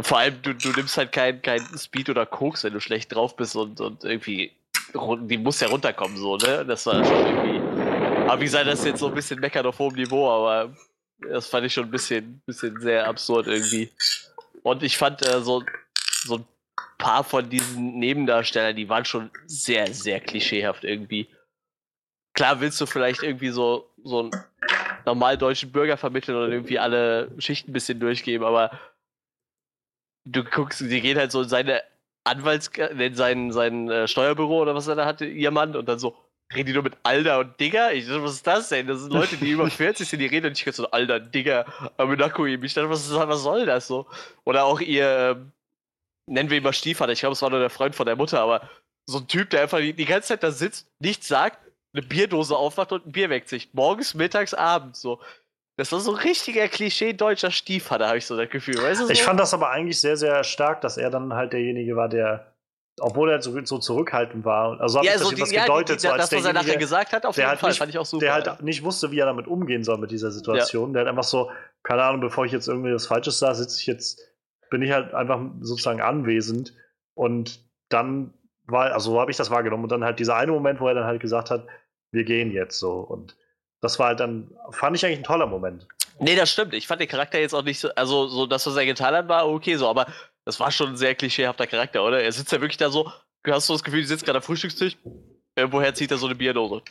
Vor 0.00 0.18
allem, 0.18 0.40
du, 0.42 0.54
du 0.54 0.70
nimmst 0.70 0.96
halt 0.96 1.12
keinen 1.12 1.42
kein 1.42 1.60
Speed 1.76 2.08
oder 2.08 2.24
Koks, 2.24 2.64
wenn 2.64 2.72
du 2.72 2.80
schlecht 2.80 3.14
drauf 3.14 3.36
bist 3.36 3.54
und, 3.56 3.80
und 3.80 4.04
irgendwie, 4.04 4.52
die 4.94 5.38
muss 5.38 5.60
ja 5.60 5.68
runterkommen, 5.68 6.16
so, 6.16 6.36
ne? 6.38 6.64
Das 6.64 6.86
war 6.86 7.04
schon 7.04 7.26
irgendwie. 7.26 7.60
Aber 8.26 8.40
wie 8.40 8.44
gesagt, 8.44 8.66
das 8.66 8.80
ist 8.80 8.86
jetzt 8.86 9.00
so 9.00 9.08
ein 9.08 9.14
bisschen 9.14 9.40
meckern 9.40 9.66
auf 9.66 9.78
hohem 9.78 9.94
Niveau, 9.94 10.30
aber 10.30 10.74
das 11.28 11.46
fand 11.46 11.66
ich 11.66 11.74
schon 11.74 11.84
ein 11.84 11.90
bisschen, 11.90 12.40
bisschen 12.46 12.80
sehr 12.80 13.06
absurd 13.06 13.48
irgendwie. 13.48 13.90
Und 14.62 14.82
ich 14.82 14.96
fand 14.96 15.26
äh, 15.26 15.42
so, 15.42 15.62
so 16.24 16.36
ein 16.36 16.46
paar 16.96 17.22
von 17.22 17.50
diesen 17.50 17.98
Nebendarstellern, 17.98 18.76
die 18.76 18.88
waren 18.88 19.04
schon 19.04 19.30
sehr, 19.46 19.92
sehr 19.92 20.20
klischeehaft 20.20 20.84
irgendwie. 20.84 21.28
Klar 22.32 22.60
willst 22.60 22.80
du 22.80 22.86
vielleicht 22.86 23.22
irgendwie 23.22 23.50
so, 23.50 23.90
so 24.02 24.20
einen 24.20 24.30
normal 25.04 25.36
deutschen 25.36 25.70
Bürger 25.70 25.98
vermitteln 25.98 26.36
und 26.38 26.50
irgendwie 26.50 26.78
alle 26.78 27.30
Schichten 27.38 27.70
ein 27.70 27.74
bisschen 27.74 28.00
durchgeben, 28.00 28.46
aber 28.46 28.70
du 30.24 30.44
guckst, 30.44 30.80
die 30.80 31.00
gehen 31.00 31.18
halt 31.18 31.32
so 31.32 31.42
in 31.42 31.48
seine 31.48 31.82
Anwalts, 32.24 32.68
in 32.68 33.14
sein, 33.14 33.50
sein 33.52 33.90
äh, 33.90 34.06
Steuerbüro 34.08 34.62
oder 34.62 34.74
was 34.74 34.86
er 34.86 34.94
da 34.94 35.04
hatte, 35.06 35.24
ihr 35.26 35.50
Mann, 35.50 35.74
und 35.74 35.88
dann 35.88 35.98
so, 35.98 36.16
reden 36.54 36.66
die 36.66 36.72
nur 36.72 36.82
mit 36.84 36.96
Alter 37.02 37.40
und 37.40 37.58
Digger? 37.58 37.92
Ich 37.92 38.06
dachte, 38.06 38.22
was 38.22 38.34
ist 38.34 38.46
das 38.46 38.68
denn? 38.68 38.86
Das 38.86 39.00
sind 39.00 39.12
Leute, 39.12 39.36
die 39.36 39.50
über 39.50 39.68
40 39.70 40.08
sind, 40.08 40.20
die 40.20 40.26
reden 40.26 40.46
und 40.46 40.58
ich 40.58 40.64
höre 40.64 40.72
so, 40.72 40.90
Alter, 40.90 41.18
Digger, 41.18 41.64
Aminakuim. 41.96 42.62
Ich 42.62 42.74
dachte, 42.74 42.88
was, 42.90 43.06
ist- 43.06 43.14
was 43.14 43.42
soll 43.42 43.66
das 43.66 43.86
so? 43.88 44.06
Oder 44.44 44.64
auch 44.64 44.80
ihr, 44.80 45.36
ähm, 45.36 45.52
nennen 46.26 46.50
wir 46.50 46.58
ihn 46.58 46.62
mal 46.62 46.72
Stiefvater, 46.72 47.12
ich 47.12 47.20
glaube, 47.20 47.32
es 47.32 47.42
war 47.42 47.50
nur 47.50 47.58
der 47.58 47.70
Freund 47.70 47.94
von 47.96 48.06
der 48.06 48.16
Mutter, 48.16 48.40
aber 48.40 48.68
so 49.06 49.18
ein 49.18 49.26
Typ, 49.26 49.50
der 49.50 49.62
einfach 49.62 49.78
die, 49.78 49.92
die 49.92 50.04
ganze 50.04 50.28
Zeit 50.28 50.42
da 50.44 50.52
sitzt, 50.52 50.86
nichts 51.00 51.26
sagt, 51.26 51.58
eine 51.94 52.02
Bierdose 52.02 52.56
aufmacht 52.56 52.92
und 52.92 53.04
ein 53.06 53.12
Bier 53.12 53.28
wegzieht. 53.30 53.68
Morgens, 53.74 54.14
mittags, 54.14 54.54
abends, 54.54 55.00
so. 55.00 55.20
Das 55.76 55.90
war 55.90 56.00
so 56.00 56.12
ein 56.14 56.18
richtiger 56.18 56.68
Klischee 56.68 57.14
deutscher 57.14 57.50
Stiefvater, 57.50 58.06
habe 58.06 58.18
ich 58.18 58.26
so 58.26 58.36
das 58.36 58.50
Gefühl. 58.50 58.76
Weißt 58.76 59.00
du, 59.00 59.06
so? 59.06 59.12
Ich 59.12 59.22
fand 59.22 59.40
das 59.40 59.54
aber 59.54 59.70
eigentlich 59.70 60.00
sehr, 60.00 60.16
sehr 60.16 60.44
stark, 60.44 60.82
dass 60.82 60.98
er 60.98 61.10
dann 61.10 61.32
halt 61.32 61.54
derjenige 61.54 61.96
war, 61.96 62.08
der, 62.10 62.52
obwohl 63.00 63.30
er 63.30 63.40
so, 63.40 63.58
so 63.64 63.78
zurückhaltend 63.78 64.44
war, 64.44 64.78
also 64.80 64.98
hat 64.98 65.06
ja, 65.06 65.14
das 65.14 65.22
so 65.22 65.30
die, 65.30 65.36
jedenfalls 65.36 65.52
ja, 65.52 65.62
gedeutet, 65.62 65.88
die, 65.88 66.02
die, 66.02 66.06
so 66.08 66.12
als 66.12 66.28
das, 66.28 66.38
was 66.38 66.44
er 66.44 66.52
nachher 66.52 66.76
gesagt 66.76 67.12
hat, 67.12 67.24
auf 67.24 67.36
jeden 67.36 67.48
halt 67.48 67.58
Fall, 67.58 67.70
nicht- 67.70 67.78
fand 67.78 67.90
ich 67.90 67.98
auch 67.98 68.04
super. 68.04 68.20
der 68.20 68.34
halt 68.34 68.62
nicht 68.62 68.84
wusste, 68.84 69.10
wie 69.12 69.18
er 69.18 69.26
damit 69.26 69.46
umgehen 69.46 69.82
soll 69.82 69.96
mit 69.96 70.10
dieser 70.10 70.30
Situation. 70.30 70.92
Der 70.92 71.02
hat 71.02 71.08
einfach 71.08 71.24
so, 71.24 71.50
keine 71.82 72.02
Ahnung, 72.02 72.20
bevor 72.20 72.44
ich 72.44 72.52
jetzt 72.52 72.68
irgendwie 72.68 72.92
was 72.92 73.06
Falsches 73.06 73.38
sage, 73.38 73.54
sitze 73.54 73.80
ich 73.80 73.86
jetzt, 73.86 74.20
bin 74.70 74.82
ich 74.82 74.92
halt 74.92 75.14
einfach 75.14 75.40
sozusagen 75.60 76.02
anwesend 76.02 76.74
und 77.14 77.60
dann 77.88 78.34
war, 78.66 78.92
also 78.92 79.12
so 79.12 79.20
habe 79.20 79.30
ich 79.30 79.36
das 79.38 79.50
wahrgenommen 79.50 79.84
und 79.84 79.92
dann 79.92 80.04
halt 80.04 80.18
dieser 80.18 80.36
eine 80.36 80.52
Moment, 80.52 80.80
wo 80.80 80.88
er 80.88 80.94
dann 80.94 81.04
halt 81.04 81.20
gesagt 81.20 81.50
hat, 81.50 81.66
wir 82.10 82.24
gehen 82.24 82.52
jetzt 82.52 82.78
so 82.78 83.00
und 83.00 83.36
das 83.82 83.98
war 83.98 84.08
halt 84.08 84.20
dann, 84.20 84.48
fand 84.70 84.96
ich 84.96 85.04
eigentlich 85.04 85.18
ein 85.18 85.24
toller 85.24 85.46
Moment. 85.46 85.86
Nee, 86.20 86.36
das 86.36 86.52
stimmt. 86.52 86.72
Ich 86.72 86.86
fand 86.86 87.00
den 87.00 87.08
Charakter 87.08 87.38
jetzt 87.40 87.52
auch 87.52 87.64
nicht 87.64 87.80
so, 87.80 87.90
also 87.94 88.28
so 88.28 88.46
das, 88.46 88.66
was 88.66 88.76
er 88.76 88.86
getan 88.86 89.12
hat, 89.14 89.28
war 89.28 89.48
okay 89.48 89.74
so, 89.76 89.88
aber 89.88 90.06
das 90.44 90.58
war 90.60 90.70
schon 90.70 90.90
ein 90.90 90.96
sehr 90.96 91.14
klischeehafter 91.14 91.66
Charakter, 91.66 92.04
oder? 92.04 92.22
Er 92.22 92.32
sitzt 92.32 92.52
ja 92.52 92.60
wirklich 92.60 92.76
da 92.78 92.90
so, 92.90 93.10
du 93.42 93.52
hast 93.52 93.66
so 93.66 93.74
das 93.74 93.82
Gefühl, 93.82 94.02
du 94.02 94.06
sitzt 94.06 94.24
gerade 94.24 94.38
am 94.38 94.42
Frühstückstisch, 94.42 94.96
irgendwoher 95.56 95.94
zieht 95.94 96.12
er 96.12 96.16
so 96.16 96.26
eine 96.26 96.36
Bierdose, 96.36 96.82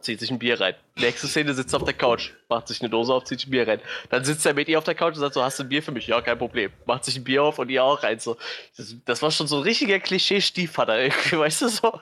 zieht 0.00 0.18
sich 0.18 0.30
ein 0.30 0.40
Bier 0.40 0.60
rein. 0.60 0.74
Nächste 0.96 1.28
Szene 1.28 1.54
sitzt 1.54 1.72
er 1.72 1.76
auf 1.76 1.84
der 1.84 1.94
Couch, 1.94 2.30
macht 2.48 2.66
sich 2.66 2.80
eine 2.80 2.90
Dose 2.90 3.14
auf, 3.14 3.24
zieht 3.24 3.38
sich 3.38 3.48
ein 3.48 3.52
Bier 3.52 3.68
rein. 3.68 3.80
Dann 4.10 4.24
sitzt 4.24 4.44
er 4.44 4.54
mit 4.54 4.68
ihr 4.68 4.78
auf 4.78 4.84
der 4.84 4.96
Couch 4.96 5.14
und 5.14 5.20
sagt 5.20 5.34
so, 5.34 5.42
hast 5.42 5.60
du 5.60 5.62
ein 5.62 5.68
Bier 5.68 5.84
für 5.84 5.92
mich? 5.92 6.08
Ja, 6.08 6.20
kein 6.20 6.38
Problem. 6.38 6.72
Macht 6.84 7.04
sich 7.04 7.16
ein 7.16 7.22
Bier 7.22 7.44
auf 7.44 7.60
und 7.60 7.68
ihr 7.70 7.84
auch 7.84 8.02
rein. 8.02 8.18
So, 8.18 8.36
das, 8.76 8.96
das 9.04 9.22
war 9.22 9.30
schon 9.30 9.46
so 9.46 9.58
ein 9.58 9.62
richtiger 9.62 10.00
Klischee-Stiefvater, 10.00 10.96
weißt 11.30 11.62
du 11.62 11.68
so? 11.68 12.00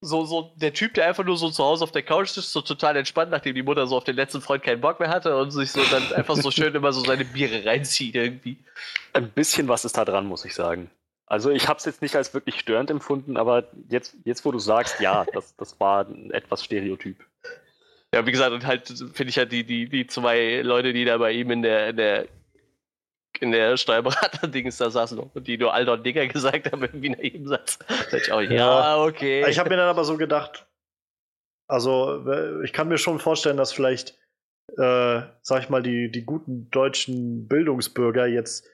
So, 0.00 0.24
so 0.26 0.52
der 0.56 0.74
Typ, 0.74 0.94
der 0.94 1.06
einfach 1.06 1.24
nur 1.24 1.38
so 1.38 1.50
zu 1.50 1.64
Hause 1.64 1.84
auf 1.84 1.92
der 1.92 2.02
Couch 2.02 2.36
ist, 2.36 2.52
so 2.52 2.60
total 2.60 2.96
entspannt, 2.96 3.30
nachdem 3.30 3.54
die 3.54 3.62
Mutter 3.62 3.86
so 3.86 3.96
auf 3.96 4.04
den 4.04 4.16
letzten 4.16 4.42
Freund 4.42 4.62
keinen 4.62 4.80
Bock 4.80 5.00
mehr 5.00 5.08
hatte 5.08 5.36
und 5.36 5.50
sich 5.50 5.72
so 5.72 5.80
dann 5.90 6.12
einfach 6.12 6.36
so 6.36 6.50
schön 6.50 6.74
immer 6.74 6.92
so 6.92 7.00
seine 7.00 7.24
Biere 7.24 7.64
reinzieht 7.64 8.14
irgendwie. 8.14 8.58
Ein 9.14 9.30
bisschen 9.30 9.68
was 9.68 9.84
ist 9.84 9.96
da 9.96 10.04
dran, 10.04 10.26
muss 10.26 10.44
ich 10.44 10.54
sagen. 10.54 10.90
Also 11.26 11.50
ich 11.50 11.66
habe 11.66 11.78
es 11.78 11.84
jetzt 11.84 12.02
nicht 12.02 12.14
als 12.14 12.34
wirklich 12.34 12.60
störend 12.60 12.90
empfunden, 12.90 13.36
aber 13.36 13.64
jetzt, 13.88 14.16
jetzt 14.24 14.44
wo 14.44 14.52
du 14.52 14.58
sagst, 14.58 15.00
ja, 15.00 15.24
das, 15.32 15.56
das 15.56 15.80
war 15.80 16.06
ein 16.06 16.30
etwas 16.30 16.62
Stereotyp. 16.62 17.16
Ja, 18.14 18.24
wie 18.24 18.32
gesagt, 18.32 18.52
und 18.52 18.64
halt 18.64 18.86
finde 18.86 19.30
ich 19.30 19.38
halt 19.38 19.50
die, 19.50 19.64
die, 19.64 19.88
die 19.88 20.06
zwei 20.06 20.60
Leute, 20.62 20.92
die 20.92 21.04
da 21.04 21.18
bei 21.18 21.32
ihm 21.32 21.50
in 21.50 21.62
der, 21.62 21.88
in 21.88 21.96
der 21.96 22.28
in 23.40 23.52
der 23.52 23.76
Steuerberater-Dings 23.76 24.76
da 24.78 24.90
saßen 24.90 25.18
und 25.18 25.46
die 25.46 25.58
nur 25.58 25.72
Alter 25.74 25.94
und 25.94 26.04
Digger 26.06 26.26
gesagt 26.26 26.70
haben, 26.72 26.82
irgendwie 26.82 27.10
nach 27.10 27.18
jedem 27.18 27.46
Satz. 27.48 27.78
Da 28.10 28.16
ich 28.16 28.32
auch, 28.32 28.40
ja, 28.40 28.50
Ja. 28.50 29.02
okay. 29.02 29.44
Ich 29.48 29.58
habe 29.58 29.70
mir 29.70 29.76
dann 29.76 29.88
aber 29.88 30.04
so 30.04 30.16
gedacht, 30.16 30.66
also 31.68 32.24
äh, 32.30 32.64
ich 32.64 32.72
kann 32.72 32.88
mir 32.88 32.98
schon 32.98 33.18
vorstellen, 33.18 33.56
dass 33.56 33.72
vielleicht, 33.72 34.18
äh, 34.76 35.22
sag 35.42 35.62
ich 35.62 35.68
mal, 35.68 35.82
die, 35.82 36.10
die 36.10 36.24
guten 36.24 36.70
deutschen 36.70 37.48
Bildungsbürger 37.48 38.26
jetzt 38.26 38.68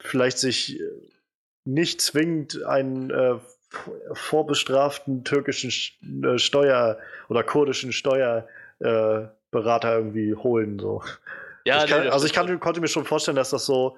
vielleicht 0.00 0.38
sich 0.38 0.78
äh, 0.80 0.84
nicht 1.64 2.00
zwingend 2.00 2.62
einen 2.64 3.10
äh, 3.10 3.34
vorbestraften 4.12 5.24
türkischen 5.24 5.70
Sch- 5.70 5.92
äh, 6.26 6.38
Steuer- 6.38 6.98
oder 7.28 7.42
kurdischen 7.44 7.92
Steuerberater 7.92 9.24
äh, 9.24 9.40
Berater 9.52 9.96
irgendwie 9.96 10.34
holen. 10.34 10.78
So. 10.78 11.02
Ja, 11.64 11.84
ich 11.84 11.90
kann, 11.90 12.04
nee, 12.04 12.08
also 12.08 12.26
ich 12.26 12.32
kann, 12.32 12.60
konnte 12.60 12.80
mir 12.80 12.88
schon 12.88 13.04
vorstellen, 13.04 13.36
dass 13.36 13.50
das 13.50 13.66
so, 13.66 13.96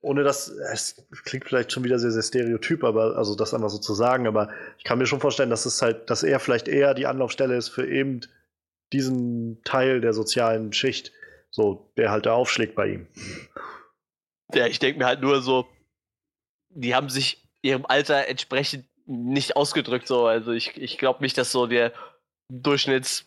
ohne 0.00 0.22
dass, 0.22 0.48
es 0.48 1.06
klingt 1.24 1.44
vielleicht 1.44 1.72
schon 1.72 1.84
wieder 1.84 1.98
sehr, 1.98 2.10
sehr 2.10 2.22
stereotyp, 2.22 2.84
aber 2.84 3.16
also 3.16 3.34
das 3.34 3.54
einfach 3.54 3.70
so 3.70 3.78
zu 3.78 3.94
sagen, 3.94 4.26
aber 4.26 4.50
ich 4.78 4.84
kann 4.84 4.98
mir 4.98 5.06
schon 5.06 5.20
vorstellen, 5.20 5.50
dass 5.50 5.66
es 5.66 5.82
halt, 5.82 6.08
dass 6.10 6.22
er 6.22 6.40
vielleicht 6.40 6.68
eher 6.68 6.94
die 6.94 7.06
Anlaufstelle 7.06 7.56
ist 7.56 7.68
für 7.68 7.86
eben 7.86 8.20
diesen 8.92 9.62
Teil 9.64 10.00
der 10.00 10.12
sozialen 10.12 10.72
Schicht, 10.72 11.12
so, 11.50 11.92
der 11.96 12.10
halt 12.10 12.26
da 12.26 12.34
aufschlägt 12.34 12.74
bei 12.74 12.88
ihm. 12.88 13.06
Ja, 14.54 14.66
ich 14.66 14.78
denke 14.78 14.98
mir 14.98 15.06
halt 15.06 15.20
nur 15.20 15.42
so, 15.42 15.66
die 16.70 16.94
haben 16.94 17.08
sich 17.08 17.48
ihrem 17.62 17.86
Alter 17.86 18.28
entsprechend 18.28 18.86
nicht 19.06 19.56
ausgedrückt, 19.56 20.06
so. 20.06 20.26
Also 20.26 20.52
ich, 20.52 20.76
ich 20.76 20.98
glaube 20.98 21.22
nicht, 21.22 21.36
dass 21.38 21.52
so 21.52 21.66
der 21.66 21.92
Durchschnitts, 22.48 23.24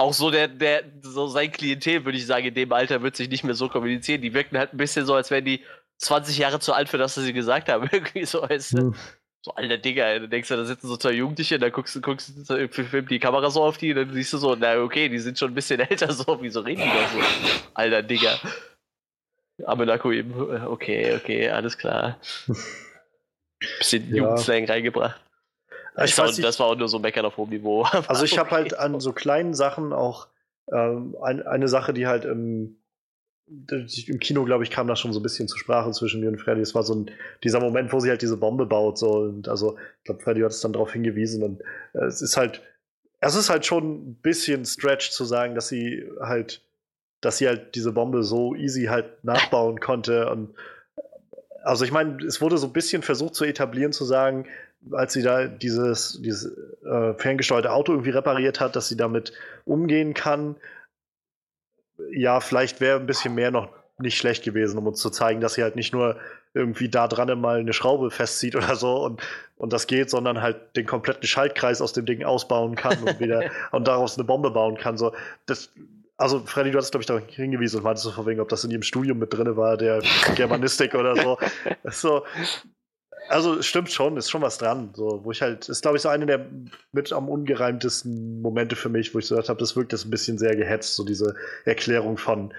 auch 0.00 0.14
so 0.14 0.30
der, 0.30 0.48
der, 0.48 0.82
so 1.02 1.26
sein 1.26 1.52
Klientel, 1.52 2.04
würde 2.04 2.18
ich 2.18 2.26
sagen, 2.26 2.46
in 2.46 2.54
dem 2.54 2.72
Alter 2.72 3.02
wird 3.02 3.16
sich 3.16 3.28
nicht 3.28 3.44
mehr 3.44 3.54
so 3.54 3.68
kommunizieren. 3.68 4.22
Die 4.22 4.32
wirken 4.34 4.58
halt 4.58 4.72
ein 4.72 4.78
bisschen 4.78 5.04
so, 5.06 5.14
als 5.14 5.30
wären 5.30 5.44
die 5.44 5.62
20 5.98 6.38
Jahre 6.38 6.58
zu 6.58 6.72
alt 6.72 6.88
für 6.88 6.98
das, 6.98 7.16
was 7.16 7.24
sie 7.24 7.32
gesagt 7.32 7.68
haben. 7.68 7.88
Irgendwie 7.92 8.24
so 8.24 8.40
als, 8.40 8.72
Hm. 8.72 8.94
so 9.42 9.52
alter 9.54 9.76
Digga, 9.78 10.18
du 10.18 10.28
denkst 10.28 10.48
du, 10.48 10.56
da 10.56 10.64
sitzen 10.64 10.88
so 10.88 10.96
zwei 10.96 11.12
Jugendliche, 11.12 11.58
dann 11.58 11.70
guckst 11.72 11.94
du, 11.94 12.00
guckst 12.00 12.32
du, 12.48 12.68
filmt 12.68 13.10
die 13.10 13.18
Kamera 13.18 13.50
so 13.50 13.62
auf 13.62 13.76
die, 13.78 13.92
dann 13.94 14.12
siehst 14.12 14.32
du 14.32 14.38
so, 14.38 14.54
na 14.54 14.80
okay, 14.80 15.08
die 15.08 15.18
sind 15.18 15.38
schon 15.38 15.52
ein 15.52 15.54
bisschen 15.54 15.80
älter, 15.90 16.12
so, 16.12 16.38
wieso 16.40 16.60
reden 16.60 16.82
die 16.82 16.88
da 16.88 17.08
so? 17.08 17.18
Alter 17.74 18.02
Digga. 18.02 18.38
Amenako 19.66 20.12
eben, 20.12 20.32
äh, 20.32 20.62
okay, 20.66 21.14
okay, 21.14 21.50
alles 21.50 21.76
klar. 21.76 22.18
Bisschen 23.78 24.08
Ja. 24.08 24.22
Jugendslang 24.22 24.64
reingebracht. 24.64 25.20
Ich 26.04 26.14
Das, 26.14 26.36
war, 26.36 26.42
das 26.42 26.60
war 26.60 26.66
auch 26.66 26.76
nur 26.76 26.88
so 26.88 26.98
meckern 26.98 27.24
auf 27.24 27.36
hohem 27.36 27.50
Niveau. 27.50 27.86
Also 28.08 28.24
ich 28.24 28.38
habe 28.38 28.50
halt 28.50 28.78
an 28.78 29.00
so 29.00 29.12
kleinen 29.12 29.54
Sachen 29.54 29.92
auch 29.92 30.28
ähm, 30.72 31.16
ein, 31.22 31.42
eine 31.46 31.68
Sache, 31.68 31.92
die 31.92 32.06
halt 32.06 32.24
im, 32.24 32.76
im 33.48 34.20
Kino, 34.20 34.44
glaube 34.44 34.62
ich, 34.62 34.70
kam 34.70 34.86
das 34.86 35.00
schon 35.00 35.12
so 35.12 35.20
ein 35.20 35.22
bisschen 35.22 35.48
zur 35.48 35.58
Sprache 35.58 35.90
zwischen 35.90 36.20
mir 36.20 36.28
und 36.28 36.40
Freddy. 36.40 36.60
Es 36.60 36.74
war 36.74 36.84
so 36.84 36.94
ein, 36.94 37.10
dieser 37.42 37.60
Moment, 37.60 37.92
wo 37.92 38.00
sie 38.00 38.10
halt 38.10 38.22
diese 38.22 38.36
Bombe 38.36 38.66
baut. 38.66 38.98
So, 38.98 39.10
und 39.10 39.48
also, 39.48 39.76
ich 39.98 40.04
glaube, 40.04 40.22
Freddy 40.22 40.40
hat 40.40 40.52
es 40.52 40.60
dann 40.60 40.72
darauf 40.72 40.92
hingewiesen. 40.92 41.42
Und 41.42 41.60
äh, 41.94 42.04
es 42.04 42.22
ist 42.22 42.36
halt, 42.36 42.62
es 43.20 43.34
ist 43.34 43.50
halt 43.50 43.66
schon 43.66 44.10
ein 44.10 44.14
bisschen 44.16 44.64
Stretch 44.64 45.10
zu 45.10 45.24
sagen, 45.24 45.54
dass 45.54 45.68
sie 45.68 46.08
halt, 46.20 46.62
dass 47.20 47.38
sie 47.38 47.48
halt 47.48 47.74
diese 47.74 47.92
Bombe 47.92 48.22
so 48.22 48.54
easy 48.54 48.84
halt 48.84 49.24
nachbauen 49.24 49.80
konnte. 49.80 50.30
Und 50.30 50.54
also 51.64 51.84
ich 51.84 51.92
meine, 51.92 52.24
es 52.24 52.40
wurde 52.40 52.56
so 52.56 52.68
ein 52.68 52.72
bisschen 52.72 53.02
versucht 53.02 53.34
zu 53.34 53.44
etablieren, 53.44 53.92
zu 53.92 54.04
sagen, 54.04 54.46
als 54.92 55.12
sie 55.12 55.22
da 55.22 55.46
dieses, 55.46 56.20
dieses 56.22 56.56
äh, 56.84 57.14
ferngesteuerte 57.14 57.72
Auto 57.72 57.92
irgendwie 57.92 58.10
repariert 58.10 58.60
hat, 58.60 58.76
dass 58.76 58.88
sie 58.88 58.96
damit 58.96 59.32
umgehen 59.64 60.14
kann. 60.14 60.56
Ja, 62.12 62.40
vielleicht 62.40 62.80
wäre 62.80 62.98
ein 62.98 63.06
bisschen 63.06 63.34
mehr 63.34 63.50
noch 63.50 63.68
nicht 63.98 64.16
schlecht 64.16 64.44
gewesen, 64.44 64.78
um 64.78 64.86
uns 64.86 65.00
zu 65.00 65.10
zeigen, 65.10 65.40
dass 65.40 65.54
sie 65.54 65.62
halt 65.62 65.76
nicht 65.76 65.92
nur 65.92 66.16
irgendwie 66.54 66.88
da 66.88 67.06
dran 67.06 67.40
mal 67.40 67.60
eine 67.60 67.72
Schraube 67.72 68.10
festzieht 68.10 68.56
oder 68.56 68.74
so 68.74 69.04
und, 69.04 69.22
und 69.56 69.72
das 69.72 69.86
geht, 69.86 70.10
sondern 70.10 70.40
halt 70.40 70.74
den 70.76 70.86
kompletten 70.86 71.26
Schaltkreis 71.26 71.80
aus 71.80 71.92
dem 71.92 72.06
Ding 72.06 72.24
ausbauen 72.24 72.74
kann 72.74 73.02
und 73.02 73.20
wieder 73.20 73.50
und 73.72 73.86
daraus 73.86 74.16
eine 74.16 74.24
Bombe 74.24 74.50
bauen 74.50 74.76
kann. 74.76 74.96
So, 74.96 75.12
das, 75.46 75.70
also, 76.16 76.40
Freddy, 76.40 76.70
du 76.70 76.78
hattest, 76.78 76.92
glaube 76.92 77.02
ich, 77.02 77.06
darauf 77.06 77.26
hingewiesen 77.28 77.78
und 77.78 77.84
meintest 77.84 78.04
so 78.04 78.10
von 78.10 78.26
wegen, 78.26 78.40
ob 78.40 78.48
das 78.48 78.64
in 78.64 78.70
ihrem 78.70 78.82
Studium 78.82 79.18
mit 79.18 79.32
drin 79.32 79.56
war, 79.56 79.76
der 79.76 80.02
Germanistik 80.34 80.94
oder 80.94 81.16
so. 81.16 81.38
So. 81.90 82.24
Also, 83.30 83.62
stimmt 83.62 83.92
schon, 83.92 84.16
ist 84.16 84.28
schon 84.28 84.42
was 84.42 84.58
dran. 84.58 84.92
So, 84.92 85.24
wo 85.24 85.30
ich 85.30 85.40
halt, 85.40 85.68
ist, 85.68 85.82
glaube 85.82 85.96
ich, 85.96 86.02
so 86.02 86.08
eine 86.08 86.26
der 86.26 86.50
mit 86.90 87.12
am 87.12 87.28
ungereimtesten 87.28 88.42
Momente 88.42 88.74
für 88.74 88.88
mich, 88.88 89.14
wo 89.14 89.20
ich 89.20 89.26
so 89.26 89.36
gedacht 89.36 89.48
habe, 89.48 89.60
das 89.60 89.76
wirkt 89.76 89.92
jetzt 89.92 90.04
ein 90.04 90.10
bisschen 90.10 90.36
sehr 90.36 90.56
gehetzt, 90.56 90.96
so 90.96 91.04
diese 91.04 91.36
Erklärung 91.64 92.16
von, 92.18 92.52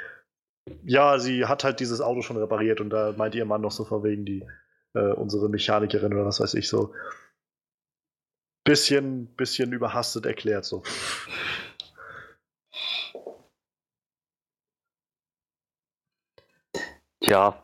ja, 0.85 1.19
sie 1.19 1.45
hat 1.45 1.65
halt 1.65 1.81
dieses 1.81 1.99
Auto 1.99 2.21
schon 2.21 2.37
repariert 2.37 2.79
und 2.81 2.89
da 2.89 3.13
meint 3.17 3.35
ihr 3.35 3.43
Mann 3.45 3.61
noch 3.61 3.71
so 3.71 3.83
von 3.83 4.03
wegen 4.03 4.23
die, 4.25 4.47
äh, 4.93 5.11
unsere 5.13 5.49
Mechanikerin 5.49 6.13
oder 6.13 6.25
was 6.25 6.39
weiß 6.39 6.53
ich, 6.53 6.69
so. 6.69 6.93
Bisschen, 8.63 9.27
bisschen 9.35 9.73
überhastet 9.73 10.25
erklärt, 10.25 10.63
so. 10.65 10.83
Ja. 17.21 17.61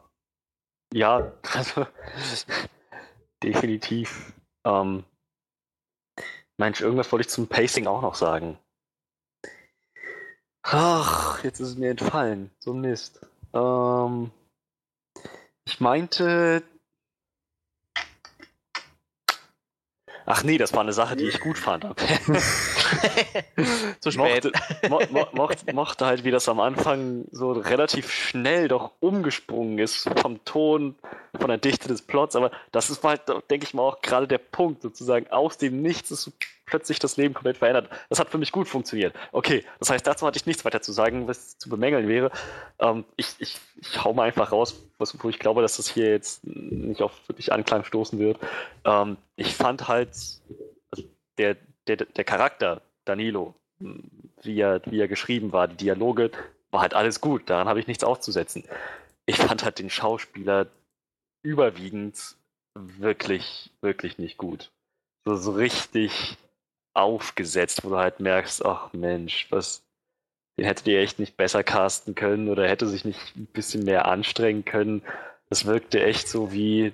Ja, 0.93 1.33
also 1.53 1.85
definitiv. 3.43 4.33
Ähm, 4.65 5.03
Mensch, 6.57 6.81
irgendwas 6.81 7.11
wollte 7.11 7.27
ich 7.27 7.29
zum 7.29 7.47
Pacing 7.47 7.87
auch 7.87 8.01
noch 8.01 8.15
sagen. 8.15 8.57
Ach, 10.63 11.43
jetzt 11.43 11.59
ist 11.59 11.69
es 11.69 11.77
mir 11.77 11.91
entfallen. 11.91 12.51
So 12.59 12.73
Mist. 12.73 13.25
Ähm, 13.53 14.31
ich 15.65 15.79
meinte. 15.79 16.63
Ach 20.25 20.43
nee, 20.43 20.57
das 20.57 20.73
war 20.73 20.81
eine 20.81 20.91
Sache, 20.91 21.15
die 21.15 21.25
ich 21.25 21.39
gut 21.39 21.57
fand. 21.57 21.85
Zu 23.99 24.11
spät. 24.11 24.45
Mochte, 24.45 24.89
mo, 24.89 25.01
mo, 25.09 25.27
mochte, 25.33 25.73
mochte 25.73 26.05
halt, 26.05 26.23
wie 26.23 26.31
das 26.31 26.49
am 26.49 26.59
Anfang 26.59 27.25
so 27.31 27.51
relativ 27.51 28.11
schnell 28.11 28.67
doch 28.67 28.91
umgesprungen 28.99 29.79
ist 29.79 30.09
vom 30.21 30.43
Ton, 30.45 30.95
von 31.39 31.47
der 31.47 31.57
Dichte 31.57 31.87
des 31.87 32.01
Plots, 32.01 32.35
aber 32.35 32.51
das 32.71 32.89
ist 32.89 33.03
halt, 33.03 33.21
denke 33.49 33.65
ich 33.65 33.73
mal, 33.73 33.83
auch 33.83 34.01
gerade 34.01 34.27
der 34.27 34.37
Punkt, 34.37 34.81
sozusagen, 34.81 35.27
aus 35.31 35.57
dem 35.57 35.81
Nichts 35.81 36.11
ist 36.11 36.31
plötzlich 36.67 36.99
das 36.99 37.17
Leben 37.17 37.33
komplett 37.33 37.57
verändert. 37.57 37.89
Das 38.09 38.19
hat 38.19 38.29
für 38.29 38.37
mich 38.37 38.51
gut 38.51 38.67
funktioniert. 38.67 39.15
Okay, 39.31 39.63
das 39.79 39.89
heißt, 39.89 40.05
dazu 40.05 40.27
hatte 40.27 40.37
ich 40.37 40.45
nichts 40.45 40.63
weiter 40.65 40.81
zu 40.81 40.91
sagen, 40.91 41.27
was 41.27 41.57
zu 41.57 41.69
bemängeln 41.69 42.07
wäre. 42.07 42.29
Ähm, 42.79 43.05
ich, 43.15 43.27
ich, 43.39 43.57
ich 43.81 44.03
hau 44.03 44.13
mal 44.13 44.23
einfach 44.23 44.51
raus, 44.51 44.83
wo 44.99 45.29
ich 45.29 45.39
glaube, 45.39 45.61
dass 45.61 45.77
das 45.77 45.87
hier 45.87 46.11
jetzt 46.11 46.45
nicht 46.45 47.01
auf 47.01 47.13
wirklich 47.27 47.51
Anklang 47.51 47.83
stoßen 47.83 48.19
wird. 48.19 48.37
Ähm, 48.85 49.17
ich 49.37 49.55
fand 49.55 49.87
halt, 49.87 50.09
also 50.91 51.03
der, 51.37 51.55
der, 51.87 51.97
der 51.97 52.23
Charakter, 52.23 52.81
Danilo, 53.05 53.55
wie 53.79 54.59
er, 54.59 54.81
wie 54.85 54.99
er 54.99 55.07
geschrieben 55.07 55.51
war, 55.51 55.67
die 55.67 55.77
Dialoge, 55.77 56.31
war 56.71 56.81
halt 56.81 56.93
alles 56.93 57.21
gut. 57.21 57.49
Daran 57.49 57.67
habe 57.67 57.79
ich 57.79 57.87
nichts 57.87 58.03
aufzusetzen. 58.03 58.63
Ich 59.25 59.37
fand 59.37 59.63
halt 59.63 59.79
den 59.79 59.89
Schauspieler 59.89 60.67
überwiegend 61.41 62.35
wirklich, 62.73 63.71
wirklich 63.81 64.17
nicht 64.17 64.37
gut. 64.37 64.71
So, 65.25 65.35
so 65.35 65.51
richtig 65.51 66.37
aufgesetzt, 66.93 67.83
wo 67.83 67.89
du 67.89 67.97
halt 67.97 68.19
merkst, 68.19 68.65
ach 68.65 68.91
Mensch, 68.93 69.47
was, 69.49 69.83
den 70.57 70.65
hättet 70.65 70.87
ihr 70.87 70.99
echt 70.99 71.19
nicht 71.19 71.37
besser 71.37 71.63
casten 71.63 72.15
können 72.15 72.49
oder 72.49 72.67
hätte 72.67 72.87
sich 72.87 73.05
nicht 73.05 73.35
ein 73.35 73.45
bisschen 73.45 73.83
mehr 73.83 74.05
anstrengen 74.07 74.65
können. 74.65 75.03
Das 75.49 75.65
wirkte 75.65 76.03
echt 76.03 76.27
so 76.27 76.51
wie, 76.51 76.93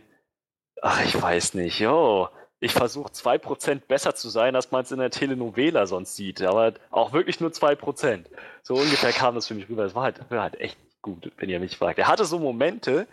ach, 0.81 1.03
ich 1.05 1.19
weiß 1.19 1.53
nicht, 1.53 1.79
jo, 1.79 2.29
ich 2.63 2.71
versuche 2.71 3.11
2% 3.11 3.81
besser 3.87 4.15
zu 4.15 4.29
sein, 4.29 4.55
als 4.55 4.71
man 4.71 4.83
es 4.83 4.91
in 4.91 4.99
der 4.99 5.11
Telenovela 5.11 5.85
sonst 5.85 6.15
sieht, 6.15 6.41
aber 6.41 6.73
auch 6.91 7.11
wirklich 7.11 7.41
nur 7.41 7.49
2%. 7.49 8.25
So 8.61 8.75
ungefähr 8.75 9.11
kam 9.11 9.35
das 9.35 9.47
für 9.47 9.53
mich 9.53 9.67
rüber. 9.67 9.83
Es 9.83 9.95
war 9.95 10.03
halt, 10.03 10.21
war 10.31 10.43
halt 10.43 10.59
echt 10.61 10.77
gut, 11.01 11.29
wenn 11.37 11.49
ihr 11.49 11.59
mich 11.59 11.77
fragt. 11.77 11.99
Er 11.99 12.07
hatte 12.07 12.23
so 12.23 12.39
Momente, 12.39 13.05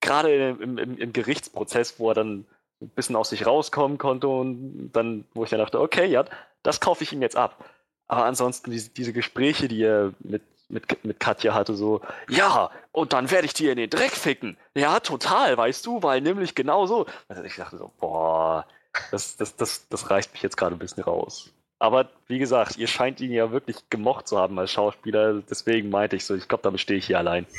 gerade 0.00 0.50
im, 0.50 0.76
im, 0.76 0.98
im 0.98 1.12
Gerichtsprozess, 1.14 1.98
wo 1.98 2.10
er 2.10 2.14
dann 2.14 2.44
ein 2.82 2.90
bisschen 2.90 3.16
aus 3.16 3.30
sich 3.30 3.46
rauskommen 3.46 3.96
konnte 3.96 4.28
und 4.28 4.90
dann, 4.92 5.24
wo 5.32 5.42
ich 5.42 5.50
dann 5.50 5.58
dachte, 5.58 5.80
okay, 5.80 6.04
ja, 6.04 6.26
das 6.62 6.80
kaufe 6.80 7.02
ich 7.02 7.12
ihm 7.12 7.22
jetzt 7.22 7.36
ab. 7.36 7.64
Aber 8.08 8.26
ansonsten 8.26 8.70
diese, 8.70 8.90
diese 8.90 9.14
Gespräche, 9.14 9.68
die 9.68 9.84
er 9.84 10.12
mit, 10.20 10.42
mit, 10.68 11.02
mit 11.02 11.18
Katja 11.18 11.54
hatte, 11.54 11.74
so, 11.74 12.02
ja, 12.28 12.70
und 12.92 13.14
dann 13.14 13.30
werde 13.30 13.46
ich 13.46 13.54
dir 13.54 13.72
in 13.72 13.78
den 13.78 13.88
Dreck 13.88 14.12
ficken. 14.12 14.58
Ja, 14.74 15.00
total, 15.00 15.56
weißt 15.56 15.86
du, 15.86 16.02
weil 16.02 16.20
nämlich 16.20 16.54
genau 16.54 16.86
so. 16.86 17.06
Also 17.26 17.42
ich 17.42 17.56
dachte 17.56 17.78
so, 17.78 17.90
boah, 17.98 18.66
das, 19.10 19.36
das, 19.36 19.56
das, 19.56 19.88
das 19.88 20.10
reißt 20.10 20.32
mich 20.32 20.42
jetzt 20.42 20.56
gerade 20.56 20.74
ein 20.76 20.78
bisschen 20.78 21.02
raus. 21.02 21.52
Aber 21.80 22.10
wie 22.26 22.38
gesagt, 22.38 22.76
ihr 22.76 22.88
scheint 22.88 23.20
ihn 23.20 23.32
ja 23.32 23.52
wirklich 23.52 23.88
gemocht 23.88 24.26
zu 24.26 24.38
haben 24.38 24.58
als 24.58 24.72
Schauspieler, 24.72 25.42
deswegen 25.48 25.90
meinte 25.90 26.16
ich 26.16 26.24
so, 26.24 26.34
ich 26.34 26.48
glaube, 26.48 26.62
damit 26.62 26.80
stehe 26.80 26.98
ich 26.98 27.06
hier 27.06 27.18
allein. 27.18 27.46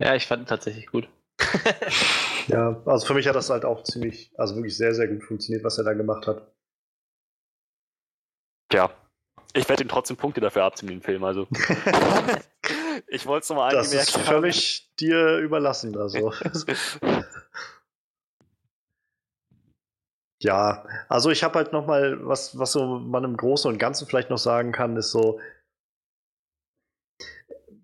Ja, 0.00 0.16
ich 0.16 0.26
fand 0.26 0.42
ihn 0.42 0.46
tatsächlich 0.46 0.88
gut. 0.88 1.08
Ja, 2.48 2.82
also 2.84 3.06
für 3.06 3.14
mich 3.14 3.26
hat 3.26 3.36
das 3.36 3.48
halt 3.48 3.64
auch 3.64 3.84
ziemlich, 3.84 4.30
also 4.36 4.56
wirklich 4.56 4.76
sehr, 4.76 4.94
sehr 4.94 5.08
gut 5.08 5.24
funktioniert, 5.24 5.64
was 5.64 5.78
er 5.78 5.84
da 5.84 5.94
gemacht 5.94 6.26
hat. 6.26 6.46
Tja, 8.68 8.90
ich 9.54 9.66
werde 9.68 9.82
ihm 9.82 9.88
trotzdem 9.88 10.18
Punkte 10.18 10.42
dafür 10.42 10.64
abziehen, 10.64 10.88
den 10.88 11.00
Film, 11.00 11.24
also. 11.24 11.46
Ich 13.08 13.26
wollte 13.26 13.42
es 13.42 13.48
nochmal 13.48 13.74
Das 13.74 13.92
ist 13.92 14.16
völlig 14.16 14.88
dir 14.98 15.38
überlassen. 15.38 15.96
Also. 15.96 16.32
Ja, 20.44 20.84
also 21.08 21.30
ich 21.30 21.42
habe 21.42 21.54
halt 21.54 21.72
noch 21.72 21.86
mal 21.86 22.18
was, 22.26 22.58
was 22.58 22.72
so 22.72 22.98
man 22.98 23.24
im 23.24 23.36
Großen 23.36 23.70
und 23.70 23.78
Ganzen 23.78 24.06
vielleicht 24.06 24.28
noch 24.30 24.38
sagen 24.38 24.72
kann, 24.72 24.96
ist 24.96 25.10
so. 25.10 25.40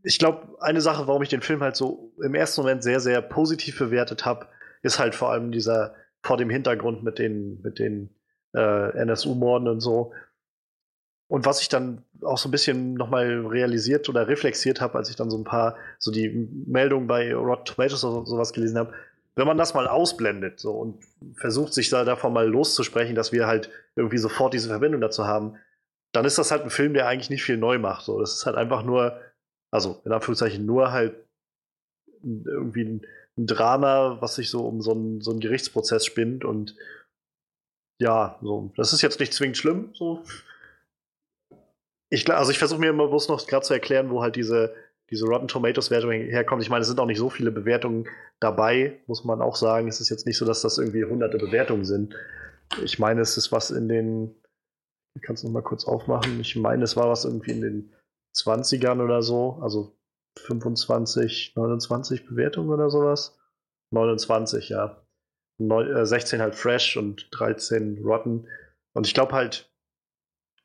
Ich 0.03 0.19
glaube, 0.19 0.57
eine 0.61 0.81
Sache, 0.81 1.07
warum 1.07 1.23
ich 1.23 1.31
den 1.31 1.43
Film 1.43 1.62
halt 1.62 1.77
so 1.77 2.12
im 2.23 2.35
ersten 2.35 2.61
Moment 2.61 2.82
sehr, 2.82 3.01
sehr 3.01 3.23
positiv 3.23 3.78
bewertet 3.78 4.24
habe, 4.27 4.47
ist 4.82 4.99
halt 4.99 5.15
vor 5.15 5.31
allem 5.31 5.53
dieser 5.53 5.95
vor 6.23 6.37
dem 6.37 6.51
Hintergrund 6.51 7.03
mit 7.03 7.19
den 7.19 7.62
mit 7.62 7.78
den 7.78 8.15
äh, 8.55 8.91
NSU-Morden 8.99 9.69
und 9.69 9.81
so. 9.81 10.12
Und 11.28 11.47
was 11.47 11.62
ich 11.62 11.69
dann 11.69 12.05
auch 12.23 12.39
so 12.39 12.49
ein 12.49 12.51
bisschen 12.51 12.95
nochmal 12.95 13.47
realisiert 13.47 14.09
oder 14.09 14.28
reflexiert 14.28 14.81
habe, 14.82 14.99
als 14.99 15.09
ich 15.09 15.16
dann 15.16 15.31
so 15.31 15.39
ein 15.39 15.45
paar, 15.45 15.77
so 15.99 16.11
die 16.11 16.28
Meldungen 16.66 17.07
bei 17.07 17.35
Rotten 17.35 17.65
Tomatoes 17.66 18.05
oder 18.05 18.27
sowas 18.27 18.53
gelesen 18.53 18.78
habe, 18.78 18.93
wenn 19.36 19.47
man 19.47 19.59
das 19.59 19.74
mal 19.74 19.86
ausblendet 19.86 20.61
so 20.61 20.73
und 20.73 21.05
versucht, 21.35 21.73
sich 21.73 21.89
da 21.89 22.05
davon 22.05 22.32
mal 22.32 22.48
loszusprechen, 22.48 23.15
dass 23.15 23.32
wir 23.32 23.47
halt 23.47 23.70
irgendwie 23.97 24.19
sofort 24.19 24.55
diese 24.55 24.69
Verbindung 24.69 25.01
dazu 25.01 25.27
haben, 25.27 25.57
dann 26.12 26.24
ist 26.24 26.39
das 26.39 26.51
halt 26.51 26.62
ein 26.62 26.70
Film, 26.70 26.94
der 26.94 27.07
eigentlich 27.07 27.31
nicht 27.31 27.44
viel 27.44 27.57
neu 27.57 27.78
macht. 27.78 28.05
So. 28.05 28.19
Das 28.20 28.35
ist 28.35 28.47
halt 28.47 28.57
einfach 28.57 28.82
nur, 28.82 29.20
also 29.70 30.02
in 30.05 30.12
Anführungszeichen 30.12 30.66
nur 30.66 30.93
halt 30.93 31.15
irgendwie 32.23 32.85
ein, 32.85 33.07
ein 33.39 33.47
Drama, 33.47 34.19
was 34.20 34.35
sich 34.35 34.51
so 34.51 34.66
um 34.66 34.82
so 34.82 34.93
einen, 34.93 35.20
so 35.20 35.31
einen 35.31 35.40
Gerichtsprozess 35.40 36.05
spinnt 36.05 36.44
und 36.44 36.77
ja, 38.01 38.39
so, 38.43 38.73
das 38.77 38.93
ist 38.93 39.02
jetzt 39.02 39.20
nicht 39.20 39.32
zwingend 39.32 39.57
schlimm, 39.59 39.90
so 39.94 40.24
ich, 42.11 42.28
also 42.31 42.51
ich 42.51 42.59
versuche 42.59 42.81
mir 42.81 42.90
immer 42.90 43.07
bloß 43.07 43.28
noch 43.28 43.47
gerade 43.47 43.65
zu 43.65 43.73
erklären, 43.73 44.11
wo 44.11 44.20
halt 44.20 44.36
diese, 44.36 44.74
diese 45.11 45.27
Rotten 45.27 45.49
Tomatoes 45.49 45.91
Wertung 45.91 46.12
herkommt. 46.12 46.62
Ich 46.62 46.70
meine, 46.70 46.82
es 46.82 46.89
sind 46.89 47.01
auch 47.01 47.07
nicht 47.07 47.19
so 47.19 47.31
viele 47.31 47.51
Bewertungen 47.51 48.09
dabei, 48.39 49.01
muss 49.07 49.24
man 49.24 49.43
auch 49.43 49.57
sagen. 49.57 49.89
Es 49.89 50.01
ist 50.01 50.09
jetzt 50.09 50.27
nicht 50.27 50.37
so, 50.37 50.45
dass 50.45 50.62
das 50.62 50.78
irgendwie 50.78 51.05
hunderte 51.05 51.39
Bewertungen 51.39 51.85
sind. 51.85 52.15
Ich 52.85 52.99
meine, 52.99 53.20
es 53.20 53.37
ist 53.37 53.51
was 53.51 53.70
in 53.70 53.89
den, 53.89 54.35
ich 55.15 55.23
kann 55.23 55.35
es 55.35 55.43
nochmal 55.43 55.62
kurz 55.62 55.85
aufmachen. 55.85 56.41
Ich 56.41 56.55
meine, 56.57 56.85
es 56.85 56.97
war 56.97 57.09
was 57.09 57.24
irgendwie 57.24 57.51
in 57.51 57.61
den 57.61 57.93
20ern 58.37 59.03
oder 59.03 59.23
so, 59.23 59.59
also 59.61 59.97
25, 60.39 61.55
29 61.57 62.27
Bewertungen 62.27 62.70
oder 62.70 62.91
sowas. 62.91 63.39
29, 63.91 64.69
ja. 64.69 65.05
16 65.59 66.39
äh, 66.39 66.43
halt 66.43 66.55
Fresh 66.55 66.97
und 66.97 67.28
13 67.32 68.03
Rotten. 68.05 68.47
Und 68.95 69.07
ich 69.07 69.15
glaube 69.15 69.32
halt, 69.32 69.69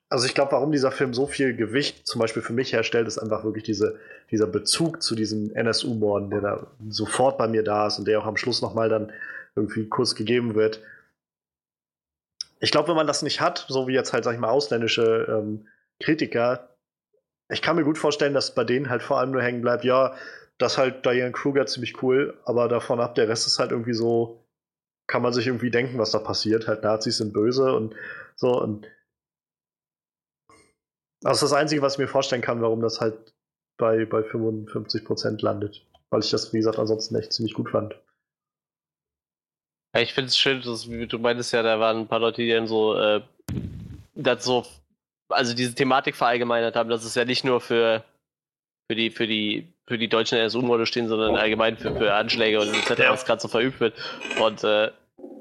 also 0.09 0.25
ich 0.27 0.35
glaube, 0.35 0.51
warum 0.51 0.71
dieser 0.71 0.91
Film 0.91 1.13
so 1.13 1.25
viel 1.25 1.55
Gewicht 1.55 2.05
zum 2.07 2.21
Beispiel 2.21 2.41
für 2.41 2.53
mich 2.53 2.73
herstellt, 2.73 3.07
ist 3.07 3.17
einfach 3.17 3.43
wirklich 3.43 3.63
diese, 3.63 3.99
dieser 4.31 4.47
Bezug 4.47 5.01
zu 5.01 5.15
diesem 5.15 5.53
NSU-Morden, 5.55 6.29
der 6.29 6.41
da 6.41 6.67
sofort 6.89 7.37
bei 7.37 7.47
mir 7.47 7.63
da 7.63 7.87
ist 7.87 7.97
und 7.97 8.07
der 8.07 8.19
auch 8.19 8.25
am 8.25 8.37
Schluss 8.37 8.61
nochmal 8.61 8.89
dann 8.89 9.11
irgendwie 9.55 9.87
kurz 9.87 10.15
gegeben 10.15 10.53
wird. 10.55 10.81
Ich 12.59 12.71
glaube, 12.71 12.89
wenn 12.89 12.95
man 12.95 13.07
das 13.07 13.23
nicht 13.23 13.41
hat, 13.41 13.65
so 13.67 13.87
wie 13.87 13.93
jetzt 13.93 14.13
halt, 14.13 14.23
sag 14.23 14.33
ich 14.33 14.39
mal, 14.39 14.49
ausländische 14.49 15.25
ähm, 15.29 15.67
Kritiker, 15.99 16.69
ich 17.49 17.61
kann 17.61 17.75
mir 17.75 17.83
gut 17.83 17.97
vorstellen, 17.97 18.33
dass 18.33 18.55
bei 18.55 18.63
denen 18.63 18.89
halt 18.89 19.03
vor 19.03 19.19
allem 19.19 19.31
nur 19.31 19.41
hängen 19.41 19.61
bleibt, 19.61 19.83
ja, 19.83 20.15
das 20.57 20.77
halt 20.77 21.05
Diane 21.05 21.31
Kruger 21.31 21.65
ziemlich 21.65 22.01
cool, 22.01 22.39
aber 22.45 22.67
davon 22.67 22.99
ab, 22.99 23.15
der 23.15 23.27
Rest 23.27 23.45
ist 23.45 23.59
halt 23.59 23.71
irgendwie 23.71 23.93
so, 23.93 24.45
kann 25.07 25.21
man 25.21 25.33
sich 25.33 25.47
irgendwie 25.47 25.69
denken, 25.69 25.99
was 25.99 26.11
da 26.11 26.19
passiert. 26.19 26.67
Halt 26.67 26.83
Nazis 26.83 27.17
sind 27.17 27.33
böse 27.33 27.75
und 27.75 27.93
so 28.35 28.59
und 28.59 28.87
also 31.25 31.45
das 31.45 31.53
Einzige, 31.53 31.81
was 31.81 31.93
ich 31.93 31.99
mir 31.99 32.07
vorstellen 32.07 32.41
kann, 32.41 32.61
warum 32.61 32.81
das 32.81 33.01
halt 33.01 33.33
bei, 33.77 34.05
bei 34.05 34.19
55% 34.19 35.43
landet. 35.43 35.85
Weil 36.09 36.21
ich 36.21 36.29
das, 36.29 36.53
wie 36.53 36.57
gesagt, 36.57 36.79
ansonsten 36.79 37.15
echt 37.15 37.33
ziemlich 37.33 37.55
gut 37.55 37.71
fand. 37.71 37.95
Ja, 39.95 40.01
ich 40.01 40.13
finde 40.13 40.27
es 40.27 40.37
schön, 40.37 40.61
dass, 40.61 40.87
du 40.87 41.19
meintest 41.19 41.51
ja, 41.51 41.63
da 41.63 41.79
waren 41.79 42.01
ein 42.01 42.07
paar 42.07 42.19
Leute, 42.19 42.41
die 42.41 42.51
dann 42.51 42.67
so, 42.67 42.95
äh, 42.95 43.21
das 44.13 44.43
so, 44.43 44.65
also 45.29 45.55
diese 45.55 45.73
Thematik 45.73 46.15
verallgemeinert 46.15 46.75
haben, 46.75 46.89
dass 46.89 47.03
es 47.03 47.15
ja 47.15 47.25
nicht 47.25 47.43
nur 47.43 47.59
für, 47.59 48.03
für 48.87 48.95
die, 48.95 49.09
für 49.09 49.25
die, 49.25 49.73
für 49.87 49.97
die 49.97 50.07
deutschen 50.07 50.37
NSU-Morde 50.37 50.85
stehen, 50.85 51.07
sondern 51.07 51.35
allgemein 51.35 51.77
für, 51.77 51.95
für 51.95 52.13
Anschläge 52.13 52.59
und 52.59 52.69
etc., 52.69 53.09
was 53.09 53.25
gerade 53.25 53.41
so 53.41 53.47
verübt 53.47 53.79
wird. 53.79 53.95
Und 54.39 54.63
äh, 54.63 54.91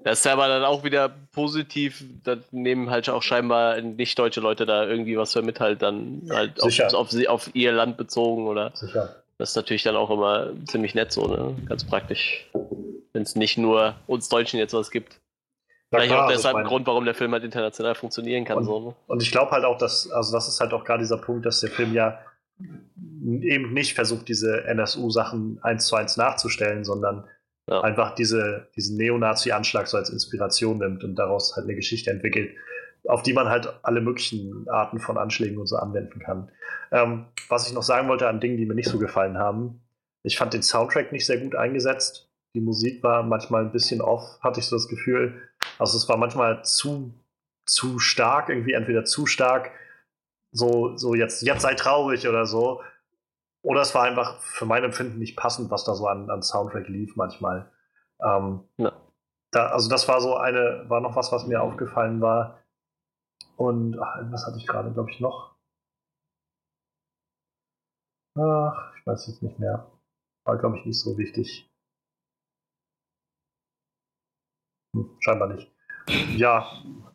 das 0.04 0.18
ist 0.18 0.26
aber 0.26 0.48
dann 0.48 0.64
auch 0.64 0.84
wieder 0.84 1.08
positiv, 1.32 2.04
da 2.24 2.36
nehmen 2.50 2.90
halt 2.90 3.08
auch 3.08 3.22
scheinbar 3.22 3.80
nicht 3.80 4.18
deutsche 4.18 4.40
Leute 4.40 4.66
da 4.66 4.86
irgendwie 4.86 5.16
was 5.16 5.32
für 5.32 5.40
mit, 5.40 5.60
halt 5.60 5.80
dann 5.80 6.28
halt 6.30 6.62
auf, 6.62 6.78
auf, 6.94 7.26
auf, 7.26 7.50
ihr 7.54 7.72
Land 7.72 7.96
bezogen 7.96 8.46
oder. 8.46 8.70
Sicher. 8.74 9.16
Das 9.38 9.50
ist 9.50 9.56
natürlich 9.56 9.82
dann 9.82 9.96
auch 9.96 10.10
immer 10.10 10.50
ziemlich 10.66 10.94
nett 10.94 11.10
so, 11.10 11.26
ne? 11.26 11.56
Ganz 11.66 11.84
praktisch. 11.84 12.48
Wenn 13.14 13.22
es 13.22 13.34
nicht 13.34 13.56
nur 13.56 13.94
uns 14.06 14.28
Deutschen 14.28 14.58
jetzt 14.58 14.74
was 14.74 14.90
gibt. 14.90 15.20
Na 15.90 15.98
Vielleicht 15.98 16.12
klar, 16.12 16.24
auch 16.26 16.28
deshalb 16.28 16.54
also 16.54 16.58
ein 16.58 16.68
Grund, 16.68 16.86
warum 16.86 17.06
der 17.06 17.14
Film 17.14 17.32
halt 17.32 17.42
international 17.42 17.94
funktionieren 17.94 18.44
kann. 18.44 18.58
Und, 18.58 18.64
so, 18.64 18.80
ne? 18.80 18.94
und 19.06 19.22
ich 19.22 19.32
glaube 19.32 19.52
halt 19.52 19.64
auch, 19.64 19.78
dass, 19.78 20.10
also 20.10 20.32
das 20.32 20.48
ist 20.48 20.60
halt 20.60 20.74
auch 20.74 20.84
gerade 20.84 21.02
dieser 21.02 21.18
Punkt, 21.18 21.46
dass 21.46 21.60
der 21.60 21.70
Film 21.70 21.94
ja 21.94 22.20
eben 22.60 23.72
nicht 23.72 23.94
versucht, 23.94 24.28
diese 24.28 24.64
NSU-Sachen 24.64 25.60
eins 25.62 25.86
zu 25.86 25.96
eins 25.96 26.18
nachzustellen, 26.18 26.84
sondern 26.84 27.24
ja. 27.68 27.80
einfach 27.80 28.14
diese, 28.14 28.68
diesen 28.76 28.96
Neonazi-Anschlag 28.96 29.86
so 29.86 29.96
als 29.96 30.10
Inspiration 30.10 30.78
nimmt 30.78 31.04
und 31.04 31.16
daraus 31.16 31.56
halt 31.56 31.64
eine 31.64 31.74
Geschichte 31.74 32.10
entwickelt, 32.10 32.54
auf 33.06 33.22
die 33.22 33.32
man 33.32 33.48
halt 33.48 33.72
alle 33.82 34.00
möglichen 34.00 34.68
Arten 34.68 34.98
von 34.98 35.18
Anschlägen 35.18 35.58
und 35.58 35.66
so 35.66 35.76
anwenden 35.76 36.20
kann. 36.20 36.50
Ähm, 36.90 37.26
was 37.48 37.66
ich 37.66 37.74
noch 37.74 37.82
sagen 37.82 38.08
wollte 38.08 38.28
an 38.28 38.40
Dingen, 38.40 38.56
die 38.56 38.66
mir 38.66 38.74
nicht 38.74 38.88
so 38.88 38.98
gefallen 38.98 39.38
haben, 39.38 39.80
ich 40.22 40.38
fand 40.38 40.54
den 40.54 40.62
Soundtrack 40.62 41.12
nicht 41.12 41.26
sehr 41.26 41.38
gut 41.38 41.54
eingesetzt. 41.54 42.30
Die 42.54 42.60
Musik 42.60 43.02
war 43.02 43.22
manchmal 43.22 43.64
ein 43.64 43.72
bisschen 43.72 44.00
off, 44.00 44.38
hatte 44.40 44.60
ich 44.60 44.66
so 44.66 44.76
das 44.76 44.88
Gefühl. 44.88 45.42
Also 45.78 45.98
es 45.98 46.08
war 46.08 46.16
manchmal 46.16 46.64
zu, 46.64 47.12
zu 47.66 47.98
stark, 47.98 48.48
irgendwie 48.48 48.72
entweder 48.72 49.04
zu 49.04 49.26
stark, 49.26 49.70
so, 50.52 50.96
so 50.96 51.14
jetzt, 51.14 51.42
jetzt 51.42 51.62
sei 51.62 51.74
traurig 51.74 52.26
oder 52.28 52.46
so, 52.46 52.80
oder 53.64 53.80
es 53.80 53.94
war 53.94 54.02
einfach 54.04 54.40
für 54.42 54.66
mein 54.66 54.84
Empfinden 54.84 55.18
nicht 55.18 55.36
passend, 55.36 55.70
was 55.70 55.84
da 55.84 55.94
so 55.94 56.06
an, 56.06 56.30
an 56.30 56.42
Soundtrack 56.42 56.86
lief 56.88 57.16
manchmal. 57.16 57.72
Ähm, 58.22 58.68
ja. 58.76 58.92
da, 59.52 59.68
also 59.68 59.88
das 59.88 60.06
war 60.06 60.20
so 60.20 60.36
eine, 60.36 60.84
war 60.88 61.00
noch 61.00 61.16
was, 61.16 61.32
was 61.32 61.46
mir 61.46 61.62
aufgefallen 61.62 62.20
war. 62.20 62.62
Und 63.56 63.98
ach, 63.98 64.18
was 64.30 64.46
hatte 64.46 64.58
ich 64.58 64.66
gerade, 64.66 64.92
glaube 64.92 65.10
ich, 65.10 65.18
noch? 65.20 65.56
Ach, 68.36 68.92
ich 68.98 69.06
weiß 69.06 69.28
jetzt 69.28 69.42
nicht 69.42 69.58
mehr. 69.58 69.90
War, 70.44 70.58
glaube 70.58 70.76
ich, 70.78 70.84
nicht 70.84 71.00
so 71.00 71.16
wichtig. 71.16 71.70
Hm, 74.94 75.16
scheinbar 75.20 75.48
nicht. 75.48 75.72
Ja, 76.36 76.70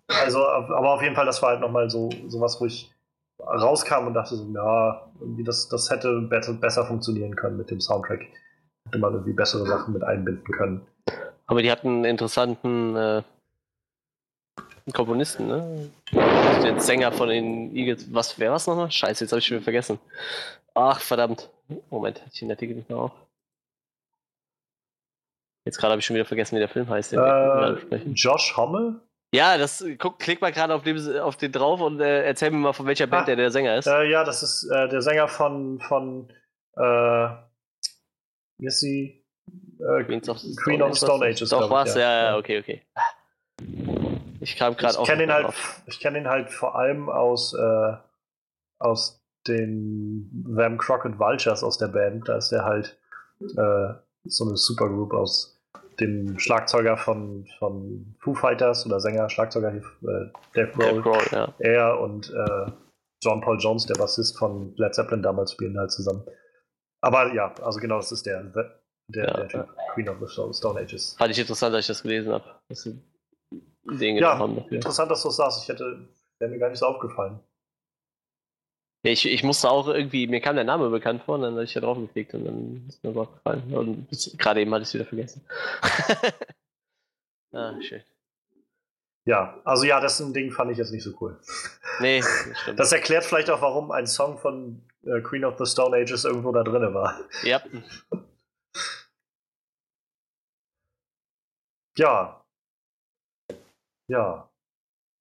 also, 0.07 0.47
aber 0.47 0.93
auf 0.93 1.03
jeden 1.03 1.15
Fall, 1.15 1.27
das 1.27 1.43
war 1.43 1.49
halt 1.49 1.61
nochmal 1.61 1.91
so, 1.91 2.09
so 2.27 2.41
was, 2.41 2.59
wo 2.59 2.65
ich 2.65 2.91
rauskam 3.39 4.07
und 4.07 4.13
dachte 4.13 4.35
so, 4.35 4.45
ja, 4.53 5.09
irgendwie 5.19 5.43
das, 5.43 5.67
das 5.69 5.89
hätte 5.89 6.21
besser, 6.21 6.53
besser 6.53 6.85
funktionieren 6.85 7.35
können 7.35 7.57
mit 7.57 7.71
dem 7.71 7.79
Soundtrack. 7.79 8.21
Hätte 8.85 8.99
man 8.99 9.13
irgendwie 9.13 9.33
bessere 9.33 9.65
Sachen 9.65 9.93
mit 9.93 10.03
einbinden 10.03 10.51
können. 10.53 10.87
Aber 11.45 11.61
die 11.61 11.71
hatten 11.71 11.87
einen 11.87 12.05
interessanten 12.05 12.95
äh, 12.95 13.23
Komponisten, 14.93 15.47
ne? 15.47 15.89
Den 16.63 16.79
Sänger 16.79 17.11
von 17.11 17.29
den 17.29 17.75
Eagles. 17.75 18.13
Was, 18.13 18.39
wer 18.39 18.49
war 18.49 18.57
es 18.57 18.67
nochmal? 18.67 18.91
Scheiße, 18.91 19.23
jetzt 19.23 19.31
habe 19.31 19.39
ich 19.39 19.45
schon 19.45 19.57
wieder 19.57 19.63
vergessen. 19.63 19.99
Ach, 20.73 20.99
verdammt. 20.99 21.49
Moment, 21.89 22.19
hatte 22.19 22.31
ich 22.33 22.39
den 22.39 22.51
Artikel 22.51 22.75
nicht 22.75 22.89
mehr 22.89 22.97
auf. 22.97 23.11
Jetzt 25.65 25.77
gerade 25.77 25.91
habe 25.91 25.99
ich 25.99 26.05
schon 26.05 26.15
wieder 26.15 26.25
vergessen, 26.25 26.55
wie 26.55 26.59
der 26.59 26.69
Film 26.69 26.89
heißt. 26.89 27.13
Äh, 27.13 27.97
Josh 28.13 28.55
Homme? 28.57 29.01
Ja, 29.33 29.57
das 29.57 29.85
guck, 29.99 30.17
klick 30.19 30.41
mal 30.41 30.51
gerade 30.51 30.73
auf, 30.73 30.83
auf 31.21 31.37
den 31.37 31.51
drauf 31.51 31.81
und 31.81 31.99
äh, 31.99 32.23
erzähl 32.23 32.49
mir 32.49 32.57
mal, 32.57 32.73
von 32.73 32.87
welcher 32.87 33.05
Band 33.05 33.23
ah, 33.23 33.25
der, 33.27 33.35
der 33.35 33.51
Sänger 33.51 33.77
ist. 33.77 33.85
Äh, 33.85 34.09
ja, 34.09 34.23
das 34.23 34.41
ist 34.41 34.63
äh, 34.71 34.87
der 34.89 35.01
Sänger 35.01 35.27
von, 35.27 35.79
von 35.81 36.31
äh, 36.75 37.29
wie 38.57 38.65
ist 38.65 38.79
sie? 38.79 39.23
Äh, 39.79 40.03
Queen 40.03 40.21
of, 40.29 40.91
of 40.91 40.97
Stone 40.97 41.25
Age. 41.25 41.47
Doch, 41.49 41.69
was? 41.69 41.95
Ja. 41.95 42.01
ja, 42.01 42.23
ja, 42.23 42.37
okay, 42.37 42.59
okay. 42.59 42.81
Ich 44.41 44.55
kam 44.55 44.75
gerade 44.75 44.97
auch. 44.97 45.05
Kenn 45.05 45.19
ihn 45.19 45.31
halt, 45.31 45.53
ich 45.85 45.99
kenne 45.99 46.19
ihn 46.19 46.27
halt 46.27 46.49
vor 46.49 46.75
allem 46.75 47.09
aus, 47.09 47.53
äh, 47.53 47.93
aus 48.79 49.21
den 49.47 50.45
Them 50.57 50.77
Crockett 50.77 51.19
Vultures 51.19 51.63
aus 51.63 51.77
der 51.77 51.87
Band. 51.87 52.27
Da 52.27 52.37
ist 52.37 52.51
er 52.51 52.63
halt 52.63 52.97
äh, 53.41 53.93
so 54.25 54.45
eine 54.45 54.57
Supergroup 54.57 55.13
aus 55.13 55.58
dem 55.99 56.39
Schlagzeuger 56.39 56.97
von, 56.97 57.47
von 57.59 58.15
Foo 58.19 58.33
Fighters 58.33 58.85
oder 58.85 58.99
Sänger, 58.99 59.29
Schlagzeuger 59.29 59.73
äh, 59.73 59.81
Dave 60.53 60.71
Grohl, 60.71 60.85
Dave 60.85 61.01
Grohl 61.01 61.21
ja. 61.31 61.53
er 61.59 61.99
und 61.99 62.31
äh, 62.31 62.71
John 63.21 63.41
Paul 63.41 63.57
Jones, 63.59 63.85
der 63.85 63.95
Bassist 63.95 64.37
von 64.37 64.73
Led 64.77 64.95
Zeppelin 64.95 65.21
damals, 65.21 65.51
spielen 65.51 65.77
halt 65.77 65.91
zusammen. 65.91 66.23
Aber 67.01 67.33
ja, 67.33 67.53
also 67.61 67.79
genau, 67.79 67.97
das 67.97 68.11
ist 68.11 68.25
der, 68.25 68.43
der, 68.43 68.81
ja, 69.09 69.33
der 69.33 69.47
Typ, 69.47 69.67
ja. 69.67 69.93
Queen 69.93 70.09
of 70.09 70.17
the 70.19 70.53
Stone 70.53 70.79
Ages. 70.79 71.15
Fand 71.17 71.31
ich 71.31 71.39
interessant, 71.39 71.73
dass 71.73 71.81
ich 71.81 71.87
das 71.87 72.01
gelesen 72.01 72.33
habe. 72.33 72.45
ja, 73.99 74.45
interessant, 74.69 75.11
dass 75.11 75.23
du 75.23 75.29
es 75.29 75.35
sagst. 75.35 75.63
Ich 75.63 75.69
hätte, 75.69 76.07
wäre 76.39 76.51
mir 76.51 76.59
gar 76.59 76.69
nicht 76.69 76.79
so 76.79 76.85
aufgefallen. 76.85 77.39
Ich, 79.01 79.25
ich 79.25 79.43
musste 79.43 79.69
auch 79.69 79.87
irgendwie, 79.87 80.27
mir 80.27 80.41
kam 80.41 80.55
der 80.55 80.65
Name 80.65 80.89
bekannt 80.89 81.23
vor, 81.23 81.35
und 81.35 81.43
dann 81.43 81.53
habe 81.53 81.63
ich 81.63 81.73
da 81.73 81.79
drauf 81.79 81.97
geklickt 81.97 82.33
und 82.33 82.45
dann 82.45 82.85
ist 82.87 83.03
mir 83.03 83.15
was 83.15 83.31
gefallen. 83.31 83.73
Und 83.73 84.07
gerade 84.37 84.61
eben 84.61 84.73
hatte 84.73 84.81
ich 84.81 84.89
es 84.89 84.93
wieder 84.93 85.05
vergessen. 85.05 85.45
ah, 87.53 87.73
schön. 87.81 88.03
Ja, 89.25 89.61
also 89.63 89.85
ja, 89.85 89.99
das 90.01 90.17
Ding 90.33 90.51
fand 90.51 90.71
ich 90.71 90.77
jetzt 90.77 90.91
nicht 90.91 91.03
so 91.03 91.13
cool. 91.21 91.39
Nee, 92.01 92.19
das 92.19 92.57
stimmt. 92.61 92.79
Das 92.79 92.91
erklärt 92.91 93.23
vielleicht 93.23 93.49
auch, 93.49 93.61
warum 93.61 93.91
ein 93.91 94.07
Song 94.07 94.37
von 94.37 94.81
äh, 95.03 95.21
Queen 95.21 95.45
of 95.45 95.57
the 95.57 95.65
Stone 95.65 95.95
Ages 95.95 96.25
irgendwo 96.25 96.51
da 96.51 96.63
drin 96.63 96.93
war. 96.93 97.19
ja, 97.43 97.61
Ja. 101.99 102.45
Ja. 104.07 104.49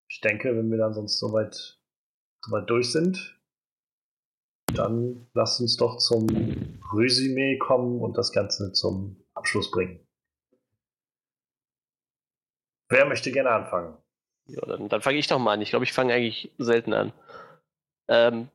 Ich 0.09 0.21
denke, 0.21 0.57
wenn 0.57 0.71
wir 0.71 0.79
dann 0.79 0.95
sonst 0.95 1.19
soweit, 1.19 1.79
soweit 2.41 2.71
durch 2.71 2.93
sind, 2.93 3.38
dann 4.75 5.27
lasst 5.35 5.61
uns 5.61 5.77
doch 5.77 5.99
zum 5.99 6.27
Resümee 6.93 7.59
kommen 7.59 8.01
und 8.01 8.17
das 8.17 8.33
Ganze 8.33 8.73
zum 8.73 9.17
Abschluss 9.35 9.71
bringen. 9.71 10.01
Wer 12.91 13.07
möchte 13.07 13.31
gerne 13.31 13.51
anfangen? 13.51 13.97
ja 14.49 14.63
dann, 14.67 14.89
dann 14.89 15.03
fange 15.03 15.19
ich 15.19 15.27
doch 15.27 15.39
mal 15.39 15.53
an. 15.53 15.63
Ich 15.63 15.71
glaube, 15.71 15.85
ich 15.85 15.93
fange 15.93 16.15
eigentlich 16.15 16.51
selten 16.59 16.93
an. 16.93 17.13
Ähm, 18.09 18.49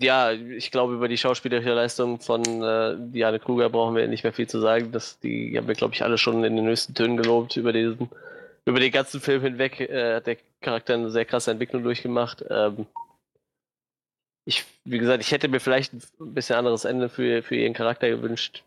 ja, 0.00 0.32
ich 0.32 0.70
glaube, 0.70 0.94
über 0.94 1.08
die 1.08 1.18
schauspielerische 1.18 1.74
Leistung 1.74 2.18
von 2.18 2.42
äh, 2.62 2.96
Diane 2.98 3.38
Kruger 3.38 3.68
brauchen 3.68 3.94
wir 3.94 4.08
nicht 4.08 4.24
mehr 4.24 4.32
viel 4.32 4.48
zu 4.48 4.58
sagen. 4.60 4.90
Das, 4.90 5.20
die 5.20 5.56
haben 5.56 5.68
wir, 5.68 5.74
glaube 5.74 5.94
ich, 5.94 6.02
alle 6.02 6.18
schon 6.18 6.42
in 6.42 6.56
den 6.56 6.66
höchsten 6.66 6.94
Tönen 6.94 7.16
gelobt. 7.16 7.56
Über 7.56 7.72
diesen, 7.72 8.10
über 8.64 8.80
den 8.80 8.90
ganzen 8.90 9.20
Film 9.20 9.42
hinweg 9.42 9.80
äh, 9.80 10.16
hat 10.16 10.26
der 10.26 10.38
Charakter 10.60 10.94
eine 10.94 11.10
sehr 11.10 11.24
krasse 11.24 11.50
Entwicklung 11.50 11.82
durchgemacht. 11.82 12.44
Ähm, 12.48 12.86
ich, 14.44 14.64
wie 14.84 14.98
gesagt, 14.98 15.22
ich 15.22 15.30
hätte 15.30 15.48
mir 15.48 15.60
vielleicht 15.60 15.92
ein 15.92 16.34
bisschen 16.34 16.56
anderes 16.56 16.84
Ende 16.84 17.08
für, 17.08 17.42
für 17.42 17.56
ihren 17.56 17.74
Charakter 17.74 18.08
gewünscht, 18.08 18.62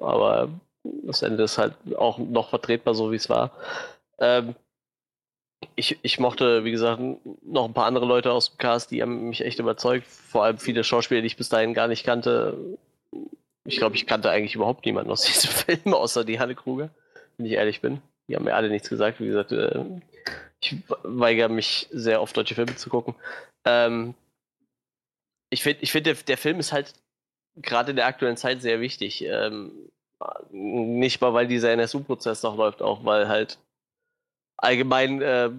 aber 0.00 0.48
das 1.04 1.22
Ende 1.22 1.44
ist 1.44 1.58
halt 1.58 1.74
auch 1.96 2.18
noch 2.18 2.50
vertretbar, 2.50 2.94
so 2.94 3.12
wie 3.12 3.16
es 3.16 3.28
war. 3.28 3.52
Ähm, 4.18 4.54
ich, 5.74 5.98
ich 6.02 6.18
mochte, 6.18 6.64
wie 6.64 6.70
gesagt, 6.70 7.00
noch 7.42 7.64
ein 7.64 7.74
paar 7.74 7.86
andere 7.86 8.06
Leute 8.06 8.32
aus 8.32 8.50
dem 8.50 8.58
Cast, 8.58 8.90
die 8.90 9.02
haben 9.02 9.28
mich 9.28 9.44
echt 9.44 9.58
überzeugt. 9.58 10.06
Vor 10.06 10.44
allem 10.44 10.58
viele 10.58 10.84
Schauspieler, 10.84 11.20
die 11.20 11.26
ich 11.26 11.36
bis 11.36 11.48
dahin 11.48 11.74
gar 11.74 11.88
nicht 11.88 12.04
kannte. 12.04 12.56
Ich 13.64 13.76
glaube, 13.76 13.96
ich 13.96 14.06
kannte 14.06 14.30
eigentlich 14.30 14.54
überhaupt 14.54 14.86
niemanden 14.86 15.10
aus 15.10 15.22
diesem 15.26 15.50
Film, 15.50 15.94
außer 15.94 16.24
die 16.24 16.38
Hanne 16.38 16.54
Kruger, 16.54 16.90
wenn 17.36 17.46
ich 17.46 17.52
ehrlich 17.52 17.80
bin. 17.80 18.00
Die 18.28 18.36
haben 18.36 18.44
mir 18.44 18.54
alle 18.54 18.68
nichts 18.68 18.88
gesagt. 18.88 19.20
Wie 19.20 19.26
gesagt, 19.26 19.52
äh, 19.52 19.84
ich 20.60 20.76
weigere 21.02 21.48
mich 21.48 21.88
sehr 21.90 22.22
oft 22.22 22.36
deutsche 22.36 22.54
Filme 22.54 22.76
zu 22.76 22.90
gucken. 22.90 23.14
Ähm, 23.64 24.14
ich 25.50 25.62
finde, 25.62 25.82
ich 25.82 25.92
find, 25.92 26.06
der, 26.06 26.14
der 26.14 26.38
Film 26.38 26.60
ist 26.60 26.72
halt 26.72 26.94
gerade 27.56 27.90
in 27.90 27.96
der 27.96 28.06
aktuellen 28.06 28.36
Zeit 28.36 28.62
sehr 28.62 28.80
wichtig. 28.80 29.24
Ähm, 29.24 29.90
nicht 30.50 31.20
mal, 31.20 31.32
weil 31.32 31.46
dieser 31.46 31.72
NSU-Prozess 31.72 32.42
noch 32.42 32.56
läuft, 32.56 32.82
auch 32.82 33.04
weil 33.04 33.28
halt 33.28 33.58
allgemein 34.56 35.22
äh, 35.22 35.50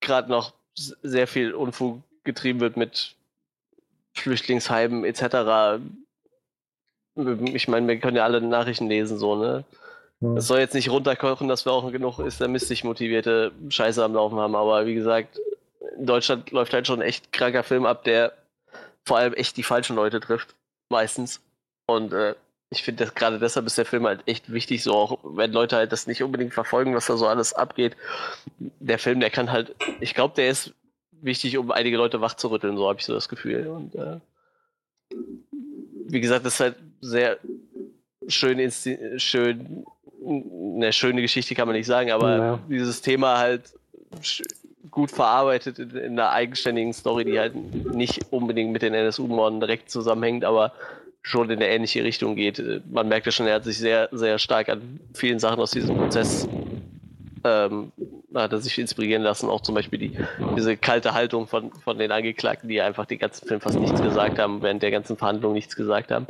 gerade 0.00 0.30
noch 0.30 0.52
sehr 0.74 1.26
viel 1.26 1.54
Unfug 1.54 2.02
getrieben 2.24 2.60
wird 2.60 2.76
mit 2.76 3.14
Flüchtlingsheimen 4.12 5.04
etc. 5.04 5.80
Ich 7.54 7.68
meine, 7.68 7.88
wir 7.88 7.98
können 7.98 8.16
ja 8.16 8.24
alle 8.24 8.42
Nachrichten 8.42 8.88
lesen, 8.88 9.18
so, 9.18 9.36
ne? 9.36 9.64
Es 10.36 10.46
soll 10.46 10.60
jetzt 10.60 10.74
nicht 10.74 10.88
runterkochen, 10.88 11.46
dass 11.46 11.66
wir 11.66 11.72
auch 11.72 11.90
genug 11.92 12.18
islamistisch 12.20 12.84
motivierte 12.84 13.52
Scheiße 13.68 14.02
am 14.02 14.14
Laufen 14.14 14.38
haben, 14.38 14.54
aber 14.54 14.86
wie 14.86 14.94
gesagt, 14.94 15.38
in 15.98 16.06
Deutschland 16.06 16.50
läuft 16.50 16.72
halt 16.72 16.86
schon 16.86 17.00
ein 17.00 17.08
echt 17.08 17.32
kranker 17.32 17.62
Film 17.62 17.84
ab, 17.84 18.02
der 18.04 18.32
vor 19.06 19.16
allem 19.18 19.32
echt 19.34 19.56
die 19.56 19.62
falschen 19.62 19.96
Leute 19.96 20.20
trifft, 20.20 20.54
meistens. 20.90 21.40
Und 21.86 22.12
äh, 22.12 22.34
ich 22.70 22.82
finde, 22.82 23.06
gerade 23.14 23.38
deshalb 23.38 23.64
ist 23.66 23.78
der 23.78 23.86
Film 23.86 24.06
halt 24.06 24.22
echt 24.26 24.52
wichtig, 24.52 24.82
so 24.82 24.92
auch 24.94 25.18
wenn 25.22 25.52
Leute 25.52 25.76
halt 25.76 25.92
das 25.92 26.08
nicht 26.08 26.22
unbedingt 26.22 26.52
verfolgen, 26.52 26.94
was 26.94 27.06
da 27.06 27.16
so 27.16 27.26
alles 27.28 27.52
abgeht. 27.52 27.96
Der 28.58 28.98
Film, 28.98 29.20
der 29.20 29.30
kann 29.30 29.52
halt, 29.52 29.74
ich 30.00 30.14
glaube, 30.14 30.34
der 30.34 30.50
ist 30.50 30.74
wichtig, 31.12 31.56
um 31.56 31.70
einige 31.70 31.96
Leute 31.96 32.20
wachzurütteln, 32.20 32.76
so 32.76 32.88
habe 32.88 32.98
ich 32.98 33.06
so 33.06 33.14
das 33.14 33.28
Gefühl. 33.28 33.68
Und 33.68 33.94
äh, 33.94 34.18
wie 36.08 36.20
gesagt, 36.20 36.44
das 36.44 36.54
ist 36.54 36.60
halt 36.60 36.76
sehr 37.00 37.38
schön, 38.26 38.72
schön, 39.18 39.86
eine 40.26 40.92
schöne 40.92 41.22
Geschichte 41.22 41.54
kann 41.54 41.68
man 41.68 41.76
nicht 41.76 41.86
sagen, 41.86 42.10
aber 42.10 42.36
Ja. 42.36 42.58
dieses 42.68 43.00
Thema 43.00 43.38
halt 43.38 43.62
gut 44.90 45.10
verarbeitet 45.10 45.78
in, 45.78 45.90
in 45.90 46.12
einer 46.18 46.30
eigenständigen 46.30 46.92
Story, 46.92 47.24
die 47.24 47.38
halt 47.38 47.54
nicht 47.94 48.32
unbedingt 48.32 48.72
mit 48.72 48.82
den 48.82 48.94
NSU-Morden 48.94 49.60
direkt 49.60 49.90
zusammenhängt, 49.90 50.44
aber 50.44 50.72
schon 51.22 51.50
in 51.50 51.56
eine 51.56 51.68
ähnliche 51.68 52.04
Richtung 52.04 52.36
geht. 52.36 52.62
Man 52.90 53.08
merkt 53.08 53.26
ja 53.26 53.32
schon, 53.32 53.46
er 53.46 53.56
hat 53.56 53.64
sich 53.64 53.78
sehr, 53.78 54.08
sehr 54.12 54.38
stark 54.38 54.68
an 54.68 55.00
vielen 55.14 55.38
Sachen 55.38 55.60
aus 55.60 55.72
diesem 55.72 55.96
Prozess 55.96 56.48
ähm, 57.46 57.92
hat 58.34 58.52
er 58.52 58.58
sich 58.58 58.78
inspirieren 58.78 59.22
lassen, 59.22 59.48
auch 59.48 59.60
zum 59.60 59.74
Beispiel 59.74 59.98
die, 59.98 60.18
diese 60.56 60.76
kalte 60.76 61.14
Haltung 61.14 61.46
von, 61.46 61.72
von 61.72 61.98
den 61.98 62.12
Angeklagten, 62.12 62.68
die 62.68 62.80
einfach 62.80 63.06
den 63.06 63.18
ganzen 63.18 63.46
Film 63.46 63.60
fast 63.60 63.78
nichts 63.78 64.02
gesagt 64.02 64.38
haben, 64.38 64.62
während 64.62 64.82
der 64.82 64.90
ganzen 64.90 65.16
Verhandlung 65.16 65.52
nichts 65.52 65.76
gesagt 65.76 66.10
haben. 66.10 66.26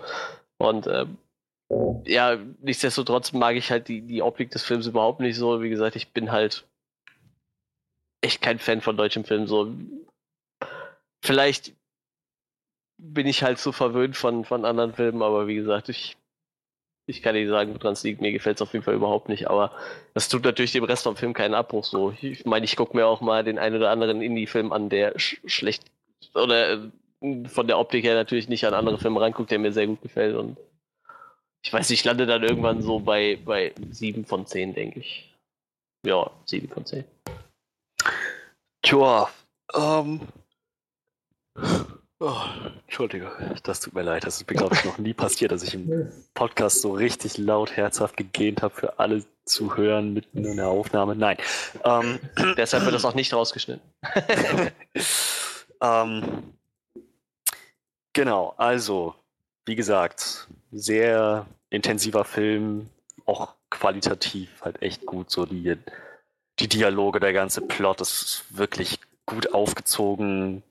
Und 0.59 0.87
ähm, 0.87 1.17
ja, 2.07 2.37
nichtsdestotrotz 2.63 3.33
mag 3.33 3.57
ich 3.57 3.71
halt 3.71 3.89
die, 3.89 4.03
die 4.03 4.23
Optik 4.23 4.51
des 4.51 4.63
Films 4.63 4.87
überhaupt 4.87 5.21
nicht 5.21 5.37
so. 5.37 5.63
Wie 5.63 5.71
gesagt, 5.71 5.97
ich 5.97 6.13
bin 6.13 6.31
halt 6.31 6.65
echt 8.27 8.43
kein 8.43 8.59
Fan 8.59 8.81
von 8.81 8.97
deutschem 8.97 9.25
Film. 9.25 9.47
So, 9.47 9.73
vielleicht 11.25 11.73
bin 12.99 13.27
ich 13.27 13.43
halt 13.43 13.59
so 13.59 13.73
verwöhnt 13.73 14.17
von, 14.17 14.45
von 14.45 14.65
anderen 14.65 14.95
Filmen, 14.95 15.23
aber 15.23 15.47
wie 15.47 15.55
gesagt, 15.55 15.89
ich, 15.89 16.17
ich 17.07 17.23
kann 17.23 17.35
nicht 17.35 17.49
sagen, 17.49 17.75
woran 17.75 17.93
es 17.93 18.03
liegt. 18.03 18.21
Mir 18.21 18.33
gefällt 18.33 18.57
es 18.57 18.63
auf 18.63 18.73
jeden 18.73 18.85
Fall 18.85 18.95
überhaupt 18.95 19.29
nicht, 19.29 19.49
aber 19.49 19.73
das 20.15 20.29
tut 20.29 20.45
natürlich 20.45 20.73
dem 20.73 20.85
Rest 20.85 21.05
vom 21.05 21.17
Film 21.17 21.33
keinen 21.33 21.55
Abbruch. 21.55 21.85
So, 21.85 22.15
ich 22.21 22.45
meine, 22.45 22.65
ich 22.65 22.77
gucke 22.77 22.97
mir 22.97 23.07
auch 23.07 23.21
mal 23.21 23.45
den 23.45 23.59
einen 23.59 23.77
oder 23.77 23.91
anderen 23.91 24.23
Indie-Film 24.23 24.73
an, 24.73 24.89
der 24.89 25.19
sch 25.19 25.41
schlecht 25.47 25.85
oder 26.35 26.73
äh, 26.73 27.49
von 27.49 27.67
der 27.67 27.79
Optik 27.79 28.05
her 28.05 28.15
natürlich 28.15 28.49
nicht 28.49 28.65
an 28.67 28.75
andere 28.75 28.99
Filme 28.99 29.21
ranguckt, 29.21 29.51
der 29.51 29.59
mir 29.59 29.73
sehr 29.73 29.87
gut 29.87 30.03
gefällt 30.03 30.37
und 30.37 30.57
ich 31.65 31.73
weiß, 31.73 31.91
ich 31.91 32.05
lande 32.05 32.27
dann 32.27 32.45
irgendwann 32.45 32.81
so 32.81 33.01
bei, 33.01 33.39
bei 33.45 33.75
7 33.91 34.25
von 34.25 34.47
10, 34.47 34.75
denke 34.75 35.01
ich. 35.01 35.35
Ja, 36.07 36.31
7 36.45 36.69
von 36.69 36.87
10. 36.87 37.05
Tja, 38.87 39.29
ähm. 39.75 40.21
Oh, 42.19 42.33
Entschuldige, 42.87 43.31
das 43.63 43.81
tut 43.81 43.93
mir 43.93 44.01
leid. 44.01 44.25
Das 44.25 44.37
ist 44.37 44.49
mir, 44.49 44.57
glaube 44.57 44.75
ich, 44.75 44.87
noch 44.87 44.97
nie 44.97 45.13
passiert, 45.13 45.53
dass 45.53 45.63
ich 45.63 45.75
im 45.75 46.11
Podcast 46.33 46.81
so 46.81 46.95
richtig 46.95 47.37
laut 47.37 47.77
herzhaft 47.77 48.17
gegähnt 48.17 48.63
habe 48.63 48.75
für 48.75 48.99
alle 48.99 49.23
zu 49.45 49.77
hören 49.77 50.15
mitten 50.15 50.43
in 50.47 50.57
der 50.57 50.69
Aufnahme. 50.69 51.15
Nein. 51.15 51.37
Ähm, 51.85 52.19
Deshalb 52.57 52.85
wird 52.85 52.95
das 52.95 53.05
auch 53.05 53.15
nicht 53.15 53.35
rausgeschnitten. 53.35 53.83
ähm, 55.83 56.55
genau, 58.15 58.55
also, 58.57 59.15
wie 59.67 59.77
gesagt, 59.77 60.49
sehr 60.73 61.45
intensiver 61.69 62.25
Film, 62.25 62.89
auch 63.27 63.53
qualitativ 63.69 64.63
halt 64.63 64.81
echt 64.81 65.05
gut. 65.05 65.31
So 65.31 65.45
die, 66.59 66.69
Dialoge, 66.69 67.21
der 67.21 67.33
ganze 67.33 67.61
Plot 67.61 68.01
ist 68.01 68.45
wirklich 68.51 69.01
gut 69.27 69.53
aufgezogen. 69.53 70.63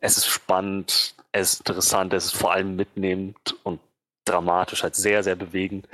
Es 0.00 0.16
ist 0.16 0.26
spannend, 0.26 1.14
es 1.32 1.54
ist 1.54 1.60
interessant, 1.60 2.12
es 2.12 2.26
ist 2.26 2.36
vor 2.36 2.52
allem 2.52 2.76
mitnehmend 2.76 3.56
und 3.62 3.80
dramatisch, 4.24 4.82
halt 4.82 4.94
sehr, 4.94 5.22
sehr 5.22 5.36
bewegend. 5.36 5.88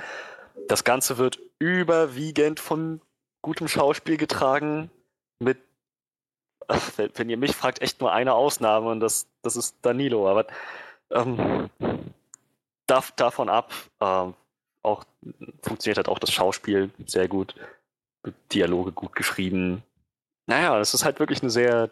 Das 0.67 0.83
Ganze 0.83 1.17
wird 1.17 1.39
überwiegend 1.59 2.59
von 2.59 3.01
gutem 3.41 3.67
Schauspiel 3.67 4.17
getragen, 4.17 4.89
mit 5.39 5.57
wenn, 6.97 7.29
ihr 7.29 7.37
mich 7.37 7.55
fragt, 7.55 7.81
echt 7.81 8.01
nur 8.01 8.11
eine 8.11 8.33
Ausnahme 8.33 8.89
und 8.89 8.99
das, 8.99 9.27
das 9.43 9.55
ist 9.55 9.77
Danilo. 9.83 10.27
Aber 10.27 10.47
ähm, 11.11 11.69
dav, 12.87 13.11
davon 13.11 13.49
ab, 13.49 13.71
ähm, 14.01 14.33
auch 14.81 15.03
funktioniert 15.61 15.97
halt 15.97 16.09
auch 16.09 16.19
das 16.19 16.31
Schauspiel 16.31 16.91
sehr 17.05 17.27
gut, 17.27 17.55
Dialoge 18.51 18.91
gut 18.91 19.15
geschrieben. 19.15 19.83
Naja, 20.47 20.79
es 20.79 20.93
ist 20.93 21.05
halt 21.05 21.19
wirklich 21.19 21.41
eine 21.41 21.49
sehr 21.49 21.89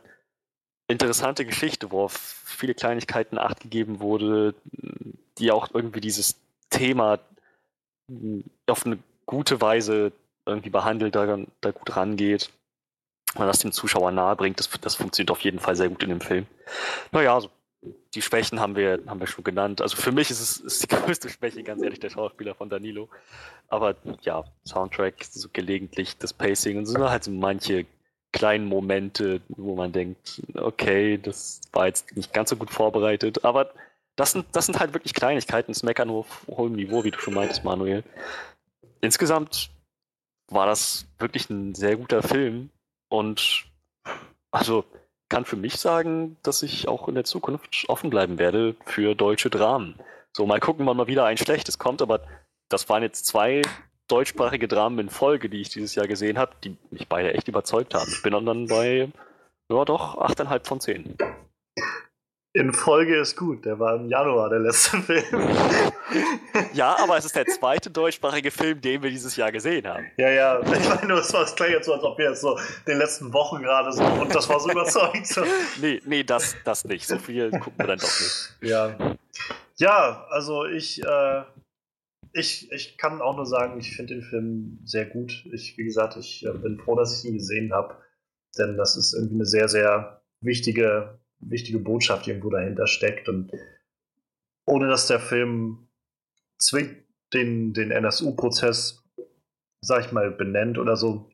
interessante 0.87 1.45
Geschichte, 1.45 1.91
wo 1.91 2.03
auf 2.03 2.13
viele 2.13 2.73
Kleinigkeiten 2.73 3.37
acht 3.37 3.61
gegeben 3.61 3.99
wurde, 3.99 4.53
die 5.37 5.51
auch 5.51 5.73
irgendwie 5.73 6.01
dieses 6.01 6.35
Thema 6.69 7.19
mh, 8.07 8.43
auf 8.67 8.85
eine 8.85 8.99
gute 9.25 9.61
Weise 9.61 10.11
irgendwie 10.45 10.69
behandelt, 10.69 11.15
da, 11.15 11.39
da 11.61 11.71
gut 11.71 11.95
rangeht 11.95 12.51
man 13.37 13.47
das 13.47 13.59
dem 13.59 13.71
Zuschauer 13.71 14.11
nahe 14.11 14.35
bringt, 14.35 14.59
das, 14.59 14.69
das 14.81 14.95
funktioniert 14.95 15.31
auf 15.31 15.41
jeden 15.41 15.59
Fall 15.59 15.75
sehr 15.75 15.89
gut 15.89 16.03
in 16.03 16.09
dem 16.09 16.21
Film. 16.21 16.45
Naja, 17.11 17.33
also 17.33 17.49
die 18.13 18.21
Schwächen 18.21 18.59
haben 18.59 18.75
wir, 18.75 18.99
haben 19.07 19.19
wir 19.19 19.27
schon 19.27 19.43
genannt. 19.43 19.81
Also 19.81 19.97
für 19.97 20.11
mich 20.11 20.31
ist 20.31 20.39
es 20.39 20.57
ist 20.57 20.83
die 20.83 20.87
größte 20.95 21.29
Schwäche, 21.29 21.63
ganz 21.63 21.81
ehrlich, 21.81 21.99
der 21.99 22.09
Schauspieler 22.09 22.55
von 22.55 22.69
Danilo. 22.69 23.09
Aber 23.67 23.95
ja, 24.21 24.43
Soundtrack, 24.65 25.23
so 25.23 25.49
gelegentlich 25.51 26.17
das 26.17 26.33
Pacing 26.33 26.77
und 26.77 26.85
so 26.85 27.09
halt 27.09 27.23
so 27.23 27.31
manche 27.31 27.85
kleinen 28.31 28.65
Momente, 28.65 29.41
wo 29.49 29.75
man 29.75 29.91
denkt, 29.91 30.41
okay, 30.55 31.17
das 31.17 31.61
war 31.71 31.87
jetzt 31.87 32.15
nicht 32.15 32.33
ganz 32.33 32.49
so 32.49 32.55
gut 32.55 32.71
vorbereitet, 32.71 33.45
aber 33.45 33.71
das 34.15 34.31
sind, 34.31 34.45
das 34.51 34.65
sind 34.65 34.79
halt 34.79 34.93
wirklich 34.93 35.13
Kleinigkeiten, 35.13 35.71
das 35.71 35.83
Meckern 35.83 36.09
auf 36.09 36.45
hohem 36.47 36.73
Niveau, 36.73 37.03
wie 37.03 37.11
du 37.11 37.19
schon 37.19 37.33
meintest, 37.33 37.63
Manuel. 37.63 38.03
Insgesamt 39.01 39.69
war 40.47 40.65
das 40.65 41.05
wirklich 41.19 41.49
ein 41.49 41.73
sehr 41.75 41.95
guter 41.95 42.21
Film 42.21 42.69
und 43.09 43.65
also 44.51 44.85
kann 45.33 45.45
für 45.45 45.55
mich 45.55 45.77
sagen, 45.77 46.37
dass 46.43 46.61
ich 46.61 46.87
auch 46.87 47.07
in 47.07 47.15
der 47.15 47.23
Zukunft 47.23 47.85
offen 47.87 48.11
bleiben 48.11 48.37
werde 48.37 48.75
für 48.85 49.15
deutsche 49.15 49.49
Dramen. 49.49 49.95
So, 50.31 50.45
mal 50.45 50.59
gucken, 50.59 50.85
wann 50.85 50.95
mal 50.95 51.07
wieder 51.07 51.25
ein 51.25 51.37
schlechtes 51.37 51.79
kommt, 51.79 52.03
aber 52.03 52.21
das 52.69 52.87
waren 52.87 53.01
jetzt 53.01 53.25
zwei 53.25 53.63
deutschsprachige 54.07 54.67
Dramen 54.67 54.99
in 54.99 55.09
Folge, 55.09 55.49
die 55.49 55.61
ich 55.61 55.69
dieses 55.69 55.95
Jahr 55.95 56.07
gesehen 56.07 56.37
habe, 56.37 56.51
die 56.63 56.77
mich 56.91 57.07
beide 57.07 57.33
echt 57.33 57.47
überzeugt 57.47 57.95
haben. 57.95 58.11
Ich 58.11 58.21
bin 58.21 58.31
dann 58.31 58.67
bei, 58.67 59.09
ja 59.69 59.85
doch, 59.85 60.19
8,5 60.19 60.67
von 60.67 60.79
10. 60.79 61.17
In 62.55 62.71
Folge 62.71 63.19
ist 63.19 63.35
gut, 63.35 63.65
der 63.65 63.79
war 63.79 63.95
im 63.95 64.07
Januar 64.07 64.47
der 64.47 64.59
letzte 64.59 64.97
Film. 65.01 65.23
ja, 66.73 66.95
aber 66.99 67.17
es 67.17 67.25
ist 67.25 67.35
der 67.35 67.47
zweite 67.47 67.89
deutschsprachige 67.89 68.51
Film, 68.51 68.79
den 68.79 69.01
wir 69.01 69.09
dieses 69.09 69.35
Jahr 69.35 69.51
gesehen 69.51 69.87
haben. 69.87 70.05
Ja, 70.17 70.29
ja, 70.29 70.59
ich 70.61 70.87
meine, 70.87 71.07
nur, 71.07 71.17
es 71.17 71.33
war 71.33 71.45
klang 71.45 71.71
jetzt 71.71 71.87
so, 71.87 71.93
als 71.93 72.03
ob 72.03 72.15
wir 72.19 72.29
jetzt 72.29 72.41
so 72.41 72.59
den 72.85 72.99
letzten 72.99 73.33
Wochen 73.33 73.63
gerade 73.63 73.91
so 73.91 74.03
und 74.03 74.35
das 74.35 74.47
war 74.49 74.59
so 74.59 74.69
überzeugend. 74.69 75.25
So. 75.25 75.41
nee, 75.81 75.99
nee, 76.05 76.23
das, 76.23 76.55
das 76.63 76.85
nicht. 76.85 77.07
So 77.07 77.17
viel 77.17 77.49
gucken 77.49 77.73
wir 77.77 77.87
dann 77.87 77.97
doch 77.97 78.19
nicht. 78.19 78.55
Ja. 78.61 79.15
Ja, 79.77 80.27
also 80.29 80.65
ich, 80.65 81.03
äh, 81.03 81.41
ich, 82.33 82.71
ich 82.71 82.99
kann 82.99 83.19
auch 83.23 83.35
nur 83.35 83.47
sagen, 83.47 83.79
ich 83.79 83.95
finde 83.95 84.13
den 84.13 84.23
Film 84.23 84.77
sehr 84.85 85.07
gut. 85.07 85.43
Ich, 85.51 85.75
wie 85.79 85.85
gesagt, 85.85 86.17
ich 86.17 86.45
äh, 86.45 86.51
bin 86.51 86.77
froh, 86.77 86.95
dass 86.95 87.17
ich 87.17 87.27
ihn 87.27 87.39
gesehen 87.39 87.73
habe, 87.73 87.97
denn 88.59 88.77
das 88.77 88.95
ist 88.95 89.15
irgendwie 89.15 89.35
eine 89.35 89.45
sehr, 89.45 89.67
sehr 89.67 90.21
wichtige 90.41 91.19
wichtige 91.49 91.79
Botschaft 91.79 92.27
irgendwo 92.27 92.49
dahinter 92.49 92.87
steckt. 92.87 93.29
Und 93.29 93.51
ohne 94.65 94.87
dass 94.87 95.07
der 95.07 95.19
Film 95.19 95.87
zwingt 96.57 97.03
den, 97.33 97.73
den 97.73 97.91
NSU-Prozess, 97.91 99.03
sag 99.81 100.05
ich 100.05 100.11
mal, 100.11 100.31
benennt 100.31 100.77
oder 100.77 100.95
so, 100.95 101.29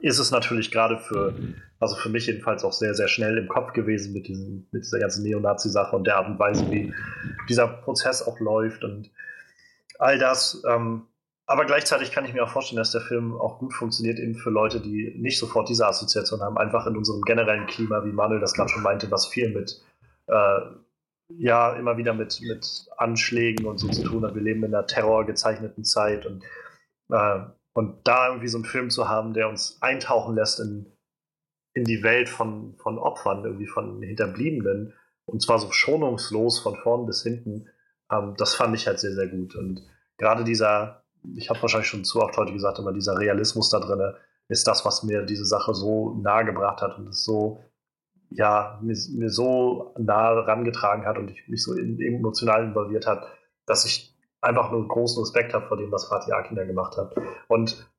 ist 0.00 0.18
es 0.18 0.30
natürlich 0.30 0.70
gerade 0.70 0.98
für, 0.98 1.34
also 1.78 1.96
für 1.96 2.10
mich 2.10 2.26
jedenfalls 2.26 2.64
auch 2.64 2.72
sehr, 2.72 2.94
sehr 2.94 3.08
schnell 3.08 3.38
im 3.38 3.48
Kopf 3.48 3.72
gewesen 3.72 4.12
mit, 4.12 4.28
diesem, 4.28 4.66
mit 4.70 4.84
dieser 4.84 4.98
ganzen 4.98 5.22
Neonazi-Sache 5.22 5.96
und 5.96 6.06
der 6.06 6.16
Art 6.16 6.28
und 6.28 6.38
Weise, 6.38 6.70
wie 6.70 6.92
dieser 7.48 7.68
Prozess 7.68 8.22
auch 8.22 8.38
läuft 8.40 8.84
und 8.84 9.10
all 9.98 10.18
das. 10.18 10.62
Ähm, 10.68 11.06
aber 11.46 11.66
gleichzeitig 11.66 12.10
kann 12.10 12.24
ich 12.24 12.32
mir 12.32 12.42
auch 12.42 12.48
vorstellen, 12.48 12.78
dass 12.78 12.92
der 12.92 13.02
Film 13.02 13.38
auch 13.38 13.58
gut 13.58 13.74
funktioniert, 13.74 14.18
eben 14.18 14.34
für 14.34 14.50
Leute, 14.50 14.80
die 14.80 15.14
nicht 15.18 15.38
sofort 15.38 15.68
diese 15.68 15.86
Assoziation 15.86 16.40
haben, 16.40 16.56
einfach 16.56 16.86
in 16.86 16.96
unserem 16.96 17.20
generellen 17.22 17.66
Klima, 17.66 18.04
wie 18.04 18.12
Manuel 18.12 18.40
das 18.40 18.54
gerade 18.54 18.70
schon 18.70 18.82
meinte, 18.82 19.10
was 19.10 19.26
viel 19.26 19.52
mit, 19.52 19.82
äh, 20.26 20.60
ja, 21.28 21.74
immer 21.74 21.96
wieder 21.98 22.14
mit, 22.14 22.40
mit 22.42 22.86
Anschlägen 22.96 23.66
und 23.66 23.78
so 23.78 23.88
zu 23.88 24.02
tun 24.04 24.24
hat. 24.24 24.34
Wir 24.34 24.42
leben 24.42 24.64
in 24.64 24.74
einer 24.74 24.86
terrorgezeichneten 24.86 25.84
Zeit 25.84 26.24
und, 26.24 26.42
äh, 27.10 27.40
und 27.74 28.06
da 28.06 28.28
irgendwie 28.28 28.48
so 28.48 28.58
einen 28.58 28.64
Film 28.64 28.88
zu 28.88 29.08
haben, 29.08 29.34
der 29.34 29.48
uns 29.48 29.78
eintauchen 29.82 30.36
lässt 30.36 30.60
in, 30.60 30.86
in 31.74 31.84
die 31.84 32.02
Welt 32.02 32.30
von, 32.30 32.74
von 32.78 32.98
Opfern, 32.98 33.44
irgendwie 33.44 33.66
von 33.66 34.00
Hinterbliebenen, 34.02 34.94
und 35.26 35.42
zwar 35.42 35.58
so 35.58 35.70
schonungslos 35.72 36.58
von 36.58 36.76
vorn 36.76 37.06
bis 37.06 37.22
hinten, 37.22 37.68
ähm, 38.10 38.34
das 38.38 38.54
fand 38.54 38.74
ich 38.74 38.86
halt 38.86 38.98
sehr, 38.98 39.12
sehr 39.12 39.26
gut. 39.26 39.56
Und 39.56 39.82
gerade 40.16 40.44
dieser 40.44 41.03
ich 41.36 41.50
habe 41.50 41.60
wahrscheinlich 41.62 41.88
schon 41.88 42.04
zu 42.04 42.20
oft 42.20 42.36
heute 42.36 42.52
gesagt, 42.52 42.78
aber 42.78 42.92
dieser 42.92 43.18
Realismus 43.18 43.70
da 43.70 43.80
drin 43.80 44.14
ist 44.48 44.66
das, 44.66 44.84
was 44.84 45.02
mir 45.02 45.22
diese 45.22 45.44
Sache 45.44 45.74
so 45.74 46.14
nahe 46.22 46.44
gebracht 46.44 46.82
hat 46.82 46.98
und 46.98 47.08
es 47.08 47.24
so, 47.24 47.62
ja, 48.30 48.78
mir, 48.82 48.96
mir 49.12 49.30
so 49.30 49.94
nah 49.98 50.32
rangetragen 50.40 51.06
hat 51.06 51.18
und 51.18 51.30
ich 51.30 51.48
mich 51.48 51.62
so 51.62 51.74
emotional 51.74 52.64
involviert 52.64 53.06
hat, 53.06 53.26
dass 53.66 53.84
ich 53.84 54.14
einfach 54.40 54.70
nur 54.70 54.86
großen 54.86 55.22
Respekt 55.22 55.54
habe 55.54 55.66
vor 55.66 55.78
dem, 55.78 55.90
was 55.90 56.06
Fatih 56.06 56.32
Akin 56.32 56.56
da 56.56 56.64
gemacht 56.64 56.96
hat. 56.96 57.14
Und 57.48 57.90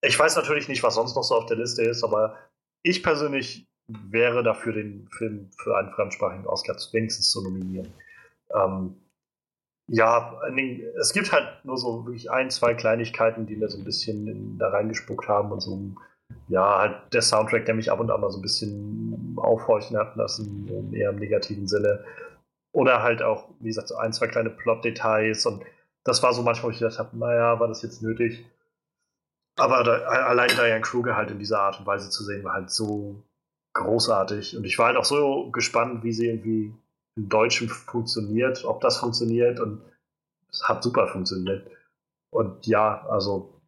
ich 0.00 0.18
weiß 0.18 0.36
natürlich 0.36 0.68
nicht, 0.68 0.82
was 0.82 0.94
sonst 0.94 1.14
noch 1.14 1.22
so 1.22 1.34
auf 1.34 1.46
der 1.46 1.58
Liste 1.58 1.82
ist, 1.82 2.02
aber 2.02 2.36
ich 2.82 3.02
persönlich 3.02 3.68
wäre 3.86 4.42
dafür, 4.42 4.72
den 4.72 5.08
Film 5.08 5.50
für 5.58 5.76
einen 5.76 5.90
fremdsprachigen 5.90 6.46
Oscar 6.46 6.76
wenigstens 6.92 7.30
zu 7.30 7.42
nominieren. 7.42 7.92
Ähm, 8.54 8.96
ja, 9.88 10.40
es 11.00 11.12
gibt 11.12 11.32
halt 11.32 11.64
nur 11.64 11.76
so 11.76 12.04
wirklich 12.06 12.30
ein, 12.30 12.50
zwei 12.50 12.74
Kleinigkeiten, 12.74 13.46
die 13.46 13.56
mir 13.56 13.68
so 13.68 13.78
ein 13.78 13.84
bisschen 13.84 14.58
da 14.58 14.68
reingespuckt 14.68 15.28
haben 15.28 15.52
und 15.52 15.60
so, 15.60 15.78
ja, 16.48 16.78
halt 16.78 17.12
der 17.12 17.22
Soundtrack, 17.22 17.66
der 17.66 17.74
mich 17.74 17.90
ab 17.90 18.00
und 18.00 18.10
an 18.10 18.20
mal 18.20 18.30
so 18.30 18.38
ein 18.38 18.42
bisschen 18.42 19.36
aufhorchen 19.36 19.96
hat 19.96 20.16
lassen, 20.16 20.92
eher 20.94 21.10
im 21.10 21.16
negativen 21.16 21.66
Sinne. 21.66 22.04
Oder 22.72 23.02
halt 23.02 23.22
auch, 23.22 23.50
wie 23.60 23.68
gesagt, 23.68 23.88
so 23.88 23.96
ein, 23.96 24.12
zwei 24.12 24.28
kleine 24.28 24.50
Plot-Details 24.50 25.44
und 25.46 25.62
das 26.04 26.22
war 26.22 26.32
so 26.32 26.42
manchmal, 26.42 26.68
wo 26.68 26.70
ich 26.72 26.78
gedacht 26.78 26.98
habe, 26.98 27.16
naja, 27.18 27.60
war 27.60 27.68
das 27.68 27.82
jetzt 27.82 28.02
nötig? 28.02 28.44
Aber 29.56 29.84
da, 29.84 29.92
allein 29.92 30.48
Diane 30.48 30.80
Kruger 30.80 31.16
halt 31.16 31.30
in 31.30 31.38
dieser 31.38 31.60
Art 31.60 31.78
und 31.78 31.86
Weise 31.86 32.10
zu 32.10 32.24
sehen, 32.24 32.42
war 32.44 32.54
halt 32.54 32.70
so 32.70 33.22
großartig. 33.74 34.56
Und 34.56 34.64
ich 34.64 34.78
war 34.78 34.86
halt 34.86 34.96
auch 34.96 35.04
so 35.04 35.50
gespannt, 35.50 36.02
wie 36.02 36.12
sie 36.12 36.28
irgendwie 36.28 36.74
im 37.16 37.28
Deutschen 37.28 37.68
funktioniert, 37.68 38.64
ob 38.64 38.80
das 38.80 38.98
funktioniert 38.98 39.60
und 39.60 39.82
es 40.50 40.62
hat 40.68 40.82
super 40.82 41.08
funktioniert. 41.08 41.70
Und 42.30 42.66
ja, 42.66 43.06
also 43.08 43.60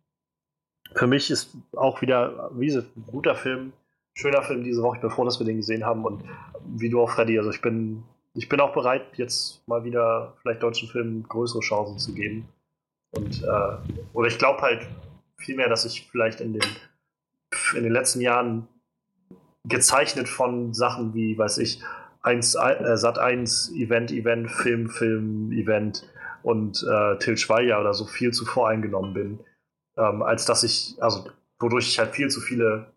für 0.94 1.06
mich 1.06 1.30
ist 1.30 1.56
auch 1.76 2.00
wieder, 2.02 2.50
wie 2.54 2.66
gesagt, 2.66 2.96
ein 2.96 3.04
guter 3.06 3.34
Film, 3.34 3.72
schöner 4.14 4.42
Film 4.42 4.62
diese 4.62 4.82
Woche. 4.82 4.96
Ich 4.96 5.02
bin 5.02 5.10
froh, 5.10 5.24
dass 5.24 5.38
wir 5.38 5.46
den 5.46 5.58
gesehen 5.58 5.84
haben 5.84 6.04
und 6.04 6.24
wie 6.64 6.88
du 6.88 7.00
auch, 7.00 7.10
Freddy, 7.10 7.38
also 7.38 7.50
ich 7.50 7.60
bin, 7.60 8.04
ich 8.34 8.48
bin 8.48 8.60
auch 8.60 8.72
bereit, 8.72 9.06
jetzt 9.16 9.66
mal 9.66 9.84
wieder 9.84 10.36
vielleicht 10.40 10.62
deutschen 10.62 10.88
Filmen 10.88 11.24
größere 11.24 11.60
Chancen 11.60 11.98
zu 11.98 12.14
geben. 12.14 12.48
Und, 13.12 13.42
äh, 13.42 13.76
oder 14.12 14.28
ich 14.28 14.38
glaube 14.38 14.60
halt 14.62 14.86
vielmehr, 15.36 15.68
dass 15.68 15.84
ich 15.84 16.08
vielleicht 16.10 16.40
in 16.40 16.54
den, 16.54 16.64
in 17.76 17.82
den 17.82 17.92
letzten 17.92 18.20
Jahren 18.20 18.68
gezeichnet 19.64 20.28
von 20.28 20.74
Sachen 20.74 21.14
wie, 21.14 21.36
weiß 21.36 21.58
ich, 21.58 21.82
1, 22.24 22.54
äh, 22.54 22.96
Sat 22.96 23.18
1 23.18 23.72
Event, 23.74 24.10
Event, 24.10 24.50
Film, 24.50 24.88
Film, 24.88 25.52
Event 25.52 26.10
und 26.42 26.82
äh, 26.82 27.18
Til 27.18 27.36
Schweiger 27.36 27.80
oder 27.80 27.92
so 27.92 28.06
viel 28.06 28.32
zu 28.32 28.46
voreingenommen 28.46 29.12
bin, 29.12 29.40
ähm, 29.96 30.22
als 30.22 30.46
dass 30.46 30.62
ich, 30.62 30.96
also 31.00 31.26
wodurch 31.60 31.86
ich 31.88 31.98
halt 31.98 32.14
viel 32.14 32.28
zu 32.28 32.40
viele 32.40 32.92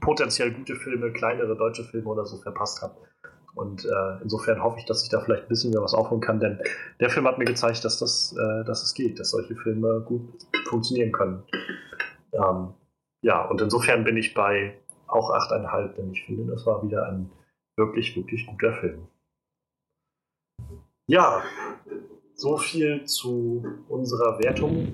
potenziell 0.00 0.52
gute 0.52 0.76
Filme, 0.76 1.10
kleinere 1.12 1.56
deutsche 1.56 1.84
Filme 1.84 2.08
oder 2.08 2.26
so 2.26 2.36
verpasst 2.36 2.82
habe. 2.82 2.96
Und 3.54 3.84
äh, 3.84 4.22
insofern 4.22 4.62
hoffe 4.62 4.78
ich, 4.78 4.84
dass 4.84 5.02
ich 5.02 5.08
da 5.08 5.20
vielleicht 5.20 5.44
ein 5.44 5.48
bisschen 5.48 5.72
mehr 5.72 5.82
was 5.82 5.94
aufholen 5.94 6.20
kann, 6.20 6.38
denn 6.38 6.60
der 7.00 7.10
Film 7.10 7.26
hat 7.26 7.38
mir 7.38 7.44
gezeigt, 7.44 7.84
dass 7.84 7.98
das, 7.98 8.34
äh, 8.38 8.64
dass 8.64 8.82
es 8.82 8.94
geht, 8.94 9.18
dass 9.18 9.30
solche 9.30 9.56
Filme 9.56 10.02
gut 10.06 10.22
funktionieren 10.68 11.12
können. 11.12 11.42
Ähm, 12.32 12.74
ja, 13.22 13.44
und 13.46 13.60
insofern 13.60 14.04
bin 14.04 14.16
ich 14.16 14.34
bei 14.34 14.78
auch 15.08 15.30
8,5, 15.30 15.94
denn 15.94 16.12
ich 16.12 16.24
finde, 16.24 16.52
das 16.52 16.66
war 16.66 16.82
wieder 16.84 17.08
ein 17.08 17.30
wirklich, 17.78 18.14
wirklich 18.16 18.46
guter 18.46 18.74
Film. 18.74 19.08
Ja, 21.06 21.42
so 22.34 22.58
viel 22.58 23.04
zu 23.06 23.64
unserer 23.88 24.38
Wertung. 24.40 24.92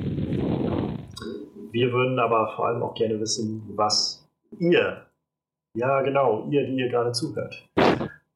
Wir 1.73 1.93
würden 1.93 2.19
aber 2.21 2.55
vor 2.55 2.69
allem 2.69 2.83
auch 2.83 2.95
gerne 2.95 3.19
wissen, 3.19 3.65
was 3.75 4.29
ihr, 4.61 5.07
ja 5.75 6.03
genau, 6.03 6.47
ihr, 6.51 6.67
die 6.67 6.77
ihr 6.77 6.89
gerade 6.89 7.11
zuhört, 7.11 7.69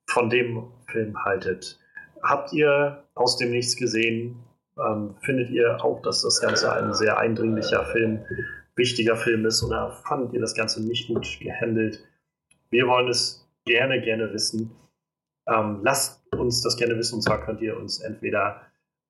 von 0.08 0.28
dem 0.28 0.64
Film 0.90 1.16
haltet. 1.24 1.78
Habt 2.22 2.52
ihr 2.52 3.04
aus 3.14 3.36
dem 3.36 3.52
Nichts 3.52 3.76
gesehen? 3.76 4.36
Ähm, 4.76 5.14
findet 5.24 5.50
ihr 5.50 5.82
auch, 5.84 6.02
dass 6.02 6.22
das 6.22 6.40
Ganze 6.40 6.72
ein 6.72 6.92
sehr 6.94 7.18
eindringlicher 7.18 7.84
Film, 7.86 8.24
wichtiger 8.74 9.16
Film 9.16 9.46
ist 9.46 9.62
oder 9.62 9.92
fandet 10.08 10.32
ihr 10.32 10.40
das 10.40 10.54
Ganze 10.54 10.84
nicht 10.84 11.08
gut 11.08 11.38
gehandelt? 11.40 12.04
Wir 12.70 12.86
wollen 12.86 13.08
es 13.08 13.47
gerne, 13.68 14.00
gerne 14.00 14.32
wissen. 14.32 14.70
Ähm, 15.46 15.80
lasst 15.82 16.20
uns 16.34 16.62
das 16.62 16.76
gerne 16.76 16.96
wissen. 16.98 17.16
Und 17.16 17.22
zwar 17.22 17.40
könnt 17.40 17.60
ihr 17.60 17.76
uns 17.76 18.00
entweder 18.00 18.62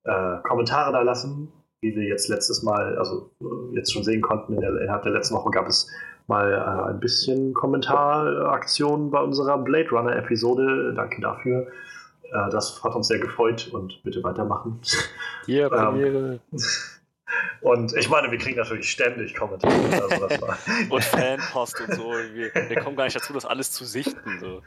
äh, 0.05 0.37
Kommentare 0.43 0.93
da 0.93 1.03
lassen, 1.03 1.53
wie 1.81 1.95
wir 1.95 2.05
jetzt 2.05 2.29
letztes 2.29 2.63
Mal, 2.63 2.99
also 2.99 3.31
äh, 3.41 3.77
jetzt 3.77 3.93
schon 3.93 4.05
sehen 4.05 4.21
konnten, 4.21 4.55
in 4.55 4.61
der, 4.61 4.71
innerhalb 4.81 5.03
der 5.03 5.13
letzten 5.13 5.35
Woche 5.35 5.51
gab 5.51 5.67
es 5.67 5.91
mal 6.27 6.53
äh, 6.53 6.91
ein 6.91 7.01
bisschen 7.01 7.55
Kommentaraktionen 7.55 9.11
bei 9.11 9.21
unserer 9.21 9.59
Blade 9.59 9.89
Runner-Episode. 9.91 10.93
Danke 10.95 11.21
dafür. 11.21 11.67
Äh, 12.33 12.51
das 12.51 12.83
hat 12.85 12.95
uns 12.95 13.09
sehr 13.09 13.19
gefreut 13.19 13.71
und 13.73 14.03
bitte 14.03 14.23
weitermachen. 14.23 14.81
Hier, 15.47 15.69
Premiere. 15.69 16.41
Ähm, 16.53 16.61
und 17.61 17.95
ich 17.97 18.09
meine, 18.09 18.31
wir 18.31 18.39
kriegen 18.39 18.57
natürlich 18.57 18.91
ständig 18.91 19.35
Kommentare. 19.35 19.75
Also 20.21 20.47
und 20.91 21.05
Fanpost 21.05 21.81
und 21.81 21.95
so. 21.95 22.13
Wir, 22.13 22.55
wir, 22.55 22.81
kommen 22.81 22.97
gar 22.97 23.05
nicht 23.05 23.17
dazu, 23.17 23.33
das 23.33 23.45
alles 23.45 23.73
zu 23.73 23.85
sichten. 23.85 24.39
So. 24.41 24.63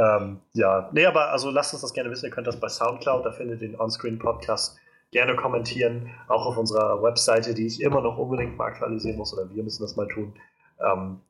Ähm, 0.00 0.40
ja, 0.52 0.88
nee, 0.92 1.06
aber 1.06 1.30
also 1.30 1.50
lasst 1.50 1.72
uns 1.72 1.82
das 1.82 1.92
gerne 1.92 2.10
wissen. 2.10 2.26
Ihr 2.26 2.30
könnt 2.30 2.46
das 2.46 2.58
bei 2.58 2.68
Soundcloud, 2.68 3.24
da 3.24 3.32
findet 3.32 3.60
ihr 3.60 3.68
den 3.68 3.80
Onscreen-Podcast 3.80 4.78
gerne 5.10 5.36
kommentieren. 5.36 6.10
Auch 6.28 6.46
auf 6.46 6.56
unserer 6.56 7.02
Webseite, 7.02 7.54
die 7.54 7.66
ich 7.66 7.80
immer 7.80 8.00
noch 8.00 8.18
unbedingt 8.18 8.56
mal 8.56 8.66
aktualisieren 8.66 9.16
muss, 9.16 9.32
oder 9.32 9.52
wir 9.54 9.62
müssen 9.62 9.82
das 9.82 9.96
mal 9.96 10.08
tun. 10.08 10.34
Ähm, 10.80 11.20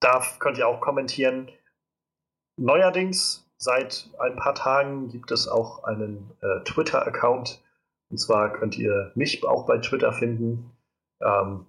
da 0.00 0.22
könnt 0.38 0.58
ihr 0.58 0.68
auch 0.68 0.80
kommentieren. 0.80 1.50
Neuerdings, 2.56 3.48
seit 3.56 4.08
ein 4.18 4.36
paar 4.36 4.54
Tagen, 4.54 5.08
gibt 5.08 5.30
es 5.30 5.48
auch 5.48 5.84
einen 5.84 6.30
äh, 6.40 6.62
Twitter-Account. 6.64 7.62
Und 8.14 8.18
zwar 8.18 8.52
könnt 8.52 8.78
ihr 8.78 9.10
mich 9.16 9.44
auch 9.44 9.66
bei 9.66 9.78
Twitter 9.78 10.12
finden. 10.12 10.70
Ähm, 11.20 11.66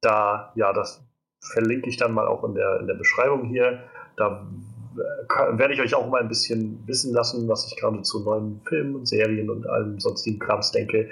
da, 0.00 0.52
ja, 0.56 0.72
das 0.72 1.00
verlinke 1.40 1.88
ich 1.88 1.96
dann 1.96 2.12
mal 2.12 2.26
auch 2.26 2.42
in 2.42 2.56
der, 2.56 2.80
in 2.80 2.88
der 2.88 2.94
Beschreibung 2.94 3.44
hier. 3.44 3.84
Da 4.16 4.44
werde 5.52 5.74
ich 5.74 5.80
euch 5.80 5.94
auch 5.94 6.08
mal 6.08 6.20
ein 6.22 6.26
bisschen 6.26 6.84
wissen 6.88 7.14
lassen, 7.14 7.46
was 7.46 7.68
ich 7.68 7.76
gerade 7.76 8.02
zu 8.02 8.24
neuen 8.24 8.60
Filmen 8.66 8.96
und 8.96 9.06
Serien 9.06 9.48
und 9.48 9.68
allem 9.68 10.00
sonstigen 10.00 10.40
Krams 10.40 10.72
denke. 10.72 11.08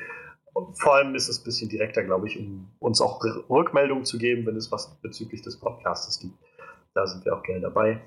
Und 0.52 0.76
vor 0.76 0.96
allem 0.96 1.14
ist 1.14 1.28
es 1.28 1.38
ein 1.38 1.44
bisschen 1.44 1.68
direkter, 1.68 2.02
glaube 2.02 2.26
ich, 2.26 2.36
um 2.36 2.68
uns 2.80 3.00
auch 3.00 3.22
Rückmeldungen 3.48 4.04
zu 4.04 4.18
geben, 4.18 4.44
wenn 4.44 4.56
es 4.56 4.72
was 4.72 4.92
bezüglich 5.02 5.42
des 5.42 5.56
Podcasts 5.56 6.18
gibt. 6.18 6.34
Da 6.94 7.06
sind 7.06 7.24
wir 7.24 7.36
auch 7.36 7.44
gerne 7.44 7.60
dabei. 7.60 8.00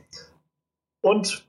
Und 0.99 1.48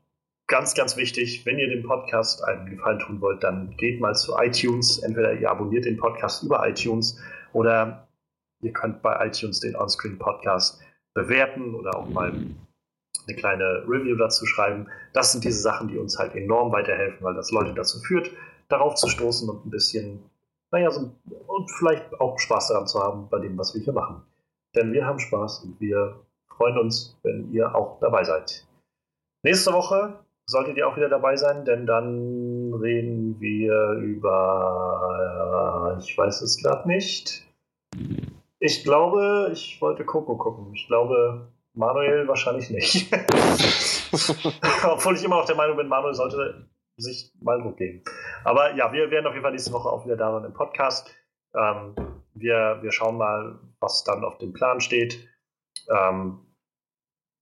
ganz, 0.51 0.75
ganz 0.75 0.97
wichtig, 0.97 1.47
wenn 1.47 1.61
ihr 1.61 1.69
dem 1.69 1.85
Podcast 1.85 2.43
einen 2.45 2.67
Gefallen 2.67 2.99
tun 2.99 3.21
wollt, 3.21 3.43
dann 3.45 3.77
geht 3.77 4.01
mal 4.01 4.15
zu 4.17 4.37
iTunes. 4.37 4.99
Entweder 4.99 5.33
ihr 5.33 5.49
abonniert 5.49 5.85
den 5.85 5.97
Podcast 5.97 6.43
über 6.43 6.69
iTunes 6.69 7.19
oder 7.53 8.09
ihr 8.61 8.73
könnt 8.73 9.01
bei 9.01 9.27
iTunes 9.27 9.61
den 9.61 9.77
Onscreen 9.77 10.19
Podcast 10.19 10.81
bewerten 11.15 11.77
oder 11.77 11.97
auch 11.97 12.09
mal 12.09 12.33
eine 12.33 13.37
kleine 13.37 13.85
Review 13.87 14.17
dazu 14.17 14.45
schreiben. 14.45 14.89
Das 15.13 15.31
sind 15.31 15.45
diese 15.45 15.61
Sachen, 15.61 15.87
die 15.87 15.99
uns 15.99 16.19
halt 16.19 16.35
enorm 16.35 16.73
weiterhelfen, 16.73 17.25
weil 17.25 17.35
das 17.35 17.53
Leute 17.53 17.73
dazu 17.73 18.01
führt, 18.01 18.33
darauf 18.69 18.97
zu 18.97 19.09
stoßen 19.09 19.49
und 19.49 19.65
ein 19.67 19.71
bisschen, 19.71 20.21
naja, 20.73 20.91
so, 20.91 21.13
und 21.47 21.71
vielleicht 21.79 22.21
auch 22.21 22.39
Spaß 22.41 22.69
daran 22.69 22.89
zu 22.89 23.01
haben 23.01 23.29
bei 23.31 23.39
dem, 23.39 23.57
was 23.57 23.73
wir 23.75 23.83
hier 23.83 23.93
machen. 23.93 24.23
Denn 24.75 24.93
wir 24.93 25.07
haben 25.07 25.21
Spaß 25.21 25.61
und 25.61 25.81
wir 25.81 26.19
freuen 26.49 26.77
uns, 26.77 27.17
wenn 27.23 27.53
ihr 27.53 27.73
auch 27.73 28.01
dabei 28.01 28.25
seid. 28.25 28.67
Nächste 29.45 29.73
Woche 29.73 30.19
solltet 30.51 30.77
ihr 30.77 30.87
auch 30.89 30.97
wieder 30.97 31.09
dabei 31.09 31.37
sein, 31.37 31.65
denn 31.65 31.87
dann 31.87 32.75
reden 32.75 33.41
wir 33.41 33.93
über, 33.93 35.97
ich 36.01 36.19
weiß 36.19 36.43
es 36.43 36.61
gerade 36.63 36.87
nicht. 36.89 37.47
Ich 38.59 38.83
glaube, 38.85 39.51
ich 39.53 39.81
wollte 39.81 40.05
Coco 40.05 40.37
gucken. 40.37 40.75
Ich 40.75 40.89
glaube, 40.89 41.49
Manuel 41.75 42.27
wahrscheinlich 42.29 42.71
nicht. 42.71 43.13
Obwohl 44.85 45.17
ich 45.17 45.25
immer 45.25 45.37
noch 45.37 45.47
der 45.47 45.57
Meinung 45.57 45.77
bin, 45.77 45.89
Manuel 45.89 46.15
sollte 46.15 46.69
sich 46.97 47.33
mal 47.41 47.61
Druck 47.63 47.77
geben. 47.77 48.03
Aber 48.45 48.75
ja, 48.75 48.93
wir 48.93 49.11
werden 49.11 49.27
auf 49.27 49.33
jeden 49.33 49.45
Fall 49.45 49.53
nächste 49.53 49.73
Woche 49.73 49.89
auch 49.89 50.05
wieder 50.05 50.17
da 50.17 50.33
sein 50.33 50.45
im 50.45 50.53
Podcast. 50.53 51.15
Ähm, 51.55 51.95
wir, 52.35 52.79
wir 52.83 52.93
schauen 52.93 53.17
mal, 53.17 53.59
was 53.79 54.05
dann 54.05 54.25
auf 54.25 54.37
dem 54.39 54.53
Plan 54.53 54.81
steht. 54.81 55.27
Ähm, 55.89 56.41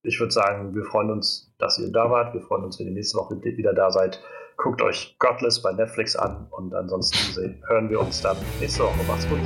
ich 0.02 0.20
würde 0.20 0.32
sagen, 0.32 0.74
wir 0.74 0.84
freuen 0.84 1.10
uns, 1.10 1.52
dass 1.58 1.78
ihr 1.78 1.90
da 1.90 2.10
wart. 2.10 2.34
Wir 2.34 2.40
freuen 2.40 2.64
uns, 2.64 2.78
wenn 2.78 2.86
ihr 2.86 2.92
nächste 2.92 3.18
Woche 3.18 3.40
wieder 3.42 3.74
da 3.74 3.90
seid. 3.90 4.20
Guckt 4.56 4.82
euch 4.82 5.16
Godless 5.18 5.62
bei 5.62 5.72
Netflix 5.72 6.16
an 6.16 6.46
und 6.50 6.74
ansonsten 6.74 7.62
hören 7.68 7.90
wir 7.90 8.00
uns 8.00 8.22
dann 8.22 8.36
nächste 8.60 8.82
Woche. 8.82 9.04
Macht's 9.06 9.28
gut. 9.28 9.38